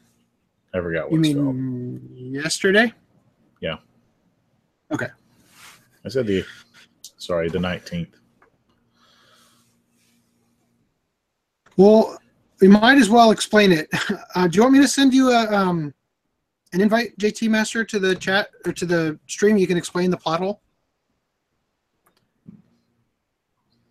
I 0.74 0.80
forgot 0.82 1.10
what 1.10 1.16
You 1.16 1.20
it's 1.32 1.34
called. 1.40 1.56
mean 1.56 2.10
yesterday? 2.34 2.94
I 6.06 6.08
said 6.08 6.28
the 6.28 6.46
sorry, 7.18 7.50
the 7.50 7.58
19th. 7.60 8.08
Well, 11.80 12.20
we 12.60 12.68
might 12.68 12.98
as 12.98 13.10
well 13.10 13.32
explain 13.32 13.72
it. 13.72 13.90
Uh, 14.36 14.48
do 14.48 14.58
you 14.58 14.62
want 14.62 14.74
me 14.74 14.80
to 14.80 14.88
send 14.88 15.12
you 15.14 15.32
a 15.32 15.48
um, 15.48 15.94
an 16.72 16.82
invite, 16.82 17.18
JT 17.18 17.50
Master, 17.50 17.84
to 17.84 18.00
the 18.00 18.16
chat 18.16 18.52
or 18.66 18.72
to 18.74 18.86
the 18.86 19.20
stream? 19.28 19.58
You 19.58 19.66
can 19.66 19.76
explain 19.76 20.12
the 20.12 20.18
plot 20.18 20.40
hole. 20.40 20.62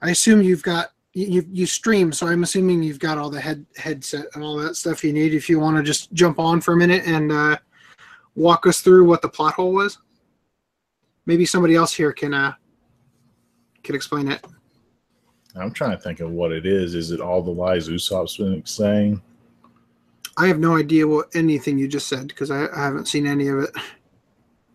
I 0.00 0.10
assume 0.10 0.42
you've 0.42 0.62
got 0.62 0.92
you 1.12 1.44
you 1.50 1.67
stream, 1.67 2.12
so 2.12 2.28
I'm 2.28 2.44
assuming 2.44 2.83
you've 2.83 3.00
got 3.00 3.18
all 3.18 3.31
the 3.31 3.41
head 3.41 3.67
headset 3.76 4.26
and 4.34 4.44
all 4.44 4.57
that 4.58 4.76
stuff 4.76 5.02
you 5.02 5.12
need. 5.12 5.34
If 5.34 5.49
you 5.49 5.58
want 5.58 5.76
to 5.76 5.83
just 5.83 6.12
jump 6.12 6.39
on 6.39 6.60
for 6.60 6.75
a 6.75 6.76
minute 6.76 7.02
and 7.05 7.33
uh, 7.33 7.57
walk 8.36 8.67
us 8.67 8.81
through 8.81 9.05
what 9.07 9.23
the 9.23 9.28
plot 9.28 9.55
hole 9.55 9.73
was, 9.73 9.99
maybe 11.26 11.44
somebody 11.44 11.75
else 11.75 11.92
here 11.92 12.12
can 12.12 12.33
uh, 12.33 12.52
can 13.83 13.97
explain 13.97 14.31
it. 14.31 14.44
I'm 15.61 15.73
trying 15.73 15.97
to 15.97 16.03
think 16.03 16.20
of 16.20 16.31
what 16.31 16.53
it 16.53 16.67
is. 16.67 16.95
Is 16.95 17.11
it 17.11 17.20
all 17.20 17.43
the 17.43 17.51
lies 17.51 17.89
Usopp's 17.89 18.37
been 18.37 18.65
saying? 18.65 19.20
I 20.37 20.47
have 20.47 20.61
no 20.61 20.77
idea 20.77 21.07
what 21.07 21.35
anything 21.35 21.78
you 21.78 21.89
just 21.89 22.07
said 22.07 22.28
because 22.28 22.51
I, 22.51 22.69
I 22.69 22.85
haven't 22.85 23.09
seen 23.09 23.27
any 23.27 23.49
of 23.49 23.59
it. 23.59 23.70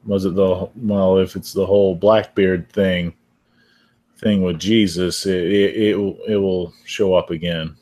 Was 0.06 0.26
it 0.26 0.36
the 0.36 0.70
well? 0.76 1.18
If 1.18 1.38
it's 1.38 1.53
the 1.53 1.66
whole 1.66 1.95
Blackbeard 1.95 2.70
thing, 2.74 3.14
thing 4.18 4.42
with 4.42 4.60
Jesus, 4.60 5.26
it 5.26 5.44
it, 5.45 5.76
it 5.76 5.95
will 5.95 6.18
it 6.28 6.36
will 6.36 6.74
show 6.84 7.16
up 7.16 7.30
again. 7.30 7.78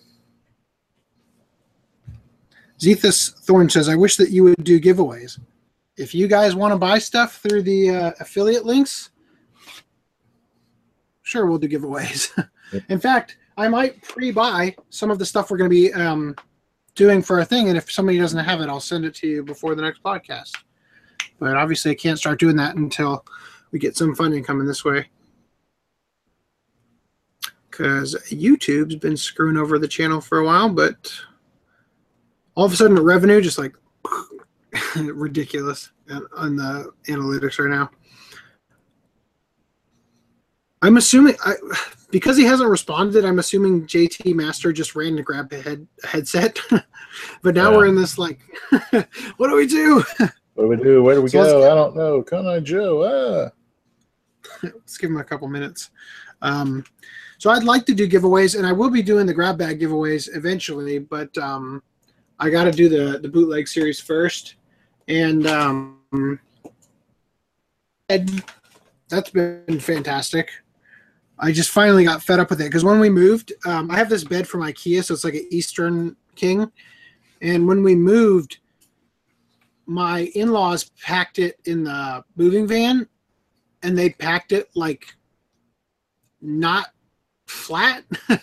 Zethus 2.80 3.34
Thorn 3.40 3.70
says, 3.70 3.90
"I 3.90 3.96
wish 3.96 4.18
that 4.18 4.30
you 4.30 4.44
would 4.44 4.64
do 4.64 4.80
giveaways. 4.80 5.40
If 5.98 6.14
you 6.14 6.28
guys 6.28 6.56
want 6.56 6.74
to 6.74 6.78
buy 6.78 7.00
stuff 7.00 7.38
through 7.38 7.64
the 7.64 7.90
uh, 7.90 8.12
affiliate 8.20 8.66
links, 8.66 9.10
sure, 11.24 11.48
we'll 11.48 11.58
do 11.58 11.68
giveaways. 11.68 12.32
In 12.90 13.00
fact, 13.00 13.38
I 13.58 13.68
might 13.68 14.02
pre-buy 14.02 14.76
some 14.90 15.12
of 15.12 15.20
the 15.20 15.26
stuff 15.26 15.52
we're 15.52 15.58
going 15.58 15.70
to 15.70 15.76
be 15.76 15.94
um, 15.94 16.36
doing 16.96 17.22
for 17.22 17.40
our 17.40 17.46
thing, 17.46 17.70
and 17.70 17.78
if 17.78 17.92
somebody 17.92 18.18
doesn't 18.18 18.44
have 18.44 18.62
it, 18.62 18.70
I'll 18.70 18.80
send 18.80 19.06
it 19.06 19.16
to 19.16 19.28
you 19.28 19.44
before 19.44 19.76
the 19.76 19.82
next 19.82 20.02
podcast. 20.04 20.56
But 21.40 21.56
obviously, 21.56 21.92
I 21.92 21.96
can't 21.96 22.20
start 22.20 22.40
doing 22.40 22.56
that 22.58 22.76
until 22.76 23.26
we 23.72 23.80
get 23.80 23.98
some 23.98 24.16
funding 24.16 24.44
coming 24.44 24.68
this 24.68 24.86
way." 24.86 25.10
Because 27.70 28.16
YouTube's 28.30 28.96
been 28.96 29.18
screwing 29.18 29.58
over 29.58 29.80
the 29.80 29.88
channel 29.88 30.22
for 30.22 30.40
a 30.40 30.46
while, 30.46 30.70
but 30.70 31.12
all 32.56 32.66
of 32.66 32.74
a 32.74 32.76
sudden 32.76 32.96
the 32.96 33.02
revenue 33.02 33.42
just 33.42 33.58
like 33.58 33.74
ridiculous 34.96 35.92
on 36.36 36.56
the 36.56 36.92
analytics 37.08 37.60
right 37.60 37.70
now. 37.70 37.90
I'm 40.82 40.98
assuming 40.98 41.36
I, 41.46 41.54
because 42.12 42.38
he 42.38 42.44
hasn't 42.44 42.70
responded. 42.70 43.26
I'm 43.26 43.40
assuming 43.40 43.86
JT 43.88 44.34
Master 44.36 44.72
just 44.74 44.96
ran 44.96 45.16
to 45.16 45.24
grab 45.24 45.52
a 45.54 45.62
head 45.62 45.88
headset, 46.04 46.60
but 47.42 47.56
now 47.56 47.72
Yeah. 47.72 47.78
we're 47.78 47.88
in 47.88 47.96
this 47.96 48.18
like, 48.18 48.40
what 49.38 49.50
do 49.50 49.56
we 49.56 49.66
do? 49.68 50.04
What 50.54 50.64
do 50.64 50.68
we 50.68 50.76
do? 50.78 51.02
Where 51.04 51.16
do 51.16 51.22
we 51.22 51.30
So 51.30 51.44
go? 51.44 51.62
get- 51.62 51.72
I 51.72 51.76
don't 51.76 51.96
know. 51.96 52.22
Come 52.24 52.46
on, 52.48 52.64
Joe. 52.66 53.04
Ah. 53.04 53.50
Let's 54.64 54.98
give 54.98 55.10
him 55.10 55.18
a 55.18 55.24
couple 55.24 55.48
minutes. 55.48 55.90
Um, 56.42 56.84
so 57.38 57.50
I'd 57.50 57.64
like 57.64 57.86
to 57.88 57.94
do 57.96 58.08
giveaways, 58.08 58.58
and 58.58 58.68
I 58.68 58.72
will 58.72 58.90
be 58.90 59.02
doing 59.02 59.26
the 59.26 59.34
grab 59.34 59.58
bag 59.58 59.80
giveaways 59.80 60.30
eventually, 60.36 61.00
but 61.00 61.36
um, 61.38 61.82
I 62.40 62.50
got 62.50 62.66
to 62.66 62.72
do 62.72 62.90
the 62.90 63.18
the 63.20 63.28
bootleg 63.30 63.68
series 63.68 64.00
first, 64.00 64.56
and 65.08 65.48
um, 65.48 66.00
and 68.10 68.44
that's 69.10 69.30
been 69.30 69.80
fantastic. 69.80 70.50
I 71.42 71.52
just 71.52 71.72
finally 71.72 72.04
got 72.04 72.22
fed 72.22 72.40
up 72.40 72.50
with 72.52 72.62
it 72.62 72.66
because 72.66 72.84
when 72.84 73.00
we 73.00 73.10
moved, 73.10 73.52
um, 73.66 73.90
I 73.90 73.98
have 73.98 74.10
this 74.10 74.24
bed 74.24 74.48
from 74.48 74.62
IKEA, 74.62 75.04
so 75.04 75.14
it's 75.14 75.24
like 75.24 75.34
an 75.34 75.48
Eastern 75.50 76.16
King, 76.36 76.72
and 77.42 77.68
when 77.68 77.84
we 77.84 77.96
moved, 77.96 78.60
my 79.88 80.32
in-laws 80.36 80.92
packed 81.02 81.40
it 81.40 81.60
in 81.66 81.84
the 81.84 82.24
moving 82.36 82.68
van 82.68 83.08
and 83.84 83.98
they 83.98 84.10
packed 84.10 84.52
it 84.52 84.70
like 84.76 85.14
not 86.42 86.88
flat. 87.48 88.04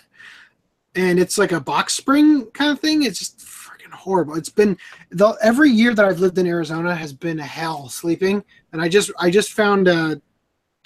And 0.95 1.19
it's 1.19 1.37
like 1.37 1.51
a 1.51 1.61
box 1.61 1.93
spring 1.93 2.47
kind 2.47 2.71
of 2.71 2.79
thing. 2.79 3.03
It's 3.03 3.19
just 3.19 3.39
freaking 3.39 3.91
horrible. 3.91 4.35
It's 4.35 4.49
been 4.49 4.75
the 5.11 5.37
every 5.41 5.69
year 5.69 5.93
that 5.93 6.03
i've 6.03 6.19
lived 6.19 6.37
in 6.39 6.47
arizona 6.47 6.95
has 6.95 7.13
been 7.13 7.39
a 7.39 7.45
hell 7.45 7.89
sleeping. 7.89 8.43
And 8.73 8.81
i 8.81 8.89
just 8.89 9.11
i 9.19 9.29
just 9.29 9.53
found 9.53 9.87
a 9.87 10.19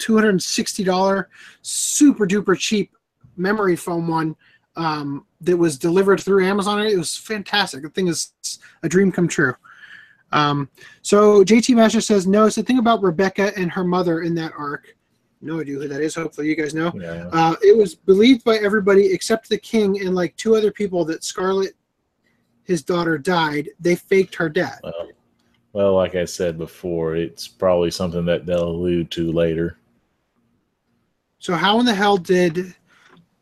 $260 0.04 1.26
super 1.62 2.26
duper 2.26 2.58
cheap 2.58 2.92
memory 3.36 3.76
foam 3.76 4.08
one 4.08 4.36
um, 4.76 5.24
that 5.40 5.56
was 5.56 5.78
delivered 5.78 6.20
through 6.20 6.44
amazon 6.44 6.80
it 6.80 6.96
was 6.96 7.16
fantastic 7.16 7.82
the 7.82 7.88
thing 7.90 8.08
is 8.08 8.32
a 8.82 8.88
dream 8.88 9.10
come 9.10 9.28
true 9.28 9.54
um, 10.34 10.68
so 11.02 11.44
JT 11.44 11.76
Master 11.76 12.00
says, 12.00 12.26
no, 12.26 12.46
it's 12.46 12.56
the 12.56 12.62
thing 12.62 12.78
about 12.78 13.02
Rebecca 13.02 13.56
and 13.56 13.70
her 13.70 13.84
mother 13.84 14.22
in 14.22 14.34
that 14.34 14.52
arc. 14.58 14.96
No 15.40 15.60
idea 15.60 15.76
who 15.76 15.88
that 15.88 16.00
is. 16.00 16.14
Hopefully 16.14 16.48
you 16.48 16.56
guys 16.56 16.74
know. 16.74 16.92
Yeah. 16.94 17.28
Uh, 17.32 17.54
it 17.62 17.76
was 17.76 17.94
believed 17.94 18.44
by 18.44 18.56
everybody 18.56 19.12
except 19.12 19.48
the 19.48 19.58
king 19.58 20.00
and 20.00 20.14
like 20.14 20.34
two 20.36 20.56
other 20.56 20.72
people 20.72 21.04
that 21.04 21.22
Scarlet, 21.22 21.74
his 22.64 22.82
daughter, 22.82 23.16
died. 23.16 23.68
They 23.78 23.94
faked 23.94 24.34
her 24.34 24.48
death. 24.48 24.80
Well, 24.82 25.08
well, 25.72 25.94
like 25.94 26.14
I 26.14 26.24
said 26.24 26.58
before, 26.58 27.14
it's 27.14 27.46
probably 27.46 27.90
something 27.90 28.24
that 28.24 28.46
they'll 28.46 28.68
allude 28.68 29.10
to 29.12 29.30
later. 29.30 29.78
So 31.44 31.52
how 31.52 31.78
in 31.78 31.84
the 31.84 31.94
hell 31.94 32.16
did 32.16 32.74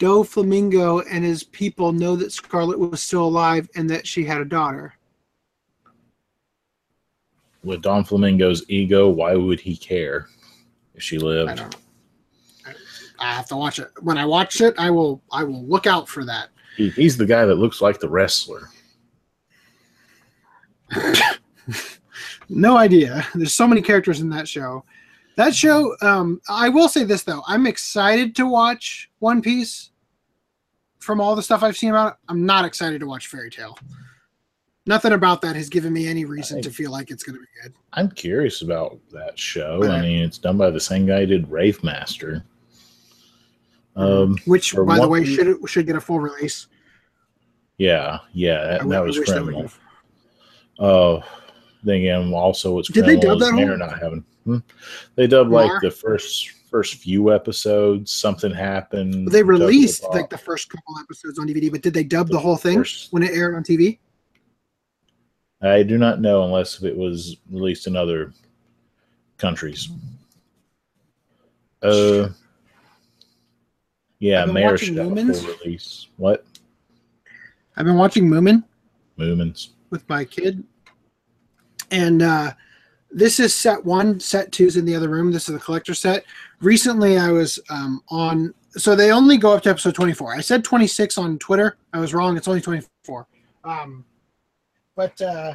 Doflamingo 0.00 1.04
and 1.08 1.24
his 1.24 1.44
people 1.44 1.92
know 1.92 2.16
that 2.16 2.32
Scarlet 2.32 2.76
was 2.76 3.00
still 3.00 3.22
alive 3.22 3.70
and 3.76 3.88
that 3.90 4.08
she 4.08 4.24
had 4.24 4.40
a 4.40 4.44
daughter? 4.44 4.94
With 7.62 7.80
Don 7.80 8.02
Flamingo's 8.02 8.64
ego, 8.68 9.08
why 9.08 9.36
would 9.36 9.60
he 9.60 9.76
care 9.76 10.26
if 10.96 11.02
she 11.04 11.16
lived? 11.16 11.50
I 11.50 11.54
don't. 11.54 11.76
I, 12.66 12.74
I 13.20 13.34
have 13.34 13.46
to 13.50 13.56
watch 13.56 13.78
it. 13.78 13.88
When 14.00 14.18
I 14.18 14.24
watch 14.24 14.60
it, 14.60 14.74
I 14.78 14.90
will. 14.90 15.22
I 15.30 15.44
will 15.44 15.64
look 15.64 15.86
out 15.86 16.08
for 16.08 16.24
that. 16.24 16.48
He, 16.76 16.90
he's 16.90 17.16
the 17.16 17.24
guy 17.24 17.44
that 17.44 17.54
looks 17.54 17.80
like 17.80 18.00
the 18.00 18.08
wrestler. 18.08 18.68
no 22.48 22.76
idea. 22.76 23.24
There's 23.32 23.54
so 23.54 23.68
many 23.68 23.80
characters 23.80 24.20
in 24.20 24.28
that 24.30 24.48
show. 24.48 24.84
That 25.36 25.54
show, 25.54 25.94
um, 26.02 26.40
I 26.48 26.68
will 26.68 26.88
say 26.88 27.04
this 27.04 27.22
though, 27.22 27.42
I'm 27.46 27.66
excited 27.66 28.36
to 28.36 28.46
watch 28.46 29.10
One 29.20 29.40
Piece. 29.42 29.90
From 30.98 31.20
all 31.20 31.34
the 31.34 31.42
stuff 31.42 31.64
I've 31.64 31.76
seen 31.76 31.90
about 31.90 32.12
it, 32.12 32.18
I'm 32.28 32.46
not 32.46 32.64
excited 32.64 33.00
to 33.00 33.06
watch 33.06 33.26
Fairy 33.26 33.50
Tail. 33.50 33.76
Nothing 34.86 35.12
about 35.12 35.40
that 35.42 35.56
has 35.56 35.68
given 35.68 35.92
me 35.92 36.06
any 36.06 36.24
reason 36.24 36.60
to 36.62 36.70
feel 36.70 36.90
like 36.92 37.10
it's 37.10 37.22
going 37.24 37.34
to 37.36 37.40
be 37.40 37.46
good. 37.62 37.72
I'm 37.92 38.08
curious 38.10 38.62
about 38.62 38.98
that 39.12 39.36
show. 39.38 39.82
I 39.84 40.00
mean, 40.00 40.22
it's 40.22 40.38
done 40.38 40.56
by 40.56 40.70
the 40.70 40.80
same 40.80 41.06
guy 41.06 41.20
who 41.20 41.26
did 41.26 41.50
Rave 41.50 41.82
Master. 41.82 42.44
Um, 43.96 44.36
Which, 44.46 44.74
by 44.74 44.98
the 44.98 45.08
way, 45.08 45.24
should 45.24 45.58
should 45.68 45.86
get 45.86 45.96
a 45.96 46.00
full 46.00 46.20
release. 46.20 46.68
yeah, 47.78 48.18
yeah, 48.32 48.78
that, 48.78 48.88
that 48.88 49.04
was 49.04 49.18
criminal. 49.20 49.70
Oh, 50.78 51.22
then 51.82 51.96
again, 51.96 52.32
also 52.32 52.78
it's 52.78 52.88
Did 52.88 53.06
they 53.06 53.16
dub 53.16 53.38
that 53.40 53.52
whole- 53.52 53.76
not 53.76 54.00
having. 54.00 54.24
Hmm? 54.44 54.58
They 55.14 55.26
dubbed 55.26 55.50
Mar? 55.50 55.66
like 55.66 55.80
the 55.82 55.90
first 55.90 56.50
first 56.70 56.94
few 56.94 57.32
episodes. 57.32 58.10
Something 58.12 58.52
happened. 58.52 59.28
They 59.28 59.42
released 59.42 60.04
like 60.10 60.30
the 60.30 60.38
first 60.38 60.68
couple 60.70 60.98
episodes 60.98 61.38
on 61.38 61.46
DVD, 61.46 61.70
but 61.70 61.82
did 61.82 61.94
they 61.94 62.04
dub 62.04 62.28
the 62.28 62.38
whole 62.38 62.56
thing 62.56 62.78
First- 62.78 63.12
when 63.12 63.22
it 63.22 63.32
aired 63.32 63.54
on 63.54 63.62
TV? 63.62 63.98
I 65.60 65.84
do 65.84 65.96
not 65.96 66.20
know 66.20 66.42
unless 66.44 66.82
it 66.82 66.96
was 66.96 67.36
released 67.50 67.86
in 67.86 67.94
other 67.94 68.32
countries. 69.38 69.90
Uh, 71.80 72.30
yeah, 74.18 74.42
I've 74.42 74.52
Mayor 74.52 74.70
watching 74.72 74.88
should 74.88 74.96
have 74.98 75.06
a 75.06 75.10
Lumens. 75.10 75.44
full 75.44 75.54
release. 75.64 76.08
What 76.16 76.44
I've 77.76 77.86
been 77.86 77.96
watching 77.96 78.28
Moomin. 78.28 78.64
Moomins? 79.18 79.68
with 79.90 80.08
my 80.08 80.24
kid. 80.24 80.64
And 81.90 82.22
uh, 82.22 82.52
this 83.14 83.40
is 83.40 83.54
set 83.54 83.84
one. 83.84 84.20
Set 84.20 84.52
two 84.52 84.66
is 84.66 84.76
in 84.76 84.84
the 84.84 84.94
other 84.94 85.08
room. 85.08 85.32
This 85.32 85.48
is 85.48 85.54
the 85.54 85.60
collector 85.60 85.94
set. 85.94 86.24
Recently, 86.60 87.18
I 87.18 87.30
was 87.30 87.58
um, 87.70 88.02
on. 88.08 88.54
So 88.72 88.96
they 88.96 89.12
only 89.12 89.36
go 89.36 89.52
up 89.52 89.62
to 89.64 89.70
episode 89.70 89.94
24. 89.94 90.34
I 90.34 90.40
said 90.40 90.64
26 90.64 91.18
on 91.18 91.38
Twitter. 91.38 91.76
I 91.92 92.00
was 92.00 92.14
wrong. 92.14 92.36
It's 92.36 92.48
only 92.48 92.62
24. 92.62 93.26
Um, 93.64 94.04
but 94.96 95.20
uh, 95.20 95.54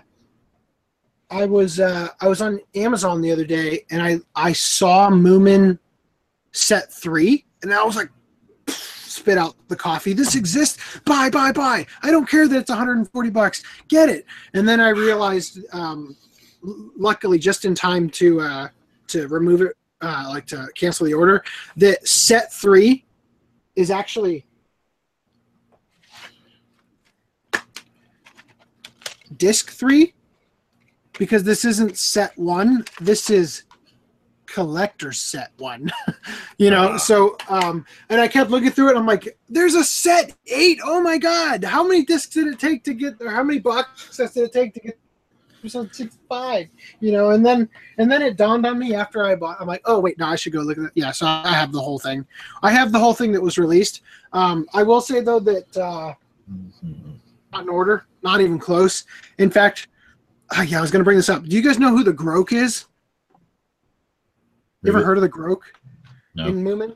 I 1.31 1.45
was 1.45 1.79
uh, 1.79 2.09
I 2.21 2.27
was 2.27 2.41
on 2.41 2.59
Amazon 2.75 3.21
the 3.21 3.31
other 3.31 3.45
day, 3.45 3.85
and 3.89 4.01
I 4.01 4.19
I 4.35 4.53
saw 4.53 5.09
Moomin 5.09 5.79
set 6.51 6.91
three, 6.91 7.45
and 7.63 7.73
I 7.73 7.83
was 7.83 7.95
like, 7.95 8.09
spit 9.17 9.37
out 9.37 9.55
the 9.67 9.75
coffee. 9.75 10.13
This 10.13 10.35
exists. 10.35 10.99
Buy, 11.05 11.29
buy, 11.29 11.51
buy. 11.51 11.85
I 12.01 12.11
don't 12.11 12.29
care 12.29 12.47
that 12.47 12.57
it's 12.57 12.69
140 12.69 13.29
bucks. 13.29 13.63
Get 13.87 14.09
it. 14.09 14.25
And 14.53 14.67
then 14.67 14.79
I 14.79 14.89
realized, 14.89 15.59
um, 15.73 16.15
luckily, 16.67 17.39
just 17.39 17.65
in 17.65 17.73
time 17.73 18.09
to 18.11 18.41
uh, 18.41 18.67
to 19.07 19.27
remove 19.27 19.61
it, 19.61 19.75
uh, 20.01 20.25
like 20.29 20.45
to 20.47 20.67
cancel 20.75 21.05
the 21.05 21.13
order, 21.13 21.43
that 21.77 22.07
set 22.07 22.53
three 22.53 23.05
is 23.75 23.91
actually 23.91 24.45
disc 29.37 29.71
three 29.71 30.13
because 31.17 31.43
this 31.43 31.65
isn't 31.65 31.97
set 31.97 32.37
one. 32.37 32.85
This 32.99 33.29
is 33.29 33.63
collector 34.45 35.11
set 35.11 35.51
one. 35.57 35.91
you 36.57 36.71
know, 36.71 36.93
uh, 36.93 36.97
so 36.97 37.37
um 37.49 37.85
and 38.09 38.19
I 38.19 38.27
kept 38.27 38.49
looking 38.49 38.71
through 38.71 38.91
it. 38.91 38.97
I'm 38.97 39.05
like, 39.05 39.37
there's 39.49 39.75
a 39.75 39.83
set 39.83 40.33
eight. 40.47 40.79
Oh 40.83 41.01
my 41.01 41.17
god, 41.17 41.63
how 41.63 41.85
many 41.85 42.03
discs 42.03 42.33
did 42.33 42.47
it 42.47 42.59
take 42.59 42.83
to 42.85 42.93
get 42.93 43.19
there? 43.19 43.29
How 43.29 43.43
many 43.43 43.59
boxes 43.59 44.31
did 44.31 44.43
it 44.45 44.53
take 44.53 44.73
to 44.75 44.79
get 44.79 44.99
episode 45.59 45.93
six 45.93 46.17
five? 46.29 46.67
You 46.99 47.11
know, 47.11 47.31
and 47.31 47.45
then 47.45 47.69
and 47.97 48.11
then 48.11 48.21
it 48.21 48.37
dawned 48.37 48.65
on 48.65 48.79
me 48.79 48.95
after 48.95 49.25
I 49.25 49.35
bought. 49.35 49.57
I'm 49.59 49.67
like, 49.67 49.81
oh 49.85 49.99
wait, 49.99 50.17
no, 50.17 50.25
I 50.25 50.35
should 50.35 50.53
go 50.53 50.61
look 50.61 50.77
at 50.77 50.85
it. 50.85 50.91
Yeah, 50.95 51.11
so 51.11 51.25
I 51.25 51.53
have 51.53 51.71
the 51.71 51.81
whole 51.81 51.99
thing. 51.99 52.25
I 52.63 52.71
have 52.71 52.91
the 52.91 52.99
whole 52.99 53.13
thing 53.13 53.31
that 53.33 53.41
was 53.41 53.57
released. 53.57 54.01
Um, 54.33 54.67
I 54.73 54.83
will 54.83 55.01
say 55.01 55.21
though 55.21 55.39
that 55.41 55.77
uh, 55.77 56.13
not 57.51 57.61
in 57.61 57.69
order, 57.69 58.05
not 58.23 58.41
even 58.41 58.59
close. 58.59 59.05
In 59.37 59.49
fact, 59.49 59.87
uh, 60.57 60.61
yeah, 60.61 60.77
I 60.77 60.81
was 60.81 60.91
going 60.91 61.01
to 61.01 61.05
bring 61.05 61.17
this 61.17 61.29
up. 61.29 61.43
Do 61.43 61.55
you 61.55 61.61
guys 61.61 61.79
know 61.79 61.89
who 61.89 62.03
the 62.03 62.13
Groke 62.13 62.53
is? 62.53 62.85
You 64.83 64.93
ever 64.93 65.03
heard 65.03 65.17
of 65.17 65.21
the 65.21 65.29
Groke 65.29 65.63
no. 66.35 66.47
in 66.47 66.63
Moomin? 66.63 66.95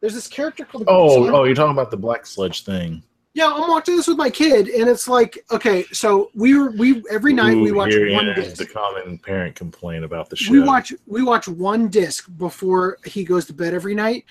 There's 0.00 0.14
this 0.14 0.28
character 0.28 0.64
called. 0.64 0.84
Oh, 0.86 1.32
oh, 1.34 1.44
you're 1.44 1.54
talking 1.54 1.72
about 1.72 1.90
the 1.90 1.96
black 1.96 2.26
sledge 2.26 2.64
thing. 2.64 3.02
Yeah, 3.38 3.52
I'm 3.54 3.70
watching 3.70 3.94
this 3.94 4.08
with 4.08 4.16
my 4.16 4.30
kid, 4.30 4.66
and 4.66 4.88
it's 4.88 5.06
like, 5.06 5.38
okay, 5.52 5.84
so 5.92 6.32
we 6.34 6.58
were 6.58 6.72
we 6.72 7.04
every 7.08 7.32
night 7.32 7.54
Ooh, 7.54 7.62
we 7.62 7.70
watch 7.70 7.94
one 7.96 8.34
disc. 8.34 8.56
The 8.56 8.66
common 8.66 9.16
parent 9.16 9.54
complaint 9.54 10.04
about 10.04 10.28
the 10.28 10.34
show. 10.34 10.50
We 10.50 10.58
watch 10.58 10.92
we 11.06 11.22
watch 11.22 11.46
one 11.46 11.86
disc 11.86 12.28
before 12.36 12.98
he 13.04 13.22
goes 13.22 13.44
to 13.46 13.52
bed 13.52 13.74
every 13.74 13.94
night, 13.94 14.24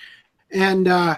and 0.50 0.88
uh 0.88 1.16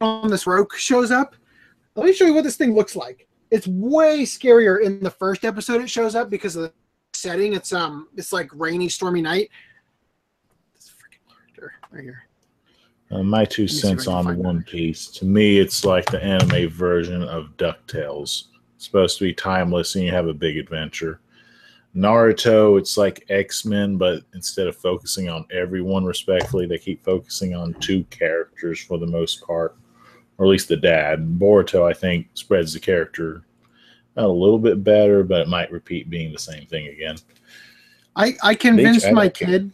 on 0.00 0.30
this 0.30 0.46
Roke 0.46 0.74
shows 0.76 1.10
up. 1.10 1.36
Let 1.94 2.06
me 2.06 2.14
show 2.14 2.24
you 2.24 2.32
what 2.32 2.44
this 2.44 2.56
thing 2.56 2.74
looks 2.74 2.96
like. 2.96 3.28
It's 3.50 3.66
way 3.66 4.22
scarier 4.22 4.82
in 4.82 4.98
the 5.00 5.10
first 5.10 5.44
episode. 5.44 5.82
It 5.82 5.90
shows 5.90 6.14
up 6.14 6.30
because 6.30 6.56
of 6.56 6.62
the 6.62 6.72
setting. 7.12 7.52
It's 7.52 7.74
um, 7.74 8.08
it's 8.16 8.32
like 8.32 8.48
rainy, 8.54 8.88
stormy 8.88 9.20
night. 9.20 9.50
This 10.74 10.88
freaking 10.88 11.36
character 11.36 11.74
right 11.90 12.02
here. 12.02 12.23
Uh, 13.10 13.22
my 13.22 13.44
two 13.44 13.68
cents 13.68 14.06
on 14.06 14.36
One 14.38 14.62
Piece. 14.62 15.08
To 15.08 15.24
me, 15.24 15.58
it's 15.58 15.84
like 15.84 16.06
the 16.06 16.22
anime 16.22 16.68
version 16.70 17.22
of 17.22 17.56
DuckTales. 17.56 18.44
It's 18.76 18.86
supposed 18.86 19.18
to 19.18 19.24
be 19.24 19.34
timeless 19.34 19.94
and 19.94 20.04
you 20.04 20.10
have 20.10 20.26
a 20.26 20.34
big 20.34 20.56
adventure. 20.56 21.20
Naruto, 21.94 22.76
it's 22.78 22.96
like 22.96 23.24
X 23.28 23.64
Men, 23.64 23.96
but 23.96 24.22
instead 24.34 24.66
of 24.66 24.76
focusing 24.76 25.28
on 25.28 25.46
everyone 25.52 26.04
respectfully, 26.04 26.66
they 26.66 26.78
keep 26.78 27.04
focusing 27.04 27.54
on 27.54 27.74
two 27.74 28.02
characters 28.04 28.80
for 28.80 28.98
the 28.98 29.06
most 29.06 29.46
part, 29.46 29.76
or 30.38 30.46
at 30.46 30.48
least 30.48 30.68
the 30.68 30.76
dad. 30.76 31.38
Boruto, 31.38 31.88
I 31.88 31.92
think, 31.92 32.26
spreads 32.34 32.72
the 32.72 32.80
character 32.80 33.44
a 34.16 34.26
little 34.26 34.58
bit 34.58 34.82
better, 34.82 35.22
but 35.22 35.42
it 35.42 35.48
might 35.48 35.70
repeat 35.70 36.10
being 36.10 36.32
the 36.32 36.38
same 36.38 36.66
thing 36.66 36.88
again. 36.88 37.16
I 38.16 38.34
I 38.42 38.54
convinced 38.54 39.10
my 39.12 39.28
kid. 39.28 39.70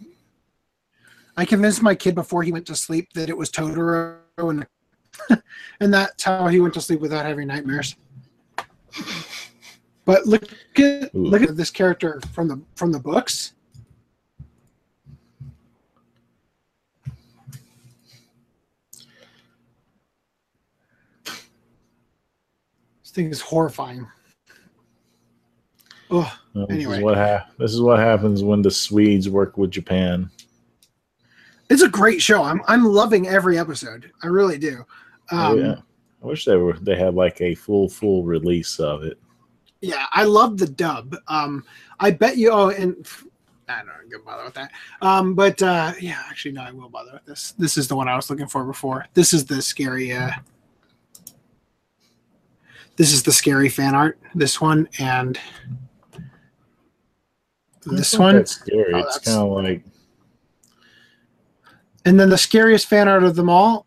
I 1.37 1.45
convinced 1.45 1.83
my 1.83 1.95
kid 1.95 2.15
before 2.15 2.43
he 2.43 2.53
went 2.53 2.67
to 2.67 2.77
sleep 2.77 3.13
that 3.15 3.29
it 3.29 3.37
was 3.37 3.51
Totoro, 3.51 4.19
and 4.39 4.67
and 5.81 5.93
that's 5.95 6.23
how 6.23 6.49
he 6.49 6.61
went 6.61 6.75
to 6.75 6.81
sleep 6.81 7.01
without 7.01 7.25
having 7.25 7.49
nightmares. 7.49 7.97
But 10.05 10.27
look 10.27 10.45
at 10.79 11.15
Ooh. 11.15 11.27
look 11.27 11.43
at 11.43 11.57
this 11.57 11.71
character 11.71 12.21
from 12.33 12.49
the 12.49 12.61
from 12.75 12.93
the 12.93 12.99
books. 12.99 13.53
This 23.03 23.11
thing 23.13 23.31
is 23.31 23.41
horrifying. 23.41 24.07
Oh, 26.11 26.33
anyway. 26.69 26.85
This 26.85 26.99
is, 26.99 27.03
what 27.05 27.17
ha- 27.17 27.47
this 27.59 27.73
is 27.73 27.81
what 27.81 27.99
happens 27.99 28.43
when 28.43 28.63
the 28.63 28.71
Swedes 28.71 29.29
work 29.29 29.57
with 29.57 29.71
Japan. 29.71 30.31
It's 31.71 31.83
a 31.83 31.89
great 31.89 32.21
show. 32.21 32.43
I'm 32.43 32.61
I'm 32.67 32.85
loving 32.85 33.29
every 33.29 33.59
episode. 33.59 34.11
I 34.23 34.27
really 34.27 34.59
do. 34.59 34.85
Oh, 35.31 35.39
um, 35.39 35.53
oh, 35.53 35.63
yeah. 35.63 35.77
I 36.23 36.27
wish 36.27 36.45
they 36.45 36.57
were 36.57 36.75
they 36.75 36.97
had 36.97 37.15
like 37.15 37.41
a 37.41 37.55
full 37.55 37.89
full 37.89 38.25
release 38.25 38.79
of 38.81 39.05
it. 39.05 39.19
Yeah, 39.81 40.07
I 40.11 40.25
love 40.25 40.59
the 40.59 40.67
dub. 40.67 41.17
Um, 41.29 41.65
I 42.01 42.11
bet 42.11 42.37
you. 42.37 42.51
Oh, 42.51 42.69
and 42.71 43.07
I 43.69 43.79
don't 43.79 43.87
know, 43.87 43.93
I'm 44.03 44.09
gonna 44.11 44.25
bother 44.25 44.45
with 44.45 44.55
that. 44.55 44.73
Um, 45.01 45.35
but 45.35 45.63
uh, 45.63 45.93
yeah, 46.01 46.23
actually, 46.29 46.53
no, 46.53 46.63
I 46.63 46.73
will 46.73 46.89
bother 46.89 47.13
with 47.13 47.25
this. 47.25 47.53
This 47.53 47.79
is 47.79 47.87
the 47.87 47.97
one 47.97 48.09
I 48.09 48.17
was 48.17 48.29
looking 48.29 48.49
for 48.49 48.65
before. 48.65 49.07
This 49.15 49.33
is 49.33 49.47
the 49.47 49.63
scary. 49.63 50.13
Uh, 50.13 50.33
this 52.97 53.13
is 53.13 53.23
the 53.23 53.33
scary 53.33 53.69
fan 53.69 53.95
art. 53.95 54.19
This 54.35 54.61
one 54.61 54.89
and 54.99 55.39
this 57.87 58.19
one. 58.19 58.37
That's 58.37 58.57
scary. 58.57 58.93
Oh, 58.93 58.99
it's 58.99 59.19
kind 59.19 59.39
of 59.39 59.51
like. 59.53 59.85
And 62.05 62.19
then 62.19 62.31
the 62.31 62.39
scariest 62.39 62.87
fan 62.87 63.09
art 63.09 63.25
of 63.25 63.37
them 63.37 63.51
all, 63.51 63.87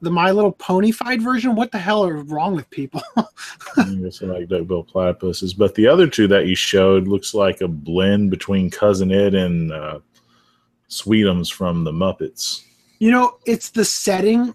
the 0.00 0.10
My 0.10 0.30
Little 0.30 0.52
Pony 0.52 0.90
fied 0.90 1.22
version. 1.22 1.54
What 1.54 1.72
the 1.72 1.78
hell 1.78 2.04
are 2.04 2.16
wrong 2.16 2.54
with 2.54 2.68
people? 2.70 3.02
it's 3.76 4.22
like 4.22 4.48
Bill 4.48 4.84
platypuses, 4.84 5.56
but 5.56 5.74
the 5.74 5.86
other 5.86 6.06
two 6.06 6.26
that 6.28 6.46
you 6.46 6.54
showed 6.54 7.08
looks 7.08 7.34
like 7.34 7.60
a 7.60 7.68
blend 7.68 8.30
between 8.30 8.70
Cousin 8.70 9.12
Ed 9.12 9.34
and 9.34 9.72
uh, 9.72 10.00
Sweetums 10.88 11.52
from 11.52 11.84
the 11.84 11.92
Muppets. 11.92 12.64
You 12.98 13.10
know, 13.10 13.38
it's 13.46 13.70
the 13.70 13.84
setting 13.84 14.54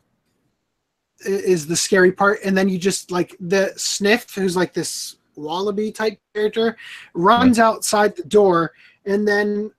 is 1.25 1.67
the 1.67 1.75
scary 1.75 2.11
part, 2.11 2.39
and 2.45 2.57
then 2.57 2.69
you 2.69 2.77
just 2.77 3.11
like 3.11 3.35
the 3.39 3.73
Sniff, 3.75 4.33
who's 4.33 4.55
like 4.55 4.73
this 4.73 5.17
wallaby 5.35 5.91
type 5.91 6.19
character 6.33 6.77
runs 7.13 7.59
outside 7.59 8.15
the 8.15 8.23
door 8.23 8.73
and 9.05 9.27
then 9.27 9.71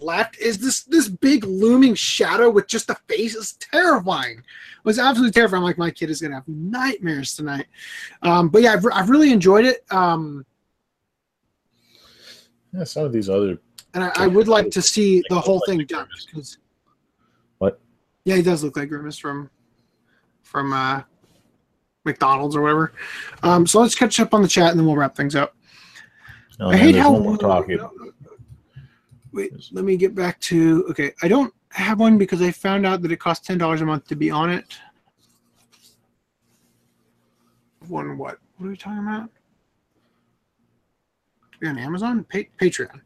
left 0.00 0.38
is 0.38 0.58
this 0.58 0.82
this 0.84 1.08
big 1.08 1.44
looming 1.44 1.94
shadow 1.94 2.50
with 2.50 2.66
just 2.66 2.90
a 2.90 2.94
face. 3.08 3.34
Is 3.34 3.52
terrifying. 3.54 4.38
It 4.38 4.84
was 4.84 4.98
absolutely 4.98 5.32
terrifying. 5.32 5.62
I'm 5.62 5.64
like 5.64 5.78
my 5.78 5.90
kid 5.90 6.10
is 6.10 6.20
gonna 6.20 6.34
have 6.34 6.48
nightmares 6.48 7.36
tonight. 7.36 7.66
Um, 8.22 8.48
but 8.48 8.62
yeah 8.62 8.72
I've, 8.72 8.84
I've 8.92 9.10
really 9.10 9.32
enjoyed 9.32 9.64
it. 9.64 9.84
Um, 9.90 10.44
yeah 12.72 12.84
some 12.84 13.04
of 13.04 13.12
these 13.12 13.28
other 13.28 13.58
and 13.94 14.04
I, 14.04 14.12
I 14.16 14.26
would 14.26 14.48
like 14.48 14.70
to 14.70 14.82
see 14.82 15.22
the 15.28 15.40
whole 15.40 15.60
thing 15.66 15.84
done 15.86 16.08
because 16.26 16.58
what? 17.58 17.80
Yeah 18.24 18.36
he 18.36 18.42
does 18.42 18.62
look 18.64 18.76
like 18.76 18.88
grimace 18.88 19.18
from 19.18 19.50
from 20.42 20.72
uh 20.72 21.02
McDonald's 22.04 22.56
or 22.56 22.62
whatever. 22.62 22.92
Um, 23.42 23.66
so 23.66 23.80
let's 23.80 23.94
catch 23.94 24.18
up 24.20 24.32
on 24.32 24.42
the 24.42 24.48
chat 24.48 24.70
and 24.70 24.78
then 24.78 24.86
we'll 24.86 24.96
wrap 24.96 25.14
things 25.14 25.34
up. 25.34 25.54
Oh, 26.58 26.70
I 26.70 26.76
hate 26.76 26.94
how 26.94 27.16
more 27.18 27.36
talking. 27.36 27.78
Wait, 29.32 29.52
let 29.72 29.84
me 29.84 29.96
get 29.96 30.14
back 30.14 30.40
to 30.40 30.84
okay. 30.90 31.12
I 31.22 31.28
don't 31.28 31.54
have 31.70 32.00
one 32.00 32.18
because 32.18 32.42
I 32.42 32.50
found 32.50 32.84
out 32.84 33.00
that 33.02 33.12
it 33.12 33.20
costs 33.20 33.46
ten 33.46 33.58
dollars 33.58 33.80
a 33.80 33.86
month 33.86 34.08
to 34.08 34.16
be 34.16 34.30
on 34.30 34.50
it. 34.50 34.78
One 37.86 38.18
what? 38.18 38.38
What 38.56 38.66
are 38.66 38.70
we 38.70 38.76
talking 38.76 38.98
about? 38.98 39.30
To 41.52 41.58
be 41.58 41.68
on 41.68 41.78
Amazon, 41.78 42.24
pa- 42.24 42.38
Patreon. 42.60 43.00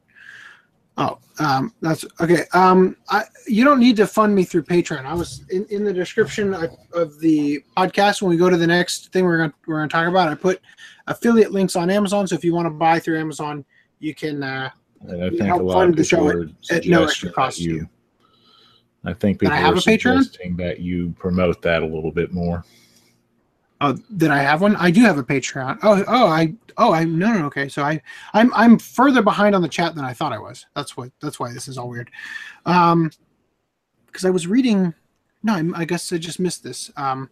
Oh, 0.97 1.19
um, 1.41 1.75
that's 1.81 2.05
okay. 2.21 2.45
Um, 2.53 2.97
I, 3.09 3.25
you 3.49 3.65
don't 3.65 3.81
need 3.81 3.97
to 3.97 4.07
fund 4.07 4.33
me 4.33 4.45
through 4.45 4.63
Patreon. 4.63 5.05
I 5.05 5.15
was 5.15 5.45
in, 5.51 5.67
in 5.67 5.85
the 5.85 5.93
description 5.93 6.55
of, 6.55 6.71
of 6.93 7.19
the 7.19 7.65
podcast. 7.77 8.23
When 8.23 8.31
we 8.31 8.37
go 8.37 8.49
to 8.49 8.57
the 8.57 8.67
next 8.67 9.13
thing 9.13 9.25
we're 9.25 9.39
gonna 9.39 9.55
we're 9.67 9.77
gonna 9.77 9.89
talk 9.89 10.07
about, 10.07 10.29
I 10.29 10.37
put 10.37 10.61
affiliate 11.07 11.51
links 11.51 11.75
on 11.75 11.91
Amazon. 11.91 12.27
So 12.29 12.37
if 12.37 12.45
you 12.45 12.55
want 12.55 12.67
to 12.67 12.71
buy 12.71 13.01
through 13.01 13.19
Amazon, 13.19 13.65
you 13.99 14.15
can 14.15 14.43
uh, 14.45 14.71
and 15.09 15.25
I 15.25 15.31
think 15.31 15.43
help 15.43 15.71
fund 15.71 15.97
the 15.97 16.05
show 16.05 16.29
at, 16.29 16.49
at 16.71 16.87
no 16.87 17.05
extra 17.05 17.31
cost 17.33 17.59
to 17.59 17.65
you. 17.65 17.89
I 19.05 19.13
think 19.13 19.41
people 19.41 19.55
I 19.55 19.59
have 19.59 19.75
are 19.75 19.79
a 19.79 19.81
Patreon? 19.81 20.57
that 20.57 20.81
you 20.81 21.15
promote 21.19 21.61
that 21.63 21.83
a 21.83 21.87
little 21.87 22.11
bit 22.11 22.33
more. 22.33 22.65
Oh, 23.81 23.99
did 24.17 24.31
I 24.31 24.39
have 24.39 24.63
one? 24.63 24.77
I 24.77 24.91
do 24.91 25.03
have 25.03 25.19
a 25.19 25.23
Patreon. 25.23 25.79
Oh, 25.83 26.03
oh, 26.09 26.27
I, 26.27 26.55
oh, 26.79 26.93
I 26.93 27.05
no, 27.05 27.33
no, 27.35 27.47
okay. 27.47 27.69
So 27.69 27.83
I, 27.83 28.01
I'm, 28.33 28.53
I'm 28.55 28.79
further 28.79 29.21
behind 29.21 29.55
on 29.55 29.61
the 29.61 29.69
chat 29.69 29.95
than 29.95 30.05
I 30.05 30.15
thought 30.15 30.33
I 30.33 30.39
was. 30.39 30.65
That's 30.75 30.97
what. 30.97 31.11
That's 31.21 31.39
why 31.39 31.53
this 31.53 31.69
is 31.69 31.77
all 31.77 31.91
weird. 31.91 32.11
Um, 32.65 33.11
because 34.07 34.25
I 34.25 34.31
was 34.31 34.47
reading. 34.47 34.95
No, 35.43 35.55
I'm, 35.55 35.75
I 35.75 35.85
guess 35.85 36.11
I 36.13 36.19
just 36.19 36.41
missed 36.41 36.63
this. 36.63 36.91
Um, 36.97 37.29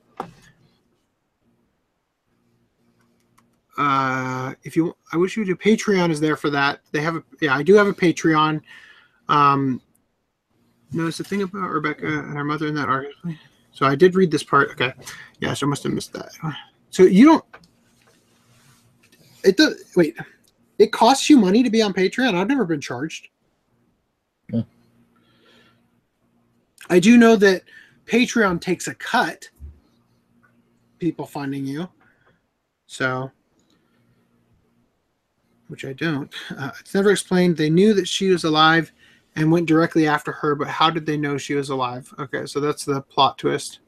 uh, 3.83 4.55
if 4.63 4.77
you, 4.77 4.97
I 5.13 5.17
wish 5.17 5.37
you 5.37 5.45
to. 5.45 5.57
Patreon 5.57 6.11
is 6.11 6.21
there 6.21 6.37
for 6.37 6.51
that. 6.51 6.81
They 6.93 7.01
have 7.01 7.17
a, 7.17 7.25
yeah, 7.41 7.55
I 7.55 7.63
do 7.63 7.75
have 7.75 7.87
a 7.87 7.93
Patreon. 7.93 8.61
Um, 9.29 9.81
notice 10.93 11.19
the 11.19 11.25
thing 11.25 11.43
about 11.43 11.71
Rebecca 11.71 12.07
and 12.07 12.37
her 12.37 12.45
mother 12.45 12.67
in 12.67 12.75
that 12.75 12.89
article. 12.89 13.35
So 13.73 13.87
I 13.87 13.95
did 13.95 14.15
read 14.15 14.31
this 14.31 14.43
part. 14.43 14.71
Okay. 14.71 14.93
Yeah, 15.41 15.55
so 15.55 15.67
I 15.67 15.71
must 15.71 15.83
have 15.83 15.93
missed 15.93 16.13
that. 16.13 16.31
So 16.91 17.05
you 17.05 17.25
don't 17.25 17.45
it 19.45 19.57
does 19.57 19.93
wait. 19.97 20.17
It 20.79 20.93
costs 20.93 21.29
you 21.29 21.37
money 21.37 21.63
to 21.63 21.71
be 21.71 21.83
on 21.83 21.93
Patreon. 21.93 22.35
I've 22.35 22.49
never 22.49 22.65
been 22.65 22.81
charged. 22.81 23.29
Yeah. 24.53 24.63
I 26.89 26.99
do 26.99 27.17
know 27.17 27.37
that 27.37 27.63
Patreon 28.07 28.61
takes 28.61 28.89
a 28.89 28.95
cut. 28.95 29.49
People 30.99 31.27
funding 31.27 31.67
you. 31.67 31.89
So 32.87 33.31
which 35.73 35.87
I 35.87 35.95
don't. 35.95 36.31
Uh, 36.55 36.71
it's 36.79 36.95
never 36.95 37.11
explained. 37.11 37.57
They 37.57 37.71
knew 37.71 37.95
that 37.95 38.07
she 38.07 38.29
was 38.29 38.45
alive 38.45 38.93
and 39.37 39.51
went 39.51 39.67
directly 39.67 40.07
after 40.07 40.31
her, 40.31 40.55
but 40.55 40.69
how 40.69 40.91
did 40.91 41.07
they 41.07 41.17
know 41.17 41.39
she 41.39 41.55
was 41.55 41.71
alive? 41.71 42.13
Okay, 42.19 42.45
so 42.45 42.61
that's 42.61 42.85
the 42.85 43.01
plot 43.01 43.39
twist 43.39 43.81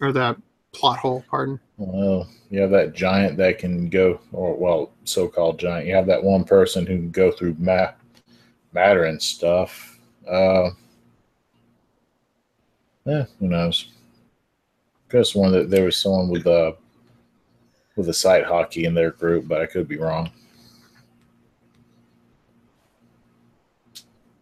or 0.00 0.12
the 0.12 0.40
plot 0.70 0.98
hole, 0.98 1.24
pardon. 1.28 1.58
Well, 1.76 2.28
you 2.50 2.60
have 2.60 2.70
that 2.70 2.94
giant 2.94 3.36
that 3.38 3.58
can 3.58 3.88
go, 3.88 4.20
or 4.30 4.54
well, 4.54 4.92
so-called 5.02 5.58
giant. 5.58 5.88
You 5.88 5.94
have 5.96 6.06
that 6.06 6.22
one 6.22 6.44
person 6.44 6.86
who 6.86 6.96
can 6.96 7.10
go 7.10 7.32
through 7.32 7.56
ma- 7.58 7.90
matter 8.72 9.04
and 9.04 9.20
stuff. 9.20 9.98
Uh, 10.30 10.70
yeah, 13.04 13.24
who 13.40 13.48
knows? 13.48 13.88
Guess 15.10 15.34
one 15.34 15.50
that 15.50 15.68
there 15.68 15.84
was 15.84 15.96
someone 15.96 16.28
with 16.28 16.46
a 16.46 16.76
with 17.96 18.08
a 18.08 18.14
sight 18.14 18.44
hockey 18.44 18.84
in 18.84 18.94
their 18.94 19.10
group, 19.10 19.48
but 19.48 19.60
I 19.60 19.66
could 19.66 19.88
be 19.88 19.96
wrong. 19.96 20.30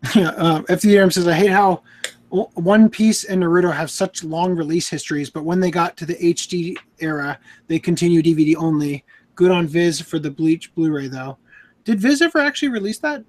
uh, 0.16 0.62
FDM 0.68 1.12
says, 1.12 1.26
I 1.26 1.34
hate 1.34 1.50
how 1.50 1.82
One 2.28 2.90
Piece 2.90 3.24
and 3.24 3.42
Naruto 3.42 3.72
have 3.72 3.90
such 3.90 4.22
long 4.22 4.54
release 4.54 4.88
histories, 4.88 5.30
but 5.30 5.44
when 5.44 5.60
they 5.60 5.70
got 5.70 5.96
to 5.96 6.06
the 6.06 6.14
HD 6.16 6.76
era, 6.98 7.38
they 7.68 7.78
continue 7.78 8.22
DVD 8.22 8.56
only. 8.56 9.04
Good 9.34 9.50
on 9.50 9.66
Viz 9.66 10.00
for 10.00 10.18
the 10.18 10.30
Bleach 10.30 10.74
Blu 10.74 10.92
ray, 10.92 11.08
though. 11.08 11.38
Did 11.84 12.00
Viz 12.00 12.22
ever 12.22 12.38
actually 12.38 12.68
release 12.68 12.98
that? 12.98 13.24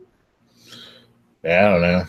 Yeah, 1.44 1.68
I 1.68 1.72
don't 1.72 1.82
know. 1.82 2.06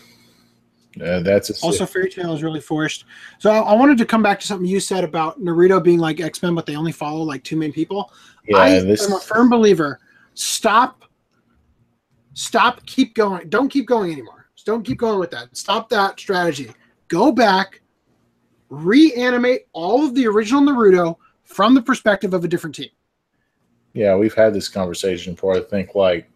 Uh, 1.05 1.21
that's 1.21 1.51
a, 1.51 1.65
Also, 1.65 1.85
Fairy 1.85 2.11
Tail 2.11 2.33
is 2.33 2.43
really 2.43 2.61
forced. 2.61 3.05
So 3.39 3.51
I, 3.51 3.59
I 3.59 3.75
wanted 3.75 3.99
to 3.99 4.07
come 4.07 4.23
back 4.23 4.41
to 4.41 4.47
something 4.47 4.67
you 4.67 4.81
said 4.81 5.05
about 5.05 5.41
Naruto 5.41 5.83
being 5.83 5.99
like 5.99 6.21
X 6.21 6.43
Men, 6.43 6.55
but 6.55 6.67
they 6.67 6.75
only 6.75 6.93
follow 6.93 7.23
like 7.23 7.45
two 7.45 7.57
main 7.57 7.73
people. 7.73 8.13
yeah. 8.49 8.57
I 8.57 8.81
this 8.81 9.07
am 9.07 9.13
a 9.13 9.21
firm 9.21 9.51
believer. 9.51 10.01
Stop. 10.35 11.05
Stop. 12.33 12.85
Keep 12.87 13.15
going. 13.15 13.49
Don't 13.49 13.69
keep 13.69 13.87
going 13.87 14.11
anymore. 14.11 14.46
Don't 14.67 14.83
keep 14.85 14.99
going 14.99 15.19
with 15.19 15.31
that. 15.31 15.57
Stop 15.57 15.89
that 15.91 16.21
strategy. 16.21 16.73
Go 17.09 17.33
back. 17.33 17.81
Reanimate 18.69 19.69
all 19.73 20.05
of 20.05 20.15
the 20.15 20.27
original 20.27 20.61
Naruto 20.61 21.17
from 21.45 21.73
the 21.75 21.81
perspective 21.81 22.35
of 22.35 22.45
a 22.45 22.49
different 22.49 22.75
team. 22.77 22.91
yeah, 23.95 24.15
we've 24.17 24.35
had 24.35 24.53
this 24.53 24.69
conversation 24.69 25.35
before. 25.35 25.57
I 25.57 25.61
think 25.63 25.95
like 25.95 26.29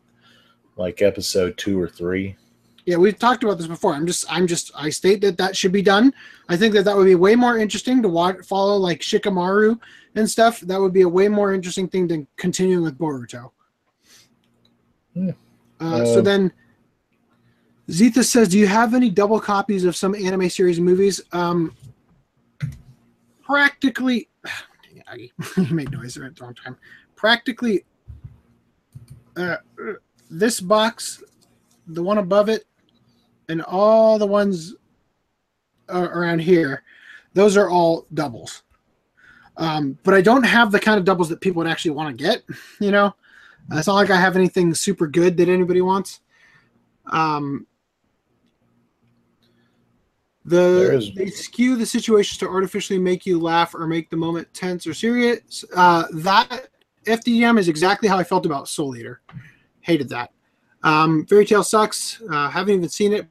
like 0.76 1.02
episode 1.02 1.58
two 1.58 1.78
or 1.78 1.88
three. 1.88 2.36
Yeah, 2.86 2.96
we've 2.96 3.18
talked 3.18 3.44
about 3.44 3.58
this 3.58 3.66
before. 3.66 3.92
I'm 3.92 4.06
just, 4.06 4.24
I'm 4.32 4.46
just, 4.46 4.70
I 4.74 4.88
state 4.88 5.20
that 5.20 5.36
that 5.36 5.54
should 5.54 5.70
be 5.72 5.82
done. 5.82 6.14
I 6.48 6.56
think 6.56 6.72
that 6.74 6.84
that 6.86 6.96
would 6.96 7.04
be 7.04 7.14
way 7.14 7.36
more 7.36 7.58
interesting 7.58 8.00
to 8.02 8.08
watch, 8.08 8.36
follow 8.46 8.76
like 8.78 9.00
Shikamaru 9.00 9.78
and 10.14 10.28
stuff. 10.30 10.60
That 10.60 10.80
would 10.80 10.94
be 10.94 11.02
a 11.02 11.08
way 11.08 11.28
more 11.28 11.52
interesting 11.52 11.86
thing 11.88 12.08
than 12.08 12.26
continuing 12.36 12.82
with 12.82 12.96
Boruto. 12.98 13.50
Yeah. 15.14 15.32
Uh, 15.78 16.04
so 16.06 16.18
Uh, 16.20 16.22
then, 16.22 16.52
Zeta 17.90 18.22
says, 18.22 18.48
"Do 18.48 18.58
you 18.58 18.66
have 18.66 18.94
any 18.94 19.10
double 19.10 19.40
copies 19.40 19.84
of 19.84 19.96
some 19.96 20.14
anime 20.14 20.48
series 20.48 20.78
movies?" 20.78 21.20
Um, 21.32 21.74
practically, 23.42 24.28
you 25.16 25.30
made 25.70 25.90
noise 25.90 26.16
at 26.16 26.36
the 26.36 26.44
wrong 26.44 26.54
time. 26.54 26.76
Practically, 27.16 27.84
uh, 29.36 29.56
this 30.30 30.60
box, 30.60 31.22
the 31.86 32.02
one 32.02 32.18
above 32.18 32.48
it, 32.48 32.64
and 33.48 33.62
all 33.62 34.18
the 34.18 34.26
ones 34.26 34.74
uh, 35.92 36.08
around 36.12 36.40
here, 36.40 36.84
those 37.34 37.56
are 37.56 37.68
all 37.68 38.06
doubles. 38.14 38.62
Um, 39.56 39.98
but 40.04 40.14
I 40.14 40.20
don't 40.22 40.44
have 40.44 40.72
the 40.72 40.80
kind 40.80 40.98
of 40.98 41.04
doubles 41.04 41.28
that 41.28 41.40
people 41.40 41.58
would 41.58 41.70
actually 41.70 41.90
want 41.90 42.16
to 42.16 42.24
get. 42.24 42.42
You 42.80 42.92
know, 42.92 43.14
it's 43.72 43.86
not 43.86 43.94
like 43.94 44.10
I 44.10 44.16
have 44.16 44.36
anything 44.36 44.74
super 44.74 45.06
good 45.06 45.36
that 45.36 45.48
anybody 45.48 45.82
wants. 45.82 46.20
Um, 47.06 47.66
the 50.50 51.12
they 51.16 51.30
skew 51.30 51.76
the 51.76 51.86
situations 51.86 52.38
to 52.38 52.48
artificially 52.48 52.98
make 52.98 53.24
you 53.24 53.40
laugh 53.40 53.74
or 53.74 53.86
make 53.86 54.10
the 54.10 54.16
moment 54.16 54.52
tense 54.52 54.86
or 54.86 54.92
serious. 54.92 55.64
Uh, 55.74 56.04
that 56.12 56.68
FDM 57.04 57.58
is 57.58 57.68
exactly 57.68 58.08
how 58.08 58.18
I 58.18 58.24
felt 58.24 58.44
about 58.46 58.68
Soul 58.68 58.96
Eater. 58.96 59.22
Hated 59.80 60.08
that. 60.10 60.32
Um, 60.82 61.24
Fairy 61.26 61.46
Tail 61.46 61.62
sucks. 61.62 62.20
Uh, 62.30 62.48
haven't 62.50 62.74
even 62.74 62.88
seen 62.88 63.12
it. 63.12 63.26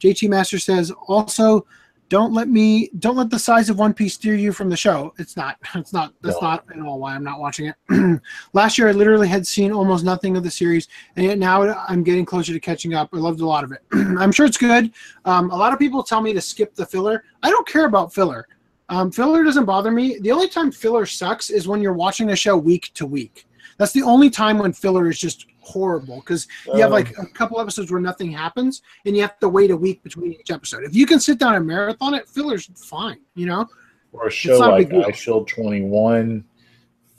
JT 0.00 0.28
Master 0.28 0.58
says 0.58 0.90
also 1.06 1.66
don't 2.08 2.32
let 2.32 2.48
me 2.48 2.90
don't 2.98 3.16
let 3.16 3.30
the 3.30 3.38
size 3.38 3.68
of 3.70 3.78
One 3.78 3.92
Piece 3.92 4.14
steer 4.14 4.34
you 4.34 4.52
from 4.52 4.68
the 4.70 4.76
show. 4.76 5.12
It's 5.18 5.36
not. 5.36 5.56
It's 5.74 5.92
not. 5.92 6.12
That's 6.22 6.40
No. 6.40 6.48
not 6.48 6.64
at 6.74 6.80
all 6.80 6.98
why 6.98 7.14
I'm 7.14 7.24
not 7.24 7.38
watching 7.40 7.66
it. 7.66 8.20
Last 8.52 8.78
year 8.78 8.88
I 8.88 8.92
literally 8.92 9.28
had 9.28 9.46
seen 9.46 9.72
almost 9.72 10.04
nothing 10.04 10.36
of 10.36 10.42
the 10.42 10.50
series, 10.50 10.88
and 11.16 11.24
yet 11.26 11.38
now 11.38 11.62
I'm 11.88 12.02
getting 12.02 12.24
closer 12.24 12.52
to 12.52 12.60
catching 12.60 12.94
up. 12.94 13.10
I 13.12 13.16
loved 13.18 13.40
a 13.40 13.46
lot 13.46 13.64
of 13.64 13.72
it. 13.72 13.82
I'm 13.92 14.32
sure 14.32 14.46
it's 14.46 14.56
good. 14.58 14.92
Um, 15.24 15.50
a 15.50 15.56
lot 15.56 15.72
of 15.72 15.78
people 15.78 16.02
tell 16.02 16.20
me 16.20 16.32
to 16.32 16.40
skip 16.40 16.74
the 16.74 16.86
filler. 16.86 17.24
I 17.42 17.50
don't 17.50 17.66
care 17.66 17.84
about 17.86 18.12
filler. 18.14 18.46
Um, 18.90 19.10
filler 19.10 19.44
doesn't 19.44 19.66
bother 19.66 19.90
me. 19.90 20.18
The 20.20 20.32
only 20.32 20.48
time 20.48 20.72
filler 20.72 21.04
sucks 21.04 21.50
is 21.50 21.68
when 21.68 21.82
you're 21.82 21.92
watching 21.92 22.30
a 22.30 22.36
show 22.36 22.56
week 22.56 22.90
to 22.94 23.04
week. 23.04 23.46
That's 23.78 23.92
the 23.92 24.02
only 24.02 24.28
time 24.28 24.58
when 24.58 24.72
filler 24.72 25.08
is 25.08 25.18
just 25.18 25.46
horrible 25.60 26.16
because 26.16 26.46
you 26.66 26.80
have 26.80 26.86
Um, 26.86 26.92
like 26.92 27.16
a 27.16 27.26
couple 27.26 27.60
episodes 27.60 27.90
where 27.90 28.00
nothing 28.00 28.30
happens 28.32 28.82
and 29.06 29.14
you 29.14 29.22
have 29.22 29.38
to 29.38 29.48
wait 29.48 29.70
a 29.70 29.76
week 29.76 30.02
between 30.02 30.32
each 30.32 30.50
episode. 30.50 30.82
If 30.84 30.94
you 30.94 31.06
can 31.06 31.20
sit 31.20 31.38
down 31.38 31.54
and 31.54 31.66
marathon 31.66 32.14
it, 32.14 32.28
filler's 32.28 32.68
fine, 32.76 33.20
you 33.34 33.46
know? 33.46 33.66
For 34.12 34.26
a 34.26 34.30
show 34.30 34.58
like. 34.58 34.88
Eyeshield 34.88 35.46
21, 35.46 36.44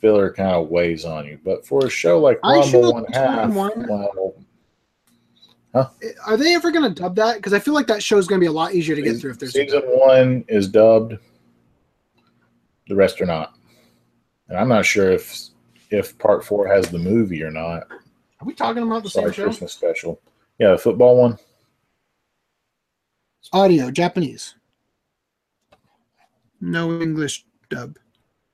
filler 0.02 0.34
kind 0.34 0.52
of 0.52 0.70
weighs 0.70 1.06
on 1.06 1.26
you. 1.26 1.40
But 1.44 1.66
for 1.66 1.86
a 1.86 1.90
show 1.90 2.20
like 2.20 2.40
Ranma 2.42 2.94
One 2.94 3.06
Half, 3.14 3.54
21? 3.54 3.88
well, 3.88 4.36
Are 6.26 6.36
they 6.36 6.56
ever 6.56 6.72
going 6.72 6.94
to 6.94 7.02
dub 7.02 7.16
that? 7.16 7.38
Because 7.38 7.54
I 7.54 7.60
feel 7.60 7.74
like 7.74 7.88
that 7.88 8.04
show 8.04 8.18
is 8.18 8.28
going 8.28 8.40
to 8.40 8.44
be 8.44 8.48
a 8.48 8.52
lot 8.52 8.74
easier 8.74 8.96
to 8.96 9.02
get 9.02 9.18
through 9.18 9.32
if 9.32 9.40
there's 9.40 9.54
season 9.54 9.82
one 9.84 10.44
is 10.48 10.68
dubbed, 10.68 11.18
the 12.88 12.96
rest 12.96 13.22
are 13.22 13.26
not. 13.26 13.54
And 14.50 14.58
I'm 14.58 14.68
not 14.68 14.86
sure 14.86 15.12
if 15.12 15.50
if 15.90 16.18
part 16.18 16.43
four 16.43 16.68
has 16.68 16.90
the 16.90 17.00
movie 17.00 17.43
or 17.43 17.51
not. 17.51 17.84
Are 17.92 18.45
we 18.45 18.53
talking 18.53 18.84
about 18.84 19.03
the 19.03 19.09
Sorry, 19.09 19.26
same 19.27 19.34
show? 19.34 19.43
Christmas 19.45 19.74
special. 19.74 20.22
Yeah, 20.59 20.72
the 20.72 20.77
football 20.77 21.18
one. 21.19 21.38
Audio, 23.51 23.90
Japanese. 23.90 24.56
No 26.61 27.01
English 27.01 27.45
dub. 27.69 27.98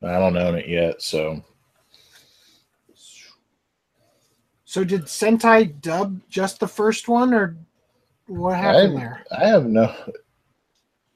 I 0.04 0.20
don't 0.20 0.38
own 0.38 0.56
it 0.56 0.68
yet, 0.70 1.02
so 1.02 1.44
So 4.66 4.84
did 4.84 5.04
Sentai 5.04 5.80
dub 5.82 6.20
just 6.30 6.60
the 6.60 6.68
first 6.68 7.08
one 7.08 7.34
or 7.34 7.56
what 8.28 8.58
happened 8.58 8.98
I- 8.98 9.00
there? 9.00 9.26
I 9.32 9.46
have 9.48 9.66
no. 9.66 9.94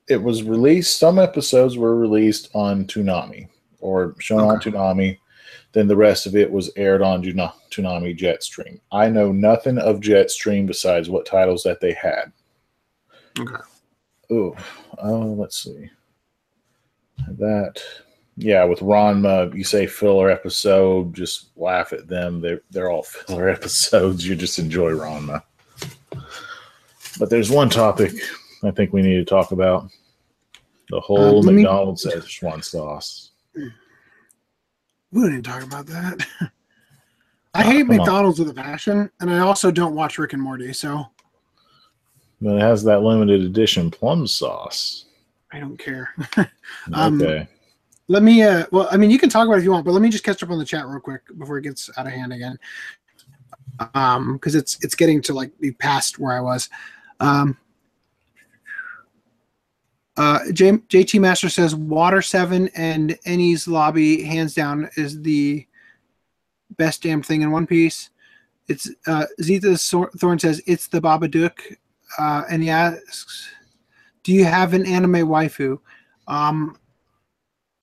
It 0.07 0.17
was 0.21 0.43
released. 0.43 0.97
Some 0.97 1.19
episodes 1.19 1.77
were 1.77 1.95
released 1.95 2.49
on 2.55 2.85
Toonami 2.85 3.47
or 3.79 4.15
shown 4.19 4.39
on 4.39 4.55
Okay. 4.57 4.71
Toonami. 4.71 5.17
Then 5.71 5.87
the 5.87 5.95
rest 5.95 6.25
of 6.25 6.35
it 6.35 6.49
was 6.51 6.71
aired 6.75 7.01
on 7.03 7.21
Toona- 7.23 7.53
Toonami 7.69 8.17
Jetstream. 8.17 8.79
I 8.91 9.07
know 9.09 9.31
nothing 9.31 9.77
of 9.77 9.99
Jetstream 9.99 10.65
besides 10.65 11.09
what 11.09 11.25
titles 11.27 11.61
that 11.63 11.79
they 11.79 11.93
had. 11.93 12.31
Okay. 13.39 13.61
Oh, 14.31 14.55
oh, 14.97 15.33
let's 15.37 15.61
see. 15.63 15.89
That, 17.37 17.81
yeah, 18.37 18.63
with 18.63 18.79
Ranma, 18.79 19.55
you 19.55 19.63
say 19.63 19.85
filler 19.85 20.29
episode, 20.31 21.13
just 21.13 21.49
laugh 21.55 21.93
at 21.93 22.07
them. 22.07 22.41
They're 22.41 22.61
they're 22.71 22.89
all 22.89 23.03
filler 23.27 23.49
episodes. 23.49 24.27
You 24.27 24.35
just 24.35 24.57
enjoy 24.59 24.91
Ranma. 24.91 25.43
But 27.19 27.29
there's 27.29 27.51
one 27.51 27.69
topic 27.69 28.13
I 28.63 28.71
think 28.71 28.93
we 28.93 29.01
need 29.01 29.15
to 29.17 29.25
talk 29.25 29.51
about: 29.51 29.89
the 30.89 30.99
whole 30.99 31.39
Uh, 31.39 31.41
let 31.43 31.53
me- 31.53 31.63
McDonald's 31.63 32.05
Szechuan 32.05 32.63
sauce. 32.63 33.28
We 35.11 35.23
didn't 35.23 35.43
talk 35.43 35.63
about 35.63 35.85
that. 35.87 36.25
I 37.53 37.63
Oh, 37.63 37.69
hate 37.71 37.87
come 37.87 37.91
on. 37.91 37.97
McDonald's 37.97 38.39
with 38.39 38.49
a 38.49 38.53
passion, 38.53 39.09
and 39.19 39.29
I 39.31 39.39
also 39.39 39.71
don't 39.71 39.95
watch 39.95 40.17
Rick 40.19 40.33
and 40.33 40.41
Morty, 40.41 40.71
so 40.73 41.07
But 42.41 42.55
it 42.57 42.61
has 42.61 42.83
that 42.83 43.01
limited 43.01 43.41
edition 43.41 43.89
plum 43.89 44.27
sauce. 44.27 45.05
I 45.51 45.59
don't 45.59 45.77
care. 45.77 46.13
Um, 46.93 47.21
Okay. 47.21 47.47
let 48.07 48.23
me 48.23 48.41
uh 48.41 48.65
well 48.71 48.87
i 48.91 48.97
mean 48.97 49.11
you 49.11 49.19
can 49.19 49.29
talk 49.29 49.45
about 49.45 49.55
it 49.55 49.59
if 49.59 49.63
you 49.63 49.71
want 49.71 49.85
but 49.85 49.91
let 49.91 50.01
me 50.01 50.09
just 50.09 50.23
catch 50.23 50.41
up 50.41 50.49
on 50.49 50.57
the 50.57 50.65
chat 50.65 50.87
real 50.87 50.99
quick 50.99 51.21
before 51.37 51.59
it 51.59 51.61
gets 51.61 51.91
out 51.95 52.07
of 52.07 52.11
hand 52.11 52.33
again 52.33 52.57
um 53.93 54.33
because 54.33 54.55
it's 54.55 54.83
it's 54.83 54.95
getting 54.95 55.21
to 55.21 55.31
like 55.33 55.51
be 55.59 55.71
past 55.71 56.17
where 56.17 56.35
i 56.35 56.41
was 56.41 56.69
um 57.19 57.55
uh 60.19 60.39
J, 60.53 60.73
jt 60.73 61.19
master 61.19 61.49
says 61.49 61.75
water 61.75 62.21
7 62.21 62.69
and 62.75 63.17
Enies 63.25 63.67
Lobby 63.67 64.21
hands 64.23 64.53
down 64.53 64.89
is 64.97 65.21
the 65.21 65.65
best 66.77 67.01
damn 67.01 67.23
thing 67.23 67.41
in 67.41 67.51
one 67.51 67.65
piece 67.65 68.11
it's 68.67 68.89
uh 69.07 69.25
zeta 69.41 69.75
thorn 69.77 70.37
says 70.37 70.61
it's 70.67 70.87
the 70.87 71.01
babadook 71.01 71.57
uh 72.19 72.43
and 72.49 72.61
he 72.61 72.69
asks 72.69 73.49
do 74.23 74.33
you 74.33 74.45
have 74.45 74.73
an 74.73 74.85
anime 74.85 75.27
waifu 75.27 75.79
um 76.27 76.77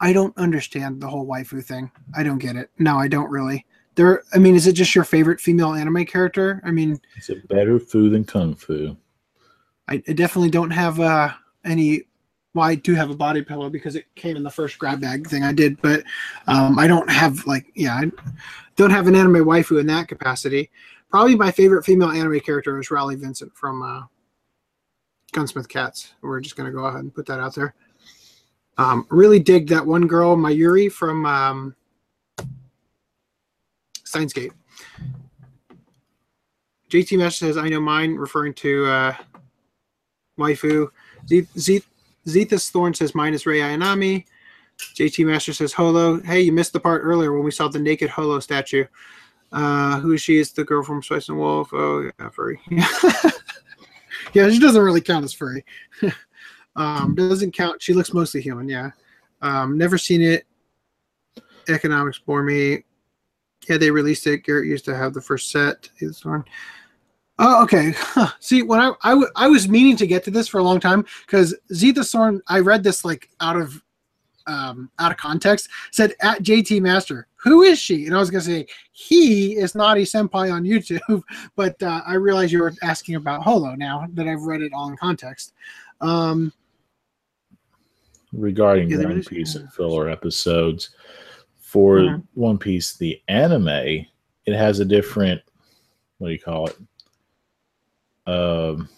I 0.01 0.13
don't 0.13 0.37
understand 0.37 1.01
the 1.01 1.09
whole 1.09 1.27
waifu 1.27 1.65
thing. 1.65 1.91
I 2.15 2.23
don't 2.23 2.39
get 2.39 2.57
it. 2.57 2.71
No, 2.79 2.99
I 2.99 3.09
don't 3.09 3.31
really. 3.31 3.65
there. 3.95 4.23
I 4.35 4.39
mean, 4.39 4.55
is 4.55 4.67
it 4.67 4.75
just 4.75 4.95
your 4.95 5.05
favorite 5.05 5.41
female 5.41 5.73
anime 5.73 6.05
character? 6.05 6.61
I 6.65 6.71
mean, 6.71 7.01
Is 7.17 7.31
it 7.31 7.49
better 7.49 7.79
fu 7.79 8.11
than 8.11 8.25
kung 8.25 8.55
fu? 8.55 8.97
I, 9.89 10.03
I 10.07 10.13
definitely 10.13 10.51
don't 10.51 10.71
have 10.71 11.01
uh, 11.01 11.31
any. 11.65 12.03
Well, 12.57 12.65
I 12.65 12.75
do 12.75 12.95
have 12.95 13.11
a 13.11 13.15
body 13.15 13.43
pillow 13.43 13.69
because 13.69 13.97
it 13.97 14.07
came 14.15 14.35
in 14.35 14.43
the 14.43 14.51
first 14.51 14.79
grab 14.79 14.99
bag 14.99 15.29
thing 15.29 15.45
I 15.45 15.53
did, 15.53 15.79
but 15.83 16.03
um, 16.47 16.79
I 16.79 16.87
don't 16.87 17.11
have 17.11 17.47
like 17.47 17.71
yeah, 17.75 17.95
I 17.97 18.11
don't 18.77 18.89
have 18.89 19.07
an 19.09 19.15
anime 19.15 19.45
waifu 19.45 19.79
in 19.79 19.87
that 19.89 20.09
capacity. 20.09 20.71
Probably 21.11 21.37
my 21.37 21.51
favorite 21.51 21.85
female 21.85 22.09
anime 22.09 22.41
character 22.41 22.81
is 22.81 22.91
Rally 22.91 23.15
Vincent 23.15 23.55
from 23.55 23.83
uh, 23.83 24.05
Gunsmith 25.33 25.69
Cats. 25.69 26.15
We're 26.23 26.41
just 26.41 26.57
gonna 26.57 26.73
go 26.73 26.87
ahead 26.87 27.01
and 27.01 27.15
put 27.15 27.27
that 27.27 27.41
out 27.41 27.55
there. 27.55 27.75
Um, 28.79 29.07
really 29.11 29.39
dig 29.39 29.69
that 29.69 29.85
one 29.85 30.07
girl, 30.07 30.35
Mayuri 30.35 30.91
from 30.91 31.27
um. 31.27 31.77
JT 36.89 37.19
Mesh 37.19 37.37
says, 37.37 37.59
I 37.59 37.69
know 37.69 37.81
mine, 37.81 38.15
referring 38.15 38.55
to 38.55 38.87
uh, 38.87 39.15
waifu. 40.39 40.89
Z- 41.29 41.49
Z- 41.59 41.83
Zethus 42.27 42.71
Thorn 42.71 42.95
says, 42.95 43.15
minus 43.15 43.47
Rei 43.47 43.61
Ayanami. 43.61 44.25
JT 44.79 45.27
Master 45.27 45.53
says, 45.53 45.73
Holo. 45.73 46.21
Hey, 46.21 46.43
you 46.43 46.53
missed 46.53 46.73
the 46.73 46.81
part 46.81 47.03
earlier 47.03 47.33
when 47.33 47.45
we 47.45 47.51
saw 47.51 47.69
the 47.69 47.79
naked 47.79 48.11
Holo 48.11 48.41
statue. 48.41 48.85
Uh, 49.53 50.01
who 50.01 50.13
is 50.13 50.21
she? 50.21 50.37
Is 50.39 50.53
the 50.53 50.65
girl 50.65 50.83
from 50.83 51.03
Spice 51.03 51.29
and 51.29 51.39
Wolf? 51.39 51.71
Oh, 51.73 52.11
yeah, 52.19 52.29
furry. 52.31 52.61
yeah, 54.33 54.51
she 54.51 54.59
doesn't 54.59 54.83
really 54.83 55.01
count 55.01 55.25
as 55.25 55.33
furry. 55.33 55.65
um, 56.77 57.15
doesn't 57.15 57.53
count. 57.53 57.81
She 57.81 57.95
looks 57.95 58.13
mostly 58.13 58.43
human. 58.43 58.69
Yeah. 58.69 58.91
Um, 59.41 59.79
never 59.79 59.99
seen 59.99 60.21
it. 60.21 60.47
Economics 61.69 62.19
bore 62.19 62.43
me. 62.43 62.85
Yeah, 63.69 63.79
they 63.79 63.91
released 63.91 64.27
it. 64.27 64.45
Garrett 64.45 64.67
used 64.67 64.85
to 64.85 64.97
have 64.97 65.15
the 65.15 65.21
first 65.21 65.51
set. 65.51 65.89
This 66.01 66.25
one. 66.25 66.45
Oh, 67.39 67.63
okay. 67.65 67.93
Huh. 67.97 68.31
See, 68.41 68.63
when 68.63 68.81
I, 68.81 68.93
I, 69.03 69.11
w- 69.11 69.29
I 69.37 69.47
was 69.49 69.69
meaning 69.69 69.97
to 69.99 70.07
get 70.07 70.25
to 70.25 70.31
this 70.31 70.49
for 70.49 70.59
a 70.59 70.63
long 70.63 70.81
time 70.81 71.05
because 71.27 71.55
Zeta 71.73 72.03
Sorn, 72.03 72.41
I 72.49 72.61
read 72.61 72.83
this 72.83 73.05
like 73.05 73.29
out 73.41 73.57
of 73.57 73.83
um, 74.47 74.91
out 75.01 75.11
of 75.11 75.19
context, 75.19 75.69
said 75.91 76.15
at 76.23 76.43
JT 76.43 76.81
Master, 76.81 77.27
who 77.35 77.63
is 77.63 77.81
she? 77.81 78.07
And 78.07 78.15
I 78.15 78.21
was 78.21 78.31
gonna 78.31 78.43
say 78.43 78.67
he 78.93 79.57
is 79.57 79.75
Naughty 79.75 80.05
Senpai 80.05 80.53
on 80.53 80.63
YouTube, 80.63 81.23
but 81.57 81.83
uh, 81.83 82.01
I 82.07 82.15
realize 82.15 82.53
you 82.53 82.61
were 82.61 82.73
asking 82.83 83.17
about 83.17 83.43
Holo 83.43 83.75
now 83.75 84.07
that 84.15 84.29
I've 84.29 84.43
read 84.43 84.63
it 84.63 84.73
all 84.73 84.89
in 84.89 84.97
context. 84.97 85.53
Um, 86.01 86.53
regarding 88.33 88.89
Yeah, 88.89 88.99
One 88.99 89.23
Piece 89.23 89.57
and 89.57 89.71
filler 89.73 90.09
episodes. 90.09 90.91
For 91.59 91.99
Mhm. 91.99 92.23
One 92.35 92.59
Piece, 92.59 92.97
the 92.97 93.21
anime, 93.29 93.69
it 94.47 94.55
has 94.55 94.79
a 94.79 94.85
different, 94.85 95.43
what 96.19 96.29
do 96.29 96.33
you 96.33 96.39
call 96.39 96.69
it? 96.69 96.77
Um, 98.27 98.89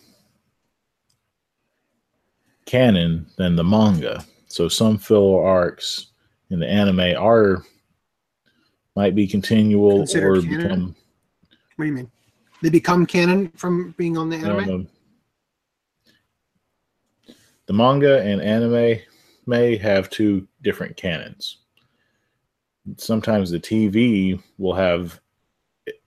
canon 2.69 3.27
than 3.37 3.57
the 3.57 3.65
manga. 3.65 4.25
So 4.47 4.69
some 4.69 4.99
filler 4.99 5.45
arcs 5.45 6.09
in 6.51 6.61
the 6.61 6.69
anime 6.69 7.17
are 7.19 7.65
might 8.95 9.15
be 9.15 9.27
continual 9.27 9.99
Considered 9.99 10.39
or 10.39 10.43
canon? 10.43 10.59
become 10.63 10.97
what 11.77 11.85
do 11.85 11.91
you 11.91 11.97
mean? 11.97 12.11
They 12.61 12.71
become 12.71 13.07
canon 13.07 13.49
from 13.55 13.95
being 13.97 14.19
on 14.19 14.29
the 14.29 14.37
anime? 14.37 14.71
um, 14.71 14.89
the 17.67 17.73
manga 17.73 18.21
and 18.23 18.43
anime 18.43 18.99
may 19.47 19.77
have 19.77 20.11
two 20.11 20.49
different 20.63 20.97
canons. 20.97 21.59
Sometimes 22.97 23.51
the 23.51 23.61
TV 23.61 24.43
will 24.59 24.75
have 24.75 25.21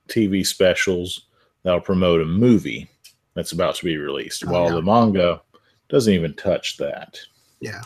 TV 0.08 0.46
specials 0.46 1.26
that'll 1.62 1.80
promote 1.80 2.20
a 2.20 2.26
movie 2.26 2.88
that's 3.34 3.52
about 3.52 3.74
to 3.76 3.84
be 3.84 3.96
released, 3.96 4.44
Oh, 4.46 4.52
while 4.52 4.66
yeah. 4.66 4.74
the 4.74 4.82
manga 4.82 5.42
doesn't 5.88 6.12
even 6.12 6.34
touch 6.34 6.76
that. 6.78 7.18
Yeah. 7.60 7.82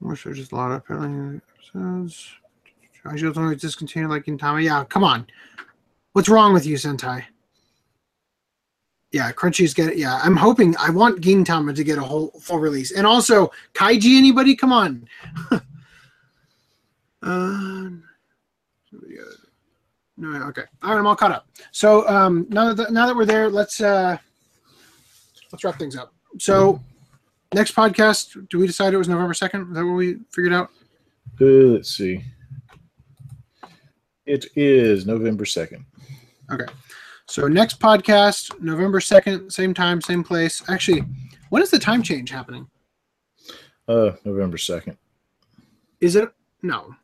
Wish 0.00 0.24
there's 0.24 0.38
just 0.38 0.52
a 0.52 0.56
lot 0.56 0.70
of 0.70 0.78
apparently 0.78 1.40
episodes. 1.74 2.30
I 3.04 3.16
should 3.16 3.36
only 3.36 3.56
discontinue 3.56 4.08
like 4.08 4.24
Gintama. 4.26 4.62
Yeah, 4.62 4.84
come 4.84 5.02
on. 5.04 5.26
What's 6.12 6.28
wrong 6.28 6.52
with 6.52 6.66
you, 6.66 6.76
Sentai? 6.76 7.24
Yeah, 9.10 9.32
Crunchy's 9.32 9.72
get 9.72 9.96
Yeah, 9.96 10.20
I'm 10.22 10.36
hoping. 10.36 10.76
I 10.78 10.90
want 10.90 11.20
Gintama 11.22 11.74
to 11.74 11.84
get 11.84 11.98
a 11.98 12.02
whole 12.02 12.28
full 12.40 12.58
release, 12.58 12.92
and 12.92 13.06
also 13.06 13.50
Kaiji. 13.74 14.18
Anybody? 14.18 14.54
Come 14.54 14.72
on. 14.72 15.08
um, 17.22 18.04
no, 20.18 20.46
okay. 20.48 20.64
All 20.82 20.90
right, 20.90 20.98
I'm 20.98 21.06
all 21.06 21.16
caught 21.16 21.32
up. 21.32 21.48
So 21.72 22.06
um, 22.08 22.46
now 22.50 22.74
that 22.74 22.92
now 22.92 23.06
that 23.06 23.16
we're 23.16 23.24
there, 23.24 23.48
let's 23.48 23.80
uh, 23.80 24.18
let's 25.52 25.64
wrap 25.64 25.78
things 25.78 25.96
up. 25.96 26.12
So 26.38 26.80
next 27.54 27.74
podcast, 27.74 28.48
do 28.50 28.58
we 28.58 28.66
decide 28.66 28.92
it 28.92 28.98
was 28.98 29.08
November 29.08 29.34
second? 29.34 29.68
Is 29.70 29.74
that 29.76 29.86
what 29.86 29.94
we 29.94 30.18
figured 30.32 30.52
out? 30.52 30.70
Uh, 31.40 31.44
let's 31.74 31.96
see. 31.96 32.22
It 34.26 34.46
is 34.56 35.06
November 35.06 35.44
2nd. 35.44 35.86
Okay. 36.52 36.66
So 37.26 37.46
next 37.46 37.80
podcast, 37.80 38.60
November 38.60 39.00
second, 39.00 39.50
same 39.50 39.72
time, 39.72 40.02
same 40.02 40.22
place. 40.22 40.62
Actually, 40.68 41.02
when 41.48 41.62
is 41.62 41.70
the 41.70 41.78
time 41.78 42.02
change 42.02 42.28
happening? 42.28 42.66
Uh, 43.86 44.12
November 44.24 44.58
2nd. 44.58 44.98
Is 46.02 46.14
it 46.14 46.28
no? 46.62 46.94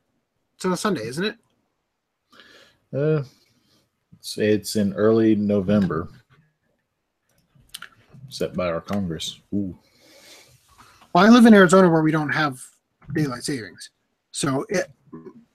It's 0.54 0.66
on 0.66 0.72
a 0.72 0.76
Sunday, 0.76 1.06
isn't 1.06 1.24
it? 1.24 1.36
Uh, 2.94 3.22
it's, 4.18 4.38
it's 4.38 4.76
in 4.76 4.92
early 4.94 5.34
November, 5.34 6.08
set 8.28 8.54
by 8.54 8.68
our 8.68 8.80
Congress. 8.80 9.40
Ooh. 9.52 9.76
Well, 11.12 11.24
I 11.26 11.28
live 11.28 11.46
in 11.46 11.54
Arizona 11.54 11.88
where 11.90 12.02
we 12.02 12.12
don't 12.12 12.30
have 12.32 12.60
daylight 13.14 13.42
savings, 13.44 13.90
so 14.30 14.64
it, 14.68 14.90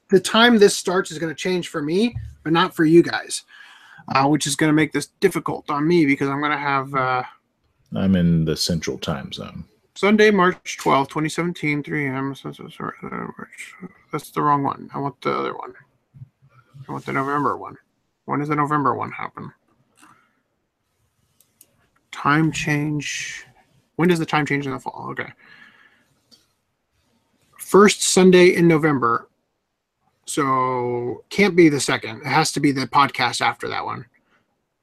the 0.09 0.19
time 0.19 0.57
this 0.57 0.75
starts 0.75 1.11
is 1.11 1.17
going 1.19 1.33
to 1.33 1.39
change 1.39 1.69
for 1.69 1.81
me, 1.81 2.15
but 2.43 2.51
not 2.53 2.75
for 2.75 2.83
you 2.85 3.03
guys, 3.03 3.43
uh, 4.09 4.27
which 4.27 4.45
is 4.47 4.55
going 4.55 4.69
to 4.69 4.75
make 4.75 4.91
this 4.91 5.07
difficult 5.19 5.69
on 5.69 5.87
me 5.87 6.05
because 6.05 6.29
I'm 6.29 6.39
going 6.39 6.51
to 6.51 6.57
have. 6.57 6.93
Uh, 6.93 7.23
I'm 7.95 8.15
in 8.15 8.45
the 8.45 8.55
Central 8.57 8.97
Time 8.97 9.31
Zone. 9.31 9.63
Sunday, 9.95 10.31
March 10.31 10.77
twelfth, 10.77 11.09
2017, 11.09 11.83
3 11.83 12.07
a.m. 12.07 12.35
So- 12.35 12.51
so- 12.53 12.69
sorry, 12.69 12.93
March- 13.01 13.75
That's 14.11 14.29
the 14.31 14.41
wrong 14.41 14.63
one. 14.63 14.89
I 14.93 14.99
want 14.99 15.19
the 15.21 15.31
other 15.33 15.55
one. 15.57 15.73
I 16.89 16.91
want 16.91 17.05
the 17.05 17.13
November 17.13 17.55
one. 17.55 17.77
When 18.25 18.39
does 18.39 18.49
the 18.49 18.55
November 18.55 18.95
one 18.95 19.11
happen? 19.11 19.53
Time 22.11 22.51
change. 22.51 23.45
When 23.95 24.09
does 24.09 24.17
the 24.17 24.25
time 24.25 24.45
change 24.45 24.65
in 24.65 24.71
the 24.73 24.79
fall? 24.79 25.09
Okay. 25.11 25.31
First 27.59 28.01
Sunday 28.01 28.55
in 28.55 28.67
November. 28.67 29.29
So 30.25 31.23
can't 31.29 31.55
be 31.55 31.69
the 31.69 31.79
second. 31.79 32.21
It 32.21 32.27
has 32.27 32.51
to 32.53 32.59
be 32.59 32.71
the 32.71 32.87
podcast 32.87 33.41
after 33.41 33.67
that 33.67 33.85
one. 33.85 34.05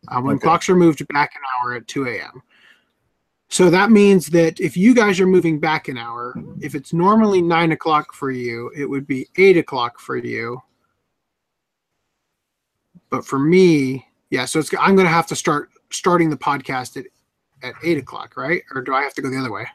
Uh, 0.09 0.20
when 0.20 0.36
Okay. 0.36 0.44
clocks 0.44 0.68
are 0.68 0.76
moved 0.76 1.07
back 1.09 1.35
an 1.35 1.43
hour 1.59 1.75
at 1.75 1.89
2 1.89 2.07
a.m. 2.07 2.43
So 3.49 3.68
that 3.70 3.91
means 3.91 4.26
that 4.28 4.60
if 4.60 4.76
you 4.76 4.94
guys 4.94 5.18
are 5.20 5.26
moving 5.26 5.59
back 5.59 5.89
an 5.89 5.99
hour, 5.99 6.35
if 6.60 6.76
it's 6.76 6.93
normally 6.93 7.43
nine 7.43 7.73
o'clock 7.73 8.12
for 8.12 8.31
you, 8.31 8.70
it 8.76 8.86
would 8.86 9.07
be 9.09 9.28
eight 9.36 9.57
o'clock 9.57 9.99
for 9.99 10.17
you. 10.17 10.62
But 13.17 13.25
for 13.25 13.39
me, 13.39 14.07
yeah, 14.28 14.45
so 14.45 14.59
it's 14.59 14.69
I'm 14.78 14.95
gonna 14.95 15.09
have 15.09 15.27
to 15.28 15.36
start 15.36 15.70
starting 15.91 16.28
the 16.28 16.36
podcast 16.36 16.99
at, 16.99 17.07
at 17.67 17.73
eight 17.83 17.97
o'clock, 17.97 18.36
right? 18.36 18.61
Or 18.75 18.83
do 18.83 18.93
I 18.93 19.01
have 19.01 19.15
to 19.15 19.23
go 19.23 19.31
the 19.31 19.39
other 19.39 19.51
way? 19.51 19.67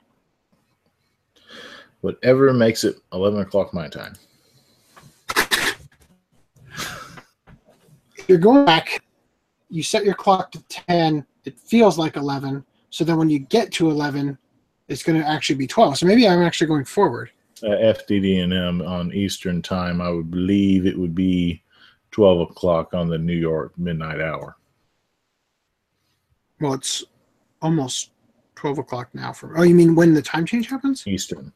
Whatever 2.01 2.53
makes 2.53 2.83
it 2.83 2.97
11 3.13 3.39
o'clock 3.39 3.73
my 3.73 3.87
time. 3.87 4.13
You're 8.27 8.37
going 8.37 8.63
back, 8.63 9.03
you 9.71 9.81
set 9.81 10.05
your 10.05 10.13
clock 10.13 10.51
to 10.51 10.61
10, 10.69 11.25
it 11.45 11.57
feels 11.57 11.97
like 11.97 12.15
11. 12.15 12.63
So 12.91 13.03
then 13.03 13.17
when 13.17 13.31
you 13.31 13.39
get 13.39 13.71
to 13.73 13.89
11, 13.89 14.37
it's 14.87 15.01
going 15.01 15.19
to 15.19 15.27
actually 15.27 15.55
be 15.55 15.65
12. 15.65 15.97
So 15.97 16.05
maybe 16.05 16.27
I'm 16.27 16.43
actually 16.43 16.67
going 16.67 16.85
forward. 16.85 17.31
Uh, 17.63 17.69
FDD&M 17.69 18.83
on 18.83 19.11
Eastern 19.13 19.63
Time, 19.63 19.99
I 19.99 20.11
would 20.11 20.29
believe 20.29 20.85
it 20.85 20.97
would 20.97 21.15
be 21.15 21.63
12 22.11 22.51
o'clock 22.51 22.93
on 22.93 23.09
the 23.09 23.17
New 23.17 23.35
York 23.35 23.77
midnight 23.77 24.21
hour. 24.21 24.57
Well, 26.59 26.73
it's 26.73 27.03
almost 27.61 28.11
12 28.55 28.79
o'clock 28.79 29.09
now. 29.13 29.33
For 29.33 29.57
Oh, 29.57 29.63
you 29.63 29.73
mean 29.75 29.95
when 29.95 30.13
the 30.13 30.21
time 30.21 30.45
change 30.45 30.69
happens? 30.69 31.07
Eastern. 31.07 31.51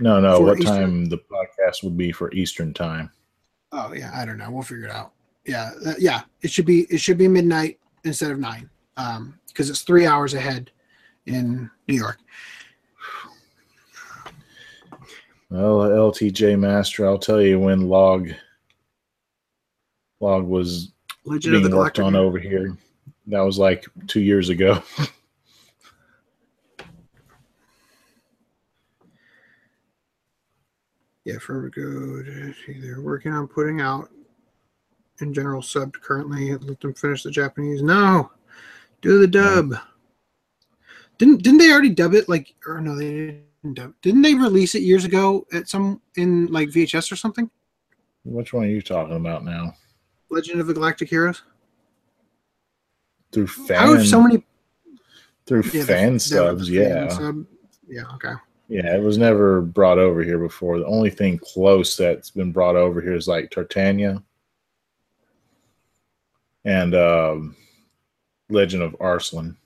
No, 0.00 0.20
no. 0.20 0.38
For 0.38 0.44
what 0.44 0.58
Eastern? 0.60 0.76
time 0.76 1.04
the 1.06 1.18
podcast 1.18 1.82
would 1.84 1.96
be 1.96 2.12
for 2.12 2.32
Eastern 2.32 2.74
Time? 2.74 3.10
Oh, 3.72 3.92
yeah. 3.94 4.10
I 4.14 4.24
don't 4.24 4.38
know. 4.38 4.50
We'll 4.50 4.62
figure 4.62 4.86
it 4.86 4.90
out. 4.90 5.12
Yeah. 5.46 5.70
uh, 5.86 5.94
yeah. 5.98 6.22
It 6.42 6.50
should 6.50 6.66
be, 6.66 6.82
it 6.90 6.98
should 6.98 7.18
be 7.18 7.28
midnight 7.28 7.78
instead 8.04 8.30
of 8.30 8.38
nine 8.38 8.68
um, 8.96 9.38
because 9.48 9.70
it's 9.70 9.82
three 9.82 10.06
hours 10.06 10.34
ahead 10.34 10.70
in 11.26 11.70
New 11.88 11.94
York. 11.94 12.18
Well, 15.50 15.78
LTJ 15.78 16.58
Master, 16.58 17.06
I'll 17.06 17.18
tell 17.18 17.40
you 17.40 17.60
when 17.60 17.88
log 17.88 18.30
log 20.20 20.44
was 20.44 20.92
Legend 21.24 21.62
being 21.62 21.76
worked 21.76 21.98
on 21.98 22.16
over 22.16 22.38
here. 22.38 22.76
That 23.26 23.40
was 23.40 23.58
like 23.58 23.86
two 24.06 24.20
years 24.20 24.48
ago. 24.48 24.82
Yeah, 31.26 31.38
Forever 31.38 31.70
Good. 31.70 32.54
They're 32.80 33.00
working 33.00 33.32
on 33.32 33.48
putting 33.48 33.80
out 33.80 34.10
in 35.20 35.34
general 35.34 35.60
subbed 35.60 36.00
currently. 36.00 36.54
Let 36.54 36.80
them 36.80 36.94
finish 36.94 37.24
the 37.24 37.32
Japanese. 37.32 37.82
No, 37.82 38.30
do 39.02 39.18
the 39.18 39.26
dub. 39.26 39.74
Didn't 41.18 41.42
didn't 41.42 41.58
they 41.58 41.72
already 41.72 41.90
dub 41.90 42.14
it? 42.14 42.28
Like, 42.28 42.54
or 42.64 42.80
no, 42.80 42.94
they 42.94 43.40
didn't 43.64 43.74
dub. 43.74 43.92
Didn't 44.02 44.22
they 44.22 44.34
release 44.34 44.76
it 44.76 44.82
years 44.82 45.04
ago 45.04 45.44
at 45.52 45.68
some 45.68 46.00
in 46.14 46.46
like 46.46 46.68
VHS 46.68 47.10
or 47.10 47.16
something? 47.16 47.50
Which 48.24 48.52
one 48.52 48.62
are 48.66 48.68
you 48.68 48.80
talking 48.80 49.16
about 49.16 49.44
now? 49.44 49.74
Legend 50.30 50.60
of 50.60 50.66
the 50.66 50.74
Galactic 50.74 51.08
Heroes. 51.08 51.42
Through 53.32 53.46
fan, 53.48 53.76
How 53.78 53.94
have 53.94 54.06
so 54.06 54.22
many 54.22 54.44
through 55.46 55.62
yeah, 55.72 55.84
fan 55.84 56.14
the- 56.14 56.20
subs, 56.20 56.70
yeah. 56.70 57.08
fan 57.08 57.10
sub- 57.10 57.46
yeah. 57.88 58.02
Okay. 58.14 58.32
Yeah, 58.68 58.96
it 58.96 59.02
was 59.02 59.16
never 59.16 59.60
brought 59.60 59.98
over 59.98 60.22
here 60.24 60.38
before. 60.38 60.78
The 60.78 60.86
only 60.86 61.10
thing 61.10 61.38
close 61.38 61.96
that's 61.96 62.30
been 62.30 62.50
brought 62.50 62.74
over 62.74 63.00
here 63.00 63.14
is 63.14 63.28
like 63.28 63.50
Tytania 63.50 64.20
and 66.64 66.94
um, 66.94 67.54
Legend 68.50 68.82
of 68.82 68.96
Arslan. 69.00 69.56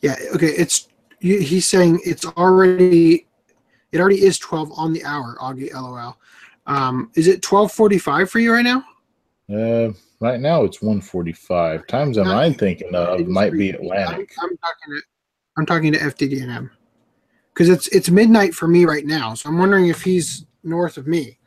Yeah. 0.00 0.16
Okay. 0.34 0.48
It's 0.48 0.88
he's 1.20 1.66
saying 1.66 2.00
it's 2.04 2.24
already 2.24 3.26
it 3.92 4.00
already 4.00 4.22
is 4.24 4.38
twelve 4.38 4.72
on 4.76 4.92
the 4.92 5.04
hour. 5.04 5.36
Augie, 5.40 5.72
lol. 5.72 6.16
Um, 6.66 7.10
is 7.14 7.26
it 7.28 7.42
twelve 7.42 7.72
forty 7.72 7.98
five 7.98 8.30
for 8.30 8.38
you 8.38 8.52
right 8.52 8.64
now? 8.64 8.84
Uh, 9.52 9.92
right 10.20 10.40
now 10.40 10.64
it's 10.64 10.80
145. 10.80 11.86
Times 11.86 12.18
am 12.18 12.28
I 12.28 12.52
thinking 12.52 12.94
of 12.94 13.26
might 13.26 13.52
be 13.52 13.70
Atlantic. 13.70 14.32
I'm, 14.40 14.50
I'm 14.50 14.56
talking 14.56 14.94
to 14.94 15.02
I'm 15.56 15.66
talking 15.66 15.92
to 15.92 15.98
FDD&M 15.98 16.70
because 17.52 17.68
it's 17.68 17.88
it's 17.88 18.10
midnight 18.10 18.54
for 18.54 18.66
me 18.66 18.84
right 18.84 19.06
now. 19.06 19.34
So 19.34 19.48
I'm 19.48 19.58
wondering 19.58 19.88
if 19.88 20.02
he's 20.02 20.46
north 20.62 20.96
of 20.96 21.06
me, 21.06 21.38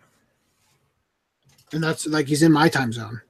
and 1.73 1.83
that's 1.83 2.07
like 2.07 2.27
he's 2.27 2.43
in 2.43 2.51
my 2.51 2.69
time 2.69 2.93
zone. 2.93 3.21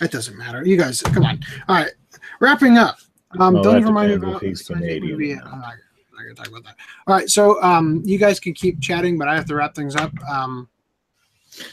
That 0.00 0.10
doesn't 0.10 0.38
matter. 0.38 0.64
You 0.64 0.76
guys, 0.76 1.02
come 1.02 1.24
on. 1.24 1.40
All 1.68 1.76
right, 1.76 1.92
wrapping 2.40 2.78
up. 2.78 2.98
Um, 3.38 3.54
Well, 3.54 3.64
don't 3.64 3.76
even 3.76 3.88
remind 3.88 4.08
me 4.10 4.14
about 4.14 4.42
he's 4.42 4.62
Canadian 4.62 5.12
movie. 5.12 5.32
I'm 5.32 5.38
not. 5.38 5.50
not, 5.50 5.60
I'm 5.62 6.16
not 6.16 6.22
gonna 6.22 6.34
talk 6.34 6.48
about 6.48 6.64
that. 6.64 6.76
All 7.06 7.14
right, 7.14 7.28
so 7.28 7.62
um, 7.62 8.00
you 8.04 8.16
guys 8.16 8.40
can 8.40 8.54
keep 8.54 8.80
chatting, 8.80 9.18
but 9.18 9.28
I 9.28 9.34
have 9.34 9.44
to 9.46 9.56
wrap 9.56 9.74
things 9.74 9.96
up. 9.96 10.12
Um, 10.28 10.68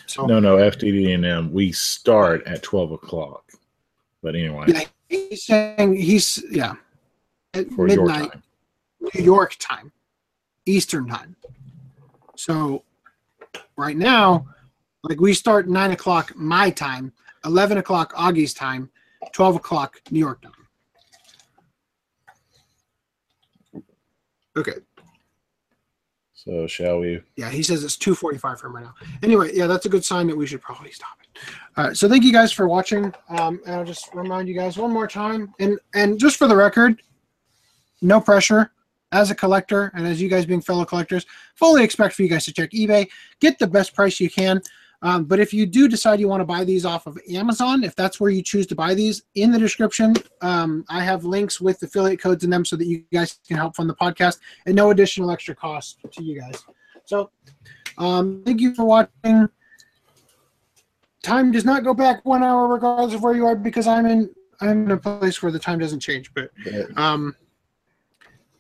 so 0.06 0.26
No, 0.26 0.40
no, 0.40 0.58
FTD 0.58 1.14
and 1.14 1.26
M. 1.26 1.52
We 1.52 1.72
start 1.72 2.46
at 2.46 2.64
12 2.64 2.92
o'clock. 2.92 3.52
But 4.22 4.36
anyway, 4.36 4.66
yeah, 4.68 4.84
he's 5.10 5.46
saying 5.46 5.96
he's 5.96 6.44
yeah 6.52 6.76
at 7.54 7.70
for 7.72 7.88
midnight. 7.88 8.32
New 9.00 9.24
York 9.24 9.56
time, 9.60 9.92
Eastern 10.66 11.08
time. 11.08 11.36
So 12.36 12.84
right 13.78 13.98
now, 13.98 14.46
like 15.04 15.20
we 15.20 15.34
start 15.34 15.68
nine 15.68 15.92
o'clock 15.92 16.34
my 16.36 16.70
time, 16.70 17.12
eleven 17.46 17.80
o'clock 17.80 18.14
Augie's 18.14 18.54
time, 18.54 18.92
twelve 19.32 19.56
o'clock 19.56 20.00
New 20.12 20.20
York 20.20 20.42
time. 20.42 20.52
Okay. 24.56 24.74
So 26.44 26.66
shall 26.66 27.00
we? 27.00 27.22
Yeah, 27.36 27.52
he 27.52 27.62
says 27.62 27.84
it's 27.84 27.98
2:45 27.98 28.60
for 28.60 28.68
him 28.68 28.76
right 28.76 28.84
now. 28.84 28.96
Anyway, 29.22 29.52
yeah, 29.54 29.68
that's 29.68 29.86
a 29.86 29.90
good 29.90 30.04
sign 30.04 30.26
that 30.28 30.36
we 30.36 30.48
should 30.48 30.62
probably 30.62 30.92
stop 30.92 31.18
it. 31.22 31.40
All 31.78 31.86
right, 31.86 31.98
so 31.98 32.10
thank 32.10 32.24
you 32.24 32.34
guys 32.34 32.52
for 32.52 32.68
watching. 32.68 33.14
Um, 33.30 33.62
and 33.66 33.76
I'll 33.76 33.86
just 33.86 34.14
remind 34.16 34.48
you 34.48 34.56
guys 34.56 34.76
one 34.76 34.92
more 34.92 35.08
time, 35.08 35.54
and 35.60 35.78
and 35.94 36.20
just 36.20 36.38
for 36.38 36.48
the 36.48 36.56
record, 36.56 37.02
no 38.02 38.20
pressure. 38.20 38.72
As 39.14 39.30
a 39.30 39.36
collector, 39.36 39.92
and 39.94 40.08
as 40.08 40.22
you 40.22 40.30
guys 40.30 40.46
being 40.46 40.62
fellow 40.62 40.86
collectors, 40.86 41.26
fully 41.56 41.84
expect 41.84 42.16
for 42.16 42.24
you 42.24 42.30
guys 42.30 42.46
to 42.46 42.54
check 42.54 42.72
eBay, 42.72 43.10
get 43.42 43.60
the 43.60 43.68
best 43.68 43.94
price 43.94 44.22
you 44.22 44.30
can. 44.30 44.62
Um, 45.04 45.26
but 45.26 45.40
if 45.40 45.54
you 45.54 45.66
do 45.66 45.88
decide 45.88 46.20
you 46.20 46.28
want 46.28 46.42
to 46.42 46.46
buy 46.46 46.64
these 46.64 46.86
off 46.86 47.08
of 47.08 47.18
Amazon, 47.32 47.84
if 47.84 47.96
that's 47.96 48.20
where 48.20 48.30
you 48.30 48.44
choose 48.44 48.68
to 48.68 48.76
buy 48.76 48.94
these, 48.94 49.24
in 49.36 49.52
the 49.52 49.58
description, 49.58 50.14
um, 50.42 50.86
I 50.90 51.04
have 51.04 51.26
links 51.26 51.60
with 51.60 51.82
affiliate 51.82 52.22
codes 52.22 52.44
in 52.44 52.50
them 52.50 52.66
so 52.66 52.76
that 52.76 52.86
you 52.86 53.04
guys 53.12 53.40
can 53.48 53.58
help 53.58 53.76
fund 53.76 53.90
the 53.90 53.96
podcast 53.96 54.40
and 54.66 54.76
no 54.76 54.92
additional 54.92 55.32
extra 55.32 55.56
cost 55.56 55.98
to 56.12 56.24
you 56.24 56.40
guys. 56.40 56.64
So, 57.06 57.32
um, 57.98 58.44
thank 58.46 58.62
you 58.62 58.76
for 58.76 58.86
watching. 58.86 59.50
Time 61.24 61.52
does 61.52 61.66
not 61.66 61.84
go 61.84 61.94
back 61.94 62.24
one 62.24 62.44
hour 62.44 62.68
regardless 62.68 63.14
of 63.14 63.24
where 63.24 63.34
you 63.36 63.46
are 63.46 63.56
because 63.56 63.88
I'm 63.88 64.06
in 64.06 64.30
I'm 64.60 64.86
in 64.86 64.92
a 64.92 64.98
place 64.98 65.42
where 65.42 65.52
the 65.52 65.60
time 65.60 65.80
doesn't 65.80 66.00
change. 66.00 66.32
But 66.34 66.52
um, 66.96 67.36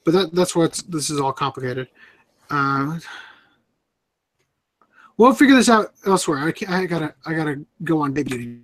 but 0.03 0.13
that 0.13 0.35
that's 0.35 0.55
what's 0.55 0.81
this 0.83 1.09
is 1.09 1.19
all 1.19 1.33
complicated. 1.33 1.87
Uh, 2.49 2.99
we'll 5.22 5.35
figure 5.35 5.56
this 5.56 5.69
out 5.69 5.93
elsewhere. 6.08 6.40
I, 6.40 6.53
I 6.67 6.85
gotta 6.88 7.14
I 7.25 7.33
gotta 7.33 7.64
go 7.83 8.01
on 8.01 8.11
big 8.11 8.27
duty. 8.27 8.61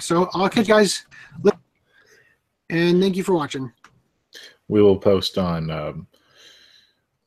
So 0.00 0.30
I'll 0.32 0.48
catch 0.48 0.66
you 0.66 0.74
guys. 0.74 1.04
later. 1.42 1.58
And 2.70 3.02
thank 3.02 3.16
you 3.16 3.22
for 3.22 3.34
watching. 3.34 3.70
We 4.68 4.80
will 4.80 4.96
post 4.96 5.36
on 5.36 5.70
um, 5.70 6.06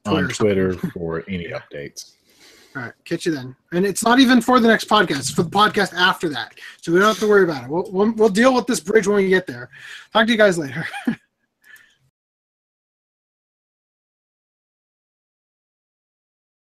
on 0.06 0.16
something. 0.16 0.35
Twitter 0.35 0.74
for 0.74 1.24
any 1.27 1.50
updates. 1.50 2.14
All 2.76 2.82
right, 2.82 2.94
catch 3.06 3.26
you 3.26 3.32
then. 3.32 3.56
And 3.72 3.85
it's 3.85 4.03
not 4.03 4.19
even 4.19 4.42
for 4.42 4.60
the 4.60 4.68
next 4.68 4.90
podcast; 4.90 5.19
it's 5.19 5.32
for 5.32 5.44
the 5.44 5.50
podcast 5.50 5.94
after 5.94 6.27
that. 6.30 6.56
So 6.82 6.92
we 6.92 6.98
don't 6.98 7.10
have 7.10 7.19
to 7.19 7.27
worry 7.27 7.44
about 7.44 7.66
it. 7.66 7.69
We'll 7.69 7.90
we'll, 7.92 8.11
we'll 8.14 8.30
deal 8.30 8.53
with 8.56 8.66
this 8.66 8.80
bridge 8.80 9.08
when 9.08 9.18
we 9.18 9.30
get 9.30 9.45
there. 9.45 9.69
Talk 10.11 10.26
to 10.26 10.32
you 10.32 10.38
guys 10.38 10.58
later. 10.58 10.88